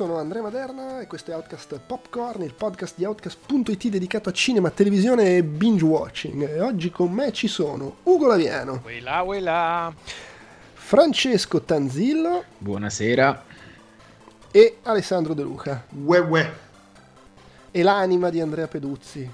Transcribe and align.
Sono 0.00 0.16
Andrea 0.16 0.40
Maderna 0.40 1.02
e 1.02 1.06
questo 1.06 1.30
è 1.30 1.34
Outcast 1.34 1.78
Popcorn, 1.78 2.40
il 2.40 2.54
podcast 2.54 2.94
di 2.96 3.04
Outcast.it 3.04 3.88
dedicato 3.88 4.30
a 4.30 4.32
cinema, 4.32 4.70
televisione 4.70 5.36
e 5.36 5.42
binge 5.42 5.84
watching. 5.84 6.48
E 6.48 6.58
oggi 6.58 6.90
con 6.90 7.12
me 7.12 7.32
ci 7.32 7.48
sono 7.48 7.96
Ugo 8.04 8.26
Laviano. 8.26 8.80
Uela, 8.82 9.20
uela. 9.20 9.92
Francesco 10.72 11.60
Tanzillo. 11.60 12.44
Buonasera. 12.56 13.44
E 14.50 14.78
Alessandro 14.84 15.34
De 15.34 15.42
Luca. 15.42 15.84
Ue, 15.90 16.18
ue. 16.18 16.52
E 17.70 17.82
l'anima 17.82 18.30
di 18.30 18.40
Andrea 18.40 18.68
Peduzzi. 18.68 19.30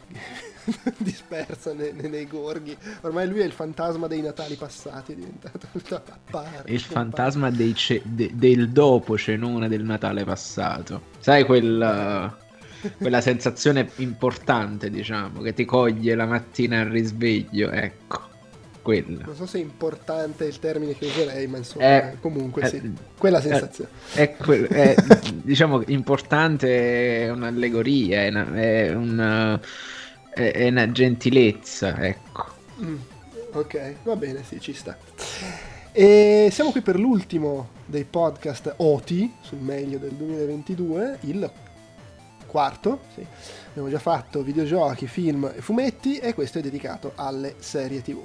dispersa 0.99 1.73
nei, 1.73 1.93
nei, 1.93 2.11
nei, 2.11 2.27
gorghi. 2.27 2.77
Ormai 3.03 3.29
lui 3.29 3.41
è 3.41 3.45
il 3.45 3.53
fantasma 3.53 4.07
dei 4.07 4.21
Natali 4.21 4.57
passati, 4.57 5.13
è 5.13 5.15
diventato 5.15 5.69
appare, 6.13 6.65
il 6.67 6.81
fantasma 6.81 7.53
ce- 7.75 8.03
de- 8.05 8.33
del 8.35 8.71
dopo 8.71 9.17
cenone 9.17 9.69
del 9.69 9.85
Natale 9.85 10.25
passato. 10.25 11.03
Sai 11.19 11.45
quel, 11.45 12.35
quella 12.99 13.21
sensazione 13.21 13.91
importante, 13.97 14.91
diciamo, 14.91 15.41
che 15.41 15.55
ti 15.55 15.65
coglie 15.65 16.15
la 16.15 16.27
mattina 16.27 16.81
al 16.81 16.87
risveglio, 16.87 17.71
ecco. 17.71 18.25
Quella. 18.87 19.25
Non 19.25 19.35
so 19.35 19.47
se 19.47 19.59
è 19.59 19.61
importante 19.61 20.45
il 20.45 20.61
termine 20.61 20.97
che 20.97 21.07
userei, 21.07 21.49
ma 21.49 21.57
insomma, 21.57 21.85
è, 21.87 22.17
comunque 22.21 22.63
è, 22.63 22.69
sì, 22.69 22.93
quella 23.19 23.41
sensazione. 23.41 23.91
È, 24.15 24.37
è, 24.37 24.95
diciamo, 25.43 25.83
importante 25.89 27.25
è 27.25 27.31
un'allegoria, 27.31 28.23
è, 28.23 28.29
una, 28.29 28.55
è 28.55 28.95
un 28.95 29.61
è, 30.37 30.53
è 30.53 30.69
una 30.69 30.93
gentilezza, 30.93 31.99
ecco. 31.99 32.45
Mm, 32.83 32.97
ok, 33.53 33.95
va 34.03 34.17
bene, 34.17 34.45
sì, 34.45 34.61
ci 34.61 34.75
sta. 34.75 34.97
E 35.93 36.49
siamo 36.53 36.73
qui 36.73 36.83
per 36.83 36.99
l'ultimo 36.99 37.71
dei 37.87 38.05
podcast 38.05 38.75
OTI 38.77 39.37
sul 39.41 39.59
meglio 39.59 39.97
del 39.97 40.13
2022, 40.13 41.19
il 41.23 41.51
quarto, 42.47 43.01
sì. 43.15 43.27
Abbiamo 43.71 43.89
già 43.89 43.99
fatto 43.99 44.43
videogiochi, 44.43 45.07
film 45.07 45.51
e 45.57 45.63
fumetti 45.63 46.19
e 46.19 46.35
questo 46.35 46.59
è 46.59 46.61
dedicato 46.61 47.13
alle 47.15 47.55
serie 47.59 48.03
TV 48.03 48.23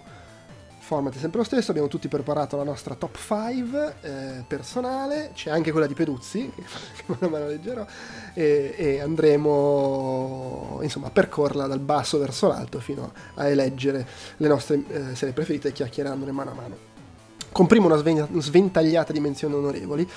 format 0.91 1.15
è 1.15 1.19
sempre 1.19 1.39
lo 1.39 1.45
stesso, 1.45 1.71
abbiamo 1.71 1.87
tutti 1.87 2.09
preparato 2.09 2.57
la 2.57 2.63
nostra 2.63 2.95
top 2.95 3.17
5 3.17 3.95
eh, 4.01 4.43
personale, 4.45 5.31
c'è 5.33 5.49
anche 5.49 5.71
quella 5.71 5.87
di 5.87 5.93
Peduzzi, 5.93 6.51
che 6.53 7.03
man 7.05 7.31
mano 7.31 7.47
leggerò, 7.47 7.85
e, 8.33 8.75
e, 8.75 8.99
andremo 8.99 10.79
insomma 10.81 11.07
a 11.07 11.09
percorrerla 11.11 11.67
dal 11.67 11.79
basso 11.79 12.17
verso 12.17 12.49
l'alto 12.49 12.81
fino 12.81 13.13
a 13.35 13.47
eleggere 13.47 14.05
le 14.35 14.47
nostre 14.49 14.83
eh, 14.89 15.15
serie 15.15 15.33
preferite 15.33 15.71
chiacchierandone 15.71 16.33
mano 16.33 16.51
a 16.51 16.53
mano. 16.55 16.75
Comprimo 17.53 17.85
una 17.85 17.95
sventagliata 17.95 19.13
di 19.13 19.21
menzioni 19.21 19.53
onorevoli. 19.53 20.09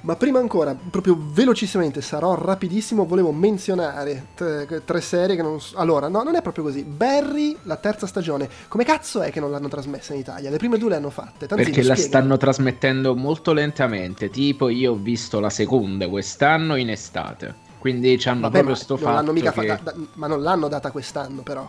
Ma 0.00 0.16
prima 0.16 0.38
ancora, 0.38 0.74
proprio 0.74 1.18
velocissimamente, 1.18 2.00
sarò 2.00 2.34
rapidissimo, 2.34 3.04
volevo 3.04 3.32
menzionare 3.32 4.28
tre, 4.34 4.82
tre 4.84 5.00
serie 5.00 5.34
che 5.34 5.42
non... 5.42 5.58
Allora, 5.74 6.08
no, 6.08 6.22
non 6.22 6.36
è 6.36 6.42
proprio 6.42 6.64
così. 6.64 6.84
Barry, 6.84 7.56
la 7.64 7.76
terza 7.76 8.06
stagione, 8.06 8.48
come 8.68 8.84
cazzo 8.84 9.22
è 9.22 9.32
che 9.32 9.40
non 9.40 9.50
l'hanno 9.50 9.68
trasmessa 9.68 10.14
in 10.14 10.20
Italia? 10.20 10.50
Le 10.50 10.56
prime 10.56 10.78
due 10.78 10.90
le 10.90 10.96
hanno 10.96 11.10
fatte. 11.10 11.46
Tanzino, 11.46 11.70
Perché 11.70 11.82
la 11.82 11.96
stanno 11.96 12.36
trasmettendo 12.36 13.16
molto 13.16 13.52
lentamente, 13.52 14.30
tipo 14.30 14.68
io 14.68 14.92
ho 14.92 14.96
visto 14.96 15.40
la 15.40 15.50
seconda 15.50 16.08
quest'anno 16.08 16.76
in 16.76 16.90
estate. 16.90 17.66
Quindi 17.78 18.18
ci 18.18 18.28
hanno 18.28 18.42
Vabbè, 18.42 18.58
proprio 18.58 18.74
sto 18.74 18.96
fatto 18.96 19.32
che... 19.32 19.50
fa- 19.50 19.62
da, 19.62 19.80
da, 19.82 19.94
ma 20.14 20.26
non 20.26 20.42
l'hanno 20.42 20.68
data 20.68 20.90
quest'anno 20.90 21.42
però. 21.42 21.68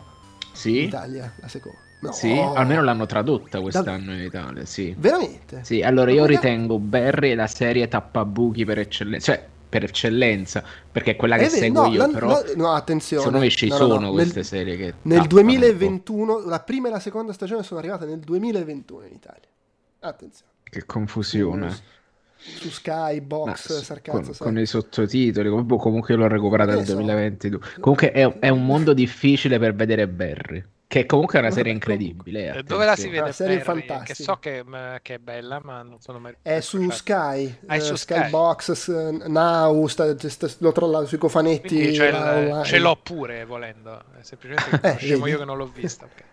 Sì? 0.51 0.79
In 0.79 0.83
Italia, 0.85 1.33
la 1.39 1.47
seconda. 1.47 1.88
No. 2.01 2.13
Sì, 2.13 2.31
almeno 2.31 2.81
l'hanno 2.81 3.05
tradotta 3.05 3.59
quest'anno 3.59 4.05
da... 4.05 4.13
in 4.13 4.21
Italia, 4.21 4.65
sì. 4.65 4.95
Veramente? 4.97 5.63
Sì, 5.63 5.81
allora 5.81 6.11
io 6.11 6.25
ritengo 6.25 6.79
Barry 6.79 7.35
la 7.35 7.47
serie 7.47 7.89
tappabuchi 7.89 8.63
per 8.63 8.79
eccellenza, 8.79 9.33
cioè 9.33 9.45
per 9.69 9.83
eccellenza, 9.83 10.63
perché 10.91 11.11
è 11.11 11.15
quella 11.17 11.35
che 11.35 11.45
eh, 11.45 11.49
seguo 11.49 11.83
no, 11.83 11.91
io, 11.91 11.97
la, 11.97 12.07
però 12.07 12.27
no, 12.27 12.43
no, 12.55 12.71
attenzione. 12.71 13.21
Secondo 13.21 13.43
me 13.43 13.51
ci 13.51 13.67
no, 13.67 13.75
sono 13.75 14.11
queste 14.11 14.35
nel, 14.35 14.45
serie 14.45 14.77
che 14.77 14.93
Nel 15.03 15.27
2021, 15.27 16.45
la 16.45 16.59
prima 16.61 16.87
e 16.87 16.91
la 16.91 16.99
seconda 16.99 17.33
stagione 17.33 17.63
sono 17.63 17.79
arrivate 17.81 18.05
nel 18.05 18.19
2021 18.19 19.05
in 19.05 19.13
Italia. 19.13 19.47
Attenzione. 19.99 20.51
Che 20.63 20.85
confusione. 20.85 21.97
Su 22.37 22.69
Sky, 22.69 23.19
Box, 23.19 23.81
sarcazzo, 23.81 24.33
con, 24.37 24.53
con, 24.53 24.57
i 24.57 24.65
sottotitoli, 24.65 25.49
comunque 25.49 26.13
io 26.13 26.21
l'ho 26.21 26.27
recuperata 26.27 26.73
nel 26.73 26.85
2022. 26.85 27.59
Comunque 27.81 28.11
è, 28.13 28.39
è 28.39 28.47
un 28.47 28.65
mondo 28.65 28.93
difficile 28.93 29.59
per 29.59 29.75
vedere 29.75 30.07
Barry. 30.07 30.63
Che 30.89 31.05
comunque 31.05 31.37
è 31.37 31.41
una 31.43 31.51
serie 31.51 31.71
incredibile. 31.71 32.55
Eh, 32.55 32.63
dove 32.63 32.83
la 32.83 32.95
si 32.95 33.09
vede? 33.09 33.21
Una 33.21 33.31
serie 33.31 33.59
Barry, 33.59 33.85
fantastica. 33.85 34.13
Che 34.15 34.23
so 34.23 34.37
che, 34.37 34.65
che, 35.03 35.13
è 35.13 35.17
bella, 35.19 35.61
ma 35.63 35.83
non 35.83 36.01
sono 36.01 36.17
mai. 36.17 36.35
È 36.41 36.61
su 36.61 36.89
Sky. 36.89 37.59
Ah, 37.67 37.75
è 37.75 37.79
su 37.79 37.93
uh, 37.93 37.95
Sky. 37.95 38.29
Box, 38.31 38.89
Now, 39.27 39.85
sta, 39.85 40.17
sta, 40.17 40.47
l'ho 40.57 40.71
trovato 40.71 41.05
sui 41.05 41.19
cofanetti. 41.19 41.93
Cioè 41.93 42.63
ce 42.63 42.79
l'ho 42.79 42.95
pure 42.95 43.45
volendo. 43.45 44.01
È 44.19 44.23
semplicemente 44.23 44.95
eh, 44.95 44.97
scemo 44.97 45.27
io 45.27 45.37
che 45.37 45.45
non 45.45 45.57
l'ho 45.57 45.67
vista. 45.71 46.05
Okay. 46.05 46.25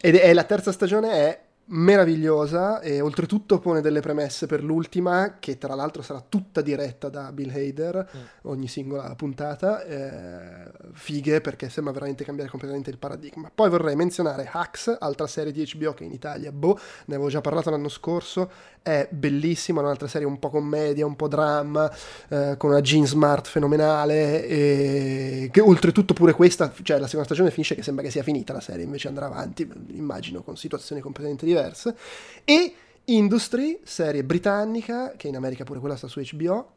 Ed 0.00 0.16
è 0.16 0.32
la 0.32 0.42
terza 0.42 0.72
stagione 0.72 1.12
è 1.12 1.40
meravigliosa 1.72 2.80
e 2.80 3.00
oltretutto 3.00 3.58
pone 3.58 3.80
delle 3.80 4.00
premesse 4.00 4.46
per 4.46 4.62
l'ultima 4.62 5.36
che 5.38 5.56
tra 5.58 5.74
l'altro 5.74 6.02
sarà 6.02 6.22
tutta 6.26 6.60
diretta 6.60 7.08
da 7.08 7.32
Bill 7.32 7.50
Hader 7.50 8.10
mm. 8.16 8.20
ogni 8.42 8.68
singola 8.68 9.14
puntata 9.14 9.82
eh, 9.84 10.70
fighe 10.92 11.40
perché 11.40 11.68
sembra 11.68 11.92
veramente 11.92 12.24
cambiare 12.24 12.50
completamente 12.50 12.90
il 12.90 12.98
paradigma 12.98 13.50
poi 13.54 13.70
vorrei 13.70 13.96
menzionare 13.96 14.48
Hacks 14.52 14.96
altra 14.98 15.26
serie 15.26 15.52
di 15.52 15.68
HBO 15.74 15.94
che 15.94 16.04
in 16.04 16.12
Italia 16.12 16.52
boh 16.52 16.78
ne 17.06 17.14
avevo 17.14 17.30
già 17.30 17.40
parlato 17.40 17.70
l'anno 17.70 17.88
scorso 17.88 18.50
è 18.82 19.08
bellissima 19.10 19.80
un'altra 19.80 20.08
serie 20.08 20.26
un 20.26 20.38
po' 20.38 20.50
commedia 20.50 21.06
un 21.06 21.16
po' 21.16 21.28
dramma 21.28 21.90
eh, 22.28 22.56
con 22.58 22.70
una 22.70 22.80
Jean 22.80 23.06
Smart 23.06 23.46
fenomenale 23.46 24.46
e 24.46 25.48
che 25.52 25.60
oltretutto 25.60 26.14
pure 26.14 26.32
questa 26.32 26.72
cioè 26.82 26.98
la 26.98 27.06
seconda 27.06 27.24
stagione 27.24 27.50
finisce 27.50 27.74
che 27.74 27.82
sembra 27.82 28.04
che 28.04 28.10
sia 28.10 28.22
finita 28.22 28.52
la 28.52 28.60
serie 28.60 28.84
invece 28.84 29.08
andrà 29.08 29.26
avanti 29.26 29.68
immagino 29.88 30.42
con 30.42 30.56
situazioni 30.56 31.00
completamente 31.00 31.46
diverse, 31.46 31.94
e 32.44 32.74
Industry, 33.06 33.80
serie 33.82 34.22
britannica, 34.22 35.14
che 35.16 35.26
in 35.26 35.34
America 35.34 35.64
pure 35.64 35.80
quella 35.80 35.96
sta 35.96 36.06
su 36.06 36.20
HBO, 36.20 36.70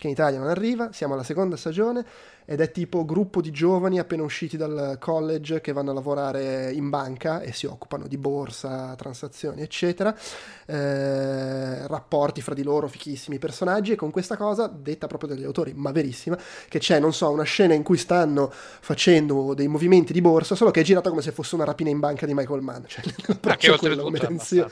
che 0.00 0.06
in 0.06 0.14
Italia 0.14 0.38
non 0.38 0.48
arriva, 0.48 0.92
siamo 0.92 1.12
alla 1.12 1.22
seconda 1.22 1.56
stagione 1.56 2.06
ed 2.46 2.62
è 2.62 2.70
tipo 2.70 3.04
gruppo 3.04 3.42
di 3.42 3.50
giovani 3.50 3.98
appena 3.98 4.22
usciti 4.22 4.56
dal 4.56 4.96
college 4.98 5.60
che 5.60 5.72
vanno 5.72 5.90
a 5.90 5.94
lavorare 5.94 6.72
in 6.72 6.88
banca 6.88 7.42
e 7.42 7.52
si 7.52 7.66
occupano 7.66 8.06
di 8.06 8.16
borsa, 8.16 8.94
transazioni, 8.96 9.60
eccetera, 9.60 10.16
eh, 10.64 11.86
rapporti 11.86 12.40
fra 12.40 12.54
di 12.54 12.62
loro, 12.62 12.88
fichissimi 12.88 13.38
personaggi 13.38 13.92
e 13.92 13.96
con 13.96 14.10
questa 14.10 14.38
cosa, 14.38 14.68
detta 14.68 15.06
proprio 15.06 15.34
dagli 15.34 15.44
autori, 15.44 15.74
ma 15.74 15.92
verissima, 15.92 16.38
che 16.66 16.78
c'è, 16.78 16.98
non 16.98 17.12
so, 17.12 17.30
una 17.30 17.42
scena 17.42 17.74
in 17.74 17.82
cui 17.82 17.98
stanno 17.98 18.50
facendo 18.50 19.52
dei 19.52 19.68
movimenti 19.68 20.14
di 20.14 20.22
borsa, 20.22 20.54
solo 20.54 20.70
che 20.70 20.80
è 20.80 20.84
girata 20.84 21.10
come 21.10 21.20
se 21.20 21.32
fosse 21.32 21.56
una 21.56 21.64
rapina 21.64 21.90
in 21.90 22.00
banca 22.00 22.24
di 22.24 22.32
Michael 22.32 22.62
Mann, 22.62 22.84
cioè 22.86 23.04
l'approccio 23.28 23.76
quello 23.76 24.02
come 24.02 24.18
tensione. 24.18 24.70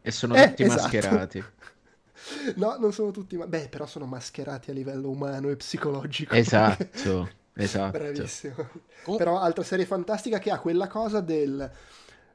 E 0.00 0.10
sono 0.10 0.34
eh, 0.34 0.48
tutti 0.48 0.62
esatto. 0.62 0.82
mascherati. 0.82 1.44
No, 2.56 2.76
non 2.78 2.92
sono 2.92 3.10
tutti, 3.10 3.36
ma 3.36 3.46
beh, 3.46 3.68
però 3.68 3.86
sono 3.86 4.06
mascherati 4.06 4.70
a 4.70 4.74
livello 4.74 5.10
umano 5.10 5.48
e 5.50 5.56
psicologico. 5.56 6.34
Esatto, 6.34 7.28
esatto. 7.54 7.98
Bravissimo. 7.98 8.68
Oh. 9.04 9.16
Però 9.16 9.38
altra 9.38 9.62
serie 9.62 9.86
fantastica 9.86 10.38
che 10.38 10.50
ha 10.50 10.58
quella 10.58 10.88
cosa 10.88 11.20
del 11.20 11.70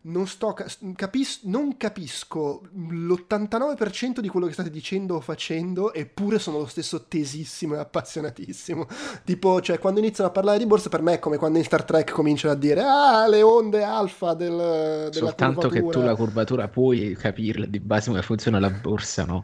non, 0.03 0.25
sto, 0.25 0.55
capis- 0.95 1.41
non 1.43 1.77
capisco 1.77 2.61
l'89% 2.73 4.19
di 4.19 4.29
quello 4.29 4.47
che 4.47 4.53
state 4.53 4.71
dicendo 4.71 5.15
o 5.15 5.19
facendo, 5.19 5.93
eppure 5.93 6.39
sono 6.39 6.57
lo 6.57 6.65
stesso 6.65 7.05
tesissimo 7.07 7.75
e 7.75 7.79
appassionatissimo. 7.79 8.87
Tipo, 9.23 9.61
cioè, 9.61 9.77
quando 9.77 9.99
iniziano 9.99 10.29
a 10.29 10.33
parlare 10.33 10.57
di 10.57 10.65
borsa, 10.65 10.89
per 10.89 11.01
me 11.01 11.13
è 11.13 11.19
come 11.19 11.37
quando 11.37 11.59
in 11.59 11.63
Star 11.63 11.83
Trek 11.83 12.11
cominciano 12.11 12.53
a 12.53 12.57
dire 12.57 12.81
ah, 12.81 13.27
le 13.27 13.41
onde 13.43 13.83
alfa 13.83 14.33
del, 14.33 14.49
della 14.49 15.11
Soltanto 15.11 15.67
curvatura. 15.67 15.91
che 15.91 15.99
tu 15.99 16.05
la 16.05 16.15
curvatura 16.15 16.67
puoi 16.67 17.15
capirla 17.15 17.65
di 17.65 17.79
base 17.79 18.09
come 18.09 18.21
funziona 18.23 18.59
la 18.59 18.69
borsa, 18.69 19.25
no? 19.25 19.43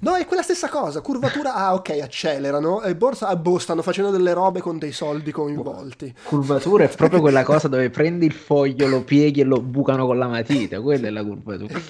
No, 0.00 0.14
è 0.14 0.26
quella 0.26 0.42
stessa 0.42 0.68
cosa, 0.68 1.00
curvatura, 1.00 1.54
ah 1.54 1.74
ok, 1.74 1.98
accelerano, 2.02 2.82
e 2.82 2.94
borsa, 2.94 3.28
ah 3.28 3.36
boh, 3.36 3.58
stanno 3.58 3.82
facendo 3.82 4.10
delle 4.10 4.32
robe 4.32 4.60
con 4.60 4.78
dei 4.78 4.92
soldi 4.92 5.32
coinvolti. 5.32 6.14
Curvatura 6.22 6.84
è 6.84 6.88
proprio 6.88 7.20
quella 7.20 7.42
cosa 7.44 7.68
dove 7.68 7.90
prendi 7.90 8.26
il 8.26 8.32
foglio, 8.32 8.86
lo 8.86 9.02
pieghi 9.02 9.40
e 9.40 9.44
lo 9.44 9.60
bucano 9.60 10.06
con 10.06 10.18
la 10.18 10.28
matita, 10.28 10.80
quella 10.80 11.08
è 11.08 11.10
la 11.10 11.24
curvatura. 11.24 11.80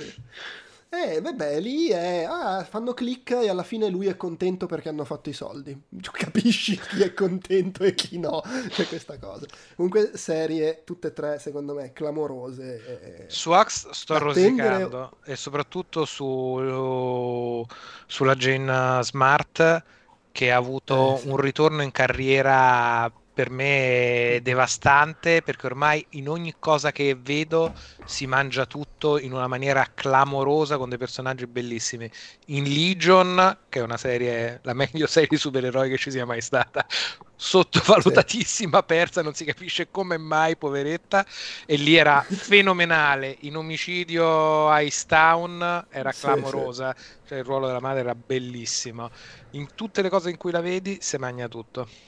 Eh, 0.91 1.21
vabbè, 1.21 1.61
lì 1.61 1.89
è... 1.89 2.27
Ah, 2.27 2.65
fanno 2.65 2.95
click 2.95 3.33
e 3.33 3.49
alla 3.51 3.63
fine 3.63 3.91
lui 3.91 4.07
è 4.07 4.17
contento 4.17 4.67
perché 4.67 4.89
hanno 4.89 5.05
fatto 5.05 5.29
i 5.29 5.35
soldi. 5.35 5.79
Capisci 6.11 6.79
chi 6.79 7.03
è 7.03 7.13
contento 7.13 7.85
e 7.85 7.95
chi 7.95 8.19
no. 8.19 8.43
C'è 8.69 8.87
questa 8.87 9.19
cosa. 9.19 9.47
Comunque, 9.77 10.13
serie, 10.17 10.83
tutte 10.85 11.09
e 11.09 11.13
tre, 11.13 11.39
secondo 11.39 11.75
me, 11.75 11.93
clamorose. 11.93 13.27
Su 13.29 13.51
Axe 13.51 13.89
sto 13.93 14.15
attendere... 14.15 14.69
rosicando. 14.69 15.17
E 15.25 15.37
soprattutto 15.37 16.07
su, 16.07 17.67
sulla 18.07 18.35
Jane 18.35 19.03
Smart, 19.03 19.85
che 20.33 20.51
ha 20.51 20.57
avuto 20.57 21.17
eh, 21.17 21.19
sì. 21.19 21.29
un 21.29 21.37
ritorno 21.37 21.83
in 21.83 21.91
carriera 21.91 23.13
per 23.39 23.51
me 23.51 24.33
è 24.35 24.41
devastante 24.41 25.43
perché 25.43 25.67
ormai 25.67 26.05
in 26.11 26.29
ogni 26.29 26.57
cosa 26.59 26.91
che 26.91 27.17
vedo 27.17 27.73
si 28.05 28.27
mangia 28.27 28.67
tutto 28.67 29.17
in 29.17 29.33
una 29.33 29.47
maniera 29.47 29.87
clamorosa 29.95 30.77
con 30.77 30.89
dei 30.89 30.99
personaggi 30.99 31.47
bellissimi. 31.47 32.11
In 32.47 32.65
Legion, 32.65 33.59
che 33.69 33.79
è 33.79 33.83
una 33.85 33.97
serie, 33.97 34.59
la 34.65 34.73
meglio 34.73 35.07
serie 35.07 35.29
di 35.31 35.37
supereroi 35.37 35.89
che 35.89 35.99
ci 35.99 36.11
sia 36.11 36.27
mai 36.27 36.41
stata, 36.41 36.85
sottovalutatissima, 37.37 38.83
persa, 38.83 39.23
non 39.23 39.35
si 39.35 39.45
capisce 39.45 39.89
come 39.89 40.19
mai, 40.19 40.57
poveretta, 40.57 41.25
e 41.65 41.77
lì 41.77 41.95
era 41.95 42.21
fenomenale. 42.29 43.37
In 43.43 43.57
omicidio 43.57 44.77
Ice 44.79 45.05
Town 45.07 45.87
era 45.91 46.11
clamorosa, 46.11 46.93
sì, 46.97 47.05
sì. 47.05 47.29
cioè 47.29 47.39
il 47.39 47.45
ruolo 47.45 47.69
della 47.69 47.79
madre 47.79 48.01
era 48.01 48.17
bellissimo. 48.17 49.11
In 49.51 49.69
tutte 49.77 50.03
le 50.03 50.09
cose 50.09 50.29
in 50.29 50.37
cui 50.37 50.51
la 50.51 50.61
vedi, 50.61 50.99
si 51.01 51.17
mangia 51.19 51.47
tutto. 51.47 52.08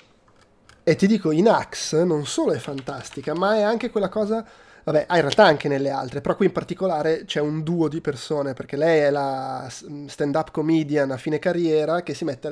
E 0.90 0.96
ti 0.96 1.06
dico, 1.06 1.30
in 1.30 1.48
Axe 1.48 2.02
non 2.02 2.26
solo 2.26 2.50
è 2.50 2.58
fantastica, 2.58 3.32
ma 3.32 3.54
è 3.54 3.62
anche 3.62 3.90
quella 3.90 4.08
cosa... 4.08 4.44
Vabbè, 4.82 5.04
ah, 5.06 5.14
in 5.14 5.20
realtà 5.20 5.44
anche 5.44 5.68
nelle 5.68 5.90
altre, 5.90 6.20
però 6.20 6.34
qui 6.34 6.46
in 6.46 6.52
particolare 6.52 7.24
c'è 7.26 7.38
un 7.38 7.62
duo 7.62 7.86
di 7.86 8.00
persone, 8.00 8.54
perché 8.54 8.76
lei 8.76 8.98
è 8.98 9.10
la 9.10 9.68
stand-up 9.70 10.50
comedian 10.50 11.12
a 11.12 11.16
fine 11.16 11.38
carriera 11.38 12.02
che 12.02 12.12
si 12.12 12.24
mette 12.24 12.48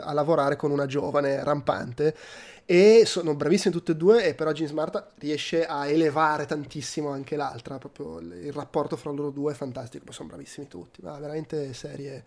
a, 0.00 0.12
lavorare 0.12 0.56
con 0.56 0.72
una 0.72 0.86
giovane 0.86 1.44
rampante 1.44 2.16
e 2.64 3.04
sono 3.06 3.36
bravissime 3.36 3.72
tutte 3.72 3.92
e 3.92 3.94
due 3.96 4.24
e 4.24 4.34
però 4.34 4.50
Jean 4.50 4.66
Smart 4.68 5.12
riesce 5.18 5.64
a 5.64 5.86
elevare 5.86 6.44
tantissimo 6.44 7.10
anche 7.10 7.36
l'altra, 7.36 7.78
proprio 7.78 8.18
il 8.18 8.52
rapporto 8.52 8.96
fra 8.96 9.12
loro 9.12 9.30
due 9.30 9.52
è 9.52 9.54
fantastico, 9.54 10.10
sono 10.10 10.26
bravissimi 10.26 10.66
tutti, 10.66 11.02
ma 11.02 11.16
veramente 11.20 11.72
serie 11.72 12.24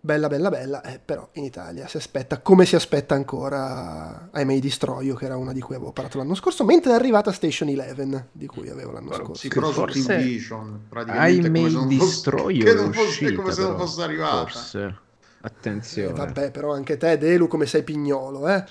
bella 0.00 0.28
bella 0.28 0.48
bella, 0.48 0.82
eh, 0.82 1.00
però 1.04 1.28
in 1.32 1.44
Italia 1.44 1.88
si 1.88 1.96
aspetta 1.96 2.40
come 2.40 2.64
si 2.64 2.76
aspetta 2.76 3.14
ancora 3.14 4.30
I 4.34 4.44
May 4.44 4.60
Destroy 4.60 5.06
You, 5.06 5.16
che 5.16 5.24
era 5.24 5.36
una 5.36 5.52
di 5.52 5.60
cui 5.60 5.74
avevo 5.74 5.92
parlato 5.92 6.18
l'anno 6.18 6.34
scorso, 6.34 6.64
mentre 6.64 6.92
è 6.92 6.94
arrivata 6.94 7.32
Station 7.32 7.68
Eleven, 7.68 8.28
di 8.32 8.46
cui 8.46 8.68
avevo 8.68 8.92
l'anno 8.92 9.12
scorso. 9.12 9.34
Sì, 9.34 9.48
però 9.48 9.72
su 9.72 9.84
Team 9.84 10.22
Vision, 10.22 10.80
praticamente 10.88 11.46
I 11.46 11.50
May 11.50 11.86
Destroy 11.86 12.56
You 12.56 12.64
che 12.64 12.74
non 12.74 12.92
fosse, 12.92 13.08
uscita, 13.08 13.34
come 13.34 13.52
se 13.52 13.62
non 13.62 13.76
fosse 13.76 14.02
arrivata. 14.02 14.46
Forse. 14.46 14.98
Attenzione. 15.40 16.10
Eh, 16.10 16.12
vabbè, 16.12 16.50
però 16.50 16.72
anche 16.72 16.96
te, 16.96 17.16
Delu, 17.18 17.46
come 17.48 17.66
sei 17.66 17.82
pignolo, 17.82 18.48
eh? 18.48 18.64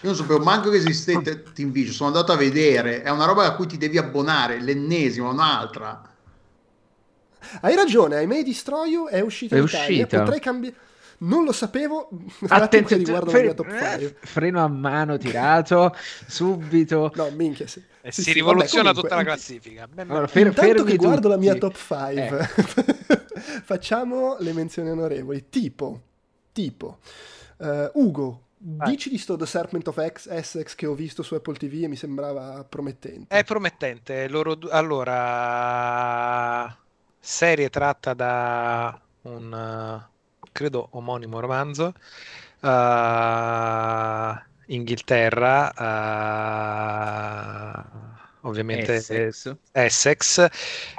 Io 0.00 0.12
non 0.12 0.14
sapevo 0.14 0.40
manco 0.40 0.70
che 0.70 0.76
esistesse 0.76 1.42
Team 1.54 1.70
Vision, 1.70 1.94
sono 1.94 2.08
andato 2.10 2.30
a 2.32 2.36
vedere, 2.36 3.02
è 3.02 3.10
una 3.10 3.24
roba 3.24 3.44
a 3.44 3.54
cui 3.54 3.66
ti 3.66 3.78
devi 3.78 3.98
abbonare, 3.98 4.60
l'ennesima, 4.60 5.28
un'altra. 5.28 6.14
Hai 7.60 7.74
ragione, 7.74 8.22
I 8.22 8.26
May 8.26 8.42
Destroy 8.42 8.90
You 8.90 9.08
è 9.08 9.20
uscita 9.20 9.54
è 9.54 9.58
in 9.58 9.64
uscita. 9.64 9.84
Italia. 9.84 10.06
Potrei 10.06 10.40
cambiare. 10.40 10.76
Non 11.18 11.44
lo 11.44 11.52
sapevo. 11.52 12.10
Attenzione, 12.48 13.02
riguardo 13.02 13.30
fre- 13.30 13.54
top 13.54 13.70
5. 13.70 14.16
freno 14.20 14.62
a 14.62 14.68
mano 14.68 15.16
tirato 15.16 15.94
subito. 16.26 17.10
No, 17.14 17.30
minchia. 17.30 17.66
Sì. 17.66 17.82
E 18.02 18.12
sì, 18.12 18.22
si 18.22 18.30
sì, 18.30 18.32
rivoluziona 18.34 18.92
vabbè, 18.92 19.08
comunque, 19.08 19.08
tutta 19.08 19.16
la 19.16 19.24
classifica. 19.24 19.88
Allora, 19.96 20.26
fer- 20.26 20.46
Intanto 20.46 20.84
che 20.84 20.96
guardo 20.96 21.16
tutti. 21.16 21.28
la 21.28 21.36
mia 21.36 21.54
top 21.54 21.76
5, 21.76 22.14
eh. 22.14 23.24
facciamo 23.64 24.36
le 24.38 24.52
menzioni 24.52 24.90
onorevoli. 24.90 25.46
Tipo, 25.48 26.00
tipo 26.52 26.98
uh, 27.58 27.90
Ugo, 27.94 28.40
Vai. 28.58 28.90
Dici 28.90 29.10
di 29.10 29.18
sto 29.18 29.36
The 29.36 29.46
Serpent 29.46 29.86
of 29.88 30.12
X, 30.12 30.28
Essex 30.28 30.74
che 30.74 30.86
ho 30.86 30.94
visto 30.94 31.22
su 31.22 31.34
Apple 31.34 31.56
TV 31.56 31.82
e 31.84 31.88
mi 31.88 31.96
sembrava 31.96 32.64
promettente. 32.68 33.36
È 33.36 33.44
promettente. 33.44 34.28
Loro, 34.28 34.58
allora, 34.70 36.76
serie 37.26 37.68
tratta 37.70 38.14
da 38.14 39.00
un, 39.22 39.52
uh, 39.52 40.00
credo, 40.52 40.88
omonimo 40.92 41.40
romanzo, 41.40 41.92
uh, 42.60 44.34
Inghilterra, 44.66 45.72
uh, 45.76 45.82
ovviamente 48.46 48.94
Essex, 48.94 49.54
Essex. 49.72 50.46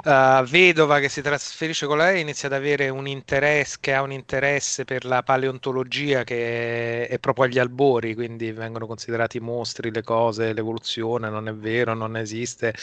Uh, 0.04 0.44
vedova 0.44 1.00
che 1.00 1.08
si 1.08 1.22
trasferisce 1.22 1.86
con 1.86 1.98
lei 1.98 2.20
inizia 2.20 2.48
ad 2.48 2.54
avere 2.54 2.88
un 2.88 3.06
interesse 3.06 3.78
che 3.80 3.94
ha 3.94 4.02
un 4.02 4.12
interesse 4.12 4.84
per 4.84 5.04
la 5.04 5.22
paleontologia 5.22 6.24
che 6.24 7.06
è, 7.06 7.08
è 7.08 7.18
proprio 7.18 7.46
agli 7.46 7.58
albori 7.58 8.14
quindi 8.14 8.52
vengono 8.52 8.86
considerati 8.86 9.40
mostri 9.40 9.90
le 9.90 10.02
cose 10.02 10.52
l'evoluzione 10.52 11.28
non 11.30 11.48
è 11.48 11.54
vero 11.54 11.94
non 11.94 12.16
esiste 12.16 12.74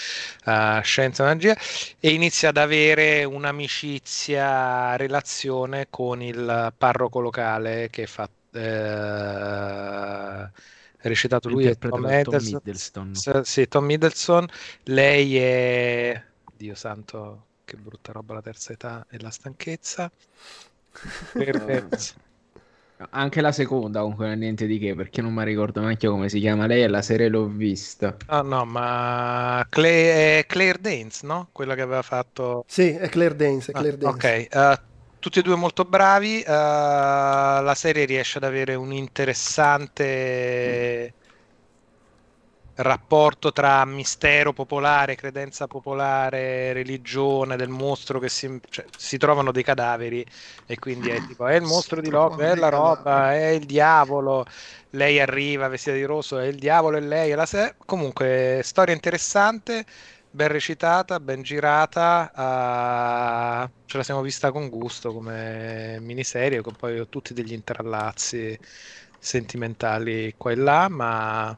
uh, 0.46 0.82
scienza 0.82 1.24
e 1.24 1.26
magia 1.28 1.58
e 2.00 2.10
inizia 2.10 2.50
ad 2.50 2.58
avere 2.58 3.24
un'amicizia 3.24 4.96
relazione 4.96 5.88
con 5.90 6.22
il 6.22 6.74
parroco 6.78 7.20
locale 7.20 7.90
che 7.90 8.08
fa 8.08 8.30
eh, 8.56 10.50
recitato 11.08 11.50
lui 11.50 11.66
è 11.66 11.78
Tom, 11.78 12.06
Hiddleston. 12.06 13.14
Tom 13.14 13.42
Sì, 13.42 13.68
Tom 13.68 13.90
Hiddleston. 13.90 14.48
Lei 14.84 15.38
è... 15.38 16.24
Dio 16.56 16.76
santo, 16.76 17.46
che 17.66 17.76
brutta 17.78 18.12
roba 18.12 18.36
la 18.36 18.42
terza 18.42 18.74
età 18.74 19.06
e 19.10 19.20
la 19.20 19.30
stanchezza. 19.30 20.12
Perfetto. 21.34 21.98
Anche 23.10 23.42
la 23.42 23.52
seconda 23.52 24.00
comunque 24.00 24.26
non 24.26 24.36
è 24.36 24.38
niente 24.38 24.66
di 24.66 24.80
che 24.80 24.96
perché 24.96 25.22
non 25.22 25.34
mi 25.34 25.44
ricordo 25.44 25.82
neanche 25.82 26.08
come 26.08 26.30
si 26.30 26.40
chiama 26.40 26.66
lei 26.66 26.84
e 26.84 26.88
la 26.88 27.02
serie 27.02 27.28
l'ho 27.28 27.46
vista. 27.46 28.16
Ah 28.28 28.42
no, 28.42 28.64
ma 28.64 29.66
Claire, 29.70 30.46
Claire 30.46 30.80
Danes, 30.80 31.22
no? 31.24 31.50
Quella 31.52 31.76
che 31.76 31.82
aveva 31.82 32.02
fatto... 32.02 32.64
Sì, 32.68 32.92
è 32.92 33.10
Claire 33.10 33.36
Danes, 33.36 33.68
è 33.68 33.72
ah, 33.74 33.80
Claire 33.80 33.98
ah, 33.98 34.00
Danes. 34.00 34.24
Ok, 34.24 34.48
uh, 34.56 34.95
tutti 35.26 35.40
e 35.40 35.42
due 35.42 35.56
molto 35.56 35.86
bravi. 35.86 36.44
Uh, 36.46 36.52
la 36.52 37.74
serie 37.76 38.06
riesce 38.06 38.38
ad 38.38 38.44
avere 38.44 38.76
un 38.76 38.94
interessante 38.94 39.66
rapporto 42.76 43.52
tra 43.52 43.84
mistero 43.86 44.54
popolare, 44.54 45.16
credenza 45.16 45.66
popolare, 45.66 46.74
religione 46.74 47.56
del 47.56 47.70
mostro 47.70 48.20
che 48.20 48.30
si, 48.30 48.60
cioè, 48.70 48.86
si 48.96 49.18
trovano 49.18 49.52
dei 49.52 49.64
cadaveri 49.64 50.24
e 50.68 50.78
quindi 50.78 51.10
è 51.10 51.26
tipo 51.26 51.48
è 51.48 51.56
il 51.56 51.64
mostro 51.66 52.02
di 52.02 52.12
Loki, 52.12 52.42
è 52.42 52.54
la 52.54 52.70
roba, 52.70 53.34
è 53.34 53.48
il 53.48 53.66
diavolo. 53.66 54.46
Lei 54.92 55.20
arriva 55.20 55.68
vestita 55.68 55.96
di 55.96 56.04
rosso, 56.04 56.38
è 56.38 56.46
il 56.46 56.60
diavolo 56.60 56.98
e 56.98 57.02
lei 57.02 57.32
è 57.32 57.36
la 57.36 57.48
se- 57.48 57.74
comunque 57.84 58.62
storia 58.64 58.94
interessante 58.94 59.86
ben 60.36 60.50
recitata, 60.50 61.20
ben 61.22 61.42
girata, 61.42 62.30
uh, 62.36 63.70
ce 63.86 63.98
la 63.98 64.04
siamo 64.04 64.22
vista 64.22 64.52
con 64.52 64.68
gusto 64.70 65.14
come 65.14 65.98
miniserie, 66.02 66.62
con 66.62 66.76
poi 66.76 67.08
tutti 67.10 67.34
degli 67.34 67.54
intrallazzi 67.54 68.60
sentimentali 69.18 70.34
qua 70.38 70.52
e 70.52 70.56
là, 70.56 70.90
ma 70.90 71.58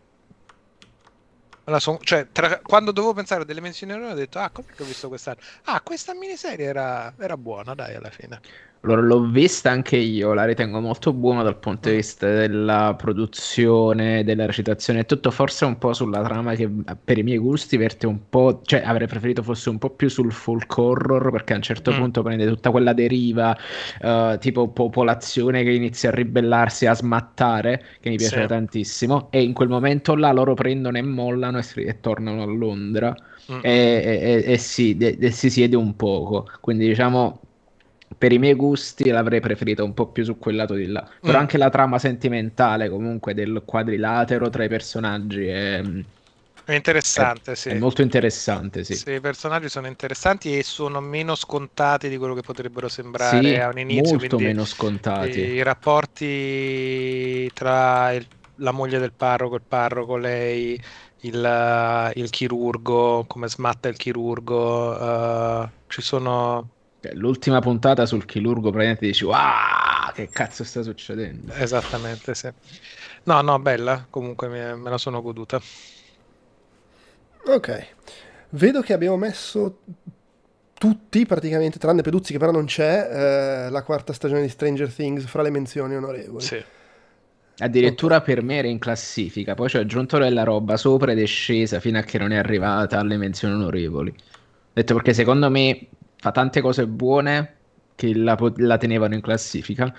son... 1.80 1.98
cioè, 2.02 2.28
tra... 2.32 2.60
quando 2.60 2.92
dovevo 2.92 3.14
pensare 3.14 3.42
a 3.42 3.46
delle 3.46 3.62
menzioni 3.62 3.94
ho 3.94 4.14
detto, 4.14 4.40
ah, 4.40 4.50
come 4.52 4.68
ho 4.78 4.84
visto 4.84 5.08
quest'anno? 5.08 5.40
Ah, 5.64 5.82
questa 5.82 6.14
miniserie 6.14 6.66
era... 6.68 7.14
era 7.18 7.36
buona, 7.36 7.74
dai, 7.74 7.96
alla 7.96 8.12
fine. 8.12 8.40
Allora, 8.88 9.02
l'ho 9.02 9.26
vista 9.26 9.70
anche 9.70 9.98
io, 9.98 10.34
la 10.34 10.46
ritengo 10.46 10.80
molto 10.80 11.12
buona 11.12 11.44
dal 11.44 11.58
punto 11.58 11.90
di 11.90 11.96
mm. 11.96 11.98
vista 11.98 12.28
della 12.32 12.96
produzione, 12.98 14.24
della 14.24 14.46
recitazione 14.46 15.00
e 15.00 15.06
tutto, 15.06 15.30
forse 15.30 15.66
un 15.66 15.78
po' 15.78 15.92
sulla 15.92 16.24
trama 16.24 16.56
che 16.56 16.70
per 17.04 17.18
i 17.18 17.24
miei 17.24 17.38
gusti 17.38 17.76
verte 17.76 18.08
un 18.08 18.30
po', 18.30 18.62
cioè 18.64 18.84
avrei 18.86 19.08
preferito 19.08 19.44
fosse 19.44 19.68
un 19.68 19.78
po' 19.78 19.90
più 19.90 20.08
sul 20.08 20.32
folk 20.32 20.78
horror 20.78 21.32
perché 21.32 21.52
a 21.52 21.58
un 21.58 21.64
certo 21.64 21.92
mm. 21.92 21.98
punto 21.98 22.22
prende 22.22 22.48
tutta 22.48 22.72
quella 22.72 22.94
deriva 22.94 23.58
uh, 24.02 24.38
tipo 24.38 24.70
popolazione 24.70 25.64
che 25.64 25.72
inizia 25.72 26.10
a 26.10 26.14
ribellarsi, 26.14 26.86
a 26.86 26.94
smattare, 26.94 27.84
che 28.00 28.10
mi 28.10 28.16
piace 28.16 28.42
sì. 28.42 28.48
tantissimo 28.48 29.28
e 29.32 29.44
in 29.44 29.52
quel 29.52 29.68
momento 29.68 30.16
là 30.16 30.32
loro 30.32 30.54
prendono 30.54 30.98
e 30.98 31.02
mollano 31.02 31.58
e, 31.58 31.64
e 31.76 32.00
tornano 32.00 32.42
a 32.42 32.46
Londra 32.46 33.14
mm. 33.52 33.60
e, 33.64 34.44
e, 34.46 34.52
e, 34.54 34.58
si, 34.58 34.96
e 34.98 35.32
si 35.32 35.50
siede 35.50 35.76
un 35.76 35.94
poco, 35.98 36.50
quindi 36.62 36.88
diciamo 36.88 37.42
per 38.18 38.32
i 38.32 38.40
miei 38.40 38.56
gusti 38.56 39.10
l'avrei 39.10 39.40
preferita 39.40 39.84
un 39.84 39.94
po' 39.94 40.08
più 40.08 40.24
su 40.24 40.40
quel 40.40 40.56
lato 40.56 40.74
di 40.74 40.88
là. 40.88 41.08
Però 41.22 41.38
mm. 41.38 41.42
anche 41.42 41.58
la 41.58 41.70
trama 41.70 42.00
sentimentale 42.00 42.90
comunque 42.90 43.34
del 43.34 43.62
quadrilatero 43.64 44.50
tra 44.50 44.64
i 44.64 44.68
personaggi 44.68 45.46
è... 45.46 45.82
È 46.64 46.74
interessante, 46.74 47.54
è, 47.54 47.56
sì. 47.56 47.70
È 47.70 47.76
molto 47.76 48.02
interessante, 48.02 48.84
sì. 48.84 48.96
sì. 48.96 49.12
I 49.12 49.22
personaggi 49.22 49.70
sono 49.70 49.88
interessanti 49.88 50.58
e 50.58 50.64
sono 50.64 51.00
meno 51.00 51.36
scontati 51.36 52.10
di 52.10 52.18
quello 52.18 52.34
che 52.34 52.42
potrebbero 52.42 52.90
sembrare 52.90 53.42
sì, 53.42 53.56
a 53.56 53.70
un 53.70 53.80
inizio. 53.80 54.18
Molto 54.18 54.40
meno 54.40 54.66
scontati. 54.66 55.40
I, 55.40 55.64
rapporti 55.64 57.50
tra 57.54 58.12
il, 58.12 58.26
la 58.56 58.72
moglie 58.72 59.00
del 59.00 59.14
parroco, 59.14 59.56
il 59.56 59.62
parroco, 59.66 60.18
lei, 60.18 60.78
il, 61.22 62.12
il 62.16 62.30
chirurgo, 62.32 63.24
come 63.28 63.48
smatta 63.48 63.88
il 63.88 63.96
chirurgo, 63.96 64.92
uh, 64.92 65.70
ci 65.88 66.02
sono 66.02 66.72
cioè, 67.08 67.16
l'ultima 67.16 67.60
puntata 67.60 68.06
sul 68.06 68.26
chirurgo 68.26 68.70
praticamente 68.70 69.06
dici 69.06 69.24
wow 69.24 69.88
che 70.18 70.30
cazzo 70.30 70.64
sta 70.64 70.82
succedendo? 70.82 71.54
Esattamente 71.54 72.34
sì. 72.34 72.50
No 73.24 73.42
no 73.42 73.60
bella. 73.60 74.08
Comunque 74.10 74.48
me, 74.48 74.76
me 74.76 74.90
la 74.90 74.98
sono 74.98 75.22
goduta. 75.22 75.62
Ok. 77.46 77.88
Vedo 78.50 78.82
che 78.82 78.94
abbiamo 78.94 79.16
messo 79.16 79.82
tutti 80.74 81.26
praticamente 81.26 81.78
tranne 81.78 82.02
Peduzzi 82.02 82.32
che 82.32 82.40
però 82.40 82.52
non 82.52 82.66
c'è 82.66 83.66
eh, 83.68 83.70
la 83.70 83.84
quarta 83.84 84.12
stagione 84.12 84.42
di 84.42 84.50
Stranger 84.50 84.92
Things 84.92 85.26
fra 85.26 85.44
le 85.44 85.52
menzioni 85.52 85.96
onorevoli. 85.96 86.44
Sì. 86.44 86.64
Addirittura 87.60 88.22
per 88.22 88.42
me 88.42 88.58
era 88.58 88.68
in 88.68 88.80
classifica, 88.80 89.56
poi 89.56 89.70
ci 89.70 89.78
ho 89.78 89.82
aggiunto 89.82 90.18
della 90.18 90.44
roba 90.44 90.78
sopra 90.78 91.12
ed 91.12 91.20
è 91.20 91.26
scesa 91.26 91.80
fino 91.80 91.98
a 91.98 92.02
che 92.02 92.18
non 92.18 92.32
è 92.32 92.38
arrivata 92.38 93.00
alle 93.00 93.18
menzioni 93.18 93.54
onorevoli. 93.54 94.10
Ho 94.10 94.72
detto 94.74 94.94
perché 94.94 95.14
secondo 95.14 95.50
me 95.50 95.88
fa 96.18 96.32
tante 96.32 96.62
cose 96.62 96.88
buone 96.88 97.56
che 97.96 98.16
la, 98.16 98.38
la 98.58 98.78
tenevano 98.78 99.14
in 99.16 99.22
classifica, 99.22 99.94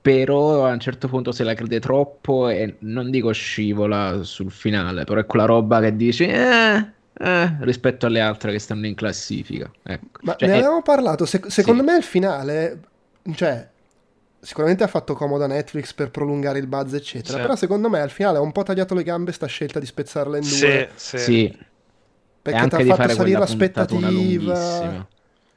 però 0.00 0.66
a 0.66 0.72
un 0.72 0.80
certo 0.80 1.08
punto 1.08 1.32
se 1.32 1.44
la 1.44 1.54
crede 1.54 1.80
troppo 1.80 2.48
e 2.48 2.76
non 2.80 3.10
dico 3.10 3.32
scivola 3.32 4.22
sul 4.22 4.50
finale, 4.50 5.04
però 5.04 5.20
è 5.20 5.26
quella 5.26 5.44
roba 5.46 5.80
che 5.80 5.94
dici 5.96 6.24
eh, 6.26 6.92
eh, 7.12 7.56
rispetto 7.60 8.06
alle 8.06 8.20
altre 8.20 8.52
che 8.52 8.58
stanno 8.58 8.86
in 8.86 8.94
classifica. 8.94 9.70
Ecco. 9.82 10.20
Ma 10.22 10.36
cioè, 10.36 10.48
ne 10.48 10.52
è... 10.52 10.56
avevamo 10.56 10.82
parlato, 10.82 11.24
se- 11.24 11.42
secondo 11.48 11.82
Sì. 11.82 11.88
me 11.88 11.96
il 11.96 12.02
finale, 12.02 12.80
cioè, 13.34 13.66
sicuramente 14.38 14.84
ha 14.84 14.86
fatto 14.86 15.14
comodo 15.14 15.44
a 15.44 15.46
Netflix 15.46 15.94
per 15.94 16.10
prolungare 16.10 16.58
il 16.58 16.66
buzz, 16.66 16.92
eccetera, 16.92 17.36
Sì. 17.36 17.40
però 17.40 17.56
secondo 17.56 17.88
me 17.88 18.00
al 18.00 18.10
finale 18.10 18.36
ha 18.38 18.40
un 18.42 18.52
po' 18.52 18.62
tagliato 18.62 18.94
le 18.94 19.02
gambe 19.02 19.32
sta 19.32 19.46
scelta 19.46 19.78
di 19.80 19.86
spezzarla 19.86 20.36
in 20.36 20.48
due, 20.48 20.88
Sì, 20.94 20.94
sì. 20.96 21.18
Sì, 21.18 21.58
perché 22.42 22.66
ti 22.68 22.74
ha 22.74 22.80
fatto 22.80 23.08
salire 23.08 23.38
l'aspettativa. 23.38 25.08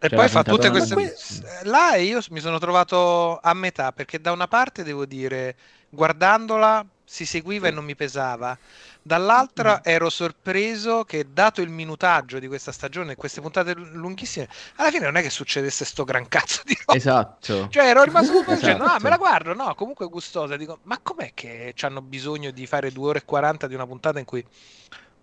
E 0.03 0.09
Cioè, 0.09 0.17
poi 0.17 0.27
fa 0.27 0.43
tutte 0.43 0.69
queste... 0.69 0.95
lunghissima. 0.95 1.47
Là 1.63 1.95
io 1.95 2.19
mi 2.31 2.41
sono 2.41 2.59
trovato 2.59 3.39
a 3.39 3.53
metà, 3.53 3.93
perché 3.93 4.19
da 4.19 4.33
una 4.33 4.49
parte 4.49 4.83
devo 4.83 5.05
dire, 5.05 5.55
guardandola 5.87 6.85
si 7.05 7.25
seguiva 7.25 7.69
e 7.69 7.71
non 7.71 7.85
mi 7.85 7.95
pesava, 7.95 8.57
dall'altra 9.01 9.81
ero 9.81 10.09
sorpreso 10.09 11.05
che 11.05 11.27
dato 11.31 11.61
il 11.61 11.69
minutaggio 11.69 12.39
di 12.39 12.47
questa 12.47 12.73
stagione 12.73 13.13
e 13.13 13.15
queste 13.15 13.39
puntate 13.39 13.73
lunghissime, 13.75 14.49
alla 14.75 14.89
fine 14.91 15.05
non 15.05 15.15
è 15.15 15.21
che 15.21 15.29
succedesse 15.29 15.85
sto 15.85 16.03
gran 16.03 16.27
cazzo 16.27 16.63
di 16.65 16.77
roba. 16.85 16.99
Esatto. 16.99 17.69
Cioè 17.69 17.85
ero 17.85 18.03
rimasto 18.03 18.33
come 18.33 18.43
Esatto. 18.43 18.59
dicendo, 18.59 18.83
ah 18.83 18.97
me 18.99 19.07
la 19.07 19.15
guardo, 19.17 19.53
no, 19.53 19.73
comunque 19.75 20.07
gustosa, 20.07 20.57
dico, 20.57 20.79
ma 20.83 20.99
com'è 21.01 21.31
che 21.33 21.73
hanno 21.79 22.01
bisogno 22.01 22.51
di 22.51 22.67
fare 22.67 22.91
2 22.91 23.07
ore 23.07 23.19
e 23.19 23.25
40 23.25 23.67
di 23.67 23.75
una 23.75 23.87
puntata 23.87 24.19
in 24.19 24.25
cui 24.25 24.45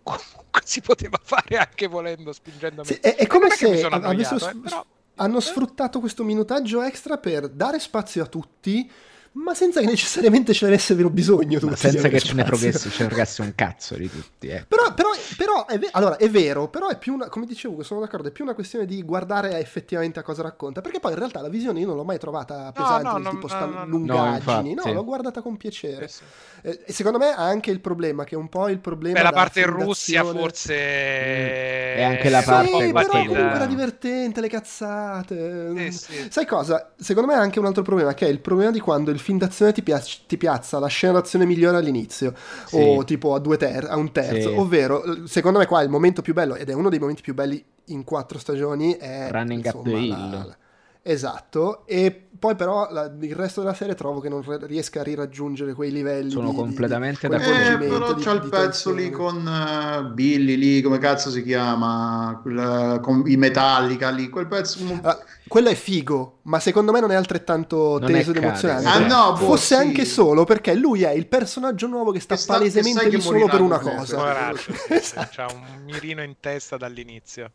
comunque 0.02 0.60
si 0.64 0.80
poteva 0.80 1.18
fare 1.22 1.56
anche 1.56 1.86
volendo, 1.86 2.32
spingendomi. 2.32 2.86
Sì, 2.86 2.94
è, 2.94 3.16
è 3.16 3.26
come 3.26 3.48
è 3.48 3.50
se 3.50 3.84
annoiato, 3.84 4.48
eh, 4.48 4.56
però- 4.56 4.84
hanno 5.16 5.40
sfruttato 5.40 6.00
questo 6.00 6.24
minutaggio 6.24 6.82
extra 6.82 7.18
per 7.18 7.48
dare 7.48 7.78
spazio 7.78 8.22
a 8.22 8.26
tutti, 8.26 8.90
ma 9.32 9.54
senza 9.54 9.80
che 9.80 9.86
necessariamente 9.86 10.52
ce 10.52 10.66
ne 10.66 10.72
avessero 10.72 11.08
bisogno 11.08 11.58
tutti. 11.60 11.76
senza 11.76 12.08
che 12.08 12.18
ce 12.20 12.34
ne 12.34 12.44
fregasse, 12.44 12.90
ce 12.90 13.02
ne 13.04 13.08
fregasse 13.08 13.42
un 13.42 13.52
cazzo 13.54 13.94
di 13.94 14.10
tutti. 14.10 14.48
Eh. 14.48 14.64
Però, 14.66 14.92
però, 14.92 15.10
però 15.36 15.66
è, 15.66 15.78
ve- 15.78 15.88
allora, 15.92 16.16
è 16.16 16.28
vero, 16.28 16.68
però 16.68 16.88
è 16.88 16.98
più 16.98 17.14
una, 17.14 17.28
come 17.28 17.46
dicevo, 17.46 17.82
sono 17.82 18.00
d'accordo, 18.00 18.28
è 18.28 18.30
più 18.32 18.42
una 18.44 18.54
questione 18.54 18.86
di 18.86 19.02
guardare 19.04 19.58
effettivamente 19.60 20.18
a 20.18 20.22
cosa 20.22 20.42
racconta, 20.42 20.80
perché 20.80 20.98
poi 20.98 21.12
in 21.12 21.18
realtà 21.18 21.40
la 21.40 21.48
visione 21.48 21.78
io 21.80 21.86
non 21.86 21.96
l'ho 21.96 22.04
mai 22.04 22.18
trovata 22.18 22.72
pesante, 22.72 23.02
no, 23.04 23.18
no, 23.18 23.30
tipo 23.30 23.46
no, 23.46 23.48
sta 23.48 23.64
no, 23.66 23.86
lungaggini, 23.86 24.74
No, 24.74 24.92
l'ho 24.92 25.04
guardata 25.04 25.42
con 25.42 25.56
piacere. 25.56 26.08
Sì, 26.08 26.16
sì. 26.18 26.22
Eh, 26.62 26.80
e 26.86 26.92
secondo 26.92 27.18
me 27.18 27.30
ha 27.32 27.42
anche 27.42 27.70
il 27.70 27.80
problema, 27.80 28.24
che 28.24 28.34
è 28.34 28.38
un 28.38 28.48
po' 28.48 28.68
il 28.68 28.80
problema 28.80 29.14
Beh, 29.18 29.22
la 29.22 29.32
parte 29.32 29.60
in 29.60 29.66
Russia 29.66 30.22
fondazione- 30.22 30.48
forse 30.48 30.74
E 30.74 32.02
anche 32.02 32.28
la 32.28 32.40
è 32.40 32.44
parte 32.44 32.66
Sì, 32.66 32.76
però 32.78 32.92
partita. 32.92 33.18
comunque 33.18 33.54
era 33.54 33.66
divertente, 33.66 34.40
le 34.40 34.48
cazzate. 34.48 35.72
Sì, 35.76 35.92
sì. 35.92 36.26
Sai 36.30 36.46
cosa? 36.46 36.92
Secondo 36.98 37.30
me 37.32 37.36
è 37.38 37.40
anche 37.40 37.58
un 37.58 37.66
altro 37.66 37.82
problema, 37.82 38.12
che 38.14 38.26
è 38.26 38.28
il 38.28 38.40
problema 38.40 38.70
di 38.70 38.80
quando 38.80 39.10
il 39.10 39.18
film 39.20 39.38
d'azione 39.38 39.72
ti, 39.72 39.82
piac- 39.82 40.26
ti 40.26 40.36
piazza 40.36 40.78
la 40.78 40.88
scena 40.88 41.12
d'azione 41.14 41.46
migliore 41.46 41.76
all'inizio, 41.76 42.34
Sì. 42.66 42.76
o 42.76 43.04
tipo 43.04 43.34
a, 43.34 43.38
due 43.38 43.56
ter- 43.56 43.88
a 43.88 43.96
un 43.96 44.10
terzo, 44.12 44.48
Sì. 44.50 44.56
ovvero, 44.56 45.26
secondo 45.26 45.58
me 45.58 45.66
qua 45.66 45.82
il 45.82 45.88
momento 45.90 46.22
più 46.22 46.34
bello, 46.34 46.54
ed 46.56 46.68
è 46.68 46.72
uno 46.72 46.88
dei 46.88 46.98
momenti 46.98 47.22
più 47.22 47.34
belli 47.34 47.62
in 47.86 48.04
quattro 48.04 48.38
stagioni, 48.38 48.94
è... 48.94 49.28
Running 49.30 49.64
up 49.66 49.82
the 49.82 49.90
insomma, 49.90 49.98
hill. 50.26 50.30
la- 50.46 50.56
Esatto, 51.02 51.86
e 51.86 52.28
poi 52.40 52.56
però 52.56 52.88
la- 52.90 53.08
il 53.20 53.34
resto 53.36 53.60
della 53.60 53.74
serie 53.74 53.94
trovo 53.94 54.18
che 54.18 54.28
non 54.30 54.42
riesca 54.62 55.00
a 55.00 55.02
riraggiungere 55.04 55.74
quei 55.74 55.92
livelli 55.92 56.30
Sono 56.30 56.50
di- 56.50 56.56
completamente 56.56 57.28
di 57.28 57.34
Eh, 57.34 57.38
d'accordo. 57.38 57.52
coinvolgimento, 57.58 57.98
però 57.98 58.14
di- 58.14 58.22
c'è 58.22 58.32
il 58.32 58.40
di 58.40 58.48
pezzo 58.48 58.92
lì 58.92 59.10
con 59.10 59.46
eh, 59.46 60.04
Billy 60.12 60.56
lì, 60.56 60.80
come 60.80 60.98
cazzo 60.98 61.30
si 61.30 61.42
chiama? 61.44 62.38
Quel- 62.42 62.98
con 63.02 63.22
i 63.26 63.36
Metallica 63.36 64.08
lì, 64.10 64.28
quel 64.30 64.46
pezzo... 64.48 64.78
Ah, 65.02 65.18
quello 65.46 65.68
è 65.68 65.74
figo, 65.74 66.38
ma 66.42 66.58
secondo 66.60 66.92
me 66.92 67.00
non 67.00 67.10
è 67.10 67.14
altrettanto 67.14 67.98
Non 67.98 68.10
teso 68.10 68.32
è 68.32 68.36
ed 68.36 68.42
emozionante. 68.42 68.88
Ah, 68.88 68.98
no, 69.06 69.32
boh, 69.32 69.44
Fosse 69.44 69.74
sì. 69.76 69.80
anche 69.82 70.04
solo 70.06 70.44
perché 70.44 70.74
lui 70.74 71.02
è 71.02 71.10
il 71.10 71.26
personaggio 71.26 71.86
nuovo 71.88 72.10
che 72.10 72.20
sta, 72.20 72.36
Che 72.36 72.40
sta- 72.40 72.52
palesemente 72.54 73.08
che 73.10 73.16
lì 73.16 73.20
solo 73.20 73.46
per 73.48 73.60
una 73.60 73.78
cosa. 73.78 74.52
Sì, 74.56 75.14
c'ha 75.30 75.46
un 75.52 75.82
mirino 75.84 76.22
in 76.22 76.36
testa 76.40 76.76
dall'inizio. 76.78 77.50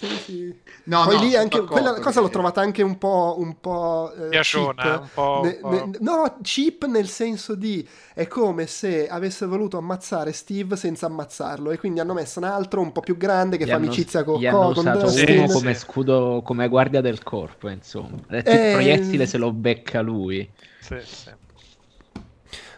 Sì, 0.00 0.06
sì. 0.24 0.54
No, 0.84 1.04
Poi 1.04 1.16
no, 1.16 1.22
lì 1.22 1.36
anche 1.36 1.60
quella 1.62 1.92
cosa 2.00 2.20
l'ho 2.20 2.26
che- 2.28 2.32
trovata 2.32 2.62
anche 2.62 2.82
un 2.82 2.96
po', 2.96 3.34
un 3.38 3.60
po' 3.60 4.10
eh, 4.14 4.28
Piaciona, 4.30 4.82
cheap. 4.82 5.00
un 5.02 5.08
po'- 5.12 5.40
Ne- 5.44 5.58
un 5.62 5.90
ne- 5.90 5.98
no, 6.00 6.36
cheap 6.40 6.86
nel 6.86 7.06
senso 7.06 7.54
di 7.54 7.86
è 8.14 8.26
come 8.26 8.66
se 8.66 9.08
avesse 9.08 9.44
voluto 9.44 9.76
ammazzare 9.76 10.32
Steve 10.32 10.76
senza 10.76 11.04
ammazzarlo 11.04 11.70
e 11.70 11.78
quindi 11.78 12.00
hanno 12.00 12.14
messo 12.14 12.38
un 12.38 12.46
altro 12.46 12.80
un 12.80 12.92
po' 12.92 13.00
più 13.02 13.18
grande 13.18 13.58
che 13.58 13.64
Gli 13.64 13.68
fa 13.68 13.74
hanno- 13.74 13.84
amicizia 13.86 14.24
con, 14.24 14.40
gli 14.40 14.46
hanno 14.46 14.58
con 14.72 14.78
usato 14.78 14.98
Dustin. 15.00 15.38
uno 15.40 15.46
come 15.52 15.74
scudo, 15.74 16.40
come 16.42 16.68
guardia 16.68 17.02
del 17.02 17.22
corpo, 17.22 17.68
insomma. 17.68 18.16
Ha 18.28 18.32
detto, 18.36 18.48
Eh, 18.48 18.66
Il 18.68 18.72
proiettile 18.72 19.26
se 19.26 19.36
lo 19.36 19.52
becca 19.52 20.00
lui. 20.00 20.50
Sì, 20.80 20.96
sì. 21.04 21.30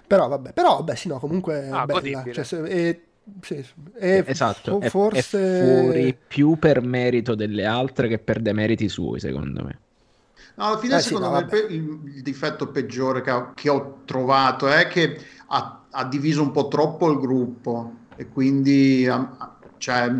Però 0.07 0.29
vabbè, 0.29 0.52
però 0.52 0.76
vabbè, 0.76 0.95
sì, 0.95 1.09
no, 1.09 1.19
comunque 1.19 1.62
è 1.62 1.71
Ah, 1.71 1.87
bella. 1.87 2.25
Cioè, 2.33 2.45
se- 2.45 2.62
è- 2.64 3.00
sì, 3.41 3.64
è- 3.95 4.25
Esatto, 4.26 4.73
fo- 4.73 4.81
è, 4.81 4.88
è 5.11 5.23
forse 5.23 5.38
fuori 5.38 6.14
più 6.26 6.59
per 6.59 6.81
merito 6.83 7.35
delle 7.35 7.64
altre 7.64 8.09
che 8.09 8.19
per 8.19 8.41
demeriti 8.41 8.88
suoi, 8.88 9.21
secondo 9.21 9.64
me. 9.64 9.81
No, 10.57 10.64
alla 10.67 10.79
fine, 10.79 10.97
Eh 10.97 11.00
sì, 11.00 11.09
secondo 11.09 11.26
no, 11.26 11.33
me, 11.33 11.38
il, 11.41 11.47
vabbè. 11.47 11.67
pe- 11.67 11.73
il- 11.75 12.02
il 12.17 12.23
difetto 12.23 12.71
peggiore 12.71 13.21
che, 13.23 13.31
ho- 13.31 13.52
che 13.55 13.69
ho 13.71 14.02
trovato 14.05 14.69
è 14.69 14.87
che 14.88 15.19
ha, 15.49 15.87
ha 15.91 16.05
diviso 16.09 16.43
un 16.43 16.50
po' 16.50 16.69
troppo 16.69 17.11
il 17.11 17.19
gruppo 17.19 18.07
e 18.17 18.29
quindi, 18.29 19.07
cioè, 19.79 20.11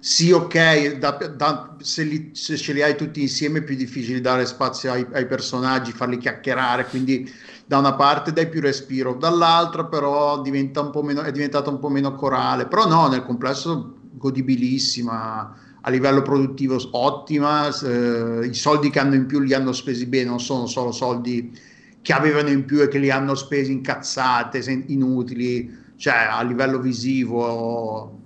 sì, 0.00 0.30
ok, 0.30 0.98
da- 0.98 1.10
da- 1.34 1.76
se, 1.80 2.04
li- 2.04 2.30
se 2.32 2.56
ce 2.56 2.72
li 2.72 2.82
hai 2.82 2.96
tutti 2.96 3.20
insieme 3.20 3.58
è 3.58 3.62
più 3.64 3.74
difficile 3.74 4.20
dare 4.20 4.46
spazio 4.46 4.92
ai, 4.92 5.06
ai 5.12 5.26
personaggi, 5.26 5.90
farli 5.92 6.18
chiacchierare, 6.18 6.86
quindi 6.86 7.28
da 7.66 7.78
una 7.78 7.94
parte 7.94 8.32
dai 8.32 8.48
più 8.48 8.60
respiro, 8.60 9.14
dall'altra 9.14 9.86
però 9.86 10.40
diventa 10.40 10.80
un 10.80 10.90
po' 10.90 11.02
meno, 11.02 11.22
è 11.22 11.32
diventata 11.32 11.70
un 11.70 11.78
po' 11.80 11.88
meno 11.88 12.14
corale, 12.14 12.66
però 12.66 12.86
no, 12.86 13.08
nel 13.08 13.24
complesso 13.24 13.98
godibilissima, 14.12 15.56
a 15.80 15.90
livello 15.90 16.22
produttivo 16.22 16.78
ottima, 16.92 17.66
eh, 17.68 18.46
i 18.46 18.54
soldi 18.54 18.90
che 18.90 19.00
hanno 19.00 19.14
in 19.14 19.26
più 19.26 19.40
li 19.40 19.52
hanno 19.52 19.72
spesi 19.72 20.06
bene, 20.06 20.28
non 20.30 20.40
sono 20.40 20.66
solo 20.66 20.92
soldi 20.92 21.52
che 22.00 22.12
avevano 22.12 22.48
in 22.50 22.64
più 22.64 22.80
e 22.82 22.88
che 22.88 22.98
li 22.98 23.10
hanno 23.10 23.34
spesi 23.34 23.72
in 23.72 23.82
cazzate, 23.82 24.62
sen- 24.62 24.84
inutili, 24.88 25.68
cioè 25.96 26.14
a 26.30 26.42
livello 26.42 26.78
visivo 26.78 28.22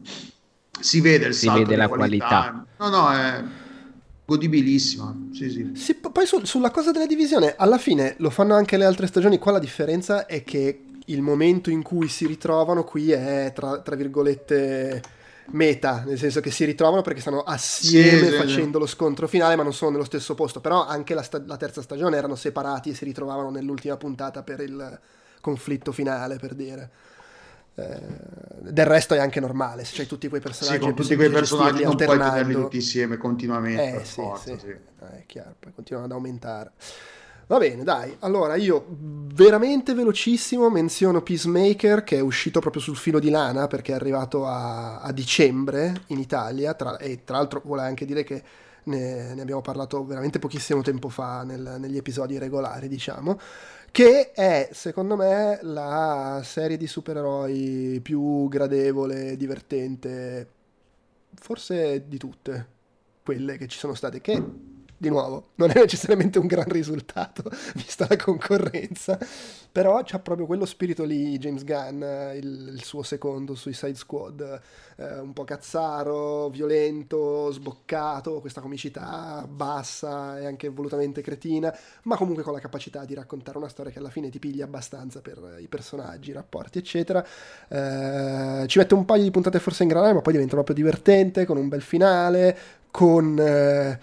si 0.82 1.00
vede 1.00 1.26
il 1.26 1.34
Si 1.34 1.46
salto 1.46 1.60
vede 1.60 1.74
di 1.74 1.76
la 1.76 1.88
qualità. 1.88 2.28
qualità. 2.28 2.66
No, 2.78 2.88
no, 2.88 3.10
è 3.12 3.42
godibilissima, 4.24 5.14
sì, 5.32 5.50
sì. 5.50 5.70
Sì, 5.74 5.94
p- 5.94 6.10
poi 6.12 6.26
sul- 6.26 6.46
sulla 6.46 6.70
cosa 6.70 6.90
della 6.92 7.06
divisione, 7.06 7.54
alla 7.56 7.78
fine 7.78 8.14
lo 8.18 8.30
fanno 8.30 8.54
anche 8.54 8.76
le 8.76 8.84
altre 8.84 9.06
stagioni. 9.06 9.38
Qua 9.38 9.52
la 9.52 9.58
differenza 9.58 10.26
è 10.26 10.44
che 10.44 10.84
il 11.06 11.22
momento 11.22 11.70
in 11.70 11.82
cui 11.82 12.08
si 12.08 12.26
ritrovano 12.26 12.84
qui 12.84 13.10
è 13.10 13.52
tra, 13.54 13.80
tra 13.80 13.96
virgolette 13.96 15.02
meta, 15.52 16.04
nel 16.06 16.18
senso 16.18 16.40
che 16.40 16.50
si 16.50 16.64
ritrovano 16.64 17.02
perché 17.02 17.20
stanno 17.20 17.42
assieme 17.42 18.26
Sì, 18.26 18.32
sì, 18.32 18.36
facendo 18.36 18.78
lo 18.78 18.86
scontro 18.86 19.26
finale, 19.26 19.56
ma 19.56 19.62
non 19.62 19.72
sono 19.74 19.92
nello 19.92 20.04
stesso 20.04 20.34
posto. 20.34 20.60
Però 20.60 20.86
anche 20.86 21.14
la, 21.14 21.22
sta- 21.22 21.42
la 21.44 21.56
terza 21.56 21.82
stagione 21.82 22.16
erano 22.16 22.36
separati 22.36 22.90
e 22.90 22.94
si 22.94 23.04
ritrovavano 23.04 23.50
nell'ultima 23.50 23.96
puntata 23.96 24.42
per 24.42 24.60
il 24.60 25.00
conflitto 25.40 25.90
finale, 25.92 26.36
per 26.36 26.54
dire. 26.54 26.90
Eh, 27.74 28.00
del 28.70 28.86
resto 28.86 29.14
è 29.14 29.18
anche 29.18 29.40
normale, 29.40 29.84
se 29.84 29.96
c'hai 29.96 30.06
tutti 30.06 30.28
quei 30.28 30.40
personaggi, 30.40 30.76
Sì, 30.76 30.82
con 30.82 30.94
tutti 30.94 31.16
quei 31.16 31.30
personaggi 31.30 31.82
non 31.84 31.96
puoi 31.96 32.18
tenerli 32.18 32.52
tutti 32.54 32.76
insieme 32.76 33.16
continuamente, 33.16 34.00
Eh 34.00 34.04
sì, 34.04 34.12
forza, 34.14 34.52
sì. 34.52 34.58
sì. 34.58 34.68
Eh, 34.68 35.18
è 35.18 35.22
chiaro, 35.26 35.54
poi 35.58 35.72
continuano 35.74 36.06
ad 36.06 36.12
aumentare. 36.12 36.72
Va 37.46 37.58
bene, 37.58 37.82
dai. 37.82 38.14
Allora, 38.20 38.54
io 38.54 38.86
veramente 38.88 39.94
velocissimo 39.94 40.70
menziono 40.70 41.22
Peacemaker 41.22 42.04
che 42.04 42.16
è 42.16 42.20
uscito 42.20 42.60
proprio 42.60 42.80
sul 42.80 42.96
filo 42.96 43.18
di 43.18 43.30
lana 43.30 43.66
perché 43.66 43.92
è 43.92 43.94
arrivato 43.94 44.46
a, 44.46 45.00
a 45.00 45.12
dicembre 45.12 46.02
in 46.08 46.18
Italia 46.18 46.72
tra- 46.74 46.96
e 46.98 47.24
tra 47.24 47.36
l'altro 47.36 47.60
vuole 47.64 47.82
anche 47.82 48.04
dire 48.06 48.22
che 48.22 48.42
ne, 48.84 49.34
ne 49.34 49.40
abbiamo 49.40 49.60
parlato 49.60 50.04
veramente 50.04 50.38
pochissimo 50.38 50.82
tempo 50.82 51.08
fa 51.08 51.42
nel- 51.44 51.76
negli 51.78 51.96
episodi 51.96 52.38
regolari, 52.38 52.88
diciamo, 52.88 53.38
che 53.90 54.32
è 54.32 54.68
secondo 54.72 55.16
me 55.16 55.58
la 55.62 56.40
serie 56.44 56.76
di 56.76 56.86
supereroi 56.86 58.00
più 58.02 58.48
gradevole, 58.48 59.36
divertente, 59.36 60.48
forse 61.34 62.06
di 62.08 62.18
tutte 62.18 62.66
quelle 63.22 63.56
che 63.56 63.68
ci 63.68 63.78
sono 63.78 63.94
state, 63.94 64.20
che 64.20 64.42
di 65.02 65.08
nuovo, 65.08 65.50
non 65.56 65.70
è 65.70 65.74
necessariamente 65.74 66.38
un 66.38 66.46
gran 66.46 66.68
risultato, 66.68 67.42
vista 67.74 68.06
la 68.08 68.16
concorrenza, 68.16 69.18
però 69.72 70.00
c'ha 70.04 70.20
proprio 70.20 70.46
quello 70.46 70.64
spirito 70.64 71.02
lì, 71.02 71.36
James 71.38 71.64
Gunn, 71.64 72.02
il, 72.36 72.70
il 72.74 72.84
suo 72.84 73.02
secondo 73.02 73.56
Suicide 73.56 73.96
Squad, 73.96 74.60
eh, 74.96 75.18
un 75.18 75.32
po' 75.32 75.42
cazzaro, 75.42 76.48
violento, 76.50 77.50
sboccato, 77.50 78.40
questa 78.40 78.60
comicità 78.60 79.44
bassa 79.50 80.38
e 80.38 80.46
anche 80.46 80.68
volutamente 80.68 81.20
cretina, 81.20 81.76
ma 82.04 82.16
comunque 82.16 82.44
con 82.44 82.52
la 82.52 82.60
capacità 82.60 83.04
di 83.04 83.14
raccontare 83.14 83.58
una 83.58 83.68
storia 83.68 83.90
che 83.90 83.98
alla 83.98 84.10
fine 84.10 84.30
ti 84.30 84.38
piglia 84.38 84.66
abbastanza 84.66 85.20
per 85.20 85.56
i 85.58 85.66
personaggi, 85.66 86.30
i 86.30 86.34
rapporti, 86.34 86.78
eccetera. 86.78 87.26
Eh, 87.66 88.66
ci 88.68 88.78
mette 88.78 88.94
un 88.94 89.04
paio 89.04 89.24
di 89.24 89.32
puntate 89.32 89.58
forse 89.58 89.82
in 89.82 89.88
granare, 89.88 90.12
ma 90.12 90.20
poi 90.20 90.34
diventa 90.34 90.54
proprio 90.54 90.76
divertente, 90.76 91.44
con 91.44 91.56
un 91.56 91.66
bel 91.68 91.82
finale, 91.82 92.56
con 92.92 93.38
eh, 93.40 93.98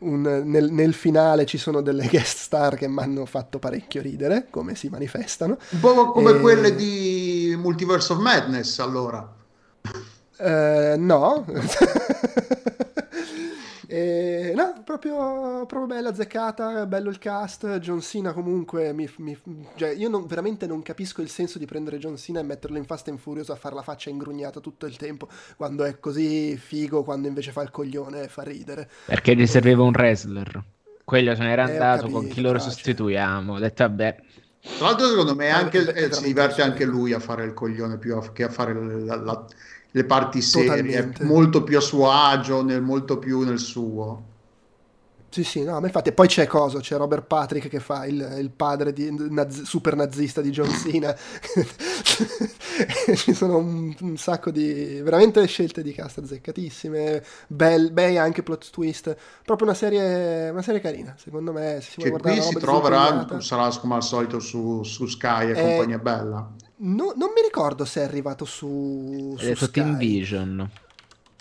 un, 0.00 0.42
nel, 0.44 0.72
nel, 0.72 0.92
finale 0.92 1.46
ci 1.46 1.56
sono 1.56 1.80
delle 1.80 2.06
guest 2.10 2.38
star 2.38 2.74
che 2.74 2.88
mi 2.88 3.00
hanno 3.00 3.24
fatto 3.24 3.58
parecchio 3.58 4.02
ridere, 4.02 4.48
come 4.50 4.74
si 4.74 4.88
manifestano. 4.88 5.56
Un 5.70 5.80
po' 5.80 6.10
come 6.10 6.32
e... 6.32 6.40
quelle 6.40 6.74
di 6.74 7.54
Multiverse 7.56 8.12
of 8.12 8.18
Madness, 8.18 8.80
allora. 8.80 9.36
Uh, 10.36 10.94
no. 10.98 11.46
E, 13.90 14.52
no, 14.54 14.82
proprio, 14.84 15.64
proprio 15.64 15.86
bella, 15.86 16.10
azzeccata, 16.10 16.84
bello 16.84 17.08
il 17.08 17.18
cast. 17.18 17.78
John 17.78 18.02
Cena 18.02 18.34
comunque, 18.34 18.92
mi, 18.92 19.08
mi, 19.16 19.38
cioè, 19.76 19.88
io 19.90 20.10
non, 20.10 20.26
veramente 20.26 20.66
non 20.66 20.82
capisco 20.82 21.22
il 21.22 21.30
senso 21.30 21.58
di 21.58 21.64
prendere 21.64 21.96
John 21.96 22.18
Cena 22.18 22.40
e 22.40 22.42
metterlo 22.42 22.76
in 22.76 22.84
Fast 22.84 23.08
and 23.08 23.18
Furious 23.18 23.48
a 23.48 23.56
fare 23.56 23.74
la 23.74 23.82
faccia 23.82 24.10
ingrugnata 24.10 24.60
tutto 24.60 24.84
il 24.84 24.98
tempo, 24.98 25.26
quando 25.56 25.84
è 25.84 25.98
così 25.98 26.54
figo, 26.58 27.02
quando 27.02 27.28
invece 27.28 27.50
fa 27.50 27.62
il 27.62 27.70
coglione 27.70 28.24
e 28.24 28.28
fa 28.28 28.42
ridere. 28.42 28.90
Perché 29.06 29.34
gli 29.34 29.46
serviva 29.46 29.82
un 29.82 29.94
wrestler. 29.96 30.62
Quello 31.02 31.34
se 31.34 31.42
n'era 31.42 31.66
eh, 31.66 31.72
andato, 31.72 32.02
capito, 32.02 32.18
con 32.18 32.28
chi 32.28 32.40
lo 32.42 32.58
sostituiamo. 32.58 33.54
Ho 33.54 33.58
detto, 33.58 33.84
vabbè, 33.84 34.16
tra 34.60 34.88
l'altro, 34.88 35.08
secondo 35.08 35.34
me, 35.34 35.48
anche, 35.48 35.94
eh, 35.94 36.12
si 36.12 36.24
diverte 36.24 36.60
anche 36.60 36.84
lui 36.84 37.14
a 37.14 37.20
fare 37.20 37.44
il 37.44 37.54
coglione 37.54 37.96
più 37.96 38.16
a, 38.16 38.32
che 38.32 38.44
a 38.44 38.48
fare 38.50 38.74
la, 38.74 39.16
la, 39.16 39.46
le 39.98 40.04
parti 40.04 40.40
serie, 40.40 41.12
molto 41.22 41.64
più 41.64 41.76
a 41.76 41.80
suo 41.80 42.10
agio, 42.10 42.62
nel, 42.62 42.80
molto 42.80 43.18
più 43.18 43.40
nel 43.40 43.58
suo. 43.58 44.26
Sì, 45.30 45.44
sì, 45.44 45.62
no, 45.62 45.78
ma 45.78 45.86
infatti 45.86 46.10
poi 46.12 46.26
c'è 46.26 46.46
cosa, 46.46 46.78
c'è 46.80 46.96
Robert 46.96 47.26
Patrick 47.26 47.68
che 47.68 47.80
fa 47.80 48.06
il, 48.06 48.36
il 48.38 48.50
padre 48.50 48.94
di, 48.94 49.14
naz, 49.28 49.62
super 49.62 49.94
nazista 49.94 50.40
di 50.40 50.50
John 50.50 50.70
Cena. 50.70 51.14
Ci 53.14 53.34
sono 53.34 53.58
un, 53.58 53.94
un, 54.00 54.16
sacco 54.16 54.50
di 54.50 55.00
veramente 55.02 55.44
scelte 55.46 55.82
di 55.82 55.92
cast 55.92 56.18
azzeccatissime, 56.18 57.22
bel, 57.48 57.90
bei 57.92 58.16
anche 58.16 58.42
plot 58.42 58.70
twist, 58.70 59.14
proprio 59.44 59.66
una 59.66 59.76
serie, 59.76 60.48
una 60.48 60.62
serie 60.62 60.80
carina, 60.80 61.14
secondo 61.18 61.52
me. 61.52 61.80
Se 61.82 61.90
si 61.90 62.00
che 62.00 62.10
qui 62.10 62.40
si 62.40 62.54
troverà, 62.54 63.26
sarà 63.40 63.68
come 63.78 63.96
al 63.96 64.02
solito 64.02 64.38
su, 64.38 64.82
su 64.82 65.06
Sky 65.06 65.48
e 65.48 65.50
eh, 65.50 65.62
compagnia 65.62 65.98
bella. 65.98 66.50
No, 66.80 67.12
non 67.16 67.30
mi 67.34 67.42
ricordo 67.42 67.84
se 67.84 68.00
è 68.00 68.04
arrivato 68.04 68.44
su, 68.44 69.34
su 69.38 69.54
Sky. 69.54 69.70
Team 69.70 69.96
Vision. 69.96 70.70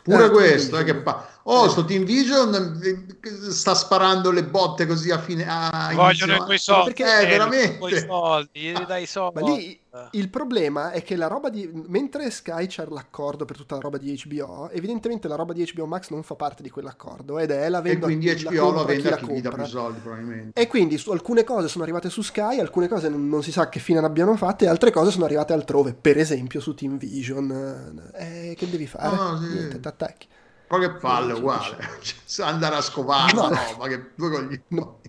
Pure 0.03 0.24
ah, 0.24 0.29
questo, 0.29 0.77
eh, 0.79 0.84
che 0.84 0.96
pa- 0.96 1.27
oh, 1.50 1.66
eh. 1.66 1.70
sto 1.70 1.86
Team 1.86 2.04
Vision 2.04 2.80
eh, 2.84 3.51
sta 3.51 3.74
sparando 3.74 4.32
le 4.32 4.44
botte 4.44 4.86
così 4.86 5.12
a 5.12 5.20
fine. 5.20 5.46
A 5.48 5.92
Vogliono 5.94 6.36
i 6.36 6.38
tuoi 6.38 6.58
soldi, 6.58 6.94
perché 6.94 7.22
eh, 7.22 7.25
veramente. 7.25 7.86
I 7.86 8.00
soldi, 8.00 8.60
gli 8.60 8.86
dai 8.86 9.04
i 9.04 9.06
soldi. 9.06 9.42
Ma 9.42 9.50
lì 9.51 9.80
il 10.12 10.30
problema 10.30 10.92
è 10.92 11.01
che 11.01 11.16
la 11.16 11.27
roba 11.27 11.50
di. 11.50 11.70
Mentre 11.88 12.30
Sky 12.30 12.68
c'è 12.68 12.86
l'accordo 12.89 13.46
per 13.46 13.56
tutta 13.56 13.75
la 13.75 13.82
roba 13.82 13.98
di 13.98 14.22
HBO, 14.25 14.70
evidentemente 14.70 15.27
la 15.27 15.36
roba 15.36 15.54
di 15.54 15.70
HBO 15.74 15.86
Max 15.86 16.10
non 16.10 16.24
fa 16.24 16.36
parte 16.36 16.62
di 16.62 16.70
quell'accordo 16.70 17.39
ed 17.39 17.51
è 17.51 17.68
la 17.70 17.82
vendo. 17.82 18.06
E 18.06 18.10
quindi 18.10 18.34
HBO 18.34 18.72
la 18.72 18.84
vende 18.84 19.12
a 19.12 19.18
chi, 19.18 19.34
gli 19.34 19.42
dà 19.42 19.51
più 19.51 19.66
soldi, 19.66 20.00
probabilmente. 20.00 20.62
E 20.62 20.68
quindi 20.68 20.98
su 20.98 21.12
alcune 21.12 21.44
cose 21.44 21.68
sono 21.68 21.84
arrivate 21.84 22.10
su 22.10 22.22
Sky, 22.22 22.60
alcune 22.60 22.88
cose 22.88 23.10
non, 23.10 23.27
non 23.27 23.42
si 23.42 23.51
sa 23.51 23.70
che 23.70 23.80
fine 23.80 24.00
abbiano 24.00 24.36
fatte, 24.36 24.66
e 24.66 24.68
altre 24.68 24.92
cose 24.92 25.12
sono 25.12 25.25
arrivate 25.25 25.54
altrove, 25.54 25.94
per 25.94 26.18
esempio 26.18 26.60
su 26.60 26.74
Team 26.74 26.98
Vision. 26.98 28.12
Eh, 28.13 28.54
che 28.58 28.69
devi 28.69 28.88
fare? 28.88 29.15
Oh, 29.15 29.38
sì. 29.38 29.48
Niente, 29.48 29.80
ti 29.80 29.88
attacchi. 29.88 30.28
Ma 30.69 30.80
che 30.80 30.91
palle, 30.91 31.34
uguale. 31.34 31.77
Cioè, 32.27 32.45
andare 32.45 32.75
a 32.75 32.82
scovare 32.82 33.34
no. 33.34 33.49
roba, 33.49 33.88
che 33.88 34.12
due 34.15 34.30
coglioni. 34.30 34.62
No, 34.69 34.99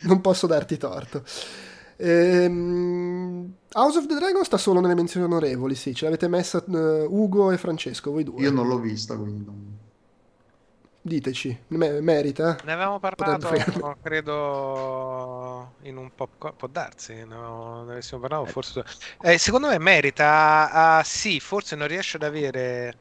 non 0.00 0.20
posso 0.20 0.46
darti 0.46 0.76
torto. 0.76 1.22
Ehm, 1.96 3.54
House 3.72 3.98
of 3.98 4.06
the 4.06 4.14
Dragon 4.14 4.44
sta 4.44 4.56
solo 4.56 4.80
nelle 4.80 4.94
menzioni 4.94 5.26
onorevoli, 5.26 5.74
sì, 5.74 5.94
ce 5.94 6.04
l'avete 6.04 6.28
messa 6.28 6.62
uh, 6.66 7.06
Ugo 7.08 7.50
e 7.50 7.58
Francesco, 7.58 8.10
voi 8.10 8.24
due. 8.24 8.42
Io 8.42 8.50
non 8.50 8.66
l'ho 8.66 8.78
vista, 8.78 9.16
quindi 9.16 9.44
non... 9.44 9.72
Diteci, 11.00 11.64
me- 11.68 12.00
merita? 12.00 12.56
Ne 12.64 12.72
avevamo 12.72 12.98
parlato, 12.98 13.48
credo, 14.02 15.74
in 15.82 15.96
un 15.98 16.10
po', 16.14 16.28
può 16.38 16.68
darsi, 16.68 17.24
no, 17.26 17.84
ne 17.84 17.92
avessimo 17.92 18.20
parlato, 18.20 18.46
forse... 18.46 18.82
Eh, 19.20 19.38
secondo 19.38 19.68
me 19.68 19.78
merita, 19.78 20.98
uh, 21.00 21.04
sì, 21.04 21.40
forse 21.40 21.76
non 21.76 21.86
riesce 21.86 22.16
ad 22.16 22.22
avere 22.22 22.96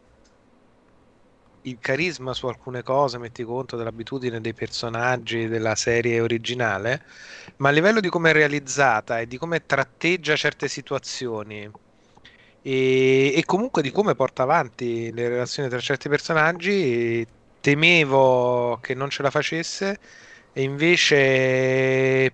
il 1.63 1.77
carisma 1.79 2.33
su 2.33 2.47
alcune 2.47 2.83
cose, 2.83 3.17
metti 3.17 3.43
conto 3.43 3.75
dell'abitudine 3.77 4.41
dei 4.41 4.53
personaggi 4.53 5.47
della 5.47 5.75
serie 5.75 6.19
originale, 6.19 7.03
ma 7.57 7.69
a 7.69 7.71
livello 7.71 7.99
di 7.99 8.09
come 8.09 8.31
è 8.31 8.33
realizzata 8.33 9.19
e 9.19 9.27
di 9.27 9.37
come 9.37 9.65
tratteggia 9.65 10.35
certe 10.35 10.67
situazioni 10.67 11.69
e, 12.61 13.33
e 13.35 13.43
comunque 13.45 13.81
di 13.81 13.91
come 13.91 14.15
porta 14.15 14.43
avanti 14.43 15.11
le 15.13 15.27
relazioni 15.29 15.69
tra 15.69 15.79
certi 15.79 16.09
personaggi, 16.09 17.25
temevo 17.59 18.79
che 18.81 18.93
non 18.93 19.09
ce 19.09 19.21
la 19.23 19.29
facesse 19.29 19.99
e 20.53 20.61
invece 20.63 22.31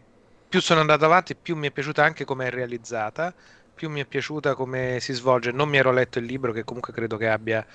più 0.48 0.62
sono 0.62 0.80
andato 0.82 1.06
avanti 1.06 1.36
più 1.36 1.56
mi 1.56 1.68
è 1.68 1.72
piaciuta 1.72 2.04
anche 2.04 2.26
come 2.26 2.48
è 2.48 2.50
realizzata 2.50 3.34
più 3.80 3.90
mi 3.90 4.02
è 4.02 4.06
piaciuta 4.06 4.56
come 4.56 4.98
si 5.00 5.14
svolge. 5.14 5.52
Non 5.54 5.70
mi 5.70 5.78
ero 5.78 5.94
letto 5.94 6.20
il 6.20 6.26
libro 6.26 6.52
che 6.52 6.66
comunque 6.66 6.92
credo 6.92 7.16
che 7.16 7.30
abbia 7.30 7.66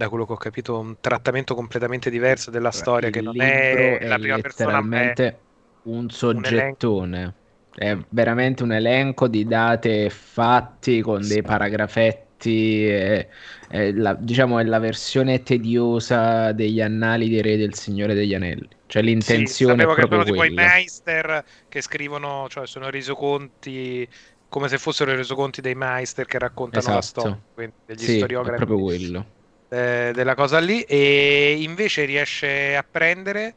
da 0.00 0.08
quello 0.08 0.24
che 0.24 0.32
ho 0.32 0.36
capito, 0.36 0.78
un 0.78 0.96
trattamento 0.98 1.54
completamente 1.54 2.08
diverso 2.08 2.50
della 2.50 2.70
storia 2.70 3.08
il 3.08 3.12
che 3.12 3.20
non 3.20 3.38
è, 3.38 3.98
è 3.98 4.06
la 4.06 4.18
prima 4.18 4.38
persona. 4.38 5.12
È 5.12 5.36
un 5.82 6.08
soggettone. 6.08 7.22
Un 7.22 7.32
è 7.74 7.96
veramente 8.08 8.62
un 8.62 8.72
elenco 8.72 9.28
di 9.28 9.44
date 9.44 10.06
e 10.06 10.10
fatti 10.10 11.02
con 11.02 11.22
sì. 11.22 11.34
dei 11.34 11.42
paragrafetti. 11.42 12.86
È, 12.88 13.28
è 13.68 13.92
la, 13.92 14.14
diciamo 14.18 14.58
è 14.58 14.64
la 14.64 14.78
versione 14.78 15.42
tediosa 15.42 16.52
degli 16.52 16.80
annali 16.80 17.28
dei 17.28 17.42
re 17.42 17.58
del 17.58 17.74
Signore 17.74 18.14
degli 18.14 18.32
Anelli. 18.32 18.68
Cioè 18.86 19.02
l'intenzione 19.02 19.74
sì, 19.74 19.80
è 19.80 19.84
proprio 19.84 20.06
che 20.06 20.14
sono 20.14 20.24
tipo 20.24 20.44
i 20.44 20.50
Meister 20.50 21.44
che 21.68 21.82
scrivono, 21.82 22.46
cioè 22.48 22.66
sono 22.66 22.88
resoconti 22.88 24.08
come 24.48 24.68
se 24.68 24.78
fossero 24.78 25.12
i 25.12 25.16
resoconti 25.16 25.60
dei 25.60 25.74
Meister 25.74 26.24
che 26.24 26.38
raccontano 26.38 26.80
esatto. 26.80 26.96
la 26.96 27.02
storia, 27.02 27.40
quindi 27.52 27.74
degli 27.84 27.98
sì, 27.98 28.16
storiografi. 28.16 28.62
È 28.62 28.66
proprio 28.66 28.86
quello 28.86 29.26
eh, 29.70 30.10
della 30.14 30.34
cosa 30.34 30.58
lì 30.58 30.82
e 30.82 31.56
invece 31.60 32.04
riesce 32.04 32.76
a 32.76 32.84
prendere 32.88 33.54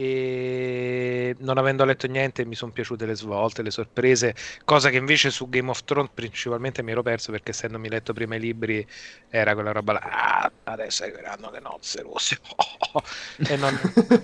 e 0.00 1.34
non 1.40 1.58
avendo 1.58 1.84
letto 1.84 2.06
niente 2.06 2.44
mi 2.44 2.54
sono 2.54 2.70
piaciute 2.70 3.04
le 3.04 3.16
svolte, 3.16 3.62
le 3.62 3.72
sorprese, 3.72 4.32
cosa 4.64 4.90
che 4.90 4.96
invece 4.96 5.30
su 5.30 5.48
Game 5.48 5.70
of 5.70 5.82
Thrones 5.82 6.12
principalmente 6.14 6.84
mi 6.84 6.92
ero 6.92 7.02
perso 7.02 7.32
perché 7.32 7.50
essendomi 7.50 7.88
letto 7.88 8.12
prima 8.12 8.36
i 8.36 8.38
libri 8.38 8.86
era 9.28 9.54
quella 9.54 9.72
roba 9.72 9.94
là, 9.94 10.00
ah, 10.00 10.52
adesso 10.64 11.02
arriveranno 11.02 11.50
le 11.50 11.58
nozze 11.58 12.02
rosse 12.02 12.38
e 13.48 13.56
non, 13.56 13.76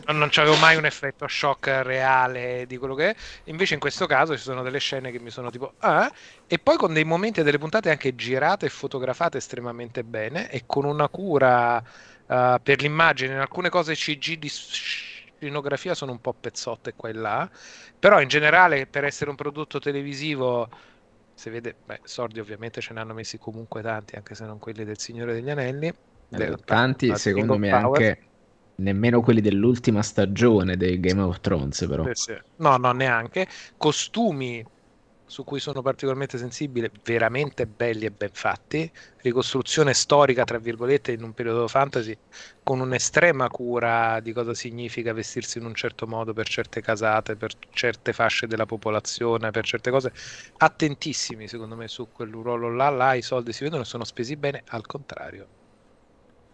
non, 0.07 0.19
non 0.19 0.29
c'avevo 0.31 0.55
mai 0.59 0.77
un 0.77 0.87
effetto 0.87 1.27
shock 1.27 1.67
reale 1.83 2.67
di 2.69 2.77
quello 2.77 2.95
che 2.95 3.11
è, 3.11 3.17
invece 3.47 3.75
in 3.75 3.81
questo 3.81 4.07
caso 4.07 4.37
ci 4.37 4.45
sono 4.45 4.63
delle 4.63 4.79
scene 4.79 5.11
che 5.11 5.19
mi 5.19 5.31
sono 5.31 5.51
tipo 5.51 5.73
ah, 5.79 6.09
e 6.47 6.57
poi 6.61 6.77
con 6.77 6.93
dei 6.93 7.05
momenti 7.05 7.41
e 7.41 7.43
delle 7.43 7.59
puntate 7.59 7.91
anche 7.91 8.15
girate 8.15 8.67
e 8.67 8.69
fotografate 8.69 9.39
estremamente 9.39 10.05
bene 10.05 10.49
e 10.53 10.63
con 10.67 10.85
una 10.85 11.09
cura 11.09 11.79
uh, 11.79 11.83
per 12.63 12.81
l'immagine, 12.81 13.35
in 13.35 13.41
alcune 13.41 13.71
cose 13.71 13.95
CG 13.95 14.35
di 14.35 14.49
scenografia 15.45 15.95
sono 15.95 16.13
un 16.13 16.21
po' 16.21 16.35
pezzotte 16.35 16.95
qua 16.95 17.09
e 17.09 17.13
là, 17.13 17.51
però 17.99 18.21
in 18.21 18.29
generale 18.29 18.87
per 18.87 19.05
essere 19.05 19.31
un 19.31 19.37
prodotto 19.37 19.79
televisivo, 19.79 20.69
si 21.35 21.51
vede, 21.51 21.77
beh, 21.85 22.01
sordi 22.05 22.41
ovviamente 22.41 22.81
ce 22.81 22.95
ne 22.95 23.01
hanno 23.01 23.15
messi 23.15 23.39
comunque 23.39 23.83
tanti, 23.83 24.17
anche 24.17 24.35
se 24.35 24.45
non 24.45 24.59
quelli 24.59 24.85
del 24.85 24.99
Signore 24.99 25.35
degli 25.35 25.51
Anelli. 25.51 25.93
Eh, 26.31 26.57
tanti, 26.65 27.15
secondo 27.17 27.59
me, 27.59 27.71
Power. 27.71 28.03
anche 28.03 28.29
nemmeno 28.77 29.21
quelli 29.21 29.41
dell'ultima 29.41 30.03
stagione 30.03 30.77
dei 30.77 30.99
Game 30.99 31.21
of 31.21 31.41
Thrones, 31.41 31.87
però. 31.89 32.05
Sì, 32.07 32.33
sì. 32.33 32.39
No, 32.57 32.77
no, 32.77 32.93
neanche. 32.93 33.47
Costumi 33.77 34.65
su 35.27 35.45
cui 35.45 35.59
sono 35.61 35.83
particolarmente 35.83 36.39
sensibile, 36.39 36.91
veramente 37.03 37.67
belli 37.67 38.05
e 38.05 38.11
ben 38.11 38.31
fatti, 38.33 38.91
ricostruzione 39.23 39.95
storica, 39.95 40.45
tra 40.45 40.59
virgolette, 40.59 41.13
in 41.13 41.23
un 41.23 41.33
periodo 41.33 41.67
fantasy, 41.69 42.17
con 42.63 42.81
un'estrema 42.81 43.49
cura 43.49 44.21
di 44.21 44.33
cosa 44.33 44.55
significa 44.55 45.13
vestirsi 45.13 45.59
in 45.59 45.65
un 45.65 45.75
certo 45.75 46.07
modo 46.07 46.33
per 46.33 46.49
certe 46.49 46.81
casate, 46.81 47.37
per 47.37 47.53
certe 47.71 48.13
fasce 48.13 48.47
della 48.47 48.67
popolazione, 48.67 49.51
per 49.51 49.65
certe 49.65 49.91
cose, 49.91 50.13
attentissimi 50.59 51.49
secondo 51.49 51.77
me 51.77 51.89
su 51.89 52.11
quel 52.11 52.31
ruolo 52.31 52.73
là, 52.75 52.91
là 52.91 53.15
i 53.15 53.23
soldi 53.23 53.53
si 53.53 53.65
vedono 53.65 53.83
e 53.83 53.87
sono 53.87 54.05
spesi 54.05 54.37
bene, 54.37 54.63
al 54.67 54.87
contrario. 54.87 55.49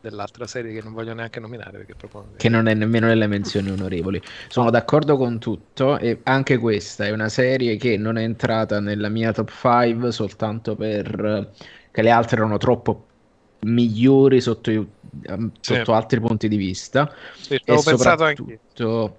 Dell'altra 0.00 0.46
serie 0.46 0.72
che 0.72 0.82
non 0.82 0.92
voglio 0.92 1.14
neanche 1.14 1.40
nominare 1.40 1.78
perché 1.78 1.94
proprio... 1.94 2.32
che 2.36 2.48
non 2.48 2.68
è 2.68 2.74
nemmeno 2.74 3.06
nelle 3.06 3.26
menzioni 3.26 3.70
onorevoli. 3.70 4.20
Sono 4.48 4.70
d'accordo 4.70 5.16
con 5.16 5.38
tutto 5.38 5.98
e 5.98 6.20
anche 6.24 6.58
questa 6.58 7.04
è 7.04 7.10
una 7.10 7.28
serie 7.28 7.76
che 7.76 7.96
non 7.96 8.16
è 8.16 8.22
entrata 8.22 8.80
nella 8.80 9.08
mia 9.08 9.32
top 9.32 9.50
5 9.50 10.10
soltanto 10.12 10.74
per 10.74 11.52
che 11.90 12.02
le 12.02 12.10
altre 12.10 12.36
erano 12.36 12.56
troppo 12.56 13.06
migliori 13.60 14.40
sotto, 14.40 14.70
sotto 14.70 15.52
sì. 15.60 15.90
altri 15.90 16.20
punti 16.20 16.48
di 16.48 16.56
vista. 16.56 17.12
Sì, 17.36 17.60
e 17.64 17.78
soprattutto, 17.78 19.16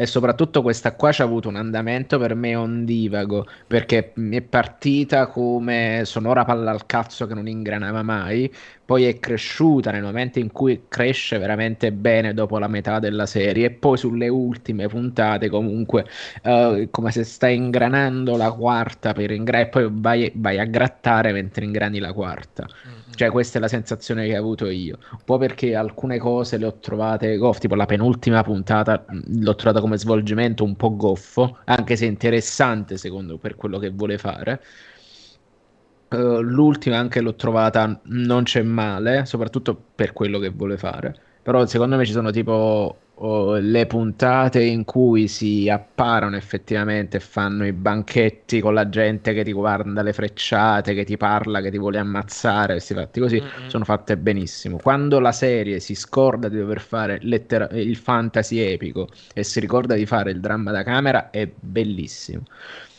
e 0.00 0.06
soprattutto 0.06 0.62
questa 0.62 0.94
qua 0.94 1.10
ci 1.10 1.22
ha 1.22 1.24
avuto 1.24 1.48
un 1.48 1.56
andamento 1.56 2.18
per 2.18 2.36
me 2.36 2.54
ondivago 2.54 3.44
perché 3.66 4.12
è 4.30 4.40
partita 4.42 5.26
come 5.26 6.02
sonora 6.04 6.44
palla 6.44 6.70
al 6.70 6.86
cazzo 6.86 7.26
che 7.26 7.34
non 7.34 7.48
ingranava 7.48 8.04
mai 8.04 8.48
poi 8.84 9.06
è 9.06 9.18
cresciuta 9.18 9.90
nel 9.90 10.04
momento 10.04 10.38
in 10.38 10.52
cui 10.52 10.84
cresce 10.86 11.36
veramente 11.38 11.90
bene 11.90 12.32
dopo 12.32 12.58
la 12.60 12.68
metà 12.68 13.00
della 13.00 13.26
serie 13.26 13.66
e 13.66 13.70
poi 13.70 13.98
sulle 13.98 14.28
ultime 14.28 14.86
puntate 14.86 15.48
comunque 15.48 16.06
uh, 16.44 16.88
come 16.92 17.10
se 17.10 17.24
stai 17.24 17.56
ingranando 17.56 18.36
la 18.36 18.52
quarta 18.52 19.12
per 19.12 19.32
ingra- 19.32 19.60
e 19.60 19.66
poi 19.66 19.88
vai, 19.90 20.30
vai, 20.36 20.60
a 20.60 20.64
grattare 20.64 21.32
mentre 21.32 21.64
ingrani 21.64 21.98
la 21.98 22.12
quarta 22.12 22.68
mm-hmm. 22.68 22.97
Cioè 23.18 23.30
questa 23.30 23.58
è 23.58 23.60
la 23.60 23.66
sensazione 23.68 24.26
che 24.26 24.36
ho 24.36 24.40
avuto 24.40 24.66
io 24.68 24.98
un 25.10 25.18
po' 25.24 25.38
perché 25.38 25.74
alcune 25.74 26.18
cose 26.18 26.56
le 26.56 26.66
ho 26.66 26.78
trovate 26.78 27.36
goff 27.36 27.58
tipo 27.58 27.74
la 27.74 27.84
penultima 27.84 28.42
puntata 28.44 29.04
l'ho 29.08 29.54
trovata 29.56 29.80
come 29.80 29.98
svolgimento 29.98 30.62
un 30.62 30.76
po' 30.76 30.94
goffo 30.94 31.58
anche 31.64 31.96
se 31.96 32.06
interessante 32.06 32.96
secondo 32.96 33.36
per 33.38 33.56
quello 33.56 33.78
che 33.78 33.90
vuole 33.90 34.18
fare 34.18 34.60
Uh, 36.10 36.40
l'ultima 36.40 36.96
anche 36.96 37.20
l'ho 37.20 37.34
trovata 37.34 38.00
non 38.04 38.44
c'è 38.44 38.62
male, 38.62 39.26
soprattutto 39.26 39.76
per 39.94 40.14
quello 40.14 40.38
che 40.38 40.48
vuole 40.48 40.78
fare. 40.78 41.14
Però 41.42 41.66
secondo 41.66 41.96
me 41.96 42.06
ci 42.06 42.12
sono 42.12 42.30
tipo 42.30 43.07
oh, 43.20 43.56
le 43.58 43.86
puntate 43.86 44.62
in 44.62 44.84
cui 44.84 45.28
si 45.28 45.68
apparano 45.68 46.36
effettivamente 46.36 47.16
e 47.16 47.20
fanno 47.20 47.66
i 47.66 47.72
banchetti 47.72 48.60
con 48.60 48.74
la 48.74 48.88
gente 48.88 49.32
che 49.32 49.44
ti 49.44 49.52
guarda 49.52 50.02
le 50.02 50.12
frecciate, 50.12 50.94
che 50.94 51.04
ti 51.04 51.16
parla, 51.16 51.60
che 51.60 51.70
ti 51.70 51.78
vuole 51.78 51.98
ammazzare, 51.98 52.74
questi 52.74 52.94
fatti 52.94 53.20
così, 53.20 53.40
mm-hmm. 53.40 53.68
sono 53.68 53.84
fatte 53.84 54.16
benissimo. 54.16 54.78
Quando 54.78 55.20
la 55.20 55.32
serie 55.32 55.80
si 55.80 55.94
scorda 55.94 56.48
di 56.48 56.58
dover 56.58 56.80
fare 56.80 57.18
lettera- 57.22 57.68
il 57.72 57.96
fantasy 57.96 58.58
epico 58.58 59.08
e 59.34 59.42
si 59.42 59.60
ricorda 59.60 59.94
di 59.94 60.06
fare 60.06 60.30
il 60.30 60.40
dramma 60.40 60.70
da 60.70 60.82
camera, 60.82 61.30
è 61.30 61.48
bellissimo. 61.58 62.42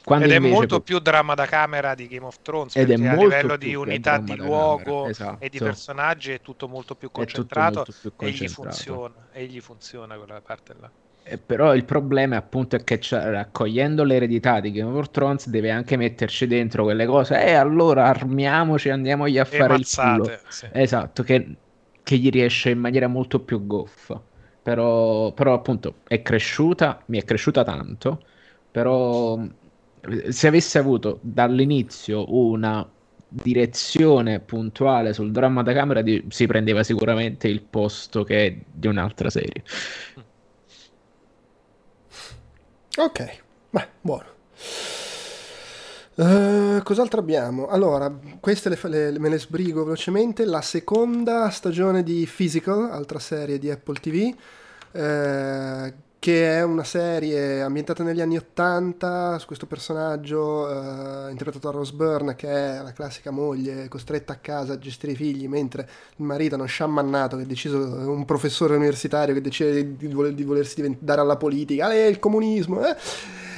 Quando 0.09 0.25
Ed 0.25 0.31
è 0.31 0.39
molto 0.39 0.81
più 0.81 0.97
dramma 0.97 1.35
da 1.35 1.45
camera 1.45 1.93
di 1.93 2.07
Game 2.07 2.25
of 2.25 2.39
Thrones 2.41 2.75
Ed 2.75 2.87
perché 2.87 3.07
a 3.07 3.15
livello 3.15 3.57
di 3.57 3.75
unità 3.75 4.17
di 4.17 4.35
luogo 4.35 5.07
esatto. 5.07 5.43
e 5.43 5.49
di 5.49 5.59
personaggi 5.59 6.31
è 6.31 6.41
tutto 6.41 6.67
molto 6.67 6.95
più 6.95 7.11
concentrato, 7.11 7.75
molto 7.75 7.93
più 8.01 8.13
concentrato. 8.15 8.41
E, 8.41 8.45
gli 8.45 8.49
funziona, 8.49 9.13
e 9.39 9.45
gli 9.45 9.61
funziona 9.61 10.17
quella 10.17 10.41
parte 10.41 10.75
là. 10.77 10.91
Eh, 11.23 11.37
però 11.37 11.73
il 11.73 11.85
problema 11.85 12.35
appunto 12.35 12.75
è 12.75 12.83
che 12.83 12.99
raccogliendo 13.09 14.03
l'eredità 14.03 14.59
di 14.59 14.71
Game 14.71 14.97
of 14.97 15.11
Thrones 15.11 15.47
deve 15.47 15.71
anche 15.71 15.95
metterci 15.95 16.45
dentro 16.45 16.83
quelle 16.83 17.05
cose 17.05 17.41
e 17.41 17.51
eh, 17.51 17.53
allora 17.53 18.05
armiamoci 18.05 18.89
andiamogli 18.89 19.37
a 19.37 19.45
fare 19.45 19.77
mazzate, 19.77 20.09
il 20.09 20.25
culo 20.25 20.39
sì. 20.49 20.67
esatto 20.73 21.23
che, 21.23 21.55
che, 22.03 22.17
gli 22.17 22.29
riesce 22.29 22.71
in 22.71 22.79
maniera 22.79 23.07
molto 23.07 23.39
più 23.39 23.65
goffa 23.65 24.21
però, 24.61 25.31
però 25.31 25.53
appunto 25.53 25.95
è 26.07 26.21
cresciuta 26.21 27.01
mi 27.05 27.19
è 27.19 27.23
cresciuta 27.23 27.63
tanto 27.63 28.23
però 28.71 29.39
se 30.29 30.47
avesse 30.47 30.79
avuto 30.79 31.19
dall'inizio 31.21 32.33
una 32.33 32.87
direzione 33.29 34.39
puntuale 34.39 35.13
sul 35.13 35.31
dramma 35.31 35.61
da 35.61 35.73
camera 35.73 36.01
di, 36.01 36.25
si 36.29 36.47
prendeva 36.47 36.83
sicuramente 36.83 37.47
il 37.47 37.61
posto 37.61 38.23
che 38.23 38.45
è 38.47 38.57
di 38.71 38.87
un'altra 38.87 39.29
serie. 39.29 39.63
Ok, 42.97 43.41
beh, 43.69 43.87
buono. 44.01 44.37
Uh, 46.15 46.83
cos'altro 46.83 47.21
abbiamo? 47.21 47.67
Allora, 47.67 48.13
queste 48.41 48.67
le, 48.67 49.11
le, 49.11 49.19
me 49.19 49.29
le 49.29 49.39
sbrigo 49.39 49.85
velocemente. 49.85 50.43
La 50.43 50.59
seconda 50.59 51.49
stagione 51.49 52.03
di 52.03 52.29
Physical, 52.29 52.91
altra 52.91 53.19
serie 53.19 53.57
di 53.57 53.71
Apple 53.71 53.99
TV, 54.01 54.35
uh, 54.91 55.93
che 56.19 56.57
è 56.57 56.61
una 56.63 56.83
serie 56.83 57.61
ambientata 57.61 58.03
negli 58.03 58.19
anni 58.19 58.35
Ottanta 58.35 59.39
su 59.39 59.47
questo 59.47 59.65
personaggio 59.65 60.65
uh, 60.65 61.29
interpretato 61.29 61.71
da 61.71 61.77
Rose 61.77 61.93
Byrne 61.93 62.35
che 62.35 62.49
è 62.49 62.81
la 62.81 62.91
classica 62.91 63.31
moglie 63.31 63.87
costretta 63.87 64.33
a 64.33 64.35
casa 64.35 64.73
a 64.73 64.77
gestire 64.77 65.13
i 65.13 65.15
figli 65.15 65.47
mentre 65.47 65.89
il 66.17 66.25
marito 66.25 66.55
è 66.55 66.57
uno 66.57 66.67
sciamannato 66.67 67.37
che 67.37 67.43
ha 67.43 67.45
deciso 67.45 67.77
un 67.77 68.25
professore 68.25 68.75
universitario 68.75 69.33
che 69.33 69.39
decide 69.39 69.95
di, 69.95 70.07
voler, 70.07 70.33
di 70.33 70.43
volersi 70.43 70.97
dare 70.99 71.21
alla 71.21 71.37
politica. 71.37 71.93
Eh, 71.93 72.09
il 72.09 72.19
comunismo 72.19 72.85
eh? 72.85 72.97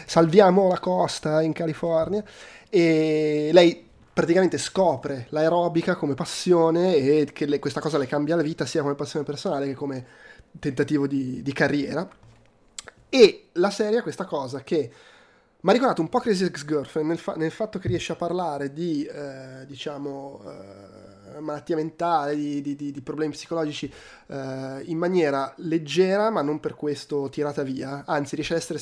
salviamo 0.06 0.68
la 0.68 0.80
costa 0.80 1.42
in 1.42 1.54
California. 1.54 2.24
E 2.70 3.50
lei 3.52 3.88
praticamente 4.14 4.58
scopre 4.58 5.26
l'aerobica 5.30 5.96
come 5.96 6.14
passione 6.14 6.96
e 6.96 7.30
che 7.34 7.46
le, 7.46 7.60
questa 7.60 7.80
cosa 7.80 7.98
le 7.98 8.08
cambia 8.08 8.36
la 8.36 8.42
vita 8.44 8.66
sia 8.66 8.82
come 8.82 8.96
passione 8.96 9.26
personale 9.26 9.66
che 9.66 9.74
come 9.74 10.06
tentativo 10.60 11.08
di, 11.08 11.42
di 11.42 11.54
carriera 11.54 12.08
e 13.14 13.50
la 13.54 13.70
serie 13.70 14.00
ha 14.00 14.02
questa 14.02 14.24
cosa 14.24 14.64
che 14.64 14.90
mi 15.60 15.70
ha 15.70 15.74
ricordato 15.74 16.02
un 16.02 16.08
po' 16.08 16.20
Crazy 16.20 16.46
Ex-Girlfriend 16.46 17.10
nel, 17.10 17.18
fa- 17.20 17.36
nel 17.36 17.52
fatto 17.52 17.78
che 17.78 17.90
riesce 17.90 18.14
a 18.14 18.16
parlare 18.16 18.72
di, 18.72 19.04
eh, 19.04 19.66
diciamo, 19.68 20.42
eh, 20.46 21.40
malattia 21.42 21.76
mentale, 21.76 22.38
di, 22.38 22.62
di, 22.62 22.76
di 22.76 23.02
problemi 23.02 23.34
psicologici 23.34 23.92
eh, 24.28 24.82
in 24.86 24.98
maniera 24.98 25.54
leggera, 25.58 26.30
ma 26.30 26.42
non 26.42 26.62
per 26.62 26.76
questo 26.76 27.28
tirata 27.30 27.64
via. 27.64 28.04
Anzi, 28.06 28.36
riesce 28.36 28.54
ad 28.54 28.60
essere 28.60 28.80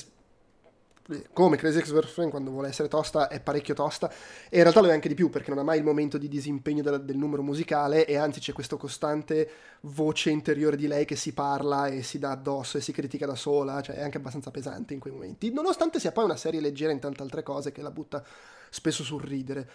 come 1.33 1.57
Crazy 1.57 1.79
Ex-Girlfriend 1.79 2.31
quando 2.31 2.51
vuole 2.51 2.67
essere 2.67 2.87
tosta 2.87 3.27
è 3.27 3.39
parecchio 3.39 3.73
tosta. 3.73 4.09
E 4.49 4.57
in 4.57 4.61
realtà 4.61 4.81
lo 4.81 4.87
è 4.87 4.91
anche 4.91 5.07
di 5.07 5.15
più 5.15 5.29
perché 5.29 5.49
non 5.49 5.59
ha 5.59 5.63
mai 5.63 5.77
il 5.77 5.83
momento 5.83 6.17
di 6.17 6.27
disimpegno 6.27 6.81
del, 6.81 7.03
del, 7.03 7.17
numero 7.17 7.41
musicale 7.41 8.05
e 8.05 8.17
anzi 8.17 8.39
c'è 8.39 8.53
questa 8.53 8.75
costante 8.75 9.49
voce 9.81 10.29
interiore 10.29 10.75
di 10.75 10.87
lei 10.87 11.05
che 11.05 11.15
si 11.15 11.33
parla 11.33 11.87
e 11.87 12.03
si 12.03 12.19
dà 12.19 12.31
addosso 12.31 12.77
e 12.77 12.81
si 12.81 12.91
critica 12.91 13.25
da 13.25 13.35
sola, 13.35 13.81
cioè 13.81 13.95
è 13.95 14.01
anche 14.01 14.17
abbastanza 14.17 14.51
pesante 14.51 14.93
in 14.93 14.99
quei 14.99 15.13
momenti, 15.13 15.51
nonostante 15.51 15.99
sia 15.99 16.11
poi 16.11 16.25
una 16.25 16.35
serie 16.35 16.61
leggera 16.61 16.91
in 16.91 16.99
tante 16.99 17.21
altre 17.21 17.43
cose 17.43 17.71
che 17.71 17.81
la 17.81 17.91
butta 17.91 18.23
spesso 18.69 19.03
sul 19.03 19.21
ridere 19.21 19.67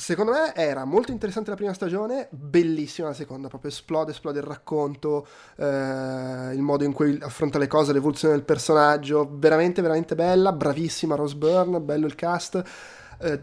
secondo 0.00 0.32
me 0.32 0.54
era 0.54 0.86
molto 0.86 1.12
interessante 1.12 1.50
la 1.50 1.56
prima 1.56 1.74
stagione, 1.74 2.26
bellissima 2.30 3.08
la 3.08 3.14
seconda, 3.14 3.48
proprio 3.48 3.70
esplode, 3.70 4.12
esplode 4.12 4.38
il 4.38 4.46
racconto, 4.46 5.26
eh, 5.56 6.54
il 6.54 6.62
modo 6.62 6.84
in 6.84 6.92
cui 6.92 7.18
affronta 7.20 7.58
le 7.58 7.66
cose, 7.66 7.92
l'evoluzione 7.92 8.32
del 8.34 8.42
personaggio, 8.42 9.28
veramente, 9.30 9.82
veramente 9.82 10.14
bella, 10.14 10.52
bravissima 10.52 11.16
Rose 11.16 11.36
Byrne, 11.36 11.80
bello 11.80 12.06
il 12.06 12.14
cast. 12.14 12.62
Eh, 13.20 13.40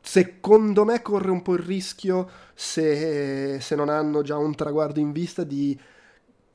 secondo 0.00 0.84
me 0.84 1.00
corre 1.00 1.30
un 1.30 1.42
po' 1.42 1.54
il 1.54 1.60
rischio, 1.60 2.28
se, 2.54 3.60
se 3.60 3.74
non 3.76 3.88
hanno 3.88 4.22
già 4.22 4.36
un 4.36 4.54
traguardo 4.56 4.98
in 4.98 5.12
vista, 5.12 5.44
di 5.44 5.78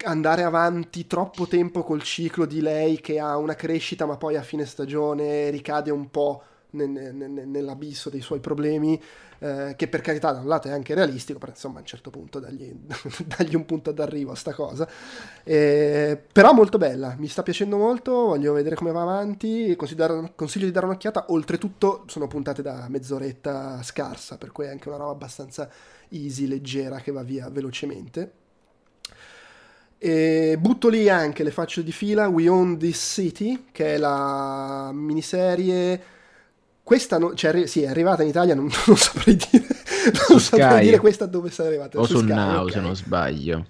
andare 0.04 0.44
avanti 0.44 1.08
troppo 1.08 1.48
tempo 1.48 1.82
col 1.82 2.04
ciclo 2.04 2.46
di 2.46 2.60
lei 2.60 3.00
che 3.00 3.18
ha 3.20 3.38
una 3.38 3.56
crescita 3.56 4.06
ma 4.06 4.18
poi 4.18 4.36
a 4.36 4.42
fine 4.42 4.66
stagione 4.66 5.50
ricade 5.50 5.90
un 5.90 6.12
po' 6.12 6.44
nell'abisso 6.72 8.10
dei 8.10 8.22
suoi 8.22 8.40
problemi, 8.40 9.02
eh, 9.40 9.74
che 9.76 9.88
per 9.88 10.02
carità 10.02 10.32
da 10.32 10.40
un 10.40 10.48
lato 10.48 10.68
è 10.68 10.72
anche 10.72 10.94
realistico, 10.94 11.40
però 11.40 11.52
insomma 11.52 11.78
a 11.78 11.80
un 11.82 11.86
certo 11.86 12.10
punto 12.10 12.40
dagli, 12.40 12.74
dagli 13.26 13.56
un 13.56 13.66
punto 13.66 13.92
d'arrivo 13.92 14.32
a 14.32 14.36
sta 14.36 14.54
cosa. 14.54 14.88
Eh, 15.44 16.22
però 16.32 16.54
molto 16.54 16.78
bella, 16.78 17.16
mi 17.18 17.28
sta 17.28 17.44
piacendo 17.44 17.78
molto, 17.78 18.12
voglio 18.12 18.54
vedere 18.54 18.76
come 18.76 18.92
va 18.92 19.02
avanti, 19.02 19.76
consiglio 19.76 20.66
di 20.66 20.72
dare 20.72 20.86
un'occhiata, 20.86 21.26
oltretutto 21.30 22.04
sono 22.08 22.28
puntate 22.28 22.62
da 22.62 22.88
mezz'oretta 22.90 23.82
scarsa, 23.84 24.38
per 24.38 24.52
cui 24.52 24.66
è 24.66 24.70
anche 24.70 24.88
una 24.88 24.98
roba 24.98 25.12
abbastanza 25.12 25.70
easy, 26.10 26.48
leggera, 26.48 27.00
che 27.00 27.12
va 27.12 27.24
via 27.24 27.50
velocemente. 27.50 28.44
E 29.98 30.58
butto 30.60 30.90
lì 30.90 31.10
anche, 31.10 31.44
le 31.44 31.52
faccio 31.52 31.82
di 31.82 31.92
fila, 31.92 32.28
We 32.28 32.48
Own 32.48 32.78
This 32.78 33.14
City, 33.14 33.68
che 33.72 33.96
è 33.96 33.98
la 33.98 34.92
miniserie 34.94 36.14
questa 36.86 37.18
no, 37.18 37.34
cioè, 37.34 37.66
sì, 37.66 37.82
è 37.82 37.88
arrivata 37.88 38.22
in 38.22 38.30
Italia, 38.30 38.54
non, 38.54 38.70
non 38.86 38.96
saprei 38.96 39.36
dire, 39.36 39.66
non 40.30 40.40
saprei 40.40 40.86
dire 40.86 41.00
questa 41.00 41.26
dove 41.26 41.50
sia 41.50 41.66
arrivata. 41.66 42.00
O 42.00 42.06
su, 42.06 42.20
su 42.20 42.24
Now, 42.24 42.62
okay. 42.62 42.74
se 42.74 42.80
non 42.80 42.96
sbaglio. 42.96 43.66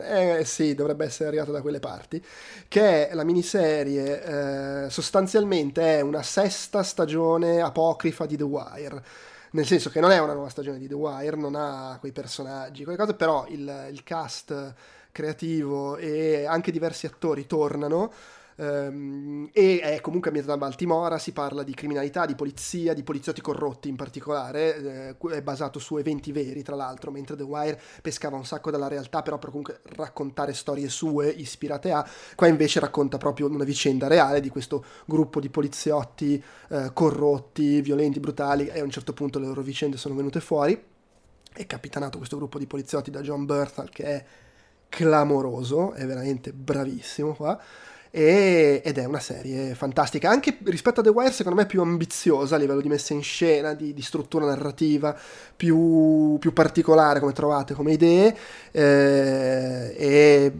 Eh, 0.00 0.42
sì, 0.46 0.74
dovrebbe 0.74 1.04
essere 1.04 1.28
arrivata 1.28 1.52
da 1.52 1.60
quelle 1.60 1.78
parti. 1.78 2.24
Che 2.68 3.10
è 3.10 3.14
la 3.14 3.24
miniserie, 3.24 4.84
eh, 4.84 4.90
sostanzialmente 4.90 5.98
è 5.98 6.00
una 6.00 6.22
sesta 6.22 6.82
stagione 6.82 7.60
apocrifa 7.60 8.24
di 8.24 8.38
The 8.38 8.44
Wire. 8.44 9.04
Nel 9.50 9.66
senso 9.66 9.90
che 9.90 10.00
non 10.00 10.10
è 10.10 10.18
una 10.18 10.32
nuova 10.32 10.48
stagione 10.48 10.78
di 10.78 10.88
The 10.88 10.94
Wire, 10.94 11.36
non 11.36 11.54
ha 11.54 11.98
quei 12.00 12.12
personaggi, 12.12 12.84
quelle 12.84 12.96
cose, 12.96 13.12
però 13.12 13.44
il, 13.50 13.88
il 13.92 14.02
cast 14.04 14.72
creativo 15.12 15.98
e 15.98 16.46
anche 16.46 16.72
diversi 16.72 17.04
attori 17.04 17.46
tornano 17.46 18.10
Um, 18.56 19.48
e 19.52 19.80
è 19.80 20.00
comunque 20.00 20.28
ambientata 20.28 20.56
a 20.56 20.60
Baltimora, 20.60 21.18
si 21.18 21.32
parla 21.32 21.62
di 21.62 21.74
criminalità, 21.74 22.26
di 22.26 22.34
polizia, 22.34 22.92
di 22.92 23.02
poliziotti 23.02 23.40
corrotti 23.40 23.88
in 23.88 23.96
particolare, 23.96 25.16
eh, 25.16 25.30
è 25.30 25.42
basato 25.42 25.78
su 25.78 25.96
eventi 25.96 26.32
veri 26.32 26.62
tra 26.62 26.76
l'altro, 26.76 27.10
mentre 27.10 27.36
The 27.36 27.42
Wire 27.42 27.80
pescava 28.02 28.36
un 28.36 28.44
sacco 28.44 28.70
dalla 28.70 28.88
realtà, 28.88 29.22
però 29.22 29.38
per 29.38 29.48
comunque 29.48 29.80
raccontare 29.96 30.52
storie 30.52 30.88
sue 30.88 31.28
ispirate 31.28 31.90
a, 31.92 32.06
qua 32.34 32.46
invece 32.46 32.80
racconta 32.80 33.16
proprio 33.16 33.48
una 33.48 33.64
vicenda 33.64 34.06
reale 34.06 34.40
di 34.40 34.50
questo 34.50 34.84
gruppo 35.06 35.40
di 35.40 35.48
poliziotti 35.48 36.42
eh, 36.68 36.90
corrotti, 36.92 37.80
violenti, 37.80 38.20
brutali 38.20 38.66
e 38.66 38.80
a 38.80 38.84
un 38.84 38.90
certo 38.90 39.12
punto 39.12 39.38
le 39.38 39.46
loro 39.46 39.62
vicende 39.62 39.96
sono 39.96 40.14
venute 40.14 40.40
fuori. 40.40 40.90
È 41.54 41.66
capitanato 41.66 42.16
questo 42.16 42.36
gruppo 42.36 42.58
di 42.58 42.66
poliziotti 42.66 43.10
da 43.10 43.20
John 43.20 43.44
Berthal 43.44 43.90
che 43.90 44.04
è 44.04 44.24
clamoroso, 44.88 45.92
è 45.92 46.04
veramente 46.06 46.52
bravissimo 46.52 47.34
qua 47.34 47.60
e, 48.14 48.82
ed 48.84 48.98
è 48.98 49.06
una 49.06 49.20
serie 49.20 49.74
fantastica, 49.74 50.28
anche 50.28 50.58
rispetto 50.64 51.00
a 51.00 51.02
The 51.02 51.08
Wire 51.08 51.32
secondo 51.32 51.58
me 51.58 51.64
più 51.64 51.80
ambiziosa 51.80 52.56
a 52.56 52.58
livello 52.58 52.82
di 52.82 52.88
messa 52.90 53.14
in 53.14 53.22
scena, 53.22 53.72
di, 53.72 53.94
di 53.94 54.02
struttura 54.02 54.44
narrativa, 54.44 55.16
più, 55.56 56.36
più, 56.38 56.52
particolare 56.52 57.20
come 57.20 57.32
trovate 57.32 57.72
come 57.72 57.92
idee. 57.92 58.36
Eh, 58.70 59.94
e 59.96 60.52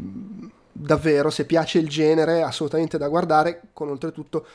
davvero 0.73 1.29
se 1.29 1.45
piace 1.45 1.79
il 1.79 1.89
genere 1.89 2.43
assolutamente 2.43 2.97
da 2.97 3.09
guardare 3.09 3.61
con 3.75 3.91
oltretutto 3.91 4.47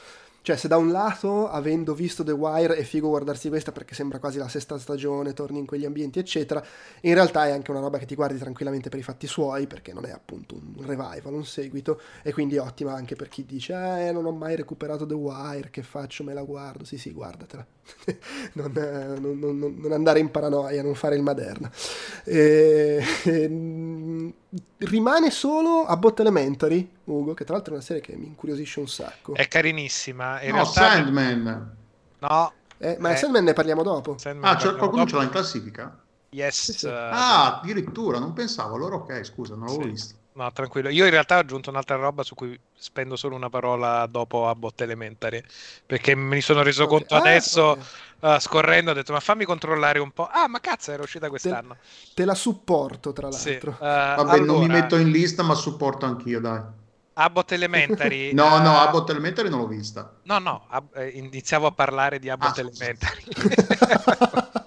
cioè, 0.41 0.55
se 0.55 0.67
da 0.67 0.77
un 0.77 0.91
lato, 0.91 1.49
avendo 1.49 1.93
visto 1.93 2.23
The 2.23 2.31
Wire, 2.31 2.75
è 2.75 2.83
figo 2.83 3.09
guardarsi 3.09 3.49
questa 3.49 3.71
perché 3.71 3.93
sembra 3.93 4.19
quasi 4.19 4.37
la 4.37 4.47
sesta 4.47 4.77
stagione, 4.79 5.33
torni 5.33 5.59
in 5.59 5.65
quegli 5.65 5.85
ambienti, 5.85 6.19
eccetera, 6.19 6.63
in 7.01 7.13
realtà 7.13 7.47
è 7.47 7.51
anche 7.51 7.71
una 7.71 7.81
roba 7.81 7.97
che 7.97 8.05
ti 8.05 8.15
guardi 8.15 8.37
tranquillamente 8.37 8.89
per 8.89 8.99
i 8.99 9.03
fatti 9.03 9.27
suoi, 9.27 9.67
perché 9.67 9.93
non 9.93 10.05
è 10.05 10.11
appunto 10.11 10.55
un 10.55 10.85
revival, 10.85 11.33
un 11.33 11.45
seguito, 11.45 11.99
e 12.23 12.31
quindi 12.33 12.57
ottima 12.57 12.93
anche 12.93 13.15
per 13.15 13.27
chi 13.27 13.45
dice, 13.45 13.73
eh, 13.73 14.11
non 14.11 14.25
ho 14.25 14.31
mai 14.31 14.55
recuperato 14.55 15.05
The 15.05 15.13
Wire, 15.13 15.69
che 15.69 15.83
faccio, 15.83 16.23
me 16.23 16.33
la 16.33 16.43
guardo. 16.43 16.85
Sì, 16.85 16.97
sì, 16.97 17.11
guardatela. 17.11 17.76
non, 18.53 18.71
non, 18.73 19.39
non, 19.39 19.75
non, 19.77 19.91
andare 19.91 20.19
in 20.19 20.31
paranoia, 20.31 20.81
non 20.81 20.95
fare 20.95 21.15
il 21.15 21.21
Maderna. 21.21 21.69
E, 22.23 23.03
e, 23.23 24.33
rimane 24.79 25.31
solo 25.31 25.85
a 25.85 25.97
Bot 25.97 26.19
Elementary, 26.19 26.89
Ugo, 27.05 27.33
che 27.33 27.43
tra 27.43 27.55
l'altro 27.55 27.73
è 27.73 27.75
una 27.75 27.85
serie 27.85 28.01
che 28.01 28.15
mi 28.15 28.27
incuriosisce 28.27 28.79
un 28.79 28.87
sacco. 28.87 29.33
È 29.33 29.47
carinissima. 29.47 30.41
In 30.41 30.49
no, 30.49 30.55
realtà... 30.55 30.71
Sandman. 30.71 31.75
No. 32.19 32.53
Eh, 32.77 32.97
ma 32.99 33.11
eh. 33.11 33.15
Sandman 33.15 33.43
ne 33.43 33.53
parliamo 33.53 33.83
dopo. 33.83 34.17
Sandman 34.17 34.55
ah, 34.55 34.57
cioè, 34.57 34.75
qualcuno 34.75 35.03
dopo. 35.03 35.09
ce 35.09 35.15
l'ha 35.17 35.23
in 35.23 35.29
classifica? 35.29 35.99
Yes. 36.29 36.71
Sì, 36.71 36.73
sì. 36.73 36.85
Uh, 36.85 36.91
ah, 36.91 37.59
addirittura, 37.59 38.19
non 38.19 38.33
pensavo. 38.33 38.75
Allora 38.75 38.95
ok, 38.95 39.23
scusa, 39.23 39.55
non 39.55 39.67
l'avevo 39.67 39.83
sì. 39.83 39.89
visto. 39.89 40.15
No, 40.37 40.51
tranquillo. 40.51 40.89
Io 40.89 41.03
in 41.05 41.09
realtà 41.09 41.37
ho 41.37 41.39
aggiunto 41.39 41.71
un'altra 41.71 41.95
roba 41.95 42.21
su 42.21 42.35
cui 42.35 42.59
spendo 42.75 43.15
solo 43.15 43.35
una 43.35 43.49
parola 43.49 44.05
dopo 44.05 44.47
a 44.47 44.53
Bot 44.53 44.79
Elementary, 44.81 45.41
perché 45.83 46.15
mi 46.15 46.41
sono 46.41 46.61
reso 46.61 46.83
okay. 46.83 46.97
conto 46.97 47.15
ah, 47.15 47.19
adesso... 47.19 47.63
Okay 47.63 47.83
uh, 48.19 48.39
scorrendo 48.39 48.91
ho 48.91 48.93
detto 48.93 49.13
ma 49.13 49.19
fammi 49.19 49.45
controllare 49.45 49.99
un 49.99 50.11
po'. 50.11 50.27
Ah 50.31 50.47
ma 50.47 50.59
cazzo 50.59 50.91
era 50.91 51.03
uscita 51.03 51.29
quest'anno. 51.29 51.75
Te, 51.75 52.13
te 52.15 52.25
la 52.25 52.35
supporto 52.35 53.13
tra 53.13 53.29
l'altro. 53.29 53.71
Sì. 53.71 53.77
Uh, 53.77 53.79
Vabbè 53.79 54.21
allora... 54.21 54.45
non 54.45 54.59
mi 54.59 54.67
metto 54.67 54.97
in 54.97 55.11
lista 55.11 55.43
ma 55.43 55.53
supporto 55.53 56.05
anch'io 56.05 56.39
dai. 56.39 56.61
Abbott 57.13 57.51
Elementary. 57.51 58.33
no, 58.37 58.55
uh... 58.55 58.61
no, 58.61 58.77
Abbott 58.79 59.09
Elementary 59.09 59.49
non 59.49 59.59
l'ho 59.59 59.67
vista. 59.67 60.13
No, 60.23 60.39
no, 60.39 60.65
ab- 60.69 60.95
eh, 60.95 61.09
iniziavo 61.09 61.67
a 61.67 61.71
parlare 61.71 62.19
di 62.19 62.29
Abbott 62.29 62.57
ah, 62.57 62.61
Elementary. 62.61 63.23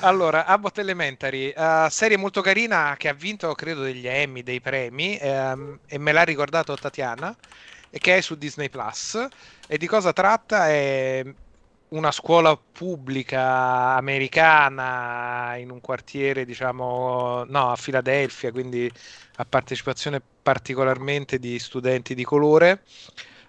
allora, 0.00 0.46
Abbott 0.46 0.78
Elementary, 0.78 1.52
uh, 1.56 1.88
serie 1.88 2.16
molto 2.16 2.40
carina 2.40 2.94
che 2.98 3.08
ha 3.08 3.12
vinto, 3.12 3.52
credo, 3.54 3.82
degli 3.82 4.06
Emmy, 4.06 4.42
dei 4.42 4.60
premi, 4.60 5.18
um, 5.20 5.78
e 5.86 5.98
me 5.98 6.12
l'ha 6.12 6.22
ricordato 6.22 6.74
Tatiana, 6.76 7.34
e 7.90 7.98
che 7.98 8.16
è 8.16 8.20
su 8.20 8.36
Disney 8.36 8.68
Plus. 8.68 9.26
E 9.66 9.78
di 9.78 9.86
cosa 9.86 10.12
tratta? 10.12 10.68
È 10.68 11.24
una 11.88 12.10
scuola 12.10 12.56
pubblica 12.56 13.94
americana 13.94 15.56
in 15.56 15.70
un 15.70 15.80
quartiere, 15.80 16.44
diciamo, 16.44 17.44
no, 17.44 17.70
a 17.70 17.76
Filadelfia, 17.76 18.50
quindi 18.50 18.90
a 19.36 19.44
partecipazione 19.44 20.20
particolarmente 20.42 21.38
di 21.38 21.58
studenti 21.58 22.14
di 22.14 22.24
colore. 22.24 22.82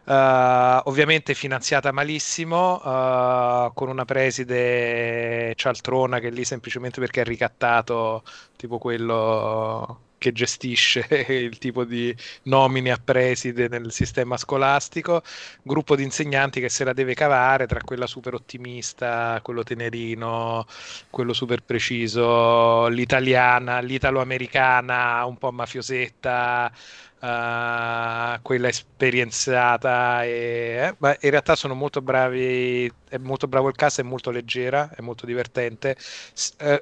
Uh, 0.07 0.79
ovviamente 0.85 1.33
finanziata 1.33 1.91
malissimo, 1.91 2.75
uh, 2.75 3.73
con 3.73 3.89
una 3.89 4.05
preside 4.05 5.53
cialtrona 5.55 6.19
che 6.19 6.29
lì 6.29 6.45
semplicemente 6.45 7.01
perché 7.01 7.21
è 7.21 7.23
ricattato, 7.25 8.23
tipo 8.55 8.77
quello 8.77 10.03
che 10.17 10.31
gestisce 10.31 11.05
il 11.29 11.57
tipo 11.57 11.83
di 11.83 12.15
nomine 12.43 12.91
a 12.91 12.97
preside 13.03 13.67
nel 13.67 13.91
sistema 13.91 14.37
scolastico, 14.37 15.21
gruppo 15.61 15.95
di 15.97 16.03
insegnanti 16.03 16.61
che 16.61 16.69
se 16.69 16.83
la 16.85 16.93
deve 16.93 17.13
cavare 17.13 17.67
tra 17.67 17.81
quella 17.81 18.07
super 18.07 18.33
ottimista, 18.33 19.39
quello 19.43 19.63
tenerino, 19.63 20.65
quello 21.09 21.33
super 21.33 21.63
preciso, 21.63 22.87
l'italiana, 22.87 23.79
l'italo-americana, 23.79 25.25
un 25.25 25.37
po' 25.37 25.51
mafiosetta. 25.51 26.71
Uh, 27.19 28.39
quella 28.43 28.67
esperienzata 28.67 30.23
e, 30.23 30.93
eh, 31.01 31.17
in 31.21 31.29
realtà 31.31 31.55
sono 31.55 31.73
molto 31.73 31.99
bravi 31.99 32.85
è 33.09 33.17
molto 33.17 33.47
bravo 33.47 33.69
il 33.69 33.75
cast 33.75 34.01
è 34.01 34.03
molto 34.03 34.29
leggera 34.29 34.91
è 34.95 35.01
molto 35.01 35.25
divertente 35.25 35.95
S- 35.97 36.53
uh, 36.59 36.79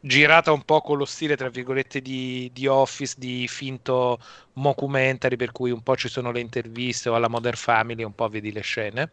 girata 0.00 0.52
un 0.52 0.62
po' 0.64 0.80
con 0.80 0.96
lo 0.98 1.04
stile, 1.04 1.36
tra 1.36 1.48
virgolette, 1.48 2.00
di, 2.00 2.50
di 2.52 2.66
Office, 2.66 3.14
di 3.18 3.48
finto 3.48 4.18
mockumentary, 4.54 5.36
per 5.36 5.52
cui 5.52 5.70
un 5.70 5.82
po' 5.82 5.96
ci 5.96 6.08
sono 6.08 6.30
le 6.32 6.40
interviste 6.40 7.08
o 7.08 7.14
alla 7.14 7.28
Modern 7.28 7.56
Family, 7.56 8.02
un 8.04 8.14
po' 8.14 8.28
vedi 8.28 8.52
le 8.52 8.60
scene. 8.60 9.12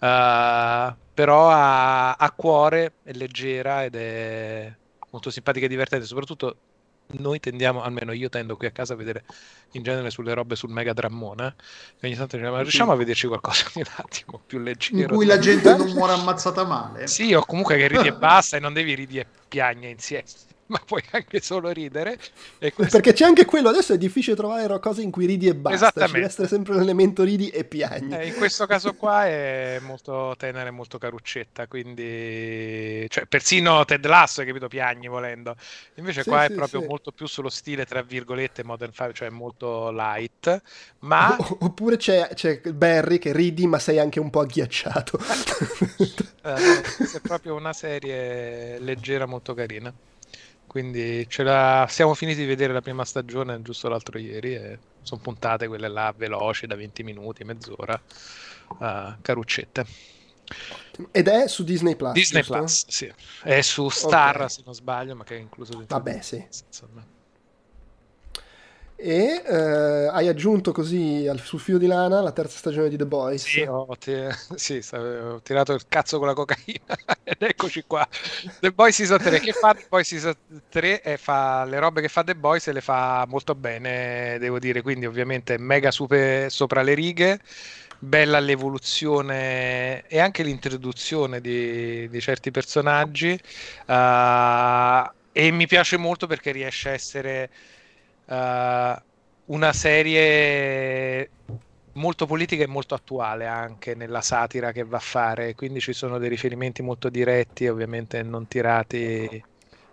Uh, 0.00 0.94
però 1.14 1.50
a, 1.50 2.14
a 2.14 2.32
cuore 2.32 2.94
è 3.02 3.12
leggera 3.12 3.84
ed 3.84 3.94
è 3.94 4.76
molto 5.10 5.30
simpatica 5.30 5.66
e 5.66 5.68
divertente, 5.68 6.06
soprattutto 6.06 6.56
noi 7.18 7.40
tendiamo, 7.40 7.82
almeno 7.82 8.12
io 8.12 8.28
tendo 8.28 8.56
qui 8.56 8.66
a 8.66 8.70
casa 8.70 8.94
a 8.94 8.96
vedere 8.96 9.24
in 9.72 9.82
genere 9.82 10.10
sulle 10.10 10.34
robe 10.34 10.56
sul 10.56 10.70
mega 10.70 10.92
drammone. 10.92 11.54
E 12.00 12.06
ogni 12.06 12.16
tanto 12.16 12.36
diciamo, 12.36 12.60
riusciamo 12.60 12.92
a 12.92 12.96
vederci 12.96 13.26
qualcosa 13.26 13.64
un 13.74 13.84
attimo 13.96 14.40
più 14.44 14.58
leggero. 14.58 14.98
In 14.98 15.06
cui 15.08 15.26
la 15.26 15.38
gente 15.38 15.76
non 15.76 15.90
muore 15.90 16.12
ammazzata 16.12 16.64
male. 16.64 17.06
Sì, 17.06 17.32
o 17.34 17.44
comunque 17.44 17.76
che 17.76 17.88
ridi 17.88 18.08
e 18.08 18.12
basta 18.12 18.56
e 18.56 18.60
non 18.60 18.72
devi 18.72 18.94
ridi 18.94 19.18
e 19.18 19.26
piagne 19.48 19.88
insieme 19.88 20.24
ma 20.72 20.80
puoi 20.84 21.02
anche 21.10 21.40
solo 21.40 21.70
ridere. 21.70 22.18
Questo... 22.58 22.96
Perché 22.96 23.12
c'è 23.12 23.24
anche 23.24 23.44
quello, 23.44 23.68
adesso 23.68 23.92
è 23.92 23.98
difficile 23.98 24.36
trovare 24.36 24.78
cose 24.78 25.02
in 25.02 25.10
cui 25.10 25.26
ridi 25.26 25.48
e 25.48 25.54
basta, 25.54 25.76
Esattamente. 25.76 26.06
ci 26.06 26.14
deve 26.14 26.26
essere 26.26 26.48
sempre 26.48 26.74
l'elemento 26.76 27.24
ridi 27.24 27.48
e 27.48 27.64
piagni. 27.64 28.16
Eh, 28.16 28.28
in 28.28 28.34
questo 28.34 28.66
caso 28.66 28.94
qua 28.94 29.26
è 29.26 29.80
molto 29.82 30.34
tenera 30.38 30.68
e 30.68 30.70
molto 30.70 30.98
caruccetta, 30.98 31.66
quindi 31.66 33.04
cioè, 33.08 33.26
persino 33.26 33.84
Ted 33.84 34.06
Lasso, 34.06 34.40
hai 34.40 34.46
capito, 34.46 34.68
piagni 34.68 35.08
volendo. 35.08 35.56
Invece 35.94 36.22
sì, 36.22 36.28
qua 36.28 36.44
sì, 36.46 36.52
è 36.52 36.54
proprio 36.54 36.80
sì. 36.80 36.86
molto 36.86 37.10
più 37.10 37.26
sullo 37.26 37.50
stile, 37.50 37.84
tra 37.84 38.02
virgolette, 38.02 38.62
Modern 38.62 38.92
Five, 38.92 39.12
cioè 39.12 39.28
molto 39.28 39.90
light, 39.90 40.62
ma... 41.00 41.36
oppure 41.58 41.96
c'è, 41.96 42.30
c'è, 42.34 42.60
Barry 42.60 43.18
che 43.18 43.32
ridi 43.32 43.66
ma 43.66 43.78
sei 43.78 43.98
anche 43.98 44.20
un 44.20 44.30
po' 44.30 44.40
agghiacciato. 44.40 45.18
eh, 46.42 46.80
è 47.14 47.20
proprio 47.20 47.56
una 47.56 47.72
serie 47.72 48.78
leggera, 48.78 49.26
molto 49.26 49.52
carina. 49.52 49.92
Quindi 50.70 51.26
ce 51.28 51.42
la... 51.42 51.84
siamo 51.90 52.14
finiti 52.14 52.42
di 52.42 52.46
vedere 52.46 52.72
la 52.72 52.80
prima 52.80 53.04
stagione 53.04 53.60
giusto 53.60 53.88
l'altro 53.88 54.20
ieri 54.20 54.54
e 54.54 54.78
sono 55.02 55.20
puntate 55.20 55.66
quelle 55.66 55.88
là 55.88 56.14
veloci 56.16 56.68
da 56.68 56.76
20 56.76 57.02
minuti, 57.02 57.42
mezz'ora, 57.42 58.00
uh, 58.78 59.14
caruccette. 59.20 59.84
Ed 61.10 61.26
è 61.26 61.48
su 61.48 61.64
Disney 61.64 61.96
Plus. 61.96 62.12
Disney 62.12 62.42
giusto? 62.42 62.56
Plus, 62.56 62.84
sì. 62.86 63.12
È 63.42 63.60
su 63.62 63.88
Star 63.88 64.36
okay. 64.36 64.48
se 64.48 64.62
non 64.64 64.74
sbaglio, 64.74 65.16
ma 65.16 65.24
che 65.24 65.34
è 65.34 65.40
incluso. 65.40 65.84
Vabbè, 65.88 66.20
sì. 66.20 66.46
Insomma 66.68 67.09
e 69.02 69.42
eh, 69.46 70.08
hai 70.12 70.28
aggiunto 70.28 70.72
così 70.72 71.26
al, 71.26 71.40
sul 71.40 71.58
filo 71.58 71.78
di 71.78 71.86
lana 71.86 72.20
la 72.20 72.32
terza 72.32 72.58
stagione 72.58 72.90
di 72.90 72.96
The 72.96 73.06
Boys. 73.06 73.42
Sì, 73.42 73.62
ho, 73.62 73.96
t- 73.98 74.28
sì, 74.54 74.82
ho 74.92 75.40
tirato 75.40 75.72
il 75.72 75.84
cazzo 75.88 76.18
con 76.18 76.26
la 76.26 76.34
cocaina 76.34 76.96
ed 77.24 77.40
eccoci 77.40 77.84
qua. 77.86 78.06
The 78.60 78.70
Boys 78.72 78.94
Season 78.94 79.18
3, 79.18 79.40
che 79.40 79.52
fa 79.52 79.72
The 79.72 79.86
Boys 79.88 80.06
Season 80.06 80.34
3? 80.68 81.00
E 81.02 81.16
fa 81.16 81.64
le 81.64 81.78
robe 81.78 82.02
che 82.02 82.08
fa 82.08 82.22
The 82.22 82.36
Boys 82.36 82.66
e 82.66 82.72
le 82.72 82.82
fa 82.82 83.24
molto 83.26 83.54
bene, 83.54 84.36
devo 84.38 84.58
dire, 84.58 84.82
quindi 84.82 85.06
ovviamente 85.06 85.56
mega 85.56 85.90
super 85.90 86.50
sopra 86.50 86.82
le 86.82 86.92
righe, 86.92 87.40
bella 87.98 88.38
l'evoluzione 88.38 90.06
e 90.06 90.18
anche 90.18 90.42
l'introduzione 90.42 91.40
di, 91.40 92.08
di 92.08 92.20
certi 92.20 92.50
personaggi 92.50 93.32
uh, 93.86 95.10
e 95.32 95.50
mi 95.50 95.66
piace 95.66 95.96
molto 95.96 96.26
perché 96.26 96.50
riesce 96.50 96.88
a 96.90 96.92
essere 96.92 97.50
uh, 98.30 99.02
una 99.46 99.72
serie 99.72 101.30
molto 101.94 102.26
politica 102.26 102.62
e 102.62 102.68
molto 102.68 102.94
attuale 102.94 103.46
anche 103.46 103.94
nella 103.94 104.20
satira 104.20 104.72
che 104.72 104.84
va 104.84 104.96
a 104.98 105.00
fare, 105.00 105.54
quindi 105.54 105.80
ci 105.80 105.92
sono 105.92 106.18
dei 106.18 106.28
riferimenti 106.28 106.82
molto 106.82 107.08
diretti, 107.08 107.66
ovviamente 107.68 108.22
non 108.22 108.46
tirati 108.48 109.42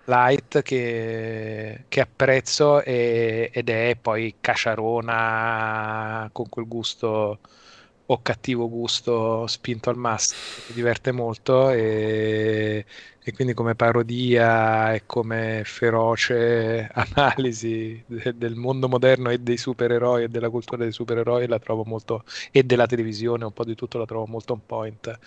light 0.06 0.62
che, 0.62 1.84
che 1.88 2.02
apprezzo 2.02 2.82
e, 2.84 3.50
ed 3.52 3.69
è 3.69 3.97
poi 4.00 4.36
caciarona 4.39 6.30
con 6.32 6.47
quel 6.50 6.67
gusto 6.67 7.39
o 8.09 8.21
cattivo 8.21 8.69
gusto 8.69 9.45
spinto 9.47 9.89
al 9.89 9.97
massimo, 9.97 10.39
mi 10.67 10.73
diverte 10.73 11.11
molto 11.11 11.69
e, 11.71 12.85
e 13.21 13.33
quindi 13.33 13.53
come 13.53 13.75
parodia 13.75 14.93
e 14.93 15.05
come 15.05 15.63
feroce 15.65 16.87
analisi 16.93 18.01
de, 18.07 18.37
del 18.37 18.55
mondo 18.55 18.87
moderno 18.87 19.29
e 19.29 19.39
dei 19.39 19.57
supereroi 19.57 20.23
e 20.23 20.29
della 20.29 20.49
cultura 20.49 20.83
dei 20.83 20.91
supereroi 20.93 21.47
la 21.47 21.59
trovo 21.59 21.83
molto 21.83 22.23
e 22.51 22.63
della 22.63 22.85
televisione 22.85 23.43
un 23.45 23.51
po' 23.53 23.65
di 23.65 23.75
tutto 23.75 23.97
la 23.97 24.05
trovo 24.05 24.25
molto 24.27 24.53
on 24.53 24.65
point. 24.65 25.19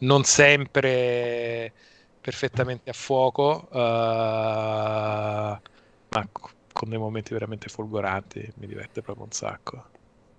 Non 0.00 0.22
sempre 0.24 1.72
perfettamente 2.20 2.90
a 2.90 2.92
fuoco 2.92 3.68
uh, 3.70 3.76
ma 3.78 5.60
con 6.72 6.88
dei 6.88 6.98
momenti 6.98 7.32
veramente 7.32 7.68
folgoranti 7.68 8.52
mi 8.56 8.66
diverte 8.66 9.02
proprio 9.02 9.24
un 9.24 9.32
sacco 9.32 9.90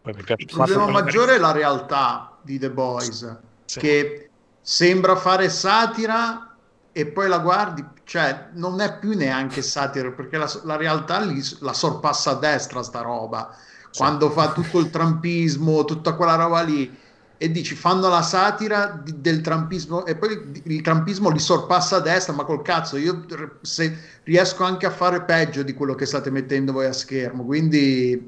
poi 0.09 0.19
mi 0.19 0.23
piace 0.23 0.43
il 0.43 0.49
problema 0.51 0.87
maggiore 0.87 1.35
è 1.35 1.37
la 1.37 1.51
realtà 1.51 2.37
di 2.41 2.57
The 2.59 2.69
Boys 2.71 3.37
sì. 3.65 3.79
che 3.79 4.29
sembra 4.61 5.15
fare 5.15 5.49
satira 5.49 6.55
e 6.91 7.05
poi 7.05 7.27
la 7.27 7.39
guardi, 7.39 7.85
cioè 8.03 8.49
non 8.53 8.81
è 8.81 8.97
più 8.97 9.15
neanche 9.15 9.61
satira 9.61 10.11
perché 10.11 10.37
la, 10.37 10.51
la 10.63 10.75
realtà 10.75 11.19
lì 11.19 11.41
la 11.59 11.73
sorpassa 11.73 12.31
a 12.31 12.35
destra 12.35 12.83
sta 12.83 13.01
roba. 13.01 13.55
Quando 13.95 14.29
fa 14.29 14.51
tutto 14.51 14.79
il 14.79 14.89
trampismo, 14.91 15.83
tutta 15.85 16.13
quella 16.13 16.35
roba 16.35 16.61
lì 16.61 16.95
e 17.41 17.49
dici 17.51 17.73
fanno 17.73 18.09
la 18.09 18.21
satira 18.21 18.99
di, 19.01 19.21
del 19.21 19.39
trampismo 19.41 20.05
e 20.05 20.15
poi 20.15 20.61
il 20.65 20.81
trampismo 20.81 21.29
li 21.29 21.39
sorpassa 21.39 21.95
a 21.95 21.99
destra 22.01 22.33
ma 22.33 22.43
col 22.43 22.61
cazzo 22.61 22.97
io 22.97 23.25
se, 23.61 23.97
riesco 24.23 24.65
anche 24.65 24.85
a 24.85 24.91
fare 24.91 25.23
peggio 25.23 25.63
di 25.63 25.73
quello 25.73 25.95
che 25.95 26.05
state 26.05 26.29
mettendo 26.29 26.73
voi 26.73 26.87
a 26.87 26.91
schermo 26.91 27.45
quindi 27.45 28.27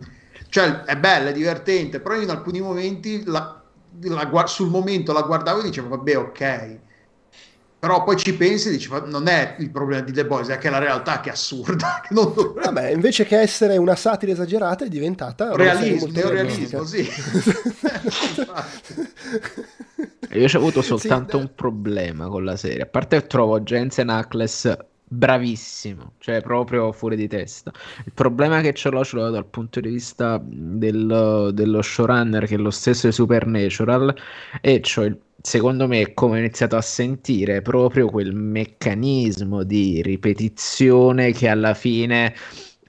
cioè 0.51 0.81
è 0.81 0.97
bella, 0.97 1.29
è 1.29 1.33
divertente 1.33 2.01
però 2.01 2.19
in 2.19 2.29
alcuni 2.29 2.59
momenti 2.59 3.23
la, 3.25 3.61
la, 4.01 4.45
sul 4.47 4.69
momento 4.69 5.13
la 5.13 5.21
guardavo 5.21 5.61
e 5.61 5.63
dicevo 5.63 5.87
vabbè 5.87 6.17
ok. 6.17 6.79
Però 7.79 8.03
poi 8.03 8.17
ci 8.17 8.35
pensi 8.35 8.67
e 8.67 8.71
dici 8.71 8.89
non 9.05 9.27
è 9.27 9.55
il 9.59 9.71
problema 9.71 10.03
di 10.03 10.11
The 10.11 10.25
Boys 10.25 10.49
è 10.49 10.57
che 10.57 10.69
la 10.69 10.77
realtà 10.77 11.21
che 11.21 11.29
è 11.29 11.31
assurda 11.31 12.01
che 12.05 12.13
dovrebbe... 12.13 12.61
Vabbè, 12.65 12.91
invece 12.91 13.25
che 13.25 13.39
essere 13.39 13.77
una 13.77 13.95
satira 13.95 14.33
esagerata 14.33 14.83
è 14.83 14.89
diventata 14.89 15.55
realismo, 15.55 16.11
neorealismo 16.11 16.83
sì. 16.83 17.07
Io 20.33 20.45
ho 20.45 20.57
avuto 20.57 20.81
soltanto 20.81 21.37
sì, 21.37 21.43
un 21.43 21.51
problema 21.55 22.27
con 22.27 22.43
la 22.43 22.57
serie. 22.57 22.83
A 22.83 22.87
parte 22.87 23.21
che 23.21 23.27
trovo 23.27 23.61
Jensen 23.61 24.09
Ackles 24.09 24.77
bravissimo, 25.13 26.13
cioè 26.19 26.41
proprio 26.41 26.93
fuori 26.93 27.17
di 27.17 27.27
testa. 27.27 27.71
Il 28.05 28.13
problema 28.13 28.61
che 28.61 28.73
ce 28.73 28.89
l'ho 28.89 29.03
ce 29.03 29.17
l'ho 29.17 29.29
dal 29.29 29.45
punto 29.45 29.81
di 29.81 29.89
vista 29.89 30.41
del, 30.41 31.51
dello 31.53 31.81
showrunner 31.81 32.47
che 32.47 32.55
è 32.55 32.57
lo 32.57 32.69
stesso 32.71 33.07
di 33.07 33.13
Supernatural 33.13 34.15
e 34.61 34.81
cioè 34.81 35.13
secondo 35.41 35.87
me, 35.87 36.13
come 36.13 36.35
ho 36.35 36.39
iniziato 36.39 36.77
a 36.77 36.81
sentire, 36.81 37.61
proprio 37.61 38.07
quel 38.09 38.33
meccanismo 38.33 39.63
di 39.63 40.01
ripetizione 40.01 41.33
che 41.33 41.49
alla 41.49 41.73
fine 41.73 42.33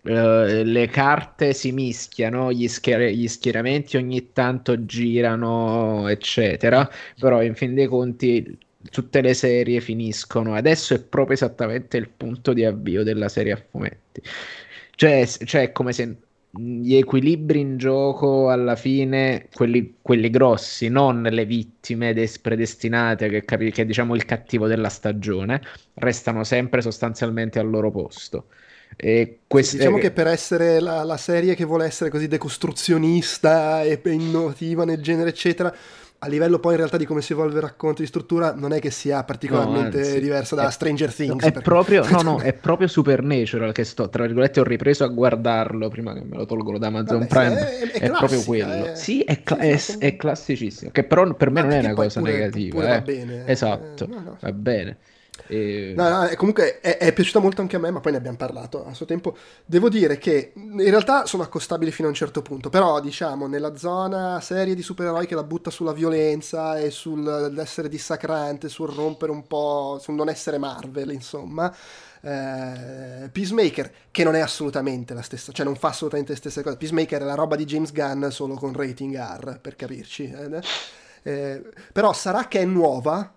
uh, 0.02 0.62
le 0.62 0.86
carte 0.88 1.54
si 1.54 1.72
mischiano, 1.72 2.52
gli, 2.52 2.68
schier- 2.68 3.12
gli, 3.14 3.26
schieramenti 3.26 3.96
ogni 3.96 4.32
tanto 4.32 4.84
girano, 4.84 6.06
eccetera, 6.08 6.88
però 7.18 7.42
in 7.42 7.54
fin 7.56 7.74
dei 7.74 7.86
conti 7.86 8.58
tutte 8.90 9.20
le 9.20 9.34
serie 9.34 9.80
finiscono. 9.80 10.54
Adesso 10.54 10.94
è 10.94 11.00
proprio 11.02 11.34
esattamente 11.34 11.96
il 11.96 12.08
punto 12.08 12.52
di 12.52 12.64
avvio 12.64 13.02
della 13.02 13.28
serie 13.28 13.52
a 13.52 13.62
fumetti. 13.70 14.22
Cioè, 14.94 15.26
cioè 15.44 15.62
è 15.62 15.72
come 15.72 15.92
se 15.92 16.16
gli 16.54 16.96
equilibri 16.96 17.60
in 17.60 17.78
gioco 17.78 18.50
alla 18.50 18.76
fine, 18.76 19.48
quelli, 19.54 19.96
quelli 20.02 20.28
grossi, 20.28 20.88
non 20.88 21.22
le 21.22 21.46
vittime 21.46 22.12
des- 22.12 22.38
predestinate, 22.38 23.28
che, 23.28 23.44
capi- 23.44 23.70
che 23.70 23.82
è 23.82 23.86
diciamo 23.86 24.14
il 24.14 24.26
cattivo 24.26 24.66
della 24.66 24.90
stagione, 24.90 25.62
restano 25.94 26.44
sempre 26.44 26.82
sostanzialmente 26.82 27.58
al 27.58 27.70
loro 27.70 27.90
posto. 27.90 28.46
E 28.96 29.38
queste... 29.46 29.78
Diciamo 29.78 29.96
che 29.96 30.10
per 30.10 30.26
essere 30.26 30.78
la, 30.78 31.02
la, 31.04 31.16
serie 31.16 31.54
che 31.54 31.64
vuole 31.64 31.86
essere 31.86 32.10
così 32.10 32.28
decostruzionista 32.28 33.82
e 33.82 33.98
innovativa 34.04 34.84
nel 34.84 35.00
genere, 35.00 35.30
eccetera, 35.30 35.74
a 36.24 36.28
livello 36.28 36.60
poi 36.60 36.72
in 36.72 36.78
realtà 36.78 36.96
di 36.96 37.04
come 37.04 37.20
si 37.20 37.32
evolve 37.32 37.56
il 37.56 37.62
racconto 37.62 38.00
di 38.00 38.06
struttura 38.06 38.54
non 38.54 38.72
è 38.72 38.78
che 38.78 38.92
sia 38.92 39.24
particolarmente 39.24 40.12
no, 40.14 40.18
diversa 40.20 40.54
da 40.54 40.68
è, 40.68 40.70
Stranger 40.70 41.12
Things. 41.12 41.42
È 41.42 41.50
perché... 41.50 41.62
proprio, 41.62 42.08
no, 42.08 42.22
no, 42.22 42.38
è 42.40 42.52
proprio 42.52 42.86
Supernatural 42.86 43.72
che 43.72 43.82
sto, 43.82 44.08
tra 44.08 44.24
virgolette, 44.24 44.60
ho 44.60 44.64
ripreso 44.64 45.02
a 45.02 45.08
guardarlo 45.08 45.88
prima 45.88 46.14
che 46.14 46.22
me 46.22 46.36
lo 46.36 46.46
tolgono 46.46 46.78
da 46.78 46.86
Amazon 46.86 47.26
Vabbè, 47.26 47.26
Prime. 47.26 47.78
È, 47.78 47.90
è, 47.90 48.00
è 48.02 48.10
proprio 48.10 48.40
quello. 48.42 48.84
È... 48.84 48.94
Sì, 48.94 49.22
è, 49.22 49.42
cla- 49.42 49.58
è, 49.58 50.16
classicissimo, 50.16 50.92
che 50.92 51.02
però 51.02 51.34
per 51.34 51.50
me 51.50 51.62
non 51.62 51.72
è 51.72 51.80
una 51.80 51.94
cosa 51.94 52.20
pure, 52.20 52.32
negativa. 52.32 52.74
Pure 52.76 52.86
eh. 52.86 52.90
va 52.90 53.00
bene. 53.00 53.46
Esatto, 53.46 54.04
eh, 54.04 54.06
no, 54.06 54.20
no. 54.20 54.36
va 54.40 54.52
bene. 54.52 54.98
E... 55.52 55.92
No, 55.94 56.08
no, 56.08 56.30
comunque 56.36 56.80
è, 56.80 56.96
è, 56.96 57.12
piaciuta 57.12 57.38
molto 57.38 57.60
anche 57.60 57.76
a 57.76 57.78
me, 57.78 57.90
ma 57.90 58.00
poi 58.00 58.12
ne 58.12 58.18
abbiamo 58.18 58.38
parlato 58.38 58.86
a 58.86 58.94
suo 58.94 59.04
tempo. 59.04 59.36
Devo 59.66 59.90
dire 59.90 60.16
che 60.16 60.52
in 60.54 60.88
realtà 60.88 61.26
sono 61.26 61.42
accostabili 61.42 61.90
fino 61.90 62.08
a 62.08 62.10
un 62.10 62.16
certo 62.16 62.40
punto, 62.40 62.70
però 62.70 63.00
diciamo 63.00 63.46
nella 63.46 63.76
zona 63.76 64.40
serie 64.40 64.74
di 64.74 64.80
supereroi 64.80 65.26
che 65.26 65.34
la 65.34 65.42
butta 65.42 65.70
sulla 65.70 65.92
violenza 65.92 66.78
e 66.78 66.90
sull'essere 66.90 67.90
dissacrante, 67.90 68.70
sul 68.70 68.88
rompere 68.88 69.30
un 69.30 69.46
po', 69.46 69.98
sul 70.00 70.14
non 70.14 70.30
essere 70.30 70.56
Marvel, 70.56 71.12
insomma. 71.12 71.74
Eh, 72.24 73.28
Peacemaker, 73.30 73.92
che 74.10 74.24
non 74.24 74.34
è 74.34 74.40
assolutamente 74.40 75.12
la 75.12 75.22
stessa, 75.22 75.52
cioè 75.52 75.66
non 75.66 75.76
fa 75.76 75.88
assolutamente 75.88 76.32
le 76.32 76.38
stesse 76.38 76.62
cose. 76.62 76.78
Peacemaker 76.78 77.20
è 77.20 77.24
la 77.24 77.34
roba 77.34 77.56
di 77.56 77.66
James 77.66 77.92
Gunn 77.92 78.28
solo 78.28 78.54
con 78.54 78.72
rating 78.72 79.14
R, 79.14 79.58
per 79.60 79.76
capirci. 79.76 80.30
Eh? 80.30 80.62
Eh, 81.24 81.62
però 81.92 82.12
sarà 82.14 82.48
che 82.48 82.60
è 82.60 82.64
nuova, 82.64 83.32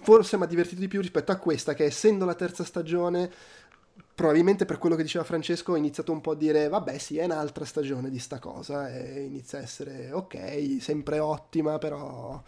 forse 0.00 0.36
mi 0.36 0.44
ha 0.44 0.46
divertito 0.46 0.80
di 0.80 0.88
più 0.88 1.00
rispetto 1.00 1.32
a 1.32 1.36
questa 1.36 1.74
che 1.74 1.84
essendo 1.84 2.24
la 2.24 2.34
terza 2.34 2.64
stagione 2.64 3.30
probabilmente 4.14 4.64
per 4.64 4.78
quello 4.78 4.94
che 4.94 5.02
diceva 5.02 5.24
Francesco 5.24 5.72
ho 5.72 5.76
iniziato 5.76 6.12
un 6.12 6.20
po' 6.20 6.32
a 6.32 6.36
dire 6.36 6.68
vabbè 6.68 6.98
sì 6.98 7.18
è 7.18 7.24
un'altra 7.24 7.64
stagione 7.64 8.10
di 8.10 8.18
sta 8.18 8.38
cosa 8.38 8.92
e 8.92 9.22
inizia 9.22 9.58
a 9.58 9.62
essere 9.62 10.10
ok 10.12 10.76
sempre 10.80 11.18
ottima 11.18 11.78
però 11.78 12.42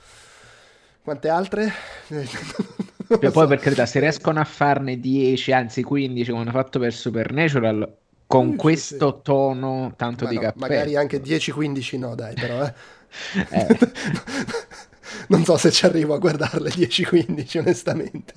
quante 1.02 1.28
altre? 1.28 1.72
Cioè, 3.06 3.30
poi 3.30 3.46
per 3.46 3.58
carità 3.58 3.84
se 3.84 4.00
riescono 4.00 4.40
a 4.40 4.44
farne 4.44 4.98
10 4.98 5.52
anzi 5.52 5.82
15 5.82 6.30
come 6.30 6.42
hanno 6.42 6.50
fatto 6.52 6.78
per 6.78 6.94
Supernatural 6.94 7.96
con 8.26 8.52
sì, 8.52 8.56
questo 8.56 9.16
sì. 9.16 9.22
tono 9.22 9.92
tanto 9.94 10.24
Ma 10.24 10.30
di 10.30 10.36
no, 10.36 10.40
cappello 10.40 10.66
magari 10.66 10.96
anche 10.96 11.20
10-15 11.20 11.98
no 11.98 12.14
dai 12.14 12.32
però 12.34 12.64
eh. 12.64 12.72
eh. 13.50 13.78
non 15.28 15.44
so 15.44 15.56
se 15.56 15.70
ci 15.70 15.86
arrivo 15.86 16.14
a 16.14 16.18
guardarle 16.18 16.70
10-15 16.70 17.58
onestamente. 17.58 18.32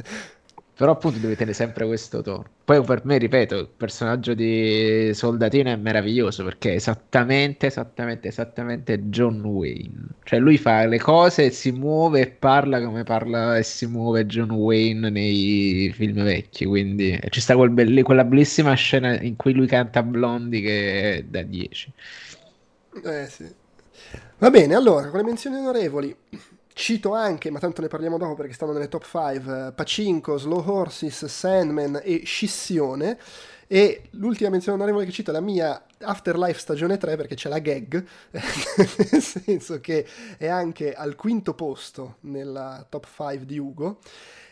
Però 0.78 0.92
appunto 0.92 1.18
devi 1.18 1.34
tenere 1.34 1.56
sempre 1.56 1.88
questo 1.88 2.22
tono. 2.22 2.46
Poi 2.63 2.84
per 2.84 3.02
me, 3.04 3.18
ripeto, 3.18 3.58
il 3.58 3.68
personaggio 3.76 4.36
di 4.36 5.10
Soldatino 5.12 5.72
è 5.72 5.76
meraviglioso 5.76 6.44
perché 6.44 6.74
è 6.74 6.76
esattamente, 6.76 7.66
esattamente, 7.66 8.28
esattamente 8.28 9.10
John 9.10 9.44
Wayne. 9.44 10.10
Cioè 10.24 10.38
lui 10.38 10.60
fa 10.60 10.86
le 10.86 11.00
cose 11.00 11.46
e 11.46 11.50
si 11.50 11.72
muove 11.72 12.22
e 12.22 12.28
parla 12.28 12.80
come 12.80 13.02
parla 13.02 13.58
e 13.58 13.63
si 13.63 13.88
muove 13.88 14.28
John 14.28 14.52
Wayne 14.52 15.10
nei 15.10 15.92
film 15.96 16.24
vecchi. 16.24 16.66
Quindi 16.66 17.20
ci 17.30 17.42
sta 17.42 17.56
quel 17.56 17.72
belli, 17.72 18.04
quella 18.04 18.24
bellissima 18.24 18.76
scena 18.76 19.20
in 19.20 19.36
cui 19.36 19.54
lui 19.54 19.66
canta 19.66 20.04
Blondie 20.04 20.62
che 20.62 21.16
è 21.16 21.24
da 21.24 21.42
10. 21.42 21.94
Eh 23.04 23.28
sì. 23.28 23.52
Va 24.38 24.52
bene, 24.52 24.76
allora, 24.76 25.08
con 25.10 25.18
le 25.18 25.26
menzioni 25.26 25.56
onorevoli 25.56 26.16
Cito 26.78 27.16
anche, 27.16 27.50
ma 27.50 27.58
tanto 27.58 27.82
ne 27.82 27.88
parliamo 27.88 28.20
dopo 28.20 28.36
perché 28.36 28.54
stanno 28.54 28.72
nelle 28.72 28.88
top 28.88 29.04
5, 29.04 29.72
Pacinco, 29.74 30.38
Slow 30.38 30.63
Horses, 30.63 31.26
Sandman 31.26 32.00
e 32.04 32.22
Scissione. 32.24 33.18
E 33.66 34.04
l'ultima 34.12 34.52
menzione 34.52 34.78
onorevole 34.78 35.06
che 35.06 35.12
cito 35.12 35.32
è 35.32 35.34
la 35.34 35.42
mia 35.42 35.86
Afterlife 36.02 36.60
stagione 36.60 36.98
3 36.98 37.16
perché 37.16 37.34
c'è 37.34 37.50
la 37.50 37.58
gag, 37.58 38.06
nel 38.30 39.22
senso 39.24 39.82
che 39.82 40.06
è 40.38 40.48
anche 40.48 40.94
al 40.94 41.16
quinto 41.16 41.56
posto 41.56 42.18
nella 42.22 42.86
top 42.88 43.08
5 43.08 43.48
di 43.48 43.58
Ugo. 43.58 43.98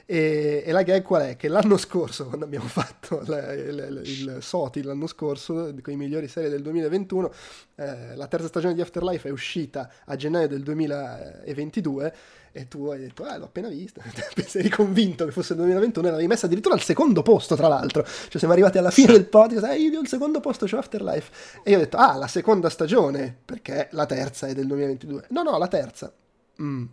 E, 0.07 0.61
e, 0.63 0.71
la 0.71 0.83
gag 0.83 1.01
qual 1.01 1.23
è? 1.23 1.35
Che 1.35 1.47
l'anno 1.47 1.77
scorso, 1.77 2.25
quando 2.27 2.45
abbiamo 2.45 2.67
fatto 2.67 3.23
la, 3.25 3.53
il, 3.53 4.01
il, 4.03 4.37
SOTI, 4.39 4.83
l'anno 4.83 5.07
scorso, 5.07 5.73
con 5.81 5.93
i 5.93 5.97
migliori 5.97 6.27
serie 6.27 6.49
del 6.49 6.61
2021, 6.61 7.31
eh, 7.75 8.15
la 8.15 8.27
terza 8.27 8.47
stagione 8.47 8.75
di 8.75 8.81
Afterlife 8.81 9.27
è 9.27 9.31
uscita 9.31 9.89
a 10.05 10.15
gennaio 10.15 10.47
del 10.47 10.61
2022 10.61 12.15
e 12.51 12.67
tu 12.67 12.87
hai 12.87 12.99
detto, 12.99 13.23
ah, 13.23 13.37
l'ho 13.37 13.45
appena 13.45 13.67
vista, 13.67 14.03
sei 14.45 14.69
convinto 14.69 15.25
che 15.25 15.31
fosse 15.31 15.53
il 15.53 15.59
2021 15.59 16.07
e 16.07 16.09
l'avevi 16.11 16.27
messa 16.29 16.45
addirittura 16.45 16.75
al 16.75 16.81
secondo 16.81 17.23
posto, 17.23 17.55
tra 17.55 17.67
l'altro. 17.67 18.03
Cioè 18.05 18.37
siamo 18.37 18.53
arrivati 18.53 18.77
alla 18.77 18.91
fine 18.91 19.11
del 19.11 19.25
podcast, 19.25 19.65
eh, 19.65 19.77
io 19.77 19.99
al 19.99 20.07
secondo 20.07 20.39
posto 20.39 20.67
c'ho 20.67 20.77
Afterlife. 20.77 21.61
E 21.63 21.71
io 21.71 21.77
ho 21.77 21.79
detto, 21.79 21.97
ah, 21.97 22.15
la 22.15 22.27
seconda 22.27 22.69
stagione, 22.69 23.35
perché 23.43 23.89
la 23.91 24.05
terza 24.05 24.45
è 24.45 24.53
del 24.53 24.67
2022. 24.67 25.25
No, 25.29 25.41
no, 25.41 25.57
la 25.57 25.67
terza. 25.67 26.13
Mm 26.61 26.85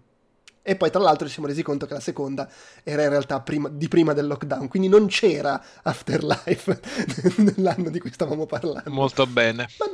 E 0.63 0.77
poi 0.77 0.91
tra 0.91 1.01
l'altro 1.01 1.27
ci 1.27 1.33
siamo 1.33 1.49
resi 1.49 1.63
conto 1.63 1.87
che 1.87 1.95
la 1.95 2.01
seconda 2.01 2.49
era 2.85 3.03
in 3.03 3.09
realtà 3.09 3.41
prima, 3.41 3.69
di 3.69 3.89
prima 3.89 4.13
del 4.13 4.29
lockdown, 4.29 4.69
quindi 4.69 4.89
non 4.89 5.07
c'era 5.07 5.61
Afterlife 5.83 6.81
nell'anno 7.43 7.91
di 7.91 7.99
cui 7.99 8.13
stavamo 8.13 8.47
parlando. 8.47 8.91
Molto 8.91 9.27
bene. 9.27 9.67
Ma, 9.79 9.87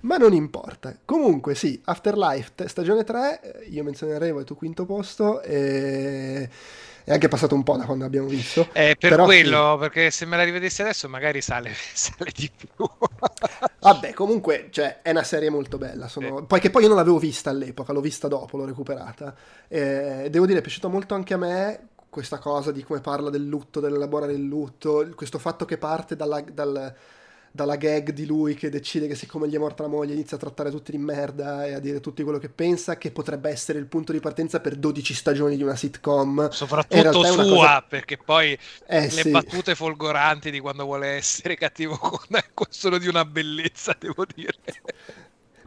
ma 0.00 0.16
non 0.18 0.34
importa. 0.34 0.94
Comunque 1.02 1.54
sì, 1.54 1.80
Afterlife 1.84 2.68
stagione 2.68 3.04
3, 3.04 3.66
io 3.70 3.82
menzionerei 3.82 4.32
voi 4.32 4.44
tu 4.44 4.54
quinto 4.54 4.84
posto 4.84 5.40
e 5.40 6.48
è 7.06 7.12
anche 7.12 7.28
passato 7.28 7.54
un 7.54 7.62
po' 7.62 7.76
da 7.76 7.84
quando 7.84 8.04
abbiamo 8.04 8.26
visto. 8.26 8.66
È 8.72 8.96
per 8.98 9.10
Però 9.10 9.24
quello, 9.26 9.74
sì. 9.74 9.78
perché 9.78 10.10
se 10.10 10.26
me 10.26 10.36
la 10.36 10.42
rivedessi 10.42 10.82
adesso 10.82 11.08
magari 11.08 11.40
sale, 11.40 11.70
sale 11.94 12.32
di 12.34 12.50
più. 12.50 12.84
Vabbè, 13.78 14.12
comunque, 14.12 14.66
cioè, 14.70 15.02
è 15.02 15.10
una 15.10 15.22
serie 15.22 15.48
molto 15.48 15.78
bella. 15.78 16.08
Sono... 16.08 16.44
Poi 16.44 16.58
che 16.58 16.70
poi 16.70 16.82
io 16.82 16.88
non 16.88 16.96
l'avevo 16.96 17.20
vista 17.20 17.50
all'epoca, 17.50 17.92
l'ho 17.92 18.00
vista 18.00 18.26
dopo, 18.26 18.56
l'ho 18.56 18.64
recuperata. 18.64 19.32
E 19.68 20.26
devo 20.30 20.46
dire, 20.46 20.58
è 20.58 20.62
piaciuto 20.62 20.88
molto 20.88 21.14
anche 21.14 21.34
a 21.34 21.36
me 21.38 21.88
questa 22.10 22.38
cosa 22.38 22.72
di 22.72 22.82
come 22.82 23.00
parla 23.00 23.30
del 23.30 23.46
lutto, 23.46 23.78
dell'elaborare 23.78 24.32
il 24.32 24.42
lutto, 24.42 25.08
questo 25.14 25.38
fatto 25.38 25.64
che 25.64 25.78
parte 25.78 26.16
dalla, 26.16 26.40
dal- 26.40 26.92
dalla 27.56 27.74
gag 27.76 28.10
di 28.12 28.24
lui 28.26 28.54
che 28.54 28.68
decide 28.70 29.08
che 29.08 29.16
siccome 29.16 29.48
gli 29.48 29.54
è 29.54 29.58
morta 29.58 29.82
la 29.82 29.88
moglie 29.88 30.12
inizia 30.12 30.36
a 30.36 30.40
trattare 30.40 30.70
tutti 30.70 30.92
di 30.92 30.98
merda 30.98 31.66
e 31.66 31.72
a 31.72 31.80
dire 31.80 31.98
tutti 32.00 32.22
quello 32.22 32.38
che 32.38 32.48
pensa, 32.48 32.96
che 32.98 33.10
potrebbe 33.10 33.50
essere 33.50 33.80
il 33.80 33.86
punto 33.86 34.12
di 34.12 34.20
partenza 34.20 34.60
per 34.60 34.76
12 34.76 35.14
stagioni 35.14 35.56
di 35.56 35.64
una 35.64 35.74
sitcom. 35.74 36.48
Soprattutto 36.50 37.24
sua, 37.24 37.44
cosa- 37.44 37.82
perché 37.82 38.18
poi 38.18 38.56
Eh, 38.86 39.10
le 39.10 39.22
sì. 39.22 39.30
battute 39.32 39.74
folgoranti 39.74 40.50
di 40.50 40.60
quando 40.60 40.84
vuole 40.84 41.08
essere 41.08 41.56
cattivo 41.56 41.96
con 42.54 42.66
sono 42.70 42.98
di 42.98 43.08
una 43.08 43.24
bellezza, 43.24 43.96
devo 43.98 44.24
dire. 44.32 44.54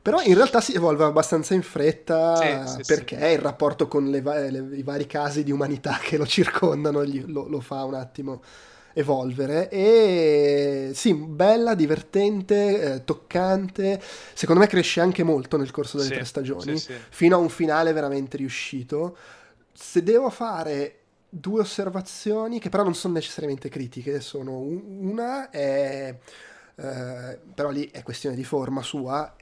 Però 0.02 0.22
in 0.22 0.34
realtà 0.34 0.62
si 0.62 0.74
evolve 0.74 1.04
abbastanza 1.04 1.54
in 1.54 1.62
fretta 1.62 2.64
Sì, 2.76 2.84
sì, 2.84 2.86
perché 2.86 3.16
il 3.32 3.40
rapporto 3.40 3.88
con 3.88 4.10
le 4.10 4.22
va- 4.22 4.40
le- 4.50 4.76
i 4.78 4.82
vari 4.84 5.06
casi 5.06 5.44
di 5.44 5.52
umanità 5.52 5.98
che 6.02 6.18
lo 6.18 6.26
circondano 6.26 7.06
gli- 7.06 7.24
lo, 7.28 7.48
lo 7.48 7.60
fa 7.60 7.84
un 7.84 7.96
attimo 7.96 8.42
evolvere 8.94 9.70
e 9.70 10.92
sì, 10.94 11.14
bella, 11.14 11.76
divertente, 11.76 12.96
eh, 12.96 13.04
toccante, 13.04 14.02
secondo 14.34 14.62
me 14.62 14.68
cresce 14.68 15.00
anche 15.02 15.24
molto 15.24 15.58
nel 15.58 15.72
corso 15.72 15.98
delle 15.98 16.10
Sì, 16.10 16.16
tre 16.16 16.26
stagioni, 16.26 16.78
sì, 16.78 16.94
sì. 16.94 17.00
fino 17.10 17.36
a 17.36 17.40
un 17.40 17.50
finale 17.50 17.94
veramente 17.94 18.38
riuscito. 18.38 19.16
Se 19.74 20.04
devo 20.04 20.30
fare 20.30 20.96
due 21.30 21.62
osservazioni, 21.62 22.60
che 22.60 22.70
però 22.70 22.84
non 22.84 22.96
sono 22.96 23.14
necessariamente 23.14 23.70
critiche, 23.70 24.20
sono 24.20 24.58
un- 24.58 24.82
una 25.12 25.50
è, 25.50 26.18
eh, 26.76 27.40
però 27.54 27.70
lì 27.70 27.90
è 27.92 28.04
questione 28.04 28.36
di 28.36 28.44
forma 28.44 28.82
sua, 28.82 29.34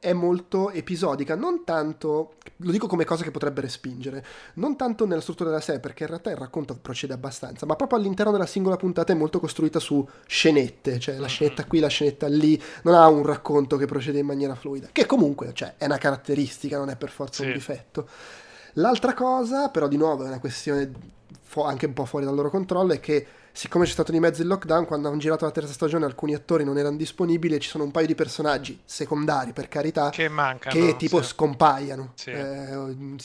è- 0.00 0.12
molto 0.14 0.70
episodica, 0.70 1.36
non 1.36 1.62
tanto, 1.64 2.34
lo 2.56 2.70
dico 2.72 2.86
come 2.88 3.04
cosa 3.04 3.22
che 3.22 3.30
potrebbe 3.30 3.60
respingere, 3.60 4.24
non 4.54 4.74
tanto 4.76 5.06
nella 5.06 5.20
struttura 5.20 5.50
della 5.50 5.60
serie, 5.60 5.80
perché 5.80 6.02
in 6.04 6.08
realtà 6.08 6.30
il 6.30 6.36
racconto 6.36 6.76
procede 6.80 7.12
abbastanza, 7.12 7.66
ma 7.66 7.76
proprio 7.76 7.98
all'interno 7.98 8.32
della 8.32 8.46
singola 8.46 8.76
puntata 8.76 9.12
è 9.12 9.16
molto 9.16 9.38
costruita 9.38 9.78
su 9.78 10.06
scenette, 10.26 10.98
cioè 10.98 11.18
la 11.18 11.26
scenetta 11.28 11.64
qui, 11.66 11.78
la 11.78 11.88
scenetta 11.88 12.26
lì, 12.26 12.60
non 12.82 12.94
ha 12.94 13.06
un 13.08 13.24
racconto 13.24 13.76
che 13.76 13.86
procede 13.86 14.18
in 14.18 14.26
maniera 14.26 14.54
fluida, 14.54 14.88
che 14.90 15.06
comunque 15.06 15.52
cioè, 15.52 15.74
è 15.76 15.84
una 15.84 15.98
caratteristica, 15.98 16.78
non 16.78 16.88
è 16.90 16.96
per 16.96 17.10
forza 17.10 17.42
un 17.42 17.48
Sì. 17.48 17.54
difetto. 17.54 18.08
L'altra 18.74 19.14
cosa, 19.14 19.68
però 19.68 19.86
di 19.86 19.96
nuovo 19.96 20.24
è 20.24 20.28
una 20.28 20.40
questione 20.40 20.90
anche 21.64 21.86
un 21.86 21.92
po' 21.92 22.04
fuori 22.04 22.24
dal 22.24 22.34
loro 22.34 22.48
controllo, 22.50 22.92
è 22.92 23.00
che 23.00 23.26
siccome 23.52 23.84
c'è 23.84 23.90
stato 23.92 24.12
di 24.12 24.20
mezzo 24.20 24.42
il 24.42 24.48
lockdown, 24.48 24.86
quando 24.86 25.08
hanno 25.08 25.18
girato 25.18 25.44
la 25.44 25.50
terza 25.50 25.72
stagione 25.72 26.04
alcuni 26.04 26.34
attori 26.34 26.64
non 26.64 26.78
erano 26.78 26.96
disponibili 26.96 27.54
e 27.54 27.58
ci 27.58 27.68
sono 27.68 27.84
un 27.84 27.90
paio 27.90 28.06
di 28.06 28.14
personaggi 28.14 28.80
secondari, 28.84 29.52
per 29.52 29.68
carità, 29.68 30.10
Che 30.10 30.28
mancano. 30.28 30.74
che 30.74 30.96
tipo 30.96 31.20
sì. 31.22 31.28
scompaiano. 31.28 32.12
Sì. 32.14 32.30
Eh, 32.30 33.16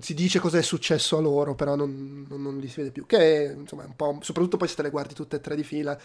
si- 0.00 0.14
dice 0.14 0.38
cosa 0.38 0.58
è 0.58 0.62
successo 0.62 1.16
a 1.18 1.20
loro, 1.20 1.54
però 1.54 1.74
non, 1.74 2.26
non- 2.28 2.42
non 2.42 2.58
li 2.58 2.68
si 2.68 2.76
vede 2.76 2.90
più. 2.90 3.06
Che 3.06 3.54
insomma 3.56 3.84
un 3.84 3.96
po'. 3.96 4.18
Soprattutto 4.22 4.56
poi 4.56 4.68
se 4.68 4.74
te 4.76 4.82
le 4.82 4.90
guardi 4.90 5.14
tutte 5.14 5.36
e 5.36 5.40
tre 5.40 5.56
di 5.56 5.64
fila, 5.64 5.98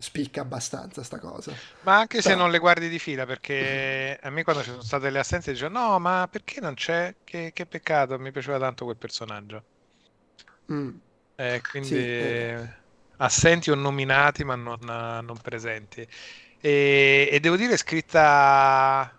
spicca 0.00 0.42
abbastanza 0.42 1.02
sta 1.02 1.18
cosa. 1.18 1.52
Ma 1.82 1.98
anche 1.98 2.22
se 2.22 2.28
Però- 2.28 2.40
non 2.42 2.50
le 2.52 2.58
guardi 2.58 2.88
di 2.88 3.00
fila, 3.00 3.26
perché 3.26 4.16
a 4.22 4.30
me 4.30 4.44
quando 4.44 4.62
ci 4.62 4.70
sono 4.70 4.82
state 4.82 5.10
le 5.10 5.18
assenze 5.18 5.50
dicevo 5.52 5.76
no, 5.76 5.98
ma 5.98 6.28
perché 6.30 6.60
non 6.60 6.74
c'è? 6.74 7.14
Che, 7.24 7.50
che 7.52 7.66
peccato, 7.66 8.16
mi 8.18 8.30
piaceva 8.30 8.58
tanto 8.58 8.84
quel 8.84 8.96
personaggio. 8.96 9.62
Mm. 10.72 10.90
Eh, 11.36 11.60
quindi 11.70 11.88
Sì, 11.88 11.96
eh. 11.96 12.68
Assenti 13.18 13.70
o 13.70 13.74
nominati 13.74 14.44
ma 14.44 14.54
non, 14.56 14.78
non 14.80 15.38
presenti. 15.42 16.06
E, 16.60 17.28
e 17.32 17.40
devo 17.40 17.56
dire, 17.56 17.74
è 17.74 17.76
scritta 17.76 19.12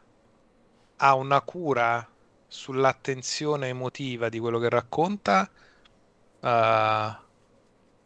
ha 0.97 1.15
una 1.15 1.41
cura 1.41 2.05
sull'attenzione 2.47 3.67
emotiva 3.69 4.29
di 4.29 4.39
quello 4.39 4.59
che 4.59 4.69
racconta 4.69 5.49
eh, 6.41 7.17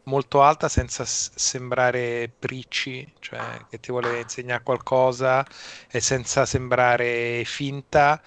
molto 0.04 0.42
alta 0.42 0.68
senza 0.68 1.04
s- 1.04 1.32
sembrare 1.34 2.34
pricci, 2.38 3.12
cioè 3.20 3.64
che 3.68 3.80
ti 3.80 3.90
vuole 3.90 4.20
insegnare 4.20 4.62
qualcosa 4.62 5.44
e 5.90 6.00
senza 6.00 6.44
sembrare 6.46 7.44
finta, 7.44 8.22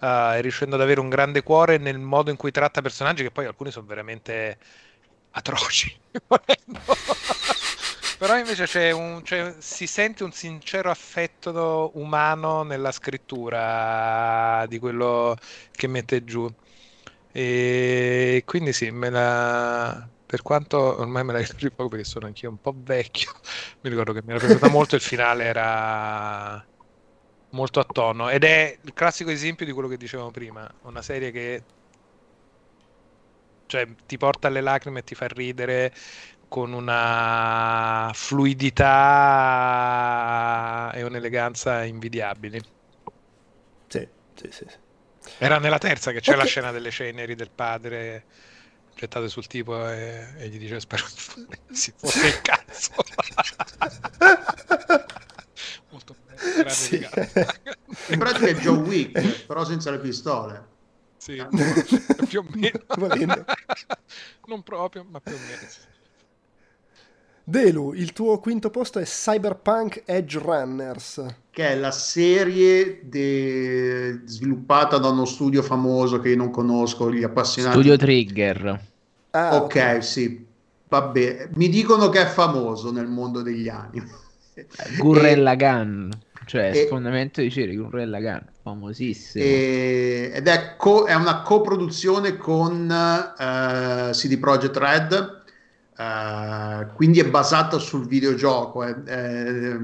eh, 0.00 0.40
riuscendo 0.40 0.76
ad 0.76 0.82
avere 0.82 1.00
un 1.00 1.08
grande 1.08 1.42
cuore 1.42 1.78
nel 1.78 1.98
modo 1.98 2.30
in 2.30 2.36
cui 2.36 2.50
tratta 2.52 2.80
personaggi 2.82 3.22
che 3.22 3.30
poi 3.32 3.46
alcuni 3.46 3.70
sono 3.70 3.86
veramente 3.86 4.58
atroci. 5.36 5.94
Però 8.18 8.36
invece 8.38 8.64
c'è 8.64 8.90
un, 8.92 9.20
c'è- 9.22 9.56
si 9.58 9.86
sente 9.86 10.24
un 10.24 10.32
sincero 10.32 10.90
affetto 10.90 11.90
umano 11.94 12.62
nella 12.62 12.90
scrittura 12.90 14.64
di 14.66 14.78
quello 14.78 15.36
che 15.70 15.86
mette 15.86 16.24
giù. 16.24 16.50
E 17.32 18.42
quindi 18.46 18.72
sì, 18.72 18.90
me 18.90 19.10
la... 19.10 20.08
per 20.24 20.40
quanto 20.42 20.78
ormai 21.00 21.24
me 21.24 21.32
la 21.34 21.38
ricordo 21.40 21.70
poco 21.70 21.88
perché 21.90 22.04
sono 22.04 22.26
anch'io 22.26 22.48
un 22.50 22.60
po' 22.60 22.74
vecchio, 22.76 23.32
mi 23.82 23.90
ricordo 23.90 24.12
che 24.14 24.22
mi 24.22 24.30
era 24.30 24.38
piaciuta 24.40 24.68
molto, 24.68 24.94
il 24.94 25.02
finale 25.02 25.44
era 25.44 26.66
molto 27.50 27.80
a 27.80 27.84
tono 27.84 28.28
ed 28.30 28.44
è 28.44 28.78
il 28.82 28.92
classico 28.94 29.30
esempio 29.30 29.66
di 29.66 29.72
quello 29.72 29.88
che 29.88 29.96
dicevamo 29.96 30.30
prima, 30.30 30.70
una 30.82 31.02
serie 31.02 31.30
che 31.30 31.62
cioè, 33.66 33.86
ti 34.06 34.16
porta 34.16 34.48
alle 34.48 34.60
lacrime 34.60 35.00
e 35.00 35.04
ti 35.04 35.14
fa 35.14 35.26
ridere 35.28 35.92
con 36.48 36.72
una 36.72 38.10
fluidità 38.14 38.92
e 40.94 41.02
un'eleganza 41.02 41.84
invidiabili. 41.84 42.60
Sì, 43.88 44.08
sì, 44.34 44.48
sì. 44.50 44.64
sì. 44.68 44.76
Era 45.38 45.58
nella 45.58 45.78
terza 45.78 46.12
che 46.12 46.20
c'è 46.20 46.34
la 46.36 46.42
Ok. 46.42 46.48
scena 46.48 46.70
delle 46.70 46.90
ceneri 46.90 47.34
del 47.34 47.50
padre 47.50 48.24
gettate 48.94 49.28
sul 49.28 49.46
tipo 49.46 49.86
e, 49.88 50.26
e 50.38 50.48
gli 50.48 50.58
dice 50.58 50.80
spero 50.80 51.04
si 51.70 51.92
fosse 51.96 52.26
il 52.28 52.40
cazzo. 52.40 52.92
Molto 55.90 56.16
bene, 56.24 56.70
Sì. 56.70 56.96
In 58.08 58.18
pratica 58.18 58.46
è 58.46 58.54
John 58.54 58.84
Wick, 58.84 59.46
però 59.46 59.64
senza 59.64 59.90
le 59.90 59.98
pistole. 59.98 60.74
Sì, 61.26 61.42
più 62.28 62.38
o 62.40 62.46
meno. 62.54 63.44
Non 64.46 64.62
proprio, 64.62 65.04
ma 65.10 65.18
più 65.20 65.34
o 65.34 65.38
meno. 65.38 65.66
Delu, 67.48 67.92
il 67.94 68.12
tuo 68.12 68.38
quinto 68.38 68.70
posto 68.70 68.98
è 69.00 69.04
Cyberpunk 69.04 70.02
Edge 70.04 70.38
Runners. 70.38 71.24
che 71.50 71.68
è 71.68 71.76
la 71.76 71.90
serie 71.92 73.00
de- 73.08 74.20
sviluppata 74.24 74.98
da 74.98 75.08
uno 75.08 75.24
studio 75.24 75.62
famoso 75.62 76.18
che 76.20 76.30
io 76.30 76.36
non 76.36 76.50
conosco, 76.50 77.12
gli 77.12 77.22
appassionati. 77.22 77.74
Studio 77.76 77.96
Trigger. 77.96 78.80
Ah, 79.30 79.56
ok, 79.62 80.02
sì, 80.04 80.44
vabbè, 80.88 81.50
mi 81.54 81.68
dicono 81.68 82.08
che 82.08 82.22
è 82.22 82.26
famoso 82.26 82.90
nel 82.92 83.06
mondo 83.06 83.42
degli 83.42 83.68
anime. 83.68 84.10
Gurren 84.98 85.42
Lagann. 85.42 86.10
Cioè, 86.46 86.70
e- 86.72 86.86
sfondamento 86.86 87.40
di 87.40 87.50
serie, 87.50 87.74
Gurren 87.74 88.08
Lagann. 88.08 88.42
Famosissimo. 88.62 89.44
E- 89.44 90.30
ed 90.32 90.46
è, 90.46 90.76
co- 90.76 91.04
è 91.04 91.14
una 91.14 91.42
coproduzione 91.42 92.36
con 92.36 92.88
eh, 92.88 94.10
CD 94.12 94.38
Projekt 94.38 94.76
Red, 94.76 95.42
eh, 95.98 96.86
quindi 96.94 97.18
è 97.18 97.28
basata 97.28 97.78
sul 97.78 98.06
videogioco, 98.06 98.84
eh, 98.84 98.94
eh, 99.06 99.78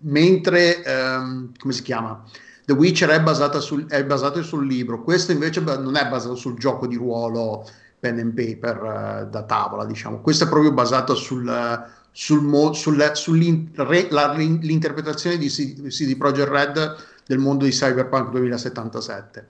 mentre, 0.00 0.82
ehm, 0.84 1.52
come 1.58 1.72
si 1.72 1.82
chiama? 1.82 2.22
The 2.66 2.74
Witcher 2.74 3.08
è, 3.08 3.22
basata 3.22 3.60
sul, 3.60 3.86
è 3.86 4.04
basato 4.04 4.42
sul 4.42 4.66
libro, 4.66 5.02
questo 5.02 5.32
invece 5.32 5.60
non 5.60 5.96
è 5.96 6.06
basato 6.08 6.34
sul 6.34 6.58
gioco 6.58 6.86
di 6.86 6.96
ruolo 6.96 7.66
pen 7.98 8.18
and 8.18 8.34
paper 8.34 9.22
eh, 9.24 9.30
da 9.30 9.42
tavola, 9.44 9.86
diciamo, 9.86 10.20
questo 10.20 10.44
è 10.44 10.48
proprio 10.48 10.72
basato 10.72 11.14
sul... 11.14 11.94
Sul 12.18 12.40
mo- 12.42 12.72
sul- 12.72 13.10
sull'in- 13.12 13.72
re- 13.74 14.08
la- 14.10 14.32
l'in- 14.32 14.60
l'interpretazione 14.62 15.36
di 15.36 15.48
CD, 15.50 16.16
Projekt 16.16 16.48
Red 16.48 16.96
del 17.26 17.36
mondo 17.38 17.66
di 17.66 17.72
Cyberpunk 17.72 18.30
2077 18.30 19.48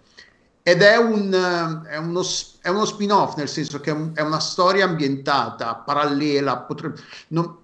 ed 0.65 0.83
è, 0.83 0.97
un, 0.97 1.31
è, 1.89 1.97
uno, 1.97 2.25
è 2.61 2.69
uno 2.69 2.85
spin-off 2.85 3.37
nel 3.37 3.49
senso 3.49 3.79
che 3.79 3.91
è, 3.91 3.95
un- 3.95 4.11
è 4.15 4.21
una 4.23 4.41
storia 4.41 4.85
ambientata 4.85 5.77
parallela 5.77 6.57
potrebbe, 6.59 7.01
non- 7.29 7.59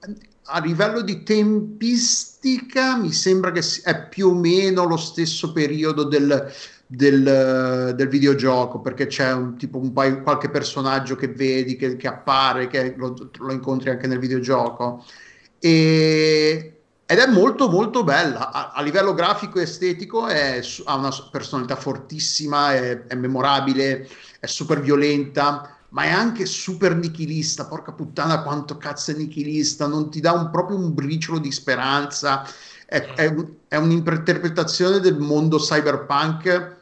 a 0.44 0.60
livello 0.60 1.00
di 1.00 1.24
tempistica 1.24 2.96
mi 2.96 3.10
sembra 3.10 3.50
che 3.50 3.62
è 3.82 4.08
più 4.08 4.28
o 4.28 4.34
meno 4.34 4.84
lo 4.84 4.96
stesso 4.96 5.50
periodo 5.52 6.04
del, 6.04 6.48
del, 6.94 7.94
del, 7.96 8.08
videogioco 8.08 8.80
perché 8.80 9.06
c'è 9.06 9.32
un, 9.32 9.56
tipo 9.56 9.78
un 9.78 9.94
paio, 9.94 10.20
qualche 10.22 10.50
personaggio 10.50 11.16
che 11.16 11.28
vedi, 11.28 11.76
che, 11.76 11.96
che 11.96 12.06
appare, 12.06 12.66
che 12.66 12.94
lo, 12.98 13.14
lo, 13.38 13.52
incontri 13.52 13.88
anche 13.88 14.06
nel 14.06 14.18
videogioco. 14.18 15.02
E, 15.58 16.80
ed 17.06 17.18
è 17.18 17.26
molto 17.28 17.70
molto 17.70 18.04
bella. 18.04 18.52
A, 18.52 18.72
a 18.74 18.82
livello 18.82 19.14
grafico 19.14 19.58
e 19.58 19.62
estetico 19.62 20.26
è, 20.26 20.60
ha 20.84 20.96
una 20.96 21.10
personalità 21.30 21.76
fortissima 21.76 22.74
è, 22.74 23.06
è, 23.06 23.14
memorabile 23.14 24.06
è 24.38 24.46
super 24.46 24.80
violenta 24.80 25.76
ma 25.90 26.04
è 26.04 26.10
anche 26.10 26.44
super 26.44 26.94
nichilista. 26.94 27.66
Porca 27.66 27.92
puttana 27.92 28.42
quanto 28.42 28.76
cazzo 28.76 29.12
è 29.12 29.14
nichilista. 29.14 29.86
Non 29.86 30.10
ti 30.10 30.20
dà 30.20 30.32
un, 30.32 30.50
proprio 30.50 30.76
un 30.76 30.92
briciolo 30.92 31.38
di 31.38 31.52
speranza. 31.52 32.46
È, 32.86 33.00
è, 33.14 33.34
è 33.68 33.76
un'interpretazione 33.76 35.00
del 35.00 35.18
mondo 35.18 35.56
cyberpunk 35.56 36.80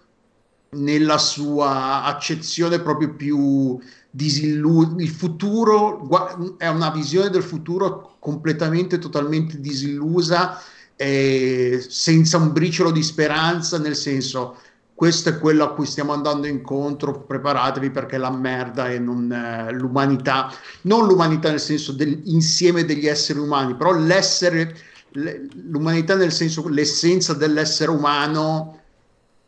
nella 0.70 1.18
sua 1.18 2.04
accezione 2.04 2.80
proprio 2.80 3.14
più 3.14 3.78
disillusa. 4.10 4.94
Il 4.98 5.08
futuro 5.08 6.56
è 6.58 6.68
una 6.68 6.90
visione 6.90 7.30
del 7.30 7.42
futuro 7.42 8.16
completamente, 8.18 8.98
totalmente 8.98 9.60
disillusa, 9.60 10.60
e 10.96 11.82
senza 11.88 12.36
un 12.36 12.52
briciolo 12.52 12.90
di 12.90 13.02
speranza, 13.02 13.78
nel 13.78 13.96
senso 13.96 14.58
questo 14.94 15.30
è 15.30 15.38
quello 15.38 15.64
a 15.64 15.72
cui 15.72 15.86
stiamo 15.86 16.12
andando 16.12 16.46
incontro, 16.46 17.22
preparatevi 17.22 17.88
perché 17.88 18.18
la 18.18 18.30
merda 18.30 18.90
e 18.90 18.98
non 18.98 19.32
eh, 19.32 19.72
l'umanità, 19.72 20.52
non 20.82 21.06
l'umanità 21.06 21.48
nel 21.48 21.58
senso 21.58 21.92
dell'insieme 21.92 22.84
degli 22.84 23.06
esseri 23.06 23.38
umani, 23.38 23.74
però 23.76 23.94
l'essere, 23.94 24.76
l'umanità 25.12 26.16
nel 26.16 26.32
senso 26.32 26.68
l'essenza 26.68 27.32
dell'essere 27.32 27.90
umano 27.90 28.79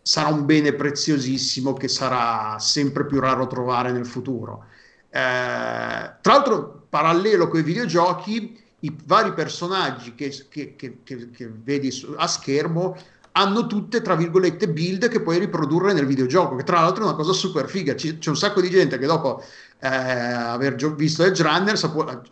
sarà 0.02 0.28
un 0.28 0.44
bene 0.44 0.72
preziosissimo 0.72 1.72
che 1.74 1.88
sarà 1.88 2.58
sempre 2.58 3.06
più 3.06 3.20
raro 3.20 3.46
trovare 3.46 3.92
nel 3.92 4.06
futuro. 4.06 4.64
Eh, 5.08 5.20
tra 6.20 6.32
l'altro, 6.32 6.86
parallelo 6.88 7.48
con 7.48 7.60
i 7.60 7.62
videogiochi, 7.62 8.60
i 8.80 8.96
vari 9.04 9.32
personaggi 9.32 10.14
che, 10.14 10.46
che, 10.48 10.74
che, 10.76 11.00
che 11.04 11.52
vedi 11.62 11.90
a 12.16 12.26
schermo 12.26 12.96
hanno 13.32 13.66
tutte, 13.66 14.02
tra 14.02 14.14
virgolette, 14.14 14.68
build 14.68 15.08
che 15.08 15.22
puoi 15.22 15.38
riprodurre 15.38 15.92
nel 15.92 16.06
videogioco, 16.06 16.56
che 16.56 16.64
tra 16.64 16.80
l'altro 16.80 17.04
è 17.04 17.06
una 17.06 17.16
cosa 17.16 17.32
super 17.32 17.68
figa. 17.68 17.94
C- 17.94 18.18
c'è 18.18 18.28
un 18.28 18.36
sacco 18.36 18.60
di 18.60 18.68
gente 18.68 18.98
che 18.98 19.06
dopo 19.06 19.42
eh, 19.78 19.88
aver 19.88 20.74
visto 20.94 21.24
Edge 21.24 21.42
Runner, 21.42 21.78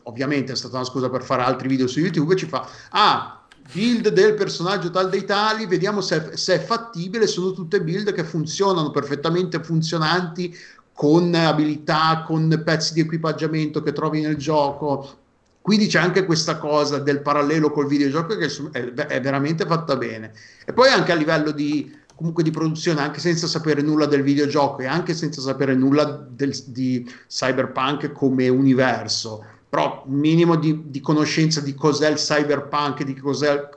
ovviamente 0.03 0.53
è 0.53 0.57
stata 0.57 0.77
una 0.77 0.85
scusa 0.85 1.09
per 1.09 1.23
fare 1.23 1.43
altri 1.43 1.68
video 1.68 1.87
su 1.87 2.01
YouTube, 2.01 2.37
ci 2.37 2.47
fa, 2.47 2.68
ah, 2.91 3.39
build 3.73 4.09
del 4.09 4.35
personaggio 4.35 4.91
tal 4.91 5.09
dei 5.09 5.25
tali, 5.25 5.66
vediamo 5.66 6.01
se 6.01 6.31
è, 6.31 6.37
se 6.37 6.55
è 6.55 6.59
fattibile, 6.59 7.27
sono 7.27 7.53
tutte 7.53 7.83
build 7.83 8.12
che 8.12 8.25
funzionano 8.25 8.91
perfettamente 8.91 9.62
funzionanti 9.62 10.55
con 10.93 11.35
abilità, 11.35 12.25
con 12.27 12.61
pezzi 12.64 12.93
di 12.93 13.01
equipaggiamento 13.01 13.83
che 13.83 13.93
trovi 13.93 14.21
nel 14.21 14.37
gioco. 14.37 15.18
Quindi 15.62 15.87
c'è 15.87 15.99
anche 15.99 16.25
questa 16.25 16.59
cosa 16.59 16.99
del 16.99 17.21
parallelo 17.21 17.71
col 17.71 17.87
videogioco 17.87 18.37
che 18.37 18.51
è, 18.73 19.21
veramente 19.21 19.64
fatta 19.66 19.97
bene. 19.97 20.33
E 20.64 20.73
poi 20.73 20.89
anche 20.89 21.12
a 21.12 21.14
livello 21.14 21.53
di, 21.53 21.95
di 22.16 22.51
produzione, 22.51 23.01
anche 23.01 23.21
senza 23.21 23.47
sapere 23.47 23.83
nulla 23.83 24.07
del 24.07 24.23
videogioco 24.23 24.83
e 24.83 24.87
anche 24.87 25.14
senza 25.14 25.41
sapere 25.41 25.75
nulla 25.75 26.05
del, 26.05 26.55
di 26.66 27.11
cyberpunk 27.29 28.12
come 28.12 28.49
universo 28.49 29.45
però 29.71 30.03
minimo 30.09 30.57
di, 30.57 30.91
di, 30.91 31.01
conoscenza 31.01 31.61
di 31.61 31.75
cos'è 31.75 32.11
il 32.11 32.16
cyberpunk, 32.16 33.05
di 33.05 33.14
cosa 33.14 33.71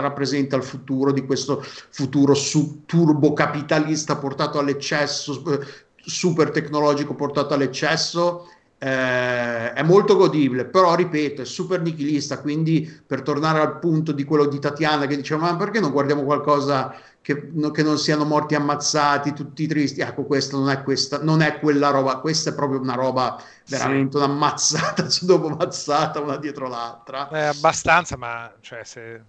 rappresenta 0.00 0.56
il 0.56 0.62
futuro, 0.62 1.10
di 1.10 1.24
questo 1.24 1.64
futuro 1.88 2.34
su, 2.34 2.82
turbo 2.84 3.32
capitalista 3.32 4.18
portato 4.18 4.58
all'eccesso, 4.58 5.42
eh, 5.50 5.58
super 5.96 6.50
tecnologico 6.50 7.14
portato 7.14 7.54
all'eccesso, 7.54 8.46
eh, 8.76 9.72
è 9.72 9.82
molto 9.82 10.16
godibile, 10.16 10.66
però 10.66 10.94
ripeto, 10.94 11.40
è 11.40 11.46
super 11.46 11.80
nichilista, 11.80 12.40
quindi 12.40 13.00
per 13.06 13.22
tornare 13.22 13.60
al 13.60 13.78
punto 13.78 14.12
di 14.12 14.24
quello 14.24 14.44
di 14.44 14.58
Tatiana 14.58 15.06
che 15.06 15.16
diceva 15.16 15.50
ma 15.50 15.56
perché 15.56 15.80
non 15.80 15.92
guardiamo 15.92 16.24
qualcosa 16.24 16.94
che, 17.28 17.52
che, 17.72 17.82
non 17.82 17.98
siano 17.98 18.24
morti 18.24 18.54
ammazzati, 18.54 19.34
tutti 19.34 19.66
tristi. 19.66 20.00
Ecco, 20.00 20.24
questa 20.24 20.56
non 20.56 20.70
è, 20.70 20.82
questa, 20.82 21.22
non 21.22 21.42
è 21.42 21.58
quella 21.58 21.90
roba, 21.90 22.20
questa 22.20 22.48
è 22.48 22.54
proprio 22.54 22.80
una 22.80 22.94
roba 22.94 23.38
veramente 23.66 24.16
sì. 24.16 24.24
una 24.24 24.32
mazzata 24.32 25.06
dopo 25.20 25.50
mazzata, 25.50 26.20
una 26.20 26.38
dietro 26.38 26.68
l'altra. 26.68 27.28
È 27.28 27.42
abbastanza, 27.42 28.16
ma 28.16 28.50
cioè, 28.62 28.82
se 28.82 29.22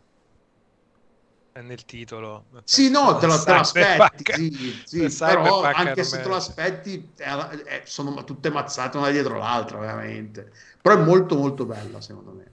è 1.51 1.59
nel 1.59 1.83
titolo. 1.83 2.45
Sì, 2.63 2.89
no, 2.89 3.17
te, 3.17 3.25
lo, 3.25 3.43
te 3.43 3.51
l'aspetti, 3.51 4.81
sì, 4.85 5.09
sì, 5.09 5.25
però 5.25 5.63
anche 5.63 6.05
se 6.05 6.21
te 6.21 6.27
lo 6.29 6.35
aspetti, 6.35 7.11
è, 7.17 7.29
è, 7.29 7.81
sono 7.83 8.23
tutte 8.23 8.49
mazzate 8.49 8.95
una 8.95 9.09
dietro 9.09 9.37
l'altra, 9.37 9.77
veramente. 9.77 10.53
Però 10.81 10.95
è 10.95 11.03
molto, 11.03 11.35
molto 11.35 11.65
bella, 11.65 11.99
secondo 11.99 12.31
me. 12.31 12.51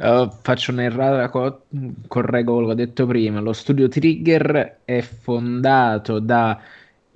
Uh, 0.00 0.30
faccio 0.40 0.72
un'errata, 0.72 1.28
co- 1.28 1.66
correggo 2.06 2.54
quello 2.54 2.68
che 2.68 2.72
ho 2.72 2.76
detto 2.76 3.06
prima. 3.06 3.40
Lo 3.40 3.52
studio 3.52 3.86
Trigger 3.86 4.78
è 4.86 5.02
fondato 5.02 6.20
da 6.20 6.58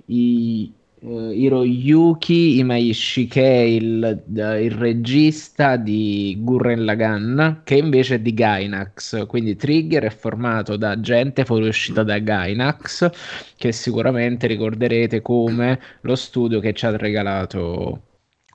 i, 0.05 0.71
uh, 0.99 1.31
Hiroyuki 1.31 2.59
Imaishi, 2.59 3.25
che 3.25 3.41
è 3.43 3.61
il, 3.61 4.23
uh, 4.27 4.39
il, 4.61 4.69
regista 4.69 5.77
di 5.77 6.37
Gurren 6.39 6.85
Lagann, 6.85 7.63
che 7.63 7.77
invece 7.77 8.15
è 8.15 8.19
di 8.19 8.35
Gainax. 8.35 9.25
Quindi 9.25 9.55
Trigger 9.55 10.03
è 10.03 10.09
formato 10.11 10.77
da 10.77 10.99
gente 10.99 11.43
fuoriuscita 11.43 12.03
da 12.03 12.19
Gainax, 12.19 13.09
che 13.57 13.71
sicuramente 13.71 14.45
ricorderete 14.45 15.23
come 15.23 15.79
lo 16.01 16.15
studio 16.15 16.59
che 16.59 16.73
ci 16.73 16.85
ha 16.85 16.95
regalato 16.95 18.01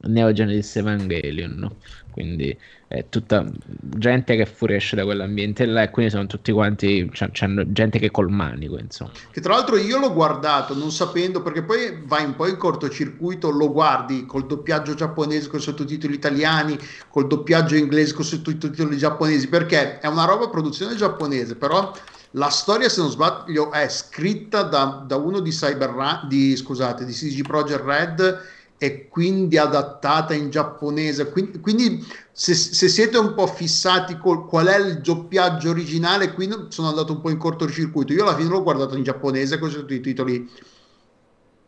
Neo 0.02 0.32
Genesis 0.32 0.76
Evangelion. 0.76 1.68
Quindi 2.10 2.56
è 2.88 3.04
tutta 3.08 3.44
gente 3.80 4.36
che 4.36 4.46
fuoriesce 4.46 4.96
da 4.96 5.04
quell'ambiente 5.04 5.64
là 5.64 5.82
e 5.82 5.90
quindi 5.90 6.10
sono 6.10 6.26
tutti 6.26 6.50
quanti 6.50 7.08
c'hanno 7.12 7.70
gente 7.70 7.98
che 7.98 8.10
col 8.10 8.30
manico 8.30 8.78
insomma. 8.78 9.12
Che 9.30 9.40
tra 9.40 9.54
l'altro 9.54 9.76
io 9.76 9.98
l'ho 9.98 10.12
guardato 10.12 10.74
non 10.74 10.90
sapendo 10.90 11.40
perché 11.40 11.62
poi 11.62 12.02
vai 12.04 12.24
un 12.24 12.34
po' 12.34 12.48
in 12.48 12.56
cortocircuito 12.56 13.50
lo 13.50 13.70
guardi 13.70 14.26
col 14.26 14.46
doppiaggio 14.46 14.94
giapponese 14.94 15.48
con 15.48 15.60
sottotitoli 15.60 16.14
italiani 16.14 16.76
col 17.08 17.28
doppiaggio 17.28 17.76
inglese 17.76 18.12
con 18.12 18.24
sottotitoli 18.24 18.96
giapponesi 18.96 19.48
perché 19.48 20.00
è 20.00 20.06
una 20.08 20.24
roba 20.24 20.48
produzione 20.48 20.96
giapponese 20.96 21.54
però 21.54 21.92
la 22.34 22.48
storia, 22.48 22.88
se 22.88 23.00
non 23.00 23.10
sbaglio, 23.10 23.72
è 23.72 23.88
scritta 23.88 24.62
da, 24.62 25.02
da 25.04 25.16
uno 25.16 25.40
di 25.40 25.50
Cyber 25.50 26.26
di, 26.28 26.54
scusate, 26.54 27.04
di 27.04 27.12
CG 27.12 27.42
Project 27.42 27.84
Red 27.84 28.40
e 28.82 29.08
quindi 29.08 29.58
adattata 29.58 30.32
in 30.32 30.48
giapponese. 30.48 31.30
Quindi, 31.30 31.60
quindi 31.60 32.02
se, 32.32 32.54
se, 32.54 32.88
siete 32.88 33.18
un 33.18 33.34
po' 33.34 33.46
fissati 33.46 34.16
con 34.16 34.46
qual 34.46 34.68
è 34.68 34.78
il 34.78 35.02
doppiaggio 35.02 35.68
originale, 35.68 36.32
qui 36.32 36.48
sono 36.68 36.88
andato 36.88 37.12
un 37.12 37.20
po' 37.20 37.28
in 37.28 37.36
cortocircuito. 37.36 38.14
Io 38.14 38.22
alla 38.22 38.34
fine 38.34 38.48
l'ho 38.48 38.62
guardato 38.62 38.96
in 38.96 39.02
giapponese 39.02 39.58
con 39.58 39.84
i 39.86 40.00
titoli 40.00 40.50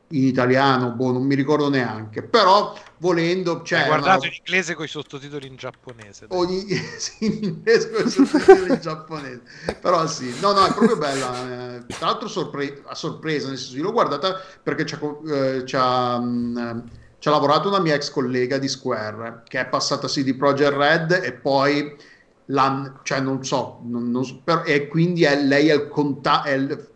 in 0.08 0.24
italiano, 0.24 0.92
boh, 0.92 1.12
non 1.12 1.24
mi 1.24 1.34
ricordo 1.34 1.68
neanche. 1.68 2.22
Però 2.22 2.74
volendo, 2.96 3.60
cioè, 3.62 3.80
Hai 3.80 3.86
guardato 3.88 4.20
una... 4.20 4.28
in 4.28 4.34
inglese 4.38 4.74
con 4.74 4.86
i 4.86 4.88
sottotitoli 4.88 5.46
in 5.48 5.56
giapponese. 5.56 6.28
Ogni... 6.30 6.64
sì, 6.96 7.26
in 7.26 7.44
inglese 7.44 7.90
con 7.90 8.06
i 8.06 8.10
sottotitoli 8.10 8.70
in 8.70 8.80
giapponese. 8.80 9.42
Però 9.82 10.06
sì, 10.06 10.34
no, 10.40 10.52
no, 10.52 10.64
è 10.64 10.72
proprio 10.72 10.96
bella. 10.96 11.76
Eh, 11.76 11.86
tra 11.88 12.06
l'altro 12.06 12.26
sorpre... 12.26 12.82
a 12.86 12.94
sorpresa, 12.94 13.48
nel 13.48 13.58
senso 13.58 13.76
io 13.76 13.82
l'ho 13.82 13.92
guardata 13.92 14.40
perché 14.62 14.84
c'ha, 14.84 14.98
eh, 15.26 15.62
c'ha 15.66 16.18
mh, 16.18 17.00
ci 17.22 17.28
ha 17.28 17.30
lavorato 17.30 17.68
una 17.68 17.78
mia 17.78 17.94
ex 17.94 18.10
collega 18.10 18.58
di 18.58 18.66
Square 18.66 19.44
che 19.46 19.60
è 19.60 19.66
passata 19.68 20.08
sì 20.08 20.24
di 20.24 20.34
Project 20.34 20.72
Red 20.72 21.20
e 21.22 21.32
poi 21.32 21.96
l'hanno, 22.46 22.98
cioè 23.04 23.20
non 23.20 23.44
so, 23.44 23.78
non, 23.84 24.10
non, 24.10 24.24
per, 24.42 24.64
e 24.66 24.88
quindi 24.88 25.22
è, 25.22 25.40
lei 25.40 25.68
è 25.68 25.74
il 25.74 25.86
contatto, 25.86 26.48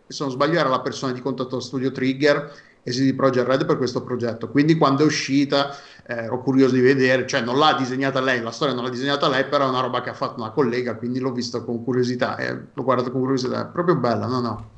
se 0.08 0.24
non 0.24 0.32
sbaglio 0.32 0.58
era 0.58 0.68
la 0.68 0.80
persona 0.80 1.12
di 1.12 1.20
contatto 1.20 1.60
Studio 1.60 1.92
Trigger 1.92 2.52
e 2.82 2.90
si 2.90 3.04
di 3.04 3.14
Project 3.14 3.46
Red 3.46 3.66
per 3.66 3.76
questo 3.76 4.02
progetto. 4.02 4.48
Quindi 4.50 4.76
quando 4.76 5.04
è 5.04 5.06
uscita 5.06 5.76
eh, 6.04 6.24
ero 6.24 6.42
curioso 6.42 6.74
di 6.74 6.80
vedere, 6.80 7.24
cioè 7.28 7.42
non 7.42 7.56
l'ha 7.56 7.74
disegnata 7.74 8.20
lei, 8.20 8.42
la 8.42 8.50
storia 8.50 8.74
non 8.74 8.82
l'ha 8.82 8.90
disegnata 8.90 9.28
lei, 9.28 9.44
però 9.44 9.66
è 9.66 9.68
una 9.68 9.78
roba 9.78 10.00
che 10.00 10.10
ha 10.10 10.14
fatto 10.14 10.40
una 10.40 10.50
collega, 10.50 10.96
quindi 10.96 11.20
l'ho 11.20 11.30
vista 11.30 11.60
con 11.60 11.84
curiosità 11.84 12.36
e 12.36 12.52
l'ho 12.72 12.82
guardato 12.82 13.12
con 13.12 13.20
curiosità, 13.20 13.68
è 13.68 13.70
proprio 13.70 13.94
bella, 13.94 14.26
no 14.26 14.40
no. 14.40 14.70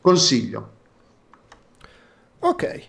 Consiglio. 0.00 0.70
Ok. 2.38 2.88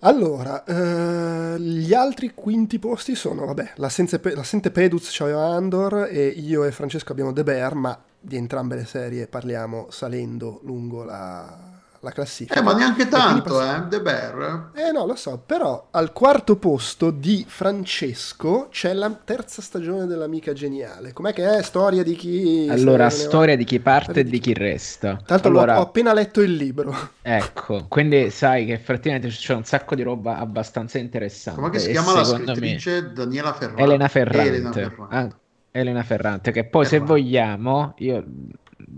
Allora, 0.00 0.62
eh, 0.64 1.58
gli 1.58 1.92
altri 1.94 2.32
quinti 2.34 2.78
posti 2.78 3.14
sono, 3.14 3.46
vabbè, 3.46 3.72
l'assente, 3.76 4.20
l'assente 4.34 4.70
Peduz 4.70 5.08
c'aveva 5.10 5.46
Andor 5.46 6.08
e 6.10 6.26
io 6.28 6.64
e 6.64 6.70
Francesco 6.70 7.12
abbiamo 7.12 7.32
The 7.32 7.42
Bear, 7.42 7.74
ma 7.74 7.98
di 8.20 8.36
entrambe 8.36 8.76
le 8.76 8.84
serie 8.84 9.26
parliamo 9.26 9.86
salendo 9.90 10.60
lungo 10.64 11.02
la, 11.02 11.65
la 12.00 12.10
classifica. 12.10 12.58
Eh, 12.58 12.62
ma 12.62 12.74
neanche 12.74 13.08
tanto, 13.08 13.60
eh, 13.62 13.82
De 13.88 14.00
Bear. 14.00 14.70
Eh 14.74 14.90
no, 14.92 15.06
lo 15.06 15.14
so, 15.16 15.42
però 15.44 15.88
al 15.90 16.12
quarto 16.12 16.56
posto 16.56 17.10
di 17.10 17.44
Francesco 17.48 18.68
c'è 18.70 18.92
la 18.92 19.10
terza 19.24 19.62
stagione 19.62 20.06
dell'Amica 20.06 20.52
Geniale. 20.52 21.12
Com'è 21.12 21.32
che 21.32 21.58
è? 21.58 21.62
Storia 21.62 22.02
di 22.02 22.14
chi... 22.14 22.66
Allora, 22.70 23.10
se 23.10 23.22
ne 23.22 23.28
storia 23.28 23.56
di 23.56 23.64
chi 23.64 23.80
parte 23.80 24.20
e 24.20 24.24
di 24.24 24.38
chi 24.38 24.52
resta. 24.54 25.20
Tanto 25.24 25.48
l'ho- 25.48 25.58
allora, 25.58 25.78
ho 25.78 25.82
appena 25.82 26.12
letto 26.12 26.40
il 26.40 26.54
libro. 26.54 26.94
ecco, 27.22 27.86
quindi 27.88 28.30
sai 28.30 28.66
che 28.66 28.72
effettivamente 28.72 29.28
c'è 29.28 29.54
un 29.54 29.64
sacco 29.64 29.94
di 29.94 30.02
roba 30.02 30.38
abbastanza 30.38 30.98
interessante. 30.98 31.60
Come 31.60 31.78
si 31.78 31.88
e 31.88 31.90
chiama 31.92 32.12
la 32.12 32.24
secondo 32.24 32.50
me- 32.52 32.56
scrittrice? 32.56 33.12
Daniela 33.12 33.52
Ferrante. 33.52 33.82
Elena 33.82 34.08
Ferrante. 34.08 34.48
Elena 34.48 34.72
Ferrante. 34.72 35.14
Ah, 35.16 35.28
Elena 35.70 36.02
Ferrante, 36.02 36.52
che 36.52 36.64
poi 36.64 36.84
se 36.84 36.90
Ferrante. 36.98 37.12
vogliamo, 37.12 37.94
io, 37.98 38.24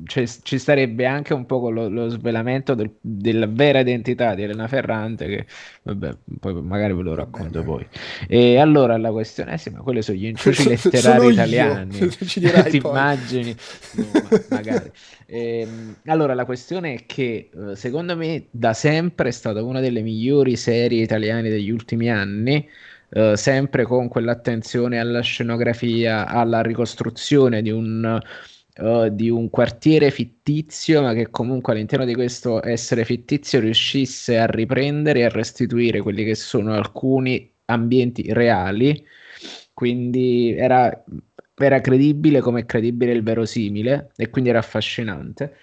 ci, 0.04 0.58
starebbe 0.58 1.06
anche 1.06 1.34
un 1.34 1.46
po' 1.46 1.70
lo, 1.70 1.88
lo 1.88 2.08
svelamento 2.08 2.74
del- 2.74 2.96
della 3.00 3.46
vera 3.46 3.80
identità 3.80 4.34
di 4.34 4.42
Elena 4.42 4.66
Ferrante, 4.66 5.26
che 5.26 5.46
vabbè, 5.82 6.16
poi 6.40 6.62
magari 6.62 6.94
ve 6.94 7.02
lo 7.02 7.14
racconto 7.14 7.62
poi. 7.62 7.86
E 8.26 8.58
allora 8.58 8.96
la 8.96 9.10
questione, 9.12 9.52
eh 9.54 9.58
sì, 9.58 9.70
ma 9.70 9.80
quelli 9.80 10.02
sono 10.02 10.18
gli 10.18 10.26
inciuci 10.26 10.64
letterari 10.66 11.28
italiani, 11.28 12.12
ti 12.68 12.76
immagini? 12.76 13.56
No, 13.92 14.18
ma- 14.18 14.34
magari. 14.46 14.90
Ehm, 15.26 16.00
allora, 16.06 16.34
la 16.34 16.44
questione 16.44 16.94
è 16.94 17.06
che 17.06 17.50
eh, 17.54 17.76
secondo 17.76 18.16
me 18.16 18.48
da 18.50 18.72
sempre 18.74 19.28
è 19.28 19.32
stata 19.32 19.62
una 19.62 19.80
delle 19.80 20.00
migliori 20.02 20.56
serie 20.56 21.02
italiane 21.02 21.48
degli 21.50 21.70
ultimi 21.70 22.10
anni, 22.10 22.68
eh, 23.10 23.36
sempre 23.36 23.84
con 23.84 24.08
quell'attenzione 24.08 24.98
alla 24.98 25.20
scenografia, 25.20 26.26
alla 26.26 26.60
ricostruzione 26.62 27.62
di 27.62 27.70
un, 27.70 28.20
di 29.10 29.28
un 29.28 29.50
quartiere 29.50 30.12
fittizio, 30.12 31.02
ma 31.02 31.12
che 31.12 31.30
comunque 31.30 31.72
all'interno 31.72 32.04
di 32.04 32.14
questo 32.14 32.64
essere 32.64 33.04
fittizio 33.04 33.58
riuscisse 33.58 34.38
a 34.38 34.46
riprendere 34.46 35.20
e 35.20 35.24
a 35.24 35.28
restituire 35.28 36.00
quelli 36.00 36.24
che 36.24 36.36
sono 36.36 36.72
alcuni 36.74 37.52
ambienti 37.66 38.32
reali. 38.32 39.04
Quindi 39.74 40.54
era, 40.56 41.04
era 41.56 41.80
credibile 41.80 42.40
come 42.40 42.60
è 42.60 42.66
credibile 42.66 43.12
il 43.12 43.22
verosimile 43.24 44.12
e 44.16 44.30
quindi 44.30 44.50
era 44.50 44.60
affascinante. 44.60 45.56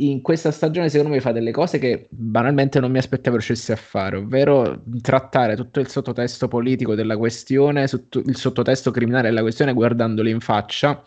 In 0.00 0.20
questa 0.20 0.50
stagione, 0.50 0.88
secondo 0.88 1.12
me, 1.12 1.20
fa 1.20 1.32
delle 1.32 1.52
cose 1.52 1.78
che 1.78 2.08
banalmente 2.10 2.80
non 2.80 2.90
mi 2.90 2.98
aspettavo 2.98 3.36
riuscisse 3.36 3.72
a 3.72 3.76
fare, 3.76 4.16
ovvero 4.16 4.82
trattare 5.00 5.54
tutto 5.56 5.80
il 5.80 5.88
sottotesto 5.88 6.48
politico 6.48 6.94
della 6.96 7.16
questione, 7.16 7.82
il 7.82 8.36
sottotesto 8.36 8.90
criminale 8.90 9.28
della 9.28 9.42
questione, 9.42 9.72
guardandoli 9.72 10.30
in 10.30 10.40
faccia 10.40 11.04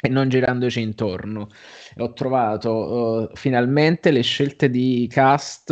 e 0.00 0.08
non 0.08 0.28
girandoci 0.28 0.80
intorno. 0.80 1.48
Ho 1.98 2.12
trovato 2.12 3.30
eh, 3.30 3.36
finalmente 3.36 4.10
le 4.10 4.22
scelte 4.22 4.70
di 4.70 5.06
cast 5.10 5.70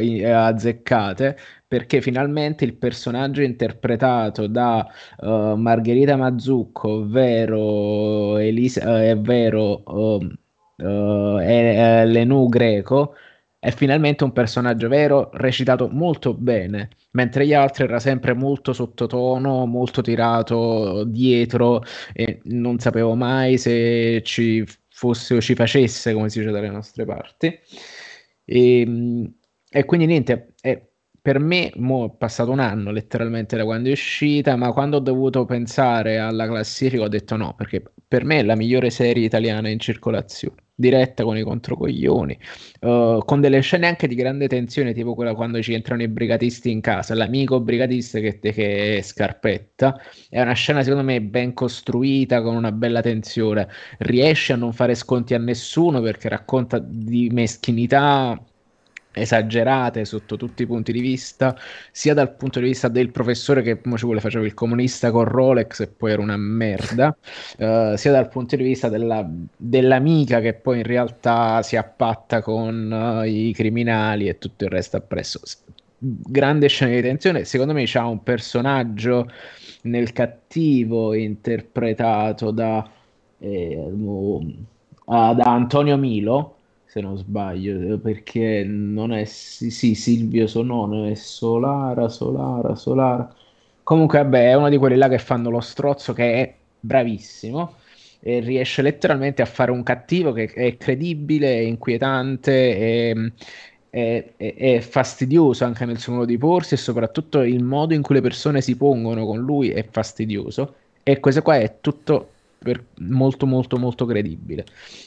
i- 0.00 0.24
azzeccate 0.24 1.36
perché 1.66 2.00
finalmente 2.02 2.64
il 2.64 2.74
personaggio 2.76 3.40
interpretato 3.42 4.46
da 4.46 4.86
eh, 5.20 5.54
Margherita 5.56 6.16
Mazzucco, 6.16 6.88
ovvero, 7.00 8.36
Elisa, 8.38 9.02
eh, 9.02 9.12
ovvero 9.12 9.82
ehm, 10.18 10.38
eh, 10.76 11.44
è- 11.44 12.02
è 12.02 12.06
Lenù 12.06 12.48
Greco, 12.48 13.14
è 13.64 13.70
finalmente 13.70 14.24
un 14.24 14.32
personaggio 14.32 14.88
vero, 14.88 15.30
recitato 15.34 15.88
molto 15.88 16.34
bene, 16.34 16.88
mentre 17.12 17.46
gli 17.46 17.54
altri 17.54 17.84
era 17.84 18.00
sempre 18.00 18.34
molto 18.34 18.72
sottotono, 18.72 19.66
molto 19.66 20.02
tirato 20.02 21.04
dietro 21.04 21.80
e 22.12 22.40
non 22.46 22.80
sapevo 22.80 23.14
mai 23.14 23.58
se 23.58 24.20
ci 24.24 24.64
fosse 24.90 25.36
o 25.36 25.40
ci 25.40 25.54
facesse, 25.54 26.12
come 26.12 26.28
si 26.28 26.40
dice 26.40 26.50
dalle 26.50 26.70
nostre 26.70 27.04
parti. 27.04 27.56
E, 28.44 29.32
e 29.70 29.84
quindi 29.84 30.06
niente, 30.06 30.54
è- 30.60 30.84
per 31.22 31.38
me 31.38 31.70
mo 31.76 32.06
è 32.06 32.16
passato 32.18 32.50
un 32.50 32.58
anno 32.58 32.90
letteralmente 32.90 33.56
da 33.56 33.62
quando 33.64 33.88
è 33.90 33.92
uscita, 33.92 34.56
ma 34.56 34.72
quando 34.72 34.96
ho 34.96 35.00
dovuto 35.00 35.44
pensare 35.44 36.18
alla 36.18 36.46
classifica 36.48 37.04
ho 37.04 37.08
detto 37.08 37.36
no, 37.36 37.54
perché 37.54 37.80
per 38.08 38.24
me 38.24 38.40
è 38.40 38.42
la 38.42 38.56
migliore 38.56 38.90
serie 38.90 39.24
italiana 39.24 39.68
in 39.68 39.78
circolazione, 39.78 40.56
diretta 40.82 41.22
con 41.24 41.36
i 41.36 41.42
controcoglioni, 41.42 42.38
eh, 42.80 43.20
con 43.24 43.40
delle 43.40 43.60
scene 43.60 43.86
anche 43.86 44.08
di 44.08 44.14
grande 44.14 44.48
tensione, 44.48 44.92
tipo 44.92 45.14
quella 45.14 45.34
quando 45.34 45.62
ci 45.62 45.72
entrano 45.72 46.02
i 46.02 46.08
brigatisti 46.08 46.70
in 46.70 46.80
casa, 46.80 47.14
l'amico 47.14 47.60
brigatista 47.60 48.18
che, 48.18 48.38
che 48.40 49.00
Scarpetta, 49.02 50.00
è 50.28 50.40
una 50.40 50.52
scena 50.52 50.82
secondo 50.82 51.04
me 51.04 51.22
ben 51.22 51.54
costruita, 51.54 52.42
con 52.42 52.56
una 52.56 52.72
bella 52.72 53.00
tensione, 53.00 53.68
riesce 53.98 54.52
a 54.52 54.56
non 54.56 54.72
fare 54.72 54.94
sconti 54.94 55.34
a 55.34 55.38
nessuno 55.38 56.00
perché 56.00 56.28
racconta 56.28 56.78
di 56.78 57.30
meschinità 57.30 58.38
esagerate 59.12 60.04
sotto 60.04 60.36
tutti 60.36 60.62
i 60.62 60.66
punti 60.66 60.92
di 60.92 61.00
vista, 61.00 61.56
sia 61.90 62.14
dal 62.14 62.34
punto 62.34 62.60
di 62.60 62.66
vista 62.66 62.88
del 62.88 63.10
professore 63.10 63.62
che 63.62 63.80
ci 63.82 64.04
vuole 64.04 64.20
faceva 64.20 64.44
il 64.44 64.54
comunista 64.54 65.10
con 65.10 65.24
Rolex 65.24 65.80
e 65.80 65.88
poi 65.88 66.12
era 66.12 66.22
una 66.22 66.36
merda, 66.36 67.16
eh, 67.58 67.94
sia 67.96 68.10
dal 68.10 68.28
punto 68.28 68.56
di 68.56 68.62
vista 68.62 68.88
della- 68.88 69.28
dell'amica 69.56 70.40
che 70.40 70.54
poi 70.54 70.78
in 70.78 70.84
realtà 70.84 71.62
si 71.62 71.76
appatta 71.76 72.42
con 72.42 73.22
eh, 73.24 73.28
i 73.28 73.52
criminali 73.52 74.28
e 74.28 74.38
tutto 74.38 74.64
il 74.64 74.70
resto 74.70 74.96
appresso. 74.96 75.40
Grande 76.04 76.66
scena 76.68 76.94
di 76.94 77.02
tensione, 77.02 77.44
secondo 77.44 77.72
me 77.72 77.84
c'ha 77.86 78.06
un 78.06 78.22
personaggio 78.24 79.30
nel 79.82 80.12
cattivo 80.12 81.14
interpretato 81.14 82.50
da, 82.50 82.88
eh, 83.38 83.92
da 85.04 85.44
Antonio 85.44 85.96
Milo 85.96 86.56
se 86.92 87.00
non 87.00 87.16
sbaglio, 87.16 87.94
eh, 87.94 87.98
perché 87.98 88.64
non 88.64 89.12
è 89.12 89.24
sì, 89.24 89.70
Silvio 89.94 90.46
Sonono, 90.46 91.06
è 91.06 91.14
Solara, 91.14 92.08
Solara, 92.10 92.74
Solara. 92.74 93.34
Comunque, 93.82 94.18
vabbè, 94.22 94.50
è 94.50 94.54
uno 94.54 94.68
di 94.68 94.76
quelli 94.76 94.96
là 94.96 95.08
che 95.08 95.18
fanno 95.18 95.48
lo 95.50 95.60
strozzo 95.60 96.12
che 96.12 96.34
è 96.42 96.58
bravissimo 96.78 97.76
e 98.20 98.40
riesce 98.40 98.82
letteralmente 98.82 99.40
a 99.42 99.46
fare 99.46 99.70
un 99.70 99.82
cattivo 99.82 100.32
che 100.32 100.44
è 100.52 100.76
credibile, 100.76 101.54
è 101.54 101.60
inquietante, 101.60 103.10
è, 103.10 103.14
è- 103.90 104.34
è- 104.36 104.54
è 104.76 104.80
fastidioso 104.80 105.64
anche 105.64 105.84
nel 105.84 105.98
suo 105.98 106.12
modo 106.14 106.24
di 106.26 106.38
porsi 106.38 106.74
e 106.74 106.76
soprattutto 106.76 107.40
il 107.42 107.62
modo 107.64 107.94
in 107.94 108.02
cui 108.02 108.14
le 108.16 108.20
persone 108.20 108.60
si 108.60 108.76
pongono 108.76 109.24
con 109.26 109.38
lui 109.38 109.70
è 109.70 109.86
fastidioso. 109.90 110.76
E 111.02 111.20
questo 111.20 111.42
qua 111.42 111.56
è 111.58 111.78
tutto 111.80 112.30
molto, 112.98 113.46
molto, 113.46 113.78
molto 113.78 114.04
credibile. 114.06 114.64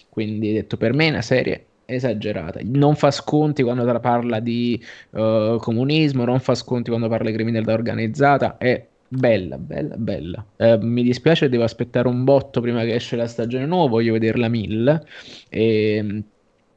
Quindi, 0.09 0.53
detto 0.53 0.77
per 0.77 0.93
me, 0.93 1.07
è 1.07 1.09
una 1.09 1.21
serie 1.21 1.65
esagerata. 1.85 2.59
Non 2.63 2.95
fa 2.95 3.11
sconti 3.11 3.63
quando 3.63 3.99
parla 3.99 4.39
di 4.39 4.81
eh, 5.11 5.57
comunismo, 5.59 6.25
non 6.25 6.39
fa 6.39 6.55
sconti 6.55 6.89
quando 6.89 7.07
parla 7.07 7.29
di 7.29 7.35
criminalità 7.35 7.73
organizzata. 7.73 8.57
È 8.57 8.85
bella, 9.07 9.57
bella, 9.57 9.95
bella. 9.97 10.45
Eh, 10.57 10.77
mi 10.81 11.03
dispiace, 11.03 11.49
devo 11.49 11.63
aspettare 11.63 12.07
un 12.07 12.23
botto 12.23 12.61
prima 12.61 12.83
che 12.83 12.95
esce 12.95 13.15
la 13.15 13.27
stagione 13.27 13.65
nuova. 13.65 13.89
Voglio 13.89 14.13
vederla 14.13 14.47
mille. 14.49 15.05
E, 15.49 16.23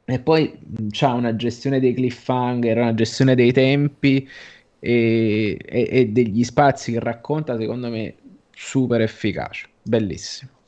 e 0.05 0.19
poi 0.19 0.57
c'ha 0.89 1.13
una 1.13 1.35
gestione 1.35 1.79
dei 1.79 1.93
cliffhanger, 1.93 2.77
una 2.77 2.93
gestione 2.93 3.35
dei 3.35 3.51
tempi 3.51 4.27
e, 4.79 5.57
e- 5.65 5.87
e 5.91 6.07
degli 6.07 6.43
spazi 6.43 6.91
che 6.93 6.99
racconta, 6.99 7.57
secondo 7.57 7.89
me, 7.89 8.15
super 8.51 9.01
efficace. 9.01 9.67
Bellissimo. 9.81 10.58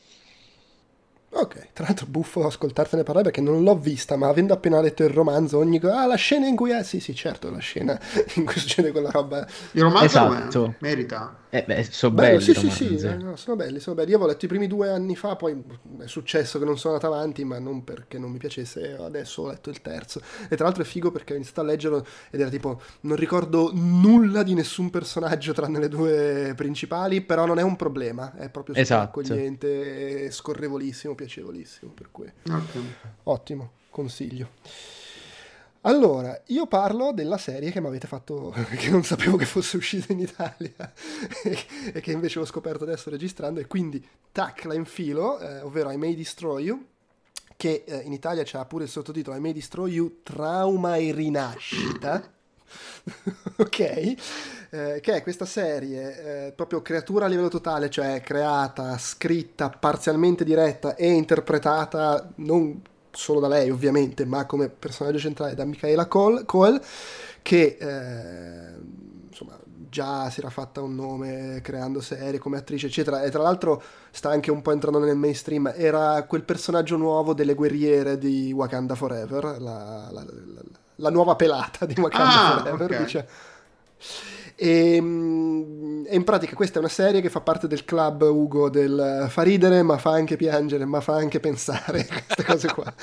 Ok, 1.33 1.71
tra 1.73 1.85
l'altro 1.85 2.07
buffo 2.07 2.45
ascoltartene 2.45 3.03
parlare 3.03 3.31
perché 3.31 3.41
non 3.41 3.63
l'ho 3.63 3.77
vista, 3.77 4.17
ma 4.17 4.27
avendo 4.27 4.53
appena 4.53 4.81
letto 4.81 5.03
il 5.03 5.09
romanzo, 5.09 5.59
ogni 5.59 5.79
ah, 5.83 6.05
la 6.05 6.15
scena 6.15 6.45
in 6.45 6.55
cui 6.57 6.71
è, 6.71 6.83
sì, 6.83 6.99
sì, 6.99 7.15
certo, 7.15 7.49
la 7.49 7.59
scena 7.59 7.97
in 8.35 8.45
cui 8.45 8.59
succede 8.59 8.91
quella 8.91 9.09
roba. 9.09 9.47
Il 9.71 9.81
romanzo 9.81 10.05
Esatto. 10.05 10.75
merita. 10.79 11.40
Eh, 11.53 11.65
beh, 11.67 11.83
sono 11.83 12.15
Bello, 12.15 12.39
belli 12.39 12.53
sì, 12.53 12.53
sì, 12.53 12.69
sì, 12.97 13.05
eh, 13.05 13.15
no, 13.15 13.35
sono 13.35 13.57
belli, 13.57 13.81
sono 13.81 13.93
belli. 13.93 14.11
Io 14.11 14.15
avevo 14.15 14.31
letto 14.31 14.45
i 14.45 14.47
primi 14.47 14.67
due 14.67 14.89
anni 14.89 15.17
fa, 15.17 15.35
poi 15.35 15.61
è 15.99 16.07
successo 16.07 16.59
che 16.59 16.63
non 16.63 16.77
sono 16.77 16.93
andato 16.93 17.13
avanti, 17.13 17.43
ma 17.43 17.59
non 17.59 17.83
perché 17.83 18.17
non 18.17 18.31
mi 18.31 18.37
piacesse, 18.37 18.95
adesso 18.97 19.41
ho 19.41 19.47
letto 19.47 19.69
il 19.69 19.81
terzo. 19.81 20.21
E 20.49 20.55
tra 20.55 20.63
l'altro 20.63 20.83
è 20.83 20.85
figo 20.85 21.11
perché 21.11 21.33
ho 21.33 21.35
iniziato 21.35 21.59
a 21.59 21.63
leggerlo 21.65 22.05
ed 22.29 22.39
era 22.39 22.49
tipo, 22.49 22.81
non 23.01 23.17
ricordo 23.17 23.71
nulla 23.73 24.43
di 24.43 24.53
nessun 24.53 24.89
personaggio 24.89 25.51
tranne 25.51 25.79
le 25.79 25.89
due 25.89 26.53
principali, 26.55 27.19
però 27.19 27.45
non 27.45 27.59
è 27.59 27.63
un 27.63 27.75
problema, 27.75 28.33
è 28.37 28.49
proprio 28.49 28.75
Esatto. 28.75 29.19
accogliente, 29.19 30.31
scorrevolissimo, 30.31 31.15
piacevolissimo, 31.15 31.91
per 31.91 32.07
cui 32.11 32.31
Ok. 32.49 32.79
ottimo, 33.23 33.71
consiglio. 33.89 34.49
Allora, 35.83 36.39
io 36.47 36.67
parlo 36.67 37.11
della 37.11 37.39
serie 37.39 37.71
che 37.71 37.81
mi 37.81 37.87
avete 37.87 38.05
fatto, 38.05 38.53
che 38.77 38.89
non 38.91 39.03
sapevo 39.03 39.35
che 39.35 39.45
fosse 39.45 39.77
uscita 39.77 40.13
in 40.13 40.19
Italia 40.19 40.73
e 41.43 42.01
che 42.01 42.11
invece 42.11 42.39
ho 42.39 42.45
scoperto 42.45 42.83
adesso 42.83 43.09
registrando 43.09 43.59
e 43.59 43.65
quindi 43.65 44.05
tac 44.31 44.65
la 44.65 44.75
infilo, 44.75 45.39
eh, 45.39 45.61
ovvero 45.61 45.89
I 45.89 45.97
May 45.97 46.15
Destroy 46.15 46.65
You, 46.65 46.85
che 47.57 47.83
eh, 47.85 47.97
in 47.97 48.13
Italia 48.13 48.43
c'ha 48.45 48.63
pure 48.65 48.83
il 48.83 48.91
sottotitolo 48.91 49.35
I 49.35 49.39
May 49.39 49.53
Destroy 49.53 49.91
You, 49.93 50.19
Trauma 50.21 50.97
e 50.97 51.11
Rinascita. 51.11 52.31
ok, 53.57 53.79
eh, 53.79 54.99
che 55.01 55.13
è 55.13 55.23
questa 55.23 55.45
serie 55.45 56.47
eh, 56.47 56.51
proprio 56.51 56.83
creatura 56.83 57.25
a 57.25 57.27
livello 57.27 57.49
totale, 57.49 57.89
cioè 57.89 58.21
creata, 58.21 58.99
scritta, 58.99 59.69
parzialmente 59.69 60.43
diretta 60.43 60.93
e 60.93 61.09
interpretata 61.09 62.31
non 62.35 62.81
solo 63.11 63.39
da 63.39 63.47
lei 63.47 63.69
ovviamente, 63.69 64.25
ma 64.25 64.45
come 64.45 64.69
personaggio 64.69 65.19
centrale 65.19 65.53
da 65.55 65.65
Michaela 65.65 66.07
Cole, 66.07 66.45
Cole 66.45 66.81
che 67.41 67.77
eh, 67.79 68.75
insomma 69.29 69.57
già 69.89 70.29
si 70.29 70.39
era 70.39 70.49
fatta 70.49 70.81
un 70.81 70.95
nome 70.95 71.59
creando 71.61 71.99
serie 72.01 72.39
come 72.39 72.57
attrice 72.57 72.87
eccetera 72.87 73.23
e 73.23 73.29
tra 73.29 73.41
l'altro 73.41 73.81
sta 74.11 74.29
anche 74.29 74.51
un 74.51 74.61
po' 74.61 74.71
entrando 74.71 74.99
nel 74.99 75.17
mainstream 75.17 75.71
era 75.75 76.23
quel 76.23 76.43
personaggio 76.43 76.95
nuovo 76.97 77.33
delle 77.33 77.55
guerriere 77.55 78.17
di 78.17 78.53
Wakanda 78.53 78.95
Forever 78.95 79.43
la, 79.43 79.57
la, 79.59 80.23
la, 80.23 80.25
la 80.95 81.09
nuova 81.09 81.35
pelata 81.35 81.85
di 81.85 81.99
Wakanda 81.99 82.29
Ah, 82.29 82.39
Forever 82.39 82.87
ok. 82.87 82.95
dice. 82.95 83.27
E, 84.63 85.01
mm, 85.01 86.03
e 86.05 86.15
in 86.15 86.23
pratica 86.23 86.53
questa 86.53 86.75
è 86.75 86.79
una 86.79 86.87
serie 86.87 87.19
che 87.19 87.31
fa 87.31 87.41
parte 87.41 87.67
del 87.67 87.83
club 87.83 88.21
Ugo 88.21 88.69
del 88.69 89.25
fa 89.27 89.41
ridere 89.41 89.81
ma 89.81 89.97
fa 89.97 90.11
anche 90.11 90.35
piangere 90.35 90.85
ma 90.85 91.01
fa 91.01 91.15
anche 91.15 91.39
pensare 91.39 92.05
queste 92.05 92.43
cose 92.43 92.67
qua. 92.71 92.93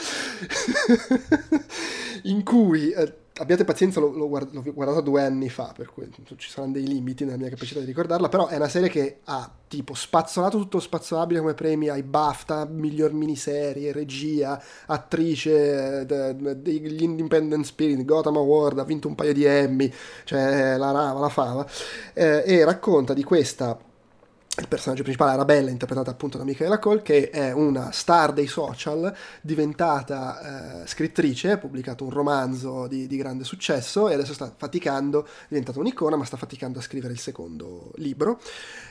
In 2.30 2.44
cui 2.44 2.90
eh, 2.90 3.12
abbiate 3.38 3.64
pazienza 3.64 4.00
l'ho, 4.00 4.10
l'ho 4.10 4.28
guard- 4.28 4.52
l'ho 4.52 4.62
guardato 4.72 5.00
due 5.00 5.22
anni 5.22 5.48
fa 5.48 5.72
per 5.74 5.90
cui 5.92 6.08
ci 6.36 6.50
saranno 6.50 6.72
dei 6.72 6.86
limiti 6.86 7.24
nella 7.24 7.36
mia 7.36 7.48
capacità 7.48 7.80
di 7.80 7.86
ricordarla 7.86 8.28
però 8.28 8.48
è 8.48 8.56
una 8.56 8.68
serie 8.68 8.88
che 8.88 9.20
ha 9.24 9.50
tipo 9.66 9.94
spazzolato 9.94 10.58
tutto 10.58 10.80
spazzolabile 10.80 11.40
come 11.40 11.54
premi 11.54 11.88
ai 11.88 12.02
BAFTA 12.02 12.66
miglior 12.66 13.12
miniserie 13.12 13.92
regia 13.92 14.62
attrice 14.86 16.00
eh, 16.00 16.06
de- 16.06 16.62
degli 16.62 17.02
Independent 17.02 17.64
Spirit 17.64 18.04
Gotham 18.04 18.36
Award 18.36 18.78
ha 18.78 18.84
vinto 18.84 19.08
un 19.08 19.14
paio 19.14 19.32
di 19.32 19.44
Emmy 19.44 19.92
cioè 20.24 20.76
la 20.76 20.90
rava 20.90 21.20
la 21.20 21.28
fava 21.28 21.66
eh, 22.14 22.42
e 22.44 22.64
racconta 22.64 23.14
di 23.14 23.24
questa 23.24 23.78
il 24.60 24.68
personaggio 24.68 25.02
principale 25.02 25.32
Arabella, 25.32 25.70
interpretata 25.70 26.10
appunto 26.10 26.38
da 26.38 26.44
Michaela 26.44 26.78
Cole, 26.78 27.02
che 27.02 27.30
è 27.30 27.52
una 27.52 27.92
star 27.92 28.32
dei 28.32 28.46
social, 28.46 29.14
diventata 29.40 30.82
eh, 30.82 30.86
scrittrice, 30.86 31.52
ha 31.52 31.58
pubblicato 31.58 32.04
un 32.04 32.10
romanzo 32.10 32.86
di, 32.86 33.06
di 33.06 33.16
grande 33.16 33.44
successo 33.44 34.08
e 34.08 34.14
adesso 34.14 34.32
sta 34.32 34.52
faticando, 34.54 35.24
è 35.24 35.46
diventata 35.48 35.78
un'icona, 35.78 36.16
ma 36.16 36.24
sta 36.24 36.36
faticando 36.36 36.78
a 36.78 36.82
scrivere 36.82 37.12
il 37.12 37.18
secondo 37.18 37.92
libro. 37.96 38.40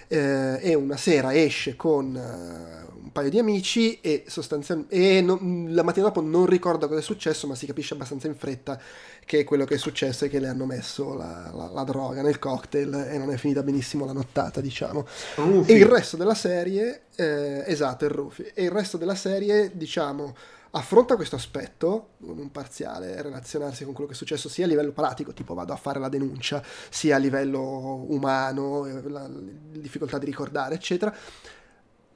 Eh, 0.10 0.60
e 0.62 0.74
una 0.74 0.96
sera 0.96 1.36
esce 1.36 1.76
con 1.76 2.16
eh, 2.16 2.96
un 3.02 3.12
paio 3.12 3.30
di 3.30 3.40
amici 3.40 4.00
e 4.00 4.24
sostanzialmente 4.28 4.96
e 4.96 5.22
non- 5.22 5.68
la 5.72 5.84
mattina 5.84 6.06
dopo 6.06 6.22
non 6.22 6.46
ricorda 6.46 6.88
cosa 6.88 7.00
è 7.00 7.04
successo, 7.04 7.46
ma 7.46 7.56
si 7.56 7.66
capisce 7.66 7.94
abbastanza 7.94 8.28
in 8.28 8.36
fretta 8.36 8.80
che 9.28 9.44
quello 9.44 9.66
che 9.66 9.76
è 9.76 9.78
successo 9.78 10.24
è 10.24 10.30
che 10.30 10.40
le 10.40 10.48
hanno 10.48 10.66
messo 10.66 11.14
la, 11.14 11.52
la- 11.54 11.70
la 11.70 11.84
droga 11.84 12.22
nel 12.22 12.40
cocktail 12.40 12.94
e 13.12 13.18
non 13.18 13.30
è 13.30 13.36
finita 13.36 13.62
benissimo 13.62 14.06
la 14.06 14.14
nottata, 14.14 14.62
diciamo. 14.62 15.06
Rufy. 15.36 15.74
E 15.74 15.76
il 15.76 15.86
resto 15.86 16.16
della 16.16 16.34
serie, 16.34 17.02
eh, 17.14 17.62
esatto, 17.68 18.06
il 18.06 18.12
Rufy, 18.12 18.52
e 18.54 18.64
il 18.64 18.72
resto 18.72 18.96
della 18.96 19.16
serie, 19.16 19.72
diciamo, 19.74 20.34
affronta 20.72 21.18
questo 21.18 21.36
aspetto 21.36 22.12
un 22.20 22.52
parziale 22.52 23.22
relazionarsi 23.22 23.84
con 23.84 23.92
quello 23.92 24.08
che 24.08 24.16
è 24.16 24.18
successo 24.18 24.48
sia 24.48 24.64
a 24.64 24.70
livello 24.70 24.94
pratico, 24.94 25.34
tipo 25.34 25.54
vado 25.54 25.74
a 25.74 25.78
fare 25.78 26.00
la 26.00 26.08
denuncia, 26.08 26.64
sia 26.90 27.18
a 27.18 27.20
livello 27.20 28.06
umano, 28.08 28.86
eh, 28.86 29.10
la, 29.10 29.28
la 29.28 29.30
difficoltà 29.78 30.18
di 30.18 30.26
ricordare, 30.26 30.76
eccetera. 30.76 31.14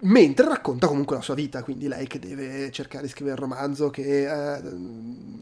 Mentre 0.03 0.47
racconta 0.47 0.87
comunque 0.87 1.15
la 1.15 1.21
sua 1.21 1.35
vita, 1.35 1.61
quindi 1.61 1.87
lei 1.87 2.07
che 2.07 2.17
deve 2.17 2.71
cercare 2.71 3.03
di 3.03 3.09
scrivere 3.09 3.35
il 3.35 3.41
romanzo, 3.41 3.91
che 3.91 4.55
eh, 4.55 4.61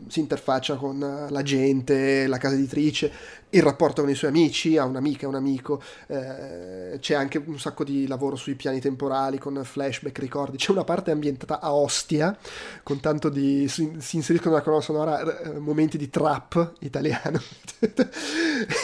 si 0.07 0.19
interfaccia 0.19 0.75
con 0.75 1.27
la 1.29 1.43
gente, 1.43 2.27
la 2.27 2.37
casa 2.37 2.55
editrice, 2.55 3.09
il 3.51 3.61
rapporto 3.63 4.01
con 4.01 4.11
i 4.11 4.15
suoi 4.15 4.29
amici, 4.29 4.77
ha 4.77 4.85
un'amica 4.85 5.27
un 5.27 5.35
amico, 5.35 5.81
eh, 6.07 6.97
c'è 6.99 7.15
anche 7.15 7.41
un 7.43 7.59
sacco 7.59 7.83
di 7.83 8.05
lavoro 8.07 8.35
sui 8.35 8.55
piani 8.55 8.79
temporali 8.79 9.39
con 9.39 9.59
flashback, 9.63 10.19
ricordi, 10.19 10.57
c'è 10.57 10.71
una 10.71 10.83
parte 10.83 11.11
ambientata 11.11 11.59
a 11.59 11.73
Ostia, 11.73 12.37
con 12.83 12.99
tanto 12.99 13.29
di... 13.29 13.67
si, 13.67 13.95
si 13.97 14.17
inseriscono 14.17 14.51
nella 14.51 14.63
colonna 14.63 14.83
sonora 14.83 15.41
eh, 15.41 15.59
momenti 15.59 15.97
di 15.97 16.09
trap 16.09 16.73
italiano, 16.79 17.39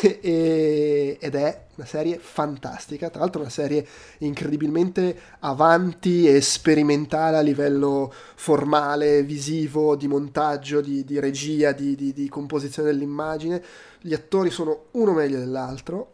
E- 0.02 1.18
ed 1.20 1.36
è 1.36 1.64
una 1.76 1.86
serie 1.86 2.18
fantastica, 2.18 3.10
tra 3.10 3.20
l'altro 3.20 3.42
una 3.42 3.50
serie 3.50 3.86
incredibilmente 4.20 5.18
avanti 5.40 6.28
e 6.28 6.40
sperimentale 6.42 7.38
a 7.38 7.42
livello 7.42 8.12
formale, 8.36 9.24
visivo, 9.24 9.96
di 9.96 10.08
montaggio, 10.08 10.80
di, 10.82 11.04
di 11.04 11.20
regia, 11.20 11.72
di, 11.74 11.96
di- 11.96 12.14
di 12.14 12.30
composizione 12.30 12.90
dell'immagine. 12.92 13.62
Gli 14.06 14.14
attori 14.14 14.52
sono 14.52 14.86
uno 14.92 15.14
meglio 15.14 15.40
dell'altro 15.40 16.12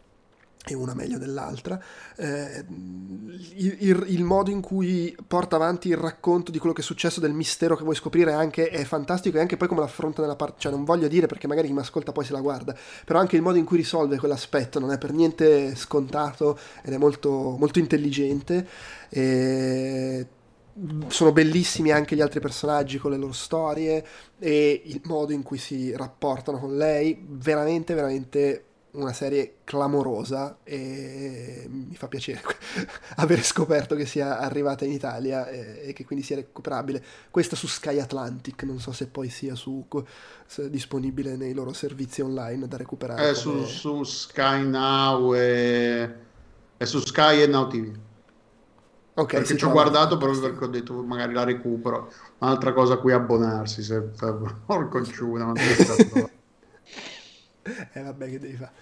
e 0.64 0.74
una 0.74 0.94
meglio 0.94 1.18
dell'altra. 1.18 1.78
Eh, 2.16 2.64
il, 2.68 3.76
il- 3.80 4.04
il 4.08 4.24
modo 4.24 4.50
in 4.50 4.62
cui 4.62 5.14
porta 5.26 5.56
avanti 5.56 5.88
il 5.88 5.96
racconto 5.98 6.50
di 6.50 6.58
quello 6.58 6.72
che 6.74 6.80
è 6.80 6.84
successo, 6.84 7.20
del 7.20 7.34
mistero 7.34 7.76
che 7.76 7.82
vuoi 7.82 7.94
scoprire 7.94 8.32
anche 8.32 8.70
è 8.70 8.82
fantastico 8.84 9.36
e 9.36 9.40
anche 9.40 9.58
poi 9.58 9.68
come 9.68 9.80
l'affronta 9.80 10.22
nella 10.22 10.36
parte, 10.36 10.54
cioè 10.60 10.72
non 10.72 10.84
voglio 10.84 11.06
dire 11.08 11.26
perché 11.26 11.46
magari 11.46 11.66
chi 11.66 11.74
mi 11.74 11.80
ascolta 11.80 12.12
poi 12.12 12.24
se 12.24 12.32
la 12.32 12.40
guarda, 12.40 12.74
però 13.04 13.18
anche 13.18 13.36
il 13.36 13.42
modo 13.42 13.58
in 13.58 13.64
cui 13.66 13.76
risolve 13.76 14.16
quell'aspetto 14.18 14.78
non 14.78 14.90
è 14.92 14.96
per 14.98 15.12
niente 15.12 15.74
scontato 15.74 16.58
ed 16.82 16.94
è 16.94 16.96
molto, 16.96 17.56
molto 17.58 17.78
intelligente. 17.78 18.66
E 19.10 20.26
sono 21.08 21.32
bellissimi 21.32 21.90
anche 21.90 22.16
gli 22.16 22.20
altri 22.20 22.40
personaggi 22.40 22.98
con 22.98 23.10
le 23.10 23.16
loro 23.18 23.32
storie 23.32 24.04
e 24.38 24.82
il 24.86 25.00
modo 25.04 25.32
in 25.32 25.42
cui 25.42 25.58
si 25.58 25.94
rapportano 25.94 26.58
con 26.58 26.76
lei, 26.76 27.24
veramente, 27.28 27.94
veramente 27.94 28.64
una 28.92 29.12
serie 29.12 29.56
clamorosa 29.64 30.58
e 30.64 31.66
mi 31.68 31.94
fa 31.96 32.08
piacere 32.08 32.42
aver 33.16 33.42
scoperto 33.42 33.94
che 33.94 34.04
sia 34.04 34.38
arrivata 34.38 34.84
in 34.84 34.92
Italia 34.92 35.48
e, 35.48 35.92
che 35.94 36.04
quindi 36.04 36.24
sia 36.24 36.36
recuperabile. 36.36 37.02
Questa 37.30 37.56
su 37.56 37.66
Sky 37.66 37.98
Atlantic, 37.98 38.62
non 38.64 38.80
so 38.80 38.92
se 38.92 39.06
poi 39.06 39.30
sia 39.30 39.54
su, 39.54 39.86
se 40.46 40.68
disponibile 40.68 41.36
nei 41.36 41.54
loro 41.54 41.72
servizi 41.72 42.20
online 42.20 42.68
da 42.68 42.76
recuperare. 42.76 43.30
È 43.30 43.34
su, 43.34 43.50
come- 43.50 43.66
su 43.66 44.02
Sky 44.04 44.66
Now 44.66 45.34
e 45.34 46.14
è 46.76 46.84
su 46.84 47.00
Sky 47.00 47.42
e 47.42 47.46
Now 47.46 47.68
TV. 47.68 47.96
Ok, 49.14 49.32
perché 49.32 49.56
ci 49.56 49.64
ho 49.64 49.70
guardato 49.70 50.16
proprio 50.16 50.40
perché 50.40 50.64
ho 50.64 50.68
detto 50.68 51.02
magari 51.02 51.34
la 51.34 51.44
recupero. 51.44 52.10
Un'altra 52.38 52.72
cosa 52.72 52.94
a 52.94 52.96
cui 52.96 53.12
abbonarsi, 53.12 53.82
se 53.82 54.00
porco 54.66 55.04
ciuna, 55.04 55.44
ma 55.46 55.52
non. 56.14 56.30
Eh 57.92 58.02
vabbè 58.02 58.28
che 58.28 58.38
devi 58.40 58.56
fare. 58.56 58.72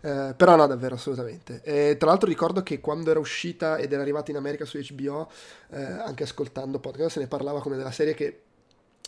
Eh, 0.00 0.34
però 0.34 0.56
no, 0.56 0.66
davvero, 0.66 0.94
assolutamente. 0.94 1.60
E, 1.62 1.96
tra 1.98 2.08
l'altro 2.10 2.28
ricordo 2.28 2.62
che 2.62 2.80
quando 2.80 3.10
era 3.10 3.18
uscita 3.18 3.78
ed 3.78 3.92
era 3.92 4.02
arrivata 4.02 4.30
in 4.30 4.36
America 4.36 4.64
su 4.64 4.78
HBO, 4.78 5.28
eh, 5.70 5.82
anche 5.82 6.22
ascoltando 6.22 6.78
podcast, 6.78 7.12
se 7.12 7.20
ne 7.20 7.26
parlava 7.26 7.60
come 7.60 7.76
della 7.76 7.90
serie 7.90 8.14
che 8.14 8.42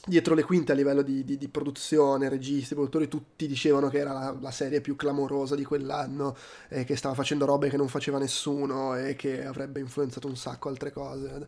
dietro 0.07 0.35
le 0.35 0.43
quinte 0.43 0.73
a 0.73 0.75
livello 0.75 1.03
di, 1.03 1.25
di- 1.25 1.37
di 1.39 1.49
produzione, 1.49 2.29
registi, 2.29 2.75
produttori, 2.75 3.09
tutti 3.09 3.47
dicevano 3.47 3.89
che 3.89 3.99
era 3.99 4.13
la, 4.13 4.37
la 4.41 4.51
serie 4.51 4.81
più 4.81 4.97
clamorosa 4.97 5.55
di 5.55 5.65
quell'anno, 5.65 6.37
e 6.69 6.85
che 6.85 6.97
stava 6.97 7.15
facendo 7.15 7.45
robe 7.45 7.69
che 7.69 7.77
non 7.77 7.89
faceva 7.89 8.19
nessuno 8.19 8.97
e 8.97 9.15
che 9.17 9.45
avrebbe 9.45 9.81
influenzato 9.81 10.27
un 10.27 10.37
sacco 10.37 10.69
altre 10.69 10.93
cose. 10.93 11.47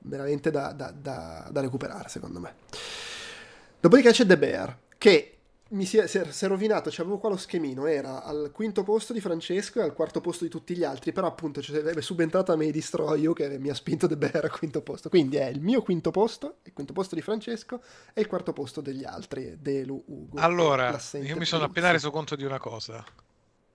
Veramente 0.00 0.50
da, 0.50 0.72
da- 0.72 0.92
da- 0.92 1.48
da 1.50 1.60
recuperare, 1.60 2.08
secondo 2.08 2.38
me. 2.38 2.54
Dopodiché 3.80 4.10
c'è 4.10 4.26
The 4.26 4.38
Bear, 4.38 4.78
che 4.96 5.37
mi 5.70 5.84
si 5.84 5.98
è, 5.98 6.06
si 6.06 6.18
è- 6.18 6.30
si 6.30 6.44
è 6.44 6.48
rovinato, 6.48 6.88
c'avevo 6.90 7.18
qua 7.18 7.28
lo 7.28 7.36
schemino, 7.36 7.86
era 7.86 8.22
al 8.24 8.50
quinto 8.52 8.82
posto 8.82 9.12
di 9.12 9.20
Francesco 9.20 9.80
e 9.80 9.82
al 9.82 9.92
quarto 9.92 10.20
posto 10.20 10.44
di 10.44 10.50
tutti 10.50 10.74
gli 10.76 10.84
altri, 10.84 11.12
però 11.12 11.26
appunto 11.26 11.60
cioè, 11.60 11.82
è 11.82 12.00
subentrata 12.00 12.56
May 12.56 12.70
Destroy 12.70 13.20
You 13.20 13.34
che 13.34 13.58
mi 13.58 13.68
ha 13.68 13.74
spinto 13.74 14.06
The 14.06 14.16
Bear 14.16 14.44
al 14.44 14.50
quinto 14.50 14.80
posto, 14.80 15.08
quindi 15.08 15.36
è 15.36 15.46
il 15.46 15.60
mio 15.60 15.82
quinto 15.82 16.10
posto, 16.10 16.56
il 16.62 16.72
quinto 16.72 16.92
posto 16.92 17.14
di 17.14 17.20
Francesco 17.20 17.82
e 18.14 18.20
il 18.20 18.26
quarto 18.26 18.52
posto 18.52 18.80
degli 18.80 19.04
altri, 19.04 19.56
Delu, 19.60 20.02
Ugo. 20.06 20.38
Allora, 20.40 20.98
io 21.12 21.36
mi 21.36 21.44
sono 21.44 21.64
appena 21.64 21.90
reso 21.90 22.10
conto 22.10 22.34
di 22.34 22.44
una 22.44 22.58
cosa. 22.58 23.04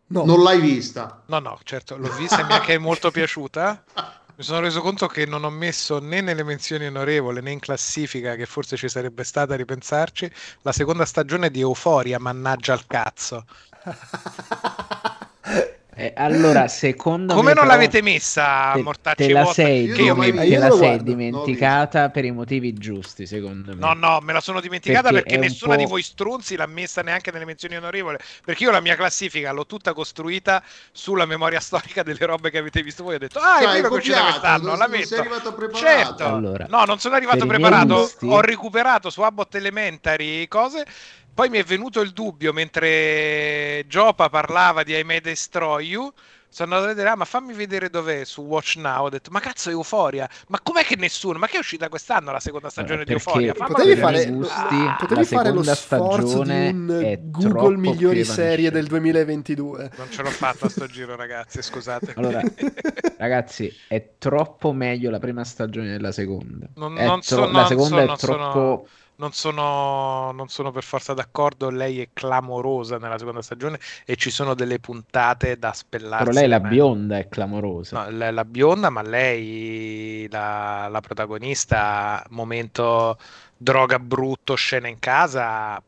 No, 0.07 0.25
Non 0.25 0.43
l'hai 0.43 0.59
vista. 0.59 1.23
No, 1.27 1.39
no, 1.39 1.59
certo, 1.63 1.97
l'ho 1.97 2.11
vista 2.15 2.41
e 2.41 2.43
mi 2.43 2.51
è 2.51 2.55
anche 2.55 2.77
molto 2.77 3.09
piaciuta. 3.11 3.83
Mi 4.35 4.43
sono 4.43 4.61
reso 4.61 4.81
conto 4.81 5.05
che 5.07 5.25
non 5.27 5.43
ho 5.43 5.49
messo 5.51 5.99
né 5.99 6.19
nelle 6.21 6.43
menzioni 6.43 6.87
onorevoli 6.87 7.39
né 7.41 7.51
in 7.51 7.59
classifica, 7.59 8.35
che 8.35 8.45
forse 8.47 8.75
ci 8.77 8.89
sarebbe 8.89 9.23
stata 9.23 9.53
a 9.53 9.57
ripensarci, 9.57 10.31
la 10.61 10.71
seconda 10.71 11.05
stagione 11.05 11.51
di 11.51 11.59
Euforia, 11.59 12.17
mannaggia 12.19 12.73
al 12.73 12.85
cazzo. 12.87 13.45
Eh, 15.95 16.11
allora, 16.15 16.67
secondo 16.67 17.33
Come 17.35 17.49
me 17.49 17.53
non 17.53 17.63
però, 17.65 17.75
l'avete 17.75 18.01
messa, 18.01 18.71
te, 18.73 18.81
Mortacci 18.81 19.25
te 19.27 19.31
la 19.31 19.43
vostra? 19.43 19.63
sei, 19.65 19.85
Io 19.85 19.93
Che 19.95 20.01
io 20.01 20.15
mai 20.15 20.33
te 20.33 20.43
Io 20.45 20.59
la 20.59 20.67
lo 20.67 20.75
sei 20.75 20.87
guardo, 20.87 21.03
dimenticata 21.03 22.09
per 22.09 22.25
i 22.25 22.31
motivi 22.31 22.73
giusti, 22.73 23.27
secondo 23.27 23.73
me. 23.73 23.79
No, 23.79 23.93
no, 23.93 24.19
me 24.21 24.33
la 24.33 24.41
sono 24.41 24.59
dimenticata 24.59 25.09
Perché 25.09 25.23
perché, 25.37 25.37
nessuna 25.47 25.75
di 25.75 25.85
voi 25.85 26.01
stronzi 26.01 26.55
l'ha 26.55 26.65
messa 26.65 27.01
neanche 27.01 27.31
nelle 27.31 27.45
menzioni 27.45 27.75
onorevoli. 27.75 28.17
Perché 28.43 28.63
io 28.63 28.71
la 28.71 28.79
mia 28.81 28.95
classifica 28.95 29.51
l'ho 29.51 29.65
tutta 29.65 29.93
costruita 29.93 30.63
sulla 30.91 31.25
memoria 31.25 31.59
storica 31.59 32.01
delle 32.01 32.25
robe 32.25 32.49
che 32.49 32.57
avete 32.57 32.81
visto 32.81 33.03
voi. 33.03 33.15
Ho 33.15 33.19
detto, 33.19 33.39
ah, 33.39 33.59
è 33.59 33.63
Cioè, 33.63 33.73
vero 33.73 33.89
che 33.89 33.95
uscita 33.95 34.21
quest'anno, 34.23 34.67
non- 34.69 34.77
la 34.79 34.87
non 34.87 34.95
sei 34.95 34.99
metto. 35.01 35.15
arrivato 35.21 35.53
preparato. 35.53 35.85
Certo, 35.85 36.25
Allora, 36.25 36.65
no, 36.69 36.83
non 36.85 36.99
sono 36.99 37.15
arrivato 37.15 37.45
preparato. 37.45 38.11
Ho 38.21 38.41
recuperato 38.41 39.09
su 39.11 39.21
Abbott 39.21 39.53
Elementary 39.55 40.47
cose. 40.47 40.85
Poi 41.33 41.49
mi 41.49 41.57
è 41.57 41.63
venuto 41.63 42.01
il 42.01 42.11
dubbio 42.11 42.53
mentre 42.53 43.85
Giopa 43.87 44.29
parlava 44.29 44.83
di 44.83 44.95
I 44.97 45.03
May 45.03 45.19
Destroy 45.19 45.87
You. 45.87 46.11
sono 46.47 46.69
andato 46.75 46.83
a 46.91 46.93
vedere, 46.93 47.09
ah, 47.09 47.15
ma 47.15 47.25
fammi 47.25 47.53
vedere 47.53 47.89
dov'è 47.89 48.23
su 48.23 48.41
Watch 48.43 48.75
Now. 48.75 49.05
Ho 49.05 49.09
detto, 49.09 49.31
ma 49.31 49.39
cazzo, 49.39 49.71
Euforia, 49.71 50.29
ma 50.49 50.59
com'è 50.61 50.83
che 50.83 50.95
nessuno? 50.95 51.39
Ma 51.39 51.47
che 51.47 51.55
è 51.55 51.59
uscita 51.59 51.89
quest'anno 51.89 52.31
la 52.31 52.39
seconda 52.39 52.69
stagione 52.69 53.01
Eh, 53.01 53.05
di 53.05 53.13
Euforia? 53.13 53.53
Potevi 53.53 53.93
i 53.93 53.95
fare, 53.95 54.25
gusti, 54.27 54.53
ah, 54.75 54.83
la 54.85 54.95
potevi 54.99 55.25
fare 55.25 55.49
lo 55.51 55.63
seconda 55.63 55.73
sforzo 55.75 56.21
di 56.21 56.29
stagione 56.29 56.69
un 56.69 57.17
Google 57.31 57.49
troppo 57.49 57.69
migliori 57.79 58.23
serie 58.23 58.69
del 58.69 58.85
2022. 58.85 59.91
Non 59.97 60.11
ce 60.11 60.21
l'ho 60.21 60.29
fatta 60.29 60.67
a 60.67 60.69
sto 60.69 60.85
giro, 60.85 61.15
ragazzi, 61.15 61.63
scusate. 61.63 62.13
Allora, 62.15 62.41
ragazzi, 63.17 63.75
è 63.87 64.09
troppo 64.19 64.71
meglio 64.71 65.09
la 65.09 65.17
prima 65.19 65.43
stagione 65.43 65.89
della 65.89 66.11
seconda. 66.11 66.67
Non- 66.75 66.95
È 66.95 67.05
non 67.07 67.21
tro- 67.21 67.45
so- 67.45 67.51
la 67.51 67.59
non 67.61 67.67
seconda 67.67 67.95
so- 67.95 68.01
è 68.01 68.05
non 68.05 68.17
sono- 68.17 68.37
troppo... 68.51 68.87
non 69.15 69.31
sono, 69.31 70.31
non 70.31 70.47
sono 70.49 70.71
per 70.71 70.83
forza 70.83 71.13
d'accordo. 71.13 71.69
Lei 71.69 72.01
è 72.01 72.09
clamorosa 72.13 72.97
nella 72.97 73.17
seconda 73.17 73.41
stagione 73.41 73.79
e 74.05 74.15
ci 74.15 74.29
sono 74.29 74.53
delle 74.53 74.79
puntate 74.79 75.57
da 75.57 75.73
spellarsi. 75.73 76.25
Però 76.25 76.39
lei, 76.39 76.47
la 76.47 76.59
bionda, 76.59 77.17
è 77.17 77.27
clamorosa. 77.27 78.03
No, 78.03 78.09
la, 78.17 78.31
la 78.31 78.45
bionda, 78.45 78.89
ma 78.89 79.01
lei, 79.01 80.27
la, 80.29 80.87
la 80.89 81.01
protagonista, 81.01 82.23
momento 82.29 83.17
droga 83.55 83.99
brutto, 83.99 84.55
scena 84.55 84.87
in 84.87 84.99
casa. 84.99 85.81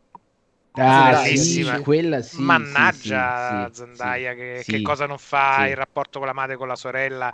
Ah, 0.78 1.24
sì, 1.24 1.64
quella 1.84 2.22
sì, 2.22 2.42
Mannaggia 2.42 3.70
sì, 3.70 3.74
sì, 3.74 3.80
Zendaya 3.80 4.34
che, 4.34 4.62
che 4.66 4.82
cosa 4.82 5.06
non 5.06 5.18
fa, 5.18 5.68
il 5.68 5.76
rapporto 5.78 6.20
con 6.20 6.28
la 6.28 6.34
madre, 6.34 6.58
con 6.58 6.68
la 6.68 6.76
sorella, 6.76 7.34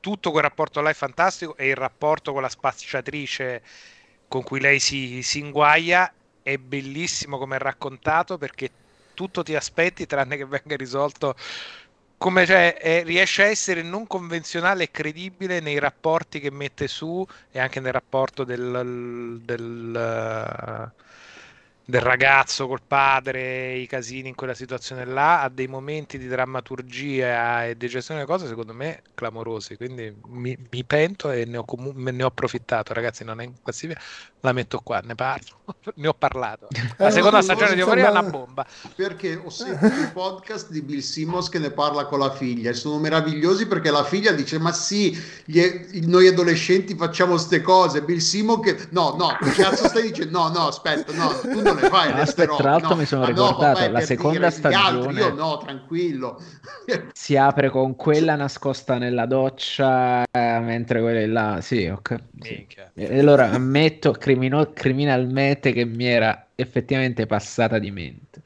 tutto 0.00 0.30
quel 0.30 0.44
rapporto 0.44 0.80
là 0.80 0.88
è 0.88 0.94
fantastico 0.94 1.54
e 1.56 1.68
il 1.68 1.74
rapporto 1.74 2.32
con 2.32 2.40
la 2.40 2.48
spacciatrice 2.48 3.62
con 4.28 4.42
cui 4.42 4.60
lei 4.60 4.78
si, 4.80 5.22
si 5.22 5.38
inguaia 5.40 6.12
è 6.42 6.56
bellissimo 6.58 7.38
come 7.38 7.56
è 7.56 7.58
raccontato 7.58 8.38
perché 8.38 8.70
tutto 9.14 9.42
ti 9.42 9.54
aspetti 9.56 10.06
tranne 10.06 10.36
che 10.36 10.46
venga 10.46 10.76
risolto 10.76 11.34
come 12.16 12.46
cioè, 12.46 12.76
è- 12.76 13.04
riesce 13.04 13.42
a 13.44 13.46
essere 13.46 13.82
non 13.82 14.06
convenzionale 14.06 14.84
e 14.84 14.90
credibile 14.90 15.60
nei 15.60 15.78
rapporti 15.78 16.40
che 16.40 16.50
mette 16.50 16.88
su 16.88 17.24
e 17.50 17.60
anche 17.60 17.80
nel 17.80 17.92
rapporto 17.92 18.44
del, 18.44 19.40
del, 19.44 19.94
eh, 19.96 20.92
del 21.90 22.02
ragazzo 22.02 22.66
col 22.66 22.82
padre, 22.86 23.76
i 23.78 23.86
casini 23.86 24.28
in 24.28 24.34
quella 24.34 24.52
situazione 24.52 25.06
là, 25.06 25.40
ha 25.42 25.48
dei 25.48 25.66
momenti 25.68 26.18
di 26.18 26.28
drammaturgia 26.28 27.64
e 27.66 27.76
di 27.78 27.88
gestione 27.88 28.20
delle 28.20 28.30
cose 28.30 28.46
secondo 28.46 28.74
me 28.74 29.02
clamorosi, 29.14 29.76
quindi 29.76 30.14
mi, 30.26 30.54
mi 30.70 30.84
pento 30.84 31.30
e 31.30 31.46
ne 31.46 31.56
ho, 31.56 31.64
comu- 31.64 31.94
me 31.94 32.10
ne 32.10 32.22
ho 32.24 32.26
approfittato, 32.26 32.92
ragazzi, 32.92 33.24
non 33.24 33.40
è 33.40 33.44
in 33.44 33.54
classifica, 33.62 33.98
la 34.40 34.52
metto 34.52 34.80
qua, 34.80 35.00
ne 35.00 35.14
parlo, 35.14 35.62
ne 35.96 36.08
ho 36.08 36.14
parlato. 36.14 36.74
La 36.98 37.08
Eh, 37.08 37.10
seconda 37.10 37.40
no, 37.40 37.42
stagione 37.42 37.70
no, 37.70 37.74
di 37.74 37.80
Euphoria 37.80 38.06
è 38.06 38.10
una 38.10 38.22
bomba. 38.22 38.66
Perché 38.94 39.34
ho 39.36 39.48
sentito 39.50 40.00
il 40.00 40.08
podcast 40.08 40.70
di 40.70 40.82
Bill 40.82 40.98
Simmons 41.00 41.48
che 41.48 41.58
ne 41.60 41.70
parla 41.70 42.06
con 42.06 42.18
la 42.18 42.32
figlia 42.34 42.70
e 42.70 42.74
sono 42.74 42.98
meravigliosi 42.98 43.66
perché 43.68 43.90
la 43.90 44.04
figlia 44.04 44.32
dice 44.32 44.58
ma 44.58 44.72
sì, 44.72 45.16
gli- 45.44 46.00
noi 46.06 46.26
adolescenti 46.26 46.96
facciamo 46.96 47.36
ste 47.36 47.60
cose, 47.60 48.02
Bill 48.02 48.18
Simmons 48.18 48.60
che 48.64 48.88
no, 48.90 49.14
no, 49.16 49.40
che 49.40 49.54
cazzo 49.54 49.86
stai 49.86 50.02
dicendo? 50.10 50.36
No, 50.38 50.48
no, 50.48 50.66
aspetta, 50.66 51.12
no, 51.12 51.46
tu 51.48 51.60
non 51.62 51.77
le 51.80 51.88
fai 51.88 52.10
Aspetta, 52.12 52.50
robe, 52.50 52.62
tra 52.62 52.70
l'altro 52.70 52.88
no. 52.90 52.96
mi 52.96 53.04
sono 53.06 53.22
no, 53.22 53.28
ricordato, 53.28 53.78
è 53.78 53.88
la 53.90 54.00
seconda 54.00 54.46
altri, 54.46 54.58
stagione- 54.58 55.20
io 55.20 55.34
no, 55.34 55.56
tranquillo. 55.58 56.40
Si 57.12 57.36
apre 57.36 57.68
con 57.68 57.96
quella 57.96 58.34
nascosta 58.34 58.96
nella 58.96 59.26
doccia 59.26 60.22
eh, 60.30 60.58
mentre 60.60 61.00
quella 61.00 61.18
è 61.20 61.26
là, 61.26 61.58
sì, 61.60 61.86
ok. 61.86 62.16
sì. 62.40 62.66
E 62.94 63.18
allora 63.18 63.50
ammetto 63.50 64.12
crimino- 64.12 64.72
criminalmente 64.72 65.72
che 65.72 65.84
mi 65.84 66.06
era 66.06 66.48
effettivamente 66.54 67.26
passata 67.26 67.78
di 67.78 67.90
mente. 67.90 68.42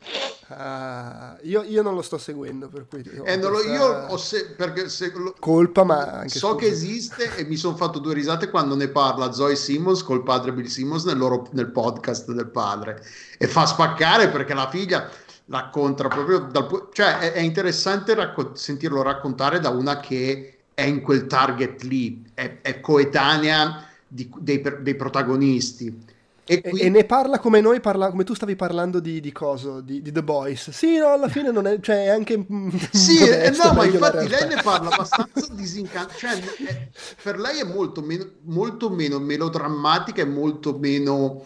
Ah, 0.57 1.38
io, 1.42 1.62
io 1.62 1.82
non 1.82 1.94
lo 1.94 2.03
sto 2.03 2.18
seguendo, 2.18 2.68
per 2.68 2.86
cui 2.88 3.03
ho 3.18 3.24
E 3.24 3.36
non 3.36 3.50
lo- 3.50 3.59
questa 3.59 3.72
io 3.72 4.07
ho 4.09 4.16
se- 4.16 4.50
perché 4.57 4.88
se, 4.88 5.12
lo- 5.14 5.34
colpa, 5.38 5.84
ma 5.84 6.22
so 6.26 6.38
scusa. 6.53 6.55
che 6.57 6.66
esiste 6.66 7.36
e 7.36 7.44
mi 7.44 7.57
sono 7.57 7.76
fatto 7.76 7.98
due 7.98 8.14
risate 8.14 8.50
quando 8.50 8.74
ne 8.76 8.88
parla 8.88 9.32
Zoe 9.32 9.57
Simmons 9.57 10.03
col 10.03 10.22
padre 10.22 10.53
Bill 10.53 10.66
Simmons 10.66 11.05
nel, 11.05 11.16
loro- 11.18 11.48
nel 11.53 11.70
podcast 11.70 12.30
del 12.32 12.48
padre 12.48 13.03
e 13.38 13.46
fa 13.46 13.66
spaccare 13.66 14.28
perché 14.28 14.55
la 14.55 14.68
figlia 14.68 15.09
racconta 15.46 16.07
proprio 16.09 16.38
dal 16.40 16.88
cioè 16.92 17.18
è, 17.18 17.32
è 17.32 17.40
interessante 17.40 18.14
racco- 18.14 18.55
sentirlo 18.55 19.03
raccontare 19.03 19.59
da 19.61 19.70
una 19.70 19.98
che 20.00 20.59
è 20.74 20.82
in 20.82 21.00
quel 21.03 21.26
target 21.26 21.82
lì 21.82 22.24
è, 22.34 22.59
è 22.62 22.80
coetanea 22.80 23.84
di- 24.07 24.30
dei, 24.38 24.62
dei 24.80 24.94
protagonisti 24.94 26.11
e, 26.45 26.61
quindi- 26.61 26.80
e 26.80 26.88
ne 26.88 27.05
parla 27.05 27.38
come 27.38 27.61
noi, 27.61 27.80
parla, 27.80 28.11
come 28.11 28.24
tu 28.24 28.34
stavi 28.34 28.57
parlando 28.57 28.99
di, 29.01 29.20
di 29.20 29.30
coso, 29.32 29.80
di, 29.80 30.03
di 30.03 30.11
The 30.11 30.22
Boys. 30.22 30.70
Sì, 30.70 30.97
no, 30.97 31.09
alla 31.12 31.28
fine 31.28 31.51
non 31.51 31.66
è, 31.66 31.78
cioè, 31.80 32.05
è 32.05 32.09
anche... 32.09 32.45
Sì, 32.90 33.18
eh, 33.18 33.30
modesta, 33.30 33.66
no, 33.68 33.72
ma 33.74 33.84
infatti 33.84 34.28
lei 34.28 34.49
ne 34.49 34.61
parla 34.62 34.90
abbastanza 34.90 35.47
disincantato, 35.53 36.18
cioè 36.18 36.40
è- 36.64 36.88
per 37.22 37.38
lei 37.38 37.61
è 37.61 37.64
molto 37.64 38.01
meno, 38.03 38.26
molto 38.43 38.90
meno 38.90 39.18
melodrammatica 39.18 40.22
e 40.22 40.26
molto 40.26 40.76
meno 40.78 41.43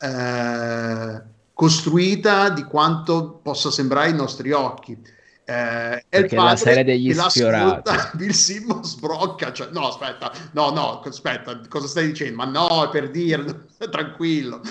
eh, 0.00 1.22
costruita 1.52 2.48
di 2.50 2.62
quanto 2.64 3.40
possa 3.42 3.70
sembrare 3.70 4.08
ai 4.08 4.14
nostri 4.14 4.52
occhi. 4.52 5.16
Eh, 5.48 5.96
è 5.96 6.04
Perché 6.10 6.36
la 6.36 6.56
serie 6.56 6.84
degli 6.84 7.10
sfiorati. 7.14 7.90
Bill 8.18 8.32
Simmons 8.32 8.96
sbrocca, 8.96 9.50
cioè, 9.50 9.70
no 9.72 9.88
aspetta, 9.88 10.30
no 10.52 10.68
no, 10.68 11.00
aspetta, 11.00 11.58
cosa 11.70 11.86
stai 11.86 12.08
dicendo? 12.08 12.36
Ma 12.36 12.44
no, 12.44 12.84
è 12.84 12.90
per 12.90 13.10
dire, 13.10 13.66
tranquillo. 13.90 14.60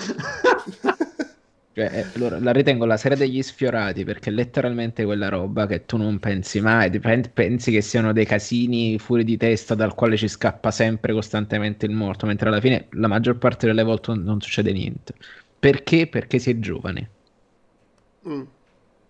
Cioè, 1.78 1.90
eh, 1.92 2.06
allora, 2.16 2.40
la 2.40 2.50
ritengo 2.50 2.86
la 2.86 2.96
serie 2.96 3.16
degli 3.16 3.40
sfiorati 3.40 4.02
perché 4.02 4.30
è 4.30 4.32
letteralmente 4.32 5.04
quella 5.04 5.28
roba 5.28 5.64
che 5.68 5.86
tu 5.86 5.96
non 5.96 6.18
pensi 6.18 6.60
mai, 6.60 6.90
pensi 6.98 7.70
che 7.70 7.82
siano 7.82 8.12
dei 8.12 8.26
casini 8.26 8.98
fuori 8.98 9.22
di 9.22 9.36
testa 9.36 9.76
dal 9.76 9.94
quale 9.94 10.16
ci 10.16 10.26
scappa 10.26 10.72
sempre 10.72 11.12
costantemente 11.12 11.86
il 11.86 11.92
morto, 11.92 12.26
mentre 12.26 12.48
alla 12.48 12.60
fine 12.60 12.88
la 12.92 13.06
maggior 13.06 13.38
parte 13.38 13.66
delle 13.66 13.84
volte 13.84 14.12
non, 14.12 14.24
non 14.24 14.40
succede 14.40 14.72
niente. 14.72 15.14
Perché? 15.56 16.08
Perché 16.08 16.40
si 16.40 16.50
è 16.50 16.58
giovani. 16.58 17.08
Mm. 18.28 18.42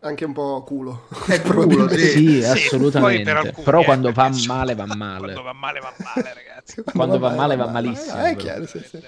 Anche 0.01 0.25
un 0.25 0.33
po' 0.33 0.63
culo. 0.65 1.07
È 1.27 1.41
culo, 1.43 1.89
sì. 1.89 1.99
Sì, 2.09 2.41
Sì, 2.41 2.45
assolutamente. 2.45 3.25
per 3.25 3.37
alcuni, 3.37 3.65
Però 3.65 3.81
eh, 3.81 3.85
quando 3.85 4.13
va 4.13 4.29
perché, 4.29 4.47
male 4.47 4.75
va 4.75 4.87
male. 4.95 5.19
Quando 5.33 5.43
va 5.43 5.53
male 5.53 5.81
va 5.81 5.95
male, 5.99 6.35
ragazzi. 6.35 6.83
Quando 6.95 7.19
va 7.19 7.31
male, 7.35 7.57
va 7.57 7.67
malissimo, 7.67 8.17
Eh, 8.25 8.31
è 8.31 8.37
chiaro, 8.37 8.67
sì, 8.67 8.81
sì. 8.89 9.01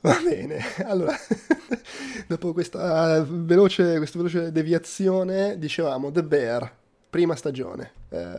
Va 0.00 0.18
bene, 0.22 0.58
allora, 0.84 1.16
dopo 2.26 2.52
questa 2.52 3.18
eh, 3.18 3.24
veloce, 3.24 3.96
questa 3.98 4.18
veloce 4.18 4.50
deviazione, 4.50 5.56
dicevamo 5.58 6.10
The 6.10 6.24
Bear, 6.24 6.72
prima 7.08 7.36
stagione. 7.36 7.92
Eh, 8.08 8.38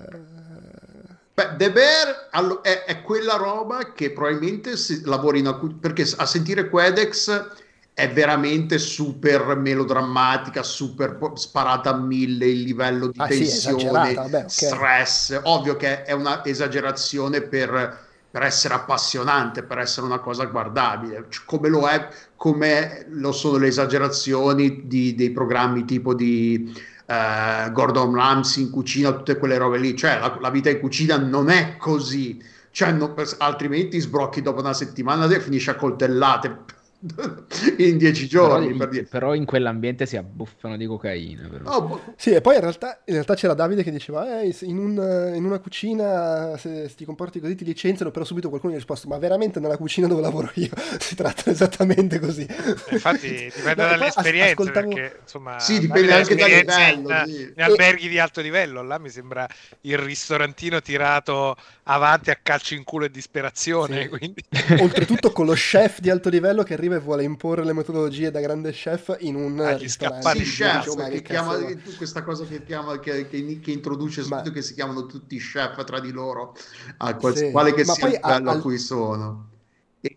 Beh, 1.34 1.56
The 1.58 1.72
Bear 1.72 2.28
allo- 2.32 2.62
è, 2.62 2.84
è 2.84 3.02
quella 3.02 3.36
roba 3.38 3.94
che 3.94 4.12
probabilmente 4.12 4.78
se 4.78 5.02
lavori 5.06 5.40
in 5.40 5.48
alcuni... 5.48 5.74
perché 5.74 6.06
a 6.18 6.26
sentire 6.26 6.70
Quedex 6.70 7.48
è 7.94 8.12
veramente 8.12 8.80
super 8.80 9.56
melodrammatica, 9.56 10.64
super 10.64 11.18
sparata 11.36 11.92
a 11.92 11.98
mille 11.98 12.48
il 12.48 12.62
livello 12.62 13.08
di 13.08 13.20
Ah, 13.20 13.30
sì, 13.30 13.46
tensione, 13.46 13.52
esagerata, 13.52 14.22
vabbè, 14.24 14.46
ok. 14.46 14.48
stress. 14.50 15.40
Ovvio 15.44 15.76
che 15.76 16.04
è 16.04 16.12
una 16.12 16.44
esagerazione 16.44 17.42
per, 17.44 18.00
per 18.30 18.42
essere 18.44 18.74
appassionante, 18.74 19.64
per 19.64 19.78
essere 19.78 20.06
una 20.08 20.20
cosa 20.20 20.46
guardabile, 20.46 21.28
come 21.46 21.70
lo 21.70 21.88
è, 21.88 22.08
come 22.36 23.06
lo 23.10 23.32
sono 23.32 23.58
le 23.58 23.68
esagerazioni 23.68 24.88
di- 24.88 25.14
dei 25.16 25.32
programmi 25.32 25.86
tipo 25.86 26.16
di 26.16 26.74
eh, 27.06 27.70
Gordon 27.72 28.16
Ramsay 28.16 28.64
in 28.64 28.70
cucina, 28.72 29.12
tutte 29.12 29.38
quelle 29.38 29.58
robe 29.58 29.78
lì. 29.78 29.96
Cioè, 29.96 30.20
la, 30.20 30.38
la 30.40 30.50
vita 30.50 30.70
in 30.70 30.80
cucina 30.80 31.18
non 31.18 31.50
è 31.50 31.78
così. 31.78 32.42
Cioè, 32.72 32.92
non- 32.92 33.14
altrimenti 33.38 34.00
sbrocchi 34.00 34.42
dopo 34.42 34.60
una 34.62 34.74
settimana 34.74 35.28
e 35.28 35.40
finisci 35.40 35.70
a 35.70 35.76
coltellate 35.76 36.58
in 37.80 37.98
dieci 37.98 38.28
Però, 38.28 38.48
giorni. 38.48 38.74
per 38.76 38.88
dire. 38.90 39.04
però 39.04 39.34
in 39.36 39.44
quell'ambiente 39.46 40.06
si 40.06 40.16
abbuffano 40.16 40.78
di 40.78 40.86
cocaina. 40.86 41.48
Però. 41.50 41.70
Oh, 41.76 41.82
boh, 41.82 42.02
Sì, 42.16 42.32
e 42.32 42.40
poi 42.42 42.56
in 42.56 42.62
realtà, 42.62 43.02
in 43.06 43.14
realtà 43.16 43.36
c'era 43.36 43.54
Davide 43.54 43.84
che 43.84 43.92
diceva, 43.92 44.42
eh, 44.42 44.56
in, 44.62 44.78
un- 44.78 45.32
in 45.36 45.44
una 45.44 45.60
cucina 45.60 46.56
se, 46.58 46.88
se 46.88 46.96
ti 46.96 47.04
comporti 47.04 47.40
così 47.42 47.56
ti 47.56 47.66
licenziano, 47.66 48.10
però 48.12 48.24
subito 48.24 48.48
qualcuno 48.48 48.72
gli 48.72 48.76
ha 48.76 48.80
risposto, 48.80 49.08
ma 49.10 49.18
veramente 49.18 49.60
nella 49.60 49.76
cucina 49.78 50.08
dove 50.08 50.22
lavoro 50.22 50.50
io 50.56 50.70
si 51.00 51.16
tratta 51.16 51.50
esattamente 51.52 52.20
così. 52.20 52.48
Infatti 52.92 53.28
dipende 53.54 53.82
No, 53.84 53.90
dalle 53.90 53.98
poi 53.98 54.08
as- 54.08 54.18
esperienze, 54.18 54.52
ascoltavo- 54.52 54.94
perché 54.94 55.18
insomma, 55.24 55.60
Sì, 55.60 55.80
dipende 55.80 56.08
dalle 56.08 56.22
anche 56.22 56.36
dal 56.36 56.50
livello, 56.50 57.10
in, 57.10 57.24
sì. 57.28 57.54
in 57.56 57.62
alberghi 57.64 58.08
di 58.08 58.20
alto 58.20 58.40
livello, 58.42 58.82
là 58.82 58.98
mi 58.98 59.10
sembra 59.10 59.46
il 59.82 59.98
ristorantino 59.98 60.82
tirato 60.82 61.56
avanti 61.84 62.30
a 62.32 62.38
calci 62.42 62.76
in 62.76 62.84
culo 62.84 63.06
e 63.06 63.10
disperazione, 63.12 64.04
Sì. 64.04 64.08
quindi 64.10 64.44
Oltretutto 64.80 65.32
con 65.32 65.46
lo 65.46 65.54
chef 65.54 66.00
di 66.00 66.10
alto 66.10 66.30
livello 66.30 66.64
che 66.64 66.74
arriva 66.74 66.96
e 66.96 67.00
vuole 67.00 67.24
imporre 67.24 67.64
le 67.66 67.74
metodologie 67.74 68.32
da 68.32 68.40
grande 68.40 68.72
chef 68.72 69.16
in 69.20 69.36
un 69.36 69.60
Agli 69.60 69.82
ristorante. 69.82 70.22
scappati 70.24 70.46
sì, 70.46 70.64
di 70.64 70.70
Dicevo, 70.70 70.82
chef, 70.82 70.96
ma 70.96 71.04
che 71.10 71.16
che 71.16 71.22
chiama, 71.24 71.58
questa 71.98 72.24
cosa 72.24 72.46
che, 72.46 72.64
chiama, 72.64 73.00
che, 73.00 73.28
che- 73.28 73.60
che 73.60 73.72
introduce 73.72 74.22
Ma- 74.22 74.28
subito 74.38 74.52
che 74.52 74.62
si 74.62 74.74
chiamano 74.74 75.06
tutti 75.06 75.38
chef 75.38 75.84
tra 75.84 76.00
di 76.00 76.12
loro, 76.12 76.56
a 76.98 77.16
qual- 77.16 77.36
Sì. 77.36 77.52
quale 77.52 77.74
che 77.74 77.84
Ma 77.86 77.94
sia 77.94 78.06
poi 78.08 78.14
il 78.16 78.20
livello 78.24 78.50
al- 78.52 78.58
a 78.58 78.62
cui 78.62 78.78
sono. 78.78 79.50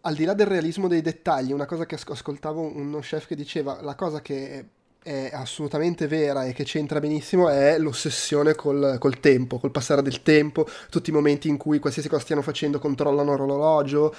al 0.03 0.15
di 0.15 0.25
là 0.25 0.35
del 0.35 0.47
realismo 0.47 0.89
dei 0.89 1.01
dettagli, 1.01 1.53
una 1.53 1.67
cosa 1.67 1.87
che 1.87 1.95
asco- 1.97 2.13
ascoltavo 2.13 2.61
uno 2.77 2.99
chef 3.01 3.27
che 3.27 3.35
diceva, 3.37 3.81
la 3.83 3.95
cosa 3.95 4.21
che 4.21 4.69
è 5.07 5.31
assolutamente 5.33 6.09
vera 6.09 6.45
e 6.47 6.53
che 6.53 6.65
c'entra 6.65 6.99
benissimo 6.99 7.49
è 7.49 7.79
l'ossessione 7.79 8.57
col, 8.57 8.97
col, 8.99 9.21
tempo, 9.21 9.61
col 9.61 9.71
passare 9.71 10.03
del 10.03 10.23
tempo, 10.23 10.67
tutti 10.91 11.11
i 11.11 11.13
momenti 11.13 11.49
in 11.49 11.57
cui 11.57 11.79
qualsiasi 11.79 12.09
cosa 12.09 12.23
stiano 12.23 12.43
facendo 12.43 12.81
controllano 12.81 13.37
l'orologio, 13.37 14.13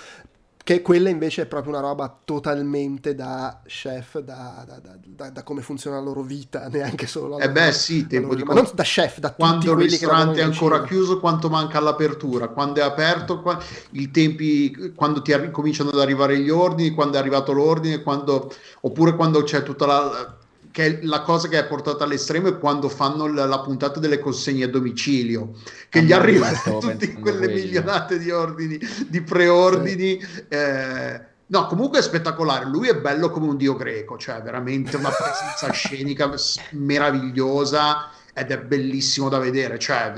che 0.64 0.82
quella 0.82 1.10
invece 1.10 1.42
è 1.42 1.46
proprio 1.46 1.74
una 1.74 1.82
roba 1.82 2.22
totalmente 2.24 3.16
da 3.16 3.62
chef, 3.66 4.20
da, 4.20 4.64
da, 4.66 4.98
da, 5.06 5.30
da 5.30 5.44
come 5.44 5.62
funziona 5.62 5.98
la 5.98 6.04
loro 6.04 6.22
vita, 6.24 6.68
neanche 6.72 7.06
solo 7.06 7.38
la 7.38 7.44
Eh 7.44 7.52
beh 7.52 7.72
sì, 7.74 8.08
tempo 8.08 8.34
di 8.34 8.44
ma 8.44 8.54
non 8.54 8.70
da 8.74 8.84
chef, 8.84 9.20
da 9.20 9.34
quando 9.34 9.72
il 9.74 9.78
ristorante 9.78 10.40
è 10.40 10.44
ancora 10.44 10.80
vicino. 10.80 11.00
chiuso, 11.02 11.20
quanto 11.20 11.50
manca 11.50 11.78
all'apertura, 11.80 12.48
quando 12.50 12.80
è 12.80 12.84
aperto, 12.84 13.42
qua- 13.42 13.62
i 13.92 14.10
tempi, 14.12 14.94
quando 14.96 15.22
ti 15.22 15.34
arri- 15.34 15.52
cominciano 15.52 15.90
ad 15.90 16.00
arrivare 16.00 16.40
gli 16.40 16.50
ordini, 16.50 16.92
quando 16.92 17.18
è 17.18 17.20
arrivato 17.20 17.52
l'ordine, 17.52 18.02
quando, 18.02 18.52
oppure 18.82 19.16
quando 19.16 19.44
c'è 19.44 19.64
tutta 19.64 19.86
la... 19.86 20.37
che 20.78 20.86
è 20.86 21.00
la 21.06 21.22
cosa 21.22 21.48
che 21.48 21.58
è 21.58 21.66
portata 21.66 22.04
all'estremo 22.04 22.50
è 22.50 22.60
quando 22.60 22.88
fanno 22.88 23.26
la, 23.26 23.48
la 23.48 23.62
puntata 23.62 24.00
delle 24.00 24.20
consegne 24.20 24.66
a 24.66 24.70
domicilio, 24.70 25.54
che 25.90 25.98
Ah, 25.98 26.02
gli 26.04 26.12
arrivano 26.12 26.56
stavo 26.56 26.80
tutte 26.82 27.14
quelle 27.14 27.48
milionate 27.48 28.20
di 28.20 28.30
ordini, 28.30 28.78
di 29.08 29.22
preordini. 29.24 30.24
eh, 30.48 31.22
No, 31.50 31.66
comunque 31.66 31.98
è 31.98 32.02
spettacolare. 32.04 32.66
Lui 32.66 32.90
è 32.90 32.96
bello 32.96 33.32
come 33.32 33.48
un 33.48 33.58
dio 33.58 33.76
greco, 33.76 34.18
cioè 34.18 34.40
veramente 34.44 34.98
una 34.98 35.10
presenza 35.10 35.72
scenica 35.74 36.30
meravigliosa 36.74 38.10
ed 38.34 38.52
è 38.52 38.60
bellissimo 38.60 39.30
da 39.30 39.40
vedere. 39.40 39.80
Cioè, 39.80 40.14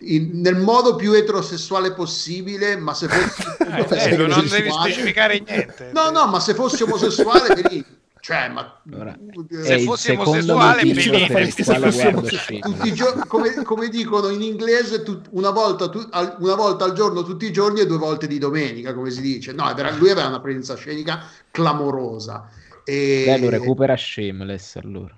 in- 0.00 0.40
nel 0.40 0.56
modo 0.56 0.94
più 0.96 1.12
eterosessuale 1.12 1.92
possibile, 1.92 2.76
ma 2.76 2.92
se 2.92 3.08
fossi 3.08 3.48
Eh, 4.12 4.16
non 4.16 4.46
devi 4.46 4.70
specificare 4.70 5.42
niente. 5.46 5.90
No, 5.94 6.10
no, 6.10 6.26
ma 6.26 6.38
se 6.40 6.52
fossi 6.54 6.82
omosessuale, 6.82 7.54
vedi, 7.62 7.82
cioè, 8.20 8.48
ma 8.48 8.80
Allora, 8.90 9.18
Se 9.62 9.80
fossi 9.80 10.08
secondo 10.08 10.30
omosessuale, 10.30 10.82
gio- 12.92 13.24
come, 13.26 13.54
come 13.62 13.88
dicono 13.88 14.28
in 14.28 14.42
inglese, 14.42 15.02
tut- 15.02 15.28
una, 15.30 15.50
volta, 15.50 15.88
tu- 15.88 16.06
al, 16.10 16.36
una 16.40 16.54
volta 16.54 16.84
al 16.84 16.92
giorno 16.92 17.22
tutti 17.22 17.46
i 17.46 17.52
giorni 17.52 17.80
e 17.80 17.86
due 17.86 17.98
volte 17.98 18.26
di 18.26 18.38
domenica, 18.38 18.92
come 18.94 19.10
si 19.10 19.20
dice. 19.20 19.52
No, 19.52 19.68
è 19.70 19.74
vera- 19.74 19.94
lui 19.96 20.10
aveva 20.10 20.28
una 20.28 20.40
presenza 20.40 20.76
scenica 20.76 21.24
clamorosa. 21.50 22.48
E... 22.84 23.24
Dai, 23.26 23.40
lo 23.40 23.48
recupera 23.48 23.96
Shameless 23.96 24.76
allora. 24.76 25.16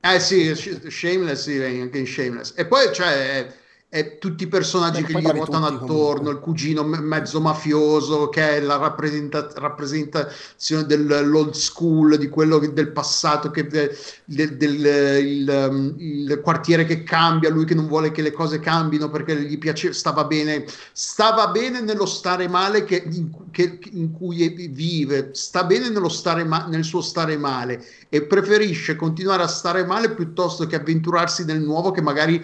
Eh 0.00 0.18
sì, 0.20 0.54
Sh- 0.54 0.88
Shameless, 0.88 1.42
sì, 1.42 1.62
anche 1.62 1.98
in 1.98 2.06
Shameless. 2.06 2.54
E 2.56 2.66
poi 2.66 2.90
c'è 2.90 3.46
è 3.92 4.16
tutti 4.16 4.44
i 4.44 4.46
personaggi 4.46 5.02
Beh, 5.02 5.12
che 5.12 5.20
gli 5.20 5.26
ruotano 5.28 5.66
tutti, 5.68 5.82
attorno, 5.82 6.04
comunque. 6.14 6.32
il 6.32 6.38
cugino 6.38 6.82
me- 6.82 7.00
mezzo 7.00 7.42
mafioso 7.42 8.30
che 8.30 8.56
è 8.56 8.60
la 8.62 8.76
rappresenta- 8.76 9.50
rappresentazione 9.56 10.86
dell'old 10.86 11.52
school, 11.52 12.16
di 12.16 12.30
quello 12.30 12.58
che- 12.58 12.72
del 12.72 12.90
passato, 12.90 13.50
che, 13.50 13.66
del, 13.66 14.56
del- 14.56 15.22
il, 15.26 15.68
um, 15.70 15.94
il 15.98 16.40
quartiere 16.42 16.86
che 16.86 17.02
cambia, 17.02 17.50
lui 17.50 17.66
che 17.66 17.74
non 17.74 17.86
vuole 17.86 18.12
che 18.12 18.22
le 18.22 18.32
cose 18.32 18.60
cambino 18.60 19.10
perché 19.10 19.38
gli 19.38 19.58
piace, 19.58 19.92
stava 19.92 20.24
bene, 20.24 20.64
stava 20.92 21.48
bene 21.48 21.82
nello 21.82 22.06
stare 22.06 22.48
male 22.48 22.84
che, 22.84 23.02
in, 23.10 23.28
che- 23.50 23.78
in 23.92 24.10
cui 24.12 24.70
vive, 24.72 25.32
sta 25.34 25.64
bene 25.64 25.90
nello 25.90 26.08
stare 26.08 26.44
ma- 26.44 26.64
nel 26.66 26.84
suo 26.84 27.02
stare 27.02 27.36
male 27.36 27.84
e 28.08 28.22
preferisce 28.22 28.96
continuare 28.96 29.42
a 29.42 29.48
stare 29.48 29.84
male 29.84 30.12
piuttosto 30.14 30.66
che 30.66 30.76
avventurarsi 30.76 31.44
nel 31.44 31.60
nuovo 31.60 31.90
che 31.90 32.00
magari 32.00 32.42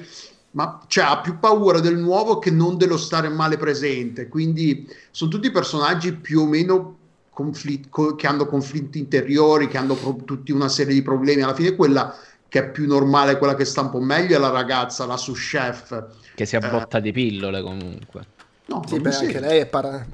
ma 0.58 0.80
cioè, 0.88 1.04
ha 1.04 1.20
più 1.20 1.38
paura 1.38 1.78
del 1.78 1.96
nuovo 1.96 2.40
che 2.40 2.50
non 2.50 2.76
dello 2.76 2.96
stare 2.96 3.28
male 3.28 3.56
presente. 3.56 4.26
Quindi 4.26 4.92
sono 5.12 5.30
tutti 5.30 5.52
personaggi 5.52 6.14
più 6.14 6.40
o 6.40 6.46
meno 6.46 6.96
conflitti, 7.30 7.88
co- 7.88 8.16
che 8.16 8.26
hanno 8.26 8.44
conflitti 8.44 8.98
interiori, 8.98 9.68
che 9.68 9.78
hanno 9.78 9.94
pro- 9.94 10.16
tutti 10.24 10.50
una 10.50 10.68
serie 10.68 10.94
di 10.94 11.02
problemi. 11.02 11.42
Alla 11.42 11.54
fine 11.54 11.76
quella 11.76 12.12
che 12.48 12.58
è 12.58 12.70
più 12.70 12.88
normale, 12.88 13.38
quella 13.38 13.54
che 13.54 13.64
sta 13.64 13.82
un 13.82 13.90
po' 13.90 14.00
meglio 14.00 14.34
è 14.34 14.40
la 14.40 14.50
ragazza, 14.50 15.06
la 15.06 15.16
sous 15.16 15.38
chef. 15.38 16.06
Che 16.34 16.44
si 16.44 16.56
abbotta 16.56 16.98
di 16.98 17.12
pillole 17.12 17.62
comunque. 17.62 18.26
No, 18.66 18.82
Sì, 18.84 18.98
beh, 18.98 19.14
anche 19.14 19.38
lei 19.38 19.60
è, 19.60 19.66
para- 19.66 20.04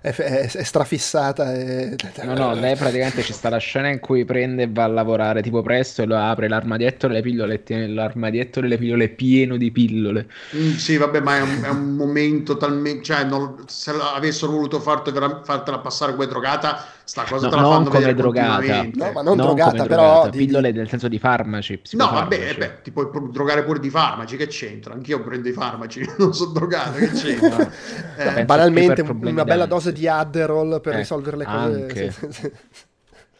è, 0.00 0.10
è- 0.14 0.50
è 0.50 0.62
strafissata. 0.62 1.54
E... 1.54 1.94
No, 2.22 2.34
no, 2.34 2.54
lei 2.54 2.76
praticamente 2.76 3.22
ci 3.22 3.32
sta 3.32 3.48
la 3.48 3.58
scena 3.58 3.88
in 3.88 4.00
cui 4.00 4.24
prende 4.24 4.64
e 4.64 4.68
va 4.70 4.84
a 4.84 4.86
lavorare 4.88 5.42
tipo 5.42 5.62
presto 5.62 6.02
e 6.02 6.06
lo 6.06 6.16
apre 6.16 6.48
l'armadietto 6.48 7.06
delle 7.06 7.20
pillole 7.22 7.54
e 7.54 7.62
tiene 7.62 7.86
l'armadietto 7.88 8.60
delle 8.60 8.78
pillole 8.78 9.08
pieno 9.08 9.56
di 9.56 9.70
pillole. 9.70 10.28
Mm, 10.56 10.74
sì, 10.76 10.96
vabbè, 10.96 11.20
ma 11.20 11.36
è 11.36 11.40
un, 11.42 11.60
è 11.62 11.68
un 11.68 11.94
momento 11.94 12.56
talmente, 12.56 13.02
cioè, 13.04 13.24
non- 13.24 13.64
se 13.66 13.90
avessero 13.90 14.52
voluto 14.52 14.80
fartela, 14.80 15.42
fartela 15.44 15.78
passare 15.78 16.12
come 16.14 16.26
drogata, 16.26 16.84
sta 17.04 17.26
cosa 17.26 17.44
No, 17.44 17.50
te 17.50 17.56
la 17.56 17.62
non 17.62 17.70
fanno 17.84 17.90
come 17.90 18.14
drogata. 18.14 18.82
No, 18.94 19.12
ma 19.12 19.22
non 19.22 19.36
drogata, 19.36 19.86
però 19.86 20.28
di- 20.30 20.38
pillole 20.38 20.72
nel 20.72 20.88
senso 20.88 21.08
di 21.08 21.18
farmaci. 21.18 21.80
No, 21.92 22.10
vabbè, 22.10 22.48
eh 22.50 22.54
beh, 22.56 22.80
ti 22.82 22.90
puoi 22.92 23.08
drogare 23.30 23.62
pure 23.64 23.78
di 23.78 23.90
farmaci, 23.90 24.36
che 24.36 24.46
c'entra? 24.46 24.94
Anch'io 24.94 25.22
prendo 25.22 25.48
i 25.48 25.52
farmaci, 25.52 26.06
non 26.18 26.32
sono 26.34 26.52
drogato, 26.52 26.98
che 26.98 27.10
c'entra? 27.10 27.68
Eh, 28.16 28.44
Banalmente 28.44 29.02
una 29.02 29.44
bella 29.44 29.66
dose 29.66 29.92
di 29.98 30.08
Adderall 30.08 30.80
per 30.80 30.94
Eh, 30.94 30.96
risolvere 30.98 31.36
le 31.36 31.44
cose. 31.44 31.56
anche. 31.56 32.56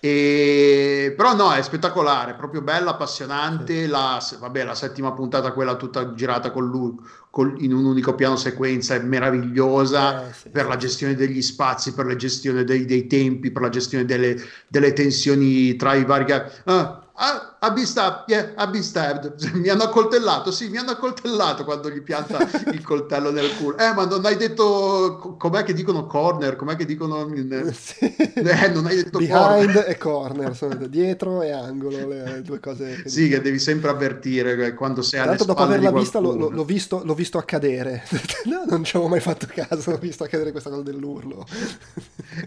E... 0.01 1.13
Però 1.17 1.35
no, 1.35 1.53
è 1.53 1.61
spettacolare, 1.63 2.35
proprio 2.35 2.63
bella, 2.63 2.91
appassionante. 2.91 3.89
La, 3.89 4.23
vabbè, 4.39 4.63
la 4.65 4.77
settima 4.77 5.13
puntata, 5.13 5.53
quella 5.53 5.75
tutta 5.75 6.15
girata 6.15 6.53
con 6.53 6.69
lui 6.69 6.95
col- 7.31 7.57
in 7.63 7.73
un 7.75 7.85
unico 7.85 8.15
piano 8.15 8.37
sequenza, 8.37 8.95
è 8.95 9.01
meravigliosa 9.01 10.29
Eh, 10.29 10.33
sì. 10.33 10.49
per 10.51 10.67
la 10.67 10.77
gestione 10.77 11.15
degli 11.17 11.43
spazi, 11.43 11.95
per 11.95 12.07
la 12.07 12.15
gestione 12.15 12.63
dei, 12.63 12.85
dei 12.85 13.09
tempi, 13.09 13.51
per 13.51 13.63
la 13.63 13.71
gestione 13.71 14.05
delle, 14.05 14.37
delle 14.69 14.93
tensioni 14.93 15.75
tra 15.75 15.95
i 15.95 16.05
vari. 16.05 16.33
Ah, 16.67 17.08
ah, 17.19 17.57
I've 17.61 17.75
been 18.71 18.83
stabbed. 18.83 19.35
Mi 19.55 19.69
hanno 19.69 19.83
accoltellato, 19.85 20.51
sì, 20.51 20.69
mi 20.69 20.77
hanno 20.79 20.93
accoltellato 20.93 21.65
quando 21.65 21.91
gli 21.91 22.01
pianta 22.03 22.39
il 22.73 22.83
coltello 22.83 23.31
nel 23.31 23.55
culo. 23.57 23.77
Eh, 23.77 23.93
ma 23.93 24.07
non 24.07 24.25
hai 24.25 24.37
detto 24.37 25.19
co- 25.21 25.37
com'è 25.37 25.63
che 25.65 25.73
dicono 25.73 26.07
corner? 26.07 26.57
Com'è 26.57 26.77
che 26.77 26.85
dicono 26.85 27.27
Sì. 27.73 28.15
Eh, 28.17 28.69
non 28.71 28.87
hai 28.87 28.97
detto 28.97 29.19
Behind 29.19 29.73
corner. 29.73 29.89
e 29.89 29.99
corner, 29.99 30.57
sono 30.57 30.87
dietro 30.87 31.43
e 31.43 31.51
angolo, 31.51 32.07
le 32.09 32.43
due 32.43 32.61
cose. 32.61 33.03
che 33.03 33.09
Sì, 33.09 33.25
dico. 33.25 33.37
che 33.37 33.43
devi 33.43 33.59
sempre 33.59 33.91
avvertire 33.91 34.57
che 34.57 34.75
quando 34.75 35.03
sei 35.03 35.21
Tra 35.21 35.31
alle 35.31 35.45
dopo 35.45 35.61
averla 35.63 35.91
vista 35.93 36.19
l'ho, 36.21 36.29
qualcuno. 36.35 36.57
l'ho- 36.57 36.65
visto, 36.65 37.03
l'ho 37.05 37.15
visto 37.15 37.39
accadere. 37.39 38.05
No, 38.49 38.65
non 38.67 38.83
ci 38.85 38.97
avevo 38.97 39.11
mai 39.11 39.21
fatto 39.21 39.47
caso, 39.53 39.91
ho 39.91 39.99
visto 39.99 40.25
accadere 40.25 40.53
questa 40.53 40.71
cosa 40.71 40.83
dell'urlo. 40.83 41.45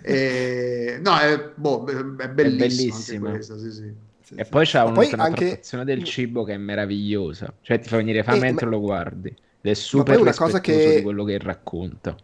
E- 0.02 1.00
No, 1.04 1.18
è, 1.18 1.52
boh, 1.56 1.86
è 2.18 2.30
bellissima, 2.30 2.58
bellissima. 2.58 3.28
anche 3.28 3.38
questa, 3.38 3.58
sì, 3.60 3.72
sì. 3.72 3.94
Sì, 4.32 4.40
E 4.40 4.44
sì. 4.44 4.50
poi 4.50 4.66
c'è 4.66 4.82
un- 4.82 4.94
poi 4.94 5.12
una 5.14 5.24
anche- 5.24 5.46
trattazione 5.48 5.84
del 5.84 6.04
cibo 6.04 6.44
che 6.44 6.54
è 6.54 6.58
meravigliosa. 6.58 7.54
Cioè 7.62 7.80
ti 7.80 7.90
fa 7.90 7.98
venire 7.98 8.24
fame 8.24 8.38
Eh, 8.38 8.42
mentre 8.42 8.66
ma- 8.66 8.72
lo 8.72 8.80
guardi. 8.80 9.30
Ed 9.30 9.72
è 9.72 9.74
super 9.74 10.20
una 10.20 10.34
cosa 10.34 10.60
che- 10.60 10.96
di 10.98 11.02
quello 11.02 11.24
che 11.24 11.38
racconta. 11.38 12.16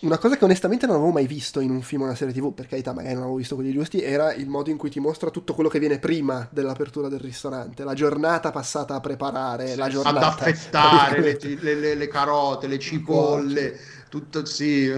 Una 0.00 0.16
cosa 0.16 0.36
che 0.38 0.44
onestamente 0.44 0.86
non 0.86 0.96
avevo 0.96 1.10
mai 1.10 1.26
visto 1.26 1.60
in 1.60 1.70
un 1.70 1.82
film 1.82 2.02
o 2.02 2.04
una 2.06 2.14
serie 2.14 2.32
tv, 2.32 2.54
per 2.54 2.66
carità 2.66 2.94
magari 2.94 3.12
non 3.12 3.24
avevo 3.24 3.36
visto 3.36 3.54
quelli 3.54 3.70
giusti, 3.70 4.00
era 4.02 4.32
il 4.32 4.48
modo 4.48 4.70
in 4.70 4.78
cui 4.78 4.88
ti 4.88 4.98
mostra 4.98 5.28
tutto 5.28 5.52
quello 5.52 5.68
che 5.68 5.78
viene 5.78 5.98
prima 5.98 6.48
dell'apertura 6.50 7.08
del 7.08 7.20
ristorante, 7.20 7.84
la 7.84 7.92
giornata 7.92 8.50
passata 8.50 8.94
a 8.94 9.00
preparare, 9.00 9.74
la 9.76 9.84
Ad 9.84 9.90
giornata... 9.90 10.26
affettare 10.28 11.20
le, 11.20 11.38
le- 11.60 11.74
le- 11.74 11.94
le 11.96 12.08
carote, 12.08 12.66
le 12.66 12.78
cipolle, 12.78 13.76
tutto 14.08 14.46
sì. 14.46 14.90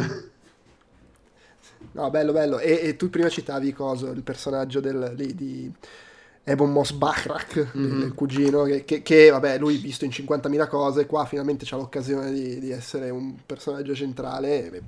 No, 1.95 2.09
bello, 2.11 2.33
bello. 2.33 2.59
E, 2.59 2.81
e 2.83 2.97
tu 2.97 3.11
prima 3.11 3.29
citavi 3.29 3.73
cosa, 3.73 4.09
il 4.11 4.23
personaggio 4.23 4.81
del, 4.81 5.13
di 5.17 5.71
Ebon 6.45 6.73
Moss 6.73 6.91
Backrack, 6.93 7.71
Mhm. 7.75 8.03
il 8.03 8.15
cugino, 8.15 8.65
che, 8.65 8.85
che- 8.85 9.03
che, 9.03 9.31
vabbè, 9.31 9.59
lui 9.59 9.77
visto 9.77 10.05
in 10.05 10.11
50.000 10.11 10.67
cose, 10.67 11.07
qua 11.07 11.25
finalmente 11.25 11.65
c'ha 11.65 11.77
l'occasione 11.77 12.33
di, 12.33 12.59
di 12.59 12.71
essere 12.73 13.11
un 13.11 13.37
personaggio 13.47 13.95
centrale. 13.95 14.71
e- 14.73 14.83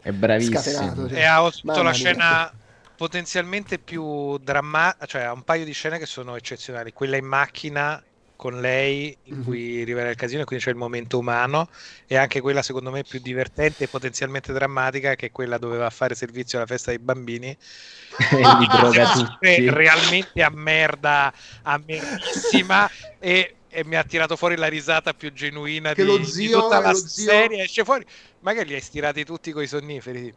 È 0.00 0.12
bravissimo. 0.12 0.58
Scatenato, 0.60 1.08
cioè. 1.08 1.18
E 1.18 1.24
ha 1.24 1.50
Mamma 1.64 1.82
la 1.82 1.92
scena 1.92 2.52
potenzialmente 2.96 3.78
più 3.78 4.38
drammatica, 4.38 5.06
cioè 5.06 5.22
ha 5.22 5.32
un 5.32 5.42
paio 5.42 5.64
di 5.64 5.72
scene 5.72 5.98
che 5.98 6.06
sono 6.06 6.36
eccezionali. 6.36 6.92
Quella 6.92 7.16
in 7.16 7.26
macchina 7.26 8.02
con 8.36 8.60
lei, 8.60 9.16
in 9.24 9.38
Mhm. 9.38 9.44
cui 9.44 9.82
rivela 9.84 10.10
il 10.10 10.16
casino, 10.16 10.42
e 10.42 10.44
quindi 10.44 10.64
c'è 10.64 10.70
il 10.70 10.76
momento 10.76 11.18
umano, 11.18 11.68
e 12.06 12.16
anche 12.16 12.40
quella 12.40 12.62
secondo 12.62 12.90
me 12.90 13.02
più 13.02 13.18
divertente 13.20 13.84
e 13.84 13.88
potenzialmente 13.88 14.52
drammatica, 14.52 15.14
che 15.14 15.26
è 15.26 15.30
quella 15.32 15.58
dove 15.58 15.78
va 15.78 15.86
a 15.86 15.90
fare 15.90 16.14
servizio 16.14 16.58
alla 16.58 16.66
festa 16.66 16.90
dei 16.90 16.98
bambini. 17.00 17.48
e 18.30 18.36
li 18.36 18.66
droga 18.68 19.10
È 19.10 19.12
tutti. 19.14 19.70
realmente 19.70 20.42
a 20.42 20.50
merda, 20.50 21.32
a 21.62 21.80
merdissima, 21.84 22.88
e, 23.18 23.56
e 23.68 23.84
mi 23.84 23.96
ha 23.96 24.04
tirato 24.04 24.36
fuori 24.36 24.56
la 24.56 24.68
risata 24.68 25.12
più 25.12 25.32
genuina 25.32 25.92
Che 25.92 26.02
di, 26.02 26.08
lo 26.08 26.16
di 26.18 26.24
zio- 26.24 26.62
tutta 26.62 26.78
la 26.80 26.90
lo 26.92 26.96
zio- 26.96 27.30
serie. 27.30 27.64
Esce 27.64 27.84
fuori, 27.84 28.04
magari 28.40 28.68
li 28.68 28.74
hai 28.74 28.80
stirati 28.80 29.24
tutti 29.24 29.52
coi 29.52 29.66
sonniferi. 29.66 30.32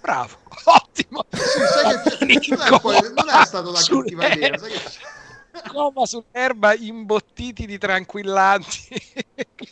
Bravo, 0.00 0.36
ottimo. 0.64 1.24
Sì, 1.30 1.38
sai 1.72 2.18
che 2.38 2.54
non 2.54 2.60
è, 2.74 2.80
poi- 2.80 3.00
non 3.14 3.28
è 3.28 3.44
stato 3.46 3.74
Sulle- 3.76 4.10
cattiva 4.16 4.26
idea, 4.32 4.58
sai 4.58 4.70
che- 4.70 4.80
Coma 5.66 6.06
sull'erba 6.06 6.74
imbottiti 6.74 7.66
di 7.66 7.78
tranquillanti. 7.78 8.86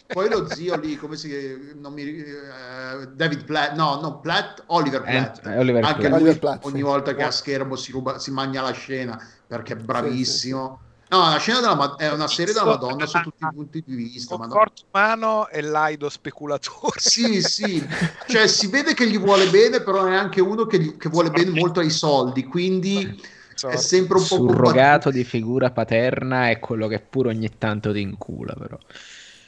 Poi 0.06 0.28
lo 0.28 0.48
zio 0.48 0.76
lì, 0.76 0.96
come 0.96 1.16
si 1.16 1.74
non 1.74 1.92
mi, 1.92 2.02
eh, 2.02 3.08
David 3.12 3.44
Platt, 3.44 3.74
no, 3.74 4.00
no, 4.00 4.20
Platt, 4.20 4.62
Oliver 4.66 5.02
Platt. 5.02 5.46
Eh, 5.46 5.58
Oliver 5.58 5.84
Anche 5.84 6.00
Platt. 6.00 6.10
lui 6.10 6.20
Oliver 6.22 6.38
Platt, 6.38 6.64
ogni 6.64 6.76
sì. 6.76 6.82
volta 6.82 7.14
che 7.14 7.22
a 7.22 7.30
schermo 7.30 7.76
si, 7.76 7.92
ruba, 7.92 8.18
si 8.18 8.30
mangia 8.30 8.62
la 8.62 8.72
scena 8.72 9.20
perché 9.46 9.74
è 9.74 9.76
bravissimo. 9.76 10.80
No, 11.08 11.28
la 11.28 11.38
scena 11.38 11.60
della, 11.60 11.94
è 11.96 12.10
una 12.10 12.26
serie 12.26 12.52
della 12.52 12.66
Madonna 12.66 13.06
su 13.06 13.20
tutti 13.20 13.44
i 13.44 13.48
punti 13.54 13.82
di 13.86 13.94
vista. 13.94 14.36
Madonna. 14.36 14.54
Conforto 14.54 14.82
umano 14.90 15.48
e 15.48 15.60
laido 15.60 16.08
speculatore. 16.08 16.98
Sì, 16.98 17.42
sì, 17.42 17.86
cioè 18.26 18.48
si 18.48 18.66
vede 18.66 18.92
che 18.92 19.08
gli 19.08 19.18
vuole 19.18 19.48
bene, 19.48 19.82
però 19.82 20.04
è 20.04 20.16
anche 20.16 20.40
uno 20.40 20.66
che, 20.66 20.80
gli- 20.80 20.96
che 20.96 21.08
vuole 21.08 21.30
bene 21.30 21.50
molto 21.50 21.78
ai 21.78 21.90
soldi, 21.90 22.44
quindi 22.44 23.22
è 23.64 23.76
sempre 23.76 24.18
un 24.18 24.26
po' 24.26 24.36
surrogato 24.36 25.10
di 25.10 25.24
figura 25.24 25.70
paterna 25.70 26.50
è 26.50 26.58
quello 26.58 26.86
che 26.88 27.00
pure 27.00 27.28
ogni 27.30 27.56
tanto 27.58 27.92
ti 27.92 28.00
incula 28.00 28.54
però 28.54 28.78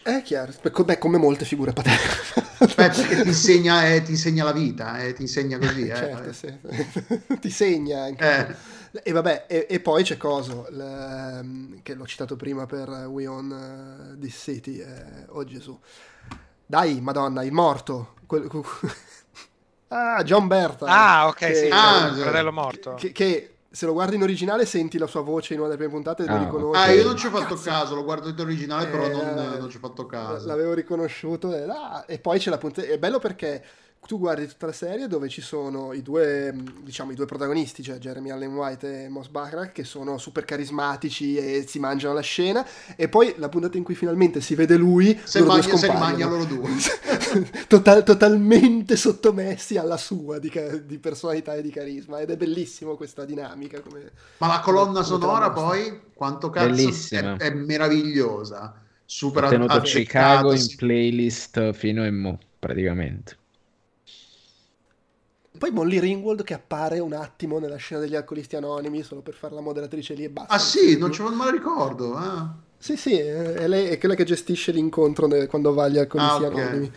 È 0.02 0.22
chiaro, 0.22 0.52
Beh, 0.62 0.70
co- 0.70 0.84
beh, 0.84 0.96
come 0.98 1.18
molte 1.18 1.44
figure 1.44 1.72
paterne. 1.74 1.98
Beh, 2.74 2.90
perché 2.90 3.20
ti 3.20 3.28
insegna, 3.28 3.86
eh, 3.86 4.02
ti 4.02 4.12
insegna 4.12 4.42
la 4.44 4.52
vita, 4.52 4.98
eh, 5.02 5.12
ti 5.12 5.20
insegna 5.22 5.58
così. 5.58 5.86
Eh. 5.86 5.94
certo, 5.94 6.32
sì. 6.32 6.50
ti 7.40 7.50
segna 7.50 8.04
anche. 8.04 8.24
Eh. 8.92 9.00
E 9.02 9.12
vabbè, 9.12 9.44
e, 9.48 9.66
e 9.68 9.80
poi 9.80 10.02
c'è 10.04 10.16
Coso, 10.16 10.66
l- 10.70 11.80
che 11.82 11.92
l'ho 11.94 12.06
citato 12.06 12.36
prima 12.36 12.64
per 12.64 12.88
We 13.08 13.26
Own 13.26 14.14
uh, 14.14 14.18
This 14.18 14.34
City, 14.42 14.78
eh, 14.80 15.24
oh 15.28 15.44
Gesù. 15.44 15.78
Dai, 16.64 17.00
madonna, 17.02 17.42
il 17.44 17.52
morto. 17.52 18.14
Quel- 18.26 18.48
ah, 19.88 20.22
John 20.24 20.46
Berta. 20.46 20.86
Ah, 20.86 21.26
ok, 21.28 21.36
che, 21.36 21.54
sì, 21.54 21.68
Ah, 21.70 22.06
il 22.08 22.16
fratello 22.16 22.52
morto. 22.52 22.94
che, 22.94 23.12
che 23.12 23.57
se 23.70 23.86
lo 23.86 23.92
guardi 23.92 24.16
in 24.16 24.22
originale 24.22 24.64
senti 24.66 24.96
la 24.98 25.06
sua 25.06 25.20
voce 25.20 25.52
in 25.54 25.60
una 25.60 25.68
delle 25.68 25.78
prime 25.78 25.92
puntate 25.92 26.24
e 26.24 26.26
Ah, 26.28 26.36
lo 26.38 26.44
riconosci. 26.44 26.80
Ah, 26.82 26.92
io 26.92 27.04
non 27.04 27.16
ci 27.16 27.26
ho 27.26 27.30
fatto 27.30 27.54
cazzo. 27.54 27.68
caso, 27.70 27.94
l'ho 27.94 28.04
guardato 28.04 28.30
in 28.30 28.40
originale, 28.40 28.86
però 28.86 29.04
Eh, 29.04 29.10
non, 29.12 29.56
non 29.58 29.70
ci 29.70 29.76
ho 29.76 29.80
fatto 29.80 30.06
caso. 30.06 30.46
L'avevo 30.46 30.72
riconosciuto 30.74 31.54
e, 31.54 31.62
ah, 31.68 32.04
e 32.06 32.18
poi 32.18 32.38
c'è 32.38 32.50
la 32.50 32.58
puntata. 32.58 32.86
È 32.86 32.98
bello 32.98 33.18
perché 33.18 33.62
tu 34.06 34.18
guardi 34.18 34.46
tutta 34.46 34.66
la 34.66 34.72
serie 34.72 35.06
dove 35.06 35.28
ci 35.28 35.42
sono 35.42 35.92
i 35.92 36.00
due, 36.00 36.50
mh, 36.52 36.82
diciamo, 36.82 37.12
i 37.12 37.14
due 37.14 37.26
protagonisti, 37.26 37.82
cioè 37.82 37.98
Jeremy 37.98 38.30
Allen 38.30 38.54
White 38.54 39.04
e 39.04 39.08
Moss 39.08 39.28
Backrack, 39.28 39.72
che 39.72 39.84
sono 39.84 40.16
super 40.16 40.44
carismatici 40.44 41.36
e 41.36 41.66
si 41.66 41.78
mangiano 41.78 42.14
la 42.14 42.22
scena. 42.22 42.66
E 42.96 43.08
poi 43.08 43.34
la 43.36 43.48
puntata 43.48 43.76
in 43.76 43.84
cui 43.84 43.94
finalmente 43.94 44.40
si 44.40 44.54
vede 44.54 44.76
lui, 44.76 45.18
Se, 45.24 45.40
loro 45.40 45.52
mangia, 45.52 45.76
se 45.76 45.92
mangia 45.92 46.26
loro 46.26 46.44
due. 46.44 46.70
Total- 47.68 48.02
totalmente 48.02 48.96
sottomessi 48.96 49.76
alla 49.76 49.98
sua 49.98 50.38
di, 50.38 50.50
di 50.84 50.98
personalità 50.98 51.54
e 51.54 51.60
di 51.60 51.70
carisma. 51.70 52.20
Ed 52.20 52.30
è 52.30 52.36
bellissimo 52.36 52.96
questa 52.96 53.24
dinamica. 53.26 53.80
Come... 53.80 54.10
Ma 54.38 54.46
la 54.46 54.60
colonna 54.60 54.86
come 54.86 54.98
la 55.00 55.04
sonora 55.04 55.50
mostra. 55.50 55.62
poi, 55.62 56.00
quanto 56.14 56.48
cazzo, 56.48 56.68
Bellissima. 56.68 57.36
è, 57.36 57.50
è 57.50 57.50
meravigliosa. 57.50 58.74
Super 59.04 59.44
ho 59.44 59.48
tenuto 59.48 59.80
Chicago 59.80 60.54
in 60.54 60.66
playlist 60.76 61.72
fino 61.72 62.04
a 62.04 62.10
mo 62.10 62.38
praticamente 62.58 63.37
Poi 65.58 65.70
Molly 65.70 65.98
Ringwald 65.98 66.42
che 66.44 66.54
appare 66.54 66.98
un 67.00 67.12
attimo 67.12 67.58
nella 67.58 67.76
scena 67.76 68.00
degli 68.00 68.14
alcolisti 68.14 68.56
anonimi 68.56 69.02
solo 69.02 69.20
per 69.20 69.34
fare 69.34 69.54
la 69.54 69.60
moderatrice 69.60 70.14
lì 70.14 70.24
e 70.24 70.30
basta. 70.30 70.54
Ah 70.54 70.58
sì, 70.58 70.96
non, 70.96 71.12
ce- 71.12 71.22
la 71.22 71.50
ricordo. 71.50 72.14
ah. 72.14 72.54
Sì, 72.80 72.96
sì, 72.96 73.18
è, 73.18 73.66
lei, 73.66 73.88
è 73.88 73.98
quella 73.98 74.14
che 74.14 74.24
gestisce 74.24 74.70
l'incontro 74.70 75.26
ne- 75.26 75.46
quando 75.46 75.74
va 75.74 75.84
agli 75.84 75.98
alcolisti 75.98 76.44
Ah, 76.44 76.46
ok. 76.46 76.54
anonimi. 76.54 76.92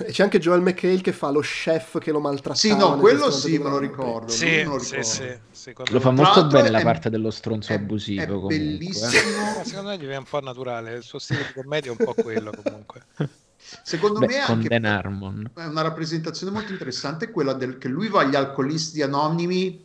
E 0.00 0.12
c'è 0.12 0.22
anche 0.22 0.38
Joel 0.38 0.60
McHale 0.60 1.00
che 1.00 1.12
fa 1.12 1.30
lo 1.30 1.40
chef 1.40 1.98
che 1.98 2.12
lo 2.12 2.20
maltrattava. 2.20 2.54
Sì, 2.56 2.76
no, 2.76 2.96
quello 2.98 3.32
sì, 3.32 3.58
me 3.58 3.68
lo 3.70 3.78
ricordo. 3.78 4.28
Sì, 4.30 4.62
lo 4.62 4.78
sì, 4.78 4.94
ricordo. 4.94 5.02
sì, 5.02 5.38
secondo 5.50 5.92
lo 5.92 5.98
fa 6.00 6.10
molto 6.12 6.46
bene 6.46 6.70
la 6.70 6.80
parte 6.82 7.10
dello 7.10 7.32
stronzo 7.32 7.72
è- 7.72 7.76
abusivo 7.76 8.22
è 8.22 8.26
comunque 8.26 8.58
bellissimo. 8.58 9.60
Eh, 9.60 9.64
Secondo 9.64 9.90
me 9.90 9.96
gli 9.96 10.00
viene 10.02 10.18
un 10.18 10.24
po' 10.24 10.40
naturale, 10.40 10.94
il 10.94 11.02
suo 11.02 11.18
stile 11.18 11.44
di 11.46 11.52
commedia 11.52 11.90
è 11.90 11.96
un 11.98 12.04
po' 12.04 12.14
quello 12.14 12.52
comunque. 12.52 13.02
Secondo 13.82 14.20
Beh, 14.20 14.26
me 14.26 14.38
anche 14.38 14.68
è 14.68 15.64
una 15.66 15.82
rappresentazione 15.82 16.52
molto 16.52 16.72
interessante 16.72 17.26
è 17.26 17.30
quella 17.30 17.52
del, 17.52 17.78
che 17.78 17.88
lui 17.88 18.08
va 18.08 18.20
agli 18.20 18.34
alcolisti 18.34 19.02
anonimi 19.02 19.84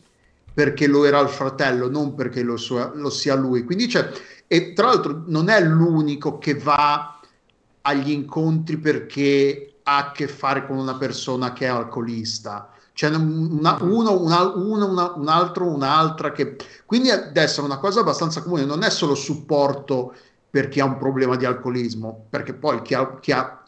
perché 0.52 0.86
lo 0.86 1.04
era 1.04 1.18
il 1.20 1.28
fratello, 1.28 1.90
non 1.90 2.14
perché 2.14 2.42
lo, 2.42 2.56
sua- 2.56 2.92
lo 2.94 3.10
sia 3.10 3.34
lui. 3.34 3.64
Quindi 3.64 3.86
c'è, 3.86 4.10
e 4.46 4.72
tra 4.72 4.86
l'altro 4.86 5.24
non 5.26 5.48
è 5.48 5.60
l'unico 5.60 6.38
che 6.38 6.54
va 6.54 7.18
agli 7.82 8.10
incontri 8.10 8.78
perché 8.78 9.80
ha 9.82 9.96
a 9.98 10.12
che 10.12 10.28
fare 10.28 10.66
con 10.66 10.78
una 10.78 10.96
persona 10.96 11.52
che 11.52 11.66
è 11.66 11.68
alcolista. 11.68 12.70
C'è 12.94 13.08
una- 13.08 13.78
uno, 13.82 14.20
una- 14.20 14.54
uno, 14.54 14.88
una- 14.88 15.12
un 15.14 15.28
altro, 15.28 15.68
un'altra 15.68 16.32
che... 16.32 16.56
Quindi 16.86 17.08
deve 17.08 17.40
essere 17.42 17.66
una 17.66 17.78
cosa 17.78 18.00
abbastanza 18.00 18.42
comune, 18.42 18.64
non 18.64 18.82
è 18.82 18.90
solo 18.90 19.14
supporto 19.14 20.14
per 20.54 20.68
chi 20.68 20.78
ha 20.78 20.84
un 20.84 20.98
problema 20.98 21.34
di 21.34 21.44
alcolismo, 21.44 22.26
perché 22.30 22.54
poi 22.54 22.80
chi 22.82 22.94
ha, 22.94 23.18
chi 23.18 23.32
ha 23.32 23.60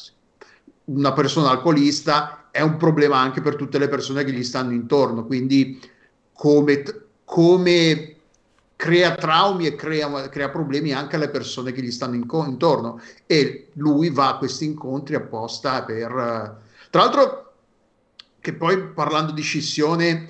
una 0.85 1.13
persona 1.13 1.51
alcolista 1.51 2.47
è 2.53 2.61
un 2.61 2.77
problema 2.77 3.19
anche 3.19 3.41
per 3.41 3.57
tutte 3.57 3.79
le 3.79 3.89
persone 3.89 4.23
che 4.23 4.31
gli 4.31 4.45
stanno 4.45 4.71
intorno, 4.71 5.27
quindi 5.27 5.81
come, 6.33 6.85
come 7.25 8.15
crea 8.77 9.17
traumi 9.17 9.67
e 9.67 9.75
crea, 9.75 10.29
crea 10.29 10.49
problemi 10.49 10.93
anche 10.93 11.17
alle 11.17 11.29
persone 11.29 11.73
che 11.73 11.83
gli 11.83 11.91
stanno 11.91 12.15
inco- 12.15 12.45
intorno. 12.45 13.01
E 13.27 13.71
lui 13.73 14.11
va 14.11 14.29
a 14.29 14.39
questi 14.39 14.65
incontri 14.65 15.17
apposta 15.17 15.83
per... 15.83 16.13
Tra 16.89 17.03
l'altro, 17.03 17.55
che 18.39 18.53
poi 18.53 18.91
parlando 18.91 19.33
di 19.33 19.43
scissione 19.43 20.29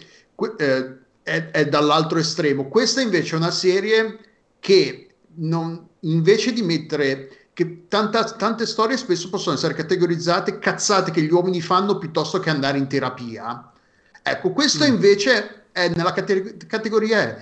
eh, 0.56 0.96
è, 1.22 1.50
è 1.50 1.68
dall'altro 1.68 2.18
estremo, 2.18 2.68
questa 2.68 3.02
invece 3.02 3.34
è 3.34 3.38
una 3.38 3.50
serie 3.50 4.20
che 4.58 5.10
non, 5.34 5.88
invece 6.06 6.52
di 6.52 6.62
mettere 6.62 7.48
che 7.52 7.86
tanta- 7.88 8.24
tante 8.24 8.66
storie 8.66 8.96
spesso 8.96 9.28
possono 9.30 9.56
essere 9.56 9.74
categorizzate 9.74 10.58
cazzate 10.58 11.10
che 11.10 11.22
gli 11.22 11.32
uomini 11.32 11.60
fanno 11.60 11.98
piuttosto 11.98 12.38
che 12.38 12.50
andare 12.50 12.78
in 12.78 12.86
terapia. 12.86 13.70
Ecco, 14.22 14.52
questo 14.52 14.84
Mm. 14.84 14.88
invece 14.88 15.64
è 15.72 15.88
nella 15.88 16.12
cate- 16.12 16.56
categoria 16.66 17.36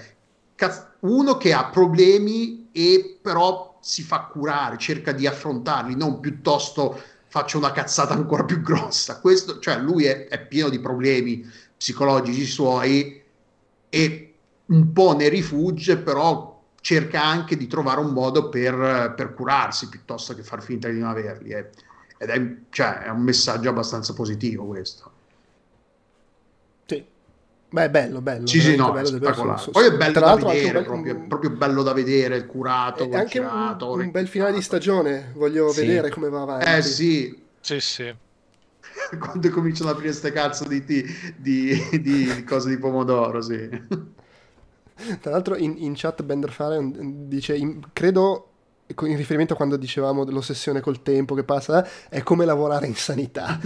caz- 0.55 0.87
uno 1.01 1.37
che 1.37 1.53
ha 1.53 1.67
problemi 1.67 2.69
e 2.73 3.19
però 3.21 3.79
si 3.81 4.03
fa 4.03 4.21
curare, 4.21 4.79
cerca 4.79 5.13
di 5.13 5.27
affrontarli, 5.27 5.95
non 5.97 6.21
piuttosto 6.21 7.01
faccio 7.27 7.59
una 7.59 7.73
cazzata 7.73 8.15
ancora 8.15 8.45
più 8.45 8.61
grossa. 8.63 9.21
Questo, 9.21 9.59
cioè 9.59 9.79
lui 9.79 10.05
è, 10.05 10.29
è 10.29 10.41
pieno 10.47 10.69
di 10.69 10.79
problemi 10.79 11.45
psicologici 11.77 12.47
suoi 12.47 13.21
e 13.89 14.35
un 14.67 14.93
po' 14.93 15.15
ne 15.17 15.29
rifugge, 15.29 15.99
però 15.99 16.54
cerca 16.85 17.25
anche 17.25 17.57
di 17.57 17.67
trovare 17.67 18.01
un 18.01 18.13
modo 18.13 18.51
per, 18.51 19.15
per 19.17 19.33
curarsi 19.33 19.89
piuttosto 19.89 20.35
che 20.35 20.43
far 20.43 20.63
finta 20.63 20.89
di 20.91 20.99
non 20.99 21.09
averli. 21.09 21.49
eh. 21.51 21.71
Ed 22.19 22.29
è, 22.29 22.55
cioè, 22.69 22.99
è 23.05 23.09
un 23.09 23.23
messaggio 23.23 23.71
abbastanza 23.71 24.13
positivo 24.13 24.67
questo. 24.67 25.11
Sì. 26.85 27.03
Beh, 27.71 27.85
è 27.85 27.91
bello, 27.91 28.21
bello. 28.21 28.47
Sì, 28.47 28.61
sì, 28.61 28.77
no, 28.77 28.93
bello 28.93 29.07
spettacolare. 29.07 29.59
su- 29.63 29.71
Poi 29.71 29.87
è 29.87 29.97
bello 29.97 30.21
da 30.21 30.33
anche 30.33 30.45
vedere, 30.45 30.67
un 30.67 30.73
bel- 30.73 30.85
proprio, 30.85 31.15
è 31.15 31.27
proprio 31.27 31.51
bello 31.53 31.83
da 31.83 31.93
vedere, 31.95 32.45
curato, 32.45 33.05
È 33.11 33.17
anche 33.17 33.39
un, 33.39 33.47
girato, 33.47 33.93
un 33.93 34.11
bel 34.11 34.29
finale 34.29 34.53
di 34.53 34.61
stagione, 34.61 35.33
voglio 35.35 35.71
Sì. 35.71 35.81
vedere 35.87 36.11
come 36.11 36.29
va 36.29 36.43
avanti. 36.43 36.69
Eh 36.69 36.83
sì, 36.83 37.43
Sì, 37.63 37.81
sì. 37.81 38.15
quando 39.19 39.51
cominciano 39.51 39.89
ad 39.89 39.97
aprire 39.97 40.13
ste 40.13 40.33
cazzo 40.33 40.67
di, 40.69 40.85
di, 40.85 41.03
di- 41.39 42.01
di 42.03 42.45
cose 42.45 42.69
di 42.69 42.77
pomodoro, 42.79 43.41
sì. 43.41 43.69
Tra 45.21 45.31
l'altro 45.33 45.57
in, 45.57 45.75
in 45.79 45.95
chat 45.97 46.23
Bender 46.23 46.51
Fare 46.53 46.79
dice, 46.83 47.57
in- 47.57 47.81
credo 47.93 48.51
in 48.87 49.17
riferimento 49.17 49.55
a 49.55 49.57
quando 49.57 49.77
dicevamo 49.77 50.25
dell'ossessione 50.25 50.81
col 50.81 51.03
tempo 51.03 51.35
che 51.35 51.45
passa, 51.45 51.87
è 52.09 52.23
come 52.23 52.45
lavorare 52.45 52.87
in 52.87 52.95
sanità. 52.95 53.59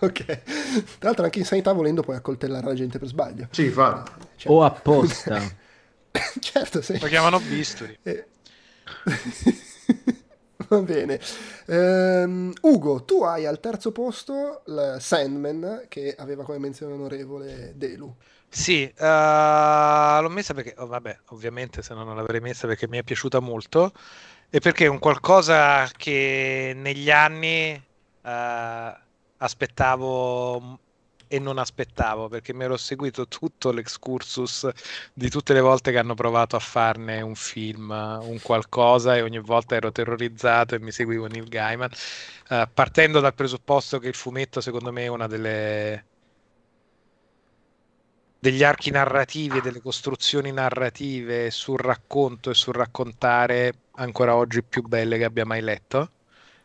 ok. 0.00 0.24
Tra 0.24 0.42
l'altro 1.00 1.24
anche 1.24 1.38
in 1.40 1.44
sanità 1.44 1.72
volendo 1.72 2.02
puoi 2.02 2.16
accoltellare 2.16 2.66
la 2.66 2.74
gente 2.74 2.98
per 2.98 3.08
sbaglio. 3.08 3.48
Sì, 3.50 3.64
infatti. 3.64 4.10
Cioè- 4.36 4.52
o 4.52 4.62
apposta 4.64 5.40
certo, 6.40 6.80
sì. 6.82 6.98
Lo 6.98 7.06
chiamano 7.06 7.40
bisturi. 7.40 7.98
Eh. 8.02 8.26
Va 10.68 10.80
bene. 10.80 11.20
Ehm, 11.66 12.52
Ugo, 12.62 13.04
tu 13.04 13.22
hai 13.24 13.46
al 13.46 13.60
terzo 13.60 13.92
posto 13.92 14.62
il 14.66 14.96
Sandman 15.00 15.86
che 15.88 16.14
aveva 16.16 16.44
come 16.44 16.58
menzione 16.58 16.92
onorevole 16.94 17.72
Delu. 17.76 18.14
Sì, 18.54 18.82
eh, 18.86 20.18
l'ho 20.20 20.28
messa 20.28 20.52
perché, 20.52 20.74
oh, 20.76 20.86
vabbè, 20.86 21.20
ovviamente 21.28 21.80
se 21.82 21.94
no 21.94 22.04
non 22.04 22.16
l'avrei 22.16 22.40
messa 22.40 22.66
perché 22.66 22.86
mi 22.86 22.98
è 22.98 23.02
piaciuta 23.02 23.40
molto. 23.40 23.92
E 24.50 24.60
perché 24.60 24.84
è 24.84 24.88
un 24.88 24.98
qualcosa 24.98 25.88
che 25.96 26.72
negli 26.76 27.10
anni 27.10 27.72
eh, 28.22 28.96
aspettavo 29.38 30.78
e 31.28 31.38
non 31.38 31.56
aspettavo 31.58 32.28
perché 32.28 32.52
mi 32.52 32.64
ero 32.64 32.76
seguito 32.76 33.26
tutto 33.26 33.70
l'excursus 33.72 34.68
di 35.14 35.30
tutte 35.30 35.54
le 35.54 35.60
volte 35.60 35.90
che 35.90 35.98
hanno 35.98 36.12
provato 36.14 36.56
a 36.56 36.58
farne 36.58 37.22
un 37.22 37.34
film, 37.34 37.88
un 37.90 38.38
qualcosa 38.42 39.16
e 39.16 39.22
ogni 39.22 39.38
volta 39.40 39.74
ero 39.76 39.90
terrorizzato 39.92 40.74
e 40.74 40.80
mi 40.80 40.90
seguivo 40.92 41.26
Neil 41.26 41.48
Gaiman, 41.48 41.90
eh, 42.50 42.68
partendo 42.72 43.20
dal 43.20 43.34
presupposto 43.34 43.98
che 43.98 44.08
il 44.08 44.14
fumetto 44.14 44.60
secondo 44.60 44.92
me 44.92 45.04
è 45.04 45.06
una 45.08 45.26
delle 45.26 46.04
degli 48.42 48.64
archi 48.64 48.90
narrativi 48.90 49.58
e 49.58 49.60
delle 49.60 49.80
costruzioni 49.80 50.50
narrative 50.50 51.48
sul 51.52 51.78
racconto 51.78 52.50
e 52.50 52.54
sul 52.54 52.74
raccontare 52.74 53.82
ancora 53.92 54.34
oggi 54.34 54.64
più 54.64 54.82
belle 54.82 55.16
che 55.16 55.22
abbia 55.24 55.44
mai 55.44 55.60
letto. 55.62 56.10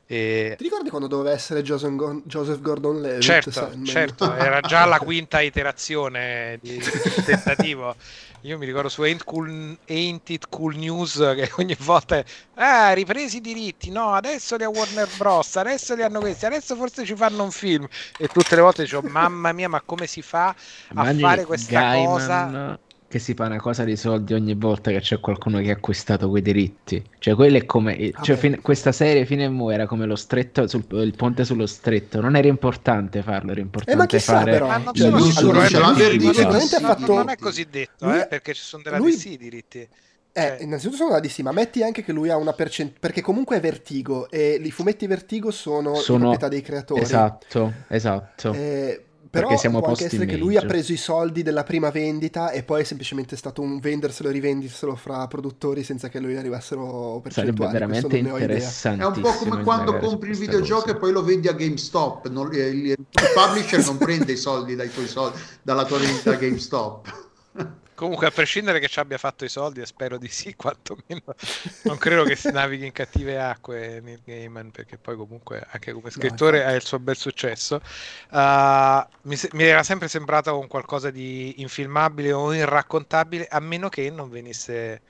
E... 0.09 0.55
Ti 0.57 0.63
ricordi 0.63 0.89
quando 0.89 1.07
doveva 1.07 1.31
essere 1.31 1.61
Joseph, 1.61 2.21
Joseph 2.23 2.61
Gordon-Levitt? 2.61 3.21
Certo, 3.21 3.71
certo, 3.84 4.34
era 4.34 4.61
già 4.61 4.85
la 4.85 4.99
quinta 4.99 5.41
iterazione 5.41 6.57
di, 6.61 6.77
di 6.79 7.23
tentativo. 7.25 7.93
Io 8.41 8.57
mi 8.57 8.65
ricordo 8.65 8.88
su 8.88 9.01
Ain't, 9.01 9.25
cool, 9.25 9.77
Ain't, 9.89 10.29
It 10.29 10.47
Cool 10.47 10.75
News 10.75 11.15
che 11.35 11.51
ogni 11.57 11.75
volta 11.79 12.23
ah, 12.53 12.93
ripresi 12.93 13.38
i 13.38 13.41
diritti, 13.41 13.89
no, 13.89 14.13
adesso 14.13 14.55
li 14.55 14.63
ha 14.63 14.69
Warner 14.69 15.09
Bros, 15.17 15.57
adesso 15.57 15.95
li 15.95 16.03
hanno 16.03 16.19
questi, 16.19 16.45
adesso 16.45 16.75
forse 16.77 17.03
ci 17.03 17.15
fanno 17.15 17.43
un 17.43 17.51
film 17.51 17.85
e 18.17 18.27
tutte 18.27 18.55
le 18.55 18.61
volte 18.61 18.84
dicevo 18.84 19.09
mamma 19.09 19.51
mia, 19.51 19.67
ma 19.67 19.81
come 19.81 20.07
si 20.07 20.21
fa 20.21 20.49
a 20.49 20.55
Immagini 20.91 21.21
fare 21.21 21.45
questa 21.45 21.71
Gaiman 21.71 22.05
cosa? 22.05 22.79
Che 23.18 23.19
si 23.19 23.34
fa 23.34 23.45
una 23.45 23.60
cosa 23.60 23.84
di 23.84 23.95
soldi 23.95 24.34
ogni 24.34 24.53
volta 24.53 24.91
che 24.91 24.99
c'è 24.99 25.19
qualcuno 25.19 25.60
che 25.60 25.69
ha 25.69 25.73
acquistato 25.73 26.30
quei 26.30 26.41
diritti. 26.41 27.03
Cioè, 27.19 27.35
quello 27.35 27.57
è 27.57 27.65
come. 27.65 28.11
Cioè, 28.22 28.35
fin, 28.35 28.61
questa 28.61 28.91
serie 28.91 29.26
fine 29.26 29.45
e 29.45 29.49
mu 29.49 29.69
era 29.69 29.85
come 29.85 30.06
lo 30.06 30.15
stretto 30.15 30.68
sul, 30.68 30.85
il 30.91 31.15
ponte 31.15 31.44
sullo 31.44 31.65
stretto. 31.65 32.22
Non 32.22 32.35
era 32.35 32.48
importante 32.48 33.22
farlo, 33.22 33.52
era 33.52 33.60
importante 33.60 33.94
eh, 33.94 33.95
ma 33.98 34.06
chissà, 34.06 34.38
fare. 34.38 34.52
Però. 34.52 34.68
Ma 34.68 34.77
non 34.77 34.94
cioè, 34.94 35.10
lui, 35.10 35.31
sicuro, 35.31 35.61
eh, 35.61 35.68
fatto... 35.68 37.14
non 37.14 37.30
è 37.30 37.35
così 37.35 37.68
detto, 37.69 38.06
lui... 38.06 38.19
eh, 38.19 38.27
perché 38.27 38.53
ci 38.53 38.61
sono 38.61 38.84
della 38.84 38.98
lui... 38.98 39.11
DC 39.11 39.26
i 39.26 39.38
diritti. 39.38 39.80
Eh, 39.80 39.89
cioè 40.34 40.57
innanzitutto 40.61 40.98
sono 40.98 41.10
da 41.10 41.19
DC, 41.19 41.39
ma 41.39 41.52
metti 41.52 41.81
anche 41.81 42.03
che 42.03 42.11
lui 42.11 42.30
ha 42.30 42.38
una 42.38 42.53
percentuale. 42.53 42.99
Perché 42.99 43.22
comunque 43.22 43.57
è 43.57 43.60
Vertigo 43.60 44.30
e 44.30 44.60
i 44.61 44.72
fumetti 44.72 45.07
Vertigo 45.07 45.49
sono, 45.49 45.95
sono... 45.95 46.19
proprietà 46.19 46.48
dei 46.48 46.61
creatori. 46.61 47.02
Esatto, 47.02 47.73
esatto. 47.88 48.53
Eh, 48.53 49.06
però 49.38 49.47
perché 49.47 49.61
siamo 49.61 49.80
può 49.80 49.89
anche 49.89 50.05
essere 50.05 50.26
che 50.26 50.38
lui 50.38 50.57
ha 50.57 50.65
preso 50.65 50.91
i 50.91 50.97
soldi 50.97 51.43
della 51.43 51.64
prima 51.64 51.89
vendita 51.89 52.51
e 52.51 52.64
poi 52.64 52.81
è 52.81 52.84
semplicemente 52.84 53.35
stato 53.35 53.61
un 53.61 53.80
venderselo 53.80 54.30
e 54.30 54.31
rivenderselo 54.31 54.95
fra 54.95 55.27
produttori 55.27 55.84
senza 55.84 56.09
che 56.09 56.19
lui 56.19 56.35
arrivassero 56.35 57.19
percentuali. 57.22 57.72
Sarebbe 57.72 57.72
veramente 57.72 58.18
interessante. 58.18 59.03
È 59.03 59.05
un 59.07 59.22
po' 59.22 59.34
come 59.34 59.64
quando 59.64 59.97
compri 59.97 60.31
il 60.31 60.38
videogioco 60.38 60.81
cosa. 60.81 60.95
e 60.95 60.99
poi 60.99 61.11
lo 61.11 61.23
vendi 61.23 61.47
a 61.47 61.53
GameStop. 61.53 62.30
Non, 62.30 62.49
il, 62.53 62.59
il, 62.59 62.85
il 62.89 63.07
publisher 63.34 63.84
non 63.85 63.97
prende 63.97 64.31
i 64.31 64.38
soldi 64.38 64.76
dai 64.76 64.91
tuoi 64.91 65.07
soldi, 65.07 65.39
dalla 65.61 65.85
tua 65.85 65.97
vendita 65.99 66.31
a 66.31 66.35
GameStop. 66.35 67.26
Comunque, 67.98 68.28
a 68.28 68.32
prescindere 68.32 68.80
che 68.80 68.88
ci 68.88 68.99
abbia 68.99 69.18
fatto 69.18 69.44
i 69.44 69.49
soldi, 69.49 69.82
e 69.82 69.88
spero 69.88 70.19
di 70.19 70.28
sì, 70.28 70.53
quantomeno 70.56 71.34
non 71.86 71.98
credo 71.98 72.26
che 72.26 72.36
si 72.36 72.52
navighi 72.52 72.86
in 72.86 72.91
cattive 72.91 73.40
acque 73.40 73.99
Neil 74.02 74.22
Gaiman, 74.24 74.69
perché 74.69 74.99
poi 74.99 75.15
comunque 75.15 75.65
anche 75.68 75.94
come 75.94 76.11
scrittore 76.11 76.64
no, 76.64 76.69
ha 76.69 76.74
il 76.74 76.84
suo 76.84 76.99
bel 76.99 77.18
successo. 77.18 77.82
Uh, 78.30 79.03
mi, 79.24 79.36
mi, 79.53 79.64
era 79.64 79.82
sempre 79.82 80.07
sembrato 80.10 80.60
un 80.60 80.68
qualcosa 80.68 81.10
di 81.10 81.60
infilmabile 81.60 82.34
o 82.34 82.53
irraccontabile, 82.53 83.48
a 83.49 83.60
meno 83.60 83.90
che 83.90 84.11
non 84.11 84.30
venisse 84.30 85.02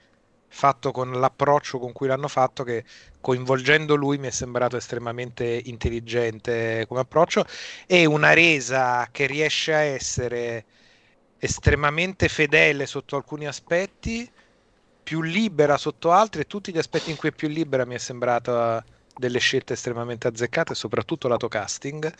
fatto 0.47 0.91
con 0.91 1.11
l'approccio 1.11 1.79
con 1.79 1.91
cui 1.91 2.07
l'hanno 2.07 2.29
fatto, 2.29 2.63
che 2.63 2.85
coinvolgendo 3.19 3.95
lui 3.95 4.17
mi 4.17 4.27
è 4.27 4.31
sembrato 4.31 4.77
estremamente 4.77 5.61
intelligente 5.65 6.85
come 6.87 7.01
approccio, 7.01 7.45
e 7.85 8.05
una 8.05 8.31
resa 8.31 9.09
che 9.11 9.25
riesce 9.25 9.73
a 9.73 9.79
essere 9.79 10.63
estremamente 11.39 12.27
fedele 12.27 12.85
sotto 12.85 13.15
alcuni 13.15 13.47
aspetti, 13.47 14.29
più 15.03 15.21
libera 15.21 15.77
sotto 15.77 16.11
altri, 16.11 16.41
e 16.41 16.47
tutti 16.47 16.71
gli 16.71 16.77
aspetti 16.77 17.09
in 17.09 17.15
cui 17.15 17.29
è 17.29 17.33
più 17.33 17.47
libera 17.47 17.85
mi 17.85 17.95
è 17.95 17.99
sembrata 17.99 18.83
delle 19.15 19.39
scelte 19.39 19.73
estremamente 19.73 20.27
azzeccate, 20.27 20.75
soprattutto 20.75 21.27
lato 21.27 21.47
casting. 21.47 22.11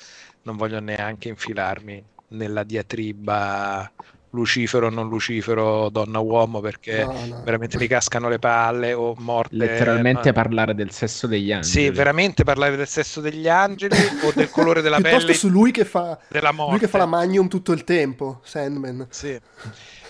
Non 0.44 0.56
voglio 0.56 0.80
neanche 0.80 1.28
infilarmi 1.30 2.04
nella 2.30 2.64
diatriba 2.64 3.92
Lucifero, 4.32 4.90
non 4.90 5.08
Lucifero, 5.08 5.90
donna 5.90 6.20
uomo, 6.20 6.60
perché 6.60 7.04
no, 7.04 7.26
no. 7.28 7.42
veramente 7.44 7.78
mi 7.78 7.88
cascano 7.88 8.28
le 8.28 8.40
palle 8.40 8.94
o 8.94 9.16
morte. 9.20 9.56
Letteralmente 9.56 10.28
no. 10.28 10.34
parlare 10.34 10.76
del 10.76 10.92
sesso 10.92 11.28
degli 11.28 11.52
angeli. 11.52 11.86
Sì, 11.86 11.90
veramente 11.90 12.44
parlare 12.44 12.76
del 12.76 12.88
sesso 12.88 13.22
degli 13.22 13.48
angeli 13.48 13.96
o 14.24 14.32
del 14.36 14.50
colore 14.50 14.82
della 14.82 14.98
Piuttosto 14.98 15.28
pelle. 15.28 15.38
su 15.38 15.50
lui 15.50 15.72
che 15.72 15.86
fa 15.86 16.20
della 16.28 16.52
morte. 16.52 16.72
Lui 16.72 16.80
che 16.80 16.88
fa 16.88 16.98
la 16.98 17.06
Magnum 17.06 17.48
tutto 17.48 17.72
il 17.72 17.84
tempo, 17.84 18.42
Sandman. 18.44 19.08
Sì. 19.10 19.40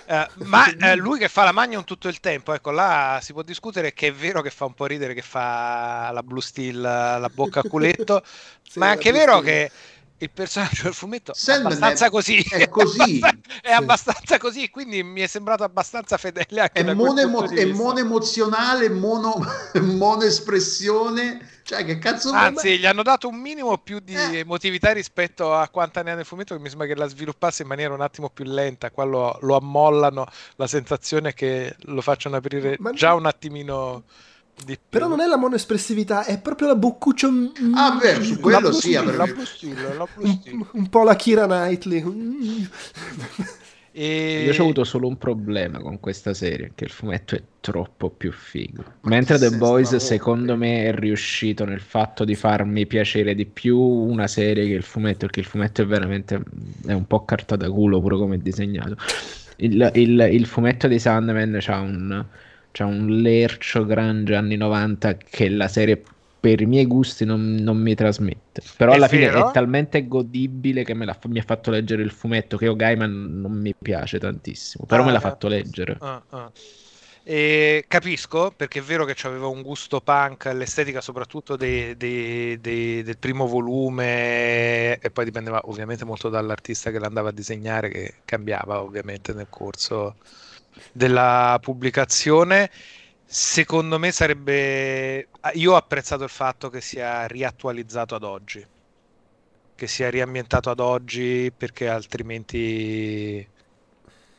Uh, 0.07 0.45
ma 0.45 0.65
uh, 0.68 0.95
lui 0.95 1.19
che 1.19 1.27
fa 1.27 1.44
la 1.44 1.52
Magnum 1.52 1.84
tutto 1.84 2.07
il 2.07 2.22
tempo, 2.22 2.53
ecco 2.53 2.72
là 2.72 3.19
si 3.22 3.34
può 3.34 3.41
discutere 3.41 3.91
che 3.91 4.07
è 4.07 4.14
vero 4.14 4.41
che 4.41 4.49
fa 4.49 4.64
un 4.64 4.73
po' 4.73 4.85
ridere 4.85 5.14
che 5.14 5.22
fa 5.22 6.10
la 6.14 6.23
Blue 6.23 6.41
Steel, 6.41 6.80
la 6.80 7.30
bocca 7.34 7.60
a 7.60 7.64
culetto, 7.64 8.23
sì, 8.64 8.80
ma 8.80 8.88
è 8.88 8.89
anche 8.91 9.11
vero 9.11 9.41
Steel. 9.41 9.44
che 9.44 9.72
il 10.19 10.31
personaggio 10.31 10.84
del 10.84 10.94
fumetto 10.94 11.34
Sandman 11.34 11.73
è 11.73 11.76
abbastanza 11.76 12.10
così. 12.10 12.39
È 12.41 12.68
così. 12.69 13.19
è 13.61 13.72
abbastanza 13.72 14.38
così, 14.38 14.69
quindi 14.69 15.03
mi 15.03 15.22
è 15.22 15.27
sembrato 15.27 15.64
abbastanza 15.64 16.18
fedele 16.18 16.61
anche 16.61 16.81
è 16.81 16.94
mono, 16.94 17.19
emo- 17.19 17.49
è 17.49 17.65
mono 17.65 17.99
emozionale, 17.99 18.89
mono, 18.89 19.45
mono 19.81 20.23
espressione. 20.23 21.56
Cioè, 21.64 21.84
che 21.84 21.99
cazzo 21.99 22.31
Anzi, 22.31 22.80
gli 22.80 22.85
hanno 22.85 23.03
dato 23.03 23.27
un 23.27 23.35
minimo 23.35 23.77
più 23.77 23.99
di 23.99 24.14
eh. 24.14 24.38
emotività 24.39 24.94
rispetto 24.94 25.53
a 25.53 25.68
quanta 25.68 26.02
ne 26.02 26.11
ha 26.11 26.15
nel 26.15 26.26
fumetto, 26.26 26.56
che 26.56 26.61
mi 26.61 26.69
sembra 26.69 26.88
che 26.88 26.95
la 26.95 27.07
sviluppasse 27.07 27.64
in 27.64 27.68
maniera 27.68 27.94
un 27.94 28.02
attimo 28.02 28.30
più 28.30 28.45
lenta. 28.45 28.89
Qua 28.89 29.03
lo, 29.03 29.38
lo 29.41 29.57
ammollano, 29.57 30.26
la 30.56 30.68
sensazione 30.68 31.34
che 31.34 31.76
lo 31.80 32.02
facciano 32.02 32.38
aprire 32.38 32.77
Ma 32.80 32.91
già 32.91 33.14
un 33.14 33.26
attimino 33.26 34.06
però 34.90 35.08
non 35.08 35.22
è 35.22 35.28
la 35.28 35.38
monoespressività, 35.38 36.26
è 36.26 36.40
proprio 36.40 36.68
la 36.68 36.76
boccuccia. 36.76 37.28
Ah, 37.74 37.98
beh, 38.00 38.24
su 38.24 38.40
quello 38.40 38.72
sì. 38.72 38.94
La 38.94 39.28
un, 40.18 40.68
un 40.72 40.90
po' 40.90 41.04
la 41.04 41.16
Kira 41.16 41.46
Knightley. 41.46 42.04
E... 43.92 44.44
Io 44.44 44.52
ho 44.60 44.64
avuto 44.64 44.84
solo 44.84 45.08
un 45.08 45.18
problema 45.18 45.80
con 45.80 46.00
questa 46.00 46.36
serie, 46.36 46.74
che 46.76 46.84
il 46.84 46.92
fumetto 46.92 47.36
è 47.36 47.42
troppo 47.62 48.12
più 48.12 48.32
figo. 48.32 48.84
Mentre 49.02 49.40
The 49.40 49.52
Boys 49.58 49.96
secondo 49.96 50.56
me 50.56 50.86
è 50.86 50.94
riuscito 50.94 51.66
nel 51.66 51.82
fatto 51.82 52.24
di 52.24 52.36
farmi 52.36 52.86
piacere 52.86 53.34
di 53.34 53.48
più 53.48 53.80
una 53.80 54.28
serie 54.28 54.68
che 54.68 54.74
il 54.74 54.84
fumetto, 54.84 55.20
perché 55.20 55.40
il 55.40 55.48
fumetto 55.48 55.82
è 55.82 55.86
veramente 55.88 56.40
è 56.86 56.94
un 56.94 57.08
po' 57.08 57.26
carta 57.26 57.56
da 57.56 57.72
culo 57.72 58.00
pure 58.00 58.18
come 58.18 58.36
è 58.36 58.38
disegnato. 58.38 58.98
Il, 59.56 59.90
il, 59.96 60.30
il 60.32 60.46
fumetto 60.46 60.88
di 60.88 61.00
Sandman 61.00 61.60
ha 61.66 61.80
un 61.80 62.26
c'è 62.78 62.84
un 62.84 63.08
lercio 63.22 63.88
grande 63.88 64.36
anni 64.36 64.56
90 64.56 65.18
che 65.18 65.49
la 65.49 65.68
serie 65.68 65.99
per 66.40 66.62
i 66.62 66.68
miei 66.68 66.86
gusti 66.86 67.26
non, 67.26 67.56
non 67.56 67.76
mi 67.80 67.95
trasmette. 67.95 68.62
Però 68.78 68.91
è 68.91 68.95
alla 68.95 69.08
fine 69.08 69.32
è 69.32 69.52
talmente 69.52 70.08
godibile 70.08 70.84
che 70.84 70.94
la, 70.94 71.18
mi 71.24 71.40
ha 71.40 71.44
fatto 71.44 71.72
leggere 71.72 72.04
il 72.04 72.12
fumetto 72.12 72.56
che 72.56 72.66
io 72.66 72.76
Gaiman 72.76 73.41
non 73.41 73.54
mi 73.54 73.74
piace 73.76 74.20
tantissimo, 74.20 74.86
però 74.86 75.02
ah, 75.02 75.06
me 75.08 75.12
l'ha 75.12 75.20
fatto 75.20 75.48
leggere. 75.48 75.98
Ah, 75.99 76.22
ah. 76.30 76.52
E 77.24 77.86
capisco 77.88 78.54
perché 78.56 78.78
è 78.78 78.84
vero 78.84 79.06
che 79.06 79.16
aveva 79.26 79.48
un 79.48 79.64
gusto 79.64 79.99
punk, 79.99 80.45
l'estetica 80.45 81.02
soprattutto 81.02 81.56
dei, 81.56 81.98
dei, 81.98 82.62
dei, 82.62 83.02
del 83.02 83.18
primo 83.18 83.48
volume 83.48 84.99
e 84.99 85.10
poi 85.12 85.26
dipendeva 85.26 85.62
ovviamente 85.64 86.06
molto 86.06 86.30
dall'artista 86.30 86.91
che 86.91 86.99
l'andava 86.99 87.30
a 87.30 87.34
disegnare 87.34 87.90
che 87.90 88.14
cambiava 88.24 88.84
ovviamente 88.84 89.34
nel 89.34 89.48
corso 89.49 90.18
della 90.91 91.58
pubblicazione. 91.62 92.70
Secondo 93.26 93.99
me 93.99 94.12
sarebbe. 94.12 95.28
Io 95.54 95.74
ho 95.74 95.76
apprezzato 95.76 96.24
il 96.24 96.30
fatto 96.30 96.70
che 96.70 96.82
sia 96.82 97.26
riattualizzato 97.28 98.16
ad 98.16 98.24
oggi, 98.24 98.66
che 99.76 99.88
sia 99.88 100.10
riambientato 100.10 100.70
ad 100.70 100.80
oggi 100.80 101.52
perché 101.56 101.90
altrimenti 101.90 103.45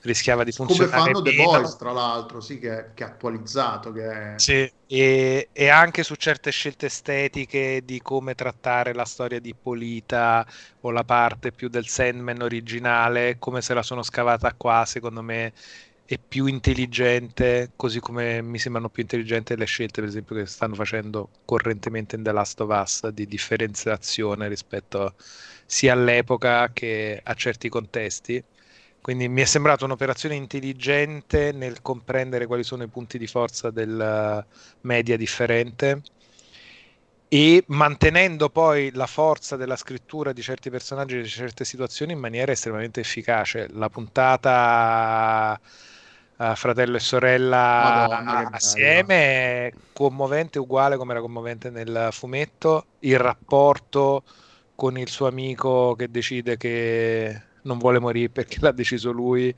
rischiava 0.02 0.44
di 0.44 0.52
funzionare. 0.52 0.90
Come 0.90 1.12
fanno 1.12 1.22
The 1.22 1.34
Boys, 1.34 1.76
tra 1.76 1.92
l'altro, 1.92 2.40
sì, 2.40 2.58
che, 2.58 2.90
che 2.94 3.04
è 3.04 3.06
attualizzato. 3.06 3.92
Che 3.92 4.10
è... 4.10 4.32
Sì, 4.36 4.70
e, 4.86 5.48
e, 5.52 5.68
anche 5.68 6.02
su 6.02 6.14
certe 6.14 6.50
scelte 6.50 6.86
estetiche 6.86 7.82
di 7.84 8.00
come 8.00 8.34
trattare 8.34 8.94
la 8.94 9.04
storia 9.04 9.40
di 9.40 9.54
Polita 9.54 10.46
o 10.80 10.90
la 10.90 11.04
parte 11.04 11.52
più 11.52 11.68
del 11.68 11.88
Sandman 11.88 12.42
originale, 12.42 13.36
come 13.38 13.60
se 13.60 13.74
la 13.74 13.82
sono 13.82 14.02
scavata 14.02 14.52
qua, 14.54 14.84
secondo 14.86 15.22
me 15.22 15.52
è 16.10 16.18
più 16.18 16.46
intelligente, 16.46 17.72
così 17.76 18.00
come 18.00 18.40
mi 18.40 18.58
sembrano 18.58 18.88
più 18.88 19.02
intelligenti 19.02 19.54
le 19.54 19.66
scelte, 19.66 20.00
per 20.00 20.08
esempio, 20.08 20.36
che 20.36 20.46
stanno 20.46 20.74
facendo 20.74 21.28
correntemente 21.44 22.16
in 22.16 22.22
The 22.22 22.32
Last 22.32 22.58
of 22.62 22.70
Us 22.70 23.08
di 23.08 23.26
differenziazione 23.26 24.48
rispetto 24.48 25.14
sia 25.66 25.92
all'epoca 25.92 26.70
che 26.72 27.20
a 27.22 27.34
certi 27.34 27.68
contesti. 27.68 28.42
Quindi 29.02 29.28
mi 29.28 29.42
è 29.42 29.44
sembrata 29.44 29.84
un'operazione 29.84 30.34
intelligente 30.34 31.52
nel 31.52 31.82
comprendere 31.82 32.46
quali 32.46 32.64
sono 32.64 32.84
i 32.84 32.88
punti 32.88 33.18
di 33.18 33.26
forza 33.26 33.70
del 33.70 34.46
media 34.80 35.16
differente 35.18 36.02
e 37.28 37.62
mantenendo 37.66 38.48
poi 38.48 38.90
la 38.92 39.06
forza 39.06 39.56
della 39.56 39.76
scrittura 39.76 40.32
di 40.32 40.40
certi 40.40 40.70
personaggi 40.70 41.18
e 41.18 41.22
di 41.22 41.28
certe 41.28 41.66
situazioni 41.66 42.12
in 42.12 42.18
maniera 42.18 42.52
estremamente 42.52 43.00
efficace. 43.00 43.68
La 43.72 43.90
puntata 43.90 45.60
uh, 46.38 46.54
fratello 46.54 46.96
e 46.96 47.00
sorella 47.00 48.06
Madonna, 48.08 48.50
assieme 48.52 49.72
commovente 49.92 50.58
uguale 50.58 50.96
come 50.96 51.12
era 51.12 51.20
commovente 51.20 51.70
nel 51.70 52.08
fumetto. 52.10 52.86
Il 53.00 53.18
rapporto 53.18 54.22
con 54.74 54.96
il 54.96 55.08
suo 55.08 55.26
amico 55.26 55.94
che 55.96 56.10
decide 56.10 56.56
che 56.56 57.42
non 57.62 57.78
vuole 57.78 57.98
morire 57.98 58.30
perché 58.30 58.58
l'ha 58.60 58.70
deciso 58.70 59.10
lui, 59.10 59.54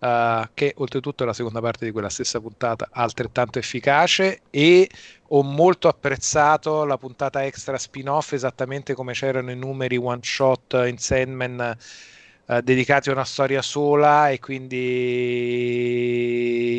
uh, 0.00 0.48
che 0.54 0.74
oltretutto 0.76 1.22
è 1.22 1.26
la 1.26 1.32
seconda 1.32 1.60
parte 1.60 1.84
di 1.84 1.90
quella 1.92 2.08
stessa 2.08 2.40
puntata 2.40 2.88
altrettanto 2.90 3.58
efficace. 3.58 4.40
E 4.50 4.88
ho 5.28 5.42
molto 5.42 5.88
apprezzato 5.88 6.84
la 6.84 6.98
puntata 6.98 7.44
extra 7.44 7.78
spin-off 7.78 8.32
esattamente 8.32 8.94
come 8.94 9.12
c'erano 9.12 9.50
i 9.50 9.56
numeri 9.56 9.96
one 9.96 10.20
shot 10.22 10.82
in 10.86 10.98
Sandman 10.98 11.76
uh, 12.46 12.60
dedicati 12.60 13.08
a 13.08 13.12
una 13.12 13.24
storia 13.24 13.62
sola 13.62 14.30
e 14.30 14.38
quindi 14.38 14.76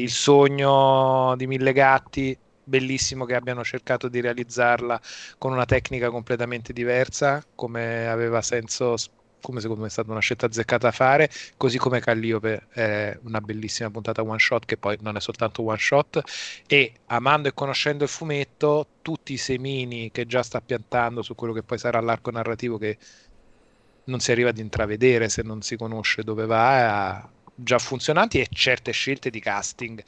il 0.04 0.12
sogno 0.12 1.36
di 1.38 1.48
mille 1.48 1.74
gatti 1.74 2.38
bellissimo 2.64 3.26
che 3.26 3.36
abbiano 3.36 3.64
cercato 3.64 4.08
di 4.08 4.22
realizzarla 4.22 5.00
con 5.38 5.52
una 5.52 5.66
tecnica 5.66 6.10
completamente 6.10 6.74
diversa, 6.74 7.44
come 7.56 8.08
aveva 8.08 8.42
senso, 8.42 8.96
come 9.42 9.60
secondo 9.60 9.82
me 9.82 9.88
è 9.88 9.92
stata 9.92 10.12
una 10.12 10.20
scelta 10.22 10.46
azzeccata 10.46 10.88
a 10.88 10.92
fare, 10.92 11.30
così 11.58 11.78
come 11.78 12.00
Calliope 12.00 12.68
è 12.70 13.18
una 13.24 13.42
bellissima 13.42 13.90
puntata 13.92 14.22
one 14.24 14.40
shot 14.40 14.66
che 14.66 14.78
poi 14.78 14.98
non 15.02 15.18
è 15.18 15.20
soltanto 15.20 15.64
one 15.64 15.78
shot 15.78 16.22
e 16.68 16.94
amando 17.08 17.50
e 17.50 17.54
conoscendo 17.54 18.04
il 18.04 18.10
fumetto, 18.10 18.88
tutti 19.02 19.34
i 19.34 19.38
semini 19.38 20.12
che 20.12 20.26
già 20.26 20.44
sta 20.44 20.62
piantando 20.62 21.22
su 21.22 21.36
quello 21.36 21.54
che 21.54 21.64
poi 21.64 21.78
sarà 21.78 22.00
l'arco 22.00 22.32
narrativo 22.32 22.78
che 22.78 22.98
non 24.06 24.20
si 24.20 24.32
arriva 24.32 24.50
ad 24.50 24.58
intravedere 24.58 25.30
se 25.30 25.42
non 25.44 25.62
si 25.62 25.76
conosce 25.78 26.24
dove 26.24 26.46
va, 26.46 27.28
già 27.56 27.80
funzionanti 27.80 28.40
e 28.40 28.48
certe 28.52 28.92
scelte 28.92 29.30
di 29.30 29.40
casting 29.40 30.04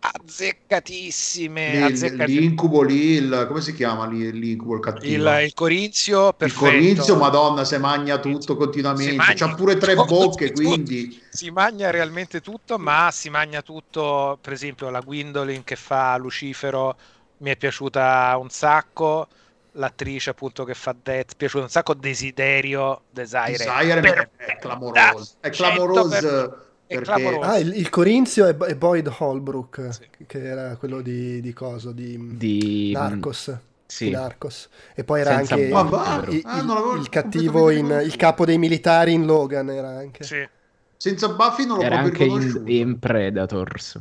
azzeccatissime, 0.00 1.72
Lì, 1.72 1.82
azzeccatissime. 1.82 2.40
L'incubo 2.40 2.82
lì, 2.82 3.12
il, 3.12 3.44
come 3.46 3.60
si 3.60 3.74
chiama 3.74 4.06
lì, 4.06 4.32
l'incubo, 4.32 4.76
il 4.76 4.80
cattivo? 4.80 5.14
Il, 5.14 5.44
il 5.44 5.54
Corinzio, 5.54 6.32
perfetto. 6.32 6.64
Il 6.64 6.72
Corinzio, 6.72 7.16
madonna, 7.16 7.64
se 7.64 7.78
magna 7.78 8.18
tutto 8.18 8.56
continuamente. 8.56 9.12
Si 9.12 9.16
C'ha 9.18 9.46
magna 9.46 9.54
pure 9.54 9.76
tre 9.76 9.94
tutto, 9.94 10.06
bocche, 10.06 10.52
tutto. 10.52 10.68
quindi... 10.68 11.22
Si 11.28 11.50
magna 11.50 11.90
realmente 11.90 12.40
tutto, 12.40 12.78
ma 12.78 13.10
si 13.12 13.28
magna 13.28 13.60
tutto, 13.60 14.38
per 14.40 14.54
esempio 14.54 14.88
la 14.88 15.00
Gwendolyn 15.00 15.64
che 15.64 15.76
fa 15.76 16.16
Lucifero 16.16 16.96
mi 17.38 17.50
è 17.50 17.56
piaciuta 17.56 18.36
un 18.40 18.48
sacco, 18.48 19.28
l'attrice 19.72 20.30
appunto 20.30 20.64
che 20.64 20.74
fa 20.74 20.94
Death, 21.00 21.32
è 21.32 21.36
piaciuta 21.36 21.64
un 21.64 21.70
sacco, 21.70 21.94
Desiderio, 21.94 23.02
Desire, 23.10 23.56
Desire 23.56 24.00
è, 24.00 24.28
è 24.36 24.58
clamoroso, 24.58 25.34
è 25.40 25.50
clamoroso 25.50 26.68
perché... 26.86 27.38
Ah, 27.40 27.58
il, 27.58 27.76
il 27.76 27.88
Corinzio 27.88 28.46
è, 28.46 28.56
è 28.56 28.74
Boyd 28.74 29.12
Holbrook, 29.18 29.88
Sì. 29.92 30.08
che 30.26 30.44
era 30.44 30.76
quello 30.76 31.00
di, 31.00 31.40
di 31.40 31.52
coso, 31.52 31.92
di, 31.92 32.36
Di... 32.36 32.90
Narcos. 32.92 33.56
Sì. 33.86 34.06
di 34.06 34.10
Narcos. 34.10 34.68
E 34.94 35.04
poi 35.04 35.20
era 35.20 35.36
Senza 35.36 35.54
anche 35.54 35.68
va? 35.68 36.24
il, 36.28 36.42
Ah, 36.44 36.96
il 36.96 37.08
cattivo, 37.08 37.70
in, 37.70 38.00
il 38.04 38.16
capo 38.16 38.44
dei 38.44 38.58
militari 38.58 39.12
in 39.12 39.24
Logan 39.24 39.70
era 39.70 39.88
anche. 39.88 40.24
Sì. 40.24 40.48
Senza 40.96 41.28
Buffy 41.28 41.64
non 41.64 41.78
l'ho 41.78 41.84
Era 41.84 41.98
anche 41.98 42.24
in, 42.24 42.62
in 42.66 42.98
Predators. 42.98 44.00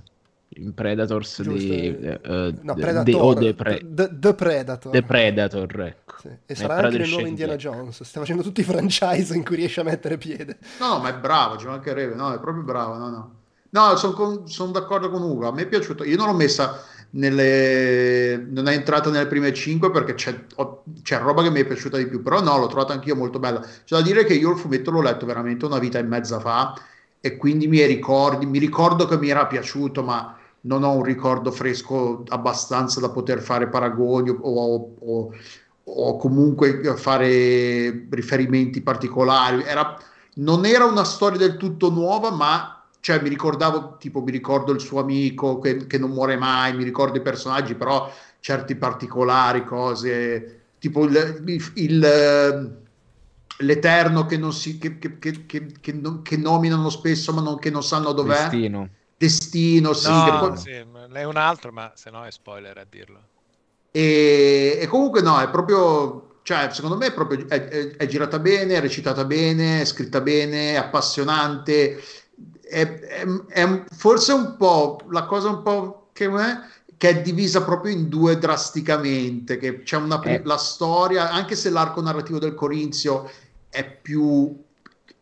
In 0.59 0.73
Predators 0.73 1.41
Giusto, 1.41 1.53
di... 1.53 1.87
eh, 1.97 2.19
eh, 2.23 2.53
No, 2.61 2.73
de- 2.73 2.81
Predator. 2.81 3.35
The, 3.37 3.53
Pre- 3.53 3.81
The, 3.85 4.09
The 4.19 4.33
Predator. 4.33 4.91
The 4.91 5.03
Predator, 5.03 5.81
ecco. 5.81 6.15
Sì. 6.19 6.29
E 6.45 6.55
sarà 6.55 6.75
anche 6.75 6.97
nel 6.97 7.07
nuovo. 7.09 7.25
Indiana 7.27 7.55
Jones. 7.55 8.03
Sta 8.03 8.19
facendo 8.19 8.43
tutti 8.43 8.61
i 8.61 8.63
franchise 8.63 9.35
in 9.35 9.43
cui 9.45 9.55
riesce 9.55 9.79
a 9.79 9.83
mettere 9.83 10.17
piede. 10.17 10.57
No, 10.79 10.95
no, 10.95 10.99
ma 10.99 11.09
è 11.09 11.17
bravo, 11.17 11.57
ci 11.57 11.65
mancherebbe, 11.65 12.15
no, 12.15 12.33
è 12.33 12.39
proprio 12.39 12.63
bravo, 12.63 12.95
no, 12.95 13.09
no. 13.09 13.33
No, 13.71 13.95
sono 13.95 14.71
d'accordo 14.71 15.09
con 15.09 15.21
Ugo, 15.21 15.47
a 15.47 15.53
me 15.53 15.61
è 15.61 15.67
piaciuto, 15.67 16.03
io 16.03 16.17
non 16.17 16.25
l'ho 16.27 16.33
messa 16.33 16.83
nelle... 17.11 18.37
non 18.49 18.67
è 18.67 18.73
entrata 18.73 19.09
nelle 19.09 19.27
prime 19.27 19.53
5 19.53 19.91
perché 19.91 20.13
c'è, 20.15 20.45
ho- 20.55 20.83
c'è 21.03 21.19
roba 21.19 21.43
che 21.43 21.51
mi 21.51 21.61
è 21.61 21.65
piaciuta 21.65 21.97
di 21.97 22.07
più, 22.07 22.21
però 22.21 22.41
no, 22.41 22.57
l'ho 22.57 22.67
trovata 22.67 22.93
anch'io 22.93 23.15
molto 23.15 23.39
bella. 23.39 23.59
C'è 23.61 23.95
da 23.95 24.01
dire 24.01 24.23
che 24.25 24.33
io 24.33 24.51
il 24.51 24.57
fumetto 24.57 24.91
l'ho 24.91 25.01
letto 25.01 25.25
veramente 25.25 25.65
una 25.65 25.79
vita 25.79 25.99
e 25.99 26.03
mezza 26.03 26.39
fa 26.39 26.73
e 27.21 27.37
quindi 27.37 27.67
mi 27.67 27.83
ricordi, 27.85 28.45
mi 28.45 28.59
ricordo 28.59 29.05
che 29.07 29.17
mi 29.17 29.29
era 29.29 29.45
piaciuto, 29.45 30.03
ma 30.03 30.37
non 30.61 30.83
ho 30.83 30.91
un 30.91 31.03
ricordo 31.03 31.51
fresco 31.51 32.23
abbastanza 32.27 32.99
da 32.99 33.09
poter 33.09 33.41
fare 33.41 33.67
paragoni 33.69 34.29
o, 34.29 34.37
o- 34.99 35.33
o- 35.83 36.17
comunque 36.17 36.81
fare 36.97 38.07
riferimenti 38.09 38.81
particolari. 38.81 39.63
Era, 39.63 39.97
non 40.35 40.65
era 40.65 40.85
una 40.85 41.03
storia 41.03 41.37
del 41.39 41.57
tutto 41.57 41.89
nuova, 41.89 42.31
ma 42.31 42.83
cioè, 43.01 43.21
mi 43.21 43.29
ricordavo, 43.29 43.95
tipo, 43.97 44.21
mi 44.21 44.31
ricordo 44.31 44.71
il 44.73 44.81
suo 44.81 44.99
amico 44.99 45.59
che, 45.59 45.87
che 45.87 45.97
non 45.97 46.11
muore 46.11 46.35
mai, 46.37 46.75
mi 46.75 46.83
ricordo 46.83 47.17
i 47.17 47.21
personaggi, 47.21 47.75
però 47.75 48.11
certi 48.41 48.75
particolari, 48.75 49.63
cose, 49.63 50.61
tipo 50.79 51.05
il, 51.05 51.43
il- 51.45 51.71
il, 51.75 52.77
l'Eterno 53.59 54.25
che, 54.25 54.37
non 54.37 54.53
si, 54.53 54.77
che, 54.77 54.97
che- 54.99 55.17
che- 55.17 55.45
che- 55.45 56.37
nominano 56.37 56.89
spesso, 56.89 57.33
ma 57.33 57.41
non, 57.41 57.57
che 57.57 57.69
non 57.69 57.83
sanno 57.83 58.11
dov'è. 58.11 58.41
Destino. 58.41 58.89
Destino, 59.19 59.91
sì, 59.91 60.07
No, 60.07 60.37
poi- 60.39 60.57
sì, 60.57 60.69
è 60.71 61.23
un 61.25 61.35
altro, 61.35 61.73
ma 61.73 61.91
se 61.93 62.09
no 62.09 62.23
è 62.23 62.31
spoiler 62.31 62.77
a 62.77 62.85
dirlo. 62.89 63.19
E, 63.91 64.77
e 64.79 64.87
comunque 64.87 65.21
no, 65.21 65.37
è 65.41 65.49
proprio, 65.49 66.39
cioè, 66.43 66.69
secondo 66.71 66.95
me 66.95 67.07
è 67.07 67.13
proprio, 67.13 67.45
è, 67.49 67.67
è- 67.67 67.97
è 67.97 68.07
girata 68.07 68.39
bene, 68.39 68.75
è 68.75 68.79
recitata 68.79 69.25
bene, 69.25 69.81
è 69.81 69.85
scritta 69.85 70.21
bene, 70.21 70.71
è 70.71 70.75
appassionante, 70.77 72.01
è, 72.61 72.87
è- 72.87 73.25
è 73.49 73.83
forse 73.91 74.31
un 74.31 74.55
po' 74.55 75.01
la 75.09 75.25
cosa 75.25 75.49
un 75.49 75.63
po' 75.63 76.11
che, 76.13 76.29
che 76.95 77.09
è 77.09 77.21
divisa 77.21 77.61
proprio 77.65 77.91
in 77.91 78.07
due 78.07 78.37
drasticamente, 78.37 79.57
che 79.57 79.83
c'è 79.83 79.97
una, 79.97 80.21
Eh. 80.21 80.41
la 80.45 80.57
storia, 80.57 81.29
anche 81.29 81.57
se 81.57 81.69
l'arco 81.69 81.99
narrativo 82.01 82.39
del 82.39 82.55
Corinzio 82.55 83.29
è 83.67 83.83
più, 83.85 84.55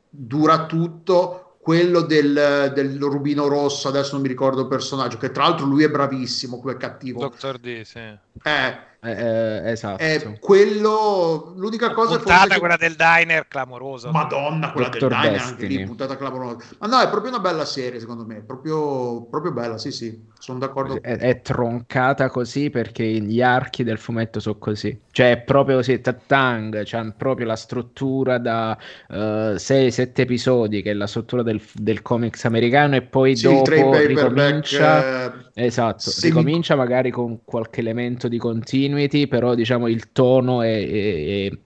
dura 0.08 0.68
tutto, 0.68 1.47
quello 1.68 2.00
del, 2.00 2.72
del 2.74 2.98
rubino 2.98 3.50
rosso, 3.50 3.90
adesso 3.90 4.14
non 4.14 4.22
mi 4.22 4.30
ricordo 4.30 4.62
il 4.62 4.68
personaggio, 4.70 5.18
che 5.18 5.32
tra 5.32 5.44
l'altro 5.44 5.66
lui 5.66 5.84
è 5.84 5.90
bravissimo, 5.90 6.60
quel 6.60 6.78
cattivo. 6.78 7.20
Doctor 7.20 7.58
D, 7.58 7.82
sì. 7.82 8.00
Eh, 8.00 8.78
Eh, 9.00 9.12
eh, 9.12 9.72
esatto. 9.72 10.02
è 10.02 10.40
quello, 10.40 11.54
l'unica 11.56 11.92
cosa 11.94 12.16
è 12.16 12.18
puntata 12.18 12.40
forse 12.40 12.54
che- 12.56 12.60
quella 12.60 12.78
del 12.78 12.96
diner 12.96 13.48
clamorosa. 13.48 14.12
Madonna, 14.12 14.72
quella 14.72 14.90
Dr. 14.90 15.08
del 15.08 15.10
Diner, 15.10 15.40
anche 15.40 15.66
lì, 15.68 15.84
puntata 15.86 16.18
clamorosa. 16.18 16.58
Ma 16.80 16.88
no, 16.88 17.00
è 17.02 17.10
proprio 17.10 17.32
una 17.32 17.40
bella 17.40 17.66
serie, 17.66 18.00
secondo 18.00 18.26
me, 18.26 18.42
proprio, 18.44 19.28
proprio 19.30 19.52
bella, 19.52 19.78
sì, 19.78 19.92
sì, 19.92 20.20
sono 20.40 20.58
d'accordo. 20.58 21.02
È, 21.02 21.16
è 21.16 21.42
troncata 21.42 22.30
così 22.30 22.70
perché 22.72 23.04
gli 23.06 23.42
archi 23.42 23.84
del 23.84 24.00
fumetto 24.00 24.40
sono 24.40 24.58
così. 24.58 25.00
Cioè, 25.12 25.32
è 25.32 25.42
proprio 25.42 25.78
così, 25.78 26.02
Tatang, 26.02 26.82
c'ha 26.84 27.14
proprio 27.16 27.46
la 27.46 27.56
struttura 27.56 28.40
da 28.40 28.78
6-7 29.08 30.24
episodi, 30.24 30.82
che 30.82 30.92
è 30.92 30.94
la 30.94 31.08
struttura 31.08 31.44
del, 31.44 31.62
del 31.74 32.02
comics 32.02 32.46
americano, 32.46 32.96
e 32.96 33.04
poi 33.04 33.36
Sì, 33.36 33.48
il 33.48 33.62
dopo 33.62 33.96
ricomincia... 33.98 35.26
eh, 35.26 35.46
Esatto, 35.60 36.12
semi- 36.12 36.36
ricomincia 36.36 36.76
magari 36.76 37.10
con 37.10 37.44
qualche 37.44 37.80
elemento 37.80 38.28
di 38.28 38.38
continuity, 38.38 39.26
però 39.26 39.56
diciamo 39.56 39.88
il 39.88 40.12
tono 40.12 40.62
e, 40.62 40.70
e- 40.70 41.46
e- 41.46 41.62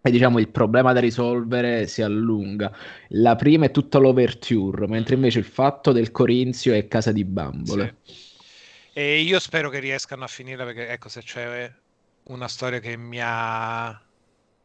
e, 0.00 0.10
diciamo 0.12 0.38
il 0.38 0.48
problema 0.48 0.92
da 0.92 1.00
risolvere 1.00 1.88
si 1.88 2.02
allunga. 2.02 2.72
La 3.08 3.34
prima 3.34 3.64
è 3.66 3.72
tutta 3.72 3.98
l'overture, 3.98 4.86
mentre 4.86 5.16
invece 5.16 5.40
il 5.40 5.44
fatto 5.44 5.90
del 5.90 6.12
Corinzio 6.12 6.72
è 6.72 6.86
casa 6.86 7.10
di 7.10 7.24
bambole. 7.24 7.96
Sì. 8.04 8.14
E 8.92 9.20
io 9.20 9.40
spero 9.40 9.70
che 9.70 9.80
riescano 9.80 10.22
a 10.22 10.28
finire 10.28 10.64
perché 10.64 10.88
ecco 10.88 11.08
se 11.08 11.20
c'è 11.22 11.68
una 12.28 12.46
storia 12.46 12.78
che 12.78 12.96
mi 12.96 13.18
ha 13.20 14.00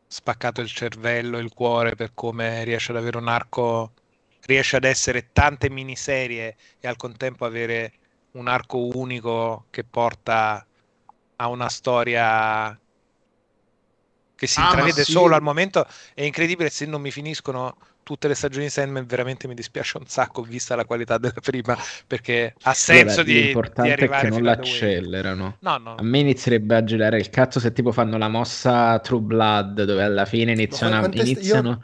spaccato 0.05 0.61
il 0.61 0.69
cervello, 0.69 1.39
il 1.39 1.51
cuore 1.51 1.95
per 1.95 2.11
come 2.13 2.63
riesce 2.63 2.91
ad 2.91 2.99
avere 2.99 3.17
un 3.17 3.27
arco, 3.27 3.93
riesce 4.41 4.75
ad 4.75 4.83
essere 4.83 5.29
tante 5.33 5.67
miniserie 5.71 6.55
e 6.79 6.87
al 6.87 6.95
contempo 6.95 7.43
avere 7.43 7.93
un 8.33 8.47
arco 8.47 8.89
unico 8.97 9.65
che 9.69 9.83
porta 9.83 10.65
a 11.35 11.47
una 11.47 11.69
storia 11.69 12.77
che 14.35 14.47
si 14.47 14.59
Ah, 14.59 14.63
intravede 14.63 15.03
sì. 15.03 15.11
solo 15.11 15.35
al 15.35 15.41
momento. 15.41 15.85
È 16.13 16.23
incredibile 16.23 16.69
se 16.69 16.85
non 16.85 17.01
mi 17.01 17.11
finiscono 17.11 17.77
tutte 18.11 18.27
le 18.27 18.35
stagioni 18.35 18.65
di 18.65 18.71
Sandman, 18.71 19.05
veramente 19.05 19.47
mi 19.47 19.53
dispiace 19.53 19.97
un 19.97 20.05
sacco 20.05 20.41
vista 20.41 20.75
la 20.75 20.83
qualità 20.83 21.17
della 21.17 21.33
prima, 21.41 21.77
perché 22.05 22.53
ha 22.63 22.73
senso 22.73 23.21
Allora, 23.21 23.23
di, 23.23 23.33
di 23.33 23.41
l'importante 23.43 23.89
è 23.89 23.93
arrivare 23.93 24.21
che 24.23 24.29
non 24.29 24.43
l'accelerano. 24.43 25.55
No, 25.59 25.77
no, 25.77 25.95
A 25.95 26.03
me 26.03 26.19
inizierebbe 26.19 26.75
a 26.75 26.83
girare 26.83 27.17
il 27.19 27.29
cazzo 27.29 27.59
se 27.61 27.71
tipo 27.71 27.93
fanno 27.93 28.17
la 28.17 28.27
mossa 28.27 28.99
True 28.99 29.21
Blood, 29.21 29.83
dove 29.85 30.03
alla 30.03 30.25
fine 30.25 30.51
iniziano, 30.51 31.01
sta- 31.03 31.21
iniziano 31.21 31.69
io 31.69 31.79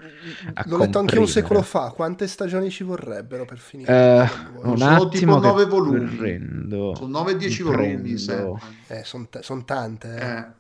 a 0.54 0.64
l'ho 0.66 0.78
letto 0.78 1.00
anche 1.00 1.18
un 1.18 1.28
secolo 1.28 1.62
fa. 1.62 1.92
Quante 1.92 2.28
stagioni 2.28 2.70
ci 2.70 2.84
vorrebbero 2.84 3.46
per 3.46 3.58
finire? 3.58 4.30
Voi? 4.54 4.72
un 4.72 4.78
Sono 4.78 4.92
attimo 4.96 5.10
tipo 5.10 5.40
che 5.40 5.48
nove 5.48 5.66
volumi. 5.66 6.16
prendo. 6.16 6.94
sono 6.96 7.24
9-10 7.24 7.64
Mi 7.64 7.64
volumi. 7.64 8.14
Eh, 8.88 9.04
sono 9.04 9.64
tante. 9.64 10.16
eh. 10.16 10.26
Eh. 10.38 10.57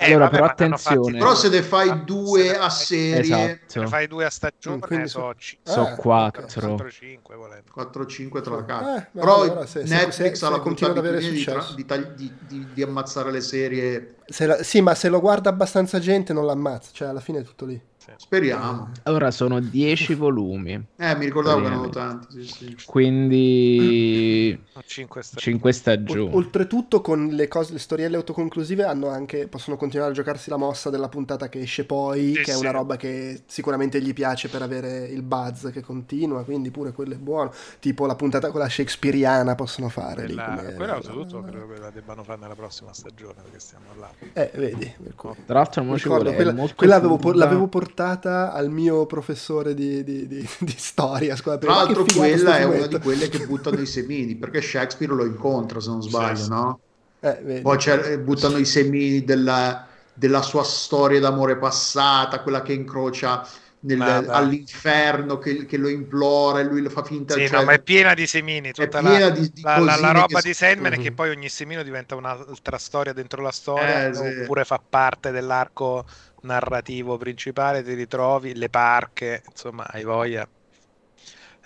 Eh, 0.00 0.06
Allora, 0.06 0.24
vabbè, 0.26 0.36
però 0.36 0.44
attenzione. 0.46 1.18
Però 1.18 1.34
se 1.34 1.48
ne 1.48 1.62
fai 1.62 2.04
due 2.04 2.56
a 2.56 2.70
serie, 2.70 3.18
Esatto. 3.20 3.58
se 3.66 3.80
ne 3.80 3.86
fai 3.88 4.06
due 4.06 4.24
a 4.24 4.30
stagione, 4.30 4.76
Mm, 4.76 4.80
quindi 4.80 5.08
so, 5.08 5.32
so- 5.64 5.80
Ah, 5.80 5.94
quattro. 5.96 6.42
ok. 6.44 6.50
4-5 6.50 7.34
volendo. 7.34 7.64
4-5 7.72 8.40
tra 8.40 8.54
la 8.54 8.62
Eh, 8.62 8.64
casa. 8.64 9.08
beh, 9.12 9.20
Però 9.20 9.42
allora 9.42 9.66
se- 9.66 9.82
Netflix 9.82 10.38
se- 10.38 10.44
ha 10.46 10.50
la 10.50 10.56
abitudine 10.56 11.18
di, 11.18 11.44
di 11.74 11.84
di- 12.16 12.34
di- 12.46 12.66
di 12.74 12.82
ammazzare 12.82 13.30
le 13.32 13.40
serie 13.40 14.14
Se 14.26 14.46
la- 14.46 14.62
sì, 14.62 14.80
ma 14.80 14.94
se 14.94 15.08
lo 15.08 15.20
guarda 15.20 15.48
abbastanza 15.50 15.98
gente 15.98 16.32
non 16.32 16.46
l'ammazza, 16.46 16.90
cioè 16.92 17.08
alla 17.08 17.20
fine 17.20 17.40
è 17.40 17.42
tutto 17.42 17.64
lì. 17.66 17.80
Speriamo. 18.16 18.90
Ora 19.04 19.30
sono 19.30 19.60
10 19.60 20.14
volumi, 20.14 20.72
Eh, 20.96 21.16
mi 21.16 21.24
ricordavo 21.26 21.60
che 21.60 21.66
erano 21.66 21.88
tanti. 21.88 22.42
Sì, 22.44 22.74
sì. 22.76 22.76
quindi 22.86 24.58
5 24.84 25.22
stagioni. 25.22 25.40
5 25.56 25.70
O- 25.70 25.72
stagioni. 25.72 26.34
oltretutto 26.34 27.00
con 27.00 27.28
le, 27.28 27.48
cose, 27.48 27.72
le 27.72 27.78
storielle 27.78 28.16
autoconclusive 28.16 28.84
hanno 28.84 29.08
anche, 29.08 29.46
possono 29.48 29.76
continuare 29.76 30.12
a 30.12 30.14
giocarsi 30.14 30.50
la 30.50 30.56
mossa 30.56 30.90
della 30.90 31.08
puntata 31.08 31.48
che 31.48 31.60
esce 31.60 31.84
poi, 31.84 32.34
Sì, 32.34 32.42
che 32.42 32.52
è 32.52 32.54
sì. 32.54 32.60
una 32.60 32.70
roba 32.70 32.96
che 32.96 33.42
sicuramente 33.46 34.00
gli 34.00 34.12
piace 34.14 34.48
per 34.48 34.62
avere 34.62 35.04
il 35.06 35.22
buzz 35.22 35.68
che 35.70 35.80
continua, 35.82 36.44
quindi 36.44 36.70
pure 36.70 36.92
quello 36.92 37.14
è 37.14 37.18
buono. 37.18 37.52
Tipo 37.80 38.06
la 38.06 38.14
puntata 38.16 38.50
quella 38.50 38.68
shakespeariana 38.68 39.54
possono 39.54 39.88
fare 39.88 40.26
lì. 40.26 40.34
Quella, 40.34 40.54
come- 40.56 40.74
quella 40.74 40.96
oltretutto 40.96 41.42
credo 41.42 41.68
che 41.68 41.78
la 41.78 41.90
debbano 41.90 42.22
fare 42.24 42.40
nella 42.40 42.54
prossima 42.54 42.92
stagione 42.92 43.34
perché 43.42 43.58
stiamo 43.58 43.84
là. 43.98 44.10
Eh, 44.32 44.50
vedi. 44.54 44.92
per 45.02 45.14
cui- 45.14 45.30
Tra 45.44 45.54
l'altro 45.58 45.82
Mi 45.82 45.88
mo 45.90 45.96
ci 45.98 46.04
ricordo, 46.04 46.24
vuole 46.24 46.36
quella, 46.36 46.52
molto 46.52 46.74
quella 46.74 46.94
avevo, 46.96 47.32
l'avevo 47.32 47.66
portata 47.66 47.96
al 48.04 48.70
mio 48.70 49.06
professore 49.06 49.74
di, 49.74 50.02
di- 50.04 50.26
di- 50.26 50.48
di 50.60 50.74
storia. 50.76 51.36
Scusa, 51.36 51.58
Tra 51.58 51.74
l'altro, 51.74 52.04
quella 52.04 52.58
è 52.58 52.64
una 52.64 52.86
di 52.86 52.98
quelle 52.98 53.28
che 53.28 53.40
buttano 53.40 53.80
i 53.80 53.86
semini 53.86 54.36
perché 54.36 54.60
Shakespeare 54.62 55.12
lo 55.12 55.24
incontra, 55.24 55.80
se 55.80 55.88
non 55.90 56.02
sbaglio, 56.02 56.44
Sì, 56.44 56.50
sì. 56.52 56.54
no? 56.54 56.80
Eh, 57.20 57.40
vedi. 57.42 57.60
Poi 57.60 57.76
c'è- 57.76 58.12
eh, 58.12 58.18
buttano 58.20 58.56
i 58.58 58.64
semini 58.64 59.24
della, 59.24 59.86
della 60.12 60.42
sua 60.42 60.62
storia 60.64 61.20
d'amore 61.20 61.58
passata, 61.58 62.42
quella 62.42 62.62
che 62.62 62.72
incrocia 62.72 63.46
nel- 63.80 64.28
all'inferno, 64.30 65.38
che, 65.38 65.66
che 65.66 65.76
lo 65.76 65.88
implora 65.88 66.60
e 66.60 66.64
lui 66.64 66.80
lo 66.82 66.90
fa 66.90 67.02
finta. 67.04 67.34
Sì, 67.34 67.42
cioè, 67.42 67.50
no, 67.50 67.62
ma 67.62 67.72
è 67.74 67.82
piena 67.82 68.14
di 68.14 68.26
semini. 68.26 68.72
è 68.72 68.72
Tutta 68.72 69.00
piena 69.00 69.28
la, 69.28 69.30
di, 69.30 69.50
di 69.52 69.62
la- 69.62 69.78
la- 69.80 69.96
la 69.96 70.10
roba 70.12 70.40
di 70.40 70.54
Sandman 70.54 70.94
è 70.94 70.96
Mhm. 70.96 71.02
che 71.02 71.12
poi 71.12 71.28
ogni 71.28 71.48
semino 71.50 71.82
diventa 71.82 72.14
un'altra 72.14 72.78
storia 72.78 73.12
dentro 73.12 73.42
la 73.42 73.50
storia, 73.52 74.08
Eh, 74.08 74.14
sì. 74.14 74.24
oppure 74.24 74.64
fa 74.64 74.78
parte 74.78 75.30
dell'arco 75.30 76.06
narrativo 76.42 77.16
principale. 77.16 77.82
Ti 77.82 77.94
ritrovi 77.94 78.54
le 78.54 78.68
parche, 78.70 79.42
insomma, 79.48 79.86
hai 79.86 80.04
voglia. 80.04 80.48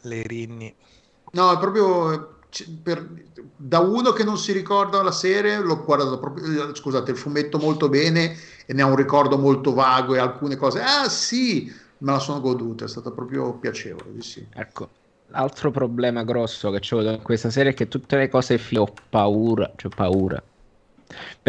Le 0.03 0.23
rinni. 0.23 0.75
No, 1.33 1.53
è 1.53 1.59
proprio 1.59 2.41
per- 2.83 3.09
da 3.57 3.79
uno 3.79 4.13
che 4.13 4.25
non 4.25 4.37
si 4.37 4.53
ricorda 4.53 5.03
la 5.03 5.13
serie, 5.13 5.59
l'ho 5.61 5.83
guardato 5.83 6.19
proprio, 6.19 6.71
eh, 6.71 6.75
scusate, 6.75 7.11
il 7.13 7.17
fumetto 7.17 7.59
molto 7.59 7.89
bene 7.89 8.37
e 8.67 8.75
ne 8.75 8.83
ha 8.83 8.87
un 8.87 8.97
ricordo 8.97 9.39
molto 9.39 9.73
vago 9.73 10.15
e 10.15 10.19
alcune 10.19 10.57
cose, 10.57 10.81
ah 10.83 11.09
sì, 11.09 11.73
me 11.99 12.13
la 12.13 12.19
sono 12.19 12.41
goduta, 12.41 12.85
è 12.85 12.89
stata 12.89 13.11
proprio 13.13 13.59
piacevole, 13.59 14.13
di 14.13 14.23
sì. 14.23 14.47
Ecco, 14.55 14.91
l'altro 15.29 15.71
problema 15.71 16.23
grosso 16.25 16.71
che 16.71 16.81
c'ho 16.81 17.03
con 17.03 17.23
questa 17.23 17.51
serie 17.51 17.73
è 17.73 17.75
che 17.75 17.89
tutte 17.89 18.17
le 18.17 18.29
cose 18.29 18.59
fi- 18.59 18.77
ho 18.77 18.93
paura, 19.09 19.73
cioè 19.77 19.91
paura. 19.95 20.43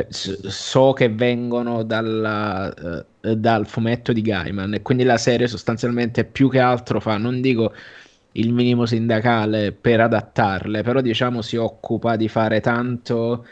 So 0.09 0.93
che 0.93 1.09
vengono 1.09 1.83
dalla, 1.83 2.73
eh, 3.21 3.35
dal 3.35 3.67
fumetto 3.67 4.13
di 4.13 4.21
Gaiman 4.21 4.73
e 4.73 4.81
quindi 4.81 5.03
la 5.03 5.17
serie 5.17 5.47
sostanzialmente 5.47 6.25
più 6.25 6.49
che 6.49 6.59
altro 6.59 6.99
fa, 6.99 7.17
non 7.17 7.41
dico 7.41 7.73
il 8.33 8.53
minimo 8.53 8.85
sindacale 8.85 9.71
per 9.71 10.01
adattarle, 10.01 10.81
però 10.83 11.01
diciamo 11.01 11.41
si 11.41 11.55
occupa 11.57 12.15
di 12.15 12.27
fare 12.27 12.61
tanto, 12.61 13.45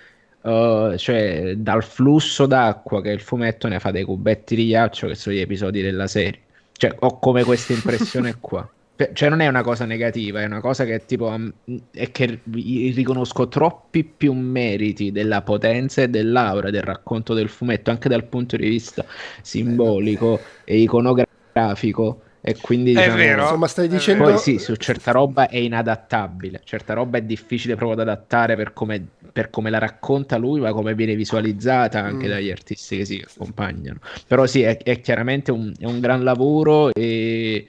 eh, 0.43 0.95
cioè 0.97 1.55
dal 1.57 1.83
flusso 1.83 2.45
d'acqua 2.45 3.01
che 3.01 3.11
il 3.11 3.21
fumetto 3.21 3.67
ne 3.67 3.79
fa 3.79 3.91
dei 3.91 4.03
cubetti 4.03 4.55
di 4.55 4.65
ghiaccio 4.67 5.07
che 5.07 5.15
sono 5.15 5.35
gli 5.35 5.39
episodi 5.39 5.81
della 5.81 6.07
serie. 6.07 6.39
Cioè, 6.73 6.95
ho 6.99 7.19
come 7.19 7.43
questa 7.43 7.73
impressione 7.73 8.37
qua. 8.39 8.67
Cioè, 9.13 9.29
non 9.29 9.39
è 9.39 9.47
una 9.47 9.63
cosa 9.63 9.85
negativa, 9.85 10.41
è 10.41 10.45
una 10.45 10.59
cosa 10.61 10.85
che 10.85 11.05
tipo 11.05 11.27
am- 11.27 11.51
è 11.91 12.11
che 12.11 12.41
ri- 12.45 12.91
riconosco 12.91 13.47
troppi 13.47 14.03
più 14.03 14.31
meriti 14.33 15.11
della 15.11 15.41
potenza 15.41 16.03
e 16.03 16.09
dell'aura 16.09 16.69
del 16.69 16.83
racconto 16.83 17.33
del 17.33 17.49
fumetto, 17.49 17.89
anche 17.89 18.09
dal 18.09 18.27
punto 18.27 18.57
di 18.57 18.69
vista 18.69 19.03
simbolico 19.41 20.43
e 20.63 20.77
iconografico. 20.81 22.23
E 22.43 22.59
quindi 22.59 22.91
È 22.91 22.97
diciamo, 22.97 23.17
vero. 23.17 23.41
Insomma, 23.41 23.67
stai 23.67 23.87
È 23.87 23.89
dicendo... 23.93 24.23
poi 24.23 24.37
sì, 24.37 24.57
su 24.59 24.75
certa 24.75 25.11
roba 25.11 25.47
è 25.47 25.57
inadattabile, 25.57 26.61
certa 26.63 26.93
roba 26.93 27.17
è 27.17 27.21
difficile 27.23 27.75
proprio 27.75 27.97
da 28.03 28.11
adattare 28.11 28.55
per 28.55 28.73
come, 28.73 29.15
per 29.31 29.49
come 29.49 29.69
la 29.69 29.77
racconta 29.79 30.37
lui, 30.37 30.59
ma 30.59 30.71
come 30.73 30.95
viene 30.95 31.15
visualizzata 31.15 31.99
anche 32.01 32.27
Mm. 32.27 32.29
dagli 32.29 32.49
artisti 32.51 32.97
che 32.97 33.05
si 33.05 33.23
accompagnano. 33.23 33.99
Però 34.27 34.45
sì, 34.47 34.61
è, 34.63 34.77
è 34.77 34.99
chiaramente 35.01 35.51
un, 35.51 35.71
è 35.77 35.85
un 35.85 35.99
gran 35.99 36.23
lavoro 36.23 36.91
e, 36.93 37.67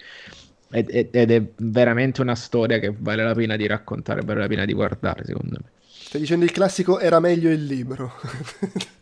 ed, 0.73 1.11
ed- 1.13 1.31
è 1.31 1.43
veramente 1.57 2.21
una 2.23 2.35
storia 2.35 2.79
che 2.79 2.95
vale 2.97 3.23
la 3.23 3.35
pena 3.35 3.57
di 3.57 3.67
raccontare, 3.67 4.23
vale 4.23 4.41
la 4.41 4.47
pena 4.49 4.65
di 4.65 4.73
guardare, 4.73 5.25
secondo 5.25 5.59
me. 5.61 5.71
Stai 5.87 6.21
dicendo 6.21 6.45
il 6.45 6.51
classico 6.51 6.99
era 6.99 7.21
meglio 7.21 7.51
il 7.51 7.65
libro. 7.65 8.13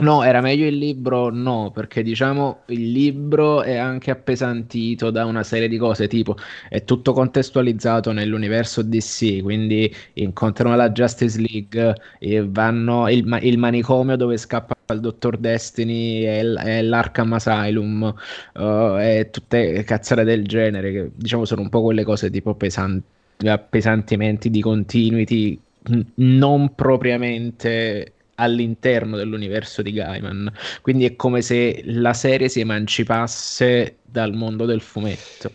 No, 0.00 0.22
era 0.24 0.40
meglio 0.40 0.66
il 0.66 0.78
libro? 0.78 1.28
No, 1.28 1.70
perché 1.72 2.02
diciamo 2.02 2.62
il 2.68 2.90
libro 2.90 3.60
è 3.62 3.76
anche 3.76 4.10
appesantito 4.10 5.10
da 5.10 5.26
una 5.26 5.42
serie 5.42 5.68
di 5.68 5.76
cose, 5.76 6.08
tipo 6.08 6.36
è 6.70 6.84
tutto 6.84 7.12
contestualizzato 7.12 8.10
nell'universo 8.10 8.80
DC, 8.82 9.42
quindi 9.42 9.92
incontrano 10.14 10.74
la 10.74 10.90
Justice 10.90 11.38
League 11.38 11.94
e 12.18 12.42
vanno 12.48 13.10
il, 13.10 13.38
il 13.42 13.58
manicomio 13.58 14.16
dove 14.16 14.38
scappa 14.38 14.74
il 14.94 15.00
Dottor 15.00 15.36
Destiny 15.36 16.24
e, 16.24 16.44
l- 16.44 16.56
e 16.64 16.82
l'Arkham 16.82 17.34
Asylum 17.34 18.14
eh, 18.54 19.18
e 19.20 19.30
tutte 19.30 19.82
cazzate 19.84 20.24
del 20.24 20.46
genere 20.46 20.92
che 20.92 21.10
diciamo 21.14 21.44
sono 21.44 21.60
un 21.60 21.68
po' 21.68 21.82
quelle 21.82 22.04
cose 22.04 22.30
tipo 22.30 22.54
pesan- 22.54 23.02
appesantimenti 23.44 24.48
di 24.50 24.60
continuity 24.62 25.60
n- 25.90 26.02
non 26.16 26.74
propriamente 26.74 28.14
all'interno 28.40 29.16
dell'universo 29.16 29.82
di 29.82 29.92
Gaiman. 29.92 30.52
Quindi 30.82 31.04
è 31.06 31.16
come 31.16 31.42
se 31.42 31.82
la 31.84 32.12
serie 32.14 32.48
si 32.48 32.60
emancipasse 32.60 34.00
dal 34.04 34.32
mondo 34.34 34.64
del 34.66 34.80
fumetto. 34.80 35.54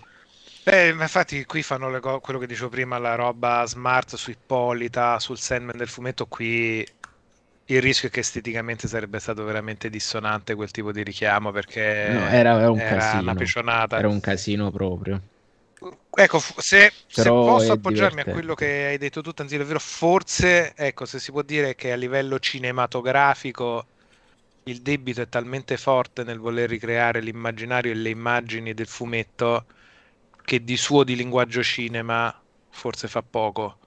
Eh, 0.68 0.94
ma 0.94 1.04
infatti 1.04 1.46
qui 1.46 1.62
fanno 1.64 2.00
co- 2.00 2.20
quello 2.20 2.40
che 2.40 2.48
dicevo 2.48 2.70
prima, 2.70 2.98
la 2.98 3.14
roba 3.16 3.64
smart 3.66 4.16
su 4.16 4.32
Ippolita, 4.32 5.20
sul 5.20 5.38
Sandman 5.38 5.78
del 5.78 5.88
fumetto, 5.88 6.26
qui 6.28 6.80
il 7.68 7.82
rischio 7.82 8.10
è 8.10 8.12
che 8.12 8.20
esteticamente 8.22 8.88
sarebbe 8.88 9.20
stato 9.20 9.44
veramente 9.44 9.90
dissonante 9.90 10.56
quel 10.56 10.72
tipo 10.72 10.92
di 10.92 11.04
richiamo 11.04 11.52
perché 11.52 11.82
No, 12.08 12.28
era, 12.30 12.58
era 12.60 12.72
un 12.72 12.82
era 12.82 13.20
casino. 13.22 13.34
una 13.36 13.36
piccionata. 13.36 14.04
Era 14.04 14.08
un 14.10 14.20
casino 14.22 14.72
proprio. 14.72 15.22
Ecco, 16.18 16.40
se, 16.40 16.94
se 17.08 17.34
posso 17.42 17.74
appoggiarmi 17.74 18.22
a 18.22 18.24
divertente. 18.24 18.32
quello 18.32 18.54
che 18.56 18.86
hai 18.88 18.98
detto 18.98 19.22
tu, 19.22 19.34
Tanzilo, 19.34 19.64
è 19.64 19.66
vero, 19.66 19.80
forse, 19.80 20.74
ecco, 20.76 21.06
se 21.06 21.20
si 21.20 21.32
può 21.32 21.42
dire 21.42 21.76
che 21.76 21.92
a 21.92 21.96
livello 21.96 22.40
cinematografico 22.40 23.88
il 24.64 24.82
debito 24.82 25.22
è 25.22 25.30
talmente 25.30 25.78
forte 25.78 26.24
nel 26.24 26.40
voler 26.40 26.70
ricreare 26.70 27.22
l'immaginario 27.22 27.92
e 27.92 27.96
le 27.96 28.10
immagini 28.10 28.74
del 28.74 28.88
fumetto 28.88 29.66
che 30.44 30.64
di 30.64 30.78
suo 30.78 31.04
di 31.04 31.16
linguaggio 31.16 31.64
cinema 31.64 32.34
forse 32.70 33.08
fa 33.08 33.22
poco. 33.24 33.80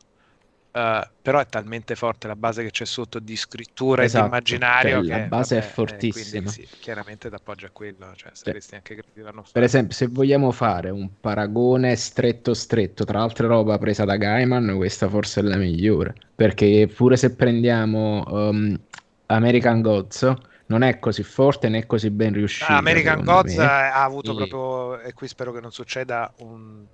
Eh, 0.78 1.10
però 1.20 1.40
è 1.40 1.46
talmente 1.46 1.96
forte 1.96 2.28
la 2.28 2.36
base 2.36 2.62
che 2.62 2.70
c'è 2.70 2.84
sotto 2.84 3.18
di 3.18 3.34
scrittura 3.36 4.05
Esatto, 4.05 4.18
e 4.18 4.18
di 4.20 4.24
immaginario 4.26 5.02
cioè, 5.02 5.02
la 5.02 5.18
che, 5.18 5.26
base 5.26 5.59
è 5.59 5.60
vabbè, 5.60 5.66
eh, 5.66 6.05
fortissima. 6.05 6.40
quindi 6.40 6.46
sì, 6.52 6.68
chiaramente 6.78 7.28
t'appoggi 7.28 7.64
a 7.64 7.70
quello, 7.70 8.14
cioè 8.14 8.30
saresti 8.34 8.74
anche 8.76 9.02
l'anno 9.14 9.42
Per 9.50 9.62
esempio, 9.62 9.94
se 9.96 10.06
vogliamo 10.06 10.52
fare 10.52 10.90
un 10.90 11.18
paragone 11.18 11.96
stretto 11.96 12.55
stretto 12.55 13.05
tra 13.05 13.22
altre 13.22 13.46
roba 13.48 13.76
presa 13.78 14.05
da 14.05 14.16
Gaiman, 14.16 14.76
questa 14.76 15.09
forse 15.09 15.40
è 15.40 15.42
la 15.42 15.56
migliore. 15.56 16.14
Perché 16.34 16.86
pure 16.94 17.16
se 17.16 17.34
prendiamo 17.34 18.22
um, 18.28 18.78
American 19.26 19.80
Gods, 19.80 20.32
non 20.66 20.82
è 20.82 20.98
così 21.00 21.22
forte 21.24 21.68
né 21.68 21.86
così 21.86 22.10
ben 22.10 22.32
riuscita. 22.34 22.74
Ah, 22.74 22.76
American 22.78 23.22
Gods 23.24 23.56
me. 23.56 23.64
ha 23.64 24.02
avuto 24.05 24.30
Sì. 24.30 24.36
proprio, 24.36 25.00
e 25.00 25.12
qui 25.12 25.26
spero 25.28 25.52
che 25.52 25.60
non 25.60 25.72
succeda, 25.72 26.32
un... 26.38 26.86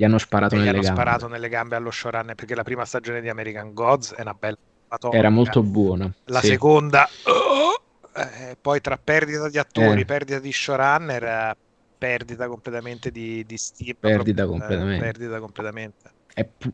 Gli 0.00 0.04
hanno 0.04 0.16
sparato 0.16 0.54
gli 0.54 0.60
nelle 0.60 0.70
hanno 0.70 0.80
gambe. 0.80 0.98
sparato 0.98 1.28
nelle 1.28 1.48
gambe 1.50 1.76
allo 1.76 1.90
showrunner 1.90 2.34
perché 2.34 2.54
la 2.54 2.62
prima 2.62 2.86
stagione 2.86 3.20
di 3.20 3.28
American 3.28 3.74
Gods 3.74 4.14
è 4.14 4.22
una 4.22 4.32
bella 4.32 4.56
atomica. 4.88 5.18
Era 5.18 5.28
molto 5.28 5.62
buona. 5.62 6.10
La 6.24 6.40
sì. 6.40 6.46
seconda, 6.46 7.06
oh! 7.24 8.18
Eh, 8.18 8.56
poi 8.58 8.80
tra 8.80 8.96
perdita 8.96 9.50
di 9.50 9.58
attori, 9.58 10.00
Eh. 10.00 10.04
perdita 10.06 10.38
di 10.38 10.50
showrunner, 10.50 11.22
eh, 11.22 11.54
perdita 11.98 12.48
completamente 12.48 13.10
di, 13.10 13.44
di 13.44 13.58
stile. 13.58 13.94
Perdita 14.00 14.44
eh, 14.44 14.46
completamente. 14.46 15.04
perdita 15.04 15.38
completamente. 15.38 16.10
Eppu- 16.32 16.72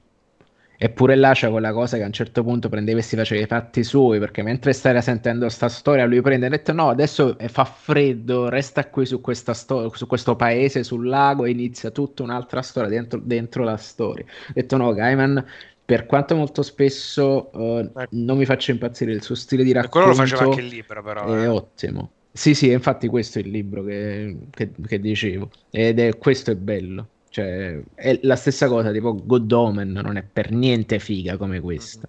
Eppure 0.79 1.15
là 1.17 1.33
c'è 1.33 1.51
quella 1.51 1.73
cosa 1.73 1.97
che 1.97 2.03
a 2.03 2.07
un 2.07 2.13
certo 2.13 2.43
punto 2.43 2.69
prendeva 2.69 2.99
e 2.99 3.03
si 3.03 3.17
faceva 3.17 3.43
i 3.43 3.47
fatti 3.47 3.83
suoi, 3.85 4.19
perché 4.19 4.43
mentre 4.43 4.73
stai 4.73 5.01
sentendo 5.03 5.49
sta 5.49 5.69
storia, 5.69 6.05
lui 6.07 6.21
prende 6.21 6.45
e 6.47 6.49
ha 6.49 6.51
detto 6.53 6.73
no, 6.73 6.89
adesso 6.89 7.39
eh, 7.39 7.49
fa 7.49 7.65
freddo, 7.65 8.49
resta 8.49 8.89
qui 8.89 9.07
su, 9.07 9.21
questa 9.21 9.55
sto- 9.55 9.91
su 9.95 10.07
questo 10.07 10.37
paese, 10.37 10.85
sul 10.85 11.07
lago, 11.07 11.45
e 11.45 11.51
inizia 11.51 11.91
tutta 11.91 12.23
un'altra 12.23 12.63
storia 12.63 12.89
dentro, 12.91 13.19
dentro 13.23 13.65
la 13.65 13.77
storia. 13.77 14.25
Ha 14.27 14.53
detto 14.53 14.77
no, 14.77 14.93
Gaiman, 14.93 15.45
per 15.85 16.07
quanto 16.07 16.35
molto 16.37 16.63
spesso 16.63 17.51
Ecco. 17.95 18.07
non 18.11 18.37
mi 18.37 18.45
faccia 18.45 18.73
impazzire 18.73 19.13
il 19.13 19.23
suo 19.23 19.35
stile 19.35 19.63
di 19.65 19.73
E 19.81 19.89
quello 19.89 20.09
lo 20.09 20.15
faceva 20.15 20.43
racconto, 20.43 20.45
anche 20.45 20.61
il 20.61 20.67
libro, 20.67 21.03
però. 21.03 21.25
è 21.25 21.47
eh. 21.47 21.47
ottimo. 21.49 22.13
Sì, 22.33 22.55
sì, 22.55 22.71
infatti 22.71 23.09
questo 23.09 23.39
è 23.39 23.43
il 23.43 23.49
libro 23.51 23.83
che, 23.85 24.49
che- 24.51 24.73
che 24.87 25.01
dicevo, 25.01 25.51
ed 25.71 25.99
è 26.01 26.19
questo 26.19 26.51
è 26.51 26.57
bello. 26.57 27.09
Cioè, 27.37 27.79
è 27.95 28.19
la 28.23 28.35
stessa 28.35 28.67
cosa, 28.67 28.91
tipo 28.93 29.15
God 29.15 29.53
Omen 29.53 29.93
non 29.93 30.17
è 30.17 30.23
per 30.23 30.53
niente 30.53 30.99
figa 30.99 31.37
come 31.37 31.61
questa. 31.61 32.09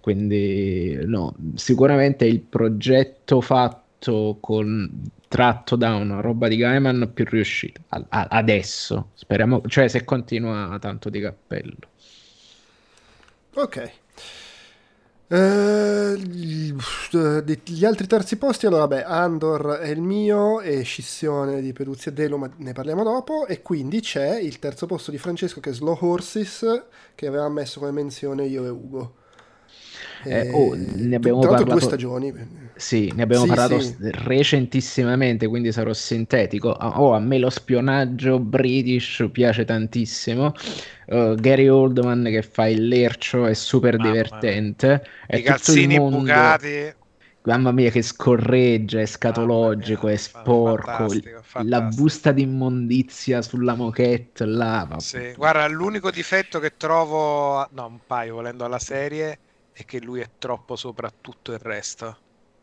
Quindi 0.00 0.98
no, 1.04 1.36
sicuramente 1.54 2.24
il 2.24 2.40
progetto 2.40 3.40
fatto 3.40 4.38
con 4.40 5.08
tratto 5.28 5.76
da 5.76 5.94
una 5.94 6.20
roba 6.20 6.48
di 6.48 6.56
Gaiman 6.56 7.12
più 7.14 7.26
riuscita 7.28 7.80
a, 7.90 8.04
a, 8.08 8.26
adesso. 8.30 9.10
Speriamo, 9.14 9.62
cioè 9.68 9.86
se 9.86 10.02
continua 10.04 10.76
tanto 10.80 11.10
di 11.10 11.20
cappello. 11.20 11.88
Ok. 13.54 13.99
Uh, 15.32 16.16
gli 16.16 17.84
altri 17.84 18.08
terzi 18.08 18.36
posti, 18.36 18.66
allora, 18.66 18.88
beh, 18.88 19.04
Andor 19.04 19.78
è 19.80 19.88
il 19.88 20.00
mio 20.00 20.60
e 20.60 20.82
Scissione 20.82 21.60
di 21.60 21.72
Peduzzi 21.72 22.08
e 22.08 22.12
Delo, 22.12 22.36
ma 22.36 22.50
ne 22.56 22.72
parliamo 22.72 23.04
dopo. 23.04 23.46
E 23.46 23.62
quindi 23.62 24.00
c'è 24.00 24.40
il 24.40 24.58
terzo 24.58 24.86
posto 24.86 25.12
di 25.12 25.18
Francesco 25.18 25.60
che 25.60 25.70
è 25.70 25.72
Slow 25.72 25.96
Horses, 26.00 26.84
che 27.14 27.26
avevamo 27.28 27.54
messo 27.54 27.78
come 27.78 27.92
menzione 27.92 28.44
io 28.46 28.64
e 28.64 28.68
Ugo. 28.70 29.14
Eh, 30.24 30.50
oh, 30.50 30.74
ne 30.76 31.16
abbiamo 31.16 31.40
parlato 31.40 31.64
due 31.64 31.80
stagioni. 31.80 32.68
Sì, 32.80 33.12
ne 33.14 33.22
abbiamo 33.22 33.42
sì, 33.44 33.48
parlato 33.48 33.80
sì. 33.80 33.94
recentissimamente, 34.00 35.46
quindi 35.46 35.70
sarò 35.70 35.92
sintetico. 35.92 36.72
Ah, 36.72 37.00
oh, 37.00 37.12
a 37.12 37.18
me 37.18 37.38
lo 37.38 37.50
spionaggio 37.50 38.38
british 38.38 39.28
piace 39.30 39.66
tantissimo. 39.66 40.54
Uh, 41.06 41.34
Gary 41.34 41.68
Oldman 41.68 42.24
che 42.24 42.40
fa 42.40 42.68
il 42.68 42.88
lercio 42.88 43.46
è 43.46 43.52
super 43.54 43.98
Mamma 43.98 44.10
divertente. 44.10 45.06
I 45.28 45.42
calzini 45.42 45.98
mondo... 45.98 46.18
bucati. 46.18 46.94
Mamma 47.42 47.72
mia, 47.72 47.90
che 47.90 48.02
scorreggia, 48.02 49.00
è 49.00 49.06
scatologico, 49.06 50.06
mia, 50.06 50.14
è 50.14 50.18
sporco. 50.18 50.90
Fantastico, 50.90 51.40
fantastico. 51.42 51.68
La 51.68 51.80
busta 51.82 52.32
d'immondizia 52.32 53.42
sulla 53.42 53.74
moquette 53.74 54.44
là. 54.44 54.88
Sì, 54.98 55.32
guarda, 55.36 55.66
l'unico 55.66 56.10
difetto 56.10 56.58
che 56.60 56.76
trovo, 56.76 57.66
no, 57.72 57.86
un 57.86 57.98
paio 58.06 58.34
volendo 58.34 58.64
alla 58.64 58.78
serie 58.78 59.38
è 59.72 59.84
che 59.84 60.00
lui 60.00 60.20
è 60.20 60.28
troppo 60.38 60.76
sopra 60.76 61.10
tutto 61.20 61.52
il 61.52 61.58
resto. 61.58 62.16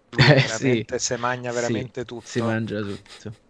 Lui 0.10 0.26
eh, 0.28 0.40
sì. 0.40 0.86
si 0.96 1.16
mangia 1.16 1.52
veramente 1.52 2.02
sì, 2.02 2.06
tutto. 2.06 2.26
Si 2.26 2.42
mangia 2.42 2.80
tutto. 2.80 3.46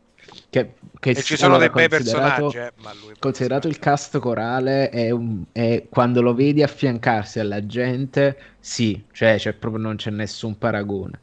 Che, 0.49 0.73
che 0.99 1.09
e 1.11 1.21
ci 1.21 1.37
sono 1.37 1.57
dei 1.57 1.69
bei 1.69 1.87
personaggi. 1.87 2.57
Eh, 2.57 2.73
considerato 3.19 3.67
il 3.67 3.79
cast 3.79 4.19
corale, 4.19 4.89
è, 4.89 5.09
un, 5.09 5.43
è 5.51 5.85
quando 5.89 6.21
lo 6.21 6.33
vedi 6.33 6.63
affiancarsi 6.63 7.39
alla 7.39 7.65
gente, 7.65 8.37
sì, 8.59 9.05
cioè, 9.11 9.39
cioè 9.39 9.53
proprio 9.53 9.81
non 9.81 9.95
c'è 9.95 10.09
nessun 10.09 10.57
paragone. 10.57 11.21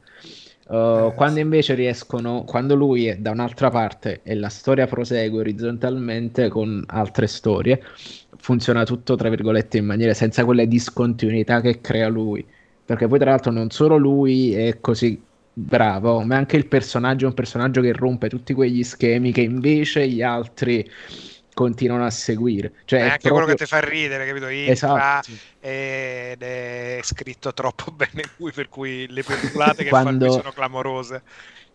Uh, 0.66 1.09
eh, 1.09 1.12
quando 1.15 1.40
invece 1.40 1.74
riescono, 1.74 2.44
quando 2.44 2.74
lui 2.74 3.06
è 3.06 3.19
da 3.19 3.32
un'altra 3.32 3.69
parte 3.69 4.20
e 4.23 4.35
la 4.35 4.48
storia 4.48 4.86
prosegue 4.86 5.40
orizzontalmente 5.40 6.48
con 6.48 6.82
altre 6.86 7.27
storie, 7.27 7.82
funziona 8.44 8.84
tutto 8.84 9.16
tra 9.16 9.30
virgolette 9.30 9.78
in 9.78 9.86
maniera 9.86 10.12
senza 10.12 10.44
quelle 10.44 10.68
discontinuità 10.68 11.62
che 11.62 11.80
crea 11.80 12.08
lui. 12.08 12.46
Perché 12.84 13.08
poi, 13.08 13.18
tra 13.18 13.30
l'altro, 13.30 13.50
non 13.50 13.70
solo 13.70 13.96
lui 13.96 14.54
è 14.54 14.80
così 14.80 15.18
bravo, 15.50 16.20
ma 16.24 16.36
anche 16.36 16.56
il 16.58 16.66
personaggio 16.66 17.24
è 17.24 17.28
un 17.28 17.34
personaggio 17.34 17.80
che 17.80 17.94
rompe 17.94 18.28
tutti 18.28 18.52
quegli 18.52 18.84
schemi 18.84 19.32
che 19.32 19.40
invece 19.40 20.06
gli 20.08 20.20
altri 20.20 20.86
continuano 21.54 22.04
a 22.04 22.10
seguire. 22.10 22.72
Cioè, 22.84 22.98
è 22.98 23.02
anche 23.04 23.28
proprio... 23.28 23.44
quello 23.44 23.56
che 23.56 23.64
ti 23.64 23.66
fa 23.66 23.80
ridere, 23.80 24.26
capito? 24.26 24.48
Infra 24.48 24.72
esatto. 24.72 25.30
ed 25.60 26.42
è 26.42 27.00
scritto 27.02 27.54
troppo 27.54 27.92
bene 27.96 28.24
lui, 28.36 28.52
per 28.52 28.68
cui 28.68 29.06
le 29.08 29.22
perculate 29.22 29.84
che 29.84 29.88
Quando... 29.88 30.26
fa 30.26 30.32
sono 30.32 30.52
clamorose 30.52 31.22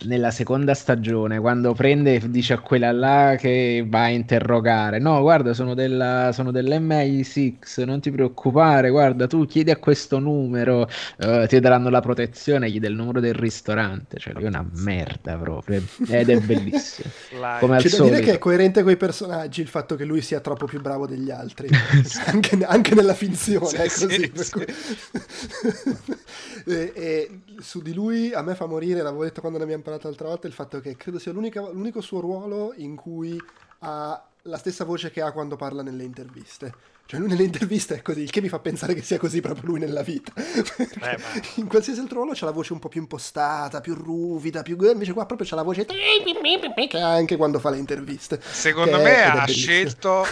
nella 0.06 0.32
seconda 0.32 0.74
stagione, 0.74 1.40
quando 1.40 1.74
prende 1.74 2.16
e 2.16 2.30
dice 2.30 2.54
a 2.54 2.60
quella 2.60 2.92
là 2.92 3.36
che 3.38 3.86
va 3.88 4.04
a 4.04 4.10
interrogare, 4.10 5.00
no, 5.00 5.22
guarda, 5.22 5.54
sono, 5.54 5.74
della, 5.74 6.32
sono 6.34 6.52
dell'MI6, 6.52 7.86
non 7.86 8.00
ti 8.00 8.12
preoccupare, 8.12 8.90
guarda, 8.90 9.28
tu 9.28 9.46
chiedi 9.46 9.72
a 9.72 9.78
questo 9.78 10.20
numero, 10.20 10.88
uh, 11.18 11.46
ti 11.48 11.60
daranno 11.60 11.90
la 11.90 12.02
protezione, 12.02 12.70
gli 12.70 12.80
il 12.90 12.96
numero 12.96 13.20
del 13.20 13.34
ristorante, 13.34 14.18
cioè 14.18 14.34
lui 14.34 14.44
è 14.44 14.48
una 14.48 14.66
merda 14.72 15.36
proprio, 15.36 15.84
ed 16.08 16.30
è 16.30 16.40
bellissimo. 16.40 17.10
Come 17.60 17.76
al 17.76 17.82
C'è 17.82 17.90
solito. 17.90 18.04
da 18.04 18.20
dire 18.20 18.22
che 18.22 18.34
è 18.34 18.40
coerente 18.40 18.84
con 18.84 18.92
i 18.92 18.98
personaggi 18.98 19.62
il 19.62 19.68
fatto 19.68 19.96
che 19.96 20.06
lui 20.06 20.22
sia 20.22 20.40
troppo 20.40 20.66
più 20.66 20.82
bravo 20.82 21.08
degli 21.08 21.30
altri, 21.30 21.70
anche, 22.26 22.58
anche, 22.64 22.96
nella 22.96 23.14
finzione, 23.14 23.68
sì, 23.68 23.76
è 23.76 23.88
così. 23.88 24.32
Sì, 24.34 24.52
cui... 24.52 24.66
e, 26.66 26.92
e, 26.96 27.40
su 27.60 27.82
di 27.82 27.94
lui 27.94 28.34
a 28.34 28.42
me 28.42 28.56
fa 28.56 28.66
morire, 28.66 29.02
l'avevo 29.02 29.24
detto 29.24 29.42
quando 29.42 29.58
ne 29.58 29.66
abbiamo 29.66 29.82
parlato 29.82 29.89
l'altra 29.90 30.28
volta, 30.28 30.48
il 30.48 30.54
fatto 30.54 30.80
che 30.80 30.96
credo 30.96 31.20
sia 31.20 31.32
l'unico 31.32 32.02
suo 32.02 32.20
ruolo 32.20 32.74
in 32.78 32.96
cui 32.96 33.42
ha 33.80 34.24
la 34.44 34.58
stessa 34.58 34.86
voce 34.86 35.12
che 35.12 35.22
ha 35.22 35.32
quando 35.32 35.56
parla 35.56 35.82
nelle 35.82 36.04
interviste. 36.04 36.74
Cioè 37.10 37.20
lui 37.20 37.30
nelle 37.30 37.44
interviste 37.44 37.96
è 37.96 38.02
così, 38.04 38.22
il 38.22 38.30
che 38.30 38.40
mi 38.40 38.50
fa 38.50 38.60
pensare 38.60 38.94
che 38.94 39.02
sia 39.02 39.18
così 39.18 39.42
proprio 39.42 39.72
lui 39.72 39.80
nella 39.80 40.04
vita. 40.04 40.32
Eh, 40.36 41.18
in 41.56 41.68
qualsiasi 41.68 42.00
altro 42.00 42.18
ruolo 42.18 42.34
c'ha 42.36 42.46
la 42.46 42.52
voce 42.52 42.74
un 42.74 42.80
po' 42.80 42.88
più 42.88 43.02
impostata, 43.02 43.82
più 43.82 43.96
ruvida, 43.96 44.62
più... 44.62 44.78
invece 44.80 45.14
qua 45.14 45.26
proprio 45.26 45.48
c'ha 45.48 45.56
la 45.56 45.64
voce 45.64 45.86
che 45.86 46.98
ha 46.98 47.12
anche 47.12 47.36
quando 47.36 47.58
fa 47.58 47.72
le 47.72 47.78
interviste. 47.78 48.40
Secondo 48.40 49.00
me 49.00 49.24
ha 49.24 49.46
scelto 49.48 50.24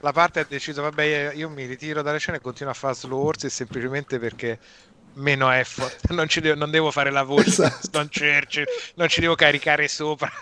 la 0.00 0.12
parte 0.12 0.40
ha 0.40 0.46
deciso, 0.48 0.80
vabbè 0.82 1.32
io 1.34 1.48
mi 1.48 1.66
ritiro 1.66 2.02
dalle 2.02 2.18
scene 2.18 2.36
e 2.36 2.40
continuo 2.40 2.72
a 2.72 2.74
fare 2.76 2.94
slow 2.94 3.26
horse 3.26 3.48
semplicemente 3.48 4.18
perché 4.18 4.58
meno 5.14 5.50
effort, 5.50 6.08
non, 6.10 6.26
devo, 6.28 6.54
non 6.54 6.70
devo 6.70 6.90
fare 6.90 7.10
la 7.10 7.22
voce, 7.22 7.48
esatto. 7.48 7.88
non, 7.92 8.08
Churchill, 8.08 8.64
non 8.94 9.08
ci 9.08 9.20
devo 9.20 9.34
caricare 9.34 9.88
sopra. 9.88 10.30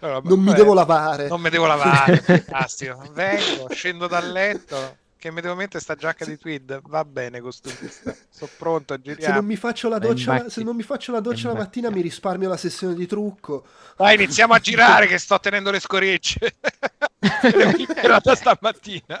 Allora, 0.00 0.20
non 0.22 0.38
mi 0.38 0.52
devo 0.52 0.74
lavare. 0.74 1.26
Non 1.26 1.40
mi 1.40 1.50
devo 1.50 1.66
lavare, 1.66 2.18
fantastico. 2.22 3.02
Vengo, 3.14 3.66
scendo 3.70 4.06
dal 4.06 4.30
letto, 4.30 4.96
che 5.18 5.32
mi 5.32 5.40
devo 5.40 5.56
mettere 5.56 5.82
sta 5.82 5.96
giacca 5.96 6.24
di 6.24 6.38
tweed. 6.38 6.82
Va 6.84 7.04
bene, 7.04 7.40
costumista. 7.40 8.14
Sono 8.30 8.50
pronto 8.56 8.94
a 8.94 9.00
girare. 9.00 9.22
Se 9.22 9.32
non 9.32 9.44
mi 9.44 9.56
faccio 9.56 9.88
la 9.88 9.98
doccia, 9.98 10.48
se 10.48 10.62
non 10.62 10.76
mi 10.76 10.84
faccio 10.84 11.10
la, 11.10 11.18
doccia 11.18 11.48
la 11.48 11.58
mattina, 11.58 11.90
mi 11.90 12.00
risparmio 12.00 12.48
la 12.48 12.56
sessione 12.56 12.94
di 12.94 13.06
trucco. 13.06 13.64
Dai, 13.96 14.14
iniziamo 14.14 14.54
a 14.54 14.60
girare, 14.60 15.08
che 15.08 15.18
sto 15.18 15.40
tenendo 15.40 15.72
le 15.72 15.80
scorecce. 15.80 16.54
L'ho 18.04 18.34
stamattina. 18.36 19.18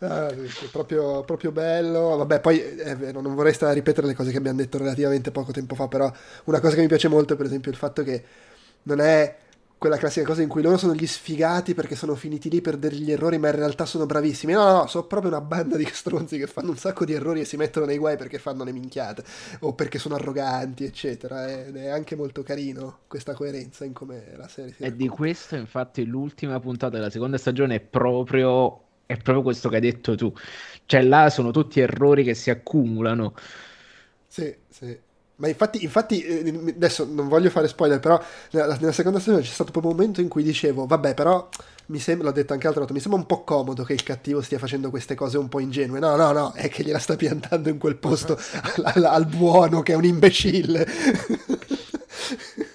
Ah, 0.00 0.32
proprio, 0.70 1.22
proprio, 1.24 1.52
bello. 1.52 2.16
Vabbè, 2.16 2.40
poi 2.40 2.58
è 2.60 2.96
vero, 2.96 3.20
non 3.20 3.34
vorrei 3.34 3.52
stare 3.52 3.72
a 3.72 3.74
ripetere 3.74 4.06
le 4.06 4.14
cose 4.14 4.30
che 4.30 4.38
abbiamo 4.38 4.58
detto 4.58 4.78
relativamente 4.78 5.30
poco 5.30 5.52
tempo 5.52 5.74
fa, 5.74 5.88
però 5.88 6.10
una 6.44 6.60
cosa 6.60 6.74
che 6.74 6.80
mi 6.80 6.88
piace 6.88 7.08
molto 7.08 7.34
è 7.34 7.36
per 7.36 7.46
esempio 7.46 7.70
il 7.70 7.76
fatto 7.76 8.02
che 8.02 8.24
non 8.84 9.00
è 9.00 9.36
quella 9.78 9.98
classica 9.98 10.24
cosa 10.24 10.40
in 10.40 10.48
cui 10.48 10.62
loro 10.62 10.78
sono 10.78 10.94
gli 10.94 11.06
sfigati 11.06 11.74
perché 11.74 11.94
sono 11.96 12.14
finiti 12.14 12.48
lì 12.48 12.62
per 12.62 12.78
degli 12.78 13.12
errori, 13.12 13.36
ma 13.38 13.48
in 13.48 13.56
realtà 13.56 13.84
sono 13.84 14.06
bravissimi. 14.06 14.52
No, 14.52 14.64
no, 14.64 14.72
no, 14.72 14.86
sono 14.86 15.04
proprio 15.06 15.30
una 15.30 15.42
banda 15.42 15.76
di 15.76 15.86
stronzi 15.92 16.38
che 16.38 16.46
fanno 16.46 16.70
un 16.70 16.78
sacco 16.78 17.04
di 17.04 17.12
errori 17.12 17.40
e 17.40 17.44
si 17.44 17.56
mettono 17.56 17.84
nei 17.84 17.98
guai 17.98 18.16
perché 18.16 18.38
fanno 18.38 18.64
le 18.64 18.72
minchiate 18.72 19.22
o 19.60 19.74
perché 19.74 19.98
sono 19.98 20.14
arroganti, 20.14 20.84
eccetera. 20.84 21.46
Ed 21.46 21.76
è 21.76 21.88
anche 21.88 22.16
molto 22.16 22.42
carino 22.42 23.00
questa 23.06 23.34
coerenza 23.34 23.84
in 23.84 23.92
come 23.92 24.32
la 24.36 24.48
serie 24.48 24.72
si 24.72 24.82
E 24.82 24.96
di 24.96 25.08
questo, 25.08 25.56
infatti, 25.56 26.06
l'ultima 26.06 26.58
puntata 26.58 26.96
della 26.96 27.10
seconda 27.10 27.36
stagione 27.36 27.74
è 27.76 27.80
proprio 27.80 28.85
è 29.06 29.16
proprio 29.16 29.42
questo 29.42 29.68
che 29.68 29.76
hai 29.76 29.80
detto 29.80 30.16
tu. 30.16 30.32
Cioè, 30.84 31.02
là 31.02 31.30
sono 31.30 31.50
tutti 31.52 31.80
errori 31.80 32.24
che 32.24 32.34
si 32.34 32.50
accumulano. 32.50 33.34
Sì, 34.26 34.54
sì. 34.68 34.98
Ma 35.36 35.48
infatti, 35.48 35.82
infatti, 35.84 36.22
eh, 36.22 36.72
adesso 36.74 37.06
non 37.08 37.28
voglio 37.28 37.50
fare 37.50 37.68
spoiler, 37.68 38.00
però 38.00 38.20
nella, 38.52 38.76
nella, 38.76 38.92
seconda 38.92 39.18
stagione 39.18 39.44
c'è 39.44 39.52
stato 39.52 39.70
proprio 39.70 39.92
un 39.92 39.98
momento 39.98 40.22
in 40.22 40.28
cui 40.28 40.42
dicevo, 40.42 40.86
vabbè, 40.86 41.12
però 41.12 41.46
mi 41.86 41.98
sembra, 41.98 42.28
l'ho 42.28 42.32
detto 42.32 42.54
anche 42.54 42.64
l'altra 42.64 42.82
volta, 42.82 42.94
mi 42.94 43.02
sembra 43.02 43.20
un 43.20 43.26
po' 43.26 43.44
comodo 43.44 43.84
che 43.84 43.92
il 43.92 44.02
cattivo 44.02 44.40
stia 44.40 44.58
facendo 44.58 44.88
queste 44.88 45.14
cose 45.14 45.36
un 45.36 45.48
po' 45.48 45.60
ingenue. 45.60 45.98
No, 45.98 46.16
no, 46.16 46.32
no, 46.32 46.52
è 46.52 46.70
che 46.70 46.82
gliela 46.82 46.98
sta 46.98 47.16
piantando 47.16 47.68
in 47.68 47.76
quel 47.76 47.96
posto 47.96 48.38
al, 48.76 48.84
al, 48.94 49.04
al 49.04 49.26
buono 49.26 49.82
che 49.82 49.92
è 49.92 49.96
un 49.96 50.04
imbecille. 50.04 50.86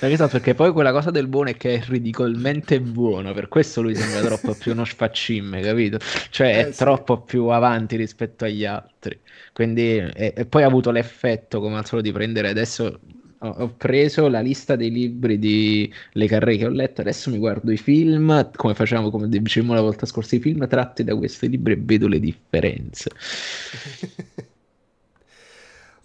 Esatto, 0.00 0.32
perché 0.32 0.54
poi 0.54 0.72
quella 0.72 0.92
cosa 0.92 1.10
del 1.10 1.26
buono 1.26 1.50
è 1.50 1.56
che 1.56 1.74
è 1.74 1.82
ridicolmente 1.86 2.80
buono, 2.80 3.32
per 3.32 3.48
questo 3.48 3.80
lui 3.80 3.94
sembra 3.94 4.20
troppo 4.20 4.54
più 4.54 4.72
uno 4.72 4.84
sfaccimme, 4.84 5.60
capito? 5.60 5.98
Cioè 6.30 6.64
è 6.64 6.68
eh, 6.68 6.72
sì. 6.72 6.78
troppo 6.78 7.20
più 7.22 7.46
avanti 7.46 7.96
rispetto 7.96 8.44
agli 8.44 8.64
altri. 8.64 9.18
Quindi, 9.52 9.96
e, 9.98 10.34
e, 10.36 10.46
poi 10.46 10.62
ha 10.64 10.66
avuto 10.66 10.90
l'effetto, 10.90 11.60
come 11.60 11.78
al 11.78 11.86
solito, 11.86 12.08
di 12.08 12.14
prendere 12.14 12.48
adesso. 12.48 13.00
Ho, 13.40 13.48
ho 13.48 13.68
preso 13.76 14.28
la 14.28 14.40
lista 14.40 14.76
dei 14.76 14.90
libri 14.90 15.38
di 15.38 15.92
Le 16.12 16.26
Carre 16.26 16.56
che 16.56 16.66
ho 16.66 16.70
letto, 16.70 17.00
adesso 17.02 17.30
mi 17.30 17.38
guardo 17.38 17.70
i 17.70 17.76
film, 17.76 18.50
come 18.54 18.74
facevamo, 18.74 19.10
come 19.10 19.28
dicevamo 19.28 19.74
la 19.74 19.82
volta 19.82 20.06
scorsa, 20.06 20.36
i 20.36 20.40
film 20.40 20.66
tratti 20.68 21.04
da 21.04 21.14
questi 21.14 21.48
libri 21.48 21.74
e 21.74 21.78
vedo 21.80 22.08
le 22.08 22.20
differenze. 22.20 23.10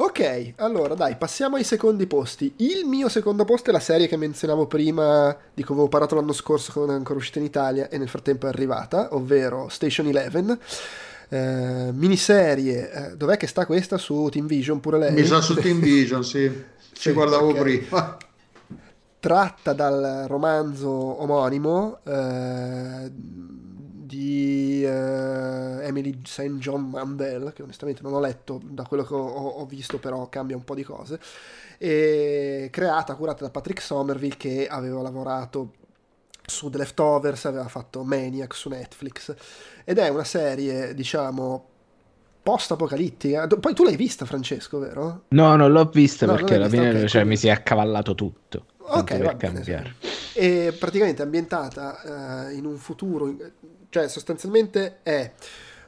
Ok, 0.03 0.53
allora 0.55 0.95
dai, 0.95 1.15
passiamo 1.15 1.57
ai 1.57 1.63
secondi 1.63 2.07
posti. 2.07 2.51
Il 2.57 2.85
mio 2.85 3.07
secondo 3.07 3.45
posto 3.45 3.69
è 3.69 3.73
la 3.73 3.79
serie 3.79 4.07
che 4.07 4.17
menzionavo 4.17 4.65
prima, 4.65 5.37
di 5.53 5.63
cui 5.63 5.75
avevo 5.75 5.89
parlato 5.89 6.15
l'anno 6.15 6.33
scorso, 6.33 6.71
che 6.71 6.79
non 6.79 6.89
è 6.89 6.93
ancora 6.93 7.19
uscita 7.19 7.37
in 7.37 7.45
Italia 7.45 7.87
e 7.87 7.99
nel 7.99 8.09
frattempo 8.09 8.47
è 8.47 8.49
arrivata, 8.49 9.09
ovvero 9.11 9.69
Station 9.69 10.07
Eleven. 10.07 10.57
Eh, 11.29 11.91
miniserie, 11.93 12.91
eh, 12.91 13.15
dov'è 13.15 13.37
che 13.37 13.45
sta 13.45 13.67
questa? 13.67 13.99
Su 13.99 14.27
Team 14.31 14.47
Vision 14.47 14.79
pure 14.79 14.97
lei? 14.97 15.13
Mi 15.13 15.23
sa 15.23 15.39
su 15.39 15.53
Team 15.53 15.77
Vision, 15.79 16.23
sì, 16.23 16.49
ci 16.93 16.99
sì, 16.99 17.11
guardavo 17.11 17.49
okay. 17.49 17.61
prima. 17.61 18.17
Tratta 19.19 19.73
dal 19.73 20.25
romanzo 20.27 20.89
omonimo, 20.89 21.99
eh, 22.05 23.11
di 24.11 24.83
eh, 24.83 25.87
Emily 25.87 26.19
St. 26.25 26.57
John 26.57 26.89
Mandel, 26.89 27.53
che 27.55 27.63
onestamente 27.63 28.01
non 28.01 28.13
ho 28.13 28.19
letto, 28.19 28.59
da 28.61 28.83
quello 28.83 29.03
che 29.03 29.13
ho, 29.13 29.19
ho, 29.19 29.65
visto 29.65 29.99
però 29.99 30.27
cambia 30.27 30.57
un 30.57 30.65
po' 30.65 30.75
di 30.75 30.83
cose, 30.83 31.17
e 31.77 32.67
creata, 32.69 33.15
curata 33.15 33.45
da 33.45 33.49
Patrick 33.49 33.81
Somerville 33.81 34.35
che 34.35 34.67
aveva 34.67 35.01
lavorato 35.01 35.71
su 36.45 36.69
The 36.69 36.79
Leftovers, 36.79 37.45
aveva 37.45 37.69
fatto 37.69 38.03
Maniac 38.03 38.53
su 38.53 38.67
Netflix, 38.67 39.33
ed 39.85 39.97
è 39.97 40.09
una 40.09 40.25
serie, 40.25 40.93
diciamo, 40.93 41.67
post-apocalittica. 42.43 43.47
Poi 43.47 43.73
tu 43.73 43.85
l'hai 43.85 43.95
vista, 43.95 44.25
Francesco, 44.25 44.79
vero? 44.79 45.23
No, 45.29 45.55
non 45.55 45.71
l'ho 45.71 45.85
vista 45.85 46.25
no, 46.25 46.33
perché 46.33 46.55
alla 46.55 46.67
fine 46.67 46.89
okay, 46.89 47.07
cioè, 47.07 47.23
mi 47.23 47.37
si 47.37 47.47
è 47.47 47.51
accavallato 47.51 48.13
tutto. 48.13 48.65
Ok, 48.77 49.17
va 49.19 49.33
bene. 49.35 49.95
E 50.33 50.75
praticamente 50.77 51.21
ambientata 51.21 52.47
uh, 52.49 52.53
in 52.53 52.65
un 52.65 52.75
futuro, 52.75 53.33
cioè 53.91 54.07
sostanzialmente 54.07 54.99
è 55.03 55.31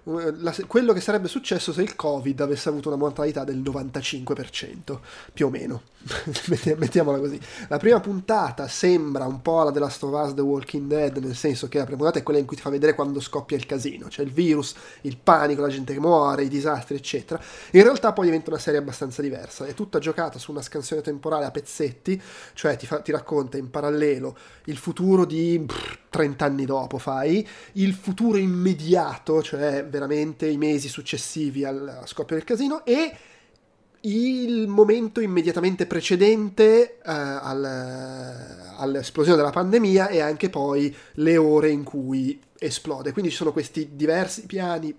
la, 0.06 0.54
quello 0.68 0.92
che 0.92 1.00
sarebbe 1.00 1.28
successo 1.28 1.72
se 1.72 1.82
il 1.82 1.96
Covid 1.96 2.42
avesse 2.42 2.70
avuto 2.70 2.90
una 2.90 2.98
mortalità 2.98 3.44
del 3.44 3.62
95%, 3.62 5.00
più 5.34 5.48
o 5.48 5.50
meno. 5.50 5.82
Mettiamola 6.78 7.18
così. 7.18 7.40
La 7.70 7.78
prima 7.78 8.00
puntata 8.02 8.68
sembra 8.68 9.26
un 9.26 9.42
po' 9.42 9.64
la 9.64 9.72
della 9.72 9.86
Us 9.86 10.34
The 10.34 10.42
Walking 10.42 10.88
Dead, 10.88 11.18
nel 11.18 11.36
senso 11.36 11.70
che 11.70 11.78
la 11.78 11.86
prima 11.86 12.00
puntata 12.00 12.20
è 12.20 12.24
quella 12.24 12.40
in 12.40 12.46
cui 12.46 12.58
ti 12.58 12.62
fa 12.62 12.70
vedere 12.70 12.94
quando 12.94 13.22
scoppia 13.22 13.56
il 13.56 13.66
casino, 13.66 14.10
cioè 14.10 14.26
il 14.26 14.32
virus, 14.32 14.76
il 15.02 15.18
panico, 15.18 15.62
la 15.62 15.70
gente 15.70 15.94
che 15.94 16.00
muore, 16.00 16.44
i 16.44 16.50
disastri, 16.50 16.96
eccetera. 16.96 17.42
In 17.72 17.84
realtà 17.84 18.12
poi 18.12 18.26
diventa 18.26 18.50
una 18.50 18.60
serie 18.60 18.80
abbastanza 18.80 19.22
diversa, 19.22 19.66
è 19.66 19.74
tutta 19.74 20.00
giocata 20.00 20.38
su 20.38 20.52
una 20.52 20.62
scansione 20.62 21.02
temporale 21.02 21.46
a 21.46 21.52
pezzetti, 21.52 22.22
cioè 22.54 22.76
ti, 22.76 22.86
fa, 22.86 23.00
ti 23.00 23.12
racconta 23.12 23.58
in 23.58 23.70
parallelo 23.70 24.36
il 24.66 24.78
futuro 24.78 25.26
di 25.26 25.64
pff, 25.66 26.00
30 26.10 26.46
anni 26.46 26.66
dopo, 26.66 26.98
fai, 26.98 27.48
il 27.74 27.94
futuro 27.94 28.38
immediato, 28.38 29.42
cioè 29.42 29.84
veramente 29.94 30.48
i 30.48 30.58
mesi 30.58 30.90
successivi 30.90 31.64
al 31.64 32.02
scoppio 32.06 32.36
del 32.36 32.44
casino 32.44 32.84
e 32.84 33.16
il 34.06 34.68
momento 34.68 35.22
immediatamente 35.22 35.86
precedente 35.86 36.98
uh, 36.98 37.10
al, 37.10 37.64
all'esplosione 38.78 39.38
della 39.38 39.52
pandemia 39.52 40.08
e 40.08 40.20
anche 40.20 40.50
poi 40.50 40.94
le 41.14 41.38
ore 41.38 41.70
in 41.70 41.84
cui 41.84 42.42
esplode. 42.58 43.14
Quindi 43.14 43.30
ci 43.30 43.38
sono 43.38 43.54
questi 43.54 43.92
diversi 43.94 44.46
piani, 44.46 44.94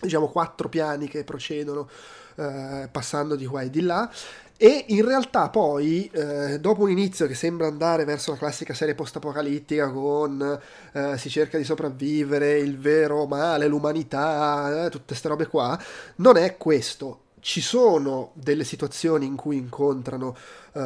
diciamo 0.00 0.28
quattro 0.28 0.68
piani 0.68 1.08
che 1.08 1.24
procedono 1.24 1.88
uh, 2.34 2.88
passando 2.90 3.36
di 3.36 3.46
qua 3.46 3.62
e 3.62 3.70
di 3.70 3.80
là. 3.80 4.10
E 4.58 4.86
in 4.88 5.04
realtà 5.04 5.50
poi, 5.50 6.08
eh, 6.10 6.58
dopo 6.58 6.84
un 6.84 6.90
inizio 6.90 7.26
che 7.26 7.34
sembra 7.34 7.66
andare 7.66 8.06
verso 8.06 8.30
la 8.30 8.38
classica 8.38 8.72
serie 8.72 8.94
post-apocalittica 8.94 9.90
con 9.90 10.60
eh, 10.92 11.18
si 11.18 11.28
cerca 11.28 11.58
di 11.58 11.64
sopravvivere, 11.64 12.58
il 12.58 12.78
vero 12.78 13.26
male, 13.26 13.66
l'umanità, 13.66 14.86
eh, 14.86 14.90
tutte 14.90 15.08
queste 15.08 15.28
robe 15.28 15.46
qua, 15.46 15.78
non 16.16 16.38
è 16.38 16.56
questo. 16.56 17.20
Ci 17.38 17.60
sono 17.60 18.30
delle 18.32 18.64
situazioni 18.64 19.26
in 19.26 19.36
cui 19.36 19.58
incontrano 19.58 20.34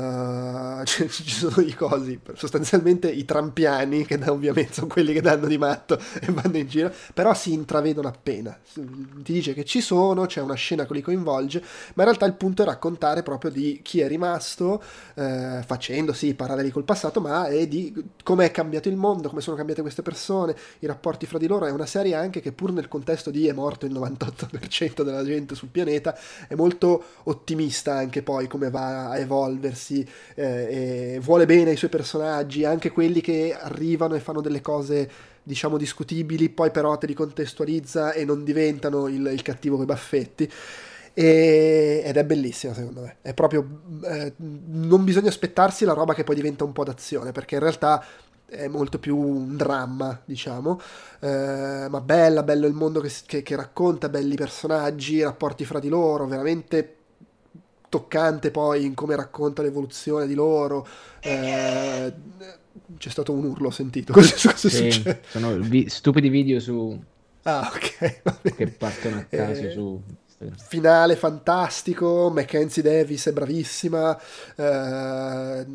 Uh, 0.80 0.84
ci 0.84 1.08
sono 1.08 1.60
i 1.60 1.74
cosi, 1.74 2.20
sostanzialmente 2.34 3.10
i 3.10 3.24
trampiani, 3.24 4.06
che 4.06 4.20
ovviamente 4.28 4.74
sono 4.74 4.86
quelli 4.86 5.12
che 5.12 5.20
danno 5.20 5.46
di 5.48 5.58
matto 5.58 5.98
e 6.20 6.30
vanno 6.30 6.58
in 6.58 6.68
giro, 6.68 6.92
però 7.12 7.34
si 7.34 7.52
intravedono 7.52 8.06
appena. 8.06 8.56
Ti 8.72 9.32
dice 9.32 9.52
che 9.52 9.64
ci 9.64 9.80
sono, 9.80 10.26
c'è 10.26 10.40
una 10.40 10.54
scena 10.54 10.86
che 10.86 10.94
li 10.94 11.02
coinvolge, 11.02 11.60
ma 11.94 12.02
in 12.02 12.08
realtà 12.08 12.24
il 12.26 12.34
punto 12.34 12.62
è 12.62 12.64
raccontare 12.64 13.24
proprio 13.24 13.50
di 13.50 13.80
chi 13.82 14.00
è 14.00 14.06
rimasto, 14.06 14.80
uh, 15.14 15.62
facendo 15.66 16.12
sì 16.12 16.34
paralleli 16.34 16.70
col 16.70 16.84
passato, 16.84 17.20
ma 17.20 17.46
è 17.46 17.66
di 17.66 17.92
come 18.22 18.46
è 18.46 18.50
cambiato 18.52 18.88
il 18.88 18.96
mondo, 18.96 19.28
come 19.28 19.40
sono 19.40 19.56
cambiate 19.56 19.82
queste 19.82 20.02
persone, 20.02 20.54
i 20.78 20.86
rapporti 20.86 21.26
fra 21.26 21.38
di 21.38 21.48
loro. 21.48 21.66
È 21.66 21.70
una 21.70 21.86
serie 21.86 22.14
anche 22.14 22.40
che 22.40 22.52
pur 22.52 22.72
nel 22.72 22.86
contesto 22.86 23.30
di 23.30 23.48
è 23.48 23.52
morto 23.52 23.86
il 23.86 23.92
98% 23.92 25.02
della 25.02 25.24
gente 25.24 25.56
sul 25.56 25.68
pianeta, 25.68 26.16
è 26.46 26.54
molto 26.54 27.02
ottimista 27.24 27.96
anche 27.96 28.22
poi 28.22 28.46
come 28.46 28.70
va 28.70 29.10
a 29.10 29.18
evolversi 29.18 29.79
diversi, 29.80 30.06
eh, 30.34 31.18
vuole 31.22 31.46
bene 31.46 31.70
ai 31.70 31.76
suoi 31.76 31.90
personaggi, 31.90 32.64
anche 32.64 32.90
quelli 32.90 33.20
che 33.20 33.56
arrivano 33.58 34.14
e 34.14 34.20
fanno 34.20 34.40
delle 34.40 34.60
cose 34.60 35.10
diciamo 35.42 35.78
discutibili, 35.78 36.50
poi 36.50 36.70
però 36.70 36.96
te 36.98 37.06
li 37.06 37.14
contestualizza 37.14 38.12
e 38.12 38.24
non 38.24 38.44
diventano 38.44 39.08
il, 39.08 39.26
il 39.32 39.42
cattivo 39.42 39.76
coi 39.76 39.86
baffetti. 39.86 40.50
E, 41.12 42.02
ed 42.04 42.16
è 42.16 42.24
bellissima 42.24 42.72
secondo 42.72 43.00
me. 43.00 43.16
È 43.22 43.34
proprio. 43.34 43.66
Eh, 44.04 44.32
non 44.36 45.02
bisogna 45.04 45.28
aspettarsi 45.28 45.84
la 45.84 45.92
roba 45.92 46.14
che 46.14 46.24
poi 46.24 46.34
diventa 46.36 46.64
un 46.64 46.72
po' 46.72 46.84
d'azione, 46.84 47.32
perché 47.32 47.56
in 47.56 47.62
realtà 47.62 48.04
è 48.46 48.68
molto 48.68 48.98
più 48.98 49.16
un 49.16 49.56
dramma, 49.56 50.20
diciamo. 50.24 50.80
Eh, 51.20 51.86
ma 51.88 52.00
bella, 52.00 52.42
bello 52.42 52.66
il 52.66 52.74
mondo 52.74 53.00
che, 53.00 53.10
che, 53.26 53.42
che 53.42 53.56
racconta, 53.56 54.08
belli 54.08 54.36
personaggi, 54.36 55.22
rapporti 55.22 55.64
fra 55.64 55.80
di 55.80 55.88
loro, 55.88 56.26
veramente 56.26 56.99
toccante 57.90 58.50
poi 58.50 58.86
in 58.86 58.94
come 58.94 59.16
racconta 59.16 59.60
l'evoluzione 59.60 60.26
di 60.26 60.34
loro. 60.34 60.86
Eh, 61.20 62.14
c'è 62.96 63.08
stato 63.10 63.32
un 63.32 63.44
urlo 63.44 63.70
sentito. 63.70 64.14
Cosa, 64.14 64.52
cosa 64.52 64.68
sì, 64.70 64.90
sono 65.28 65.58
vi- 65.58 65.90
stupidi 65.90 66.30
video 66.30 66.58
su... 66.60 66.98
Ah, 67.42 67.70
ok. 67.74 68.54
Che 68.54 68.66
partono 68.68 69.18
a 69.18 69.24
caso 69.24 69.62
eh, 69.62 69.70
su... 69.72 70.02
Finale 70.56 71.16
fantastico, 71.16 72.30
Mackenzie 72.30 72.82
Davis 72.82 73.26
è 73.26 73.32
bravissima, 73.32 74.18
eh, 74.56 75.66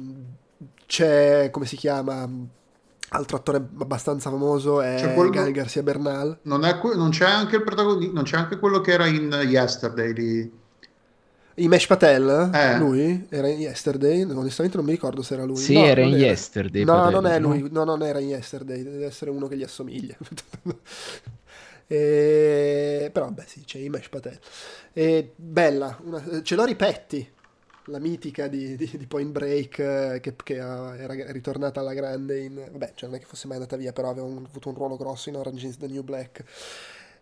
c'è, 0.88 1.50
come 1.52 1.68
si 1.68 1.76
chiama, 1.76 2.28
altro 3.10 3.38
attore 3.38 3.58
abbastanza 3.58 4.32
famoso 4.32 4.82
è 4.82 5.14
quello... 5.14 5.30
Gael 5.30 5.52
Garcia 5.52 5.84
Bernal. 5.84 6.40
Non, 6.44 6.62
que- 6.82 6.96
non, 6.96 7.12
c'è 7.12 7.30
anche 7.30 7.58
il 7.58 7.64
protagonista, 7.64 8.14
non 8.14 8.24
c'è 8.24 8.38
anche 8.38 8.58
quello 8.58 8.82
che 8.82 8.92
era 8.94 9.06
in 9.06 9.32
Yesterday 9.48 10.14
lì. 10.14 10.64
Imesh 11.58 11.88
Patel, 11.88 12.52
eh. 12.54 12.78
lui 12.78 13.28
era 13.30 13.48
in 13.48 13.60
Yesterday, 13.60 14.24
onestamente 14.24 14.76
non 14.76 14.86
mi 14.86 14.92
ricordo 14.92 15.22
se 15.22 15.36
era 15.36 15.46
lui. 15.46 15.56
Sì, 15.56 15.76
no, 15.76 15.86
era 15.86 16.02
in 16.02 16.14
era. 16.16 16.26
Yesterday. 16.26 16.84
No, 16.84 16.94
Patel, 16.94 17.14
non 17.14 17.26
è 17.28 17.40
lui, 17.40 17.62
no? 17.62 17.70
no, 17.72 17.84
non 17.84 18.04
era 18.04 18.20
in 18.20 18.28
Yesterday, 18.28 18.84
deve 18.84 19.06
essere 19.06 19.32
uno 19.32 19.48
che 19.48 19.56
gli 19.56 19.64
assomiglia. 19.64 20.18
e... 21.88 23.10
Però 23.12 23.26
vabbè 23.26 23.44
sì, 23.48 23.64
c'è 23.64 23.80
Imesh 23.80 24.10
Patel. 24.10 24.38
E 24.92 25.32
bella, 25.34 25.98
una... 26.04 26.42
ce 26.44 26.56
l'ho 26.56 26.66
ripetti, 26.66 27.32
la 27.86 28.00
mitica 28.00 28.48
di, 28.48 28.76
di, 28.76 28.92
di 28.94 29.06
Point 29.06 29.32
Break 29.32 29.80
eh, 29.80 30.20
che, 30.22 30.36
che, 30.36 30.56
era 30.56 31.32
ritornata 31.32 31.80
alla 31.80 31.94
grande 31.94 32.40
in... 32.40 32.56
Vabbè, 32.56 32.92
cioè 32.96 33.08
non 33.08 33.18
è 33.18 33.22
che 33.22 33.28
fosse 33.28 33.48
mai 33.48 33.56
andata 33.56 33.78
via, 33.78 33.94
però 33.94 34.10
aveva 34.10 34.28
un, 34.28 34.44
avuto 34.46 34.68
un 34.68 34.76
ruolo 34.76 34.98
grosso 34.98 35.30
in 35.30 35.38
Orange 35.38 35.68
is 35.68 35.78
the 35.78 35.88
New 35.88 36.04
Black. 36.04 36.44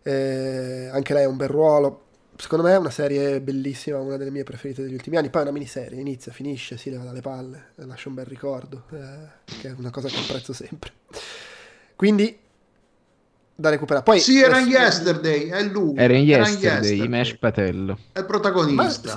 Eh, 0.02 0.88
anche 0.90 1.14
lei 1.14 1.22
ha 1.22 1.28
un 1.28 1.36
bel 1.36 1.48
ruolo 1.48 2.03
secondo 2.36 2.64
me 2.64 2.72
è 2.72 2.78
una 2.78 2.90
serie 2.90 3.40
bellissima, 3.40 3.98
una 3.98 4.16
delle 4.16 4.30
mie 4.30 4.44
preferite 4.44 4.82
degli 4.82 4.94
ultimi 4.94 5.16
anni. 5.16 5.30
Poi 5.30 5.40
è 5.42 5.44
una 5.44 5.52
miniserie, 5.52 6.00
inizia, 6.00 6.32
finisce, 6.32 6.76
si 6.76 6.90
leva 6.90 7.04
dalle 7.04 7.20
palle, 7.20 7.66
lascia 7.76 8.08
un 8.08 8.14
bel 8.14 8.26
ricordo, 8.26 8.84
eh, 8.92 9.52
che 9.60 9.68
è 9.68 9.74
una 9.76 9.90
cosa 9.90 10.08
che 10.08 10.18
apprezzo 10.18 10.52
sempre. 10.52 10.92
Quindi 11.96 12.38
da 13.54 13.70
recuperare. 13.70 14.04
Poi, 14.04 14.20
sì, 14.20 14.40
era 14.40 14.58
in 14.58 14.66
Yesterday, 14.66 15.48
è 15.48 15.62
lui. 15.62 15.96
Era 15.96 16.14
in 16.14 16.24
Yesterday, 16.24 16.98
era 16.98 17.08
Mesh 17.08 17.36
Patello. 17.36 17.98
È 18.12 18.18
il 18.18 18.26
protagonista. 18.26 19.14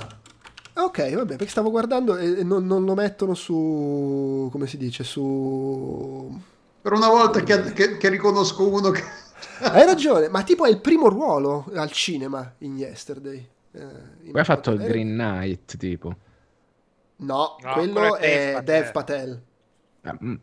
Ma... 0.74 0.84
Ok, 0.84 1.12
vabbè, 1.12 1.36
perché 1.36 1.50
stavo 1.50 1.70
guardando 1.70 2.16
e 2.16 2.44
non, 2.44 2.64
non, 2.64 2.84
lo 2.84 2.94
mettono 2.94 3.34
su... 3.34 4.48
come 4.52 4.68
si 4.68 4.76
dice, 4.76 5.02
su... 5.02 6.40
Per 6.80 6.92
una 6.92 7.08
volta 7.08 7.42
che, 7.42 7.72
che, 7.72 7.96
che 7.96 8.08
riconosco 8.08 8.68
uno 8.68 8.90
che 8.90 9.02
hai 9.60 9.84
ragione, 9.84 10.28
ma 10.28 10.42
tipo 10.42 10.64
è 10.64 10.70
il 10.70 10.80
primo 10.80 11.08
ruolo 11.08 11.66
al 11.74 11.90
cinema 11.90 12.54
in 12.58 12.76
Yesterday. 12.76 13.48
Eh, 13.72 13.80
in 14.22 14.32
Poi 14.32 14.40
ha 14.40 14.44
fatto 14.44 14.70
il 14.70 14.80
Green 14.80 15.08
Knight, 15.08 15.76
tipo. 15.76 16.16
No, 17.16 17.56
no 17.60 17.72
quello 17.72 18.16
è 18.16 18.52
Patel. 18.54 18.64
Dev 18.64 18.92
Patel. 18.92 19.42
Ah, 20.02 20.18
mm. 20.22 20.34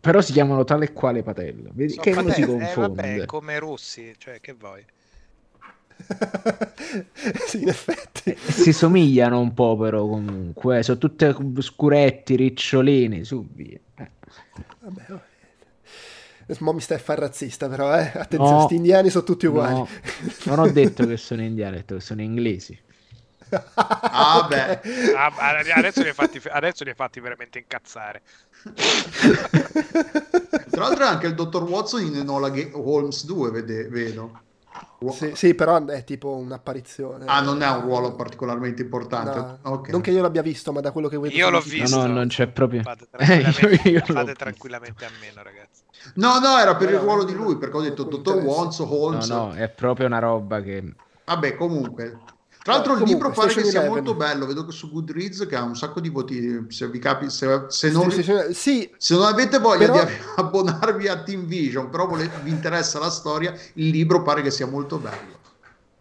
però 0.00 0.20
si 0.20 0.32
chiamano 0.32 0.64
tale 0.64 0.86
e 0.86 0.92
quale 0.92 1.22
Patel. 1.22 1.70
Vedi, 1.72 1.94
so 1.94 2.00
che 2.00 2.10
Patel, 2.10 2.24
non 2.24 2.34
si 2.34 2.44
confonde. 2.44 3.02
Eh, 3.02 3.16
vabbè, 3.16 3.26
come 3.26 3.58
russi, 3.58 4.14
cioè 4.18 4.40
che 4.40 4.52
vuoi? 4.52 4.84
sì, 7.46 7.60
in 7.62 7.68
effetti. 7.68 8.30
Eh, 8.30 8.36
si 8.36 8.72
somigliano 8.72 9.40
un 9.40 9.54
po', 9.54 9.76
però 9.76 10.06
comunque. 10.06 10.82
Sono 10.82 10.98
tutte 10.98 11.34
scuretti, 11.58 12.36
ricciolini, 12.36 13.24
su 13.24 13.46
via. 13.52 13.78
Eh. 13.96 14.10
Vabbè, 14.80 15.02
vabbè. 15.08 15.28
Mo 16.58 16.72
mi 16.72 16.80
stai 16.80 16.96
a 16.96 17.00
fare 17.00 17.20
razzista, 17.20 17.68
però, 17.68 17.94
eh? 17.96 18.10
Attenzione, 18.14 18.54
questi 18.54 18.74
no, 18.74 18.80
indiani 18.80 19.10
sono 19.10 19.24
tutti 19.24 19.46
uguali. 19.46 19.74
No, 19.74 19.88
non 20.44 20.58
ho 20.58 20.70
detto 20.70 21.06
che 21.06 21.16
sono 21.16 21.42
indiani, 21.42 21.76
ho 21.76 21.78
detto 21.78 21.94
che 21.94 22.00
sono 22.00 22.22
inglesi. 22.22 22.78
ah, 23.74 24.46
beh. 24.48 24.80
Ah, 25.14 25.32
adesso, 25.76 26.02
li 26.02 26.08
hai 26.08 26.14
fatti, 26.14 26.40
adesso 26.48 26.84
li 26.84 26.90
hai 26.90 26.96
fatti 26.96 27.20
veramente 27.20 27.58
incazzare. 27.58 28.22
Tra 30.70 30.82
l'altro, 30.82 31.04
anche 31.04 31.26
il 31.26 31.34
dottor 31.34 31.62
Watson 31.64 32.02
in 32.04 32.16
Enola 32.16 32.52
Holmes 32.72 33.24
2, 33.24 33.50
vede, 33.50 33.88
vedo. 33.88 34.48
Sì, 35.10 35.32
sì, 35.34 35.54
però 35.54 35.82
è 35.86 36.04
tipo 36.04 36.36
un'apparizione. 36.36 37.24
Ah, 37.26 37.40
non 37.40 37.62
è 37.62 37.68
un 37.70 37.80
ruolo 37.80 38.14
particolarmente 38.14 38.82
importante. 38.82 39.38
No, 39.38 39.58
Ok. 39.62 39.88
Non 39.88 40.00
che 40.02 40.10
io 40.10 40.20
l'abbia 40.20 40.42
visto, 40.42 40.72
ma 40.72 40.80
da 40.80 40.90
quello 40.92 41.08
che 41.08 41.16
voi 41.16 41.34
Io 41.34 41.48
l'ho 41.48 41.60
visto. 41.60 41.96
No, 41.96 42.06
no, 42.06 42.12
non 42.12 42.28
c'è 42.28 42.46
proprio. 42.48 42.82
Fate 42.82 43.08
Eh, 43.18 43.36
io- 43.40 43.42
tranquillamente, 43.50 43.88
io 43.88 44.02
l'ho 44.06 44.12
fate 44.14 44.34
tranquillamente 44.34 45.04
a 45.06 45.10
meno, 45.20 45.42
ragazzi. 45.42 45.82
No, 46.16 46.38
no, 46.38 46.58
era 46.58 46.76
per 46.76 46.90
No, 46.90 46.94
il 46.96 47.00
ruolo 47.02 47.22
no, 47.22 47.28
di 47.28 47.34
no, 47.34 47.42
lui, 47.42 47.56
perché 47.56 47.76
ho 47.76 47.80
no, 47.80 47.88
detto 47.88 48.04
Dottor. 48.04 48.42
Watts, 48.42 48.78
No, 48.80 48.86
Holmes. 48.94 49.28
no, 49.28 49.52
è 49.52 49.68
proprio 49.70 50.06
una 50.06 50.18
roba 50.18 50.60
che... 50.60 50.94
Vabbè, 51.24 51.56
comunque. 51.56 52.18
Tra 52.62 52.74
l'altro 52.74 52.94
il 52.96 53.02
libro 53.04 53.30
pare 53.30 53.54
che 53.54 53.64
sia 53.64 53.80
Eleven. 53.80 53.88
molto 53.88 54.14
bello, 54.14 54.44
vedo 54.44 54.66
che 54.66 54.72
su 54.72 54.90
Goodreads 54.90 55.46
che 55.46 55.56
ha 55.56 55.62
un 55.62 55.74
sacco 55.76 55.98
di 55.98 56.10
voti, 56.10 56.66
se 56.68 56.88
vi 56.88 56.98
capi, 56.98 57.30
se, 57.30 57.64
se 57.68 57.90
non, 57.90 58.10
Sì, 58.52 58.90
se 58.98 59.14
non 59.14 59.24
avete 59.24 59.58
voglia 59.58 59.90
Però- 59.90 60.04
di 60.04 60.12
abbonarvi 60.36 61.08
a 61.08 61.22
Team 61.22 61.46
Vision, 61.46 61.88
però 61.88 62.06
vole- 62.06 62.30
vi 62.42 62.50
interessa 62.50 62.98
la 62.98 63.08
storia, 63.08 63.54
il 63.74 63.88
libro 63.88 64.22
pare 64.22 64.42
che 64.42 64.50
sia 64.50 64.66
molto 64.66 64.98
bello. 64.98 65.38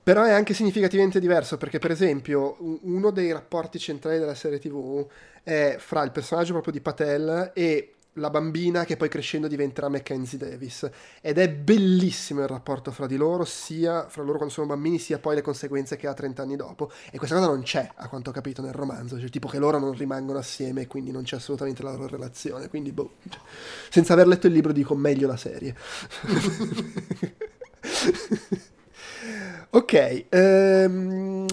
Però 0.04 0.24
è 0.24 0.32
anche 0.32 0.54
significativamente 0.54 1.20
diverso 1.20 1.58
perché, 1.58 1.78
per 1.80 1.92
esempio, 1.92 2.58
uno 2.82 3.12
dei 3.12 3.32
rapporti 3.32 3.78
centrali 3.80 4.18
della 4.18 4.34
serie 4.34 4.58
TV 4.60 5.06
è 5.44 5.76
fra 5.80 6.04
il 6.04 6.12
personaggio 6.12 6.52
proprio 6.54 6.74
di 6.74 6.82
Patel 6.82 7.52
e 7.54 7.94
la 8.20 8.30
bambina 8.30 8.86
che 8.86 8.98
poi 8.98 9.10
crescendo 9.10 9.48
diventerà 9.48 9.90
Mackenzie 9.90 10.38
Davis. 10.38 10.90
Ed 11.22 11.38
è 11.38 11.50
bellissimo 11.50 12.42
il 12.42 12.48
rapporto 12.48 12.92
fra 12.92 13.08
di 13.08 13.18
loro, 13.18 13.46
sia 13.46 14.08
fra 14.08 14.22
loro 14.22 14.38
quando 14.38 14.54
sono 14.54 14.68
bambini, 14.68 15.00
sia 15.00 15.20
poi 15.20 15.36
le 15.36 15.42
conseguenze 15.42 15.96
che 15.96 16.08
ha 16.08 16.14
30 16.14 16.42
anni 16.42 16.56
dopo. 16.56 16.92
E 17.12 17.18
questa 17.18 17.36
cosa 17.36 17.48
non 17.48 17.64
c'è, 17.64 17.90
a 17.96 18.08
quanto 18.08 18.30
ho 18.30 18.34
capito, 18.34 18.62
nel 18.62 18.74
romanzo. 18.74 19.20
Cioè, 19.20 19.30
tipo 19.30 19.48
che 19.48 19.60
loro 19.60 19.80
non 19.80 19.94
rimangono 19.94 20.40
assieme 20.40 20.82
e 20.82 20.88
quindi 20.88 21.12
non 21.12 21.24
c'è 21.24 21.38
assolutamente 21.38 21.82
la 21.84 21.92
loro 21.92 22.08
relazione. 22.08 22.70
Quindi, 22.70 22.92
boh, 22.92 23.14
cioè, 23.30 23.42
senza 23.90 24.14
aver 24.14 24.28
letto 24.28 24.48
il 24.48 24.54
libro 24.54 24.72
dico 24.72 24.96
meglio 24.96 25.28
la 25.28 25.38
serie. 25.38 25.76
ok, 29.72 30.26
ehm, 30.30 31.46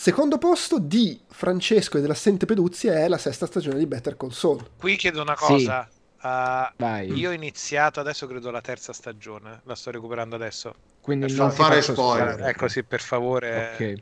secondo 0.00 0.38
posto 0.38 0.78
di 0.78 1.20
Francesco 1.28 1.98
e 1.98 2.00
dell'assente 2.00 2.46
Peduzzi 2.46 2.86
è 2.86 3.06
la 3.06 3.18
sesta 3.18 3.44
stagione 3.44 3.76
di 3.76 3.84
Better 3.84 4.16
Call 4.16 4.30
Saul. 4.30 4.66
Qui 4.78 4.96
chiedo 4.96 5.20
una 5.20 5.36
Sì. 5.36 5.44
cosa. 5.44 5.86
uh, 6.22 6.72
Vai. 6.78 7.12
io 7.12 7.28
ho 7.28 7.32
iniziato 7.34 8.00
adesso, 8.00 8.26
credo, 8.26 8.50
la 8.50 8.62
terza 8.62 8.94
stagione. 8.94 9.60
La 9.64 9.74
sto 9.74 9.90
recuperando 9.90 10.36
adesso. 10.36 10.72
Quindi 11.02 11.26
Non 11.26 11.36
non 11.36 11.50
fare 11.50 11.82
faccio 11.82 11.92
spoiler. 11.92 12.40
Ecco, 12.48 12.66
sì, 12.68 12.82
per 12.82 13.02
favore. 13.02 13.72
Ok. 13.74 13.94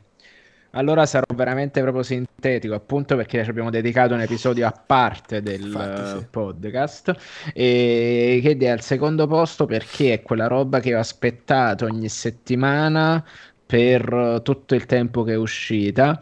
Allora 0.73 1.07
sarò 1.07 1.25
veramente 1.35 1.81
proprio 1.81 2.03
sintetico, 2.03 2.75
appunto 2.75 3.15
perché 3.15 3.43
ci 3.43 3.49
abbiamo 3.49 3.71
dedicato 3.71 4.13
un 4.13 4.21
episodio 4.21 4.67
a 4.67 4.71
parte 4.71 5.41
del 5.41 5.61
Infatti, 5.63 6.19
sì. 6.19 6.25
podcast 6.29 7.15
e 7.55 8.39
che 8.43 8.55
è 8.55 8.67
al 8.67 8.81
secondo 8.81 9.25
posto 9.25 9.65
perché 9.65 10.13
è 10.13 10.21
quella 10.21 10.45
roba 10.45 10.79
che 10.79 10.93
ho 10.93 10.99
aspettato 10.99 11.85
ogni 11.85 12.07
settimana 12.07 13.25
per 13.69 14.11
eh, 14.11 14.41
tutto 14.41 14.73
il 14.73 14.87
tempo 14.87 15.21
che 15.21 15.33
è 15.33 15.37
uscita. 15.37 16.19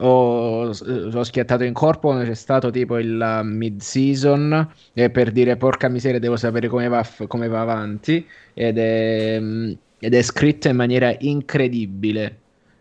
Ho, 0.00 0.68
ho 0.68 1.22
schiattato 1.22 1.64
in 1.64 1.74
corpo 1.74 2.08
quando 2.08 2.24
c'è 2.24 2.34
stato 2.34 2.70
tipo 2.70 2.98
il 2.98 3.40
mid 3.44 3.80
season 3.80 4.70
per 4.92 5.32
dire 5.32 5.56
porca 5.56 5.88
miseria 5.88 6.20
devo 6.20 6.36
sapere 6.36 6.68
come 6.68 6.88
va, 6.88 7.04
come 7.26 7.48
va 7.48 7.62
avanti 7.62 8.24
ed 8.54 8.78
è, 8.78 9.38
mm, 9.40 9.72
ed 9.98 10.14
è 10.14 10.22
scritto 10.22 10.68
in 10.68 10.76
maniera 10.76 11.14
incredibile 11.18 12.36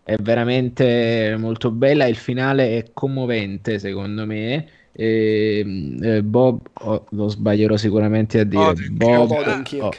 è 0.07 0.15
veramente 0.21 1.35
molto 1.37 1.69
bella. 1.69 2.05
Il 2.05 2.15
finale 2.15 2.77
è 2.77 2.85
commovente, 2.93 3.77
secondo 3.77 4.25
me. 4.25 4.65
E, 4.93 5.97
eh, 6.01 6.23
Bob, 6.23 6.61
oh, 6.75 7.05
lo 7.09 7.27
sbaglierò 7.27 7.75
sicuramente 7.75 8.39
a 8.39 8.45
dire. 8.45 8.73
Bob 8.89 9.31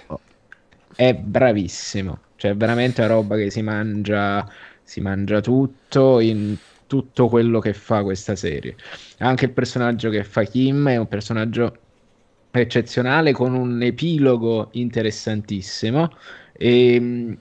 oh, 0.06 0.20
è 0.96 1.12
bravissimo. 1.12 2.18
Cioè, 2.38 2.52
è 2.52 2.56
veramente 2.56 3.02
una 3.02 3.14
roba 3.14 3.36
che 3.36 3.50
si 3.50 3.62
mangia, 3.62 4.48
si 4.82 5.00
mangia 5.00 5.40
tutto 5.40 6.20
in 6.20 6.56
tutto 6.86 7.28
quello 7.28 7.58
che 7.58 7.74
fa 7.74 8.02
questa 8.02 8.36
serie. 8.36 8.76
Anche 9.18 9.46
il 9.46 9.52
personaggio 9.52 10.08
che 10.08 10.24
fa 10.24 10.44
Kim 10.44 10.88
è 10.88 10.96
un 10.96 11.08
personaggio 11.08 11.76
eccezionale 12.50 13.32
con 13.32 13.54
un 13.54 13.82
epilogo 13.82 14.68
interessantissimo. 14.72 16.10
E, 16.52 17.38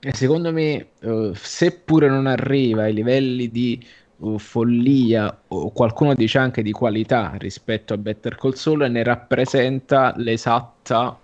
e 0.00 0.14
secondo 0.14 0.52
me, 0.52 0.88
eh, 1.00 1.32
seppure 1.34 2.08
non 2.08 2.26
arriva 2.26 2.84
ai 2.84 2.94
livelli 2.94 3.50
di 3.50 3.82
eh, 4.22 4.38
follia 4.38 5.42
o 5.48 5.70
qualcuno 5.72 6.14
dice 6.14 6.38
anche 6.38 6.62
di 6.62 6.72
qualità 6.72 7.34
rispetto 7.38 7.94
a 7.94 7.98
Better 7.98 8.36
Call 8.36 8.52
Saul, 8.52 8.90
ne 8.90 9.02
rappresenta 9.02 10.14
l'esatta, 10.16 11.18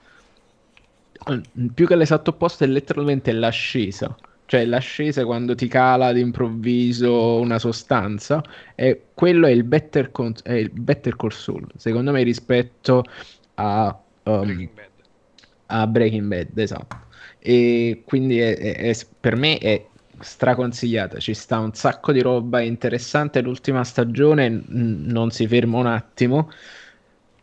più 1.74 1.86
che 1.86 1.96
l'esatto 1.96 2.30
opposto, 2.30 2.64
è 2.64 2.66
letteralmente 2.66 3.32
l'ascesa. 3.32 4.16
Cioè 4.48 4.64
l'ascesa 4.64 5.24
quando 5.24 5.54
ti 5.56 5.66
cala 5.66 6.12
d'improvviso 6.12 7.40
una 7.40 7.58
sostanza, 7.58 8.42
e 8.76 9.06
quello 9.14 9.46
è 9.46 9.50
il 9.50 9.64
Better, 9.64 10.12
Con- 10.12 10.34
è 10.44 10.52
il 10.52 10.70
Better 10.70 11.16
Call 11.16 11.30
Saul, 11.30 11.66
secondo 11.76 12.12
me 12.12 12.22
rispetto 12.22 13.02
a, 13.54 13.98
um, 14.24 14.40
Breaking 14.44 14.70
Bad. 14.74 14.90
a 15.66 15.86
Breaking 15.86 16.28
Bad, 16.28 16.58
esatto. 16.58 16.96
E 17.38 18.02
quindi 18.04 18.38
è- 18.38 18.56
è- 18.56 18.96
per 19.18 19.34
me 19.36 19.58
è 19.58 19.84
straconsigliata. 20.20 21.18
Ci 21.18 21.34
sta 21.34 21.58
un 21.58 21.74
sacco 21.74 22.12
di 22.12 22.20
roba 22.20 22.60
interessante. 22.60 23.40
L'ultima 23.40 23.84
stagione 23.84 24.48
n- 24.48 25.04
non 25.06 25.30
si 25.30 25.46
ferma 25.46 25.78
un 25.78 25.86
attimo 25.86 26.50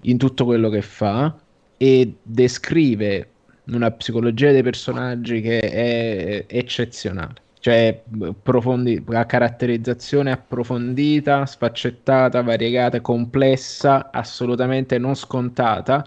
in 0.02 0.18
tutto 0.18 0.46
quello 0.46 0.70
che 0.70 0.82
fa 0.82 1.38
e 1.78 2.16
descrive 2.22 3.33
una 3.68 3.92
psicologia 3.92 4.52
dei 4.52 4.64
personaggi 4.64 5.42
che 5.42 5.60
è 5.60 6.46
eccezionale. 6.48 7.42
Cioè, 7.60 8.04
profondi- 8.42 9.04
la 9.08 9.26
caratterizzazione 9.26 10.32
approfondita, 10.32 11.46
sfaccettata, 11.46 12.42
variegata, 12.42 13.00
complessa, 13.00 14.12
assolutamente 14.12 14.98
non 14.98 15.16
scontata. 15.16 16.06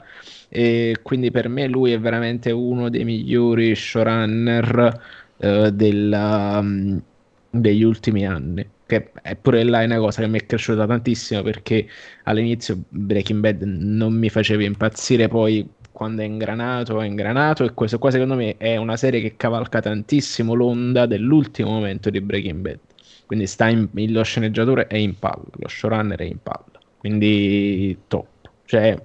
E 0.48 1.00
quindi 1.02 1.30
per 1.30 1.48
me 1.48 1.66
lui 1.66 1.92
è 1.92 1.98
veramente 2.00 2.50
uno 2.50 2.88
dei 2.90 3.04
migliori 3.04 3.74
showrunner 3.74 5.00
eh, 5.38 5.72
della- 5.72 6.60
mm, 6.62 6.98
degli 7.50 7.82
ultimi 7.82 8.26
anni. 8.26 8.68
Che 8.86 9.10
è 9.20 9.34
pure 9.36 9.64
là 9.64 9.82
è 9.82 9.84
una 9.86 9.98
cosa 9.98 10.22
che 10.22 10.28
mi 10.28 10.38
è 10.38 10.46
cresciuta 10.46 10.86
tantissimo 10.86 11.42
perché 11.42 11.88
all'inizio 12.24 12.84
Breaking 12.88 13.40
Bad 13.40 13.62
non 13.62 14.14
mi 14.14 14.28
faceva 14.28 14.62
impazzire, 14.62 15.26
poi 15.28 15.68
quando 15.96 16.20
è 16.20 16.26
ingranato, 16.26 17.00
è 17.00 17.06
ingranato 17.06 17.64
e 17.64 17.72
questo 17.72 17.98
qua 17.98 18.10
secondo 18.10 18.34
me 18.34 18.58
è 18.58 18.76
una 18.76 18.98
serie 18.98 19.22
che 19.22 19.34
cavalca 19.38 19.80
tantissimo 19.80 20.52
l'onda 20.52 21.06
dell'ultimo 21.06 21.70
momento 21.70 22.10
di 22.10 22.20
Breaking 22.20 22.60
Bad. 22.60 22.78
Quindi 23.24 23.46
sta 23.46 23.68
in, 23.68 23.88
lo 24.12 24.22
sceneggiatore 24.22 24.88
è 24.88 24.96
in 24.98 25.18
palla, 25.18 25.46
lo 25.52 25.66
showrunner 25.66 26.18
è 26.18 26.24
in 26.24 26.36
palla. 26.42 26.78
Quindi 26.98 27.98
top. 28.08 28.26
Cioè 28.66 29.02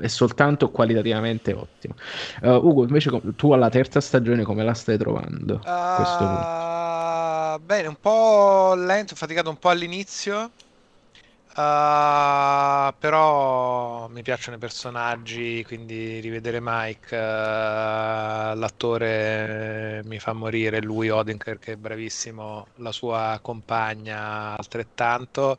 è 0.00 0.08
soltanto 0.08 0.72
qualitativamente 0.72 1.52
ottimo. 1.52 1.94
Uh, 2.42 2.66
Ugo, 2.66 2.82
invece 2.82 3.12
tu 3.36 3.52
alla 3.52 3.68
terza 3.68 4.00
stagione 4.00 4.42
come 4.42 4.64
la 4.64 4.74
stai 4.74 4.98
trovando? 4.98 5.60
Ah, 5.62 7.60
bene, 7.64 7.86
un 7.86 7.96
po' 8.00 8.74
lento, 8.74 9.12
ho 9.14 9.16
faticato 9.16 9.50
un 9.50 9.58
po' 9.58 9.68
all'inizio. 9.68 10.50
Ah, 11.56 12.94
però 12.98 14.08
mi 14.08 14.22
piacciono 14.22 14.56
i 14.56 14.58
personaggi, 14.58 15.62
quindi 15.64 16.18
rivedere 16.18 16.58
Mike, 16.60 17.14
eh, 17.16 17.18
l'attore 18.56 20.02
mi 20.04 20.18
fa 20.18 20.32
morire, 20.32 20.82
lui 20.82 21.10
Odenkirk 21.10 21.58
che 21.60 21.72
è 21.72 21.76
bravissimo, 21.76 22.70
la 22.78 22.90
sua 22.90 23.38
compagna 23.40 24.56
altrettanto, 24.56 25.58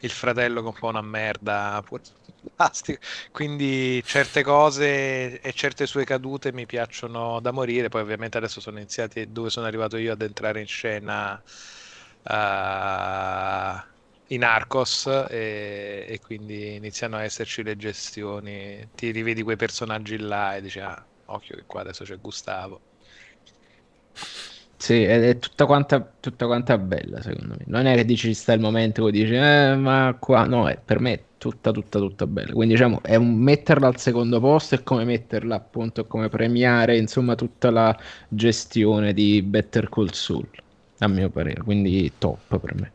il 0.00 0.10
fratello 0.10 0.60
che 0.60 0.66
è 0.66 0.70
un 0.70 0.76
po' 0.78 0.88
una 0.88 1.02
merda, 1.02 1.80
pure 1.84 2.02
fantastico. 2.42 2.98
Quindi 3.30 4.02
certe 4.04 4.42
cose 4.42 5.40
e 5.40 5.52
certe 5.52 5.86
sue 5.86 6.04
cadute 6.04 6.52
mi 6.52 6.66
piacciono 6.66 7.38
da 7.40 7.52
morire, 7.52 7.88
poi 7.88 8.00
ovviamente 8.02 8.38
adesso 8.38 8.60
sono 8.60 8.78
iniziati 8.78 9.30
dove 9.30 9.50
sono 9.50 9.66
arrivato 9.66 9.96
io 9.98 10.12
ad 10.14 10.22
entrare 10.22 10.58
in 10.60 10.66
scena 10.66 11.40
eh, 12.24 13.82
in 14.28 14.44
Arcos 14.44 15.06
e, 15.30 16.04
e 16.08 16.20
quindi 16.20 16.74
iniziano 16.74 17.16
a 17.16 17.22
esserci 17.24 17.62
le 17.62 17.76
gestioni, 17.76 18.88
ti 18.94 19.10
rivedi 19.10 19.42
quei 19.42 19.56
personaggi 19.56 20.18
là 20.18 20.56
e 20.56 20.60
dici 20.62 20.80
ah, 20.80 21.04
occhio 21.26 21.56
che 21.56 21.64
qua 21.66 21.80
adesso 21.80 22.04
c'è 22.04 22.18
Gustavo. 22.18 22.80
Sì, 24.80 25.02
ed 25.02 25.24
è 25.24 25.38
tutta 25.38 25.66
quanta, 25.66 26.00
tutta 26.20 26.46
quanta 26.46 26.78
bella 26.78 27.20
secondo 27.20 27.54
me. 27.58 27.64
Non 27.66 27.86
è 27.86 27.94
che 27.96 28.04
dici 28.04 28.32
sta 28.34 28.52
il 28.52 28.60
momento 28.60 29.04
che 29.06 29.10
dici 29.10 29.34
eh, 29.34 29.74
ma 29.76 30.16
qua 30.18 30.44
no, 30.44 30.68
è, 30.68 30.78
per 30.82 31.00
me 31.00 31.12
è 31.14 31.22
tutta 31.38 31.72
tutta 31.72 31.98
tutta 31.98 32.26
bella. 32.26 32.52
Quindi 32.52 32.74
diciamo 32.74 33.02
è 33.02 33.16
un 33.16 33.34
metterla 33.34 33.88
al 33.88 33.98
secondo 33.98 34.40
posto 34.40 34.74
e 34.76 34.82
come 34.84 35.04
metterla 35.04 35.56
appunto, 35.56 36.04
come 36.06 36.28
premiare 36.28 36.96
insomma 36.96 37.34
tutta 37.34 37.70
la 37.70 37.96
gestione 38.28 39.12
di 39.14 39.42
Better 39.42 39.88
Call 39.88 40.10
Saul, 40.10 40.48
a 40.98 41.08
mio 41.08 41.28
parere. 41.30 41.62
Quindi 41.62 42.12
top 42.18 42.58
per 42.58 42.74
me. 42.74 42.92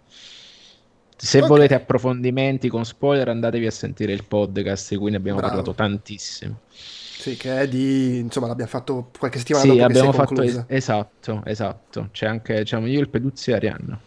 Se 1.26 1.40
Ok. 1.40 1.48
volete 1.48 1.74
approfondimenti 1.74 2.68
con 2.68 2.84
spoiler, 2.84 3.30
andatevi 3.30 3.66
a 3.66 3.72
sentire 3.72 4.12
il 4.12 4.26
podcast 4.26 4.90
di 4.90 4.98
cui 4.98 5.10
ne 5.10 5.16
abbiamo 5.16 5.38
Bravo. 5.40 5.54
parlato 5.56 5.74
tantissimo. 5.74 6.60
Sì, 6.70 7.38
che 7.38 7.62
è 7.62 7.68
di, 7.70 8.18
insomma, 8.18 8.48
l'abbiamo 8.48 8.70
fatto 8.70 9.10
qualche 9.18 9.38
settimana 9.38 9.64
Sì, 9.64 9.80
abbiamo 9.80 10.12
fatto 10.12 10.42
es- 10.42 10.66
esatto, 10.68 11.42
esatto. 11.46 12.10
C'è 12.12 12.26
anche, 12.26 12.58
diciamo, 12.60 12.88
io 12.88 13.00
il 13.00 13.08
Peduzzi 13.08 13.52
e 13.52 13.54
Arianna. 13.54 13.98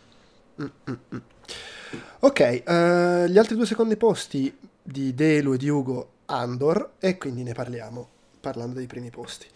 Ok, 2.20 2.40
eh, 2.40 3.24
gli 3.30 3.38
altri 3.38 3.56
due 3.56 3.64
secondi 3.64 3.97
posti 3.97 4.55
di 4.82 5.14
Delu 5.14 5.55
e 5.55 5.56
di 5.56 5.70
Ugo 5.70 6.10
Andor 6.26 6.93
e 6.98 7.16
quindi 7.16 7.43
ne 7.44 7.55
parliamo 7.55 8.09
parlando 8.40 8.74
dei 8.74 8.86
primi 8.86 9.09
posti. 9.09 9.47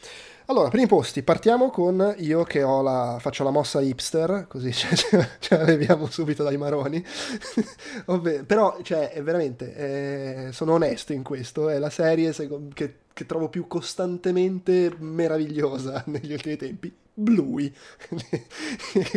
Allora, 0.51 0.68
primi 0.68 0.89
posti, 0.89 1.22
partiamo 1.22 1.70
con 1.70 2.16
io 2.18 2.43
che 2.43 2.64
ho 2.64 2.82
la, 2.82 3.18
faccio 3.20 3.44
la 3.44 3.51
mossa 3.51 3.81
hipster, 3.81 4.47
così 4.48 4.72
ce, 4.74 4.97
ce, 5.39 5.56
la 5.56 5.62
leviamo 5.62 6.10
subito 6.10 6.43
dai 6.43 6.56
maroni. 6.56 7.01
Ovvero, 8.06 8.43
però, 8.43 8.77
cioè, 8.82 9.20
veramente, 9.22 9.77
eh, 10.48 10.52
sono 10.52 10.72
onesto 10.72 11.12
in 11.12 11.22
questo, 11.22 11.68
è 11.68 11.78
la 11.78 11.89
serie 11.89 12.32
che, 12.74 12.94
che 13.12 13.27
trovo 13.27 13.48
più 13.48 13.68
costantemente 13.68 14.93
meravigliosa 14.98 16.02
negli 16.10 16.32
ultimi 16.32 16.56
tempi. 16.56 16.93
Bluey, 17.14 17.72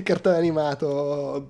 cartone 0.03 0.37
animato 0.37 1.47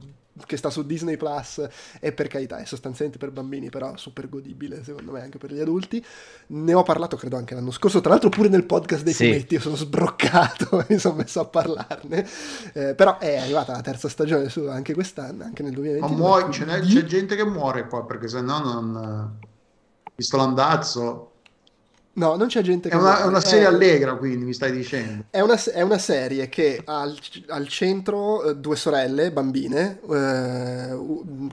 che 0.47 0.57
sta 0.57 0.69
su 0.71 0.83
Disney 0.85 1.15
Plus 1.15 1.63
e 1.99 2.11
per 2.11 2.27
carità 2.27 2.57
è 2.57 2.65
sostanzialmente 2.65 3.23
per 3.23 3.31
bambini 3.31 3.69
però 3.69 3.95
super 3.97 4.27
godibile 4.29 4.83
secondo 4.83 5.11
me 5.11 5.21
anche 5.21 5.37
per 5.37 5.53
gli 5.53 5.59
adulti 5.59 6.03
ne 6.47 6.73
ho 6.73 6.81
parlato 6.81 7.15
credo 7.17 7.37
anche 7.37 7.53
l'anno 7.53 7.69
scorso 7.69 8.01
tra 8.01 8.09
l'altro 8.09 8.29
pure 8.29 8.49
nel 8.49 8.63
podcast 8.65 9.03
dei 9.03 9.13
Sì. 9.13 9.25
fumetti 9.27 9.53
io 9.53 9.59
sono 9.59 9.75
sbroccato 9.75 10.85
mi 10.89 10.97
sono 10.97 11.15
messo 11.15 11.39
a 11.39 11.45
parlarne 11.45 12.27
Eh, 12.73 12.95
però 12.95 13.19
è 13.19 13.37
arrivata 13.37 13.73
la 13.73 13.81
terza 13.81 14.09
stagione 14.09 14.49
su 14.49 14.61
anche 14.65 14.93
quest'anno 14.95 15.43
anche 15.43 15.61
nel 15.61 15.71
Ma 15.73 15.77
2022 15.77 16.15
muo- 16.17 16.49
ce 16.51 16.65
n'è- 16.65 16.77
quindi- 16.79 16.95
c'è 16.95 17.03
gente 17.05 17.35
che 17.35 17.45
muore 17.45 17.87
qua 17.87 18.03
perché 18.05 18.27
se 18.27 18.41
no 18.41 18.57
non... 18.59 19.37
Visto 20.15 20.37
l'andazzo... 20.37 21.32
no 22.13 22.35
non 22.35 22.47
c'è 22.47 22.61
gente 22.61 22.89
È 22.89 22.93
che 22.93 22.97
una, 22.97 23.19
è 23.19 23.25
muore. 23.25 23.27
una 23.27 23.41
serie 23.41 23.65
Eh, 23.65 23.67
allegra, 23.67 24.15
quindi 24.15 24.45
mi 24.45 24.53
stai 24.53 24.71
dicendo. 24.71 25.25
È 25.29 25.39
una, 25.39 25.55
è 25.55 25.81
una 25.81 25.97
serie 25.97 26.47
che 26.47 26.83
ha 26.85 27.01
al, 27.01 27.17
al 27.47 27.67
centro 27.67 28.43
eh, 28.43 28.55
due 28.55 28.75
sorelle, 28.75 29.31
bambine, 29.31 29.99
eh, 30.07 30.97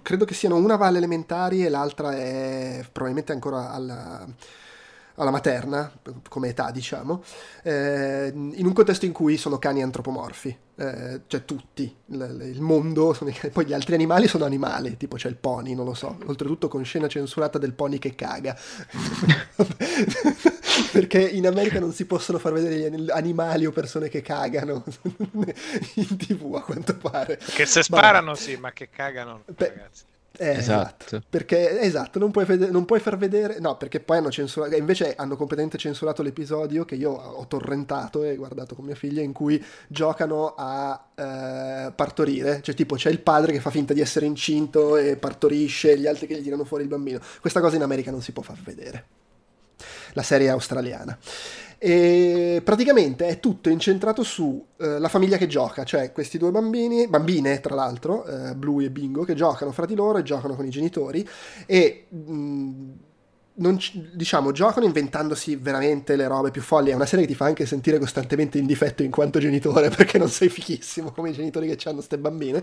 credo 0.02 0.26
che 0.26 0.34
siano 0.34 0.56
una 0.56 0.76
va 0.76 0.86
alle 0.88 0.98
elementari 0.98 1.64
e 1.64 1.70
l'altra 1.70 2.14
è 2.14 2.84
probabilmente 2.92 3.32
ancora 3.32 3.70
alla, 3.70 4.26
alla 5.14 5.30
materna, 5.30 5.90
come 6.28 6.48
età 6.48 6.70
diciamo, 6.70 7.22
eh, 7.62 8.30
in 8.34 8.66
un 8.66 8.72
contesto 8.74 9.06
in 9.06 9.12
cui 9.12 9.38
sono 9.38 9.58
cani 9.58 9.82
antropomorfi, 9.82 10.54
eh, 10.80 11.20
cioè 11.26 11.44
tutti, 11.44 11.94
il, 12.06 12.52
il 12.54 12.60
mondo, 12.62 13.14
poi 13.52 13.66
gli 13.66 13.74
altri 13.74 13.94
animali 13.94 14.26
sono 14.26 14.46
animali, 14.46 14.96
tipo 14.96 15.16
c'è 15.16 15.28
il 15.28 15.36
pony, 15.36 15.74
non 15.74 15.84
lo 15.84 15.92
so, 15.92 16.16
oltretutto 16.24 16.68
con 16.68 16.82
scena 16.84 17.06
censurata 17.06 17.58
del 17.58 17.74
pony 17.74 17.98
che 17.98 18.14
caga. 18.14 18.56
Perché 20.90 21.20
in 21.20 21.46
America 21.46 21.78
non 21.78 21.92
si 21.92 22.06
possono 22.06 22.38
far 22.38 22.54
vedere 22.54 22.76
gli 22.78 22.84
ani- 22.84 23.10
animali 23.10 23.66
o 23.66 23.72
persone 23.72 24.08
che 24.08 24.22
cagano 24.22 24.82
in 25.94 26.16
tv 26.16 26.54
a 26.54 26.62
quanto 26.62 26.96
pare. 26.96 27.36
Che 27.36 27.66
se 27.66 27.82
sparano 27.82 28.34
sì, 28.34 28.56
ma 28.56 28.72
che 28.72 28.88
cagano 28.88 29.32
no, 29.32 29.42
Beh, 29.54 29.68
ragazzi. 29.68 30.04
Eh, 30.42 30.56
Esatto. 30.56 31.22
Perché, 31.28 31.80
esatto, 31.80 32.18
non 32.18 32.30
puoi, 32.30 32.46
vede- 32.46 32.70
non 32.70 32.86
puoi 32.86 32.98
far 32.98 33.18
vedere... 33.18 33.58
No, 33.60 33.76
perché 33.76 34.00
poi 34.00 34.16
hanno 34.16 34.30
censurato... 34.30 34.74
Invece 34.74 35.14
hanno 35.14 35.36
completamente 35.36 35.76
censurato 35.76 36.22
l'episodio 36.22 36.86
che 36.86 36.94
io 36.94 37.10
ho 37.10 37.46
torrentato 37.46 38.22
e 38.22 38.36
guardato 38.36 38.74
con 38.74 38.86
mia 38.86 38.94
figlia 38.94 39.20
in 39.20 39.32
cui 39.34 39.62
giocano 39.86 40.54
a 40.56 41.08
eh, 41.14 41.92
partorire. 41.92 42.62
Cioè 42.62 42.74
tipo 42.74 42.96
c'è 42.96 43.10
il 43.10 43.20
padre 43.20 43.52
che 43.52 43.60
fa 43.60 43.68
finta 43.68 43.92
di 43.92 44.00
essere 44.00 44.24
incinto 44.24 44.96
e 44.96 45.16
partorisce, 45.16 45.98
gli 45.98 46.06
altri 46.06 46.26
che 46.26 46.38
gli 46.38 46.42
tirano 46.42 46.64
fuori 46.64 46.84
il 46.84 46.88
bambino. 46.88 47.20
Questa 47.38 47.60
cosa 47.60 47.76
in 47.76 47.82
America 47.82 48.10
non 48.10 48.22
si 48.22 48.32
può 48.32 48.42
far 48.42 48.56
vedere. 48.62 49.04
La 50.14 50.22
serie 50.22 50.48
australiana. 50.48 51.18
E 51.82 52.60
praticamente 52.62 53.26
è 53.26 53.40
tutto 53.40 53.70
incentrato 53.70 54.22
su 54.22 54.62
eh, 54.76 54.98
famiglia 55.08 55.38
che 55.38 55.46
gioca, 55.46 55.82
cioè 55.84 56.12
questi 56.12 56.36
due 56.36 56.50
bambini, 56.50 57.08
bambine 57.08 57.58
tra 57.60 57.74
l'altro, 57.74 58.26
eh, 58.26 58.54
Blue 58.54 58.84
e 58.84 58.90
Bingo, 58.90 59.24
che 59.24 59.34
giocano 59.34 59.72
fra 59.72 59.86
di 59.86 59.94
loro 59.94 60.18
e 60.18 60.22
giocano 60.22 60.54
con 60.54 60.66
i 60.66 60.70
genitori 60.70 61.26
e 61.64 62.04
mh, 62.10 62.92
non 63.54 63.78
ci- 63.78 64.10
diciamo, 64.14 64.52
giocano 64.52 64.84
inventandosi 64.86 65.56
veramente 65.56 66.16
le 66.16 66.26
robe 66.28 66.50
più 66.50 66.60
folli. 66.62 66.90
È 66.90 66.94
una 66.94 67.06
serie 67.06 67.24
che 67.24 67.30
ti 67.32 67.36
fa 67.36 67.46
anche 67.46 67.64
sentire 67.64 67.98
costantemente 67.98 68.58
in 68.58 68.66
difetto 68.66 69.02
in 69.02 69.10
quanto 69.10 69.38
genitore 69.38 69.88
perché 69.94 70.18
non 70.18 70.28
sei 70.28 70.48
fichissimo 70.50 71.12
come 71.12 71.30
i 71.30 71.32
genitori 71.32 71.74
che 71.74 71.88
hanno 71.88 72.02
ste 72.02 72.18
bambine. 72.18 72.62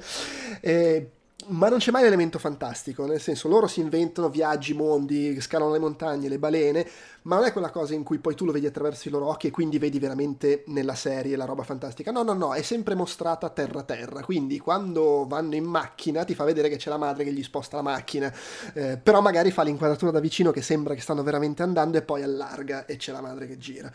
E- 0.61 1.11
ma 1.49 1.69
non 1.69 1.79
c'è 1.79 1.91
mai 1.91 2.03
l'elemento 2.03 2.39
fantastico, 2.39 3.05
nel 3.05 3.21
senso 3.21 3.47
loro 3.47 3.67
si 3.67 3.79
inventano 3.79 4.29
viaggi, 4.29 4.73
mondi, 4.73 5.39
scalano 5.39 5.71
le 5.71 5.79
montagne, 5.79 6.27
le 6.27 6.39
balene, 6.39 6.87
ma 7.23 7.35
non 7.35 7.45
è 7.45 7.51
quella 7.51 7.69
cosa 7.69 7.93
in 7.93 8.03
cui 8.03 8.19
poi 8.19 8.35
tu 8.35 8.45
lo 8.45 8.51
vedi 8.51 8.65
attraverso 8.65 9.07
i 9.07 9.11
loro 9.11 9.27
occhi 9.27 9.47
e 9.47 9.51
quindi 9.51 9.77
vedi 9.79 9.99
veramente 9.99 10.63
nella 10.67 10.95
serie 10.95 11.35
la 11.35 11.45
roba 11.45 11.63
fantastica. 11.63 12.11
No, 12.11 12.23
no, 12.23 12.33
no, 12.33 12.53
è 12.53 12.61
sempre 12.61 12.95
mostrata 12.95 13.49
terra 13.49 13.83
terra. 13.83 14.23
Quindi 14.23 14.59
quando 14.59 15.25
vanno 15.27 15.55
in 15.55 15.65
macchina 15.65 16.23
ti 16.23 16.35
fa 16.35 16.43
vedere 16.43 16.69
che 16.69 16.77
c'è 16.77 16.89
la 16.89 16.97
madre 16.97 17.23
che 17.23 17.31
gli 17.31 17.43
sposta 17.43 17.77
la 17.77 17.83
macchina, 17.83 18.33
eh, 18.73 18.97
però 18.97 19.21
magari 19.21 19.51
fa 19.51 19.63
l'inquadratura 19.63 20.11
da 20.11 20.19
vicino 20.19 20.51
che 20.51 20.61
sembra 20.61 20.93
che 20.93 21.01
stanno 21.01 21.23
veramente 21.23 21.63
andando 21.63 21.97
e 21.97 22.01
poi 22.01 22.23
allarga 22.23 22.85
e 22.85 22.97
c'è 22.97 23.11
la 23.11 23.21
madre 23.21 23.47
che 23.47 23.57
gira. 23.57 23.91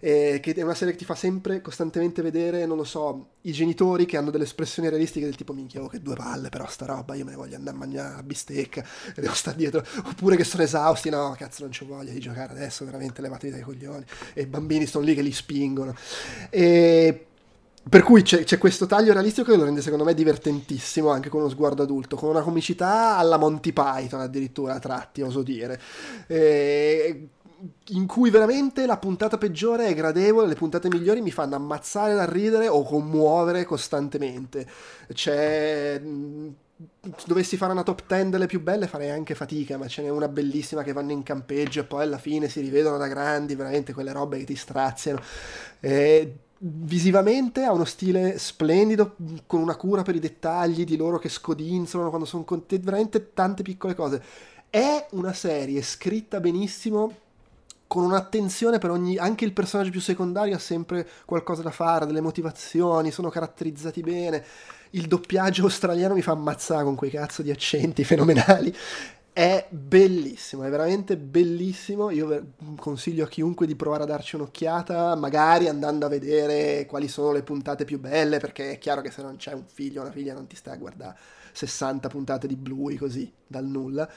Eh, 0.00 0.40
che 0.42 0.54
è 0.54 0.62
una 0.62 0.74
serie 0.74 0.94
che 0.94 1.00
ti 1.00 1.04
fa 1.04 1.14
sempre 1.14 1.60
costantemente 1.60 2.22
vedere, 2.22 2.64
non 2.64 2.78
lo 2.78 2.84
so, 2.84 3.32
i 3.42 3.52
genitori 3.52 4.06
che 4.06 4.16
hanno 4.16 4.30
delle 4.30 4.44
espressioni 4.44 4.88
realistiche 4.88 5.26
del 5.26 5.36
tipo 5.36 5.52
minchia, 5.52 5.82
oh 5.82 5.88
che 5.88 6.00
due 6.00 6.14
palle 6.14 6.48
però 6.48 6.66
sta 6.66 6.86
roba, 6.86 7.14
io 7.14 7.24
me 7.24 7.32
ne 7.32 7.36
voglio 7.36 7.56
andare 7.56 7.76
a 7.76 7.78
mangiare 7.78 8.18
a 8.18 8.22
bistecca 8.22 8.82
devo 9.14 9.34
stare 9.34 9.56
dietro, 9.56 9.84
oppure 10.04 10.36
che 10.36 10.44
sono 10.44 10.62
esausti, 10.62 11.10
no 11.10 11.34
cazzo 11.36 11.62
non 11.62 11.72
c'ho 11.72 11.86
voglia 11.86 12.12
di 12.12 12.20
giocare 12.20 12.52
adesso, 12.52 12.84
veramente 12.84 13.20
levatevi 13.20 13.52
dai 13.52 13.62
coglioni 13.62 14.04
e 14.32 14.42
i 14.42 14.46
bambini 14.46 14.86
sono 14.86 15.04
lì 15.04 15.14
che 15.14 15.22
li 15.22 15.32
spingono. 15.32 15.94
E 16.48 17.26
per 17.88 18.02
cui 18.02 18.22
c'è, 18.22 18.44
c'è 18.44 18.58
questo 18.58 18.86
taglio 18.86 19.12
realistico 19.12 19.50
che 19.50 19.56
lo 19.56 19.64
rende 19.64 19.80
secondo 19.80 20.04
me 20.04 20.12
divertentissimo 20.14 21.08
anche 21.08 21.28
con 21.28 21.40
uno 21.40 21.48
sguardo 21.48 21.82
adulto, 21.82 22.14
con 22.14 22.28
una 22.28 22.42
comicità 22.42 23.16
alla 23.16 23.38
Monty 23.38 23.72
Python 23.72 24.20
addirittura 24.20 24.74
a 24.74 24.78
tratti, 24.78 25.22
oso 25.22 25.42
dire. 25.42 25.80
E 26.26 27.28
in 27.88 28.06
cui 28.06 28.30
veramente 28.30 28.86
la 28.86 28.96
puntata 28.96 29.38
peggiore 29.38 29.86
è 29.86 29.94
gradevole, 29.94 30.46
le 30.46 30.54
puntate 30.54 30.88
migliori 30.88 31.20
mi 31.20 31.30
fanno 31.30 31.56
ammazzare 31.56 32.14
da 32.14 32.24
ridere 32.24 32.68
o 32.68 32.82
commuovere 32.82 33.64
costantemente. 33.64 34.66
C'è 35.12 36.00
dovessi 37.26 37.58
fare 37.58 37.72
una 37.72 37.82
top 37.82 38.04
10 38.06 38.30
delle 38.30 38.46
più 38.46 38.62
belle 38.62 38.86
farei 38.86 39.10
anche 39.10 39.34
fatica, 39.34 39.76
ma 39.76 39.86
ce 39.86 40.02
n'è 40.02 40.08
una 40.08 40.28
bellissima 40.28 40.82
che 40.82 40.94
vanno 40.94 41.12
in 41.12 41.22
campeggio 41.22 41.80
e 41.80 41.84
poi 41.84 42.04
alla 42.04 42.18
fine 42.18 42.48
si 42.48 42.60
rivedono 42.60 42.96
da 42.96 43.06
grandi, 43.06 43.54
veramente 43.54 43.92
quelle 43.92 44.12
robe 44.12 44.38
che 44.38 44.44
ti 44.44 44.56
straziano. 44.56 45.20
E 45.80 46.36
visivamente 46.62 47.64
ha 47.64 47.72
uno 47.72 47.84
stile 47.84 48.38
splendido, 48.38 49.16
con 49.46 49.60
una 49.60 49.76
cura 49.76 50.02
per 50.02 50.14
i 50.14 50.20
dettagli 50.20 50.84
di 50.84 50.96
loro 50.96 51.18
che 51.18 51.28
scodinzolano 51.28 52.08
quando 52.08 52.26
sono 52.26 52.44
contenti, 52.44 52.84
veramente 52.84 53.34
tante 53.34 53.62
piccole 53.62 53.94
cose. 53.94 54.22
È 54.70 55.06
una 55.10 55.32
serie 55.32 55.82
scritta 55.82 56.40
benissimo, 56.40 57.14
con 57.90 58.04
un'attenzione 58.04 58.78
per 58.78 58.92
ogni... 58.92 59.16
anche 59.16 59.44
il 59.44 59.52
personaggio 59.52 59.90
più 59.90 60.00
secondario 60.00 60.54
ha 60.54 60.60
sempre 60.60 61.04
qualcosa 61.24 61.62
da 61.62 61.72
fare, 61.72 62.06
delle 62.06 62.20
motivazioni, 62.20 63.10
sono 63.10 63.30
caratterizzati 63.30 64.00
bene. 64.00 64.44
Il 64.90 65.08
doppiaggio 65.08 65.64
australiano 65.64 66.14
mi 66.14 66.22
fa 66.22 66.30
ammazzare 66.30 66.84
con 66.84 66.94
quei 66.94 67.10
cazzo 67.10 67.42
di 67.42 67.50
accenti 67.50 68.04
fenomenali. 68.06 68.72
È 69.32 69.66
bellissimo, 69.70 70.62
è 70.62 70.70
veramente 70.70 71.16
bellissimo. 71.16 72.10
Io 72.10 72.52
consiglio 72.76 73.24
a 73.24 73.28
chiunque 73.28 73.66
di 73.66 73.74
provare 73.74 74.04
a 74.04 74.06
darci 74.06 74.36
un'occhiata, 74.36 75.16
magari 75.16 75.66
andando 75.66 76.06
a 76.06 76.08
vedere 76.08 76.86
quali 76.86 77.08
sono 77.08 77.32
le 77.32 77.42
puntate 77.42 77.84
più 77.84 77.98
belle, 77.98 78.38
perché 78.38 78.70
è 78.70 78.78
chiaro 78.78 79.00
che 79.00 79.10
se 79.10 79.20
non 79.20 79.34
c'è 79.34 79.52
un 79.52 79.64
figlio 79.66 79.98
o 79.98 80.04
una 80.04 80.12
figlia 80.12 80.32
non 80.32 80.46
ti 80.46 80.54
stai 80.54 80.74
a 80.74 80.78
guardare 80.78 81.18
60 81.52 82.08
puntate 82.08 82.46
di 82.46 82.54
Bluey 82.54 82.94
così, 82.94 83.32
dal 83.44 83.64
nulla. 83.64 84.08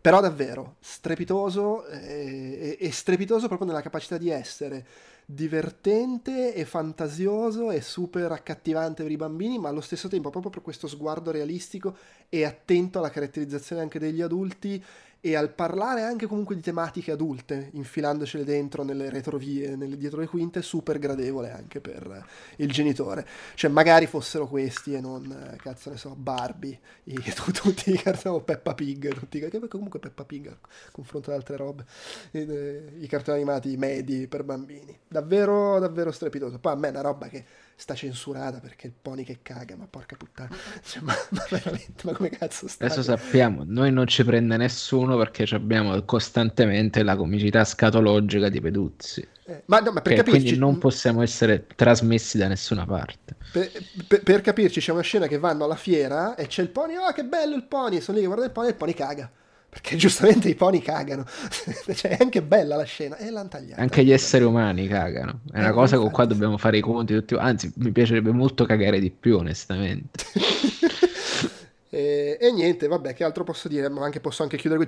Però 0.00 0.20
davvero, 0.20 0.76
strepitoso 0.80 1.86
eh, 1.86 2.76
e, 2.80 2.86
e 2.86 2.90
strepitoso 2.90 3.48
proprio 3.48 3.68
nella 3.68 3.82
capacità 3.82 4.16
di 4.16 4.30
essere 4.30 4.86
divertente 5.26 6.54
e 6.54 6.64
fantasioso 6.64 7.70
e 7.70 7.80
super 7.82 8.32
accattivante 8.32 9.02
per 9.02 9.12
i 9.12 9.16
bambini, 9.16 9.58
ma 9.58 9.68
allo 9.68 9.82
stesso 9.82 10.08
tempo 10.08 10.30
proprio 10.30 10.50
per 10.50 10.62
questo 10.62 10.88
sguardo 10.88 11.30
realistico 11.30 11.96
e 12.28 12.44
attento 12.44 12.98
alla 12.98 13.10
caratterizzazione 13.10 13.82
anche 13.82 13.98
degli 13.98 14.22
adulti 14.22 14.82
e 15.20 15.36
al 15.36 15.50
parlare 15.50 16.02
anche 16.02 16.26
comunque 16.26 16.54
di 16.54 16.62
tematiche 16.62 17.10
adulte, 17.12 17.70
infilandocele 17.74 18.44
dentro 18.44 18.82
nelle 18.82 19.10
retrovie, 19.10 19.76
nelle 19.76 19.96
dietro 19.96 20.20
le 20.20 20.26
quinte, 20.26 20.62
super 20.62 20.98
gradevole 20.98 21.50
anche 21.52 21.80
per 21.80 22.24
il 22.56 22.70
genitore. 22.70 23.26
Cioè 23.54 23.70
magari 23.70 24.06
fossero 24.06 24.46
questi 24.46 24.94
e 24.94 25.00
non, 25.00 25.56
cazzo 25.62 25.90
ne 25.90 25.96
so, 25.96 26.14
Barbie, 26.16 26.78
i, 27.04 27.14
tu- 27.34 27.52
tutti 27.52 27.92
i 27.92 27.96
cartoni, 27.96 28.42
Peppa 28.42 28.74
Pig, 28.74 29.12
tutti, 29.12 29.38
che 29.40 29.68
comunque 29.68 29.98
Peppa 29.98 30.24
Pig 30.24 30.46
a 30.48 30.56
confronto 30.90 31.30
ad 31.30 31.36
altre 31.36 31.56
robe, 31.56 31.84
eh, 32.32 32.96
i 33.00 33.06
cartoni 33.06 33.36
animati 33.38 33.76
medi 33.76 34.26
per 34.26 34.44
bambini. 34.44 34.98
Davvero, 35.06 35.78
davvero 35.78 36.10
strepitoso. 36.12 36.58
Poi 36.58 36.72
a 36.72 36.76
me 36.76 36.88
è 36.88 36.90
una 36.90 37.00
roba 37.02 37.28
che 37.28 37.44
sta 37.80 37.94
censurata 37.94 38.60
perché 38.60 38.86
il 38.86 38.92
pony 39.00 39.24
che 39.24 39.38
caga, 39.40 39.74
ma 39.74 39.86
porca 39.88 40.14
puttana. 40.14 40.54
Cioè, 40.84 41.02
ma, 41.02 41.14
ma, 41.30 41.46
veramente, 41.48 42.02
ma 42.04 42.12
come 42.12 42.28
cazzo 42.28 42.68
sta? 42.68 42.84
Adesso 42.84 43.02
sappiamo, 43.02 43.62
noi 43.66 43.90
non 43.90 44.06
ci 44.06 44.22
prende 44.22 44.58
nessuno 44.58 45.16
perché 45.16 45.44
abbiamo 45.54 46.02
costantemente 46.04 47.02
la 47.02 47.16
comicità 47.16 47.64
scatologica 47.64 48.50
di 48.50 48.60
Peduzzi. 48.60 49.26
Eh, 49.46 49.62
ma, 49.66 49.78
no, 49.80 49.92
ma 49.92 50.02
per 50.02 50.14
capirci, 50.14 50.40
quindi 50.40 50.58
non 50.58 50.78
possiamo 50.78 51.22
essere 51.22 51.66
trasmessi 51.74 52.36
da 52.36 52.48
nessuna 52.48 52.84
parte. 52.84 53.36
Per, 53.50 53.70
per, 54.06 54.22
per, 54.22 54.40
capirci, 54.42 54.80
c'è 54.80 54.92
una 54.92 55.00
scena 55.00 55.26
che 55.26 55.38
vanno 55.38 55.64
alla 55.64 55.76
fiera 55.76 56.34
e 56.34 56.46
c'è 56.46 56.60
il 56.60 56.68
pony, 56.68 56.96
oh 56.96 57.12
che 57.12 57.24
bello 57.24 57.56
il 57.56 57.64
pony, 57.64 58.00
sono 58.00 58.18
lì 58.18 58.22
che 58.22 58.28
guardano 58.28 58.48
il 58.50 58.54
pony 58.54 58.66
e 58.66 58.70
il 58.70 58.76
pony 58.76 58.94
caga 58.94 59.30
perché 59.70 59.94
giustamente 59.94 60.48
i 60.48 60.56
pony 60.56 60.80
cagano. 60.80 61.24
cioè, 61.94 62.16
è 62.16 62.18
anche 62.20 62.42
bella 62.42 62.74
la 62.74 62.82
scena. 62.82 63.16
E 63.16 63.30
l'hanno 63.30 63.48
tagliata. 63.48 63.80
Anche 63.80 64.04
gli 64.04 64.10
esseri 64.10 64.42
umani 64.42 64.88
cagano. 64.88 65.42
È 65.50 65.60
una 65.60 65.70
cosa 65.70 65.96
con 65.96 66.10
cui 66.10 66.26
dobbiamo 66.26 66.58
fare 66.58 66.78
i 66.78 66.80
conti. 66.80 67.14
Tutti... 67.14 67.34
Anzi, 67.34 67.72
mi 67.76 67.92
piacerebbe 67.92 68.32
molto 68.32 68.64
cagare 68.64 68.98
di 68.98 69.10
più, 69.10 69.36
onestamente. 69.36 70.24
e, 71.88 72.36
e, 72.40 72.52
niente, 72.52 72.88
vabbè, 72.88 73.14
che 73.14 73.22
altro 73.22 73.44
posso 73.44 73.68
dire? 73.68 73.88
Ma 73.88 74.04
anche 74.04 74.18
posso 74.18 74.42
anche 74.42 74.56
chiudere. 74.56 74.84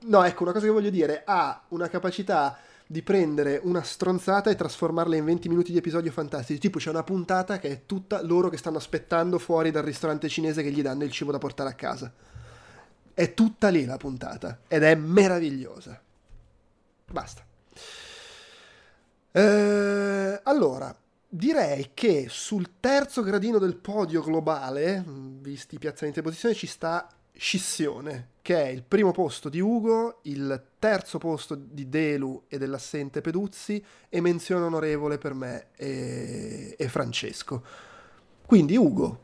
No, 0.00 0.22
ecco, 0.22 0.42
una 0.42 0.52
cosa 0.52 0.66
che 0.66 0.72
voglio 0.72 0.90
dire. 0.90 1.22
Ha 1.24 1.64
una 1.68 1.88
capacità 1.88 2.58
di 2.86 3.00
prendere 3.00 3.58
una 3.62 3.82
stronzata 3.82 4.50
e 4.50 4.54
trasformarla 4.54 5.16
in 5.16 5.24
20 5.24 5.48
minuti 5.48 5.72
di 5.72 5.78
episodio 5.78 6.12
fantastici. 6.12 6.60
Tipo, 6.60 6.76
c'è 6.76 6.90
una 6.90 7.04
puntata 7.04 7.58
che 7.58 7.70
è 7.70 7.80
tutta 7.86 8.22
loro 8.22 8.50
che 8.50 8.58
stanno 8.58 8.76
aspettando 8.76 9.38
fuori 9.38 9.70
dal 9.70 9.82
ristorante 9.82 10.28
cinese 10.28 10.62
che 10.62 10.70
gli 10.70 10.82
danno 10.82 11.04
il 11.04 11.10
cibo 11.10 11.32
da 11.32 11.38
portare 11.38 11.70
a 11.70 11.74
casa. 11.74 12.12
È 13.14 13.32
tutta 13.32 13.68
lì 13.68 13.84
la 13.84 13.96
puntata 13.96 14.58
ed 14.66 14.82
è 14.82 14.94
meravigliosa. 14.96 16.00
Basta. 17.10 17.46
Eh, 19.30 20.40
allora, 20.42 20.94
direi 21.28 21.90
che 21.94 22.26
sul 22.28 22.72
terzo 22.80 23.22
gradino 23.22 23.58
del 23.58 23.76
podio 23.76 24.20
globale, 24.20 25.02
visti 25.06 25.76
i 25.76 25.78
piazzamenti 25.78 26.18
e 26.18 26.22
posizioni, 26.22 26.54
ci 26.54 26.66
sta 26.66 27.08
Scissione, 27.36 28.28
che 28.42 28.62
è 28.62 28.68
il 28.68 28.84
primo 28.84 29.10
posto 29.10 29.48
di 29.48 29.58
Ugo, 29.58 30.20
il 30.22 30.62
terzo 30.78 31.18
posto 31.18 31.56
di 31.56 31.88
Delu 31.88 32.44
e 32.46 32.58
dell'assente 32.58 33.20
Peduzzi 33.20 33.84
e 34.08 34.20
menzione 34.20 34.64
onorevole 34.64 35.18
per 35.18 35.34
me 35.34 35.66
e, 35.74 36.76
e 36.78 36.88
Francesco. 36.88 37.64
Quindi 38.46 38.76
Ugo, 38.76 39.18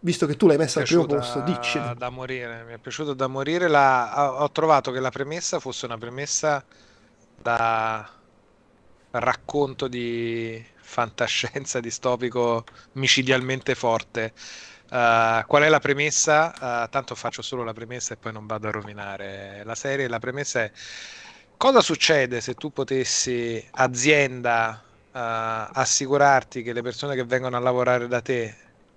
visto 0.00 0.26
che 0.26 0.36
tu 0.36 0.46
l'hai 0.46 0.56
messa 0.56 0.80
al 0.80 0.86
primo 0.86 1.06
posto, 1.06 1.40
dici. 1.40 1.80
Da 1.96 2.10
morire, 2.10 2.64
mi 2.64 2.72
è 2.74 2.78
piaciuto 2.78 3.14
da 3.14 3.26
morire. 3.26 3.68
La... 3.68 4.42
Ho 4.42 4.50
trovato 4.50 4.90
che 4.90 5.00
la 5.00 5.10
premessa 5.10 5.60
fosse 5.60 5.86
una 5.86 5.98
premessa 5.98 6.64
da 7.40 8.08
racconto 9.10 9.88
di 9.88 10.64
fantascienza 10.76 11.80
distopico 11.80 12.64
micidialmente 12.92 13.74
forte. 13.74 14.32
Uh, 14.88 15.44
qual 15.46 15.62
è 15.62 15.68
la 15.68 15.80
premessa? 15.80 16.52
Uh, 16.84 16.88
tanto 16.88 17.16
faccio 17.16 17.42
solo 17.42 17.64
la 17.64 17.72
premessa 17.72 18.14
e 18.14 18.16
poi 18.16 18.32
non 18.32 18.46
vado 18.46 18.68
a 18.68 18.70
rovinare 18.70 19.62
la 19.64 19.74
serie. 19.74 20.08
La 20.08 20.20
premessa 20.20 20.62
è 20.62 20.70
cosa 21.56 21.80
succede 21.80 22.40
se 22.40 22.54
tu 22.54 22.72
potessi, 22.72 23.64
azienda, 23.72 24.80
uh, 25.10 25.18
assicurarti 25.72 26.62
che 26.62 26.72
le 26.72 26.82
persone 26.82 27.16
che 27.16 27.24
vengono 27.24 27.56
a 27.56 27.60
lavorare 27.60 28.06
da 28.06 28.20
te 28.20 28.56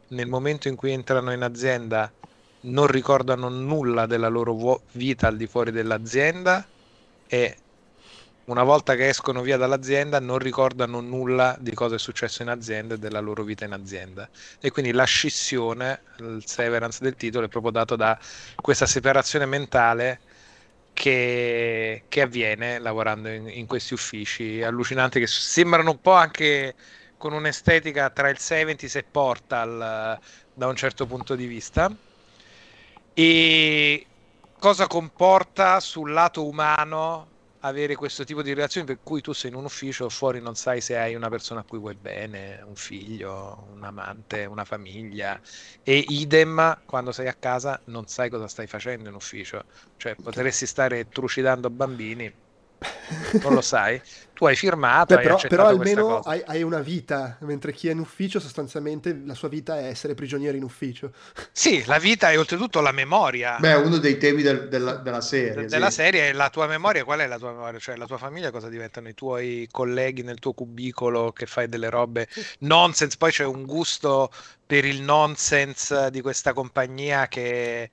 nel 0.10 0.28
momento 0.28 0.68
in 0.68 0.76
cui 0.76 0.92
entrano 0.92 1.32
in 1.32 1.42
azienda 1.42 2.12
non 2.62 2.88
ricordano 2.88 3.50
nulla 3.50 4.06
della 4.06 4.28
loro 4.28 4.82
vita 4.94 5.28
al 5.28 5.38
di 5.38 5.48
fuori 5.48 5.72
dell'azienda 5.72 6.66
e 7.28 7.58
una 8.46 8.64
volta 8.64 8.96
che 8.96 9.08
escono 9.08 9.42
via 9.42 9.58
dall'azienda 9.58 10.20
non 10.20 10.40
ricordano 10.40 11.02
nulla 11.02 11.56
di 11.60 11.74
cosa 11.74 11.96
è 11.96 12.00
successo 12.00 12.42
in 12.42 12.50
azienda 12.50 12.96
e 12.96 12.98
della 12.98 13.20
loro 13.20 13.44
vita 13.44 13.64
in 13.66 13.74
azienda. 13.74 14.28
E 14.60 14.72
quindi 14.72 14.92
la 14.92 15.04
scissione, 15.04 16.02
il 16.18 16.42
severance 16.46 17.04
del 17.04 17.16
titolo, 17.16 17.46
è 17.46 17.50
proprio 17.50 17.72
dato 17.72 17.96
da 17.96 18.18
questa 18.56 18.88
separazione 18.88 19.46
mentale 19.46 20.20
che, 20.94 22.06
che 22.08 22.22
avviene 22.22 22.80
lavorando 22.80 23.30
in, 23.30 23.48
in, 23.50 23.68
questi 23.68 23.94
uffici 23.94 24.64
allucinanti 24.64 25.20
che 25.20 25.28
sembrano 25.28 25.92
un 25.92 26.02
po' 26.02 26.14
anche 26.14 26.74
con 27.20 27.34
un'estetica 27.34 28.10
tra 28.10 28.30
il 28.30 28.38
70s 28.40 28.98
e 28.98 29.04
Portal 29.04 30.18
da 30.54 30.68
un 30.68 30.76
certo 30.76 31.06
punto 31.06 31.36
di 31.36 31.46
vista. 31.46 31.94
E 33.14 34.06
cosa 34.58 34.88
comporta 34.88 35.82
sul 35.82 36.14
lato 36.14 36.48
umano 36.48 37.28
avere 37.60 37.96
questo 37.96 38.24
tipo 38.24 38.42
di 38.42 38.54
relazioni? 38.54 38.88
Per 38.88 39.00
cui 39.04 39.20
tu 39.20 39.34
sei 39.34 39.52
in 39.52 39.58
un 39.58 39.66
ufficio 39.66 40.08
fuori 40.08 40.40
non 40.40 40.56
sai 40.56 40.80
se 40.80 40.98
hai 40.98 41.14
una 41.14 41.28
persona 41.28 41.60
a 41.60 41.64
cui 41.64 41.78
vuoi 41.78 41.96
bene, 41.96 42.64
un 42.66 42.76
figlio, 42.78 43.68
un 43.74 43.84
amante, 43.84 44.46
una 44.46 44.64
famiglia. 44.64 45.38
E 45.84 45.98
idem 46.08 46.84
quando 46.86 47.12
sei 47.12 47.28
a 47.28 47.34
casa 47.34 47.82
non 47.86 48.08
sai 48.08 48.30
cosa 48.30 48.48
stai 48.48 48.68
facendo 48.68 49.10
in 49.10 49.16
ufficio, 49.16 49.66
cioè 49.98 50.16
potresti 50.16 50.66
stare 50.66 51.10
trucidando 51.10 51.70
bambini 51.70 52.34
non 53.44 53.54
lo 53.54 53.62
sai. 53.62 54.02
Tu 54.34 54.46
hai 54.46 54.56
firmato, 54.56 55.16
Beh, 55.16 55.22
però, 55.22 55.38
però, 55.50 55.68
almeno 55.68 56.20
hai, 56.20 56.42
hai, 56.46 56.64
una 56.64 56.80
vita, 56.80 57.36
mentre 57.42 57.74
chi 57.74 57.90
è 57.90 57.92
in 57.92 58.00
ufficio 58.00 58.40
sostanzialmente 58.40 59.22
la 59.26 59.34
sua 59.34 59.50
vita 59.50 59.78
è 59.78 59.88
essere 59.88 60.14
prigioniero 60.14 60.56
in 60.56 60.64
ufficio. 60.64 61.12
Sì, 61.52 61.84
la 61.86 62.00
vita 62.00 62.32
è 62.32 62.40
oltretutto 62.40 62.80
la 62.80 62.94
memoria. 62.94 63.58
Beh, 63.60 63.74
uno 63.74 63.98
dei 63.98 64.18
temi 64.18 64.42
del, 64.42 64.70
della, 64.70 64.96
della, 64.96 65.20
serie. 65.20 65.64
De, 65.64 65.66
della 65.66 65.90
serie 65.90 66.30
è 66.30 66.32
la 66.32 66.50
tua 66.50 66.68
memoria, 66.68 67.04
qual 67.04 67.20
è 67.20 67.28
la 67.28 67.38
tua 67.38 67.52
memoria? 67.52 67.80
Cioè 67.80 67.98
la 67.98 68.06
tua 68.06 68.18
famiglia 68.18 68.50
cosa 68.50 68.70
diventano 68.70 69.10
i 69.10 69.14
tuoi 69.14 69.68
colleghi 69.70 70.24
nel 70.24 70.40
tuo 70.40 70.54
cubicolo 70.54 71.34
che 71.34 71.46
fai 71.46 71.68
delle 71.68 71.90
robe 71.90 72.30
nonsense, 72.60 73.18
poi 73.18 73.32
c'è 73.32 73.44
un 73.44 73.66
gusto 73.66 74.32
per 74.66 74.86
il 74.86 75.02
nonsense 75.02 76.10
di 76.12 76.22
questa 76.22 76.54
compagnia 76.54 77.28
che 77.28 77.90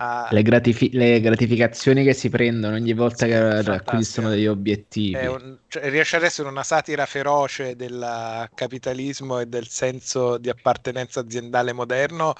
a... 0.00 0.28
Le, 0.30 0.42
gratifi- 0.42 0.90
le, 0.92 1.20
gratificazioni 1.20 2.04
che 2.04 2.14
si 2.14 2.28
prendono 2.28 2.74
ogni 2.74 2.92
volta 2.92 3.26
che 3.26 3.34
acquistano 3.34 4.30
degli 4.30 4.46
obiettivi. 4.46 5.26
Un, 5.26 5.58
cioè, 5.68 5.90
riesce 5.90 6.16
ad 6.16 6.22
essere 6.22 6.48
una 6.48 6.62
satira 6.62 7.06
feroce 7.06 7.76
del 7.76 8.48
capitalismo 8.54 9.38
e 9.40 9.46
del 9.46 9.68
senso 9.68 10.38
di 10.38 10.48
appartenenza 10.48 11.20
aziendale 11.20 11.72
moderno 11.72 12.34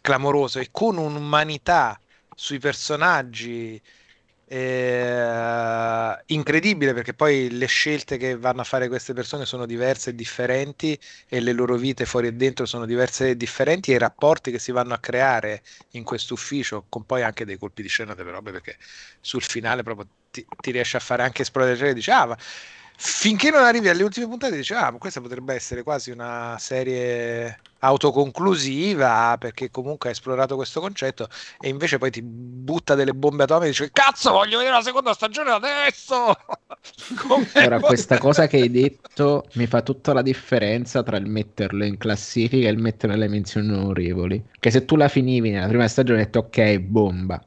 clamoroso 0.00 0.58
e 0.58 0.68
con 0.70 0.96
un'umanità 0.96 1.98
sui 2.34 2.58
personaggi 2.58 3.80
eh, 4.50 6.22
incredibile 6.26 6.94
perché 6.94 7.12
poi 7.12 7.50
le 7.50 7.66
scelte 7.66 8.16
che 8.16 8.36
vanno 8.36 8.62
a 8.62 8.64
fare 8.64 8.88
queste 8.88 9.12
persone 9.12 9.44
sono 9.44 9.66
diverse 9.66 10.10
e 10.10 10.14
differenti 10.14 10.98
e 11.28 11.40
le 11.40 11.52
loro 11.52 11.76
vite 11.76 12.06
fuori 12.06 12.28
e 12.28 12.32
dentro 12.32 12.64
sono 12.64 12.86
diverse 12.86 13.30
e 13.30 13.36
differenti 13.36 13.92
e 13.92 13.96
i 13.96 13.98
rapporti 13.98 14.50
che 14.50 14.58
si 14.58 14.72
vanno 14.72 14.94
a 14.94 14.98
creare 14.98 15.62
in 15.90 16.04
questo 16.04 16.34
ufficio 16.34 16.86
con 16.88 17.04
poi 17.04 17.22
anche 17.22 17.44
dei 17.44 17.58
colpi 17.58 17.82
di 17.82 17.88
scena 17.88 18.14
delle 18.14 18.30
robe 18.30 18.52
perché 18.52 18.78
sul 19.20 19.42
finale 19.42 19.82
proprio 19.82 20.08
ti, 20.30 20.46
ti 20.60 20.70
riesce 20.70 20.96
a 20.96 21.00
fare 21.00 21.22
anche 21.22 21.42
esplodere 21.42 21.90
e 21.90 21.94
dici 21.94 22.10
ah 22.10 22.26
ma 22.26 22.36
finché 23.00 23.50
non 23.50 23.62
arrivi 23.62 23.88
alle 23.88 24.02
ultime 24.02 24.26
puntate 24.26 24.56
dici 24.56 24.74
ah 24.74 24.90
questa 24.98 25.20
potrebbe 25.20 25.54
essere 25.54 25.84
quasi 25.84 26.10
una 26.10 26.56
serie 26.58 27.60
autoconclusiva 27.78 29.36
perché 29.38 29.70
comunque 29.70 30.08
ha 30.08 30.12
esplorato 30.12 30.56
questo 30.56 30.80
concetto 30.80 31.28
e 31.60 31.68
invece 31.68 31.98
poi 31.98 32.10
ti 32.10 32.20
butta 32.22 32.96
delle 32.96 33.14
bombe 33.14 33.44
atomiche 33.44 33.66
e 33.66 33.70
dice 33.70 33.90
cazzo 33.92 34.32
voglio 34.32 34.58
vedere 34.58 34.74
la 34.74 34.82
seconda 34.82 35.12
stagione 35.12 35.50
adesso! 35.52 36.34
Ora 37.54 37.78
questa 37.78 38.18
cosa 38.18 38.48
che 38.48 38.56
hai 38.56 38.70
detto 38.70 39.46
mi 39.52 39.68
fa 39.68 39.82
tutta 39.82 40.12
la 40.12 40.22
differenza 40.22 41.04
tra 41.04 41.18
il 41.18 41.26
metterlo 41.26 41.84
in 41.84 41.98
classifica 41.98 42.66
e 42.66 42.72
il 42.72 42.78
metterlo 42.78 43.14
nelle 43.14 43.28
menzioni 43.28 43.72
onorevoli 43.72 44.44
che 44.58 44.72
se 44.72 44.84
tu 44.84 44.96
la 44.96 45.06
finivi 45.06 45.50
nella 45.50 45.68
prima 45.68 45.86
stagione 45.86 46.18
hai 46.18 46.24
detto 46.24 46.40
ok 46.40 46.78
bomba. 46.78 47.40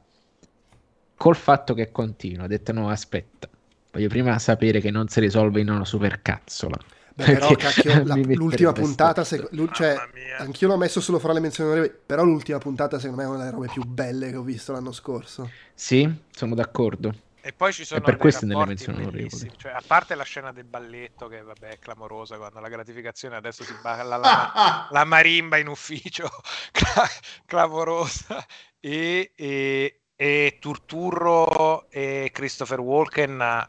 Col 1.14 1.36
fatto 1.36 1.74
che 1.74 1.92
continua, 1.92 2.44
ho 2.44 2.48
detto 2.48 2.72
no 2.72 2.88
aspetta 2.88 3.50
Voglio 3.92 4.08
prima 4.08 4.38
sapere 4.38 4.80
che 4.80 4.90
non 4.90 5.08
si 5.08 5.20
risolve 5.20 5.60
in 5.60 5.68
una 5.68 5.84
supercazzola. 5.84 6.78
Beh, 7.14 7.24
però 7.24 7.54
cacchio, 7.54 8.04
la, 8.06 8.14
l'ultima 8.14 8.72
puntata, 8.72 9.22
se, 9.22 9.48
cioè, 9.72 9.96
anch'io 10.38 10.68
l'ho 10.68 10.78
messo 10.78 11.02
solo 11.02 11.18
fra 11.18 11.34
le 11.34 11.40
menzioni 11.40 11.70
onorevoli, 11.70 11.98
però 12.06 12.24
l'ultima 12.24 12.56
puntata 12.58 12.98
secondo 12.98 13.20
me 13.20 13.28
è 13.28 13.28
una 13.28 13.38
delle 13.38 13.50
robe 13.50 13.68
più 13.70 13.84
belle 13.84 14.30
che 14.30 14.36
ho 14.36 14.42
visto 14.42 14.72
l'anno 14.72 14.92
scorso. 14.92 15.50
Sì, 15.74 16.10
sono 16.30 16.54
d'accordo. 16.54 17.14
E 17.44 17.52
poi 17.52 17.72
ci 17.72 17.84
sono 17.84 18.00
e 18.00 18.04
per 18.04 18.16
questo 18.16 18.46
nelle 18.46 18.64
menzioni 18.64 19.02
onorevoli. 19.02 19.50
Cioè, 19.56 19.72
a 19.72 19.82
parte 19.86 20.14
la 20.14 20.22
scena 20.22 20.52
del 20.52 20.64
balletto, 20.64 21.26
che 21.28 21.42
vabbè 21.42 21.68
è 21.68 21.78
clamorosa, 21.78 22.38
quando 22.38 22.60
la 22.60 22.68
gratificazione 22.68 23.36
adesso 23.36 23.62
si 23.62 23.74
balla 23.82 24.16
la, 24.16 24.86
la 24.88 25.04
marimba 25.04 25.58
in 25.58 25.66
ufficio, 25.66 26.30
clamorosa. 27.44 28.42
E, 28.80 29.32
e, 29.34 30.00
e 30.14 30.56
Turturro 30.60 31.90
e 31.90 32.30
Christopher 32.32 32.80
Walken 32.80 33.68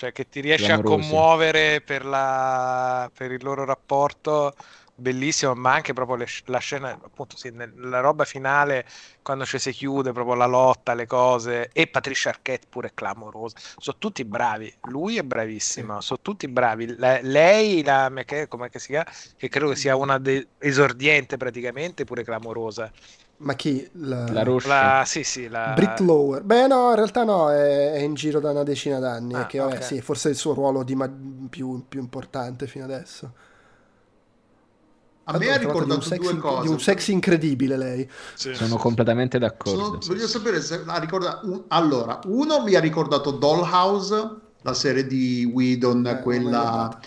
cioè 0.00 0.12
che 0.12 0.30
ti 0.30 0.40
riesce 0.40 0.72
a 0.72 0.80
commuovere 0.80 1.82
per, 1.82 2.06
la, 2.06 3.10
per, 3.14 3.32
il 3.32 3.44
loro 3.44 3.66
rapporto 3.66 4.54
bellissimo, 4.94 5.54
ma 5.54 5.74
anche 5.74 5.92
proprio 5.92 6.16
le, 6.16 6.26
la 6.46 6.56
scena, 6.56 6.92
appunto, 6.92 7.36
sì, 7.36 7.52
la 7.54 8.00
roba 8.00 8.24
finale 8.24 8.86
quando 9.20 9.44
ci 9.44 9.58
si 9.58 9.72
chiude, 9.72 10.12
proprio 10.12 10.36
la 10.36 10.46
lotta, 10.46 10.94
le 10.94 11.04
cose. 11.04 11.68
E 11.74 11.86
Patricia 11.86 12.30
Arquette 12.30 12.66
pure 12.70 12.92
clamorosa. 12.94 13.58
Sono 13.76 13.98
tutti 13.98 14.24
bravi. 14.24 14.74
Lui 14.84 15.18
è 15.18 15.22
bravissimo, 15.22 16.00
sono 16.00 16.20
tutti 16.22 16.48
bravi. 16.48 16.96
La, 16.96 17.20
lei, 17.20 17.84
la, 17.84 18.10
come 18.48 18.70
si 18.72 18.86
chiama? 18.86 19.10
Che 19.36 19.48
credo 19.50 19.68
che 19.68 19.76
sia 19.76 19.96
una 19.96 20.16
de, 20.16 20.48
esordiente 20.60 21.36
praticamente, 21.36 22.04
pure 22.04 22.24
clamorosa. 22.24 22.90
Ma 23.42 23.54
chi? 23.54 23.88
La, 23.92 24.30
la 24.32 24.42
Ruscia? 24.42 24.98
La, 24.98 25.04
sì, 25.06 25.22
sì, 25.22 25.48
la... 25.48 25.72
Brit 25.74 26.00
Lower. 26.00 26.42
Beh, 26.42 26.66
no, 26.66 26.90
in 26.90 26.96
realtà 26.96 27.24
no, 27.24 27.50
è, 27.50 27.92
è 27.92 27.98
in 28.00 28.12
giro 28.12 28.38
da 28.38 28.50
una 28.50 28.64
decina 28.64 28.98
d'anni. 28.98 29.34
Ah, 29.34 29.46
che, 29.46 29.58
vabbè, 29.58 29.76
okay. 29.76 29.82
sì, 29.82 30.00
forse 30.02 30.28
è 30.28 30.32
il 30.32 30.36
suo 30.36 30.52
ruolo 30.52 30.84
ma- 30.94 31.10
più, 31.48 31.82
più 31.88 32.00
importante 32.00 32.66
fino 32.66 32.84
adesso. 32.84 33.32
A 35.24 35.38
me 35.38 35.52
ha 35.52 35.56
ricordato 35.56 36.14
due 36.16 36.30
in, 36.32 36.38
cose. 36.38 36.62
Di 36.62 36.68
un 36.68 36.80
sex 36.80 37.08
incredibile 37.08 37.78
lei. 37.78 38.10
Sì, 38.34 38.52
Sono 38.52 38.74
sì, 38.74 38.76
completamente 38.76 39.38
d'accordo. 39.38 39.84
Sono, 39.84 39.98
voglio 40.06 40.26
sapere 40.26 40.60
se 40.60 40.82
la 40.84 40.98
ricorda... 40.98 41.40
Un, 41.44 41.62
allora, 41.68 42.20
uno 42.24 42.62
mi 42.62 42.74
ha 42.74 42.80
ricordato 42.80 43.30
Dollhouse, 43.30 44.30
la 44.60 44.74
serie 44.74 45.06
di 45.06 45.50
Whedon, 45.50 46.06
eh, 46.06 46.20
quella... 46.20 47.00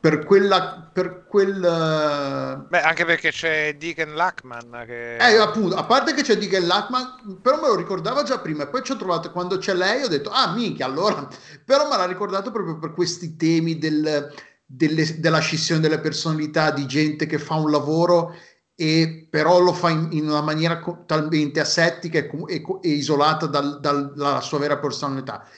Per 0.00 0.24
quella... 0.24 0.90
Per 0.92 1.24
quel... 1.26 2.66
Beh, 2.68 2.80
anche 2.80 3.04
perché 3.04 3.30
c'è 3.30 3.76
Deacon 3.76 4.14
Lackman 4.14 4.84
che... 4.86 5.16
Eh, 5.16 5.36
appunto, 5.36 5.74
a 5.76 5.84
parte 5.84 6.14
che 6.14 6.22
c'è 6.22 6.36
Deacon 6.36 6.66
Lackman, 6.66 7.40
però 7.42 7.60
me 7.60 7.68
lo 7.68 7.76
ricordava 7.76 8.22
già 8.22 8.38
prima 8.38 8.62
e 8.62 8.68
poi 8.68 8.82
ci 8.82 8.92
ho 8.92 8.96
trovato 8.96 9.32
quando 9.32 9.58
c'è 9.58 9.74
lei 9.74 10.02
ho 10.02 10.08
detto, 10.08 10.30
ah, 10.30 10.52
minchia, 10.52 10.86
allora... 10.86 11.26
Però 11.64 11.88
me 11.88 11.96
l'ha 11.96 12.06
ricordato 12.06 12.50
proprio 12.50 12.78
per 12.78 12.92
questi 12.92 13.36
temi 13.36 13.78
del 13.78 14.30
delle, 14.70 15.18
della 15.18 15.38
scissione 15.38 15.80
delle 15.80 15.98
personalità 15.98 16.70
di 16.70 16.86
gente 16.86 17.24
che 17.24 17.38
fa 17.38 17.54
un 17.54 17.70
lavoro 17.70 18.34
e 18.74 19.26
però 19.30 19.58
lo 19.60 19.72
fa 19.72 19.88
in, 19.88 20.08
in 20.12 20.28
una 20.28 20.42
maniera 20.42 20.78
talmente 21.06 21.58
asettica 21.58 22.18
e, 22.18 22.30
e, 22.46 22.62
e 22.82 22.88
isolata 22.90 23.46
dal, 23.46 23.80
dal, 23.80 24.12
dalla 24.14 24.40
sua 24.42 24.58
vera 24.58 24.76
personalità. 24.76 25.48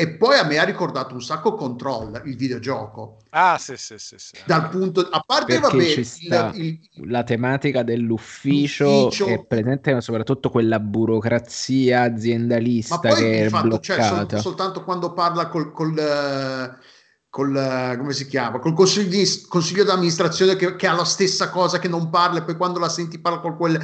E 0.00 0.08
poi 0.08 0.38
a 0.38 0.44
me 0.44 0.56
ha 0.56 0.64
ricordato 0.64 1.12
un 1.12 1.20
sacco 1.20 1.52
Control, 1.52 2.22
il 2.24 2.34
videogioco. 2.34 3.18
Ah, 3.28 3.58
sì, 3.58 3.76
sì, 3.76 3.98
sì. 3.98 4.14
sì. 4.16 4.32
Dal 4.46 4.70
punto, 4.70 5.00
a 5.02 5.22
parte, 5.26 5.60
Perché 5.60 5.76
vabbè, 5.76 5.90
ci 5.90 6.04
sta 6.04 6.52
il, 6.54 6.80
il, 6.94 7.10
la 7.10 7.22
tematica 7.22 7.82
dell'ufficio 7.82 9.10
è 9.10 9.44
presente 9.44 10.00
soprattutto 10.00 10.48
quella 10.48 10.80
burocrazia 10.80 12.00
aziendalista 12.00 12.98
che 12.98 13.44
è 13.44 13.48
fatto, 13.50 13.68
bloccata. 13.68 14.26
Cioè, 14.26 14.26
sol, 14.26 14.40
soltanto 14.40 14.84
quando 14.84 15.12
parla 15.12 15.48
col, 15.48 15.70
col 15.70 15.90
uh, 15.90 16.82
col, 17.30 17.94
come 17.96 18.12
si 18.12 18.26
chiama, 18.26 18.58
col 18.58 18.74
consiglio, 18.74 19.24
consiglio 19.48 19.84
d'amministrazione 19.84 20.56
che, 20.56 20.74
che, 20.74 20.86
ha 20.88 20.94
la 20.94 21.04
stessa 21.04 21.48
cosa 21.48 21.78
che 21.78 21.86
non 21.86 22.10
parla 22.10 22.40
e 22.40 22.42
poi 22.42 22.56
quando 22.56 22.80
la 22.80 22.88
senti 22.88 23.20
parla 23.20 23.38
con 23.38 23.56
quel 23.56 23.78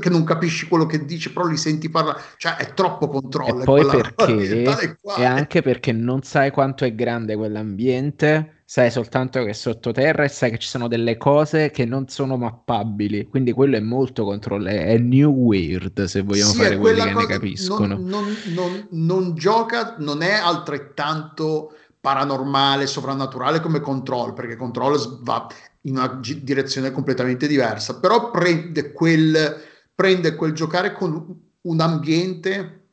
che 0.00 0.10
non 0.10 0.24
capisci 0.24 0.66
quello 0.66 0.86
che 0.86 1.04
dice 1.04 1.32
però 1.32 1.46
li 1.46 1.56
senti 1.56 1.88
parla 1.88 2.20
cioè 2.36 2.56
è 2.56 2.74
troppo 2.74 3.08
controllo 3.08 3.62
e 3.62 3.64
poi 3.64 3.86
perché? 3.86 4.98
e 5.16 5.24
anche 5.24 5.62
perché 5.62 5.92
non 5.92 6.22
sai 6.22 6.50
quanto 6.50 6.84
è 6.84 6.94
grande 6.94 7.36
quell'ambiente 7.36 8.62
sai 8.64 8.90
soltanto 8.90 9.42
che 9.42 9.50
è 9.50 9.52
sottoterra 9.52 10.24
e 10.24 10.28
sai 10.28 10.50
che 10.50 10.58
ci 10.58 10.68
sono 10.68 10.88
delle 10.88 11.16
cose 11.16 11.70
che 11.70 11.84
non 11.84 12.06
sono 12.06 12.36
mappabili. 12.36 13.26
Quindi 13.26 13.50
quello 13.50 13.74
è 13.74 13.80
molto 13.80 14.22
controllo 14.22 14.68
è 14.68 14.96
new 14.96 15.32
weird 15.32 16.04
se 16.04 16.22
vogliamo 16.22 16.52
sì, 16.52 16.58
fare 16.58 16.76
quelli 16.76 17.00
che 17.02 17.12
ne 17.12 17.26
capiscono 17.26 17.96
non, 17.96 18.06
non, 18.06 18.36
non, 18.54 18.86
non 18.90 19.34
gioca 19.34 19.96
non 19.98 20.22
è 20.22 20.34
altrettanto 20.34 21.72
paranormale, 22.00 22.86
sovrannaturale 22.86 23.60
come 23.60 23.80
Control, 23.80 24.32
perché 24.32 24.56
Control 24.56 25.20
va 25.22 25.46
in 25.82 25.96
una 25.96 26.18
gi- 26.20 26.42
direzione 26.42 26.90
completamente 26.90 27.46
diversa, 27.46 28.00
però 28.00 28.30
prende 28.30 28.92
quel, 28.92 29.62
prende 29.94 30.34
quel 30.34 30.52
giocare 30.52 30.92
con 30.92 31.42
un 31.62 31.80
ambiente, 31.80 32.88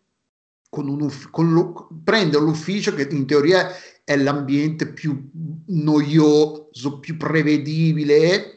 con 0.70 0.90
un 0.90 1.02
uff- 1.02 1.30
con 1.30 1.54
lo- 1.54 1.88
prende 2.04 2.38
l'ufficio 2.38 2.94
che 2.94 3.08
in 3.10 3.26
teoria 3.26 3.70
è 4.04 4.16
l'ambiente 4.18 4.88
più 4.88 5.30
noioso, 5.68 7.00
più 7.00 7.18
prevedibile 7.18 8.54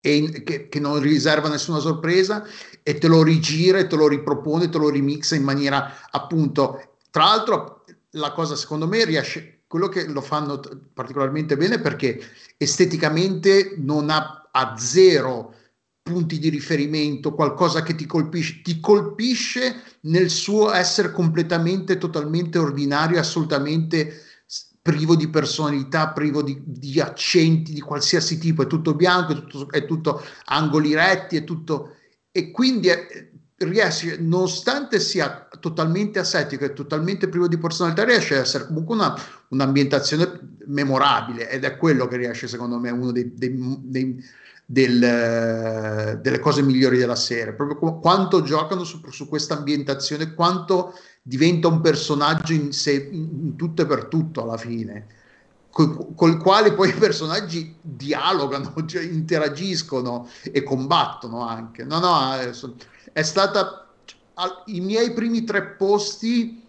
e 0.00 0.14
in, 0.14 0.44
che, 0.44 0.68
che, 0.68 0.80
non 0.80 1.00
riserva 1.00 1.48
nessuna 1.48 1.80
sorpresa 1.80 2.44
e 2.82 2.98
te 2.98 3.08
lo 3.08 3.22
rigira 3.22 3.84
te 3.86 3.96
lo 3.96 4.06
ripropone, 4.06 4.68
te 4.68 4.78
lo 4.78 4.90
remixa 4.90 5.34
in 5.34 5.42
maniera 5.42 6.08
appunto, 6.10 6.96
tra 7.10 7.24
l'altro 7.24 7.77
la 8.12 8.32
cosa 8.32 8.56
secondo 8.56 8.86
me 8.86 9.04
riesce, 9.04 9.62
quello 9.66 9.88
che 9.88 10.06
lo 10.06 10.20
fanno 10.20 10.60
particolarmente 10.94 11.56
bene 11.56 11.80
perché 11.80 12.20
esteticamente 12.56 13.74
non 13.76 14.10
ha 14.10 14.48
a 14.50 14.76
zero 14.78 15.54
punti 16.02 16.38
di 16.38 16.48
riferimento, 16.48 17.34
qualcosa 17.34 17.82
che 17.82 17.94
ti 17.94 18.06
colpisce, 18.06 18.62
ti 18.62 18.80
colpisce 18.80 19.82
nel 20.02 20.30
suo 20.30 20.72
essere 20.72 21.12
completamente, 21.12 21.98
totalmente 21.98 22.56
ordinario, 22.58 23.18
assolutamente 23.18 24.22
privo 24.80 25.14
di 25.14 25.28
personalità, 25.28 26.08
privo 26.08 26.42
di, 26.42 26.62
di 26.64 26.98
accenti 26.98 27.74
di 27.74 27.80
qualsiasi 27.80 28.38
tipo, 28.38 28.62
è 28.62 28.66
tutto 28.66 28.94
bianco, 28.94 29.32
è 29.32 29.34
tutto, 29.34 29.70
è 29.70 29.84
tutto 29.84 30.24
angoli 30.46 30.94
retti, 30.94 31.36
è 31.36 31.44
tutto... 31.44 31.94
E 32.30 32.50
quindi 32.50 32.88
è, 32.88 33.27
riesce, 33.58 34.18
nonostante 34.18 35.00
sia 35.00 35.48
totalmente 35.60 36.18
asetico 36.18 36.64
e 36.64 36.72
totalmente 36.72 37.28
privo 37.28 37.48
di 37.48 37.58
personalità, 37.58 38.04
riesce 38.04 38.34
ad 38.36 38.42
essere 38.42 38.66
comunque 38.66 38.94
una, 38.94 39.18
un'ambientazione 39.48 40.56
memorabile 40.66 41.50
ed 41.50 41.64
è 41.64 41.76
quello 41.76 42.06
che 42.06 42.16
riesce, 42.16 42.46
secondo 42.46 42.78
me, 42.78 42.90
uno 42.90 43.10
dei, 43.10 43.32
dei, 43.34 43.56
dei 43.82 44.24
del, 44.70 46.18
delle 46.20 46.38
cose 46.40 46.60
migliori 46.60 46.98
della 46.98 47.16
serie. 47.16 47.54
Proprio 47.54 47.98
quanto 47.98 48.42
giocano 48.42 48.84
su, 48.84 49.00
su 49.08 49.26
questa 49.26 49.56
ambientazione, 49.56 50.34
quanto 50.34 50.92
diventa 51.22 51.68
un 51.68 51.80
personaggio 51.80 52.52
in, 52.52 52.72
sé, 52.72 53.08
in, 53.10 53.56
tutto 53.56 53.82
e 53.82 53.86
per 53.86 54.04
tutto 54.04 54.42
alla 54.42 54.58
fine. 54.58 55.06
Col, 55.70 56.14
col 56.14 56.36
quale 56.36 56.74
poi 56.74 56.90
i 56.90 56.94
personaggi 56.94 57.76
dialogano, 57.80 58.74
cioè 58.84 59.02
interagiscono 59.02 60.28
e 60.42 60.62
combattono 60.62 61.46
anche. 61.46 61.84
No, 61.84 61.98
no, 61.98 62.38
eh, 62.38 62.52
è 63.12 63.22
stata 63.22 63.86
i 64.66 64.80
miei 64.80 65.12
primi 65.12 65.44
tre 65.44 65.62
posti 65.76 66.64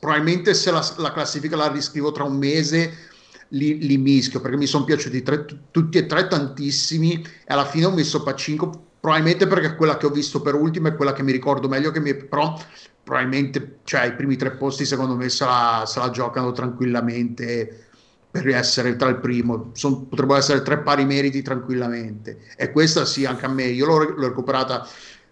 probabilmente 0.00 0.54
se 0.54 0.70
la, 0.70 0.94
la, 0.98 1.12
classifica 1.12 1.56
la 1.56 1.70
riscrivo 1.70 2.12
tra 2.12 2.24
un 2.24 2.36
mese 2.36 3.10
li, 3.48 3.78
li 3.78 3.98
mischio 3.98 4.40
perché 4.40 4.56
mi 4.56 4.66
sono 4.66 4.84
piaciuti 4.84 5.22
tre, 5.22 5.44
tutti 5.70 5.98
e 5.98 6.06
tre 6.06 6.28
tantissimi 6.28 7.22
e 7.22 7.52
alla 7.52 7.66
fine 7.66 7.86
ho 7.86 7.90
messo 7.90 8.22
Pacinco 8.22 8.90
probabilmente 9.00 9.46
perché 9.46 9.76
quella 9.76 9.96
che 9.96 10.06
ho 10.06 10.10
visto 10.10 10.40
per 10.40 10.54
ultima 10.54 10.88
è 10.88 10.94
quella 10.94 11.12
che 11.12 11.22
mi 11.22 11.32
ricordo 11.32 11.68
meglio 11.68 11.90
che 11.90 12.00
mi, 12.00 12.14
però 12.14 12.58
probabilmente 13.02 13.80
cioè, 13.84 14.06
i 14.06 14.14
primi 14.14 14.36
tre 14.36 14.52
posti 14.52 14.84
secondo 14.86 15.16
me 15.16 15.28
se 15.28 15.44
la, 15.44 15.84
se 15.86 15.98
la 15.98 16.10
giocano 16.10 16.52
tranquillamente 16.52 17.88
per 18.32 18.48
essere 18.48 18.96
tra 18.96 19.10
il 19.10 19.18
primo, 19.18 19.72
Son, 19.74 20.08
potrebbero 20.08 20.38
essere 20.38 20.62
tre 20.62 20.78
pari 20.78 21.04
meriti 21.04 21.42
tranquillamente. 21.42 22.38
E 22.56 22.72
questa 22.72 23.04
sì, 23.04 23.26
anche 23.26 23.44
a 23.44 23.48
me, 23.48 23.64
io 23.64 23.84
l'ho, 23.84 23.98
l'ho 23.98 24.28
recuperata, 24.28 24.88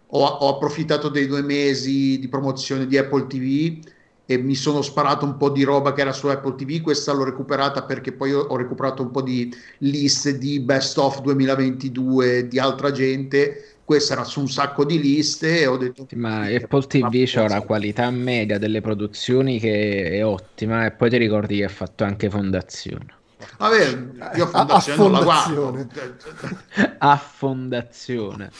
ho, 0.09 0.23
ho, 0.23 0.55
approfittato 0.55 1.09
dei 1.09 1.27
due 1.27 1.41
mesi 1.41 2.19
di 2.19 2.29
promozione 2.29 2.87
di 2.87 2.99
Apple 2.99 3.27
TV 3.27 3.83
e 4.27 4.37
mi 4.37 4.55
sono 4.55 4.83
sparato 4.83 5.25
un 5.25 5.39
po' 5.39 5.49
di 5.49 5.63
roba 5.63 5.95
che 5.95 6.03
era 6.03 6.13
su 6.13 6.27
Apple 6.27 6.57
TV, 6.57 6.83
questa 6.83 7.13
l'ho 7.13 7.25
recuperata 7.25 7.85
perché 7.85 8.13
poi 8.13 8.35
ho 8.35 8.55
recuperato 8.55 9.03
un 9.03 9.11
po' 9.11 9.23
di 9.23 9.51
liste 9.79 10.37
di 10.37 10.61
best 10.61 10.99
of 10.99 11.23
2022 11.23 12.49
di 12.49 12.59
altra 12.59 12.93
gente 12.93 13.79
questa 13.91 14.13
era 14.13 14.23
su 14.23 14.39
un 14.39 14.49
sacco 14.49 14.85
di 14.85 15.01
liste 15.01 15.63
e 15.63 15.67
ho 15.67 15.77
detto 15.77 16.07
ma 16.15 16.43
Apple 16.43 16.87
TV 16.87 17.25
c'ha 17.27 17.43
una 17.43 17.63
qualità 17.63 18.09
media 18.13 18.57
delle 18.57 18.81
produzioni 18.81 19.59
che 19.59 20.11
è 20.13 20.25
ottima 20.25 20.87
e 20.87 20.93
poi 20.93 21.11
ti 21.11 21.17
ricordi 21.17 21.57
che 21.57 21.65
ha 21.65 21.69
fatto 21.69 22.05
anche 22.05 22.31
Fondazione 22.31 23.20
Vabbè, 23.57 24.37
io 24.37 24.47
fondazione 24.47 25.03
a, 25.03 25.05
a 25.05 25.09
non 25.09 25.13
la 25.13 25.23
guardo. 25.23 25.87
a 26.99 27.17
fondazione. 27.17 28.51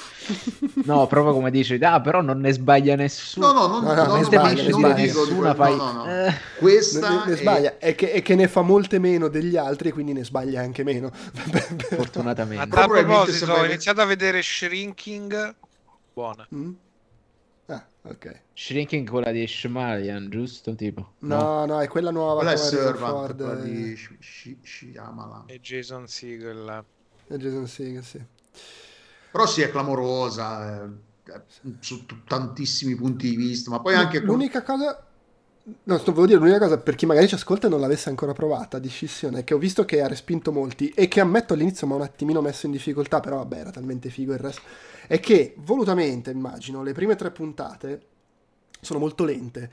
No, 0.85 1.07
proprio 1.07 1.33
come 1.35 1.51
dici, 1.51 1.75
ah, 1.83 2.01
però 2.01 2.21
non 2.21 2.41
ne 2.41 2.53
sbaglia 2.53 2.97
nessuno. 2.97 3.53
No, 3.53 3.53
no, 3.53 3.67
non, 3.67 3.85
no, 3.85 3.95
no, 3.95 4.05
non 4.07 4.25
sbaglia, 4.25 4.63
non 4.63 4.73
sbaglia 4.73 4.95
nessuna, 4.95 5.55
fai... 5.55 5.77
no, 5.77 5.93
no, 5.93 6.05
no. 6.05 6.27
Eh. 6.27 6.35
Questa 6.59 7.09
ne, 7.09 7.31
ne 7.31 7.37
sbaglia, 7.37 7.79
è... 7.79 7.95
che, 7.95 8.13
è 8.13 8.23
che 8.23 8.35
ne 8.35 8.49
fa 8.49 8.63
molte 8.63 8.99
meno 8.99 9.29
degli 9.29 9.57
altri 9.57 9.89
e 9.89 9.93
quindi 9.93 10.13
ne 10.13 10.25
sbaglia 10.25 10.61
anche 10.61 10.83
meno. 10.83 11.11
Fortunatamente. 11.91 12.79
A 12.79 12.87
proposito, 12.87 13.53
ho 13.53 13.65
iniziato 13.65 14.01
a 14.01 14.05
vedere 14.07 14.43
Shrinking. 14.43 15.55
Buona. 16.13 16.47
Mm? 16.55 16.73
Ah, 17.67 17.85
ok. 18.03 18.41
Shrinking 18.61 19.09
quella 19.09 19.33
di 19.33 19.47
Shmalian, 19.47 20.29
giusto? 20.29 20.75
Tipo? 20.75 21.15
No, 21.21 21.41
no, 21.41 21.65
no, 21.65 21.81
è 21.81 21.89
quella 21.89 22.11
nuova. 22.11 22.43
Quella 22.43 22.53
è 22.53 22.57
Servant, 22.59 23.35
quella 23.35 23.55
di 23.55 23.97
Shyamalan. 24.63 25.45
E 25.47 25.61
Jason 25.61 26.07
Segel. 26.07 26.85
E 27.27 27.37
Jason 27.39 27.67
Segel, 27.67 28.05
sì. 28.05 28.23
Però 29.31 29.47
sì, 29.47 29.63
è 29.63 29.71
clamorosa, 29.71 30.85
eh, 30.85 31.41
su 31.79 32.05
t- 32.05 32.23
tantissimi 32.27 32.95
punti 32.97 33.31
di 33.31 33.37
vista, 33.37 33.71
ma 33.71 33.81
poi 33.81 33.95
anche... 33.95 34.21
L'unica 34.21 34.63
cosa 34.63 35.07
No, 35.85 35.99
volevo 35.99 36.27
dire 36.27 36.39
l'unica 36.39 36.59
cosa 36.59 36.79
per 36.79 36.97
chi 36.97 37.07
magari 37.07 37.29
ci 37.29 37.35
ascolta 37.35 37.67
e 37.67 37.71
non 37.71 37.81
l'avesse 37.81 38.09
ancora 38.09 38.33
provata 38.33 38.79
di 38.79 38.89
scissione, 38.89 39.45
che 39.45 39.55
ho 39.55 39.59
visto 39.59 39.85
che 39.85 40.03
ha 40.03 40.09
respinto 40.09 40.53
molti 40.53 40.89
e 40.89 41.07
che 41.07 41.21
ammetto 41.21 41.55
all'inizio 41.55 41.87
mi 41.87 41.93
ha 41.95 41.97
un 41.97 42.03
attimino 42.03 42.41
messo 42.41 42.67
in 42.67 42.73
difficoltà, 42.73 43.21
però 43.21 43.37
vabbè 43.37 43.59
era 43.59 43.71
talmente 43.71 44.11
figo 44.11 44.33
il 44.33 44.39
resto, 44.39 44.63
è 45.07 45.21
che 45.21 45.55
volutamente 45.59 46.31
immagino 46.31 46.83
le 46.83 46.93
prime 46.93 47.15
tre 47.15 47.31
puntate 47.31 48.09
sono 48.81 48.99
molto 48.99 49.25
lente 49.25 49.71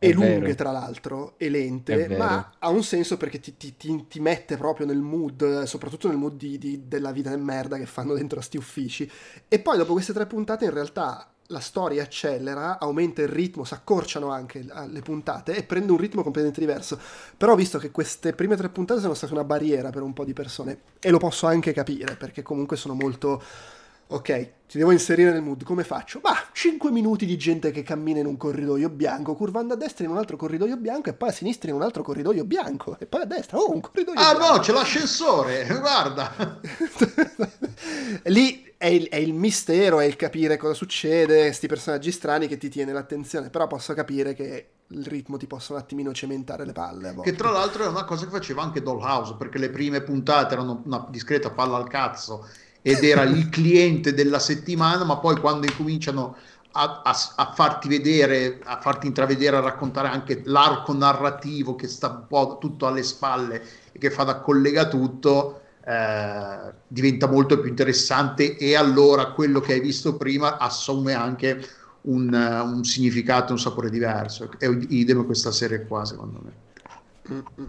e 0.00 0.12
lunghe 0.12 0.54
tra 0.54 0.70
l'altro 0.70 1.34
e 1.38 1.48
lente, 1.48 2.16
ma 2.16 2.52
ha 2.58 2.68
un 2.68 2.84
senso 2.84 3.16
perché 3.16 3.40
ti, 3.40 3.56
ti, 3.56 3.76
ti, 3.76 4.06
ti, 4.08 4.20
mette 4.20 4.56
proprio 4.56 4.86
nel 4.86 5.00
mood, 5.00 5.64
soprattutto 5.64 6.06
nel 6.08 6.16
mood 6.16 6.36
di, 6.36 6.56
di, 6.56 6.82
della 6.86 7.10
vita 7.10 7.30
del 7.30 7.40
merda 7.40 7.76
che 7.78 7.86
fanno 7.86 8.14
dentro 8.14 8.38
a 8.38 8.42
sti 8.42 8.56
uffici. 8.56 9.10
E 9.48 9.58
poi 9.58 9.76
dopo 9.76 9.92
queste 9.92 10.12
tre 10.12 10.26
puntate 10.26 10.66
in 10.66 10.72
realtà 10.72 11.28
la 11.50 11.60
storia 11.60 12.02
accelera, 12.02 12.78
aumenta 12.78 13.22
il 13.22 13.28
ritmo, 13.28 13.64
si 13.64 13.74
accorciano 13.74 14.30
anche 14.30 14.62
le 14.62 15.00
puntate 15.00 15.56
e 15.56 15.64
prende 15.64 15.90
un 15.90 15.98
ritmo 15.98 16.22
completamente 16.22 16.60
diverso. 16.60 17.00
Però 17.36 17.52
ho 17.52 17.56
visto 17.56 17.78
che 17.78 17.90
queste 17.90 18.34
prime 18.34 18.54
tre 18.54 18.68
puntate 18.68 19.00
sono 19.00 19.14
state 19.14 19.32
una 19.32 19.44
barriera 19.44 19.90
per 19.90 20.02
un 20.02 20.12
po' 20.12 20.24
di 20.24 20.32
persone 20.32 20.78
e 21.00 21.10
lo 21.10 21.18
posso 21.18 21.46
anche 21.46 21.72
capire 21.72 22.14
perché 22.14 22.42
comunque 22.42 22.76
sono 22.76 22.94
molto 22.94 23.42
ok, 24.10 24.50
ti 24.68 24.78
devo 24.78 24.90
inserire 24.90 25.32
nel 25.32 25.42
mood, 25.42 25.64
come 25.64 25.84
faccio? 25.84 26.20
Ma 26.22 26.34
5 26.52 26.90
minuti 26.90 27.26
di 27.26 27.36
gente 27.36 27.70
che 27.70 27.82
cammina 27.82 28.20
in 28.20 28.26
un 28.26 28.36
corridoio 28.36 28.88
bianco, 28.88 29.34
curvando 29.34 29.74
a 29.74 29.76
destra 29.76 30.04
in 30.04 30.10
un 30.10 30.16
altro 30.16 30.36
corridoio 30.36 30.76
bianco 30.76 31.10
e 31.10 31.12
poi 31.12 31.28
a 31.28 31.32
sinistra 31.32 31.70
in 31.70 31.76
un 31.76 31.82
altro 31.82 32.02
corridoio 32.02 32.44
bianco 32.44 32.96
e 32.98 33.06
poi 33.06 33.22
a 33.22 33.24
destra, 33.26 33.58
oh, 33.58 33.72
un 33.72 33.80
corridoio 33.80 34.18
ah, 34.18 34.32
bianco. 34.32 34.44
Ah 34.44 34.56
no, 34.56 34.58
c'è 34.60 34.72
l'ascensore, 34.72 35.66
guarda. 35.80 36.60
Lì 38.24 38.72
è 38.78 38.86
il, 38.86 39.08
è 39.08 39.16
il, 39.16 39.34
mistero, 39.34 40.00
è 40.00 40.04
il 40.04 40.16
capire 40.16 40.56
cosa 40.56 40.74
succede, 40.74 41.42
questi 41.42 41.66
personaggi 41.66 42.10
strani 42.10 42.46
che 42.46 42.56
ti 42.56 42.68
tiene 42.70 42.92
l'attenzione, 42.92 43.50
però 43.50 43.66
posso 43.66 43.92
capire 43.92 44.34
che 44.34 44.68
il 44.86 45.04
ritmo 45.04 45.36
ti 45.36 45.46
possa 45.46 45.74
un 45.74 45.80
attimino 45.80 46.14
cementare 46.14 46.64
le 46.64 46.72
palle. 46.72 47.14
Che 47.22 47.34
tra 47.34 47.50
l'altro 47.50 47.84
è 47.84 47.88
una 47.88 48.04
cosa 48.04 48.24
che 48.24 48.30
faceva 48.30 48.62
anche 48.62 48.80
Dollhouse, 48.80 49.34
perché 49.36 49.58
le 49.58 49.68
prime 49.68 50.00
puntate 50.00 50.54
erano 50.54 50.82
una 50.86 51.06
discreta 51.10 51.50
palla 51.50 51.76
al 51.76 51.88
cazzo 51.88 52.46
ed 52.82 53.02
era 53.02 53.22
il 53.22 53.48
cliente 53.48 54.14
della 54.14 54.38
settimana, 54.38 55.04
ma 55.04 55.18
poi 55.18 55.38
quando 55.38 55.66
incominciano 55.66 56.36
a, 56.72 57.02
a, 57.04 57.16
a, 57.36 57.52
farti 57.52 57.88
vedere, 57.88 58.60
a 58.64 58.80
farti 58.80 59.06
intravedere, 59.06 59.56
a 59.56 59.60
raccontare 59.60 60.08
anche 60.08 60.42
l'arco 60.44 60.92
narrativo 60.92 61.74
che 61.74 61.88
sta 61.88 62.08
un 62.08 62.26
po' 62.28 62.58
tutto 62.60 62.86
alle 62.86 63.02
spalle 63.02 63.62
e 63.92 63.98
che 63.98 64.10
fa 64.10 64.24
da 64.24 64.40
collega 64.40 64.88
tutto, 64.88 65.62
eh, 65.84 66.72
diventa 66.86 67.26
molto 67.26 67.58
più 67.58 67.70
interessante 67.70 68.56
e 68.56 68.76
allora 68.76 69.32
quello 69.32 69.60
che 69.60 69.72
hai 69.72 69.80
visto 69.80 70.16
prima 70.16 70.58
assume 70.58 71.14
anche 71.14 71.66
un, 72.02 72.32
un 72.32 72.84
significato, 72.84 73.52
un 73.52 73.58
sapore 73.58 73.90
diverso. 73.90 74.50
È 74.58 74.66
idem 74.66 75.24
questa 75.24 75.50
serie 75.50 75.84
qua, 75.86 76.04
secondo 76.04 76.40
me. 76.42 76.52
Mm-hmm. 77.32 77.68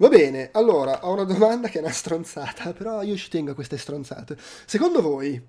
Va 0.00 0.08
bene, 0.08 0.50
allora 0.52 1.04
ho 1.04 1.12
una 1.12 1.24
domanda 1.24 1.68
che 1.68 1.78
è 1.78 1.82
una 1.82 1.90
stronzata, 1.90 2.72
però 2.72 3.02
io 3.02 3.16
ci 3.16 3.28
tengo 3.28 3.50
a 3.50 3.54
queste 3.54 3.76
stronzate. 3.76 4.36
Secondo 4.64 5.02
voi 5.02 5.44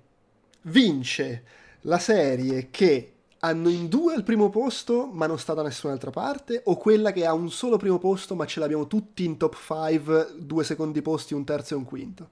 vince 0.62 1.44
la 1.82 2.00
serie 2.00 2.68
che 2.70 3.12
hanno 3.38 3.68
in 3.68 3.88
due 3.88 4.14
al 4.14 4.24
primo 4.24 4.50
posto 4.50 5.08
ma 5.10 5.26
non 5.26 5.38
sta 5.38 5.54
da 5.54 5.62
nessun'altra 5.62 6.10
parte 6.10 6.62
o 6.64 6.76
quella 6.76 7.12
che 7.12 7.24
ha 7.24 7.32
un 7.32 7.50
solo 7.50 7.76
primo 7.76 7.98
posto 7.98 8.34
ma 8.34 8.44
ce 8.44 8.58
l'abbiamo 8.58 8.88
tutti 8.88 9.24
in 9.24 9.36
top 9.36 9.56
5, 9.56 10.34
due 10.36 10.64
secondi 10.64 11.00
posti, 11.00 11.32
un 11.32 11.44
terzo 11.44 11.74
e 11.74 11.76
un 11.76 11.84
quinto? 11.84 12.28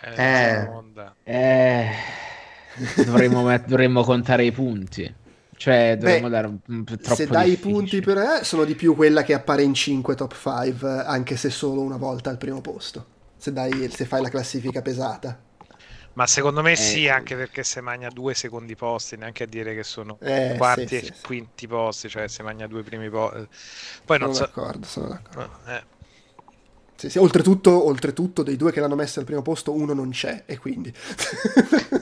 Eh, 0.00 0.68
eh, 1.24 1.90
dovremmo, 3.04 3.42
dovremmo 3.66 4.02
contare 4.04 4.44
i 4.46 4.52
punti. 4.52 5.14
Cioè, 5.56 5.96
dovremmo 5.98 6.26
Beh, 6.26 6.32
dare 6.32 6.46
un, 6.46 6.58
un 6.66 6.84
troppo 6.84 7.14
Se 7.14 7.26
dai 7.26 7.52
i 7.52 7.56
punti 7.56 8.00
per 8.00 8.18
eh, 8.18 8.44
sono 8.44 8.64
di 8.64 8.74
più 8.74 8.94
quella 8.94 9.22
che 9.22 9.32
appare 9.32 9.62
in 9.62 9.74
5 9.74 10.14
top 10.14 10.34
5, 10.34 10.88
anche 11.04 11.36
se 11.36 11.50
solo 11.50 11.80
una 11.80 11.96
volta 11.96 12.30
al 12.30 12.36
primo 12.36 12.60
posto. 12.60 13.14
Se, 13.36 13.52
dai, 13.52 13.90
se 13.90 14.04
fai 14.04 14.22
la 14.22 14.28
classifica 14.28 14.82
pesata. 14.82 15.40
Ma 16.12 16.26
secondo 16.26 16.62
me 16.62 16.72
eh, 16.72 16.76
sì, 16.76 17.08
anche 17.08 17.36
perché 17.36 17.62
se 17.62 17.80
magna 17.80 18.08
due 18.08 18.32
secondi 18.32 18.74
posti, 18.74 19.16
neanche 19.16 19.44
a 19.44 19.46
dire 19.46 19.74
che 19.74 19.82
sono 19.82 20.18
eh, 20.20 20.54
quarti 20.56 20.86
sì, 20.86 20.96
e 20.96 21.02
sì, 21.02 21.12
quinti 21.22 21.50
sì. 21.56 21.66
posti, 21.66 22.08
cioè 22.08 22.26
se 22.28 22.42
magna 22.42 22.66
due 22.66 22.82
primi 22.82 23.10
posti. 23.10 23.38
Eh, 23.38 23.48
poi 24.04 24.16
sono 24.18 24.26
non 24.26 24.34
so... 24.34 24.40
d'accordo, 24.42 24.86
sono 24.86 25.08
d'accordo. 25.08 25.58
Eh. 25.66 25.82
Sì, 26.96 27.10
sì, 27.10 27.18
oltretutto, 27.18 27.86
oltretutto, 27.86 28.42
dei 28.42 28.56
due 28.56 28.72
che 28.72 28.80
l'hanno 28.80 28.94
messo 28.94 29.20
al 29.20 29.26
primo 29.26 29.42
posto, 29.42 29.74
uno 29.74 29.92
non 29.92 30.10
c'è, 30.10 30.44
e 30.46 30.56
quindi... 30.56 30.90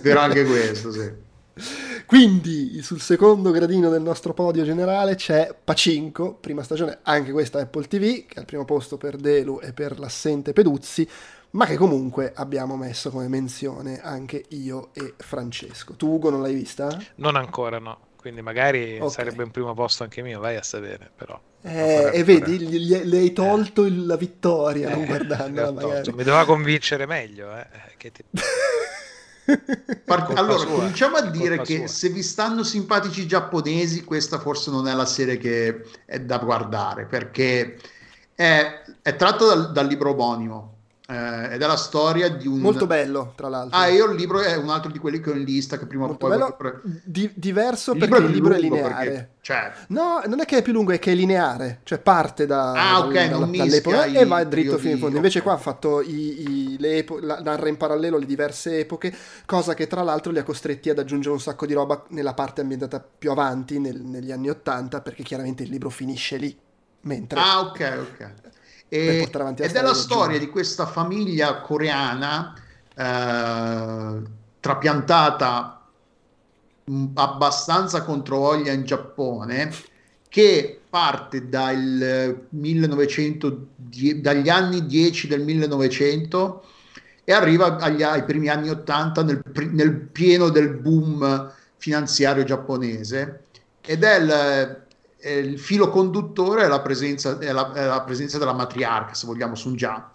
Vero 0.01 0.21
anche 0.21 0.45
questo, 0.45 0.93
sì. 0.93 1.13
Quindi 2.07 2.83
sul 2.83 3.01
secondo 3.01 3.51
gradino 3.51 3.89
del 3.91 4.03
nostro 4.03 4.35
podio 4.35 4.65
generale 4.65 5.15
c'è 5.15 5.55
Pacinco, 5.63 6.35
prima 6.35 6.63
stagione, 6.63 6.99
anche 7.03 7.33
questa 7.33 7.61
Apple 7.61 7.87
TV, 7.87 8.27
che 8.27 8.35
è 8.35 8.39
al 8.39 8.45
primo 8.45 8.65
posto 8.65 8.97
per 8.97 9.17
Delu 9.17 9.61
e 9.63 9.73
per 9.73 9.99
l'assente 9.99 10.53
Peduzzi, 10.53 11.09
ma 11.51 11.67
che 11.67 11.77
comunque 11.77 12.33
abbiamo 12.35 12.77
messo 12.77 13.11
come 13.11 13.29
menzione 13.29 14.01
anche 14.01 14.45
io 14.49 14.89
e 14.93 15.15
Francesco. 15.17 15.95
Tu 15.95 16.09
Ugo 16.09 16.31
non 16.31 16.43
l'hai 16.43 16.55
vista? 16.55 17.01
Non 17.17 17.37
ancora, 17.37 17.79
no. 17.79 17.99
Quindi 18.17 18.41
magari 18.41 18.97
okay. 18.97 19.11
sarebbe 19.11 19.43
un 19.43 19.51
primo 19.51 19.75
posto 19.75 20.03
anche 20.03 20.23
mio, 20.23 20.41
vai 20.41 20.57
a 20.57 20.63
sapere, 20.63 21.11
però. 21.15 21.39
Eh, 21.61 22.11
e 22.13 22.25
vedi, 22.25 22.59
gli, 22.59 23.03
le 23.05 23.19
hai 23.19 23.33
tolto 23.33 23.85
eh. 23.85 23.91
la 23.91 24.17
vittoria 24.17 24.89
non 24.91 25.05
guardandola. 25.05 26.01
Mi 26.07 26.25
doveva 26.25 26.45
convincere 26.45 27.07
meglio, 27.07 27.55
eh. 27.55 27.67
Ti... 27.99 28.25
Part- 30.05 30.37
allora, 30.37 30.59
sua. 30.59 30.67
cominciamo 30.67 31.17
a 31.17 31.23
dire 31.23 31.61
che 31.61 31.79
sua. 31.79 31.87
se 31.87 32.09
vi 32.09 32.23
stanno 32.23 32.63
simpatici 32.63 33.23
i 33.23 33.27
giapponesi, 33.27 34.05
questa 34.05 34.39
forse 34.39 34.71
non 34.71 34.89
è 34.89 34.95
la 34.95 35.07
serie 35.07 35.37
che 35.37 35.83
è 36.05 36.21
da 36.21 36.39
guardare 36.39 37.07
perché 37.07 37.79
è, 38.35 38.83
è 39.03 39.17
tratto 39.17 39.47
dal, 39.47 39.73
dal 39.73 39.87
libro 39.87 40.11
omonimo 40.11 40.74
eh, 41.07 41.55
ed 41.55 41.61
è 41.61 41.67
la 41.67 41.77
storia 41.77 42.31
di 42.31 42.47
un... 42.47 42.61
Molto 42.61 42.87
bello, 42.87 43.35
tra 43.37 43.49
l'altro. 43.49 43.79
Ah, 43.79 43.89
io 43.89 44.11
il 44.11 44.17
libro 44.17 44.41
è 44.41 44.57
un 44.57 44.71
altro 44.71 44.91
di 44.91 44.99
quelli 44.99 45.21
che 45.21 45.31
ho 45.31 45.35
in 45.35 45.45
lista 45.45 45.79
che 45.79 45.85
prima 45.87 46.07
o 46.07 46.17
poi... 46.17 46.31
Bello, 46.31 46.57
voglio... 46.59 46.81
di- 47.05 47.31
diverso 47.35 47.93
il 47.93 47.99
perché 47.99 48.17
il 48.17 48.31
libro 48.31 48.55
è 48.55 48.59
lineare. 48.59 49.05
Perché, 49.05 49.29
cioè... 49.43 49.73
No, 49.89 50.23
non 50.27 50.41
è 50.41 50.47
che 50.47 50.59
è 50.59 50.63
più 50.63 50.73
lungo, 50.73 50.93
è 50.93 50.99
che 50.99 51.13
è 51.13 51.15
lineare. 51.15 51.81
Cioè 51.83 51.99
parte 51.99 52.47
da, 52.47 52.73
ah, 52.73 53.01
okay, 53.01 53.29
da, 53.29 53.37
dall'epoca 53.37 54.05
e 54.05 54.25
va 54.25 54.45
dritto 54.45 54.79
fino 54.79 54.93
in 54.95 54.99
fondo. 54.99 55.17
Invece 55.17 55.43
qua 55.43 55.53
ha 55.53 55.59
fatto 55.59 56.01
i, 56.01 56.73
i, 56.73 56.77
le 56.79 56.97
epo- 56.97 57.19
la, 57.21 57.41
narra 57.41 57.69
in 57.69 57.77
parallelo 57.77 58.17
le 58.17 58.27
diverse 58.27 58.79
epoche, 58.79 59.15
cosa 59.45 59.75
che 59.75 59.87
tra 59.87 60.03
l'altro 60.03 60.33
li 60.33 60.39
ha 60.39 60.43
costretti 60.43 60.89
ad 60.89 60.99
aggiungere 60.99 61.35
un 61.35 61.41
sacco 61.41 61.67
di 61.67 61.75
roba 61.75 62.03
nella 62.09 62.33
parte 62.33 62.63
ambientata 62.63 63.05
più 63.19 63.31
avanti, 63.31 63.79
nel, 63.79 64.01
negli 64.01 64.33
anni 64.33 64.49
Ottanta, 64.49 65.03
perché 65.03 65.23
chiaramente 65.23 65.65
il 65.65 65.69
libro 65.69 65.91
finisce 65.91 66.37
lì. 66.39 66.57
Mentre... 67.03 67.39
Ah, 67.39 67.61
ok, 67.61 67.99
ok. 68.01 68.33
E, 68.89 69.29
ed 69.57 69.73
è 69.75 69.83
la 69.83 69.95
storia 69.95 70.39
di 70.39 70.49
questa 70.49 70.87
famiglia 70.87 71.61
coreana 71.61 72.55
eh, 72.95 74.23
trapiantata 74.61 75.87
mm, 76.91 77.07
abbastanza 77.15 78.03
controvoglia 78.03 78.73
in 78.73 78.85
Giappone 78.85 79.73
che 80.29 80.81
parte 80.89 81.49
dal 81.49 82.47
1900, 82.49 83.67
dagli 84.17 84.49
anni 84.49 84.87
10 84.87 85.29
del 85.29 85.43
1900 85.43 86.65
e 87.25 87.33
arriva 87.33 87.77
agli, 87.79 88.03
ai 88.03 88.25
primi 88.25 88.49
anni 88.49 88.69
80 88.69 89.23
nel, 89.23 89.43
nel 89.71 89.93
pieno 89.93 90.51
del 90.51 90.71
boom 90.71 91.53
finanziario 91.77 92.45
giapponese. 92.45 93.45
Ed 93.81 94.03
è 94.03 94.19
il, 94.19 94.83
eh, 95.25 95.39
il 95.39 95.59
filo 95.59 95.89
conduttore 95.89 96.65
è 96.65 96.69
la, 96.69 96.81
presenza, 96.81 97.39
è, 97.39 97.51
la, 97.51 97.73
è 97.73 97.87
la, 97.87 98.03
presenza, 98.03 98.37
della 98.37 98.53
matriarca, 98.53 99.15
se 99.15 99.27
vogliamo, 99.27 99.55
Sunja, 99.55 100.11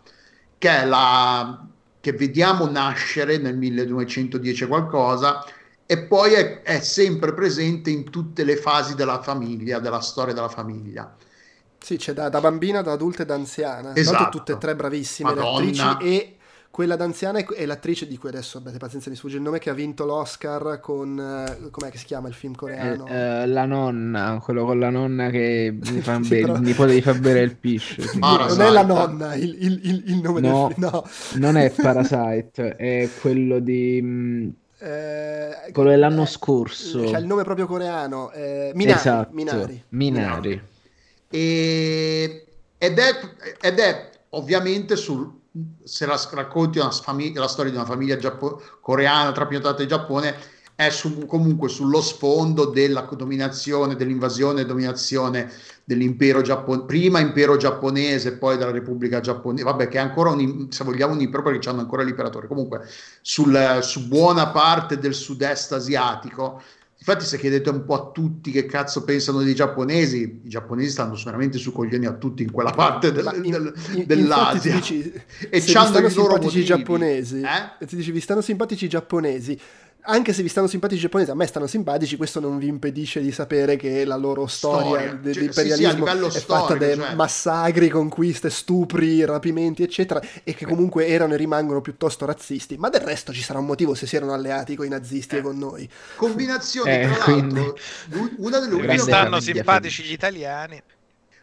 che 0.57 0.69
è 0.69 0.86
la 0.86 1.65
che 2.02 2.14
vediamo 2.14 2.65
nascere 2.69 3.38
nel 3.40 3.57
1210 3.57 4.68
qualcosa 4.68 5.44
e 5.86 5.98
poi 6.03 6.34
è, 6.34 6.61
è, 6.61 6.80
sempre 6.80 7.34
presente 7.34 7.90
in 7.90 8.10
tutte 8.10 8.45
le 8.45 8.56
fasi 8.56 8.95
della 8.95 9.22
famiglia, 9.22 9.80
della 9.80 9.99
storia 9.99 10.34
della 10.34 10.48
famiglia. 10.48 11.14
Sì, 11.77 11.98
c'è 11.98 12.14
da, 12.14 12.30
da 12.30 12.40
bambina, 12.40 12.81
da 12.81 12.94
adulta 12.94 13.23
e 13.23 13.26
da 13.26 13.34
anziana. 13.34 13.95
Esatto. 13.95 14.38
Tutte 14.38 14.52
e 14.53 14.57
tre 14.57 14.76
bravissime 14.76 15.34
Madonna. 15.34 15.57
attrici 15.57 15.98
e 15.99 16.38
quella 16.80 16.95
d'anziana 16.95 17.39
è 17.39 17.65
l'attrice 17.65 18.07
di 18.07 18.15
cui 18.15 18.30
adesso 18.30 18.60
avete 18.60 18.77
pazienza 18.77 19.10
mi 19.10 19.18
sfugge 19.18 19.35
il 19.35 19.41
nome 19.41 19.60
che 19.60 19.69
ha 19.69 19.73
vinto 19.73 20.06
l'Oscar 20.06 20.80
con 20.80 21.19
eh, 21.19 21.69
com'è 21.72 21.89
che 21.89 21.97
si 21.97 22.06
chiama 22.06 22.30
il 22.30 22.34
film 22.34 22.56
coreano? 22.56 23.06
Eh, 23.06 23.41
eh, 23.41 23.47
la 23.47 23.65
nonna, 23.65 24.39
quello 24.41 24.64
con 24.64 24.80
la 24.80 24.89
nonna 24.89 25.30
che 25.30 25.77
mi 25.77 25.99
fa 25.99 26.19
sì, 26.23 26.39
però... 26.39 26.56
il 26.56 26.61
nipote 26.61 26.93
di 26.93 27.01
fa 27.01 27.14
bere 27.15 27.41
il 27.41 27.57
pesce. 27.57 28.01
Sì. 28.07 28.19
non 28.19 28.61
è 28.61 28.69
la 28.69 28.84
nonna, 28.84 29.35
il, 29.35 29.57
il, 29.60 29.80
il, 29.84 30.03
il 30.06 30.22
nome 30.22 30.39
no, 30.39 30.68
del 30.68 30.76
film. 30.76 30.89
No, 30.89 31.03
non 31.34 31.57
è 31.57 31.69
Parasite, 31.76 32.77
è 32.77 33.10
quello 33.19 33.60
di 33.60 33.99
mm, 34.01 34.49
eh, 34.80 35.72
quello 35.73 35.89
dell'anno 35.89 36.23
eh, 36.23 36.27
scorso. 36.27 37.03
C'è 37.03 37.19
il 37.19 37.26
nome 37.26 37.43
proprio 37.43 37.65
coreano, 37.65 38.31
eh, 38.31 38.72
Minari, 38.73 38.97
esatto, 38.97 39.34
Minari. 39.34 39.84
Minari. 39.89 40.61
E, 41.30 42.45
ed, 42.77 42.97
è, 42.97 43.19
ed 43.60 43.80
è 43.80 44.10
ovviamente 44.30 44.95
sul 44.95 45.39
se 45.84 46.05
la 46.05 46.19
racconti 46.31 46.80
famiglia, 46.80 47.41
la 47.41 47.47
storia 47.47 47.71
di 47.71 47.77
una 47.77 47.85
famiglia 47.85 48.17
giappo- 48.17 48.61
coreana 48.81 49.31
trapiantata 49.31 49.81
in 49.81 49.88
Giappone, 49.88 50.57
è 50.80 50.89
su, 50.91 51.26
comunque 51.26 51.67
sullo 51.67 51.99
sfondo 51.99 52.65
della 52.65 53.01
dominazione, 53.01 53.97
dell'invasione 53.97 54.61
e 54.61 54.65
dominazione 54.65 55.51
dell'impero 55.84 56.41
giapponese, 56.41 56.85
prima 56.85 57.19
impero 57.19 57.57
giapponese, 57.57 58.38
poi 58.38 58.55
della 58.55 58.71
Repubblica 58.71 59.19
giapponese, 59.19 59.65
vabbè 59.65 59.89
che 59.89 59.97
è 59.97 60.01
ancora 60.01 60.30
un, 60.30 60.71
se 60.71 60.85
vogliamo 60.85 61.13
un 61.13 61.19
impero 61.19 61.43
perché 61.43 61.67
hanno 61.67 61.81
ancora 61.81 62.03
l'imperatore, 62.03 62.47
comunque 62.47 62.88
sul, 63.21 63.80
su 63.81 64.07
buona 64.07 64.51
parte 64.51 64.97
del 64.97 65.13
sud-est 65.13 65.73
asiatico. 65.73 66.61
Infatti 66.99 67.23
se 67.23 67.38
chiedete 67.38 67.69
un 67.69 67.85
po' 67.85 67.95
a 67.95 68.11
tutti 68.11 68.51
che 68.51 68.65
cazzo 68.65 69.05
pensano 69.05 69.41
dei 69.41 69.55
giapponesi, 69.55 70.41
i 70.43 70.49
giapponesi 70.49 70.89
stanno 70.89 71.17
veramente 71.23 71.57
su 71.57 71.71
coglioni 71.71 72.05
a 72.05 72.11
tutti 72.11 72.43
in 72.43 72.51
quella 72.51 72.71
parte 72.71 73.13
del, 73.13 73.39
in, 73.41 73.51
del, 73.51 73.73
in, 73.93 74.03
dell'Asia. 74.05 74.76
Dici, 74.76 75.13
e 75.49 75.61
ci 75.61 75.77
hanno 75.77 75.97
i 75.97 76.01
loro 76.01 76.09
simpatici 76.09 76.43
motivi. 76.43 76.65
giapponesi, 76.65 77.41
eh? 77.41 77.85
ti 77.85 77.95
dici 77.95 78.11
vi 78.11 78.19
stanno 78.19 78.41
simpatici 78.41 78.85
i 78.85 78.89
giapponesi, 78.89 79.57
anche 80.01 80.34
se 80.34 80.41
vi 80.41 80.47
stanno 80.47 80.67
simpatici 80.67 80.99
i 80.99 81.01
giapponesi, 81.01 81.30
a 81.30 81.35
me 81.35 81.45
stanno 81.45 81.67
simpatici, 81.67 82.15
questo 82.15 82.39
non 82.39 82.57
vi 82.57 82.67
impedisce 82.67 83.21
di 83.21 83.31
sapere 83.31 83.76
che 83.76 84.05
la 84.05 84.15
loro 84.15 84.47
storia, 84.47 84.85
storia. 84.85 85.13
De, 85.13 85.34
cioè, 85.34 85.43
dell'imperialismo 85.43 86.05
sì, 86.05 86.11
sì, 86.11 86.38
è 86.38 86.39
storico, 86.39 86.67
fatta 86.67 86.76
da 86.76 86.95
cioè... 86.95 87.15
massacri, 87.15 87.89
conquiste, 87.89 88.49
stupri, 88.49 89.26
rapimenti, 89.26 89.84
eccetera, 89.84 90.21
e 90.43 90.53
che 90.55 90.65
comunque 90.65 91.07
erano 91.07 91.34
e 91.34 91.38
rimangono 91.38 91.81
piuttosto 91.81 92.26
razzisti. 92.26 92.77
Ma 92.77 92.89
del 92.89 93.01
resto 93.01 93.34
ci 93.34 93.41
sarà 93.41 93.59
un 93.59 93.65
motivo 93.65 93.93
se 93.93 94.07
si 94.07 94.15
erano 94.15 94.34
alleati 94.34 94.76
con 94.76 94.85
i 94.85 94.89
nazisti 94.89 95.35
eh. 95.35 95.39
e 95.39 95.41
con 95.41 95.57
noi. 95.57 95.89
Combinazioni, 96.15 96.91
eh, 96.91 97.09
tra 97.11 97.23
quindi... 97.26 97.55
l'altro, 97.55 98.30
una 98.38 98.59
delle 98.59 98.73
ultime 98.73 98.97
stanno 98.97 99.39
simpatici 99.39 100.03
gli 100.03 100.13
italiani. 100.13 100.81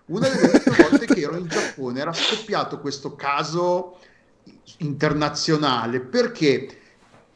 Una 0.07 0.29
delle 0.29 0.53
ultime 0.53 0.77
volte 0.89 1.07
che 1.07 1.21
ero 1.21 1.37
in 1.37 1.47
Giappone 1.49 2.01
era 2.01 2.13
scoppiato 2.13 2.81
questo 2.81 3.17
caso 3.17 3.99
internazionale 4.79 6.01
perché 6.01 6.79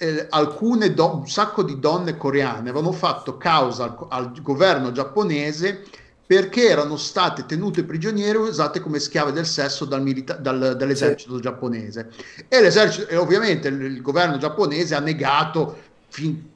eh, 0.03 0.27
alcune 0.31 0.95
do- 0.95 1.17
un 1.17 1.29
sacco 1.29 1.63
di 1.63 1.79
donne 1.79 2.17
coreane 2.17 2.71
avevano 2.71 2.91
fatto 2.91 3.37
causa 3.37 3.85
al, 3.85 4.07
al, 4.09 4.41
governo 4.41 4.93
giapponese 4.93 5.85
perché 6.25 6.69
erano 6.69 6.97
state 6.97 7.45
tenute 7.45 7.85
prigioniere 7.85 8.39
e 8.39 8.41
usate 8.41 8.81
come 8.81 8.99
schiave 8.99 9.33
del 9.33 9.45
sesso 9.45 9.85
dal 9.85 10.01
milita- 10.01 10.37
dal, 10.37 10.75
dall'esercito 10.79 11.35
sì. 11.35 11.43
giapponese. 11.43 12.09
E, 12.49 12.63
l'esercito, 12.63 13.09
e 13.09 13.17
ovviamente 13.17 13.69
il, 13.69 13.83
il, 13.83 14.01
governo 14.01 14.39
giapponese 14.39 14.95
ha 14.95 15.01
negato 15.01 15.77
fin, 16.09 16.51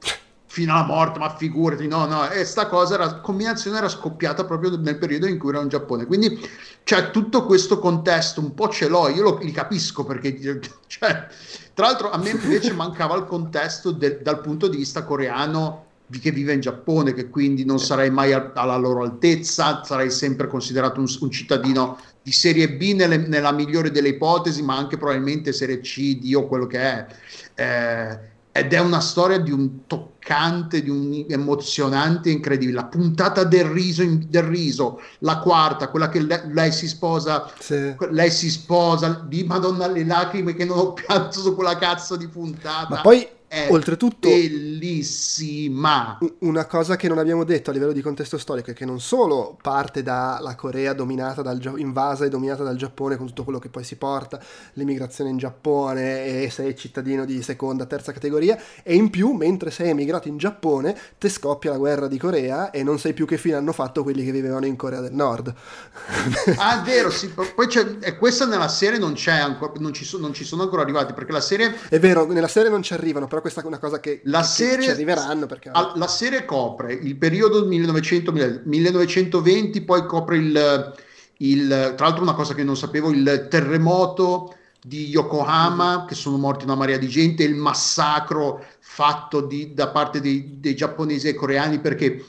fino 0.45 0.73
alla 0.73 0.85
morte, 0.85 1.19
ma 1.19 1.35
figurati, 1.35 1.87
no, 1.87 2.05
no, 2.05 2.27
e 2.29 2.45
sta 2.45 2.65
cosa, 2.65 2.95
era, 2.95 3.15
combinazione 3.15 3.77
era 3.77 3.89
scoppiata 3.89 4.45
proprio 4.45 4.75
nel 4.77 4.97
periodo 4.97 5.27
in 5.27 5.37
cui 5.37 5.49
era 5.49 5.61
in 5.61 5.67
Giappone. 5.67 6.05
Quindi 6.05 6.39
c'è 6.85 7.09
tutto 7.09 7.45
questo 7.45 7.79
contesto, 7.79 8.39
un 8.39 8.53
po' 8.53 8.69
ce 8.69 8.87
l'ho, 8.87 9.09
io 9.09 9.23
lo, 9.23 9.39
li 9.41 9.51
capisco 9.51 10.03
perché, 10.03 10.37
cioè, 10.85 11.27
tra 11.73 11.87
l'altro 11.87 12.11
a 12.11 12.17
me 12.19 12.29
invece 12.29 12.73
mancava 12.77 13.15
il 13.15 13.25
contesto 13.25 13.89
de, 13.89 14.21
dal 14.21 14.39
punto 14.39 14.67
di 14.67 14.77
vista 14.77 15.03
coreano 15.03 15.83
di 16.05 16.19
che 16.19 16.29
vive 16.29 16.53
in 16.53 16.59
Giappone, 16.59 17.15
che 17.15 17.31
quindi 17.31 17.65
non 17.65 17.79
sarei 17.79 18.11
mai 18.11 18.33
a, 18.33 18.51
alla 18.53 18.77
loro 18.77 19.01
altezza, 19.01 19.83
sarei 19.83 20.11
sempre 20.11 20.45
considerato 20.45 20.99
un, 20.99 21.07
un 21.19 21.31
cittadino 21.31 21.97
di 22.21 22.31
serie 22.31 22.71
B 22.71 22.93
nelle, 22.93 23.17
nella 23.17 23.51
migliore 23.51 23.89
delle 23.89 24.09
ipotesi, 24.09 24.61
ma 24.61 24.77
anche 24.77 24.97
probabilmente 24.97 25.53
serie 25.53 25.79
C, 25.79 26.19
Dio, 26.19 26.45
quello 26.45 26.67
che 26.67 26.79
è. 26.79 27.07
Eh, 27.55 28.19
ed 28.51 28.73
è 28.73 28.79
una 28.79 29.01
storia 29.01 29.39
di 29.39 29.51
un 29.51 29.87
toccante, 30.25 30.81
di 30.81 30.89
un 30.89 31.25
emozionante 31.29 32.31
incredibile. 32.31 32.77
La 32.77 32.85
puntata 32.85 33.43
del 33.43 33.65
riso, 33.65 34.03
del 34.27 34.43
riso 34.43 34.99
la 35.19 35.37
quarta, 35.37 35.89
quella 35.89 36.09
che 36.09 36.21
lei, 36.21 36.41
lei 36.51 36.71
si 36.71 36.87
sposa, 36.87 37.51
sì. 37.59 37.95
lei 38.09 38.31
si 38.31 38.49
sposa, 38.49 39.23
di 39.27 39.43
Madonna 39.43 39.87
le 39.87 40.03
lacrime 40.03 40.55
che 40.55 40.65
non 40.65 40.79
ho 40.79 40.93
pianto 40.93 41.39
su 41.39 41.53
quella 41.53 41.77
cazzo 41.77 42.15
di 42.15 42.27
puntata. 42.27 42.95
Ma 42.95 43.01
poi 43.01 43.27
è 43.47 43.67
oltretutto 43.69 44.27
bellissima. 44.27 46.17
Una 46.39 46.65
cosa 46.65 46.95
che 46.95 47.07
non 47.07 47.19
abbiamo 47.19 47.43
detto 47.43 47.69
a 47.69 47.73
livello 47.73 47.93
di 47.93 48.01
contesto 48.01 48.37
storico 48.37 48.71
è 48.71 48.73
che 48.73 48.85
non 48.85 48.99
solo 48.99 49.57
parte 49.61 50.03
dalla 50.03 50.55
Corea 50.55 50.93
dominata 50.93 51.41
dal, 51.41 51.61
invasa 51.77 52.25
e 52.25 52.29
dominata 52.29 52.63
dal 52.63 52.75
Giappone 52.75 53.15
con 53.15 53.27
tutto 53.27 53.43
quello 53.43 53.59
che 53.59 53.69
poi 53.69 53.83
si 53.83 53.95
porta, 53.95 54.41
l'immigrazione 54.73 55.29
in 55.29 55.37
Giappone 55.37 56.43
e 56.43 56.49
sei 56.49 56.75
cittadino 56.75 57.23
di 57.23 57.41
seconda, 57.41 57.85
terza 57.85 58.11
categoria, 58.11 58.59
e 58.83 58.95
in 58.95 59.09
più 59.09 59.31
mentre 59.31 59.71
sei 59.71 59.91
emigrato 60.15 60.27
in 60.27 60.37
Giappone 60.37 60.97
te 61.17 61.29
scoppia 61.29 61.71
la 61.71 61.77
guerra 61.77 62.07
di 62.07 62.17
Corea 62.17 62.71
e 62.71 62.83
non 62.83 62.99
sai 62.99 63.13
più 63.13 63.25
che 63.25 63.37
fine 63.37 63.55
hanno 63.55 63.71
fatto 63.71 64.03
quelli 64.03 64.23
che 64.23 64.31
vivevano 64.31 64.65
in 64.65 64.75
Corea 64.75 65.01
del 65.01 65.13
Nord. 65.13 65.53
ah, 66.57 66.81
è 66.81 66.85
vero, 66.85 67.09
sì, 67.09 67.29
poi 67.29 67.67
c'è, 67.67 67.97
e 68.01 68.17
questa 68.17 68.45
nella 68.45 68.67
serie 68.67 68.99
non 68.99 69.13
c'è 69.13 69.33
ancora, 69.37 69.73
non 69.79 69.93
ci, 69.93 70.05
so, 70.05 70.17
non 70.17 70.33
ci 70.33 70.43
sono 70.43 70.63
ancora 70.63 70.81
arrivati 70.81 71.13
perché 71.13 71.31
la 71.31 71.41
serie... 71.41 71.73
È 71.89 71.99
vero, 71.99 72.25
nella 72.25 72.47
serie 72.47 72.69
non 72.69 72.81
ci 72.81 72.93
arrivano, 72.93 73.27
però 73.27 73.41
questa 73.41 73.61
è 73.61 73.65
una 73.65 73.79
cosa 73.79 73.99
che, 73.99 74.21
la 74.25 74.39
che 74.39 74.45
serie, 74.45 74.83
ci 74.85 74.89
arriveranno. 74.91 75.45
Perché... 75.45 75.71
La 75.71 76.07
serie 76.07 76.45
copre 76.45 76.93
il 76.93 77.15
periodo 77.17 77.65
1900, 77.65 78.31
1920, 78.63 79.81
poi 79.81 80.05
copre 80.05 80.37
il, 80.37 80.93
il, 81.37 81.93
tra 81.95 82.05
l'altro 82.05 82.23
una 82.23 82.33
cosa 82.33 82.53
che 82.53 82.63
non 82.63 82.77
sapevo, 82.77 83.11
il 83.11 83.47
terremoto 83.49 84.55
di 84.85 85.07
Yokohama, 85.07 85.97
mm-hmm. 85.97 86.07
che 86.07 86.13
sono 86.13 86.37
morti 86.37 86.63
una 86.63 86.75
marea 86.75 86.97
di 86.97 87.07
gente, 87.07 87.43
il 87.43 87.55
massacro 87.55 88.63
fatto 88.79 89.41
di, 89.41 89.73
da 89.73 89.89
parte 89.89 90.21
dei, 90.21 90.59
dei, 90.59 90.75
giapponesi 90.75 91.27
e 91.27 91.33
coreani, 91.33 91.79
perché 91.79 92.23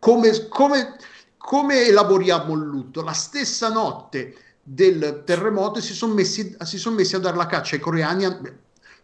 come, 0.00 0.48
come, 0.48 0.96
come 1.36 1.86
elaboriamo 1.86 2.54
il 2.54 2.64
lutto? 2.64 3.02
La 3.02 3.12
stessa 3.12 3.68
notte 3.68 4.34
del 4.64 5.22
terremoto 5.24 5.80
si 5.80 5.94
sono 5.94 6.12
messi, 6.12 6.56
si 6.60 6.76
son 6.76 6.94
messi 6.94 7.14
a 7.14 7.20
dare 7.20 7.36
la 7.36 7.46
caccia 7.46 7.76
ai 7.76 7.80
coreani 7.80 8.24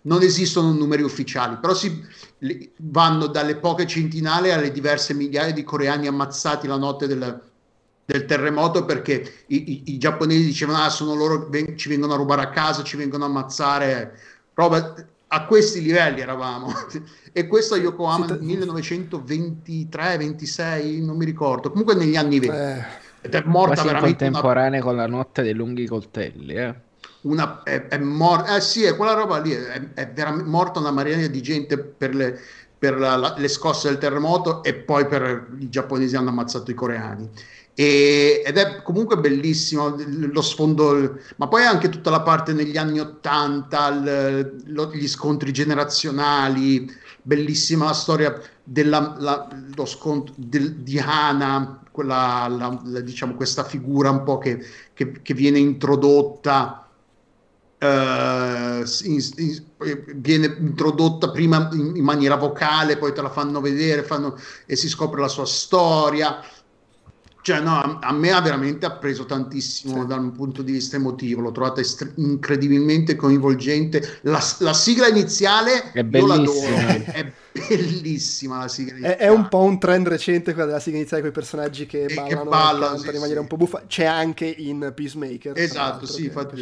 non 0.04 0.22
esistono 0.22 0.72
numeri 0.72 1.02
ufficiali, 1.02 1.58
però 1.58 1.74
si, 1.74 2.04
vanno 2.78 3.28
dalle 3.28 3.54
poche 3.58 3.86
centinaia 3.86 4.56
alle 4.56 4.72
diverse 4.72 5.14
migliaia 5.14 5.52
di 5.52 5.62
coreani 5.62 6.08
ammazzati 6.08 6.66
la 6.66 6.76
notte 6.76 7.06
del, 7.06 7.51
del 8.12 8.26
terremoto 8.26 8.84
perché 8.84 9.44
i, 9.46 9.72
i, 9.72 9.82
i, 9.94 9.98
giapponesi 9.98 10.44
dicevano 10.44 10.82
ah 10.82 10.90
sono 10.90 11.14
loro 11.14 11.46
ven- 11.48 11.76
ci 11.76 11.88
vengono 11.88 12.12
a 12.12 12.16
rubare 12.16 12.42
a 12.42 12.50
casa, 12.50 12.82
ci 12.82 12.96
vengono 12.96 13.24
a 13.24 13.28
ammazzare, 13.28 14.18
roba, 14.54 14.94
a 15.28 15.46
questi 15.46 15.80
livelli 15.80 16.20
eravamo. 16.20 16.72
e 17.32 17.46
questo 17.46 17.74
a 17.74 17.78
Yokohama 17.78 18.26
nel 18.26 18.42
1923-26, 18.42 21.04
non 21.04 21.16
mi 21.16 21.24
ricordo, 21.24 21.70
comunque 21.70 21.94
negli 21.94 22.16
anni 22.16 22.38
20. 22.38 22.56
Eh, 22.56 22.84
Ed 23.22 23.34
è 23.34 23.42
morta 23.46 23.74
Quasi 23.74 23.88
veramente 23.88 24.24
contemporanea 24.24 24.80
una... 24.80 24.88
con 24.88 24.96
la 24.96 25.06
notte 25.06 25.42
dei 25.42 25.54
lunghi 25.54 25.86
coltelli, 25.86 26.54
eh 26.54 26.90
una, 27.22 27.62
è, 27.62 27.86
è 27.86 27.98
morta, 27.98 28.56
eh 28.56 28.60
sì, 28.60 28.84
è 28.84 28.96
quella 28.96 29.12
roba 29.12 29.38
lì, 29.38 29.52
è, 29.52 29.92
è 29.94 30.10
veramente 30.10 30.48
morta 30.48 30.80
una 30.80 30.90
marea 30.90 31.26
di 31.28 31.42
gente 31.42 31.78
per, 31.78 32.14
le, 32.14 32.38
per 32.76 32.98
la, 32.98 33.16
la, 33.16 33.34
le 33.36 33.48
scosse 33.48 33.88
del 33.88 33.98
terremoto 33.98 34.62
e 34.62 34.74
poi 34.74 35.06
per 35.06 35.48
i 35.58 35.68
giapponesi 35.68 36.16
hanno 36.16 36.30
ammazzato 36.30 36.70
i 36.70 36.74
coreani. 36.74 37.28
E, 37.74 38.42
ed 38.44 38.58
è 38.58 38.82
comunque 38.82 39.18
bellissimo 39.18 39.96
lo 39.96 40.42
sfondo, 40.42 41.18
ma 41.36 41.48
poi 41.48 41.64
anche 41.64 41.88
tutta 41.88 42.10
la 42.10 42.20
parte 42.20 42.52
negli 42.52 42.76
anni 42.76 43.00
Ottanta, 43.00 43.90
gli 43.90 45.08
scontri 45.08 45.52
generazionali, 45.52 46.90
bellissima 47.22 47.86
la 47.86 47.94
storia 47.94 48.38
della, 48.62 49.16
la, 49.18 49.48
lo 49.74 49.86
scontro 49.86 50.34
del, 50.36 50.74
di 50.76 50.98
Hana, 50.98 51.82
quella, 51.90 52.46
la, 52.48 53.00
diciamo, 53.00 53.34
questa 53.34 53.64
figura 53.64 54.10
un 54.10 54.22
po' 54.22 54.38
che, 54.38 54.62
che, 54.92 55.22
che 55.22 55.34
viene 55.34 55.58
introdotta 55.58 56.78
Uh, 57.82 58.84
in, 59.02 59.20
in, 59.38 59.64
viene 60.14 60.46
introdotta 60.56 61.32
prima 61.32 61.68
in, 61.72 61.96
in, 61.96 62.04
maniera 62.04 62.36
vocale, 62.36 62.96
poi 62.96 63.12
te 63.12 63.20
la 63.20 63.28
fanno 63.28 63.60
vedere 63.60 64.04
fanno, 64.04 64.38
e 64.66 64.76
si 64.76 64.88
scopre 64.88 65.20
la 65.20 65.26
sua 65.26 65.46
storia. 65.46 66.40
Cioè, 67.42 67.58
no, 67.58 67.74
a, 67.74 67.98
a 68.00 68.12
me 68.12 68.30
ha 68.30 68.40
veramente 68.40 68.86
appreso 68.86 69.24
tantissimo 69.24 70.02
sì. 70.02 70.06
dal 70.06 70.30
punto 70.30 70.62
di 70.62 70.70
vista 70.70 70.94
emotivo, 70.94 71.40
l'ho 71.40 71.50
trovata 71.50 71.80
est- 71.80 72.12
incredibilmente 72.14 73.16
coinvolgente. 73.16 74.20
La, 74.22 74.40
la, 74.58 74.72
sigla 74.72 75.08
iniziale 75.08 75.90
è 75.90 76.04
bellissima. 76.04 76.86
è 77.12 77.32
bellissima 77.50 78.58
la 78.58 78.68
sigla 78.68 78.92
iniziale. 78.92 79.16
È, 79.16 79.24
è, 79.24 79.28
un 79.28 79.48
po' 79.48 79.62
un 79.62 79.80
trend 79.80 80.06
recente 80.06 80.52
quella 80.52 80.68
della 80.68 80.80
sigla 80.80 80.98
iniziale 80.98 81.22
con 81.22 81.32
i 81.32 81.34
personaggi 81.34 81.84
che 81.86 82.04
e 82.04 82.14
ballano, 82.14 82.28
che 82.28 82.48
ballano 82.48 82.96
sì, 82.98 83.06
in 83.06 83.12
maniera 83.14 83.32
sì. 83.34 83.38
un 83.38 83.46
po' 83.46 83.56
buffa. 83.56 83.82
C'è 83.88 84.04
anche 84.04 84.46
in 84.46 84.92
Peacemaker. 84.94 85.58
Esatto, 85.58 86.06
sì, 86.06 86.26
infatti. 86.26 86.60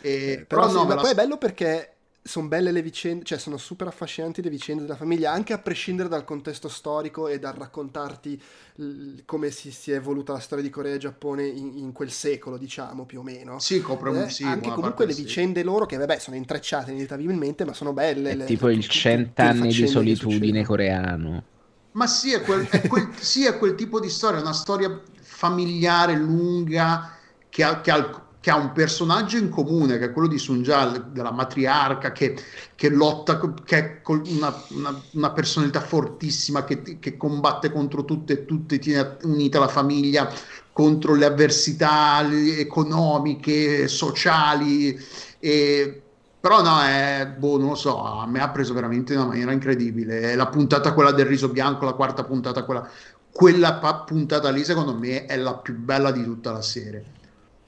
E, 0.00 0.44
però, 0.46 0.68
però 0.68 0.72
no, 0.72 0.80
sì, 0.82 0.86
ma 0.86 0.94
poi 1.00 1.10
è 1.10 1.14
bello 1.14 1.38
perché 1.38 1.93
sono 2.26 2.48
belle 2.48 2.72
le 2.72 2.80
vicende, 2.80 3.22
cioè 3.22 3.36
sono 3.36 3.58
super 3.58 3.86
affascinanti 3.86 4.40
le 4.40 4.48
vicende 4.48 4.82
della 4.82 4.96
famiglia, 4.96 5.30
anche 5.30 5.52
a 5.52 5.58
prescindere 5.58 6.08
dal 6.08 6.24
contesto 6.24 6.70
storico 6.70 7.28
e 7.28 7.38
dal 7.38 7.52
raccontarti 7.52 8.40
l- 8.76 9.18
come 9.26 9.50
si, 9.50 9.70
si, 9.70 9.92
è 9.92 9.96
evoluta 9.96 10.32
la 10.32 10.38
storia 10.38 10.64
di 10.64 10.70
Corea 10.70 10.94
e 10.94 10.98
Giappone 10.98 11.46
in, 11.46 11.76
in, 11.76 11.92
quel 11.92 12.10
secolo, 12.10 12.56
diciamo, 12.56 13.04
più 13.04 13.20
o 13.20 13.22
meno. 13.22 13.58
Sì, 13.58 13.82
copre 13.82 14.08
un 14.08 14.22
eh, 14.22 14.30
sì, 14.30 14.42
Anche 14.42 14.70
comunque 14.70 15.04
le 15.04 15.12
vicende 15.12 15.60
sì. 15.60 15.66
loro, 15.66 15.84
che 15.84 15.98
vabbè, 15.98 16.18
sono 16.18 16.36
intrecciate 16.36 16.92
inevitabilmente, 16.92 17.66
ma 17.66 17.74
sono 17.74 17.92
belle. 17.92 18.30
È 18.30 18.36
le, 18.36 18.44
tipo 18.46 18.68
le, 18.68 18.72
il 18.72 18.88
cent'anni 18.88 19.70
di 19.70 19.86
solitudine 19.86 20.64
coreano. 20.64 21.44
Ma 21.92 22.06
sì 22.06 22.32
è, 22.32 22.40
quel, 22.40 22.66
è 22.66 22.86
quel, 22.88 23.10
sì, 23.18 23.44
è 23.44 23.58
quel 23.58 23.74
tipo 23.74 24.00
di 24.00 24.08
storia, 24.08 24.40
una 24.40 24.54
storia 24.54 24.98
familiare 25.20 26.16
lunga 26.16 27.18
che 27.50 27.62
ha, 27.62 27.82
che 27.82 27.90
ha 27.90 28.23
che 28.44 28.50
ha 28.50 28.56
un 28.56 28.72
personaggio 28.72 29.38
in 29.38 29.48
comune, 29.48 29.96
che 29.96 30.04
è 30.04 30.12
quello 30.12 30.28
di 30.28 30.36
Sunjal, 30.36 31.12
della 31.12 31.32
matriarca, 31.32 32.12
che, 32.12 32.36
che 32.74 32.90
lotta, 32.90 33.40
che 33.64 33.78
è 33.78 34.00
una, 34.04 34.54
una, 34.68 35.02
una 35.12 35.30
personalità 35.30 35.80
fortissima, 35.80 36.62
che, 36.62 36.98
che, 37.00 37.16
combatte 37.16 37.72
contro 37.72 38.04
tutte 38.04 38.34
e 38.34 38.44
tutte, 38.44 38.78
tiene 38.78 39.16
unita 39.22 39.58
la 39.58 39.68
famiglia 39.68 40.30
contro 40.72 41.14
le 41.14 41.24
avversità 41.24 42.20
economiche, 42.58 43.88
sociali. 43.88 44.94
E, 45.38 46.02
però 46.38 46.60
no, 46.60 46.82
è, 46.82 47.26
boh, 47.38 47.56
non 47.56 47.68
lo 47.70 47.74
so, 47.76 48.04
a 48.04 48.26
me 48.26 48.42
ha 48.42 48.50
preso 48.50 48.74
veramente 48.74 49.14
in 49.14 49.20
una 49.20 49.28
maniera 49.28 49.52
incredibile. 49.52 50.34
La 50.34 50.48
puntata 50.48 50.92
quella 50.92 51.12
del 51.12 51.24
riso 51.24 51.48
bianco, 51.48 51.86
la 51.86 51.94
quarta 51.94 52.24
puntata 52.24 52.62
quella, 52.64 52.86
quella 53.32 54.04
puntata 54.06 54.50
lì 54.50 54.64
secondo 54.64 54.94
me 54.94 55.24
è 55.24 55.36
la 55.38 55.54
più 55.54 55.78
bella 55.78 56.10
di 56.10 56.22
tutta 56.22 56.52
la 56.52 56.60
serie. 56.60 57.13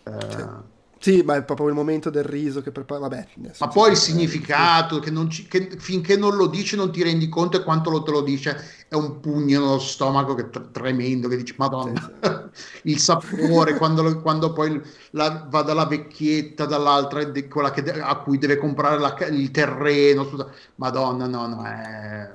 Uh, 0.06 0.62
sì, 0.98 1.22
ma 1.22 1.36
è 1.36 1.44
proprio 1.44 1.68
il 1.68 1.74
momento 1.74 2.10
del 2.10 2.24
riso 2.24 2.62
che 2.62 2.72
prepara. 2.72 3.00
Vabbè, 3.00 3.28
ma 3.60 3.68
poi 3.68 3.92
il 3.92 3.96
significato, 3.96 4.98
che, 4.98 5.10
non 5.10 5.30
ci, 5.30 5.46
che 5.46 5.76
finché 5.78 6.16
non 6.16 6.34
lo 6.34 6.46
dici 6.46 6.74
non 6.74 6.90
ti 6.90 7.02
rendi 7.02 7.28
conto 7.28 7.58
e 7.58 7.62
quanto 7.62 7.90
lo 7.90 8.02
te 8.02 8.10
lo 8.10 8.22
dice 8.22 8.56
è 8.88 8.94
un 8.94 9.20
pugno 9.20 9.60
nello 9.60 9.78
stomaco 9.78 10.34
che 10.34 10.48
è 10.50 10.70
tremendo, 10.72 11.28
che 11.28 11.36
dici, 11.36 11.54
madonna, 11.58 12.00
sì, 12.00 12.28
sì. 12.28 12.88
il 12.90 12.98
sapore, 12.98 13.76
quando, 13.76 14.20
quando, 14.20 14.52
poi 14.52 14.80
la, 15.10 15.46
va 15.48 15.62
dalla 15.62 15.86
vecchietta, 15.86 16.64
dall'altra, 16.64 17.30
quella 17.48 17.70
che, 17.70 17.82
a 18.00 18.16
cui 18.16 18.38
deve 18.38 18.56
comprare 18.56 18.98
la, 18.98 19.14
il 19.30 19.50
terreno, 19.50 20.26
madonna, 20.76 21.26
no, 21.26 21.46
no, 21.46 21.64
è 21.64 22.30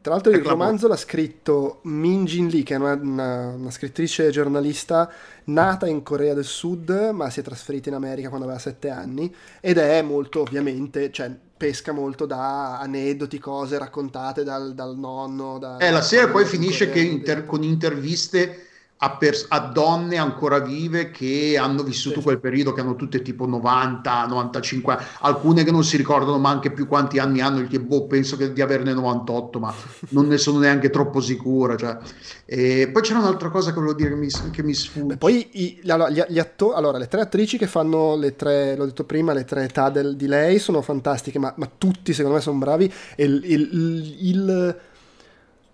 tra 0.00 0.12
l'altro 0.12 0.32
il 0.32 0.42
romanzo 0.42 0.88
l'ha 0.88 0.96
scritto 0.96 1.80
Min 1.82 2.24
Jin 2.24 2.48
Lee, 2.48 2.62
che 2.62 2.74
è 2.74 2.78
una, 2.78 2.94
una, 2.94 3.48
una, 3.48 3.70
scrittrice 3.70 4.30
giornalista 4.30 5.10
nata 5.44 5.86
in 5.86 6.02
Corea 6.02 6.34
del 6.34 6.44
Sud, 6.44 7.10
ma 7.12 7.30
si 7.30 7.40
è 7.40 7.42
trasferita 7.42 7.88
in 7.88 7.94
America 7.94 8.28
quando 8.28 8.46
aveva 8.46 8.60
sette 8.60 8.90
anni, 8.90 9.34
ed 9.60 9.78
è 9.78 10.00
molto 10.02 10.40
ovviamente, 10.40 11.10
cioè 11.10 11.34
pesca 11.56 11.92
molto 11.92 12.24
da 12.24 12.78
aneddoti, 12.78 13.38
cose 13.38 13.78
raccontate 13.78 14.44
dal, 14.44 14.74
dal 14.74 14.96
nonno. 14.96 15.58
Da, 15.58 15.78
eh, 15.78 15.90
la 15.90 16.02
serie 16.02 16.28
poi 16.28 16.44
finisce 16.44 16.90
che 16.90 17.00
inter- 17.00 17.44
con 17.44 17.62
interviste 17.62 18.67
a, 18.98 19.16
pers- 19.16 19.46
a, 19.48 19.60
donne 19.60 20.16
ancora 20.16 20.58
vive 20.58 21.10
che 21.10 21.56
hanno 21.56 21.82
vissuto 21.82 22.16
sì, 22.16 22.22
quel 22.22 22.40
periodo, 22.40 22.72
che 22.72 22.80
hanno 22.80 22.96
tutte 22.96 23.22
tipo 23.22 23.46
90, 23.46 24.26
95, 24.26 24.98
alcune 25.20 25.62
che 25.62 25.70
non 25.70 25.84
si 25.84 25.96
ricordano 25.96 26.38
ma 26.38 26.50
anche 26.50 26.72
più 26.72 26.88
quanti 26.88 27.18
anni 27.18 27.40
hanno, 27.40 27.64
che 27.66 27.80
boh, 27.80 28.06
penso 28.06 28.36
che 28.36 28.52
di 28.52 28.60
averne 28.60 28.92
98, 28.94 29.58
ma 29.60 29.72
non 30.10 30.26
ne 30.26 30.36
sono 30.36 30.58
neanche 30.58 30.90
troppo 30.90 31.20
sicura. 31.20 31.76
Cioè. 31.76 31.96
E 32.44 32.88
poi 32.92 33.02
c'era 33.02 33.20
un'altra 33.20 33.50
cosa 33.50 33.70
che 33.70 33.76
volevo 33.76 33.94
dire 33.94 34.10
che 34.10 34.16
mi, 34.16 34.28
che 34.50 34.62
mi 34.62 34.74
sfugge. 34.74 35.16
poi 35.16 35.48
i, 35.52 35.80
gli, 35.82 36.24
gli 36.28 36.38
attori, 36.38 36.76
allora, 36.76 36.98
le 36.98 37.06
tre 37.08 37.20
attrici 37.20 37.56
che 37.56 37.66
fanno 37.66 38.16
le 38.16 38.34
tre, 38.34 38.74
l'ho 38.76 38.86
detto 38.86 39.04
prima, 39.04 39.32
le 39.32 39.44
tre 39.44 39.64
età 39.64 39.90
del, 39.90 40.16
di 40.16 40.26
lei 40.26 40.58
sono 40.58 40.82
fantastiche, 40.82 41.38
ma, 41.38 41.52
ma, 41.56 41.70
tutti 41.78 42.12
secondo 42.12 42.36
me 42.36 42.42
sono 42.42 42.58
bravi. 42.58 42.92
E 43.14 43.24
il, 43.24 43.42
il, 43.44 44.16
il 44.20 44.76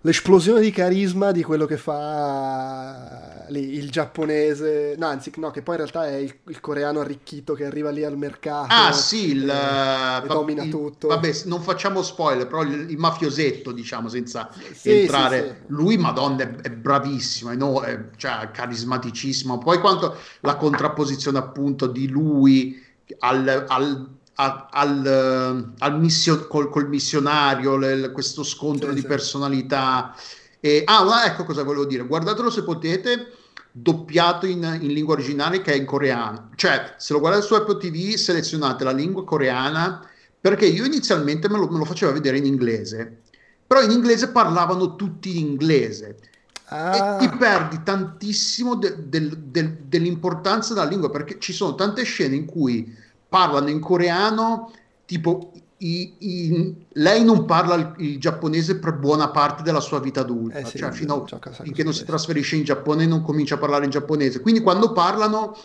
l'esplosione 0.05 0.61
di 0.61 0.71
carisma 0.71 1.33
di 1.33 1.43
quello 1.43 1.65
che 1.65 1.79
fa 1.79 3.47
lì, 3.49 3.75
il 3.75 3.91
giapponese, 3.91 4.95
no, 4.99 5.07
anzi, 5.07 5.33
no, 5.37 5.51
che 5.51 5.63
poi 5.63 5.77
in 5.77 5.81
realtà 5.81 6.07
è 6.07 6.17
il, 6.17 6.35
il 6.49 6.61
coreano 6.61 7.01
arricchito 7.01 7.55
che 7.55 7.65
arriva 7.65 7.91
lì 7.91 8.05
al 8.05 8.17
mercato. 8.17 8.69
Ah, 8.71 8.93
sì, 8.93 9.31
il, 9.31 9.49
e, 9.49 10.25
e 10.25 10.27
domina 10.27 10.63
il, 10.63 10.71
tutto. 10.71 11.09
Vabbè, 11.09 11.43
non 11.47 11.63
facciamo 11.63 12.03
spoiler, 12.03 12.47
però 12.47 12.63
il, 12.63 12.91
il 12.91 12.99
mafiosetto, 12.99 13.73
diciamo, 13.73 14.09
senza 14.09 14.51
sì, 14.75 14.91
entrare. 14.91 15.41
Sì, 15.41 15.47
sì. 15.47 15.55
Lui, 15.69 15.97
madonna, 15.97 16.43
è, 16.43 16.55
è 16.57 16.71
bravissimo, 16.71 17.51
è, 17.51 17.57
no, 17.57 17.81
è 17.81 17.99
cioè, 18.17 18.51
carismaticissimo. 18.53 19.57
Poi 19.57 19.79
quanto 19.79 20.17
la 20.41 20.57
contrapposizione 20.57 21.39
appunto 21.39 21.87
di 21.87 22.09
lui 22.09 22.83
al, 23.21 23.65
al 23.69 24.14
a, 24.37 24.69
al, 24.71 25.75
al 25.79 26.01
mission, 26.01 26.47
col, 26.49 26.71
col 26.71 26.89
missionario, 26.89 27.77
le, 27.77 28.11
questo 28.11 28.43
scontro 28.43 28.89
sì, 28.89 28.95
di 28.95 29.01
sì. 29.01 29.07
personalità. 29.07 30.15
E, 30.61 30.83
ah, 30.85 31.25
ecco 31.27 31.45
cosa 31.45 31.63
volevo 31.63 31.85
dire, 31.85 32.07
guardatelo 32.07 32.51
se 32.51 32.63
potete, 32.65 33.33
doppiato 33.71 34.47
in, 34.47 34.79
in, 34.81 34.93
lingua 34.93 35.15
originale 35.15 35.61
che 35.61 35.73
è 35.73 35.77
in 35.77 35.85
coreano. 35.85 36.51
Cioè, 36.55 36.95
se 36.97 37.13
lo 37.13 37.21
guardate 37.21 37.45
su 37.45 37.55
Apple 37.55 37.77
TV, 37.77 38.15
selezionate 38.15 38.85
la 38.85 38.93
lingua 38.93 39.25
coreana, 39.25 40.09
perché 40.41 40.67
io 40.67 40.85
inizialmente 40.85 41.49
me 41.49 41.59
lo, 41.59 41.69
me 41.69 41.79
lo 41.79 41.85
facevo 41.85 42.13
vedere 42.13 42.39
in 42.39 42.47
inglese, 42.47 43.23
però 43.67 43.83
in 43.83 43.91
inglese 43.91 44.29
parlavano 44.29 44.97
tutti 44.97 45.31
in 45.31 45.49
inglese. 45.49 46.19
Ah. 46.67 47.17
E 47.17 47.19
ti 47.19 47.37
perdi 47.37 47.83
tantissimo 47.83 48.75
de, 48.77 49.09
de, 49.09 49.29
de, 49.51 49.77
dell'importanza 49.87 50.73
della 50.73 50.87
lingua 50.87 51.11
perché 51.11 51.39
ci 51.39 51.53
sono 51.53 51.75
tante 51.75 52.03
scene 52.05 52.37
in 52.37 52.47
cui 52.47 52.95
parlano 53.35 53.69
in 53.69 53.81
coreano, 53.81 54.71
tipo 55.07 55.51
i, 55.79 56.15
i, 56.19 56.87
lei 56.93 57.25
non 57.25 57.47
parla 57.47 57.75
il, 57.75 57.95
il, 57.99 58.21
giapponese 58.21 58.79
per 58.79 58.95
buona 58.95 59.31
parte 59.31 59.65
della 59.65 59.81
sua 59.81 59.99
vita 59.99 60.21
adulta, 60.21 60.59
eh 60.59 60.65
sì, 60.65 60.79
cioè 60.79 60.93
fino 60.93 61.27
a 61.29 61.51
finché 61.51 61.83
non 61.83 61.93
si 61.93 62.05
trasferisce 62.05 62.55
in 62.55 62.63
Giappone 62.63 63.03
e 63.03 63.07
non 63.07 63.23
comincia 63.23 63.57
a 63.57 63.59
parlare 63.59 63.87
in 63.87 63.91
giapponese. 63.91 64.41
Quindi 64.41 64.61
quando 64.61 64.93
parlano 64.93 65.57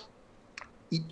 i, 0.87 1.05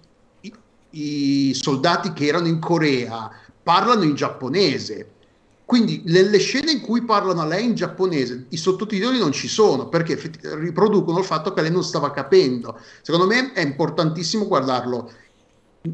i 0.89 1.53
soldati 1.53 2.11
che 2.11 2.25
erano 2.25 2.47
in 2.47 2.57
Corea 2.57 3.29
parlano 3.61 4.01
in 4.01 4.15
giapponese. 4.15 5.11
Quindi 5.63 6.01
nelle 6.05 6.39
scene 6.39 6.71
in 6.71 6.81
cui 6.81 7.03
parlano 7.03 7.41
a 7.41 7.45
lei 7.45 7.65
in 7.65 7.75
giapponese, 7.75 8.45
i 8.49 8.57
sottotitoli 8.57 9.19
non 9.19 9.33
ci 9.33 9.49
sono 9.49 9.89
perché 9.89 10.19
riproducono 10.55 11.19
il 11.19 11.25
fatto 11.25 11.53
che 11.53 11.61
lei 11.61 11.71
non 11.71 11.83
stava 11.83 12.09
capendo. 12.09 12.79
Secondo 13.03 13.27
me 13.27 13.51
è 13.51 13.61
importantissimo 13.61 14.47
guardarlo 14.47 15.11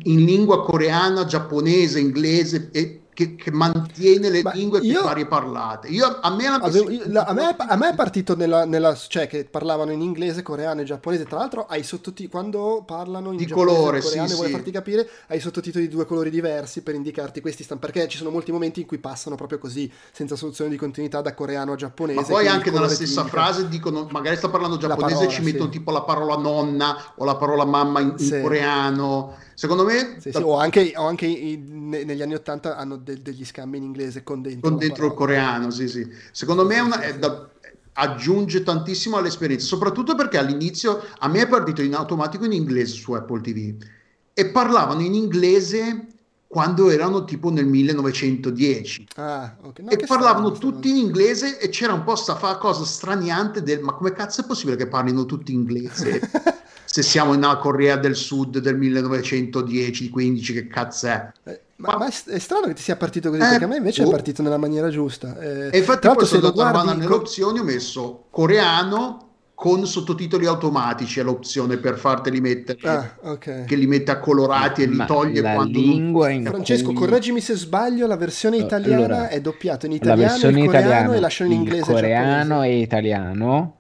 in 0.04 0.26
lingua 0.26 0.64
coreana, 0.64 1.26
giapponese, 1.26 2.00
inglese 2.00 2.70
e 2.72 3.04
che, 3.14 3.36
che, 3.36 3.52
mantiene 3.52 4.30
le 4.30 4.42
Ma 4.42 4.52
lingue 4.54 4.80
io, 4.80 5.00
più 5.00 5.04
varie 5.04 5.26
parlate. 5.28 5.88
Io, 5.88 6.20
a, 6.20 6.30
me 6.32 6.48
avevo, 6.48 6.90
la, 7.06 7.24
a, 7.26 7.34
me, 7.34 7.56
a, 7.56 7.76
me, 7.76 7.90
è 7.90 7.96
partito 7.96 8.36
nella, 8.36 8.66
nella, 8.66 8.96
cioè 8.96 9.28
che 9.28 9.46
parlavano 9.46 9.92
in 9.92 10.02
inglese, 10.02 10.42
coreano 10.42 10.82
e 10.82 10.84
giapponese. 10.84 11.26
Tra 11.26 11.38
l'altro, 11.38 11.66
hai 11.68 11.84
sottotitoli 11.84 12.28
quando 12.30 12.84
parlano 12.86 13.32
in 13.32 13.38
di 13.38 13.48
colore, 13.48 14.02
coreano 14.02 14.28
sì, 14.28 14.36
vuoi 14.36 14.48
sì. 14.48 14.54
farti 14.54 14.72
capire, 14.72 15.08
hai 15.28 15.40
sottotitoli 15.40 15.88
di 15.88 15.94
due 15.94 16.06
colori 16.06 16.30
diversi 16.30 16.82
per 16.82 16.96
indicarti 16.96 17.40
questi 17.40 17.64
stanno. 17.64 17.80
Perché 17.80 18.08
ci 18.08 18.18
sono 18.18 18.32
molti 18.32 18.52
momenti 18.52 18.82
in 18.82 18.88
cui 18.88 18.98
passano 18.98 19.36
proprio 19.36 19.60
così, 19.60 19.92
senza 20.12 20.36
soluzione 20.36 20.72
di 20.72 20.78
continuità 20.78 21.22
da 21.22 21.34
coreano 21.34 21.74
a 21.74 21.76
giapponese. 21.76 22.20
Ma 22.20 22.26
poi 22.26 22.48
anche 22.48 22.72
nella 22.72 22.90
stessa 22.90 23.26
frase 23.26 23.68
dicono, 23.68 24.08
magari 24.10 24.36
sta 24.38 24.50
parlando 24.50 24.78
giapponese, 24.78 25.26
e 25.26 25.30
ci 25.30 25.42
mettono 25.42 25.72
sì. 25.72 25.78
tipo 25.78 25.92
la 25.92 26.02
parola 26.02 26.36
nonna 26.36 27.14
o 27.16 27.26
la 27.26 27.36
parola 27.36 27.66
mamma 27.66 28.00
in, 28.00 28.16
in 28.18 28.42
coreano 28.42 29.52
Secondo 29.54 29.84
me... 29.84 30.18
Sì, 30.20 30.32
sì, 30.32 30.42
o 30.42 30.58
anche, 30.58 30.94
o 30.96 31.06
anche 31.06 31.26
i, 31.26 31.58
negli 31.58 32.22
anni 32.22 32.34
Ottanta 32.34 32.78
hanno 32.78 32.98
de, 32.98 33.22
degli 33.22 33.46
scambi 33.46 33.78
in 33.78 33.84
inglese 33.84 34.24
con 34.24 34.42
dentro, 34.42 34.70
con 34.70 34.78
dentro 34.80 35.06
il 35.06 35.14
coreano, 35.14 35.70
sì, 35.70 35.88
sì. 35.88 36.08
Secondo 36.32 36.66
me 36.66 36.76
è 36.76 36.80
una, 36.80 37.00
è 37.02 37.18
da, 37.18 37.50
aggiunge 37.94 38.64
tantissimo 38.64 39.18
all'esperienza, 39.18 39.66
soprattutto 39.66 40.16
perché 40.16 40.38
all'inizio 40.38 41.04
a 41.20 41.28
me 41.28 41.42
è 41.42 41.48
partito 41.48 41.82
in 41.82 41.94
automatico 41.94 42.46
in 42.46 42.54
inglese 42.54 42.96
su 42.96 43.14
Apple 43.14 43.42
TV 43.42 43.76
e 44.34 44.48
parlavano 44.48 45.02
in 45.02 45.14
inglese 45.14 46.08
quando 46.48 46.90
erano 46.90 47.24
tipo 47.24 47.50
nel 47.50 47.66
1910 47.66 49.08
ah, 49.16 49.56
okay. 49.62 49.86
no, 49.86 49.92
e 49.92 49.98
parlavano 50.06 50.52
tutti 50.52 50.90
in 50.90 50.98
inglese 50.98 51.60
e 51.60 51.70
c'era 51.70 51.94
un 51.94 52.04
po' 52.04 52.16
sta 52.16 52.36
cosa 52.58 52.86
straniante 52.86 53.64
del 53.64 53.82
ma 53.82 53.94
come 53.94 54.12
cazzo 54.12 54.42
è 54.42 54.46
possibile 54.46 54.76
che 54.76 54.88
parlino 54.88 55.26
tutti 55.26 55.52
in 55.52 55.62
inglese 55.62 56.20
se 56.86 57.02
siamo 57.02 57.34
nella 57.34 57.58
Corea 57.58 57.96
del 57.96 58.16
Sud 58.16 58.60
del 58.60 58.78
1910-15, 58.78 60.54
che 60.54 60.68
cazzo 60.68 61.08
è? 61.08 61.32
Eh, 61.44 61.62
ma, 61.78 61.98
ma, 61.98 62.08
è 62.08 62.40
strano 62.40 62.68
che 62.68 62.74
ti 62.74 62.82
sia 62.82 62.96
partito 62.96 63.30
così, 63.30 63.42
eh, 63.42 63.48
perché 63.48 63.64
a 63.66 63.68
me 63.68 63.78
invece 63.78 64.04
oh. 64.04 64.08
è 64.08 64.12
partito 64.12 64.42
nella 64.42 64.58
maniera 64.58 64.90
giusta. 64.90 65.38
Eh, 65.40 65.70
e 65.72 65.78
infatti 65.80 66.08
poi 66.08 66.26
sono 66.26 66.48
andato 66.48 66.72
guardi... 66.72 67.00
nelle 67.00 67.14
opzioni 67.14 67.60
ho 67.60 67.64
messo 67.64 68.26
coreano 68.30 69.32
con 69.56 69.86
sottotitoli 69.86 70.46
automatici 70.46 71.20
è 71.20 71.24
l'opzione 71.24 71.78
per 71.78 71.98
farteli 71.98 72.42
mettere 72.42 72.80
ah, 72.84 73.16
okay. 73.22 73.66
che 73.66 73.76
li 73.76 73.86
mette 73.86 74.20
colorati 74.20 74.82
e 74.82 74.88
li 74.88 75.06
toglie 75.06 75.42
la 75.42 75.54
quando 75.54 75.80
lingua 75.80 76.30
in 76.30 76.44
Francesco 76.44 76.88
cui... 76.88 76.96
correggimi 76.96 77.40
se 77.40 77.56
sbaglio 77.56 78.08
la 78.08 78.18
versione 78.18 78.58
italiana 78.58 79.06
allora, 79.06 79.30
è 79.30 79.40
doppiata 79.40 79.86
in 79.86 79.94
italiano 79.94 80.22
la 80.22 80.28
versione 80.28 80.60
in 80.60 80.66
coreano 80.66 80.88
italiano, 80.88 81.14
e 81.14 81.20
lasciano 81.20 81.52
in 81.54 81.60
inglese 81.60 81.92
coreano 81.94 82.64
e 82.64 82.80
italiano 82.80 83.78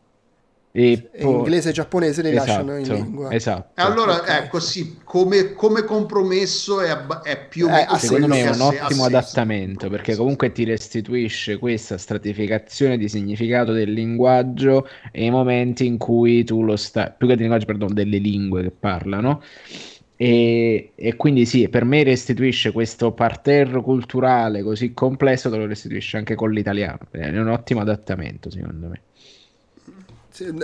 e 0.76 1.08
poi... 1.22 1.32
inglese 1.32 1.70
e 1.70 1.72
giapponese 1.72 2.24
li 2.24 2.30
esatto, 2.30 2.48
lasciano 2.48 2.78
in 2.78 2.88
lingua. 2.88 3.32
Esatto. 3.32 3.80
Allora, 3.80 4.16
okay. 4.16 4.46
ecco 4.46 4.60
sì, 4.60 4.98
come, 5.04 5.54
come 5.54 5.84
compromesso 5.84 6.82
è, 6.82 6.98
è, 7.22 7.46
più. 7.48 7.70
Eh, 7.70 7.86
secondo 8.00 8.26
me 8.26 8.42
è 8.42 8.50
un 8.50 8.62
ottimo 8.62 9.06
adattamento 9.06 9.88
perché 9.88 10.16
comunque 10.16 10.52
ti 10.52 10.64
restituisce 10.64 11.60
questa 11.60 12.00
stratificazione 12.00 12.98
di 12.98 13.08
significato 13.08 13.72
del 13.72 13.94
linguaggio 13.94 14.88
e 15.12 15.26
i 15.26 15.30
momenti 15.30 15.86
in 15.86 16.00
cui 16.00 16.44
tu 16.44 16.64
lo 16.64 16.76
stai... 16.76 17.12
più 17.16 17.28
che 17.28 17.34
del 17.34 17.42
linguaggio, 17.42 17.68
perdono, 17.68 17.94
delle 17.94 18.18
lingue 18.18 18.64
che 18.64 18.72
parlano. 18.72 19.44
E, 20.16 20.94
e, 20.96 21.16
quindi 21.16 21.46
sì, 21.46 21.70
per 21.70 21.86
me 21.86 22.02
restituisce 22.02 22.72
questo 22.72 23.12
parterre 23.12 23.80
culturale 23.82 24.64
così 24.64 24.94
complesso, 24.94 25.52
te 25.52 25.58
lo 25.58 25.68
restituisce 25.68 26.18
anche 26.18 26.34
con 26.34 26.50
l'italiano. 26.52 26.98
È 27.12 27.28
un 27.38 27.50
ottimo 27.50 27.82
adattamento, 27.82 28.50
secondo 28.50 28.88
me 28.88 29.02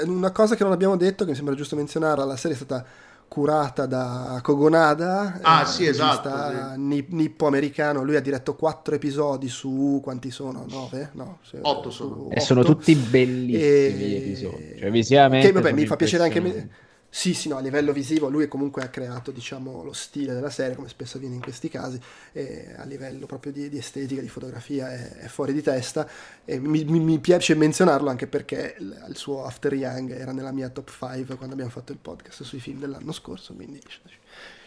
una 0.06 0.32
cosa 0.32 0.56
che 0.56 0.64
non 0.64 0.72
abbiamo 0.72 0.96
detto, 0.96 1.24
che 1.24 1.32
mi 1.32 1.36
sembra 1.36 1.56
giusto 1.56 1.76
menzionare, 1.76 2.26
la 2.26 2.38
serie 2.38 2.56
è 2.56 2.60
stata 2.60 2.86
curata 3.28 3.86
da 3.86 4.40
Kogonada, 4.42 5.40
ah, 5.42 5.62
eh, 5.62 5.66
sì, 5.66 5.86
esatto, 5.86 6.30
sì. 6.74 7.06
nippo-americano. 7.10 8.04
Lui 8.04 8.16
ha 8.16 8.22
diretto 8.22 8.56
quattro 8.56 8.96
episodi 8.96 9.48
su 9.48 10.00
quanti 10.04 10.32
sono? 10.32 10.66
Nove? 10.68 11.12
No, 11.14 11.38
se, 11.44 11.60
otto 11.62 11.92
sono. 11.92 12.30
E 12.32 12.40
sono 12.40 12.64
tutti 12.64 12.96
bellissimi 12.96 14.14
e... 14.14 14.18
episodi. 14.18 14.76
Cioè, 14.80 14.92
visivamente. 14.92 15.48
Che 15.48 15.54
vabbè, 15.54 15.72
mi 15.72 15.86
fa 15.86 15.96
piacere 15.96 16.24
anche. 16.24 16.40
Me 16.42 16.70
sì, 17.12 17.34
sì, 17.34 17.50
no, 17.50 17.58
a 17.58 17.60
livello 17.60 17.92
visivo 17.92 18.30
lui 18.30 18.48
comunque 18.48 18.84
ha 18.84 18.90
creato 18.90 19.32
diciamo, 19.32 19.84
lo 19.84 19.94
stile 19.94 20.34
della 20.34 20.52
serie, 20.52 20.76
come 20.76 20.90
spesso 20.90 21.18
avviene 21.18 21.36
in 21.36 21.42
questi 21.42 21.68
casi, 21.68 22.00
e 22.32 22.74
a 22.78 22.84
livello 22.84 23.26
proprio 23.26 23.52
di, 23.52 23.68
di 23.68 23.78
estetica, 23.80 24.22
di 24.22 24.30
fotografia 24.30 24.92
è, 24.92 25.16
è, 25.18 25.28
fuori 25.28 25.54
di 25.54 25.62
testa. 25.62 26.08
E 26.46 26.60
mi, 26.60 26.84
mi, 26.84 27.00
mi, 27.00 27.20
piace 27.20 27.56
menzionarlo 27.56 28.10
anche 28.10 28.28
perché 28.28 28.76
il, 28.78 29.06
il, 29.10 29.16
suo 29.16 29.44
After 29.44 29.74
Young 29.74 30.12
era 30.12 30.32
nella 30.32 30.52
mia 30.52 30.70
top 30.70 30.90
5 30.90 31.36
quando 31.36 31.54
abbiamo 31.54 31.72
fatto 31.72 31.92
il 31.92 31.98
podcast 31.98 32.44
sui 32.44 32.60
film 32.60 32.80
dell'anno 32.80 33.12
scorso, 33.12 33.54
quindi 33.56 33.82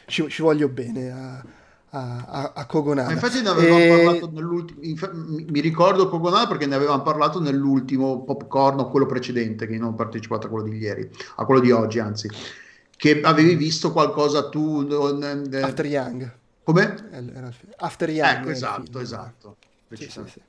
ci, 0.07 0.29
ci 0.29 0.43
voglio 0.43 0.69
bene 0.69 1.11
a, 1.11 1.45
a, 1.95 2.25
a, 2.27 2.53
a. 2.55 2.67
Ma 2.95 3.13
infatti 3.13 3.43
ne 3.43 3.49
avevamo 3.51 3.79
e... 3.79 4.03
parlato 4.05 4.31
nell'ultimo, 4.33 4.81
mi 5.49 5.61
ricordo 5.61 6.09
Kogonada 6.09 6.47
perché 6.47 6.65
ne 6.65 6.75
avevamo 6.75 7.03
parlato 7.03 7.39
nell'ultimo 7.39 8.23
popcorn 8.23 8.79
o 8.81 8.89
quello 8.89 9.05
precedente 9.05 9.67
che 9.67 9.77
non 9.77 9.91
ho 9.91 9.95
partecipato 9.95 10.47
a 10.47 10.51
quello 10.51 10.69
di 10.69 10.79
ieri, 10.79 11.11
a 11.37 11.45
quello 11.45 11.61
di 11.61 11.71
oggi 11.71 11.99
anzi, 11.99 12.31
che 12.97 13.21
avevi 13.21 13.57
visto 13.57 13.93
qualcosa 13.93 14.49
tu... 14.49 14.89
After 15.61 15.85
Young. 15.85 16.35
Come? 16.65 16.95
After 17.77 18.09
Young. 18.09 18.39
Ecco, 18.39 18.51
esatto, 18.51 18.99
esatto. 18.99 19.57
Sì, 19.91 20.09
sì, 20.09 20.21
sì. 20.27 20.41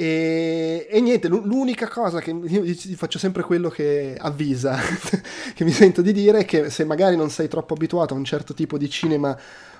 E, 0.00 0.86
e, 0.88 1.00
niente, 1.00 1.28
l'unica 1.28 1.88
cosa 1.88 2.20
che 2.20 2.30
io 2.30 2.74
faccio 2.94 3.18
sempre 3.18 3.42
quello 3.42 3.68
che 3.68 4.16
avvisa, 4.16 4.78
che 5.52 5.64
mi 5.64 5.72
sento 5.72 6.00
di 6.00 6.12
dire, 6.12 6.38
è 6.38 6.44
che 6.46 6.70
se 6.70 6.84
magari 6.84 7.16
non 7.16 7.28
sei 7.28 7.48
troppo 7.48 7.74
abituato 7.74 8.14
a 8.14 8.16
un 8.16 8.24
certo 8.24 8.54
tipo 8.54 8.78
di 8.78 8.88
cinema 8.88 9.36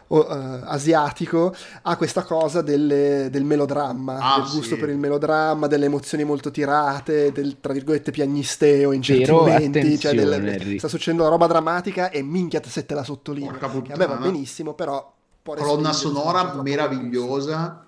uh, 0.09 0.26
asiatico 0.64 1.55
ha 1.82 1.97
questa 1.97 2.22
cosa 2.22 2.62
delle, 2.62 3.28
del 3.30 3.44
melodramma, 3.44 4.18
ah, 4.18 4.40
del 4.40 4.51
gusto 4.51 4.74
sì. 4.74 4.76
per 4.76 4.89
il 4.89 4.98
melodramma, 4.98 5.66
delle 5.66 5.86
emozioni 5.86 6.24
molto 6.24 6.51
tirate, 6.51 7.32
del 7.32 7.56
tra 7.60 7.72
virgolette 7.72 8.10
piagnisteo 8.10 8.93
in 8.93 9.02
certi 9.02 9.24
Però, 9.24 9.40
momenti, 9.40 9.98
cioè 9.98 10.14
del, 10.14 10.78
sta 10.78 10.89
succedendo 10.89 11.22
una 11.22 11.32
roba 11.32 11.47
drammatica 11.47 12.10
e 12.10 12.22
minchia 12.22 12.60
se 12.64 12.85
te 12.85 12.94
la 12.94 13.05
sottolineo. 13.05 13.56
A 13.59 13.97
me 13.97 14.06
va 14.06 14.16
benissimo, 14.16 14.74
però... 14.74 15.14
Colonna 15.43 15.94
sonora 15.94 16.60
meravigliosa 16.62 17.88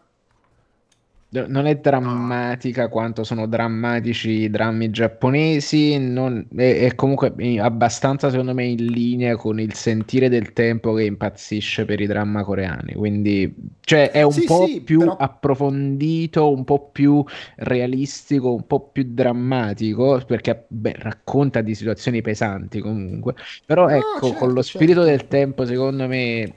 non 1.31 1.67
è 1.67 1.77
drammatica 1.77 2.89
quanto 2.89 3.23
sono 3.23 3.47
drammatici 3.47 4.31
i 4.31 4.51
drammi 4.51 4.91
giapponesi, 4.91 5.97
non, 5.97 6.45
è, 6.57 6.81
è, 6.87 6.95
comunque 6.97 7.33
abbastanza 7.61 8.31
secondo 8.31 8.53
me 8.53 8.65
in 8.65 8.87
linea 8.87 9.37
con 9.37 9.61
il 9.61 9.75
sentire 9.75 10.29
del 10.29 10.53
tempo 10.53 10.93
che 10.93 11.05
impazzisce 11.05 11.85
per 11.85 12.01
i 12.01 12.07
dramma 12.07 12.43
coreani, 12.43 12.95
quindi 12.95 13.55
cioè, 13.81 14.11
è 14.11 14.23
un 14.23 14.33
sì, 14.33 14.45
po' 14.45 14.67
sì, 14.67 14.81
più 14.81 14.99
però... 14.99 15.17
approfondito, 15.17 16.51
un 16.51 16.65
po' 16.65 16.91
più 16.91 17.23
realistico, 17.57 18.53
un 18.53 18.67
po' 18.67 18.89
più 18.91 19.05
drammatico, 19.09 20.23
perché 20.27 20.65
beh, 20.67 20.95
racconta 20.99 21.61
di 21.61 21.77
situazioni 21.77 22.23
pesanti 22.23 22.81
comunque, 22.81 23.35
però 23.65 23.87
no, 23.87 23.95
ecco, 23.95 24.27
certo, 24.27 24.39
con 24.39 24.53
lo 24.53 24.63
spirito 24.63 25.05
certo. 25.05 25.17
del 25.17 25.29
tempo 25.29 25.65
secondo 25.65 26.09
me 26.09 26.55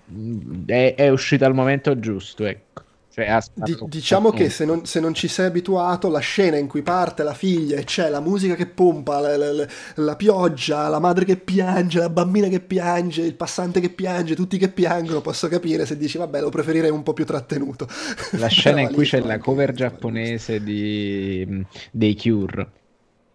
è, 0.66 0.96
è 0.98 1.10
uscito 1.10 1.46
al 1.46 1.54
momento 1.54 2.00
giusto, 2.00 2.46
ecco. 2.46 2.82
Cioè, 3.14 3.40
Di, 3.54 3.78
diciamo 3.90 4.32
che 4.32 4.50
se 4.50 4.66
non, 4.66 4.88
se 4.88 5.00
non, 5.00 5.14
ci 5.14 5.28
sei 5.28 5.46
abituato, 5.46 6.10
la 6.10 6.18
scena 6.18 6.58
in 6.58 6.66
cui 6.66 6.82
parte 6.82 7.22
la 7.22 7.36
figlia 7.36 7.78
e 7.78 7.84
c'è 7.84 8.10
la 8.10 8.20
musica 8.20 8.56
che 8.56 8.66
pompa, 8.66 9.20
la, 9.20 9.38
la, 9.38 9.68
la, 9.98 10.16
pioggia, 10.16 10.88
la 10.88 10.98
madre 10.98 11.24
che 11.24 11.38
piange, 11.38 12.00
la 12.00 12.10
bambina 12.10 12.48
che 12.48 12.60
piange, 12.60 13.22
il 13.22 13.36
passante 13.36 13.80
che 13.82 13.92
piange, 13.92 14.34
tutti 14.34 14.58
che 14.58 14.70
piangono, 14.70 15.22
posso 15.22 15.48
capire 15.48 15.86
se 15.86 15.96
dici 15.96 16.18
vabbè 16.18 16.42
lo 16.42 16.50
preferirei 16.50 16.90
un 16.90 17.04
po' 17.04 17.14
più 17.14 17.24
trattenuto. 17.24 17.88
La 18.32 18.48
scena 18.50 18.82
in 18.82 18.92
cui 18.92 19.06
c'è 19.06 19.20
la 19.20 19.38
cover 19.38 19.74
giapponese 19.74 20.64
di, 20.64 21.64
dei 21.92 22.16
Cure. 22.16 22.72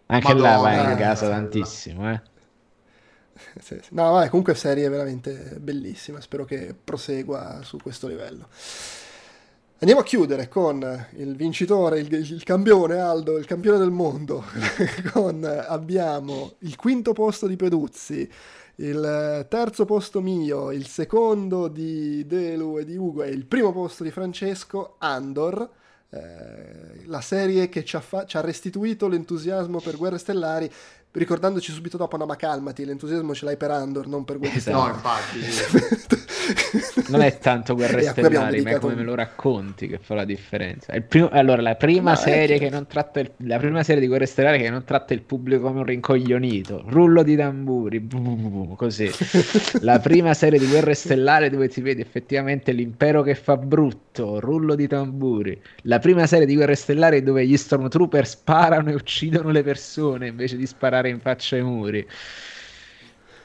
Anche 0.07 0.33
Madonna, 0.33 0.49
là 0.49 0.57
va 0.57 0.91
in 0.91 0.97
casa 0.97 1.29
tantissimo, 1.29 2.11
eh. 2.11 2.21
Sì, 3.61 3.79
sì. 3.81 3.89
No, 3.91 4.11
vabbè, 4.11 4.27
comunque 4.27 4.53
serie 4.55 4.89
veramente 4.89 5.55
bellissima, 5.57 6.19
spero 6.19 6.43
che 6.43 6.75
prosegua 6.83 7.61
su 7.63 7.77
questo 7.77 8.07
livello. 8.07 8.47
Andiamo 9.81 10.01
a 10.01 10.05
chiudere 10.05 10.49
con 10.49 11.07
il 11.15 11.37
vincitore, 11.37 11.99
il, 11.99 12.13
il 12.13 12.43
campione 12.43 12.99
Aldo, 12.99 13.37
il 13.37 13.45
campione 13.45 13.77
del 13.77 13.91
mondo. 13.91 14.43
con, 15.13 15.41
abbiamo 15.45 16.55
il 16.59 16.75
quinto 16.75 17.13
posto 17.13 17.47
di 17.47 17.55
Peduzzi, 17.55 18.29
il 18.75 19.45
terzo 19.47 19.85
posto 19.85 20.19
mio, 20.19 20.71
il 20.71 20.85
secondo 20.85 21.69
di 21.69 22.27
Delu 22.27 22.77
e 22.77 22.83
di 22.83 22.97
Ugo 22.97 23.23
e 23.23 23.29
il 23.29 23.45
primo 23.45 23.71
posto 23.71 24.03
di 24.03 24.11
Francesco, 24.11 24.95
Andor. 24.97 25.69
Eh, 26.09 27.05
la 27.05 27.21
serie 27.21 27.69
che 27.69 27.85
ci 27.85 27.95
ha, 27.95 28.01
fa- 28.01 28.25
ci 28.25 28.35
ha 28.35 28.41
restituito 28.41 29.07
l'entusiasmo 29.07 29.79
per 29.79 29.95
Guerre 29.95 30.17
Stellari 30.17 30.69
ricordandoci 31.11 31.71
subito 31.71 31.97
dopo, 31.97 32.17
no 32.17 32.25
ma 32.25 32.35
calmati, 32.35 32.85
l'entusiasmo 32.85 33.33
ce 33.33 33.45
l'hai 33.45 33.57
per 33.57 33.71
Andor, 33.71 34.07
non 34.07 34.25
per 34.25 34.37
Guerre 34.37 34.57
esatto. 34.57 34.77
No, 34.77 34.87
infatti. 34.87 36.27
non 37.09 37.21
è 37.21 37.37
tanto 37.39 37.73
Guerre 37.73 38.03
Stellari, 38.03 38.61
ma 38.61 38.71
è 38.71 38.79
come 38.79 38.95
me 38.95 39.03
lo 39.03 39.15
racconti 39.15 39.87
che 39.87 39.97
fa 39.97 40.13
la 40.13 40.25
differenza. 40.25 40.93
Primo... 41.01 41.29
allora, 41.29 41.61
la 41.61 41.75
prima, 41.75 42.11
no, 42.11 42.17
serie 42.17 42.59
che 42.59 42.69
non 42.69 42.85
tratta 42.85 43.19
il... 43.19 43.31
la 43.37 43.57
prima 43.57 43.81
serie 43.83 44.01
di 44.01 44.07
Guerre 44.07 44.27
Stellari 44.27 44.59
che 44.59 44.69
non 44.69 44.83
tratta 44.83 45.13
il 45.13 45.21
pubblico 45.21 45.63
come 45.63 45.79
un 45.79 45.85
rincoglionito, 45.85 46.83
rullo 46.87 47.23
di 47.23 47.35
tamburi, 47.35 48.07
così. 48.75 49.09
la 49.81 49.99
prima 49.99 50.33
serie 50.33 50.59
di 50.59 50.67
Guerre 50.67 50.93
Stellari 50.93 51.49
dove 51.49 51.69
si 51.69 51.81
vede 51.81 52.01
effettivamente 52.01 52.71
l'impero 52.71 53.23
che 53.23 53.33
fa 53.33 53.57
brutto, 53.57 54.39
rullo 54.39 54.75
di 54.75 54.87
tamburi. 54.87 55.59
La 55.83 55.97
prima 55.99 56.27
serie 56.27 56.45
di 56.45 56.55
Guerre 56.55 56.75
Stellari 56.75 57.23
dove 57.23 57.45
gli 57.45 57.57
Stormtrooper 57.57 58.27
sparano 58.27 58.91
e 58.91 58.93
uccidono 58.93 59.49
le 59.49 59.63
persone 59.63 60.27
invece 60.27 60.55
di 60.55 60.65
sparare 60.67 60.98
sparare 60.99 61.09
in 61.09 61.19
faccia 61.19 61.55
ai 61.55 61.63
muri. 61.63 62.07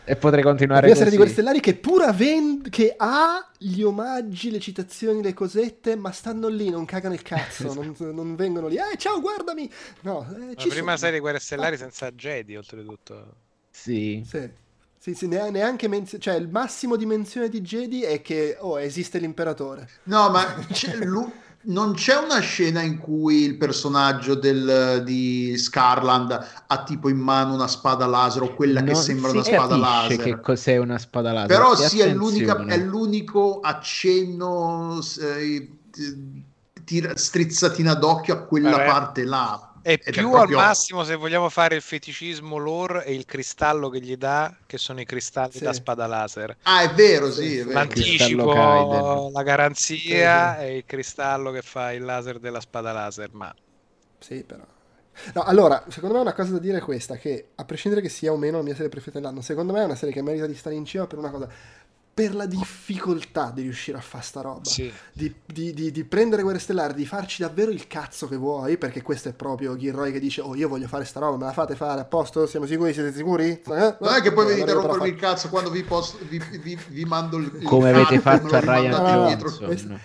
E 0.07 0.17
potrei 0.17 0.43
continuare 0.43 0.87
così. 0.87 0.97
serie 0.97 1.11
di 1.13 1.17
Guerre 1.17 1.33
Stellari 1.33 1.61
che 1.61 1.77
pur 1.77 2.03
avendo 2.03 2.69
che 2.69 2.95
ha 2.95 3.49
gli 3.57 3.81
omaggi, 3.81 4.51
le 4.51 4.61
citazioni, 4.61 5.23
le 5.23 5.33
cosette, 5.33 5.97
ma 5.97 6.13
stanno 6.13 6.49
lì, 6.49 6.69
non 6.69 6.85
cagano 6.85 7.15
il 7.15 7.23
cazzo, 7.23 7.73
non, 7.73 7.95
non, 8.13 8.35
vengono 8.37 8.69
lì. 8.69 8.77
Eh, 8.77 8.99
ciao, 8.99 9.21
guardami. 9.21 9.71
No, 10.03 10.29
eh, 10.31 10.55
La 10.55 10.55
prima 10.55 10.73
sono. 10.73 10.97
serie 10.97 11.15
di 11.15 11.21
Guerre 11.21 11.39
Stellari 11.39 11.77
ah. 11.77 11.79
senza 11.79 12.11
Jedi, 12.11 12.55
oltretutto. 12.55 13.37
Sì. 13.71 14.23
Sì. 14.27 14.63
Sì, 14.99 15.13
sì, 15.13 15.27
neanche 15.27 15.87
menz- 15.87 16.17
cioè 16.19 16.35
il 16.35 16.49
massimo 16.49 16.97
di 16.97 17.05
menzione 17.05 17.51
di 17.51 17.61
Jedi 17.61 18.05
è 18.05 18.23
che 18.23 18.57
oh, 18.59 18.81
esiste 18.81 19.19
l'imperatore. 19.19 19.87
No, 20.05 20.31
ma 20.31 20.55
lui, 21.03 21.31
non 21.67 21.95
c'è 21.95 22.17
una 22.17 22.41
scena 22.41 22.83
in 22.83 22.99
cui 22.99 23.43
il 23.45 23.57
personaggio 23.57 24.35
del, 24.35 25.03
di 25.05 25.57
Scarland 25.57 26.47
ha 26.67 26.83
tipo 26.83 27.09
in 27.09 27.19
mano 27.19 27.55
una 27.55 27.69
spada 27.69 28.07
laser 28.07 28.43
o 28.43 28.55
quella 28.55 28.81
non 28.81 28.89
che 28.91 28.95
sembra 28.95 29.31
una 29.31 29.43
spada 29.43 29.77
laser. 29.77 30.19
che 30.19 30.41
cos'è 30.41 30.77
una 30.77 30.99
spada 30.99 31.33
laser. 31.33 31.57
Però 31.57 31.75
sì, 31.75 32.01
è, 32.01 32.09
è, 32.09 32.79
l'unico 32.79 33.61
accenno 33.61 35.01
eh, 35.21 35.71
tira, 36.85 37.17
strizzatina 37.17 37.95
d'occhio 37.95 38.35
a 38.35 38.39
quella 38.39 38.71
Vabbè. 38.71 38.87
parte 38.87 39.25
là. 39.25 39.74
È 39.85 39.99
più 39.99 40.29
è 40.29 40.31
proprio... 40.31 40.59
al 40.59 40.65
massimo 40.65 41.05
se 41.05 41.15
vogliamo 41.15 41.51
fare 41.51 41.75
il 41.75 41.83
feticismo 41.83 42.57
lore 42.57 43.05
e 43.05 43.13
il 43.13 43.27
cristallo 43.27 43.91
che 43.91 44.01
gli 44.01 44.17
dà, 44.17 44.57
che 44.65 44.79
sono 44.79 45.03
i 45.03 45.05
cristalli 45.05 45.53
sì. 45.53 45.63
da 45.63 45.75
spada 45.75 46.07
laser. 46.07 46.57
Ah, 46.63 46.81
è 46.81 46.95
vero, 46.95 47.31
sì. 47.31 47.59
È 47.59 47.65
vero. 47.65 47.79
L'anticipo, 47.79 49.31
la 49.31 49.43
garanzia 49.43 50.55
sì, 50.55 50.61
sì. 50.61 50.67
e 50.67 50.77
il 50.79 50.85
cristallo 50.87 51.51
che 51.51 51.61
fa 51.61 51.93
il 51.93 52.03
laser 52.03 52.39
della 52.39 52.61
spada 52.61 52.93
laser. 52.93 53.29
Ma 53.33 53.55
sì, 54.19 54.43
però. 54.43 54.65
No, 55.35 55.43
allora, 55.43 55.85
secondo 55.89 56.15
me 56.15 56.23
una 56.23 56.33
cosa 56.33 56.53
da 56.53 56.59
dire 56.59 56.79
è 56.79 56.81
questa, 56.81 57.17
che 57.17 57.51
a 57.55 57.65
prescindere 57.67 58.03
che 58.03 58.09
sia 58.09 58.33
o 58.33 58.39
meno 58.39 58.57
la 58.57 58.63
mia 58.63 58.75
serie 58.75 58.89
preferita 58.89 59.21
dell'anno, 59.21 59.43
secondo 59.43 59.75
me 59.75 59.83
è 59.83 59.85
una 59.85 59.97
serie 59.97 60.15
che 60.15 60.23
merita 60.23 60.47
di 60.47 60.55
stare 60.55 60.75
in 60.75 60.87
cima 60.87 61.07
per 61.07 61.19
una 61.19 61.31
cosa 61.31 61.47
per 62.15 62.33
la 62.33 62.47
difficoltà 62.47 63.51
di 63.53 63.63
riuscire 63.63 63.99
a 63.99 64.01
fare 64.01 64.23
sta 64.23 64.41
roba, 64.41 64.71
sì. 64.71 64.91
di, 65.13 65.35
di, 65.45 65.75
di, 65.75 65.91
di, 65.91 66.05
prendere 66.05 66.43
Guerre 66.43 66.61
Stellari, 66.61 66.95
di 66.95 67.05
farci 67.05 67.43
davvero 67.43 67.73
il 67.73 67.89
cazzo 67.89 68.29
che 68.29 68.37
vuoi, 68.37 68.79
perché 68.79 69.03
questo 69.03 69.31
è 69.31 69.33
proprio 69.33 69.77
Gilroy 69.77 70.13
che 70.13 70.21
dice, 70.21 70.41
oh 70.41 70.55
io 70.55 70.69
voglio 70.69 70.87
fare 70.87 71.05
sta 71.05 71.19
roba, 71.19 71.39
me 71.39 71.45
la 71.47 71.53
fate 71.53 71.75
fare, 71.75 72.01
a 72.01 72.05
posto? 72.05 72.47
Siamo 72.47 72.67
sicuri? 72.67 72.93
Siete 72.93 73.13
sicuri? 73.13 73.49
Eh? 73.51 73.97
Non 73.99 74.15
è 74.15 74.21
che 74.23 74.33
poi 74.33 74.47
venite 74.47 74.71
a 74.71 74.75
rompermi 74.75 75.09
il 75.09 75.17
cazzo 75.17 75.49
quando 75.49 75.71
vi, 75.71 75.83
posto, 75.83 76.19
vi, 76.29 76.41
vi, 76.63 76.79
vi 76.89 77.05
mando 77.05 77.37
il... 77.37 77.63
Come 77.65 77.91
il 77.91 77.97
avete 77.97 78.21
fatto 78.21 78.55
a 78.55 78.61
Ryan 78.61 79.37
Johnson. 79.37 80.01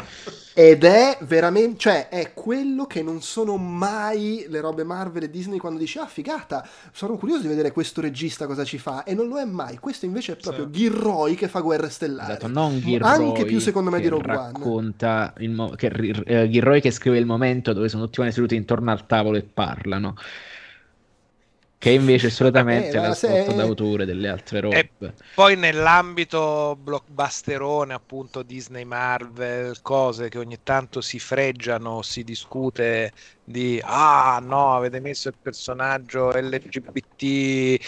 Ed 0.60 0.84
è 0.84 1.18
veramente, 1.22 1.78
cioè, 1.78 2.10
è 2.10 2.34
quello 2.34 2.86
che 2.86 3.02
non 3.02 3.22
sono 3.22 3.56
mai 3.56 4.46
le 4.50 4.60
robe 4.60 4.84
Marvel 4.84 5.24
e 5.24 5.30
Disney 5.30 5.58
quando 5.58 5.80
dici, 5.80 6.00
ah, 6.00 6.06
figata, 6.06 6.68
sono 6.92 7.16
curioso 7.16 7.44
di 7.44 7.48
vedere 7.48 7.72
questo 7.72 8.02
regista 8.02 8.46
cosa 8.46 8.66
ci 8.66 8.78
fa, 8.78 9.06
e 9.06 9.14
non 9.14 9.30
lo 9.30 9.40
è 9.40 9.46
mai. 9.46 9.78
Questo 9.78 10.06
invece 10.06 10.34
è 10.34 10.36
proprio 10.36 10.66
sì. 10.66 10.72
Gilroy 10.72 11.36
che 11.36 11.48
fa 11.48 11.62
Guerre 11.62 11.90
Stellari. 11.90 12.34
Esatto, 12.34 12.48
non 12.48 12.78
Gilroy 12.78 13.10
Anche 13.10 13.46
più 13.46 13.60
secondo 13.60 13.90
me 13.90 14.02
di 14.02 14.10
Rogue 14.10 14.34
racconta 14.34 15.34
One. 15.34 15.46
Il 15.46 15.52
mo- 15.52 15.70
che, 15.70 15.88
uh, 15.88 16.50
Gilroy 16.50 16.82
che 16.82 16.92
scrive 16.92 17.18
il 17.18 17.26
momento 17.26 17.72
dove 17.72 17.88
sono 17.88 18.04
tutti 18.04 18.18
quanti 18.18 18.34
seduti 18.34 18.56
intorno 18.56 18.92
al 18.92 19.06
tavolo 19.06 19.38
e 19.38 19.44
parlano. 19.44 20.16
Che 21.80 21.92
invece 21.92 22.28
è 22.28 22.30
solitamente 22.30 22.98
Eh, 22.98 23.00
nel 23.00 23.16
se- 23.16 23.54
d'autore 23.56 24.06
delle 24.06 24.28
altre 24.28 24.60
robe. 24.60 24.78
E 24.80 25.14
poi 25.34 25.56
nell'ambito 25.56 26.78
blockbusterone, 26.78 27.94
appunto 27.94 28.44
Disney, 28.44 28.84
Marvel, 28.84 29.82
cose 29.82 30.28
che 30.28 30.38
ogni 30.38 30.60
tanto 30.62 31.00
si 31.00 31.20
freggiano, 31.20 32.02
si 32.02 32.24
discute 32.26 33.14
di 33.44 33.82
ah 33.84 34.40
no, 34.44 34.76
avete 34.76 35.00
messo 35.00 35.30
il 35.30 35.36
personaggio 35.42 36.32
LGBT, 36.32 37.80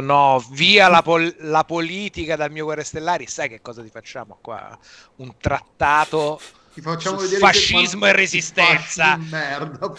no, 0.00 0.42
via 0.52 0.88
la, 0.88 1.02
pol- 1.02 1.34
la 1.40 1.64
politica 1.64 2.36
dal 2.36 2.52
mio 2.52 2.64
Guerre 2.64 2.84
Stellari, 2.84 3.26
sai 3.26 3.48
che 3.48 3.60
cosa 3.60 3.82
ti 3.82 3.90
facciamo 3.90 4.38
qua? 4.40 4.78
Un 5.16 5.34
trattato 5.38 6.40
Ti 6.74 6.80
facciamo 6.80 7.18
vedere 7.18 7.38
fascismo 7.38 8.02
che- 8.02 8.08
e 8.08 8.12
resistenza. 8.12 9.16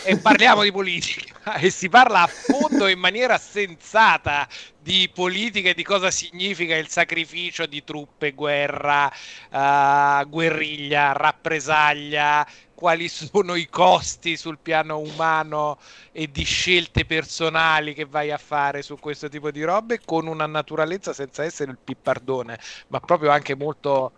E 0.02 0.20
parliamo 0.20 0.62
di 0.64 0.72
politica 0.72 1.56
e 1.56 1.70
si 1.70 1.88
parla 1.88 2.24
a 2.24 2.28
fondo 2.28 2.88
in 2.88 3.00
maniera 3.00 3.38
sensata 3.38 4.46
di 4.76 5.10
politica 5.14 5.70
e 5.70 5.74
di 5.74 5.84
cosa 5.84 6.12
significa 6.12 6.76
il 6.76 6.90
sacrificio 6.90 7.66
di 7.66 7.84
truppe, 7.84 8.34
guerra, 8.34 9.10
eh, 9.50 10.26
guerriglia, 10.28 11.14
rappresaglia, 11.14 12.46
quali 12.74 13.08
sono 13.08 13.56
i 13.56 13.68
costi 13.70 14.36
sul 14.36 14.60
piano 14.60 15.00
umano 15.00 15.78
e 16.12 16.30
di 16.30 16.44
scelte 16.44 17.06
personali 17.06 17.94
che 17.94 18.06
vai 18.06 18.32
a 18.32 18.38
fare 18.38 18.82
su 18.82 19.00
questo 19.00 19.30
tipo 19.30 19.50
di 19.50 19.64
robe 19.64 20.02
con 20.04 20.28
una 20.28 20.46
naturalezza 20.46 21.14
senza 21.14 21.44
essere 21.44 21.72
il 21.72 21.80
pippardone, 21.82 22.60
ma 22.90 23.00
proprio 23.00 23.32
anche 23.32 23.56
molto 23.56 24.14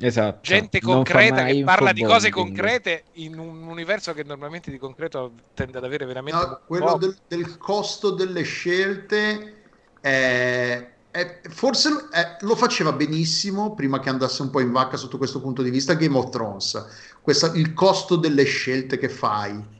Esatto. 0.00 0.38
gente 0.42 0.80
concreta 0.80 1.44
che 1.44 1.62
parla 1.64 1.92
di 1.92 2.02
cose 2.02 2.30
concrete 2.30 3.04
in 3.14 3.38
un 3.38 3.62
universo 3.64 4.12
che 4.14 4.24
normalmente 4.24 4.70
di 4.70 4.78
concreto 4.78 5.32
tende 5.54 5.78
ad 5.78 5.84
avere 5.84 6.06
veramente 6.06 6.46
No, 6.46 6.60
quello 6.66 6.96
del, 6.96 7.16
del 7.28 7.58
costo 7.58 8.10
delle 8.10 8.42
scelte 8.42 9.62
è- 10.00 10.88
è- 11.10 11.40
forse 11.48 11.90
è- 12.10 12.36
lo 12.40 12.56
faceva 12.56 12.92
benissimo 12.92 13.74
prima 13.74 14.00
che 14.00 14.08
andasse 14.08 14.42
un 14.42 14.50
po' 14.50 14.60
in 14.60 14.70
vacca 14.72 14.96
sotto 14.96 15.18
questo 15.18 15.40
punto 15.40 15.60
di 15.62 15.70
vista 15.70 15.94
Game 15.94 16.16
of 16.16 16.30
Thrones. 16.30 16.86
Questa- 17.20 17.52
il 17.54 17.74
costo 17.74 18.16
delle 18.16 18.44
scelte 18.44 18.96
che 18.96 19.08
fai 19.08 19.78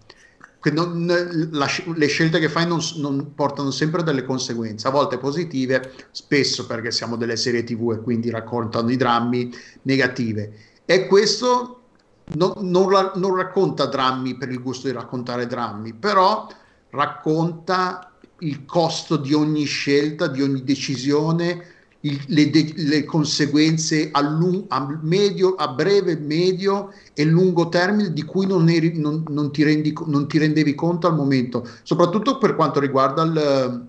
non- 0.73 1.49
la 1.53 1.67
le 1.95 2.07
scelte 2.07 2.39
che 2.39 2.49
fai 2.51 2.67
non, 2.67 2.81
non 2.97 3.33
portano 3.35 3.71
sempre 3.71 4.03
delle 4.03 4.25
conseguenze 4.25 4.87
a 4.89 4.91
volte 4.91 5.17
positive 5.19 5.93
spesso 6.11 6.67
perché 6.67 6.91
siamo 6.91 7.17
delle 7.17 7.37
serie 7.37 7.65
tv 7.65 7.93
e 7.93 8.01
quindi 8.03 8.29
raccontano 8.31 8.91
i 8.91 8.97
drammi 8.97 9.51
negative. 9.83 10.53
E 10.85 11.07
questo 11.07 11.77
non, 12.35 12.53
non 12.59 13.11
non 13.15 13.35
racconta 13.37 13.87
drammi 13.87 14.37
per 14.37 14.51
il 14.51 14.61
gusto 14.61 14.87
di 14.87 14.93
raccontare 14.93 15.47
drammi, 15.47 15.95
però 15.95 16.47
racconta 16.91 18.13
il 18.41 18.65
costo 18.65 19.17
di 19.17 19.33
ogni 19.35 19.65
scelta, 19.65 20.27
di 20.27 20.43
ogni 20.43 20.63
decisione, 20.63 21.65
il- 22.03 22.25
le, 22.29 22.51
de- 22.51 22.73
le 22.77 23.05
conseguenze 23.05 24.09
a, 24.13 24.21
lung- 24.23 24.65
a 24.69 24.99
medio, 25.03 25.55
a 25.55 25.69
breve, 25.69 26.17
medio 26.17 26.93
e 27.13 27.25
lungo 27.25 27.69
termine 27.69 28.13
di 28.13 28.23
cui 28.25 28.47
non, 28.47 28.69
eri- 28.69 28.99
non- 28.99 29.25
non 29.29 29.53
ti 29.53 29.63
rendi 29.63 29.93
non 30.07 30.27
ti 30.29 30.39
rendevi 30.39 30.75
conto 30.75 31.07
al 31.07 31.15
momento, 31.15 31.67
soprattutto 31.83 32.39
per 32.39 32.55
quanto 32.57 32.81
riguarda 32.81 33.23
il, 33.23 33.89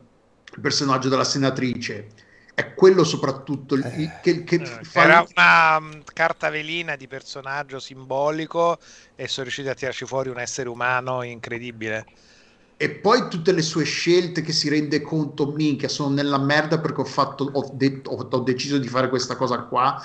il 0.56 0.62
personaggio 0.62 1.10
della 1.10 1.24
senatrice. 1.24 2.10
È 2.54 2.74
quello 2.74 3.04
soprattutto 3.04 3.76
il- 3.76 3.92
il- 3.96 4.20
che, 4.20 4.44
che 4.44 4.60
Eh, 4.60 4.80
fa 4.84 5.04
Era 5.04 5.26
una 5.36 5.80
mm, 5.80 6.02
carta 6.14 6.50
velina 6.50 6.96
di 6.96 7.08
personaggio 7.08 7.80
simbolico 7.80 8.78
e 9.16 9.28
sono 9.28 9.44
riusciti 9.46 9.70
a 9.70 9.74
tirarci 9.74 10.06
fuori 10.06 10.30
un 10.30 10.40
essere 10.40 10.70
umano 10.70 11.24
incredibile. 11.24 12.08
E 12.84 12.90
poi 12.90 13.28
tutte 13.30 13.52
le 13.52 13.62
sue 13.62 13.84
scelte 13.84 14.42
che 14.42 14.52
si 14.52 14.68
rende 14.68 15.02
conto, 15.02 15.52
minchia, 15.52 15.88
sono 15.88 16.16
nella 16.16 16.40
merda 16.40 16.80
perché 16.80 17.02
ho, 17.02 17.06
fatto, 17.06 17.44
ho, 17.54 17.70
de- 17.76 18.02
ho- 18.06 18.40
deciso 18.40 18.80
di 18.80 18.88
fare 18.88 19.08
questa 19.08 19.36
cosa 19.36 19.60
qua, 19.66 20.04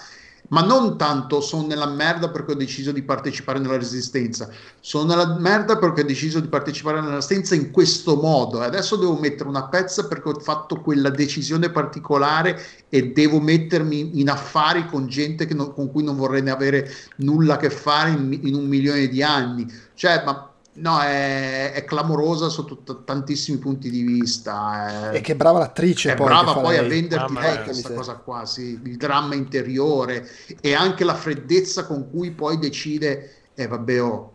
ma 0.49 0.61
non 0.61 0.99
tanto 0.99 1.41
sono 1.41 1.67
nella 1.67 1.87
merda 1.87 2.29
perché 2.31 2.53
ho 2.53 2.55
deciso 2.55 2.93
di 2.93 3.03
partecipare 3.03 3.59
nella 3.61 3.79
resistenza, 3.79 4.51
sono 4.79 5.07
nella 5.07 5.39
merda 5.39 5.79
perché 5.79 6.03
ho 6.03 6.05
deciso 6.05 6.39
di 6.39 6.49
partecipare 6.49 7.01
nella 7.01 7.15
resistenza 7.15 7.55
in 7.55 7.71
questo 7.71 8.17
modo. 8.17 8.63
E 8.63 8.67
adesso 8.67 8.97
devo 8.97 9.19
mettere 9.19 9.49
una 9.49 9.69
pezza 9.69 10.07
perché 10.07 10.29
ho 10.29 10.39
fatto 10.39 10.83
quella 10.83 11.09
decisione 11.09 11.71
particolare 11.71 12.61
e 12.91 13.11
devo 13.13 13.41
mettermi 13.41 14.21
in 14.21 14.29
affari 14.29 14.85
con 14.87 15.07
gente 15.09 15.47
non- 15.55 15.73
con 15.73 15.91
cui 15.91 16.05
non 16.05 16.15
vorrei 16.17 16.47
avere 16.51 16.91
nulla 17.17 17.55
a 17.55 17.57
che 17.57 17.71
fare 17.71 18.11
in, 18.11 18.39
in 18.43 18.55
un 18.55 18.67
milione 18.67 19.09
di 19.09 19.23
anni. 19.23 19.67
Cioè, 19.95 20.23
ma 20.27 20.51
no, 20.77 21.01
è, 21.01 21.73
è 21.73 21.85
clamorosa 21.85 22.49
sotto 22.49 22.79
t- 22.79 23.05
tantissimi 23.05 23.59
punti 23.59 23.91
di 23.91 24.03
vista. 24.03 25.11
È, 25.11 25.17
E 25.17 25.21
che 25.21 25.37
brava 25.37 25.59
l'attrice 25.59 26.13
è 26.13 26.15
poi. 26.15 26.27
brava 26.27 26.55
poi 26.55 26.77
a 26.77 26.81
lei. 26.83 26.91
venderti 26.91 27.33
mia. 27.33 27.63
questa 27.63 27.93
cosa 27.93 28.15
qua, 28.17 28.45
sì, 28.47 28.81
il 28.83 28.97
dramma 28.97 29.35
interiore 29.35 30.29
e 30.61 30.75
anche 30.75 31.05
la 31.05 31.15
freddezza 31.15 31.87
con 31.87 32.11
cui 32.11 32.31
poi 32.33 32.59
decide, 32.59 33.35
e 33.55 33.67
vabbè, 33.67 34.03
oh, 34.03 34.33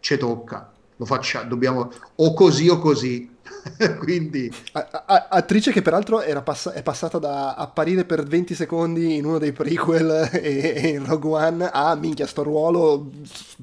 ci 0.00 0.16
tocca, 0.16 0.72
lo 0.96 1.04
facciamo, 1.04 1.48
dobbiamo, 1.48 1.90
o 2.16 2.34
così 2.34 2.68
o 2.68 2.78
così. 2.78 3.36
Quindi 3.98 4.52
A- 4.72 5.04
a- 5.06 5.26
attrice 5.30 5.70
che 5.72 5.82
peraltro 5.82 6.20
era 6.20 6.42
pass- 6.42 6.70
è 6.70 6.82
passata 6.82 7.18
da 7.18 7.54
apparire 7.54 8.04
per 8.04 8.22
20 8.24 8.54
secondi 8.54 9.16
in 9.16 9.24
uno 9.24 9.38
dei 9.38 9.52
prequel 9.52 10.28
e, 10.32 10.72
e 10.74 10.88
in 10.88 11.04
Rogue 11.06 11.30
One 11.30 11.70
a 11.72 11.94
minchia 11.94 12.26
sto 12.26 12.42
ruolo 12.42 13.10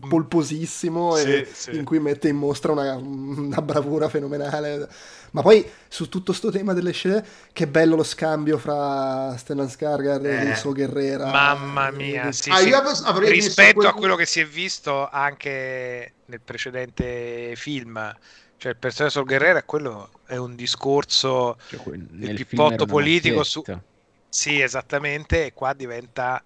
polposissimo 0.08 1.16
Sì, 1.16 1.28
e 1.34 1.48
sì. 1.52 1.76
in 1.76 1.84
cui 1.84 2.00
mette 2.00 2.28
in 2.30 2.38
mostra 2.38 2.72
una, 2.72 2.96
una 2.96 3.62
bravura 3.62 4.10
fenomenale 4.10 4.88
ma 5.32 5.42
poi 5.42 5.68
su 5.90 6.08
tutto 6.08 6.32
sto 6.32 6.50
tema 6.50 6.72
delle 6.74 6.92
scene 6.94 7.24
che 7.52 7.68
bello 7.68 7.98
lo 7.98 8.04
scambio 8.04 8.58
fra 8.58 9.36
Stellan 9.38 9.68
Skarsgård 9.68 10.26
e 10.26 10.30
Eh. 10.46 10.50
il 10.52 10.56
suo 10.56 10.72
Guerrera 10.72 11.30
Mamma 11.30 11.92
mia, 11.92 12.32
sì, 12.32 12.50
Ah, 12.50 12.58
sì. 12.58 12.72
rispetto 13.30 13.74
quel- 13.80 13.88
a 13.88 13.94
quello 13.94 14.16
che 14.16 14.26
si 14.26 14.40
è 14.40 14.46
visto 14.46 15.10
anche 15.10 16.14
nel 16.28 16.40
precedente 16.42 17.54
film, 17.56 18.00
cioè 18.58 18.72
il 18.72 18.78
personaggio 18.78 19.20
sul 19.20 19.26
Guerrero 19.28 19.60
è 19.60 19.66
quello 19.66 20.12
è 20.26 20.38
un 20.38 20.56
discorso 20.56 21.56
Cioè, 21.68 21.96
il 22.20 22.34
pippotto 22.34 22.86
politico 22.86 23.44
su 23.44 23.64
sì, 24.28 24.60
esattamente, 24.60 25.46
e 25.46 25.54
qua 25.54 25.74
diventa 25.74 26.44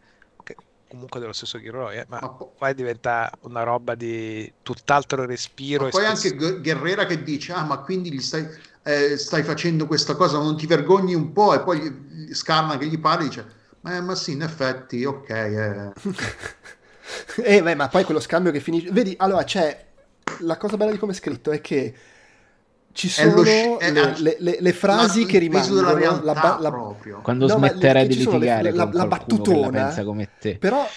comunque 0.88 1.19
dello 1.19 1.34
stesso 1.34 1.60
Gilroy, 1.60 1.98
eh, 1.98 2.06
ma 2.07 2.19
Ma 2.19 2.30
po- 2.30 2.53
qua 2.56 2.73
diventa 2.73 3.31
una 3.41 3.64
roba 3.64 3.95
di 3.95 4.52
tutt'altro 4.61 5.26
respiro 5.26 5.84
Ma 5.84 5.88
e 5.88 5.91
poi 5.91 6.03
spess- 6.03 6.31
anche 6.31 6.36
Gu- 6.36 6.61
Guerrera 6.61 7.06
che 7.06 7.23
dice: 7.23 7.53
Ah, 7.53 7.64
ma 7.64 7.80
quindi 7.80 8.11
gli 8.11 8.22
stai, 8.22 8.48
eh, 8.84 9.18
stai 9.18 9.44
facendo 9.44 9.88
questa 9.88 10.15
cosa, 10.15 10.38
non 10.38 10.57
ti 10.57 10.65
vergogni 10.65 11.14
un 11.14 11.31
po'? 11.31 11.53
E 11.53 11.61
poi 11.61 12.27
Scarna 12.34 12.77
che 12.77 12.88
gli 12.88 12.99
parla 12.99 13.23
dice: 13.26 13.45
"Eh, 13.84 14.02
Ma 14.02 14.15
sì, 14.15 14.34
in 14.34 14.41
effetti, 14.41 15.03
ok. 15.06 15.30
eh." 15.30 15.94
Eh, 17.44 17.61
beh, 17.64 17.76
ma 17.76 17.88
poi 17.90 18.03
quello 18.03 18.19
scambio 18.19 18.52
che 18.52 18.60
finisce. 18.60 18.91
Vedi, 18.91 19.15
allora 19.18 19.44
c'è. 19.44 19.88
La 20.39 20.57
cosa 20.57 20.77
bella 20.77 20.91
di 20.91 20.97
come 20.97 21.11
è 21.11 21.15
scritto 21.15 21.51
è 21.51 21.61
che 21.61 21.93
ci 22.91 23.07
sono 23.10 23.35
lo 23.35 23.43
sci- 23.45 23.77
le, 23.80 24.15
le- 24.18 24.35
le- 24.39 24.57
le 24.60 24.73
frasi 24.73 25.22
la- 25.22 25.27
che 25.27 25.38
rimangono. 25.38 25.81
La, 25.81 25.93
realtà 25.93 26.34
ba- 26.34 26.57
la- 26.60 26.69
proprio. 26.72 27.19
Quando 27.22 27.47
No, 27.47 27.57
smetterai 27.57 28.07
di 28.07 28.15
litigare 28.15 28.72
la- 28.72 28.84
con 28.85 28.93
la 28.93 28.97
la 29.03 29.07
battutona, 29.07 29.69
pensa 29.69 30.03
come 30.03 30.30
te. 30.39 30.57
Però 30.57 30.88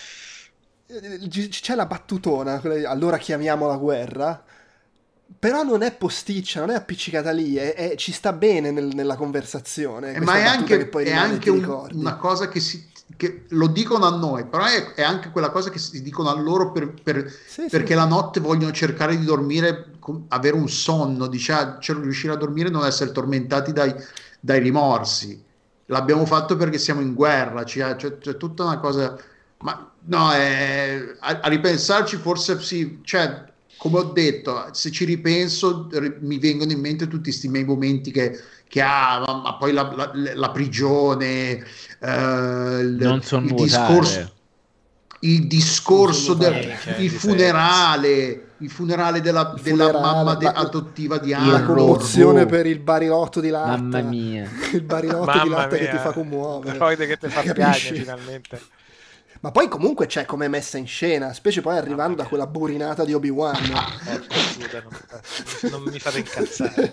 eh, 0.86 1.48
c'è 1.48 1.74
la 1.74 1.86
battutona, 1.86 2.60
allora 2.86 3.18
chiamiamo 3.18 3.66
la 3.66 3.76
guerra. 3.76 4.44
Però 5.38 5.62
non 5.62 5.82
è 5.82 5.92
posticcia, 5.94 6.60
non 6.60 6.70
è 6.70 6.74
appiccicata 6.74 7.30
lì, 7.30 7.56
è- 7.56 7.74
è- 7.74 7.94
ci 7.96 8.12
sta 8.12 8.32
bene 8.34 8.70
nel- 8.70 8.90
nella 8.94 9.16
conversazione. 9.16 10.12
Eh, 10.14 10.20
ma 10.20 10.36
è 10.36 10.42
anche, 10.44 10.76
che 10.76 10.86
poi 10.86 11.04
è 11.06 11.12
anche 11.12 11.48
un- 11.50 11.88
una 11.92 12.16
cosa 12.16 12.48
che, 12.48 12.60
si, 12.60 12.90
che 13.16 13.44
lo 13.51 13.66
dicono 13.68 14.05
a 14.06 14.16
noi, 14.16 14.47
però 14.47 14.64
è, 14.64 14.94
è 14.94 15.02
anche 15.02 15.30
quella 15.30 15.51
cosa 15.51 15.70
che 15.70 15.78
si 15.78 16.02
dicono 16.02 16.28
a 16.30 16.40
loro 16.40 16.72
per, 16.72 16.93
per- 17.02 17.30
Sì, 17.30 17.62
sì. 17.62 17.68
perché 17.68 17.94
la 17.94 18.05
notte 18.06 18.40
vogliono 18.40 18.72
cercare 18.72 19.16
di 19.16 19.24
dormire, 19.24 19.93
avere 20.28 20.56
un 20.56 20.68
sonno, 20.68 21.26
dice, 21.26 21.76
cioè, 21.80 21.97
riuscire 22.01 22.32
a 22.32 22.36
dormire 22.36 22.68
e 22.68 22.70
non 22.72 22.84
essere 22.86 23.12
tormentati 23.12 23.72
dai, 23.72 23.94
dai 24.40 24.60
rimorsi. 24.60 25.43
L'abbiamo 25.86 26.24
fatto 26.26 26.56
perché 26.56 26.78
siamo 26.78 27.01
in 27.01 27.14
guerra, 27.14 27.64
c'è, 27.64 27.97
c'è- 27.97 28.18
c'è 28.18 28.36
tutta 28.36 28.64
una 28.64 28.78
cosa... 28.78 29.16
Ma 29.59 29.93
no, 30.06 30.32
è- 30.32 31.16
a, 31.20 31.41
a 31.42 31.49
ripensarci 31.49 32.16
forse 32.16 32.60
sì, 32.60 32.99
cioè, 33.02 33.44
come 33.76 33.99
ho 33.99 34.05
detto, 34.05 34.68
se 34.73 34.91
ci 34.91 35.05
ripenso 35.05 35.89
ri- 35.92 36.16
mi 36.20 36.39
vengono 36.39 36.73
in 36.73 36.81
mente 36.81 37.07
tutti 37.08 37.24
questi 37.31 37.49
miei 37.49 37.65
momenti 37.65 38.10
che, 38.10 38.39
che 38.73 38.81
ha, 38.81 39.23
ma, 39.26 39.34
ma 39.44 39.55
poi 39.57 39.70
la, 39.75 39.92
la- 39.94 40.10
la 40.34 40.51
prigione, 40.51 41.62
eh, 42.01 42.78
il, 42.81 42.97
Non 42.99 43.20
so 43.20 43.36
il 43.36 43.52
discorso, 43.52 44.33
il 45.20 45.47
discorso 45.47 46.33
del. 46.33 46.75
Cioè, 46.83 46.94
il 46.94 46.97
di 46.97 47.09
funerale, 47.10 48.47
il 48.57 48.70
funerale 48.70 49.20
della, 49.20 49.52
Il 49.55 49.62
della 49.62 49.89
funerale, 49.89 50.01
mamma 50.17 50.34
de- 50.36 50.44
la- 50.47 50.52
adottiva 50.52 51.18
di 51.18 51.33
Il 51.33 51.51
La 51.51 51.62
commozione 51.65 52.41
robot. 52.44 52.49
per 52.49 52.67
il 52.67 52.78
barilotto 52.78 53.41
di 53.41 53.51
latta. 53.51 53.76
Mamma 53.76 54.01
mia. 54.01 54.49
Il 54.73 54.83
barilotto 54.84 55.31
di 55.33 55.39
Mamma 55.51 55.57
latta 55.57 55.76
che 55.76 55.83
mia, 55.83 55.91
ti 55.91 55.99
fa 55.99 56.12
commuovere. 56.12 56.97
Che 57.07 57.17
ti 57.18 57.28
fa 57.28 57.42
piangere 57.52 57.97
finalmente. 57.97 58.60
Ma 59.42 59.50
poi 59.50 59.66
comunque 59.66 60.06
c'è 60.06 60.24
come 60.24 60.46
messa 60.46 60.78
in 60.78 60.86
scena, 60.86 61.32
specie 61.32 61.62
poi 61.62 61.76
arrivando 61.76 62.14
da 62.14 62.28
quella 62.28 62.46
burinata 62.46 63.04
di 63.04 63.12
Obi-Wan. 63.12 63.56
Eh, 64.06 65.68
non 65.68 65.82
mi 65.82 65.98
fate 65.98 66.18
incazzare. 66.18 66.92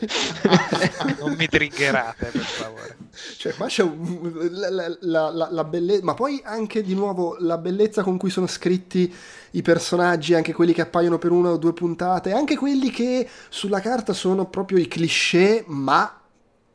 non 1.22 1.36
mi 1.38 1.48
triggerate, 1.48 2.26
per 2.26 2.42
favore. 2.42 2.98
Cioè, 3.38 3.54
qua 3.54 3.68
c'è 3.68 3.84
un, 3.84 4.48
la, 4.50 4.70
la, 4.72 5.30
la, 5.30 5.48
la 5.52 5.64
bellezza, 5.64 6.04
ma 6.04 6.16
poi 6.16 6.42
anche 6.44 6.82
di 6.82 6.96
nuovo 6.96 7.36
la 7.38 7.60
bellezza 7.60 8.02
con 8.02 8.18
cui 8.18 8.32
sono 8.32 8.48
scritti 8.48 9.14
i 9.52 9.62
personaggi, 9.62 10.34
anche 10.34 10.52
quelli 10.52 10.74
che 10.74 10.82
appaiono 10.82 11.20
per 11.20 11.30
una 11.30 11.52
o 11.52 11.58
due 11.58 11.74
puntate, 11.74 12.32
anche 12.32 12.58
quelli 12.58 12.90
che 12.90 13.30
sulla 13.50 13.80
carta 13.80 14.12
sono 14.14 14.48
proprio 14.48 14.80
i 14.80 14.88
cliché, 14.88 15.64
ma 15.68 16.19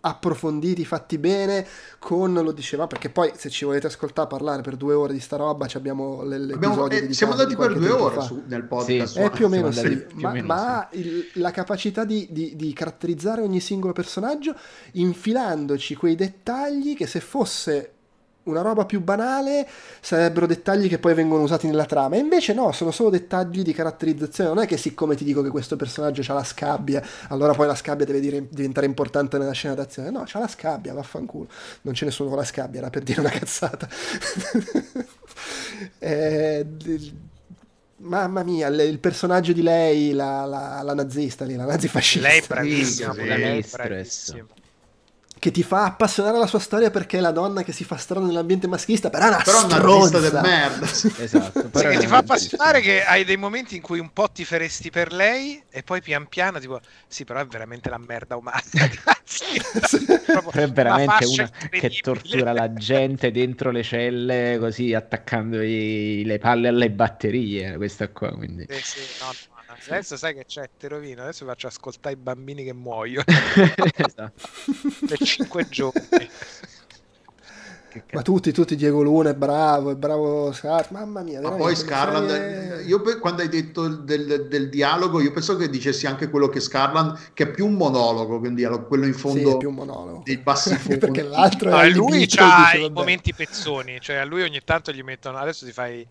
approfonditi, 0.06 0.84
fatti 0.84 1.18
bene, 1.18 1.66
con, 1.98 2.34
lo 2.34 2.52
diceva, 2.52 2.86
perché 2.86 3.08
poi 3.08 3.32
se 3.34 3.48
ci 3.48 3.64
volete 3.64 3.86
ascoltare 3.86 4.28
parlare 4.28 4.62
per 4.62 4.76
due 4.76 4.94
ore 4.94 5.14
di 5.14 5.20
sta 5.20 5.36
roba, 5.36 5.66
abbiamo 5.74 6.22
l'episodio 6.22 6.98
eh, 6.98 7.12
Siamo 7.12 7.32
andati 7.32 7.56
per 7.56 7.78
due 7.78 7.90
ore 7.90 8.20
su, 8.20 8.42
nel 8.46 8.64
podcast. 8.64 9.14
Sì, 9.14 9.20
eh, 9.20 9.30
più 9.30 9.46
o 9.46 9.48
meno 9.48 9.70
sì, 9.70 10.06
ma, 10.14 10.32
meno 10.32 10.46
ma 10.46 10.88
sì. 10.92 10.98
Il, 10.98 11.30
la 11.34 11.50
capacità 11.50 12.04
di, 12.04 12.28
di, 12.30 12.54
di 12.54 12.72
caratterizzare 12.72 13.40
ogni 13.40 13.60
singolo 13.60 13.92
personaggio 13.92 14.54
infilandoci 14.92 15.96
quei 15.96 16.14
dettagli 16.14 16.94
che 16.94 17.06
se 17.06 17.20
fosse 17.20 17.93
una 18.44 18.60
roba 18.60 18.84
più 18.84 19.00
banale 19.00 19.66
sarebbero 20.00 20.46
dettagli 20.46 20.88
che 20.88 20.98
poi 20.98 21.14
vengono 21.14 21.42
usati 21.42 21.66
nella 21.66 21.86
trama. 21.86 22.16
E 22.16 22.18
invece 22.18 22.52
no, 22.52 22.72
sono 22.72 22.90
solo 22.90 23.10
dettagli 23.10 23.62
di 23.62 23.72
caratterizzazione. 23.72 24.50
Non 24.50 24.62
è 24.62 24.66
che 24.66 24.76
siccome 24.76 25.14
ti 25.14 25.24
dico 25.24 25.42
che 25.42 25.50
questo 25.50 25.76
personaggio 25.76 26.22
ha 26.30 26.34
la 26.34 26.44
scabbia, 26.44 27.02
allora 27.28 27.52
poi 27.52 27.66
la 27.66 27.74
scabbia 27.74 28.04
deve 28.04 28.20
dire, 28.20 28.46
diventare 28.50 28.86
importante 28.86 29.38
nella 29.38 29.52
scena 29.52 29.74
d'azione. 29.74 30.10
No, 30.10 30.24
c'ha 30.26 30.38
la 30.38 30.48
scabbia, 30.48 30.92
vaffanculo. 30.92 31.48
Non 31.82 31.94
ce 31.94 32.04
ne 32.04 32.10
sono 32.10 32.28
con 32.28 32.38
la 32.38 32.44
scabbia, 32.44 32.80
era 32.80 32.90
per 32.90 33.02
dire 33.02 33.20
una 33.20 33.30
cazzata. 33.30 33.88
eh, 35.98 36.66
mamma 37.98 38.42
mia, 38.42 38.68
il 38.68 38.98
personaggio 38.98 39.52
di 39.52 39.62
lei, 39.62 40.12
la, 40.12 40.44
la, 40.44 40.82
la 40.82 40.94
nazista 40.94 41.44
lì, 41.44 41.54
la 41.54 41.64
nazifascista. 41.64 42.28
Lei 42.28 42.40
è 42.40 42.44
bravissima, 42.46 43.12
sì, 43.12 43.24
lei 43.24 43.62
è 43.62 43.66
bravissima 43.70 44.46
che 45.44 45.50
ti 45.50 45.62
fa 45.62 45.84
appassionare 45.84 46.38
la 46.38 46.46
sua 46.46 46.58
storia 46.58 46.90
perché 46.90 47.18
è 47.18 47.20
la 47.20 47.30
donna 47.30 47.62
che 47.62 47.72
si 47.72 47.84
fa 47.84 47.98
strada 47.98 48.24
nell'ambiente 48.24 48.66
maschilista, 48.66 49.10
però 49.10 49.26
è 49.26 49.28
una 49.28 49.42
però 49.42 49.58
stronza. 49.58 50.18
del 50.18 50.40
merda. 50.40 50.86
esatto. 51.22 51.70
Sì, 51.70 51.86
che 51.86 51.98
ti 51.98 52.06
fa 52.06 52.16
appassionare 52.16 52.80
che 52.80 53.04
hai 53.04 53.24
dei 53.26 53.36
momenti 53.36 53.76
in 53.76 53.82
cui 53.82 53.98
un 53.98 54.10
po' 54.10 54.30
ti 54.30 54.46
faresti 54.46 54.88
per 54.88 55.12
lei 55.12 55.62
e 55.68 55.82
poi 55.82 56.00
pian 56.00 56.28
piano 56.28 56.58
tipo 56.60 56.80
sì, 57.06 57.24
però 57.24 57.40
è 57.40 57.46
veramente 57.46 57.90
la 57.90 57.98
merda 57.98 58.36
umana. 58.36 58.62
è 60.50 60.66
veramente 60.70 61.26
una, 61.26 61.42
una 61.42 61.68
che 61.68 61.90
tortura 62.00 62.54
la 62.54 62.72
gente 62.72 63.30
dentro 63.30 63.70
le 63.70 63.82
celle 63.82 64.56
così 64.58 64.94
attaccando 64.94 65.58
le 65.58 66.38
palle 66.40 66.68
alle 66.68 66.90
batterie, 66.90 67.76
questa 67.76 68.08
qua, 68.08 68.32
quindi. 68.32 68.64
Sì, 68.70 68.80
sì, 68.82 69.00
no, 69.20 69.26
no 69.26 69.53
Adesso 69.88 70.16
sai 70.16 70.34
che 70.34 70.44
c'è, 70.44 70.68
te 70.78 70.88
rovino. 70.88 71.22
Adesso 71.22 71.44
faccio 71.44 71.66
ascoltare 71.66 72.14
i 72.14 72.18
bambini 72.18 72.64
che 72.64 72.72
muoiono. 72.72 73.24
esatto. 73.96 74.48
per 75.06 75.18
5 75.18 75.68
giorni. 75.70 76.30
Ma 78.12 78.22
tutti, 78.22 78.50
tutti, 78.52 78.74
Diego 78.74 79.02
Luna 79.02 79.30
è 79.30 79.34
bravo, 79.34 79.92
è 79.92 79.94
bravo 79.94 80.52
Scar- 80.52 80.90
mamma 80.90 81.22
mia. 81.22 81.40
Ma 81.40 81.52
poi 81.52 81.76
Scarland, 81.76 82.28
serie... 82.28 82.82
io 82.82 83.00
quando 83.20 83.42
hai 83.42 83.48
detto 83.48 83.86
del, 83.88 84.48
del, 84.48 84.68
dialogo, 84.68 85.20
io 85.20 85.30
penso 85.30 85.56
che 85.56 85.70
dicessi 85.70 86.06
anche 86.06 86.28
quello 86.28 86.48
che 86.48 86.58
Scarland, 86.58 87.30
che 87.32 87.44
è 87.44 87.50
più 87.50 87.66
un 87.66 87.74
monologo 87.74 88.40
che 88.40 88.48
un 88.48 88.54
dialogo, 88.54 88.86
quello 88.86 89.06
in 89.06 89.14
fondo 89.14 89.52
sì, 89.52 89.56
più 89.58 89.68
un 89.68 89.74
monologo. 89.76 90.22
dei 90.24 90.38
bassi 90.38 90.74
fondi. 90.74 90.98
Perché 90.98 91.22
l'altro 91.22 91.70
no, 91.70 91.78
è 91.78 91.88
lui 91.88 92.26
ha 92.36 92.76
i 92.76 92.90
momenti 92.90 93.32
pezzoni, 93.32 94.00
cioè 94.00 94.16
a 94.16 94.24
lui 94.24 94.42
ogni 94.42 94.60
tanto 94.64 94.90
gli 94.90 95.02
mettono, 95.02 95.38
adesso 95.38 95.64
ti 95.64 95.72
fai 95.72 96.04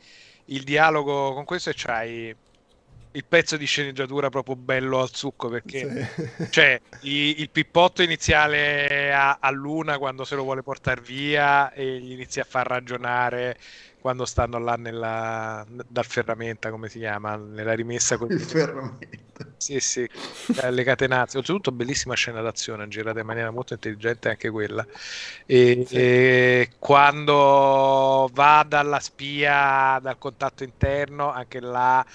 il 0.46 0.64
dialogo 0.64 1.34
con 1.34 1.44
questo 1.44 1.70
e 1.70 1.74
c'hai 1.76 2.36
il 3.16 3.26
pezzo 3.26 3.58
di 3.58 3.66
sceneggiatura 3.66 4.30
proprio 4.30 4.56
bello 4.56 5.00
al 5.00 5.14
succo 5.14 5.48
perché 5.48 6.10
sì. 6.16 6.50
cioè, 6.50 6.82
il, 7.02 7.42
il, 7.42 7.50
pippotto 7.50 8.02
iniziale 8.02 9.14
a, 9.14 9.38
a, 9.40 9.52
Luna 9.52 9.98
quando 9.98 10.24
se 10.24 10.36
lo 10.36 10.44
vuole 10.44 10.64
portare 10.64 11.02
via 11.02 11.72
e 11.74 12.00
gli 12.00 12.12
inizia 12.12 12.42
a 12.42 12.48
far 12.50 12.68
ragionare 12.68 13.58
quando 14.00 14.26
stanno 14.26 14.58
là 14.58 14.76
nella, 14.76 15.66
dal 15.88 16.06
ferramenta 16.06 16.72
come 16.72 16.90
si 16.90 17.00
chiama 17.00 17.36
nella 17.36 17.74
rimessa 17.74 18.18
con 18.18 18.32
il 18.32 18.42
ferramenta 18.42 19.48
sì 19.58 19.80
sì 19.80 20.10
le 20.70 20.84
catenazze 20.84 21.38
oltretutto 21.38 21.72
bellissima 21.72 22.16
scena 22.16 22.42
d'azione 22.42 22.88
girata 22.88 23.20
in 23.20 23.26
maniera 23.26 23.52
molto 23.52 23.74
intelligente 23.74 24.30
anche 24.30 24.50
quella 24.50 24.86
e, 25.46 25.86
sì. 25.88 25.96
e 25.96 26.70
quando 26.80 28.30
va 28.34 28.66
dalla 28.68 29.00
spia 29.00 30.00
dal 30.02 30.18
contatto 30.18 30.64
interno 30.64 31.32
anche 31.32 31.62
là 31.62 32.06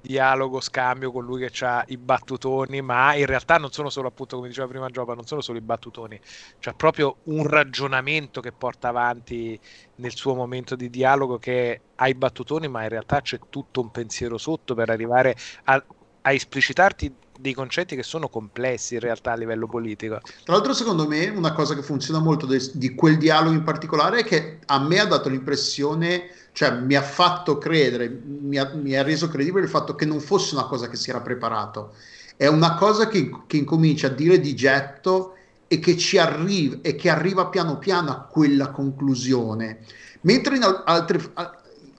dialogo, 0.00 0.60
scambio 0.60 1.12
con 1.12 1.24
lui 1.24 1.46
che 1.46 1.64
ha 1.64 1.84
i 1.88 1.96
battutoni, 1.96 2.82
ma 2.82 3.14
in 3.14 3.26
realtà 3.26 3.56
non 3.58 3.70
sono 3.70 3.88
solo 3.88 4.08
appunto 4.08 4.36
come 4.36 4.48
diceva 4.48 4.66
prima 4.66 4.88
Giova, 4.88 5.14
non 5.14 5.26
sono 5.26 5.40
solo 5.40 5.58
i 5.58 5.62
battutoni, 5.62 6.20
c'è 6.58 6.74
proprio 6.74 7.18
un 7.24 7.46
ragionamento 7.46 8.40
che 8.40 8.52
porta 8.52 8.88
avanti 8.88 9.58
nel 9.96 10.14
suo 10.14 10.34
momento 10.34 10.74
di 10.76 10.90
dialogo 10.90 11.38
che 11.38 11.80
ha 11.94 12.08
i 12.08 12.14
battutoni, 12.14 12.68
ma 12.68 12.82
in 12.82 12.88
realtà 12.88 13.20
c'è 13.20 13.38
tutto 13.48 13.80
un 13.80 13.90
pensiero 13.90 14.38
sotto 14.38 14.74
per 14.74 14.90
arrivare 14.90 15.36
a, 15.64 15.82
a 16.22 16.32
esplicitarti 16.32 17.14
dei 17.42 17.52
concetti 17.52 17.96
che 17.96 18.04
sono 18.04 18.28
complessi 18.28 18.94
in 18.94 19.00
realtà 19.00 19.32
a 19.32 19.36
livello 19.36 19.66
politico. 19.66 20.20
Tra 20.44 20.54
l'altro, 20.54 20.72
secondo 20.72 21.08
me, 21.08 21.28
una 21.28 21.52
cosa 21.52 21.74
che 21.74 21.82
funziona 21.82 22.20
molto 22.20 22.46
de- 22.46 22.70
di 22.74 22.94
quel 22.94 23.18
dialogo 23.18 23.54
in 23.54 23.64
particolare 23.64 24.20
è 24.20 24.24
che 24.24 24.60
a 24.64 24.78
me 24.78 25.00
ha 25.00 25.06
dato 25.06 25.28
l'impressione 25.28 26.30
cioè 26.52 26.70
mi 26.70 26.94
ha 26.94 27.02
fatto 27.02 27.56
credere, 27.56 28.08
mi 28.08 28.58
ha, 28.58 28.70
mi 28.74 28.94
ha, 28.94 29.02
reso 29.02 29.28
credibile 29.28 29.64
il 29.64 29.70
fatto 29.70 29.94
che 29.94 30.04
non 30.04 30.20
fosse 30.20 30.54
una 30.54 30.66
cosa 30.66 30.88
che 30.88 30.96
si 30.96 31.08
era 31.08 31.22
preparato, 31.22 31.94
è 32.36 32.46
una 32.46 32.74
cosa 32.74 33.08
che, 33.08 33.30
che 33.46 33.56
incomincia 33.56 34.08
a 34.08 34.10
dire 34.10 34.38
di 34.38 34.54
getto 34.54 35.34
e 35.66 35.78
che 35.78 35.96
ci 35.96 36.18
arriva 36.18 36.76
e 36.82 36.94
che 36.94 37.08
arriva 37.08 37.46
piano 37.46 37.78
piano 37.78 38.10
a 38.10 38.20
quella 38.20 38.68
conclusione. 38.68 39.78
Mentre 40.22 40.56
in 40.56 40.82
altre 40.84 41.32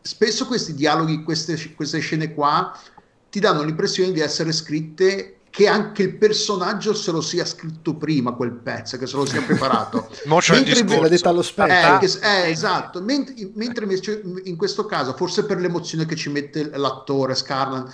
spesso 0.03 0.45
questi 0.45 0.75
dialoghi, 0.75 1.23
queste, 1.23 1.73
queste 1.73 1.99
scene 1.99 2.33
qua 2.33 2.77
ti 3.33 3.39
danno 3.39 3.63
l'impressione 3.63 4.11
di 4.11 4.19
essere 4.19 4.51
scritte 4.51 5.37
che 5.49 5.67
anche 5.67 6.03
il 6.03 6.17
personaggio 6.17 6.93
se 6.93 7.09
lo 7.09 7.19
sia 7.19 7.43
scritto 7.45 7.95
prima 7.95 8.33
quel 8.33 8.51
pezzo, 8.51 8.95
che 8.99 9.07
se 9.07 9.15
lo 9.15 9.25
sia 9.25 9.41
preparato. 9.41 10.07
mentre 10.53 10.99
l'ha 10.99 11.07
detto 11.07 11.29
allo 11.29 11.41
specchio. 11.41 12.21
Eh, 12.21 12.45
eh, 12.45 12.49
esatto, 12.51 13.01
mentre, 13.01 13.33
mentre 13.55 13.87
in 14.43 14.55
questo 14.55 14.85
caso, 14.85 15.15
forse 15.15 15.45
per 15.45 15.59
l'emozione 15.59 16.05
che 16.05 16.15
ci 16.15 16.29
mette 16.29 16.69
l'attore 16.77 17.33
Scarlan, 17.33 17.91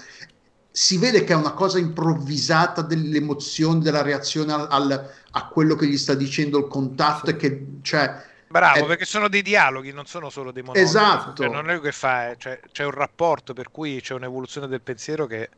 si 0.70 0.98
vede 0.98 1.24
che 1.24 1.32
è 1.32 1.38
una 1.38 1.54
cosa 1.54 1.80
improvvisata 1.80 2.82
dell'emozione, 2.82 3.80
della 3.80 4.02
reazione 4.02 4.52
al, 4.52 4.68
al, 4.70 5.10
a 5.32 5.48
quello 5.48 5.76
che 5.76 5.88
gli 5.88 5.98
sta 5.98 6.16
dicendo 6.16 6.58
il 6.58 6.68
contatto, 6.68 7.34
che 7.38 7.78
cioè, 7.82 8.14
Bravo, 8.50 8.84
è... 8.84 8.88
perché 8.88 9.06
sono 9.06 9.28
dei 9.28 9.42
dialoghi, 9.42 9.92
non 9.92 10.06
sono 10.06 10.30
solo 10.30 10.52
dei 10.52 10.64
monologhi. 10.64 10.88
Esatto. 10.88 11.44
Cioè, 11.44 11.52
non 11.52 11.70
è 11.70 11.80
che 11.80 11.92
fa, 11.92 12.36
cioè, 12.36 12.60
c'è 12.72 12.84
un 12.84 12.92
rapporto 12.92 13.54
per 13.54 13.70
cui 13.72 14.02
c'è 14.02 14.14
un'evoluzione 14.16 14.68
del 14.68 14.82
pensiero 14.82 15.28
che 15.28 15.50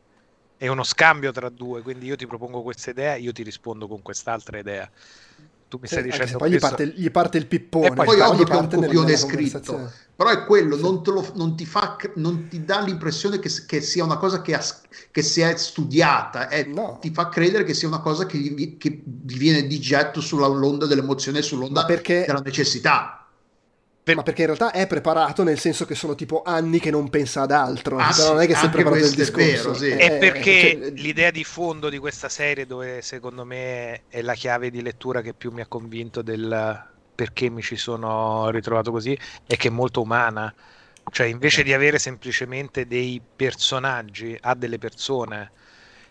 è 0.56 0.68
uno 0.68 0.84
scambio 0.84 1.32
tra 1.32 1.48
due, 1.48 1.82
quindi 1.82 2.06
io 2.06 2.16
ti 2.16 2.26
propongo 2.26 2.62
questa 2.62 2.90
idea, 2.90 3.16
io 3.16 3.32
ti 3.32 3.42
rispondo 3.42 3.88
con 3.88 4.02
quest'altra 4.02 4.58
idea. 4.58 4.88
Tu 5.72 5.78
mi 5.80 5.86
stai 5.86 6.02
dicendo 6.02 6.36
poi 6.36 6.50
gli 6.50 6.58
parte, 6.58 6.86
gli 6.86 7.10
parte, 7.10 7.38
il 7.38 7.46
pippone, 7.46 7.86
e 7.86 7.92
poi, 7.94 8.04
poi 8.04 8.16
che 8.16 8.52
è 8.52 8.56
un 8.56 8.68
copione 8.68 9.16
scritto, 9.16 9.90
però 10.14 10.28
è 10.28 10.44
quello, 10.44 10.76
non, 10.76 11.00
lo, 11.02 11.32
non, 11.34 11.56
ti 11.56 11.64
fa, 11.64 11.96
non, 12.16 12.46
ti 12.48 12.62
dà 12.62 12.82
l'impressione 12.82 13.38
che, 13.38 13.50
che 13.64 13.80
sia 13.80 14.04
una 14.04 14.18
cosa 14.18 14.42
che, 14.42 14.52
ha, 14.54 14.62
che 15.10 15.22
sia 15.22 15.56
studiata, 15.56 16.48
è, 16.48 16.64
no. 16.64 16.98
ti 17.00 17.10
fa 17.10 17.30
credere 17.30 17.64
che 17.64 17.72
sia 17.72 17.88
una 17.88 18.00
cosa 18.00 18.26
che 18.26 18.36
gli, 18.36 18.76
che 18.76 19.02
gli 19.02 19.38
viene 19.38 19.66
di 19.66 19.80
getto 19.80 20.20
sull'onda 20.20 20.84
dell'emozione, 20.84 21.40
sull'onda 21.40 21.86
perché... 21.86 22.24
della 22.26 22.42
necessità. 22.44 23.21
Per... 24.04 24.16
Ma 24.16 24.22
perché 24.22 24.40
in 24.40 24.46
realtà 24.48 24.72
è 24.72 24.86
preparato, 24.88 25.44
nel 25.44 25.60
senso 25.60 25.84
che 25.84 25.94
sono 25.94 26.16
tipo 26.16 26.42
anni 26.44 26.80
che 26.80 26.90
non 26.90 27.08
pensa 27.08 27.42
ad 27.42 27.52
altro. 27.52 27.98
Ah, 27.98 28.10
però 28.10 28.12
sì, 28.12 28.28
non 28.32 28.40
è 28.40 28.46
che 28.46 28.54
si 28.56 28.66
è 28.66 28.70
preparato 28.70 29.04
il 29.04 29.14
discorso. 29.14 29.40
È, 29.40 29.52
vero, 29.52 29.74
sì. 29.74 29.90
è, 29.90 29.96
è 29.96 30.18
perché 30.18 30.78
cioè... 30.80 30.90
l'idea 30.90 31.30
di 31.30 31.44
fondo 31.44 31.88
di 31.88 31.98
questa 31.98 32.28
serie, 32.28 32.66
dove 32.66 33.00
secondo 33.02 33.44
me 33.44 34.02
è 34.08 34.20
la 34.22 34.34
chiave 34.34 34.70
di 34.70 34.82
lettura 34.82 35.20
che 35.20 35.34
più 35.34 35.52
mi 35.52 35.60
ha 35.60 35.66
convinto 35.66 36.20
del 36.20 36.90
perché 37.14 37.50
mi 37.50 37.62
ci 37.62 37.76
sono 37.76 38.50
ritrovato 38.50 38.90
così, 38.90 39.16
è 39.46 39.56
che 39.56 39.68
è 39.68 39.70
molto 39.70 40.00
umana. 40.00 40.52
Cioè, 41.10 41.26
invece 41.26 41.62
di 41.62 41.72
avere 41.72 41.98
semplicemente 41.98 42.86
dei 42.86 43.20
personaggi, 43.36 44.36
ha 44.40 44.54
delle 44.54 44.78
persone. 44.78 45.50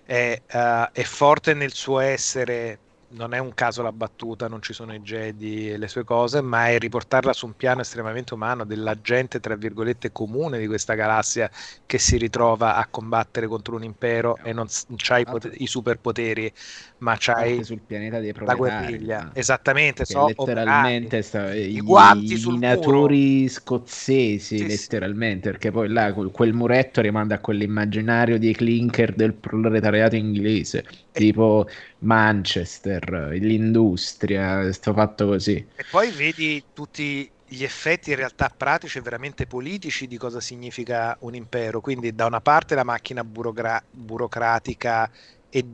È, 0.06 0.42
uh, 0.52 0.90
è 0.92 1.04
forte 1.04 1.54
nel 1.54 1.74
suo 1.74 2.00
essere 2.00 2.80
non 3.12 3.34
è 3.34 3.40
un 3.40 3.54
caso 3.54 3.82
la 3.82 3.92
battuta, 3.92 4.48
non 4.48 4.62
ci 4.62 4.74
sono 4.74 4.94
i 4.94 5.00
Jedi 5.02 5.72
e 5.72 5.78
le 5.78 5.88
sue 5.88 6.04
cose, 6.04 6.42
ma 6.42 6.68
è 6.70 6.78
riportarla 6.80 7.34
su 7.34 7.46
un 7.46 7.54
piano 7.56 7.82
estremamente 7.82 8.34
umano 8.34 8.66
della 8.66 9.00
gente, 9.02 9.40
tra 9.40 9.56
virgolette, 9.56 10.12
comune 10.12 10.60
di 10.60 10.68
questa 10.68 10.94
galassia 10.94 11.50
che 11.86 11.98
si 12.00 12.18
ritrova 12.18 12.76
a 12.76 12.88
combattere 12.90 13.48
contro 13.48 13.76
un 13.76 13.84
impero 13.84 14.42
e 14.42 14.54
non 14.54 14.68
ha 15.10 15.20
i, 15.20 15.26
pot- 15.26 15.52
i 15.58 15.68
superpoteri, 15.68 16.52
ma 17.00 17.16
c'hai 17.18 17.64
sul 17.64 17.82
pianeta 17.82 18.20
dei 18.20 18.34
la 18.40 18.56
guerriglia. 18.56 19.30
Esattamente, 19.34 20.06
so, 20.06 20.26
letteralmente 20.26 21.22
sta, 21.22 21.54
i, 21.54 21.76
i 21.76 21.82
guanti 21.82 22.36
i 22.36 22.58
natori 22.58 23.48
muro. 23.48 23.50
scozzesi, 23.50 24.58
Sì, 24.58 24.70
sì. 24.70 24.90
letteralmente, 24.90 25.50
perché 25.52 25.72
poi 25.72 25.90
là 25.90 26.14
quel, 26.14 26.32
quel 26.32 26.54
muretto 26.54 27.02
rimanda 27.02 27.36
a 27.36 27.40
quell'immaginario 27.40 28.38
di 28.40 28.54
clinker 28.54 29.14
del 29.14 29.34
proletariato 29.36 30.16
inglese, 30.16 30.84
tipo 31.12 31.68
Manchester, 32.02 33.30
l'industria, 33.32 34.72
sto 34.72 34.94
fatto 34.94 35.28
così. 35.28 35.68
E 35.76 35.86
poi 35.90 36.12
vedi 36.12 36.64
tutti 36.74 37.32
gli 37.44 37.64
effetti 37.64 38.12
in 38.12 38.16
realtà 38.16 38.50
pratici 38.50 38.98
e 38.98 39.02
veramente 39.02 39.48
politici 39.48 40.08
di 40.08 40.18
cosa 40.18 40.40
significa 40.40 41.16
un 41.22 41.36
impero. 41.36 41.82
Quindi 41.82 42.14
da 42.14 42.26
una 42.26 42.42
parte 42.42 42.76
la 42.76 42.84
macchina 42.84 43.24
burocra- 43.24 43.84
burocratica 43.90 45.12
e 45.50 45.66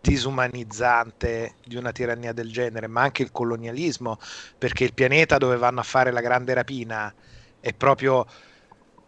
disumanizzante 0.00 1.56
di 1.64 1.76
una 1.76 1.92
tirannia 1.92 2.32
del 2.32 2.50
genere, 2.52 2.86
ma 2.86 3.02
anche 3.02 3.22
il 3.22 3.30
colonialismo, 3.32 4.18
perché 4.58 4.84
il 4.84 4.94
pianeta 4.94 5.38
dove 5.38 5.56
vanno 5.56 5.80
a 5.80 5.82
fare 5.82 6.12
la 6.12 6.20
grande 6.20 6.54
rapina 6.54 7.12
è 7.58 7.72
proprio 7.74 8.24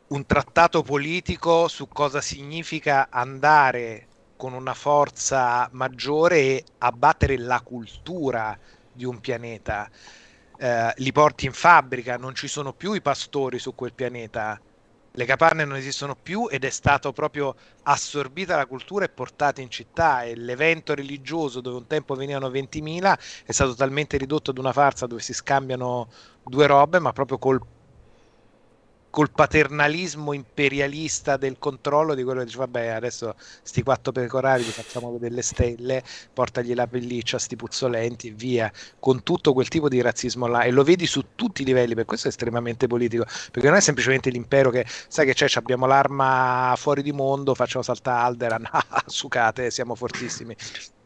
un 0.08 0.24
trattato 0.26 0.82
politico 0.82 1.68
su 1.68 1.86
cosa 1.88 2.20
significa 2.20 3.08
andare 3.10 4.07
con 4.38 4.54
una 4.54 4.74
forza 4.74 5.68
maggiore 5.72 6.38
e 6.38 6.64
abbattere 6.78 7.36
la 7.36 7.60
cultura 7.60 8.56
di 8.92 9.04
un 9.04 9.20
pianeta. 9.20 9.90
Eh, 10.56 10.92
li 10.96 11.12
porti 11.12 11.46
in 11.46 11.52
fabbrica, 11.52 12.16
non 12.16 12.34
ci 12.34 12.48
sono 12.48 12.72
più 12.72 12.94
i 12.94 13.02
pastori 13.02 13.58
su 13.58 13.74
quel 13.74 13.94
pianeta, 13.94 14.60
le 15.12 15.24
capanne 15.24 15.64
non 15.64 15.76
esistono 15.76 16.14
più 16.14 16.46
ed 16.48 16.64
è 16.64 16.70
stato 16.70 17.12
proprio 17.12 17.56
assorbita 17.82 18.54
la 18.56 18.66
cultura 18.66 19.04
e 19.04 19.08
portata 19.08 19.60
in 19.60 19.68
città 19.70 20.22
e 20.22 20.36
l'evento 20.36 20.94
religioso 20.94 21.60
dove 21.60 21.78
un 21.78 21.86
tempo 21.88 22.14
venivano 22.14 22.48
20.000 22.48 23.18
è 23.44 23.52
stato 23.52 23.74
talmente 23.74 24.16
ridotto 24.16 24.50
ad 24.50 24.58
una 24.58 24.72
farsa 24.72 25.06
dove 25.06 25.20
si 25.20 25.32
scambiano 25.32 26.08
due 26.44 26.66
robe, 26.66 27.00
ma 27.00 27.12
proprio 27.12 27.38
col 27.38 27.60
col 29.10 29.30
paternalismo 29.30 30.32
imperialista 30.32 31.36
del 31.36 31.56
controllo 31.58 32.14
di 32.14 32.22
quello 32.22 32.40
che 32.40 32.46
dice 32.46 32.58
vabbè 32.58 32.88
adesso 32.88 33.34
sti 33.62 33.82
quattro 33.82 34.12
pecorari 34.12 34.64
li 34.64 34.70
facciamo 34.70 35.12
vedere 35.12 35.34
le 35.34 35.42
stelle 35.42 36.02
portagli 36.32 36.74
la 36.74 36.86
pelliccia 36.86 37.38
sti 37.38 37.56
puzzolenti 37.56 38.30
via. 38.30 38.70
Con 38.98 39.22
tutto 39.22 39.52
quel 39.52 39.68
tipo 39.68 39.88
di 39.88 40.00
razzismo 40.00 40.46
là 40.46 40.62
e 40.62 40.70
lo 40.70 40.82
vedi 40.84 41.06
su 41.06 41.34
tutti 41.34 41.62
i 41.62 41.64
livelli 41.64 41.94
per 41.94 42.04
questo 42.04 42.28
è 42.28 42.30
estremamente 42.30 42.86
politico 42.86 43.24
perché 43.50 43.68
non 43.68 43.76
è 43.76 43.80
semplicemente 43.80 44.30
l'impero 44.30 44.70
che 44.70 44.84
sai 45.08 45.26
che 45.26 45.34
c'è? 45.34 45.46
Abbiamo 45.54 45.86
l'arma 45.86 46.74
fuori 46.76 47.02
di 47.02 47.12
mondo 47.12 47.54
facciamo 47.54 47.82
saltare 47.82 48.20
Alderan. 48.22 48.68
Sucate 49.06 49.70
siamo 49.70 49.94
fortissimi 49.94 50.54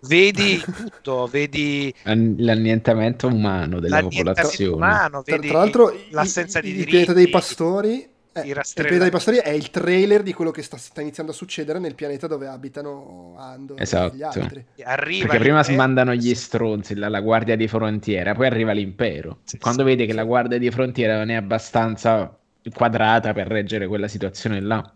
vedi 0.02 0.58
tutto 0.74 1.26
vedi 1.26 1.94
l'annientamento 2.02 3.28
umano 3.28 3.80
della 3.80 4.00
l'annientamento 4.00 4.58
popolazione 4.60 4.72
umano 4.74 5.22
Tra, 5.22 5.36
vedi 5.36 5.48
tra 5.48 5.58
l'altro, 5.58 6.06
l'assenza 6.10 6.58
il, 6.58 6.64
di 6.64 6.70
il 6.70 6.74
diritti 6.74 6.90
pianeta 6.90 7.12
dei 7.12 7.28
pastori. 7.28 8.08
eh, 8.32 8.40
i 8.46 8.50
il 8.50 8.84
pianeta 8.84 8.98
dei 9.02 9.10
pastori 9.10 9.36
è 9.38 9.50
il 9.50 9.70
trailer 9.70 10.22
di 10.22 10.32
quello 10.32 10.50
che 10.50 10.62
sta, 10.62 10.76
sta 10.76 11.00
iniziando 11.02 11.32
a 11.32 11.34
succedere 11.34 11.78
nel 11.78 11.94
pianeta 11.94 12.26
dove 12.26 12.46
abitano 12.46 13.34
Andor 13.38 13.80
Esatto. 13.80 14.12
e 14.14 14.16
gli 14.16 14.22
altri. 14.22 14.66
arriva 14.82 15.26
Perché 15.28 15.38
prima 15.38 15.62
l'impero- 15.62 15.76
mandano 15.76 16.14
gli 16.14 16.34
stronzi, 16.34 16.94
la, 16.94 17.08
la 17.08 17.20
guardia 17.20 17.56
di 17.56 17.68
frontiera, 17.68 18.34
poi 18.34 18.46
arriva 18.46 18.72
l'impero. 18.72 19.40
Sì, 19.44 19.58
Quando 19.58 19.82
sì. 19.82 19.88
vede 19.88 20.06
che 20.06 20.12
la 20.14 20.24
guardia 20.24 20.58
di 20.58 20.70
frontiera 20.70 21.16
non 21.18 21.28
è 21.30 21.34
abbastanza 21.34 22.36
quadrata 22.72 23.32
per 23.32 23.46
reggere 23.48 23.86
quella 23.86 24.08
situazione 24.08 24.60
là. 24.60 24.94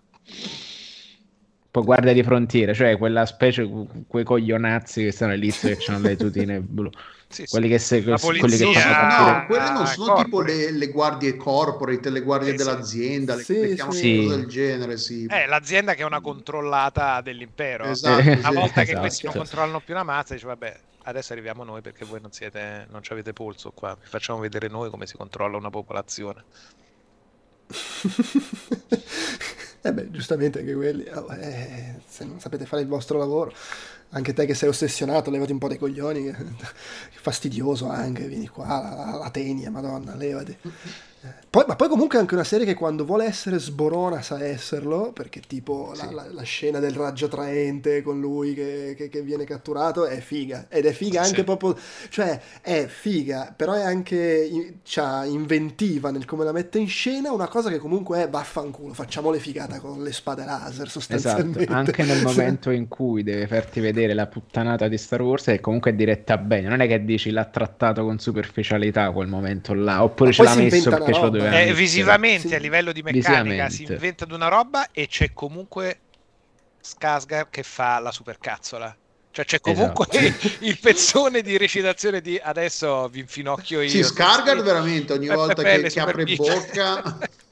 Poi 1.76 1.84
guardia 1.84 2.14
di 2.14 2.22
frontiera, 2.22 2.72
cioè 2.72 2.96
quella 2.96 3.26
specie, 3.26 3.70
quei 4.08 4.24
coglionazzi 4.24 5.04
che 5.04 5.12
stanno 5.12 5.32
all'inizio 5.32 5.76
che 5.76 5.92
hanno 5.92 6.06
le 6.06 6.16
tutine 6.16 6.60
blu. 6.60 6.88
Sì. 7.28 7.44
Quelli 7.46 7.68
che, 7.68 7.78
se, 7.78 8.02
La 8.02 8.16
quelli 8.18 8.56
che 8.56 8.72
fanno 8.72 8.96
Ah, 8.96 9.40
no, 9.40 9.46
quelle 9.46 9.70
non 9.72 9.86
sono 9.86 10.14
tipo 10.14 10.36
corporate. 10.38 10.70
le, 10.70 10.78
le 10.78 10.88
guardie 10.88 11.36
corporate, 11.36 12.08
le 12.08 12.20
guardie 12.22 12.54
Eh, 12.54 12.56
dell'azienda, 12.56 13.34
le, 13.34 13.42
Sì, 13.42 13.60
le 13.60 13.74
chiamano 13.74 13.94
sì. 13.94 14.22
cose 14.24 14.36
del 14.36 14.46
genere, 14.46 14.96
sì. 14.96 15.26
Eh, 15.28 15.46
l'azienda 15.46 15.92
che 15.92 16.00
è 16.00 16.04
una 16.06 16.22
controllata 16.22 17.20
dell'impero. 17.20 17.84
Esatto, 17.84 18.22
Eh, 18.22 18.38
Una 18.38 18.48
sì. 18.48 18.54
volta 18.54 18.72
che 18.76 18.80
esatto. 18.82 19.00
questi 19.00 19.26
non 19.26 19.34
controllano 19.34 19.80
più 19.80 19.92
la 19.92 20.02
mazza, 20.02 20.32
dice 20.32 20.46
vabbè, 20.46 20.80
adesso 21.02 21.32
arriviamo 21.34 21.62
noi 21.62 21.82
perché 21.82 22.06
voi 22.06 22.22
non 22.22 22.32
siete, 22.32 22.86
non 22.90 23.02
ci 23.02 23.12
avete 23.12 23.34
polso 23.34 23.70
qua, 23.72 23.94
vi 24.00 24.08
facciamo 24.08 24.38
vedere 24.38 24.68
noi 24.68 24.88
come 24.88 25.06
si 25.06 25.14
controlla 25.14 25.58
una 25.58 25.68
popolazione. 25.68 26.42
eh 29.86 29.92
beh, 29.92 30.10
giustamente 30.10 30.60
anche 30.60 30.74
quelli. 30.74 31.04
oh, 31.14 31.32
eh, 31.34 32.00
se 32.06 32.24
non 32.24 32.40
sapete 32.40 32.66
fare 32.66 32.82
il 32.82 32.88
vostro 32.88 33.18
lavoro, 33.18 33.52
anche 34.10 34.32
te 34.32 34.46
che 34.46 34.54
sei 34.54 34.68
ossessionato, 34.68 35.30
levati 35.30 35.52
un 35.52 35.58
po' 35.58 35.68
dei 35.68 35.78
coglioni. 35.78 36.34
fastidioso 37.26 37.88
anche, 37.88 38.26
vieni 38.26 38.46
qua, 38.48 38.66
la, 38.66 38.94
la, 38.94 39.16
la 39.18 39.30
tenia, 39.30 39.70
madonna, 39.70 40.14
levati. 40.14 40.56
Poi, 41.48 41.64
ma 41.66 41.74
poi 41.76 41.88
comunque 41.88 42.18
è 42.18 42.20
anche 42.20 42.34
una 42.34 42.44
serie 42.44 42.66
che 42.66 42.74
quando 42.74 43.04
vuole 43.06 43.24
essere 43.24 43.58
sborona 43.58 44.20
sa 44.20 44.44
esserlo, 44.44 45.10
perché 45.12 45.40
tipo 45.46 45.92
la, 45.96 46.06
Sì. 46.08 46.14
la- 46.14 46.26
la 46.30 46.42
scena 46.42 46.78
del 46.80 46.92
raggio 46.92 47.28
traente 47.28 48.02
con 48.02 48.20
lui 48.20 48.52
che, 48.52 48.94
che- 48.96 49.08
che 49.08 49.22
viene 49.22 49.44
catturato 49.44 50.04
è 50.04 50.20
figa. 50.20 50.66
Ed 50.68 50.84
è 50.84 50.92
figa 50.92 51.22
Sì. 51.22 51.28
anche 51.30 51.44
proprio, 51.44 51.74
cioè 52.10 52.38
è 52.60 52.86
figa, 52.86 53.54
però 53.56 53.72
è 53.72 53.82
anche 53.82 54.74
c'ha 54.84 55.24
inventiva 55.24 56.10
nel 56.10 56.24
come 56.26 56.44
la 56.44 56.52
mette 56.52 56.78
in 56.78 56.88
scena, 56.88 57.32
una 57.32 57.48
cosa 57.48 57.70
che 57.70 57.78
comunque 57.78 58.22
è 58.24 58.28
vaffanculo, 58.28 58.92
facciamo 58.92 59.30
le 59.30 59.38
figata 59.38 59.80
con 59.80 60.02
le 60.02 60.12
spade 60.12 60.44
laser 60.44 60.86
Esatto, 60.86 60.88
sostanzialmente. 60.90 61.72
anche 61.72 62.02
nel 62.04 62.16
Cioè, 62.18 62.24
momento 62.36 62.70
in 62.70 62.88
cui 62.88 63.22
deve 63.22 63.46
farti 63.46 63.80
vedere 63.80 64.12
la 64.14 64.26
puttanata 64.26 64.88
di 64.88 64.98
Star 64.98 65.22
Wars 65.22 65.46
è 65.46 65.60
comunque 65.60 65.94
diretta 65.94 66.36
bene, 66.36 66.68
non 66.68 66.80
è 66.80 66.86
che 66.86 67.02
dici 67.04 67.30
l'ha 67.30 67.44
trattato 67.46 68.04
con 68.04 68.18
superficialità 68.18 69.10
quel 69.10 69.28
momento 69.28 69.72
là, 69.72 70.02
oppure 70.04 70.28
Ma 70.30 70.34
ce 70.34 70.42
l'ha 70.42 70.54
messo 70.54 70.90
perché 70.90 71.12
roba. 71.16 71.38
doveva 71.38 71.60
Eh, 71.60 71.74
visivamente 71.74 72.48
Sì. 72.48 72.54
a 72.54 72.58
livello 72.58 72.92
di 72.92 73.02
meccanica 73.02 73.68
si 73.68 73.82
inventa 73.84 74.24
di 74.24 74.32
una 74.32 74.48
roba 74.48 74.90
e 74.92 75.06
c'è 75.06 75.32
comunque 75.32 76.00
Skarsgård 76.82 77.48
che 77.50 77.62
fa 77.62 77.98
la 77.98 78.12
supercazzola. 78.12 78.96
Cioè 79.30 79.44
c'è 79.44 79.60
comunque 79.60 80.06
Esatto. 80.10 80.56
il 80.64 80.78
pezzone 80.78 81.42
di 81.42 81.58
recitazione 81.58 82.20
di 82.20 82.40
adesso 82.42 83.08
vi 83.08 83.20
infinocchio 83.20 83.82
io. 83.82 83.88
Sì, 83.90 84.02
Scargard 84.02 84.62
veramente 84.62 85.12
ogni 85.12 85.26
volta 85.26 85.62
che, 85.62 85.82
che 85.82 86.00
apre 86.00 86.24
bocca 86.24 87.18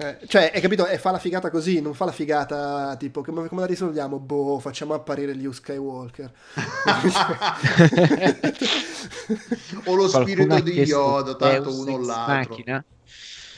Eh, 0.00 0.16
cioè, 0.28 0.50
hai 0.54 0.62
capito? 0.62 0.86
E 0.86 0.96
fa 0.96 1.10
la 1.10 1.18
figata 1.18 1.50
così, 1.50 1.82
non 1.82 1.92
fa 1.92 2.06
la 2.06 2.12
figata 2.12 2.96
tipo 2.96 3.22
come, 3.22 3.48
come 3.48 3.60
la 3.60 3.66
risolviamo? 3.66 4.18
Boh, 4.18 4.58
facciamo 4.58 4.94
apparire 4.94 5.34
Luke 5.34 5.56
Skywalker. 5.56 6.32
o 9.84 9.94
lo 9.94 10.08
Qualcuno 10.08 10.10
spirito 10.56 10.58
di 10.60 10.84
Yoda, 10.84 11.34
tanto 11.34 11.74
uno 11.74 11.92
o 11.92 11.98
l'altro. 11.98 12.56
Machina? 12.56 12.82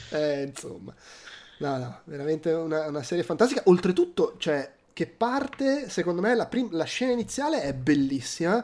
Eh, 0.09 0.43
insomma, 0.43 0.93
no, 1.59 1.77
no, 1.77 2.01
veramente 2.03 2.51
una, 2.51 2.87
una 2.87 3.03
serie 3.03 3.23
fantastica. 3.23 3.61
Oltretutto, 3.67 4.35
cioè, 4.37 4.69
che 4.91 5.07
parte, 5.07 5.89
secondo 5.89 6.19
me, 6.19 6.35
la, 6.35 6.47
prim- 6.47 6.73
la 6.73 6.83
scena 6.83 7.13
iniziale 7.13 7.61
è 7.61 7.73
bellissima, 7.73 8.61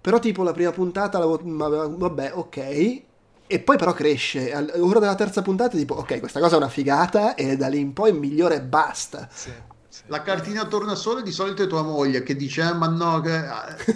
però 0.00 0.20
tipo 0.20 0.44
la 0.44 0.52
prima 0.52 0.70
puntata, 0.70 1.18
la, 1.18 1.26
ma- 1.42 1.88
vabbè, 1.88 2.34
ok. 2.34 3.02
E 3.48 3.60
poi 3.60 3.76
però 3.76 3.92
cresce, 3.92 4.52
all'ora 4.52 4.98
della 4.98 5.14
terza 5.14 5.42
puntata 5.42 5.76
tipo, 5.76 5.94
ok, 5.94 6.18
questa 6.18 6.40
cosa 6.40 6.54
è 6.54 6.58
una 6.58 6.68
figata 6.68 7.34
e 7.34 7.56
da 7.56 7.68
lì 7.68 7.78
in 7.78 7.92
poi 7.92 8.12
migliore 8.12 8.56
e 8.56 8.62
basta. 8.62 9.28
Sì. 9.32 9.50
La 10.06 10.22
cartina 10.22 10.64
tornasole 10.66 11.22
di 11.22 11.32
solito 11.32 11.62
è 11.62 11.66
tua 11.66 11.82
moglie 11.82 12.22
che 12.22 12.36
dice 12.36 12.62
"Eh, 12.62 12.74
ma 12.74 12.86
no, 12.88 13.20
che... 13.20 13.42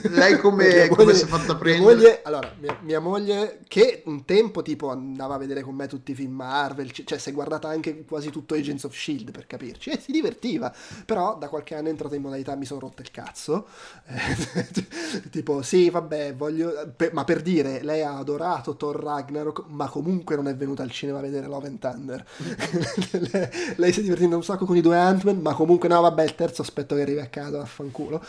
lei 0.09 0.39
come, 0.41 0.67
Mia 0.69 0.89
come 0.89 1.05
moglie- 1.05 1.17
si 1.17 1.25
è 1.25 1.27
fatta 1.27 1.45
mia 1.53 1.57
prendere? 1.57 1.95
moglie- 1.95 2.21
allora, 2.23 2.53
mia, 2.59 2.77
mia 2.83 3.01
moglie 3.01 3.61
che 3.69 4.03
un 4.07 4.25
tempo 4.25 4.63
tipo 4.63 4.91
andava 4.91 5.35
a 5.35 5.39
vedere 5.39 5.63
con 5.63 5.75
me 5.75 5.87
tutti 5.87 6.13
i 6.13 6.15
film 6.15 6.33
Marvel, 6.35 6.91
cioè 6.91 7.19
si 7.19 7.31
è 7.31 7.33
guardata 7.33 7.69
anche 7.69 8.05
quasi 8.05 8.31
tutto 8.31 8.55
Agents 8.55 8.85
of 8.85 8.95
Shield 8.95 9.31
per 9.31 9.47
capirci, 9.47 9.91
e 9.91 10.01
si 10.01 10.11
divertiva, 10.13 10.73
però 11.05 11.37
da 11.39 11.49
qualche 11.49 11.75
anno 11.75 11.89
è 11.89 11.91
entrata 11.91 12.15
in 12.17 12.23
modalità 12.23 12.55
mi 12.57 12.65
sono 12.65 12.81
rotto 12.81 13.03
il 13.03 13.11
cazzo, 13.11 13.67
Eh, 14.07 15.29
tipo 15.31 15.63
sì 15.63 15.91
vabbè 15.91 16.35
voglio, 16.35 16.93
per- 16.97 17.13
ma 17.13 17.25
per 17.25 17.43
dire 17.43 17.83
lei 17.83 18.03
ha 18.03 18.17
adorato 18.17 18.77
Thor 18.77 18.97
Ragnarok, 19.03 19.65
ma 19.69 19.89
comunque 19.89 20.35
non 20.37 20.49
è 20.49 20.55
venuta 20.57 20.83
al 20.83 20.91
cinema 20.91 21.19
a 21.19 21.23
vedere 21.23 21.47
Love 21.47 21.67
and 21.69 21.79
Thunder, 21.79 22.25
lei, 23.33 23.49
lei 23.77 23.93
si 23.93 24.01
è 24.01 24.03
divertendo 24.03 24.37
un 24.37 24.43
sacco 24.45 24.65
con 24.65 24.77
i 24.77 24.81
due 24.81 24.97
Ant-Man, 24.97 25.39
ma 25.41 25.55
comunque 25.55 25.89
no 25.95 26.01
vabbè 26.03 26.23
il 26.25 26.35
terzo 26.35 26.63
aspetto 26.63 26.95
che 26.95 27.03
arrivi 27.03 27.21
a 27.21 27.27
casa, 27.27 27.59
vaffanculo. 27.59 28.23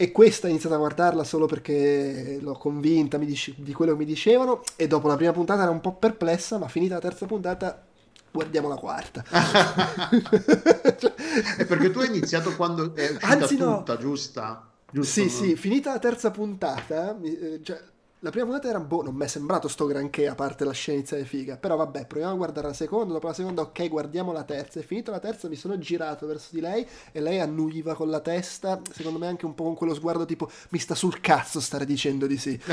E 0.00 0.12
questa 0.12 0.46
ho 0.46 0.50
iniziato 0.50 0.76
a 0.76 0.78
guardarla 0.78 1.24
solo 1.24 1.46
perché 1.46 2.38
l'ho 2.40 2.52
convinta 2.52 3.18
mi 3.18 3.26
dice- 3.26 3.54
di 3.56 3.72
quello 3.72 3.92
che 3.92 3.98
mi 3.98 4.04
dicevano. 4.04 4.62
E 4.76 4.86
dopo 4.86 5.08
la 5.08 5.16
prima 5.16 5.32
puntata 5.32 5.62
era 5.62 5.70
un 5.70 5.80
po' 5.80 5.94
perplessa, 5.94 6.58
ma 6.58 6.68
finita 6.68 6.94
la 6.94 7.00
terza 7.00 7.26
puntata, 7.26 7.82
guardiamo 8.30 8.68
la 8.68 8.76
quarta. 8.76 9.24
È 11.56 11.64
perché 11.66 11.90
tu 11.90 12.00
hai 12.00 12.08
iniziato 12.08 12.54
quando 12.54 12.94
è 12.94 13.10
uscita 13.10 13.26
Anzi, 13.26 13.56
no. 13.56 13.78
tutta, 13.78 13.96
giusta? 13.96 14.68
giusto? 14.90 15.20
Sì, 15.20 15.28
sì, 15.28 15.56
finita 15.56 15.92
la 15.92 15.98
terza 15.98 16.30
puntata, 16.30 17.16
eh, 17.22 17.60
cioè, 17.62 17.80
la 18.20 18.30
prima 18.30 18.46
puntata 18.46 18.68
era, 18.68 18.80
boh, 18.80 19.02
non 19.04 19.14
mi 19.14 19.24
è 19.24 19.28
sembrato 19.28 19.68
sto 19.68 19.86
granché, 19.86 20.26
a 20.26 20.34
parte 20.34 20.64
la 20.64 20.72
scena 20.72 20.98
iniziale 20.98 21.24
figa, 21.24 21.56
però 21.56 21.76
vabbè, 21.76 22.06
proviamo 22.06 22.32
a 22.32 22.36
guardare 22.36 22.66
la 22.66 22.72
seconda, 22.72 23.12
dopo 23.12 23.28
la 23.28 23.32
seconda, 23.32 23.62
ok, 23.62 23.88
guardiamo 23.88 24.32
la 24.32 24.42
terza, 24.42 24.80
e 24.80 24.82
finita 24.82 25.12
la 25.12 25.20
terza 25.20 25.46
mi 25.48 25.54
sono 25.54 25.78
girato 25.78 26.26
verso 26.26 26.48
di 26.50 26.60
lei 26.60 26.84
e 27.12 27.20
lei 27.20 27.38
annuiva 27.38 27.94
con 27.94 28.10
la 28.10 28.18
testa, 28.18 28.80
secondo 28.90 29.20
me 29.20 29.28
anche 29.28 29.46
un 29.46 29.54
po' 29.54 29.62
con 29.64 29.76
quello 29.76 29.94
sguardo 29.94 30.24
tipo, 30.24 30.50
mi 30.70 30.80
sta 30.80 30.96
sul 30.96 31.20
cazzo 31.20 31.60
stare 31.60 31.84
dicendo 31.84 32.26
di 32.26 32.38
sì. 32.38 32.60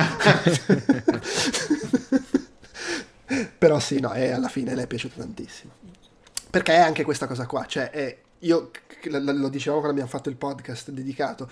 però 3.59 3.79
sì, 3.79 3.99
no, 3.99 4.13
e 4.13 4.31
alla 4.31 4.49
fine 4.49 4.73
le 4.73 4.83
è 4.83 4.87
piaciuto 4.87 5.19
tantissimo. 5.19 5.73
Perché 6.49 6.73
è 6.73 6.79
anche 6.79 7.03
questa 7.03 7.27
cosa 7.27 7.45
qua, 7.45 7.67
cioè, 7.67 7.91
è, 7.91 8.17
io 8.39 8.71
lo 9.03 9.49
dicevo 9.49 9.75
quando 9.75 9.91
abbiamo 9.91 10.09
fatto 10.09 10.29
il 10.29 10.37
podcast 10.37 10.89
dedicato, 10.89 11.47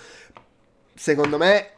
secondo 0.96 1.38
me 1.38 1.73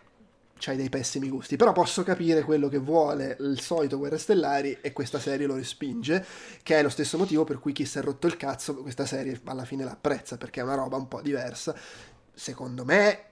c'hai 0.58 0.78
dei 0.78 0.90
pessimi 0.90 1.30
gusti, 1.30 1.56
però 1.58 1.72
posso 1.72 2.04
capire 2.04 2.44
quello 2.44 2.70
che 2.70 2.78
vuole 2.78 3.38
il 3.40 3.60
solito 3.60 3.98
Guerre 3.98 4.18
Stellari 4.18 4.78
e 4.82 4.94
questa 4.94 5.20
serie 5.20 5.48
lo 5.48 5.56
respinge, 5.56 6.26
che 6.64 6.80
è 6.80 6.82
lo 6.82 6.90
stesso 6.90 7.18
motivo 7.18 7.44
per 7.44 7.60
cui 7.60 7.74
chi 7.74 7.86
si 7.86 7.98
è 7.98 8.02
rotto 8.02 8.28
il 8.28 8.38
cazzo 8.38 8.76
questa 8.76 9.06
serie 9.06 9.40
alla 9.46 9.66
fine 9.66 9.84
l'apprezza, 9.84 10.38
perché 10.38 10.62
è 10.62 10.64
una 10.64 10.76
roba 10.76 10.98
un 10.98 11.08
po' 11.08 11.22
diversa. 11.22 11.76
Secondo 12.34 12.86
me, 12.86 13.24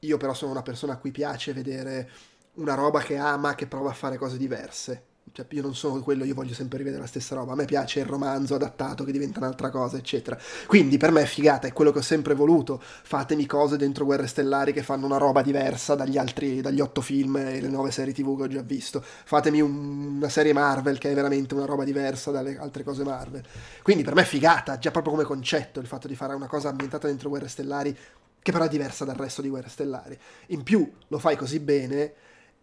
io 0.00 0.16
però 0.16 0.32
sono 0.34 0.52
una 0.52 0.62
persona 0.62 0.94
a 0.94 0.98
cui 0.98 1.10
piace 1.10 1.52
vedere 1.52 2.10
una 2.54 2.74
roba 2.74 3.00
che 3.00 3.16
ama, 3.16 3.54
che 3.54 3.66
prova 3.66 3.90
a 3.90 3.94
fare 3.94 4.16
cose 4.16 4.36
diverse. 4.36 5.07
Cioè, 5.32 5.46
io 5.50 5.62
non 5.62 5.74
sono 5.74 6.00
quello, 6.00 6.24
io 6.24 6.34
voglio 6.34 6.54
sempre 6.54 6.78
rivedere 6.78 7.02
la 7.02 7.08
stessa 7.08 7.34
roba. 7.34 7.52
A 7.52 7.54
me 7.56 7.64
piace 7.64 8.00
il 8.00 8.06
romanzo 8.06 8.54
adattato 8.54 9.04
che 9.04 9.12
diventa 9.12 9.38
un'altra 9.40 9.70
cosa, 9.70 9.96
eccetera. 9.96 10.38
Quindi 10.66 10.96
per 10.96 11.10
me 11.10 11.22
è 11.22 11.26
figata, 11.26 11.66
è 11.66 11.72
quello 11.72 11.92
che 11.92 11.98
ho 11.98 12.02
sempre 12.02 12.34
voluto. 12.34 12.80
Fatemi 12.82 13.44
cose 13.46 13.76
dentro 13.76 14.04
Guerre 14.04 14.26
Stellari 14.26 14.72
che 14.72 14.82
fanno 14.82 15.06
una 15.06 15.16
roba 15.18 15.42
diversa 15.42 15.94
dagli 15.94 16.16
altri, 16.18 16.60
dagli 16.60 16.80
otto 16.80 17.00
film 17.00 17.36
e 17.36 17.60
le 17.60 17.68
nove 17.68 17.90
serie 17.90 18.12
TV 18.12 18.36
che 18.36 18.42
ho 18.44 18.48
già 18.48 18.62
visto. 18.62 19.02
Fatemi 19.02 19.60
un- 19.60 20.16
una 20.16 20.28
serie 20.28 20.52
Marvel 20.52 20.98
che 20.98 21.10
è 21.10 21.14
veramente 21.14 21.54
una 21.54 21.64
roba 21.66 21.84
diversa 21.84 22.30
dalle 22.30 22.56
altre 22.58 22.82
cose 22.84 23.04
Marvel. 23.04 23.42
Quindi 23.82 24.04
per 24.04 24.14
me 24.14 24.22
è 24.22 24.24
figata, 24.24 24.78
già 24.78 24.90
proprio 24.90 25.12
come 25.12 25.24
concetto, 25.24 25.80
il 25.80 25.86
fatto 25.86 26.08
di 26.08 26.14
fare 26.16 26.34
una 26.34 26.46
cosa 26.46 26.68
ambientata 26.68 27.06
dentro 27.06 27.28
Guerre 27.28 27.48
Stellari 27.48 27.96
che 28.40 28.52
però 28.52 28.64
è 28.64 28.68
diversa 28.68 29.04
dal 29.04 29.16
resto 29.16 29.42
di 29.42 29.48
Guerre 29.48 29.68
Stellari. 29.68 30.18
In 30.48 30.62
più 30.62 30.90
lo 31.08 31.18
fai 31.18 31.36
così 31.36 31.58
bene 31.60 32.12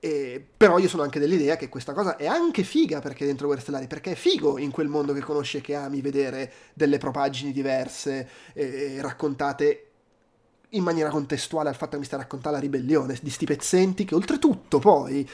e- 0.05 0.45
però 0.55 0.77
io 0.77 0.87
sono 0.87 1.01
anche 1.01 1.19
dell'idea 1.19 1.55
che 1.55 1.67
questa 1.67 1.93
cosa 1.93 2.15
è 2.15 2.27
anche 2.27 2.61
figa 2.61 2.99
perché 3.01 3.25
dentro 3.25 3.47
Guerre 3.47 3.63
Stellari, 3.63 3.87
perché 3.87 4.11
è 4.11 4.15
figo 4.15 4.59
in 4.59 4.69
quel 4.69 4.87
mondo 4.87 5.13
che 5.13 5.21
conosci 5.21 5.57
e 5.57 5.61
che 5.61 5.73
ami 5.73 5.99
vedere 6.01 6.51
delle 6.75 6.99
propaggini 6.99 7.51
diverse 7.51 8.29
e 8.53 9.01
raccontate 9.01 9.87
in 10.69 10.83
maniera 10.83 11.09
contestuale 11.09 11.69
al 11.69 11.75
fatto 11.75 11.91
che 11.93 11.99
mi 11.99 12.05
sta 12.05 12.17
a 12.17 12.19
raccontare 12.19 12.55
la 12.55 12.61
ribellione 12.61 13.17
di 13.19 13.29
sti 13.31 13.45
pezzenti 13.45 14.05
che 14.05 14.13
oltretutto 14.13 14.77
poi 14.77 15.27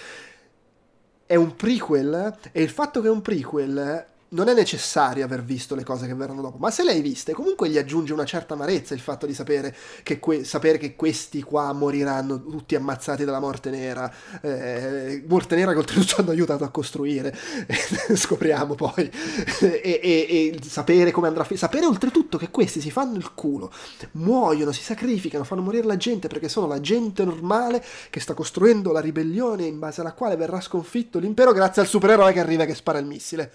è 1.25 1.35
un 1.35 1.55
prequel 1.55 2.37
e 2.53 2.61
il 2.61 2.69
fatto 2.69 3.01
che 3.01 3.07
è 3.07 3.11
un 3.11 3.21
prequel 3.21 4.05
non 4.33 4.47
è 4.47 4.53
necessario 4.53 5.25
aver 5.25 5.43
visto 5.43 5.75
le 5.75 5.83
cose 5.83 6.07
che 6.07 6.13
verranno 6.13 6.41
dopo, 6.41 6.57
ma 6.57 6.71
se 6.71 6.83
le 6.85 6.91
hai 6.91 7.01
viste, 7.01 7.33
comunque 7.33 7.67
gli 7.69 7.77
aggiunge 7.77 8.13
una 8.13 8.23
certa 8.23 8.53
amarezza 8.53 8.93
il 8.93 9.01
fatto 9.01 9.25
di 9.25 9.33
sapere 9.33 9.75
che, 10.03 10.19
que- 10.19 10.45
sapere 10.45 10.77
che 10.77 10.95
questi 10.95 11.43
qua 11.43 11.73
moriranno 11.73 12.41
tutti 12.41 12.75
ammazzati 12.75 13.25
dalla 13.25 13.41
morte 13.41 13.69
nera. 13.69 14.09
Eh, 14.41 15.23
morte 15.27 15.55
nera 15.55 15.73
che 15.73 15.79
oltretutto 15.79 16.21
hanno 16.21 16.31
aiutato 16.31 16.63
a 16.63 16.69
costruire, 16.69 17.35
scopriamo 18.15 18.75
poi. 18.75 19.11
e, 19.59 19.99
e- 20.01 20.53
e 20.53 20.59
sapere 20.63 21.11
come 21.11 21.27
andrà 21.27 21.43
a 21.43 21.45
fi- 21.45 21.57
sapere 21.57 21.85
oltretutto 21.85 22.37
che 22.37 22.49
questi 22.51 22.79
si 22.79 22.89
fanno 22.89 23.17
il 23.17 23.33
culo, 23.33 23.69
muoiono, 24.13 24.71
si 24.71 24.81
sacrificano, 24.81 25.43
fanno 25.43 25.61
morire 25.61 25.85
la 25.85 25.97
gente 25.97 26.27
perché 26.29 26.47
sono 26.47 26.67
la 26.67 26.79
gente 26.79 27.25
normale 27.25 27.83
che 28.09 28.19
sta 28.21 28.33
costruendo 28.33 28.93
la 28.93 29.01
ribellione 29.01 29.65
in 29.65 29.77
base 29.79 30.01
alla 30.01 30.13
quale 30.13 30.37
verrà 30.37 30.61
sconfitto 30.61 31.19
l'impero 31.19 31.51
grazie 31.51 31.81
al 31.81 31.87
supereroe 31.89 32.31
che 32.33 32.39
arriva 32.39 32.63
e 32.63 32.67
che 32.67 32.75
spara 32.75 32.97
il 32.99 33.05
missile. 33.05 33.51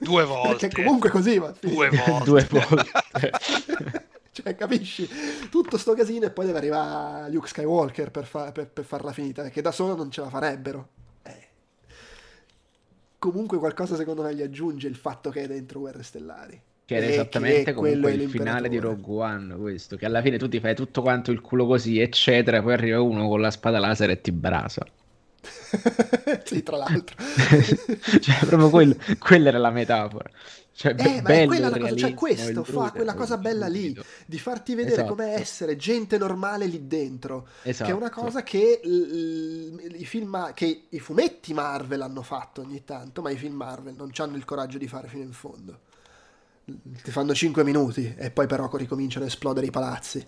Due 0.00 0.24
volte. 0.24 0.68
Perché 0.68 0.82
comunque 0.82 1.10
così 1.10 1.38
va. 1.38 1.54
Due 1.60 1.88
volte. 2.06 2.24
Due 2.24 2.46
volte. 2.50 3.30
Cioè, 4.32 4.54
capisci? 4.54 5.08
Tutto 5.50 5.76
sto 5.76 5.92
casino 5.94 6.24
e 6.26 6.30
poi 6.30 6.46
deve 6.46 6.58
arrivare 6.58 7.30
Luke 7.32 7.48
Skywalker 7.48 8.12
per, 8.12 8.24
fa- 8.26 8.52
per- 8.52 8.68
per 8.68 8.84
farla 8.84 9.12
finita, 9.12 9.48
che 9.50 9.60
da 9.60 9.72
solo 9.72 9.96
non 9.96 10.08
ce 10.10 10.20
la 10.20 10.28
farebbero. 10.28 10.88
Eh. 11.24 11.48
Comunque 13.18 13.58
qualcosa 13.58 13.96
secondo 13.96 14.22
me 14.22 14.32
gli 14.34 14.40
aggiunge 14.40 14.86
il 14.86 14.94
fatto 14.94 15.30
che 15.30 15.42
è 15.42 15.46
dentro 15.48 15.80
Guerre 15.80 16.04
Stellari. 16.04 16.58
Che 16.84 16.94
era 16.94 17.06
esattamente 17.06 17.64
che 17.64 17.74
quello 17.74 18.06
comunque 18.06 18.12
è 18.12 18.14
il 18.24 18.30
finale 18.30 18.68
di. 18.68 18.78
Rogue 18.78 19.22
One, 19.24 19.56
questo, 19.56 19.96
che 19.96 20.06
alla 20.06 20.22
fine 20.22 20.38
tu 20.38 20.48
ti 20.48 20.60
fai 20.60 20.76
tutto 20.76 21.02
quanto 21.02 21.32
il 21.32 21.40
culo 21.40 21.66
così, 21.66 21.98
eccetera, 22.00 22.62
poi 22.62 22.72
arriva 22.72 23.00
uno 23.02 23.28
con 23.28 23.40
la 23.40 23.50
spada 23.50 23.80
laser 23.80 24.10
e 24.10 24.20
ti 24.20 24.30
brasa. 24.32 24.86
Sì, 26.44 26.62
tra 26.62 26.76
l'altro. 26.76 27.16
cioè, 28.20 28.38
proprio 28.46 28.70
quello- 28.70 28.96
quella 29.18 29.48
era 29.48 29.58
la 29.58 29.70
metafora. 29.70 30.30
Cioè, 30.72 30.94
Eh, 30.96 31.20
bello 31.20 31.46
quella 31.48 31.68
la 31.68 31.78
cosa, 31.78 31.94
cioè 31.94 32.14
questo 32.14 32.64
fa 32.64 32.72
bruto, 32.72 32.90
quella 32.92 33.14
cosa 33.14 33.36
bella 33.36 33.66
lì, 33.66 33.94
di 34.24 34.38
farti 34.38 34.74
vedere 34.74 34.94
Esatto. 35.02 35.14
com'è 35.14 35.34
essere 35.34 35.76
gente 35.76 36.16
normale 36.16 36.64
lì 36.66 36.86
dentro, 36.86 37.42
che 37.42 37.48
è 37.64 37.68
Esatto. 37.70 37.96
una 37.96 38.08
cosa 38.08 38.42
che 38.42 38.80
l- 38.82 39.94
i 39.98 40.06
film, 40.06 40.54
che 40.54 40.84
i 40.88 40.98
fumetti 40.98 41.52
Marvel 41.52 42.00
hanno 42.00 42.22
fatto 42.22 42.62
ogni 42.62 42.82
tanto, 42.84 43.20
ma 43.20 43.30
i 43.30 43.36
film 43.36 43.56
Marvel 43.56 43.94
non 43.94 44.10
hanno 44.16 44.36
il 44.36 44.44
coraggio 44.46 44.78
di 44.78 44.88
fare 44.88 45.08
fino 45.08 45.22
in 45.22 45.32
fondo. 45.32 45.80
Ti 47.02 47.10
fanno 47.10 47.34
5 47.34 47.64
minuti 47.64 48.14
e 48.16 48.30
poi 48.30 48.46
però 48.46 48.68
ricominciano 48.72 49.24
a 49.24 49.28
esplodere 49.28 49.66
i 49.66 49.70
palazzi. 49.70 50.24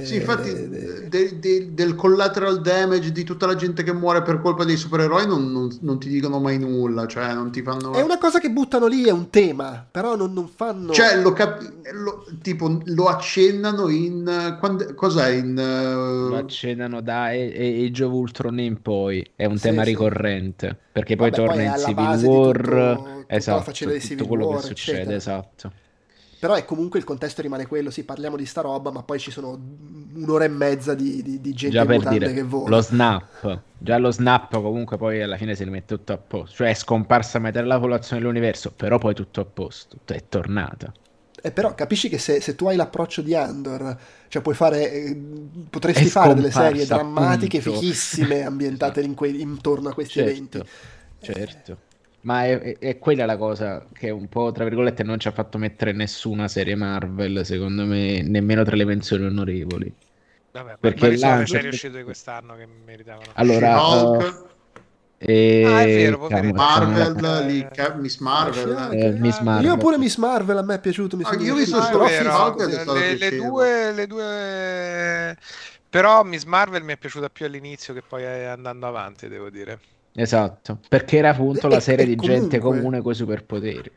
Sì, 0.00 0.14
Eh, 0.14 0.16
infatti 0.16 0.48
eh, 0.48 1.08
de- 1.08 1.38
de- 1.40 1.74
del 1.74 1.94
collateral 1.96 2.60
damage 2.60 3.10
di 3.10 3.24
tutta 3.24 3.46
la 3.46 3.56
gente 3.56 3.82
che 3.82 3.92
muore 3.92 4.22
per 4.22 4.40
colpa 4.40 4.64
dei 4.64 4.76
supereroi 4.76 5.26
non, 5.26 5.50
non- 5.50 5.76
non 5.80 5.98
ti 5.98 6.08
dicono 6.08 6.38
mai 6.38 6.58
nulla, 6.58 7.06
cioè 7.06 7.34
non 7.34 7.50
ti 7.50 7.62
fanno... 7.62 7.92
è 7.92 8.00
una 8.00 8.18
cosa 8.18 8.38
che 8.38 8.50
buttano 8.50 8.86
lì, 8.86 9.04
è 9.04 9.10
un 9.10 9.28
tema, 9.28 9.84
però 9.90 10.14
non, 10.14 10.32
non 10.32 10.48
fanno... 10.48 10.92
Cioè, 10.92 11.20
lo, 11.20 11.32
cap- 11.32 11.60
lo- 11.92 12.24
tipo, 12.40 12.80
lo 12.84 13.06
accennano 13.06 13.88
in... 13.88 14.56
quando- 14.60 14.94
cos'è? 14.94 15.30
In... 15.30 15.58
eh, 15.58 16.28
Lo 16.28 16.36
accennano 16.36 17.00
da 17.00 17.24
Age 17.24 18.04
of 18.04 18.12
Ultron 18.12 18.58
in 18.60 18.80
poi, 18.80 19.28
è 19.34 19.44
un 19.46 19.56
Sì, 19.56 19.60
tema 19.60 19.82
sì. 19.82 19.88
ricorrente, 19.90 20.78
perché 20.92 21.16
poi 21.16 21.30
Vabbè, 21.30 21.42
poi 21.42 21.44
torna 21.48 21.62
è 21.62 21.64
in 21.64 21.72
alla 21.72 21.84
Civil 21.84 22.08
War, 22.14 23.21
tutto- 23.32 23.44
tutta 23.44 23.56
la 23.56 23.62
esatto, 23.62 23.62
faccenda 23.62 23.94
di 23.94 24.00
tutto 24.00 24.24
Civil 24.24 24.26
quello 24.26 24.46
War, 24.46 24.60
che 24.60 24.62
succede, 24.62 25.14
eccetera. 25.14 25.16
esatto. 25.16 25.72
Però 26.38 26.54
è 26.54 26.64
comunque 26.64 26.98
il 26.98 27.04
contesto 27.04 27.40
rimane 27.42 27.66
quello, 27.66 27.90
sì, 27.90 28.04
parliamo 28.04 28.36
di 28.36 28.46
sta 28.46 28.60
roba, 28.62 28.90
ma 28.90 29.02
poi 29.04 29.18
ci 29.20 29.30
sono 29.30 29.58
un'ora 30.14 30.44
e 30.44 30.48
mezza 30.48 30.94
di, 30.94 31.22
di- 31.22 31.40
di 31.40 31.52
gente 31.54 31.76
Già 31.76 31.86
per 31.86 32.02
dire, 32.04 32.32
che 32.32 32.42
vola. 32.42 32.76
lo 32.76 32.80
snap, 32.82 33.62
già 33.78 33.96
lo 33.98 34.10
snap 34.10 34.50
comunque 34.60 34.96
poi 34.96 35.22
alla 35.22 35.36
fine 35.36 35.54
si 35.54 35.64
rimette 35.64 35.94
tutto 35.96 36.12
a 36.12 36.18
posto, 36.18 36.56
cioè 36.56 36.70
è 36.70 36.74
scomparsa 36.74 37.38
metà 37.38 37.60
della 37.60 37.76
popolazione 37.76 38.20
dell'universo, 38.20 38.72
però 38.72 38.98
poi 38.98 39.14
tutto 39.14 39.40
a 39.40 39.44
posto, 39.44 39.98
è 40.04 40.24
tornata. 40.28 40.92
E 41.44 41.50
però 41.50 41.74
capisci 41.74 42.08
che 42.08 42.18
se, 42.18 42.40
se 42.40 42.54
tu 42.54 42.66
hai 42.68 42.76
l'approccio 42.76 43.20
di 43.22 43.34
Andor, 43.34 43.96
cioè 44.28 44.42
puoi 44.42 44.54
fare, 44.54 44.92
eh, 44.92 45.16
potresti 45.70 46.08
fare 46.08 46.34
delle 46.34 46.50
serie 46.52 46.86
drammatiche, 46.86 47.58
appunto. 47.58 47.80
fichissime, 47.80 48.42
ambientate 48.44 49.00
Esatto. 49.00 49.06
in 49.06 49.14
que- 49.14 49.28
intorno 49.28 49.88
a 49.88 49.94
questi 49.94 50.20
Certo, 50.20 50.20
eventi. 50.20 50.62
certo. 51.20 51.78
Ma 52.22 52.44
è, 52.44 52.78
è- 52.78 52.98
quella 52.98 53.24
la 53.26 53.36
cosa 53.36 53.84
che 53.92 54.10
un 54.10 54.28
po', 54.28 54.52
tra 54.52 54.64
virgolette, 54.64 55.02
non 55.02 55.18
ci 55.18 55.26
ha 55.28 55.32
fatto 55.32 55.58
mettere 55.58 55.92
nessuna 55.92 56.46
serie 56.46 56.76
Marvel, 56.76 57.44
secondo 57.44 57.84
me, 57.84 58.22
nemmeno 58.22 58.62
tra 58.62 58.76
le 58.76 58.84
menzioni 58.84 59.24
onorevoli. 59.24 59.92
Vabbè, 60.52 60.76
Perché 60.78 61.08
le 61.08 61.46
serie 61.46 61.68
uscite 61.70 61.98
di 61.98 62.04
quest'anno 62.04 62.54
che 62.56 62.66
meritavano? 62.66 63.32
Allora, 63.34 63.78
She-Hulk, 63.78 64.44
eh, 65.18 65.62
Ah, 65.64 65.82
è 65.82 65.86
vero, 65.86 66.18
cavolo, 66.18 66.52
poverino. 66.52 66.52
Marvel, 66.52 67.16
Eh, 67.24 67.46
lì, 67.46 68.00
Miss 68.00 68.18
Marvel. 68.18 68.92
Eh, 68.92 69.12
Miss 69.12 69.40
Marvel. 69.40 69.64
Io 69.66 69.76
pure 69.78 69.98
Miss 69.98 70.16
Marvel, 70.16 70.56
a 70.58 70.62
me 70.62 70.74
è 70.74 70.80
piaciuto. 70.80 71.16
Mi 71.16 71.22
Ah, 71.24 71.30
sono 71.30 71.42
io 71.42 71.54
ho 71.54 71.56
visto 71.56 71.76
Ah, 71.76 72.54
le, 72.94 73.16
le 73.16 73.36
due, 73.36 73.92
le 73.92 74.06
due... 74.06 75.36
Però 75.88 76.22
Miss 76.24 76.44
Marvel 76.44 76.82
mi 76.84 76.92
è 76.94 76.96
piaciuta 76.96 77.28
più 77.28 77.46
all'inizio 77.46 77.92
che 77.94 78.02
poi 78.02 78.24
andando 78.46 78.86
avanti, 78.86 79.28
devo 79.28 79.50
dire. 79.50 79.78
Esatto, 80.14 80.78
perché 80.88 81.16
era 81.18 81.30
appunto 81.30 81.66
E- 81.66 81.70
la 81.70 81.80
serie 81.80 82.04
e 82.04 82.08
di 82.08 82.16
gente 82.16 82.58
comunque- 82.58 82.78
comune 82.80 83.00
con 83.02 83.12
i 83.12 83.14
superpoteri. 83.14 83.90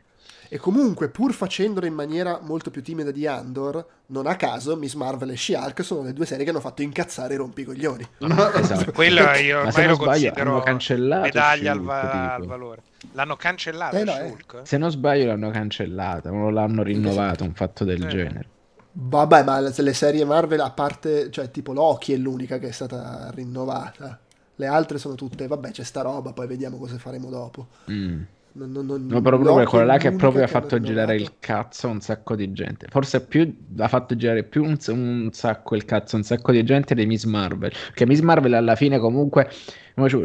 E 0.48 0.58
comunque, 0.58 1.08
pur 1.08 1.32
facendolo 1.34 1.86
in 1.86 1.92
maniera 1.94 2.38
molto 2.40 2.70
più 2.70 2.80
timida 2.80 3.10
di 3.10 3.26
Andor, 3.26 3.84
non 4.06 4.28
a 4.28 4.36
caso 4.36 4.76
Miss 4.76 4.94
Marvel 4.94 5.30
e 5.30 5.36
She-Hulk 5.36 5.82
sono 5.84 6.02
le 6.04 6.12
due 6.12 6.24
serie 6.24 6.44
che 6.44 6.50
hanno 6.50 6.60
fatto 6.60 6.82
incazzare 6.82 7.34
i 7.34 7.36
rompicoglioni. 7.36 8.06
Esatto. 8.54 8.92
Quello 8.92 9.22
io 9.34 9.64
Ma 9.64 9.70
se 9.72 9.80
ormai 9.80 9.86
non 9.86 9.88
lo 9.88 9.94
sbaglio, 9.96 10.04
considero 10.04 10.50
hanno 10.52 10.60
cancellato 10.62 11.22
medaglia 11.24 11.72
al, 11.72 11.80
va- 11.80 12.34
al 12.34 12.46
valore. 12.46 12.82
L'hanno 13.12 13.34
cancellato 13.34 13.96
Eh, 13.96 14.04
no, 14.04 14.16
eh. 14.18 14.36
Se 14.62 14.76
non 14.78 14.90
sbaglio 14.92 15.26
l'hanno 15.26 15.50
cancellata, 15.50 16.30
non 16.30 16.54
l'hanno 16.54 16.84
rinnovato, 16.84 17.42
un 17.42 17.52
fatto 17.54 17.82
del 17.82 18.04
Eh. 18.04 18.06
genere. 18.06 18.48
Vabbè, 18.92 19.42
ma 19.42 19.58
le 19.58 19.92
serie 19.92 20.24
Marvel, 20.24 20.60
a 20.60 20.70
parte, 20.70 21.28
cioè 21.30 21.50
tipo 21.50 21.72
Loki 21.72 22.12
è 22.12 22.16
l'unica 22.16 22.58
che 22.58 22.68
è 22.68 22.72
stata 22.72 23.30
rinnovata. 23.34 24.20
Le 24.56 24.66
altre 24.66 24.98
sono 24.98 25.14
tutte, 25.14 25.46
vabbè, 25.46 25.70
c'è 25.70 25.84
sta 25.84 26.02
roba, 26.02 26.32
poi 26.32 26.46
vediamo 26.46 26.78
cosa 26.78 26.96
faremo 26.98 27.28
dopo. 27.28 27.66
Mm. 27.90 28.22
Non, 28.52 28.72
non, 28.72 28.86
non, 28.86 29.06
No, 29.06 29.20
però 29.20 29.38
proprio 29.38 29.80
è 29.82 29.84
là 29.84 29.98
che 29.98 30.12
proprio 30.12 30.42
ha 30.42 30.46
fatto 30.46 30.80
girare 30.80 31.14
il 31.14 31.32
cazzo 31.38 31.88
un 31.88 32.00
sacco 32.00 32.34
di 32.34 32.52
gente. 32.52 32.86
Forse 32.88 33.20
più 33.20 33.54
ha 33.76 33.88
fatto 33.88 34.16
girare 34.16 34.44
più 34.44 34.64
un, 34.64 34.78
un 34.88 35.28
sacco 35.32 35.74
il 35.74 35.84
cazzo 35.84 36.16
un 36.16 36.22
sacco 36.22 36.52
di 36.52 36.64
gente 36.64 36.94
di 36.94 37.04
Miss 37.04 37.24
Marvel. 37.24 37.70
Che 37.92 38.06
Miss 38.06 38.20
Marvel 38.20 38.54
alla 38.54 38.74
fine 38.74 38.98
comunque 38.98 39.50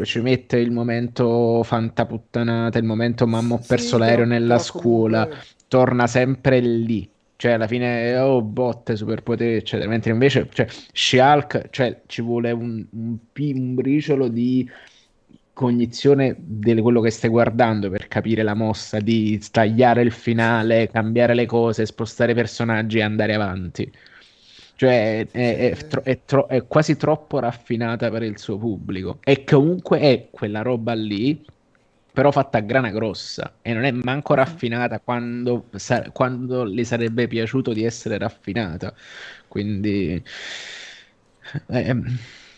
ci, 0.04 0.20
mette 0.20 0.56
il 0.56 0.70
momento 0.70 1.62
fantaputtanata, 1.62 2.78
il 2.78 2.84
momento 2.84 3.26
mamma 3.26 3.54
ho 3.56 3.60
Sì, 3.60 3.66
perso 3.68 3.98
l'aereo 3.98 4.24
però- 4.26 4.38
nella 4.38 4.58
scuola. 4.58 5.22
comunque- 5.24 5.46
Torna 5.68 6.06
sempre 6.06 6.60
lì. 6.60 7.08
Cioè, 7.42 7.54
alla 7.54 7.66
fine, 7.66 8.16
oh, 8.18 8.40
botte, 8.40 8.94
superpoteri, 8.94 9.56
eccetera. 9.56 9.88
Mentre 9.88 10.12
invece, 10.12 10.48
cioè, 10.52 10.64
She-Hulk, 10.92 11.70
cioè, 11.70 12.02
ci 12.06 12.22
vuole 12.22 12.52
un, 12.52 12.86
un, 12.92 13.18
un 13.34 13.74
briciolo 13.74 14.28
di 14.28 14.70
cognizione 15.52 16.36
di 16.38 16.80
quello 16.80 17.00
che 17.00 17.10
stai 17.10 17.30
guardando 17.30 17.90
per 17.90 18.06
capire 18.06 18.44
la 18.44 18.54
mossa, 18.54 19.00
di 19.00 19.40
stagliare 19.42 20.02
il 20.02 20.12
finale, 20.12 20.88
cambiare 20.88 21.34
le 21.34 21.46
cose, 21.46 21.84
spostare 21.84 22.30
i 22.30 22.34
personaggi 22.36 22.98
e 22.98 23.02
andare 23.02 23.34
avanti. 23.34 23.92
Cioè, 24.76 25.26
è, 25.28 25.56
è 25.70 25.76
tro- 25.88 26.02
è 26.04 26.20
tro- 26.24 26.46
è 26.46 26.64
quasi 26.68 26.96
troppo 26.96 27.40
raffinata 27.40 28.08
per 28.08 28.22
il 28.22 28.38
suo 28.38 28.56
pubblico. 28.56 29.18
E 29.24 29.42
comunque 29.42 29.98
è 29.98 30.28
quella 30.30 30.62
roba 30.62 30.92
lì, 30.94 31.44
però 32.12 32.30
fatta 32.30 32.58
a 32.58 32.60
grana 32.60 32.90
grossa. 32.90 33.58
E 33.62 33.72
non 33.72 33.84
è 33.84 33.90
manco 33.92 34.34
raffinata 34.34 35.00
quando, 35.00 35.68
sa- 35.76 36.10
quando 36.12 36.64
le 36.64 36.84
sarebbe 36.84 37.26
piaciuto 37.28 37.72
di 37.72 37.84
essere 37.84 38.18
raffinata. 38.18 38.94
Quindi, 39.48 40.22
eh, 41.68 41.94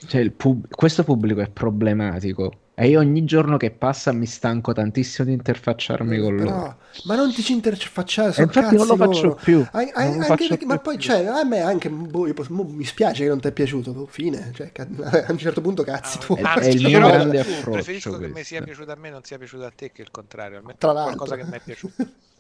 cioè, 0.07 0.21
il 0.21 0.33
pub- 0.33 0.69
questo 0.75 1.05
pubblico 1.05 1.41
è 1.41 1.51
problematico. 1.51 2.61
E 2.77 2.89
io 2.89 2.99
ogni 2.99 3.25
giorno 3.25 3.57
che 3.57 3.71
passa 3.71 4.11
mi 4.13 4.27
stanco 4.27 4.73
tantissimo 4.73 5.29
di 5.29 5.35
interfacciarmi 5.35 6.19
con 6.19 6.35
loro. 6.35 6.45
Però, 6.51 6.77
ma 7.05 7.15
non 7.15 7.33
ti 7.33 7.41
ci 7.41 7.53
interfacciare, 7.53 8.33
sono 8.33 8.47
infatti 8.47 8.75
non 8.75 8.87
lo 8.87 8.97
cazzi 8.97 9.11
faccio 9.13 9.27
loro. 9.29 9.41
più. 9.43 9.67
An- 9.71 9.91
an- 9.95 10.05
non 10.09 10.15
lo 10.17 10.21
anche 10.23 10.27
faccio 10.27 10.49
perché- 10.49 10.65
ma 10.67 10.73
più. 10.79 10.83
poi, 10.91 10.99
cioè, 10.99 11.25
a 11.25 11.45
me 11.45 11.61
anche, 11.61 11.89
boh, 11.89 12.33
posso- 12.35 12.53
mo 12.53 12.65
mi 12.65 12.85
spiace 12.85 13.23
che 13.23 13.29
non 13.29 13.39
ti 13.41 13.47
è 13.47 13.53
piaciuto, 13.53 13.93
boh, 13.93 14.07
fine, 14.07 14.51
cioè, 14.55 14.73
a 14.75 15.31
un 15.31 15.39
certo 15.39 15.61
punto 15.61 15.85
cazzi 15.85 16.19
Ah, 16.19 16.21
tu. 16.21 16.35
è- 16.35 16.43
anzi, 16.43 16.69
è 16.69 16.73
il 16.73 16.83
mio 16.83 16.91
però 16.99 17.07
grande 17.11 17.41
approccio 17.41 17.71
preferisco 17.71 18.11
che 18.19 18.27
mi 18.27 18.33
questo. 18.33 18.49
sia 18.55 18.63
piaciuto 18.63 18.91
a 18.91 18.97
me 18.97 19.11
non 19.11 19.23
sia 19.23 19.39
piaciuto 19.39 19.65
a 19.65 19.73
te 19.75 19.93
che 19.93 20.03
il 20.03 20.11
contrario 20.11 20.57
almeno 20.59 20.77
Tra 20.77 20.91
qualcosa 20.93 21.37
l'altro. 21.37 21.37
che 21.37 21.45
mi 21.45 21.57
è 21.57 21.61
piaciuto 21.65 21.95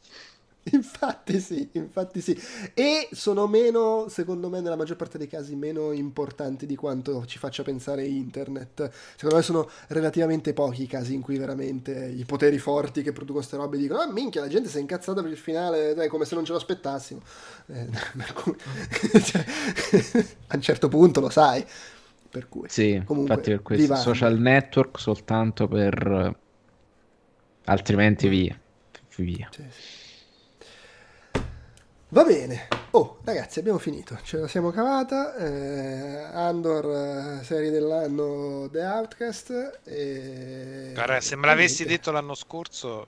Infatti 0.72 1.40
sì, 1.40 1.68
infatti 1.72 2.20
sì. 2.20 2.40
E 2.72 3.08
sono 3.12 3.46
meno, 3.46 4.06
secondo 4.08 4.48
me, 4.48 4.60
nella 4.60 4.76
maggior 4.76 4.96
parte 4.96 5.18
dei 5.18 5.26
casi, 5.26 5.54
meno 5.54 5.92
importanti 5.92 6.64
di 6.64 6.74
quanto 6.74 7.26
ci 7.26 7.38
faccia 7.38 7.62
pensare 7.62 8.04
internet. 8.06 8.90
Secondo 9.14 9.36
me 9.36 9.42
sono 9.42 9.68
relativamente 9.88 10.54
pochi 10.54 10.84
i 10.84 10.86
casi 10.86 11.14
in 11.14 11.20
cui 11.20 11.36
veramente 11.36 12.06
i 12.06 12.24
poteri 12.24 12.58
forti 12.58 13.02
che 13.02 13.12
producono 13.12 13.38
queste 13.38 13.56
robe 13.56 13.76
dicono 13.76 14.00
ah 14.00 14.10
minchia, 14.10 14.40
la 14.40 14.48
gente 14.48 14.68
si 14.68 14.78
è 14.78 14.80
incazzata 14.80 15.20
per 15.20 15.30
il 15.30 15.36
finale, 15.36 15.92
dai, 15.94 16.08
come 16.08 16.24
se 16.24 16.34
non 16.34 16.44
ce 16.44 16.52
lo 16.52 16.58
aspettassimo. 16.58 17.20
Eh, 17.66 17.88
cioè, 19.20 19.44
a 20.48 20.56
un 20.56 20.62
certo 20.62 20.88
punto 20.88 21.20
lo 21.20 21.28
sai. 21.28 21.64
Per 22.30 22.48
cui, 22.48 22.68
Sì, 22.68 23.00
comunque, 23.04 23.34
infatti 23.34 23.50
per 23.50 23.62
questo 23.62 23.94
social 23.96 24.38
network 24.38 24.98
soltanto 24.98 25.68
per... 25.68 26.36
altrimenti 27.66 28.28
via. 28.28 28.58
Via. 29.16 29.48
Sì, 29.52 29.62
sì. 29.70 30.03
Va 32.14 32.22
bene. 32.22 32.68
Oh, 32.92 33.18
ragazzi, 33.24 33.58
abbiamo 33.58 33.78
finito. 33.78 34.16
Ce 34.22 34.36
la 34.36 34.46
siamo 34.46 34.70
cavata. 34.70 35.34
Eh, 35.34 36.22
Andor, 36.32 37.40
eh, 37.40 37.44
serie 37.44 37.70
dell'anno 37.72 38.68
The 38.70 38.82
Outcast. 38.84 39.80
E... 39.82 40.90
Guarda, 40.94 41.20
se 41.20 41.34
me 41.34 41.46
l'avessi 41.46 41.78
niente. 41.82 41.96
detto 41.96 42.12
l'anno 42.12 42.34
scorso 42.36 43.06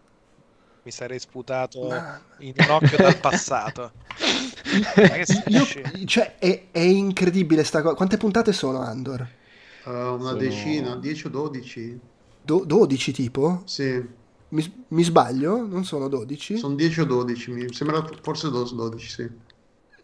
mi 0.83 0.91
sarei 0.91 1.21
sputato 1.21 1.87
Ma- 1.87 2.21
in 2.39 2.55
un 2.59 2.71
occhio 2.71 2.97
dal 2.97 3.17
passato 3.19 3.91
Ma 4.97 5.03
che 5.03 5.25
stai 5.25 5.43
Io- 5.53 6.05
cioè, 6.07 6.37
è, 6.39 6.67
è 6.73 6.79
incredibile 6.81 7.63
sta 7.63 7.83
cosa. 7.83 7.95
Quante 7.95 8.17
puntate 8.17 8.53
sono 8.53 8.81
Andor? 8.81 9.21
Uh, 9.85 9.91
una 9.91 10.19
Sono- 10.19 10.33
decina, 10.37 10.97
10 10.97 11.27
o 11.27 11.31
12? 11.31 12.01
Do- 12.43 12.65
12 12.65 13.13
tipo? 13.13 13.63
Sì, 13.67 14.05
Mi, 14.49 14.85
mi 14.89 15.03
sbaglio? 15.03 15.67
Non 15.67 15.85
sono 15.85 16.09
12? 16.09 16.57
sono 16.59 16.75
10 16.75 17.01
o 17.01 17.05
12, 17.05 17.51
mi 17.51 17.73
sembra 17.73 18.05
forse 18.23 18.49
12, 18.51 19.09
sì. 19.09 19.29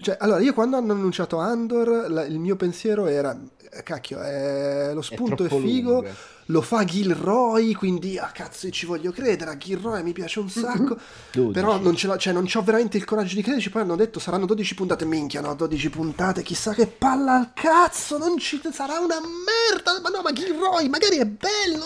Cioè, 0.03 0.17
allora, 0.19 0.41
io 0.41 0.53
quando 0.53 0.77
hanno 0.77 0.93
annunciato 0.93 1.39
Andor, 1.39 2.11
la- 2.11 2.25
il 2.25 2.41
mio 2.41 2.57
pensiero 2.57 3.07
era, 3.07 3.39
eh, 3.71 3.83
cacchio, 3.85 4.21
eh, 4.21 4.93
lo 4.95 5.01
spunto 5.03 5.45
è, 5.45 5.47
troppo 5.47 5.59
figo, 5.65 5.93
lunga. 5.93 6.11
lo 6.47 6.61
fa 6.61 6.83
Gilroy, 6.85 7.73
quindi, 7.73 8.19
ah 8.19 8.33
cazzo, 8.35 8.69
ci 8.71 8.85
voglio 8.85 9.13
credere, 9.13 9.53
a 9.53 9.57
Gilroy 9.57 10.03
mi 10.03 10.13
piace 10.13 10.41
un 10.41 10.51
sacco, 10.51 10.99
12. 11.33 11.53
però 11.53 11.79
non 11.79 11.95
ce 11.95 12.09
l'ho, 12.09 12.17
cioè, 12.17 12.33
non 12.33 12.49
ho 12.53 12.63
veramente 12.63 12.97
il 12.97 13.05
coraggio 13.05 13.37
di 13.37 13.43
crederci, 13.43 13.71
poi 13.71 13.83
hanno 13.83 13.95
detto 13.95 14.19
saranno 14.19 14.45
12 14.45 14.75
puntate, 14.75 15.05
minchia, 15.05 15.41
no, 15.41 15.55
12 15.55 15.91
puntate, 15.91 16.43
chissà 16.43 16.75
che 16.75 16.89
palla 16.89 17.35
al 17.37 17.53
cazzo, 17.55 18.19
non 18.19 18.37
ci 18.39 18.61
sarà 18.73 18.99
una 18.99 19.21
merda, 19.21 20.01
ma 20.01 20.09
no, 20.09 20.21
ma 20.23 20.33
Gilroy, 20.33 20.89
magari 20.89 21.19
è 21.19 21.27
bello, 21.27 21.85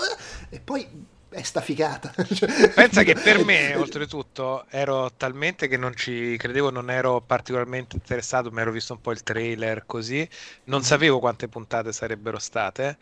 eh? 0.51 0.57
e 0.57 0.61
poi 0.61 0.89
è 1.37 1.43
sta 1.43 1.61
figata. 1.61 2.13
Cioè- 2.35 2.71
Pensa 2.71 3.03
che 3.03 3.15
per 3.15 3.45
me, 3.45 3.75
oltretutto, 3.77 4.65
ero 4.71 5.13
talmente 5.17 5.69
che 5.69 5.77
non 5.77 5.95
ci 5.95 6.37
credevo, 6.39 6.71
non 6.71 6.91
ero 6.91 7.21
particolarmente 7.21 7.97
interessato, 7.97 8.51
mi 8.51 8.61
ero 8.61 8.71
visto 8.73 8.95
un 8.95 9.01
po' 9.01 9.13
il 9.13 9.23
trailer 9.23 9.85
così, 9.87 10.27
non 10.65 10.83
sapevo 10.83 11.19
quante 11.19 11.49
puntate 11.49 11.93
sarebbero 11.93 12.39
state. 12.39 12.97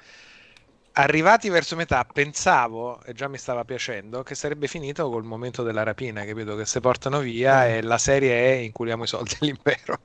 Arrivati 0.96 1.48
verso 1.48 1.74
metà, 1.76 2.04
pensavo, 2.04 3.02
e 3.04 3.12
già 3.14 3.26
mi 3.28 3.36
stava 3.38 3.64
piacendo, 3.64 4.22
che 4.22 4.34
sarebbe 4.36 4.68
finito 4.68 5.08
col 5.10 5.24
momento 5.24 5.62
della 5.64 5.82
rapina, 5.82 6.24
capito? 6.24 6.54
Che 6.56 6.66
si 6.66 6.78
portano 6.80 7.18
via 7.18 7.66
e 7.66 7.82
la 7.82 7.98
serie 7.98 8.32
è 8.32 8.52
inculiamo 8.58 9.02
i 9.04 9.06
soldi 9.08 9.36
all'impero. 9.40 9.98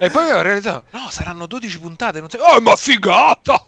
e 0.00 0.10
poi 0.10 0.30
ho 0.32 0.42
realizzato, 0.42 0.84
no, 0.90 1.08
saranno 1.10 1.46
12 1.46 1.78
puntate, 1.78 2.20
non 2.20 2.28
sei... 2.28 2.40
Oh, 2.40 2.60
ma 2.60 2.74
figata! 2.74 3.64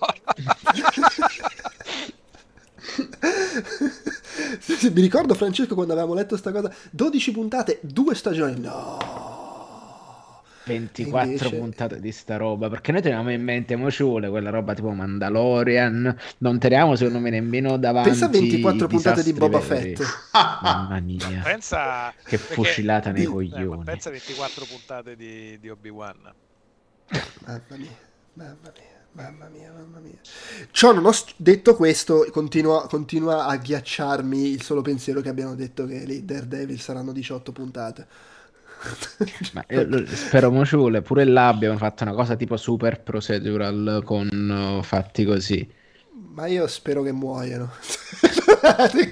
Sì, 4.61 4.73
sì, 4.77 4.91
mi 4.91 5.01
ricordo 5.01 5.35
Francesco 5.35 5.75
quando 5.75 5.93
avevamo 5.93 6.15
letto 6.15 6.37
sta 6.37 6.53
cosa 6.53 6.73
12 6.91 7.33
puntate, 7.33 7.79
due 7.83 8.15
stagioni. 8.15 8.59
No. 8.61 10.41
24 10.65 11.29
Invece- 11.29 11.57
puntate 11.57 12.01
di 12.01 12.13
sta 12.13 12.37
roba 12.37 12.69
perché 12.69 12.93
noi 12.93 13.03
teniamo 13.03 13.33
in 13.33 13.43
mente 13.43 13.75
mo 13.75 13.91
ci 13.91 14.05
vuole 14.05 14.29
quella 14.29 14.49
roba 14.51 14.75
tipo 14.75 14.91
Mandalorian 14.91 16.17
non 16.39 16.59
teniamo 16.61 16.95
secondo 16.95 17.19
me 17.19 17.31
nemmeno 17.31 17.77
davanti 17.79 18.11
pensa 18.11 18.27
a 18.27 18.29
24 18.29 18.85
i 18.85 18.89
puntate 18.89 19.23
di 19.25 19.33
Boba 19.33 19.59
veri. 19.59 19.97
Fett. 19.97 20.07
Mamma 20.63 21.01
mia. 21.01 21.19
Pensa... 21.43 22.13
che 22.25 22.39
perché- 22.39 22.55
fucilata 22.55 23.11
nei 23.11 23.23
di- 23.23 23.27
Eh, 23.27 23.31
coglioni. 23.33 23.83
Pensa 23.83 24.09
a 24.09 24.13
24 24.13 24.65
puntate 24.71 25.17
di, 25.17 25.59
di 25.59 25.69
Obi-Wan. 25.69 26.33
mamma 27.45 27.61
mia 27.71 27.89
mamma 28.35 28.55
mia 28.63 28.92
mamma 29.13 29.49
mia 29.49 29.71
mamma 29.73 29.99
mia. 29.99 30.19
Ciò 30.71 30.93
non 30.93 31.05
ho 31.07 31.13
st- 31.13 31.35
detto 31.37 31.75
questo 31.77 32.27
continua, 32.31 32.87
continua 32.87 33.47
a 33.47 33.57
ghiacciarmi 33.57 34.51
il 34.51 34.63
solo 34.63 34.83
pensiero 34.83 35.21
che 35.21 35.29
abbiano 35.29 35.55
detto 35.55 35.87
che 35.87 36.05
lì 36.05 36.25
Daredevil 36.25 36.81
saranno 36.81 37.13
18 37.13 37.53
puntate. 37.53 38.07
Ma 39.53 39.65
io 39.69 39.85
lo- 39.87 40.07
spero 40.07 40.51
mo 40.51 40.65
ci 40.65 40.77
vuole 40.77 41.03
pure 41.03 41.25
là 41.25 41.49
abbiamo 41.49 41.77
fatto 41.79 42.03
una 42.03 42.15
cosa 42.15 42.35
tipo 42.37 42.57
super 42.57 43.01
procedural 43.01 44.03
con 44.05 44.29
uh, 44.79 44.83
fatti 44.83 45.25
così. 45.25 45.81
Ma 46.35 46.47
io 46.47 46.67
spero 46.67 47.03
che 47.03 47.13
muoiano. 47.13 47.71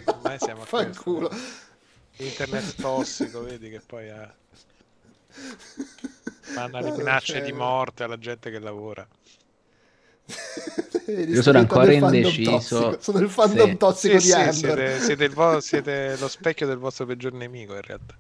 Ormai 0.07 0.39
siamo 0.39 0.63
a 0.63 0.65
fanculo. 0.67 1.31
Internet 2.17 2.75
tossico, 2.81 3.43
vedi 3.45 3.71
che 3.71 3.81
poi 3.85 4.09
ha... 4.11 4.33
fanno 6.41 6.79
le 6.81 6.89
Vabbè, 6.91 6.97
minacce 6.97 7.35
cioè- 7.35 7.45
di 7.45 7.53
morte 7.53 8.03
alla 8.03 8.19
gente 8.19 8.51
che 8.51 8.59
lavora. 8.59 9.07
Io 11.07 11.43
sono 11.43 11.59
ancora 11.59 11.93
indeciso. 11.93 12.51
tossico. 12.51 13.01
sono 13.01 13.19
il 13.19 13.29
fandom 13.29 13.71
Sì. 13.71 13.77
tossico 13.77 14.19
Sì, 14.19 14.21
di 14.21 14.33
sì, 14.33 14.53
siete, 14.53 15.01
siete 15.01 15.29
vo- 15.29 15.61
siete 15.61 16.17
lo 16.19 16.29
specchio 16.29 16.67
del 16.67 16.79
vostro 16.79 17.07
peggior 17.07 17.33
nemico 17.33 17.75
in 17.75 17.83
realtà. 17.83 18.15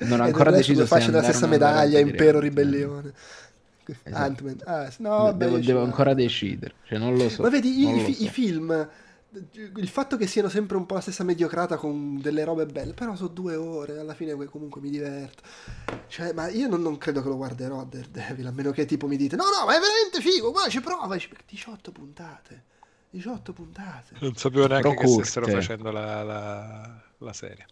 non 0.00 0.20
ho 0.20 0.22
E 0.22 0.26
ancora 0.26 0.50
deciso 0.50 0.86
se 0.86 0.94
della 0.98 1.06
andare 1.06 1.32
stessa 1.32 1.46
medaglia, 1.46 1.98
impero, 1.98 2.40
ribellione. 2.40 3.12
Esatto. 4.02 4.22
Ant-Man. 4.22 4.60
Ah, 4.64 4.90
no, 4.98 5.08
vabbè, 5.08 5.44
devo, 5.46 5.58
devo 5.58 5.82
ancora 5.82 6.14
decidere 6.14 6.74
cioè 6.86 6.98
non 6.98 7.16
lo 7.16 7.28
so 7.28 7.42
Ma 7.42 7.48
vedi, 7.48 7.80
i, 7.80 8.14
so. 8.14 8.24
i 8.24 8.28
film, 8.28 8.88
il 9.30 9.88
fatto 9.88 10.16
che 10.16 10.26
siano 10.26 10.48
sempre 10.48 10.76
un 10.78 10.86
po' 10.86 10.94
la 10.94 11.00
stessa 11.02 11.22
mediocrata 11.22 11.76
con 11.76 12.18
delle 12.20 12.44
robe 12.44 12.64
belle, 12.66 12.94
però 12.94 13.14
sono 13.14 13.28
due 13.28 13.56
ore, 13.56 13.98
alla 13.98 14.14
fine 14.14 14.34
comunque 14.46 14.80
mi 14.80 14.88
diverto. 14.90 15.42
Cioè, 16.08 16.32
ma 16.32 16.48
io 16.48 16.66
non, 16.68 16.80
non 16.80 16.96
credo 16.96 17.20
che 17.22 17.28
lo 17.28 17.36
guarderò 17.36 17.84
Daredevil, 17.84 18.46
a 18.46 18.50
meno 18.52 18.70
che 18.70 18.86
tipo 18.86 19.06
mi 19.06 19.16
dite, 19.16 19.36
no, 19.36 19.44
no, 19.44 19.66
ma 19.66 19.76
è 19.76 19.80
veramente 19.80 20.20
figo, 20.22 20.50
guarda, 20.50 20.70
ci 20.70 20.80
prova. 20.80 21.14
E 21.14 21.18
dici, 21.18 21.30
18 21.46 21.92
puntate, 21.92 22.64
18 23.10 23.52
puntate. 23.52 24.14
Non 24.20 24.34
sapevo 24.34 24.66
neanche 24.66 24.88
Però 24.88 25.00
che 25.00 25.06
stessero 25.08 25.44
corte. 25.44 25.60
facendo 25.60 25.90
la, 25.90 26.22
la- 26.22 27.02
la 27.18 27.32
serie. 27.34 27.66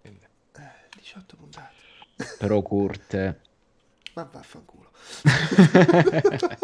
Quindi, 0.00 0.26
Eh, 0.56 0.70
18 0.98 1.36
puntate. 1.36 1.74
però 2.38 2.60
curte 2.62 3.40
Ma 4.14 4.28
vaffanculo. 4.30 4.90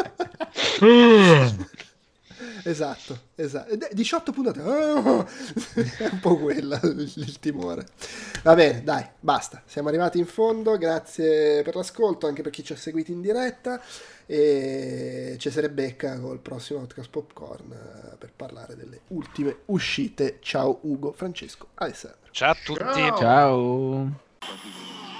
esatto, 2.64 3.18
esatto. 3.34 3.76
18 3.92 4.32
puntate. 4.32 4.60
Oh! 4.60 5.26
È 5.98 6.08
un 6.10 6.20
po' 6.20 6.36
quella 6.36 6.78
il, 6.82 7.12
il 7.14 7.38
timore. 7.38 7.86
Va 8.42 8.54
bene, 8.54 8.82
dai, 8.82 9.06
basta. 9.20 9.62
Siamo 9.66 9.88
arrivati 9.88 10.18
in 10.18 10.26
fondo. 10.26 10.76
Grazie 10.78 11.62
per 11.62 11.74
l'ascolto, 11.74 12.26
anche 12.26 12.42
per 12.42 12.52
chi 12.52 12.64
ci 12.64 12.72
ha 12.72 12.76
seguito 12.76 13.10
in 13.12 13.20
diretta. 13.20 13.80
E 14.26 15.36
Cesare 15.38 15.68
Becca 15.70 16.18
col 16.18 16.38
prossimo 16.38 16.80
podcast 16.80 17.10
Popcorn 17.10 17.72
eh, 17.72 18.16
per 18.16 18.32
parlare 18.34 18.76
delle 18.76 19.00
ultime 19.08 19.58
uscite. 19.66 20.38
Ciao 20.40 20.78
Ugo, 20.82 21.12
Francesco, 21.12 21.68
Alessandro. 21.74 22.28
Ciao 22.30 22.50
a 22.50 22.56
tutti. 22.62 22.82
Ciao. 22.82 23.18
Ciao. 23.18 25.11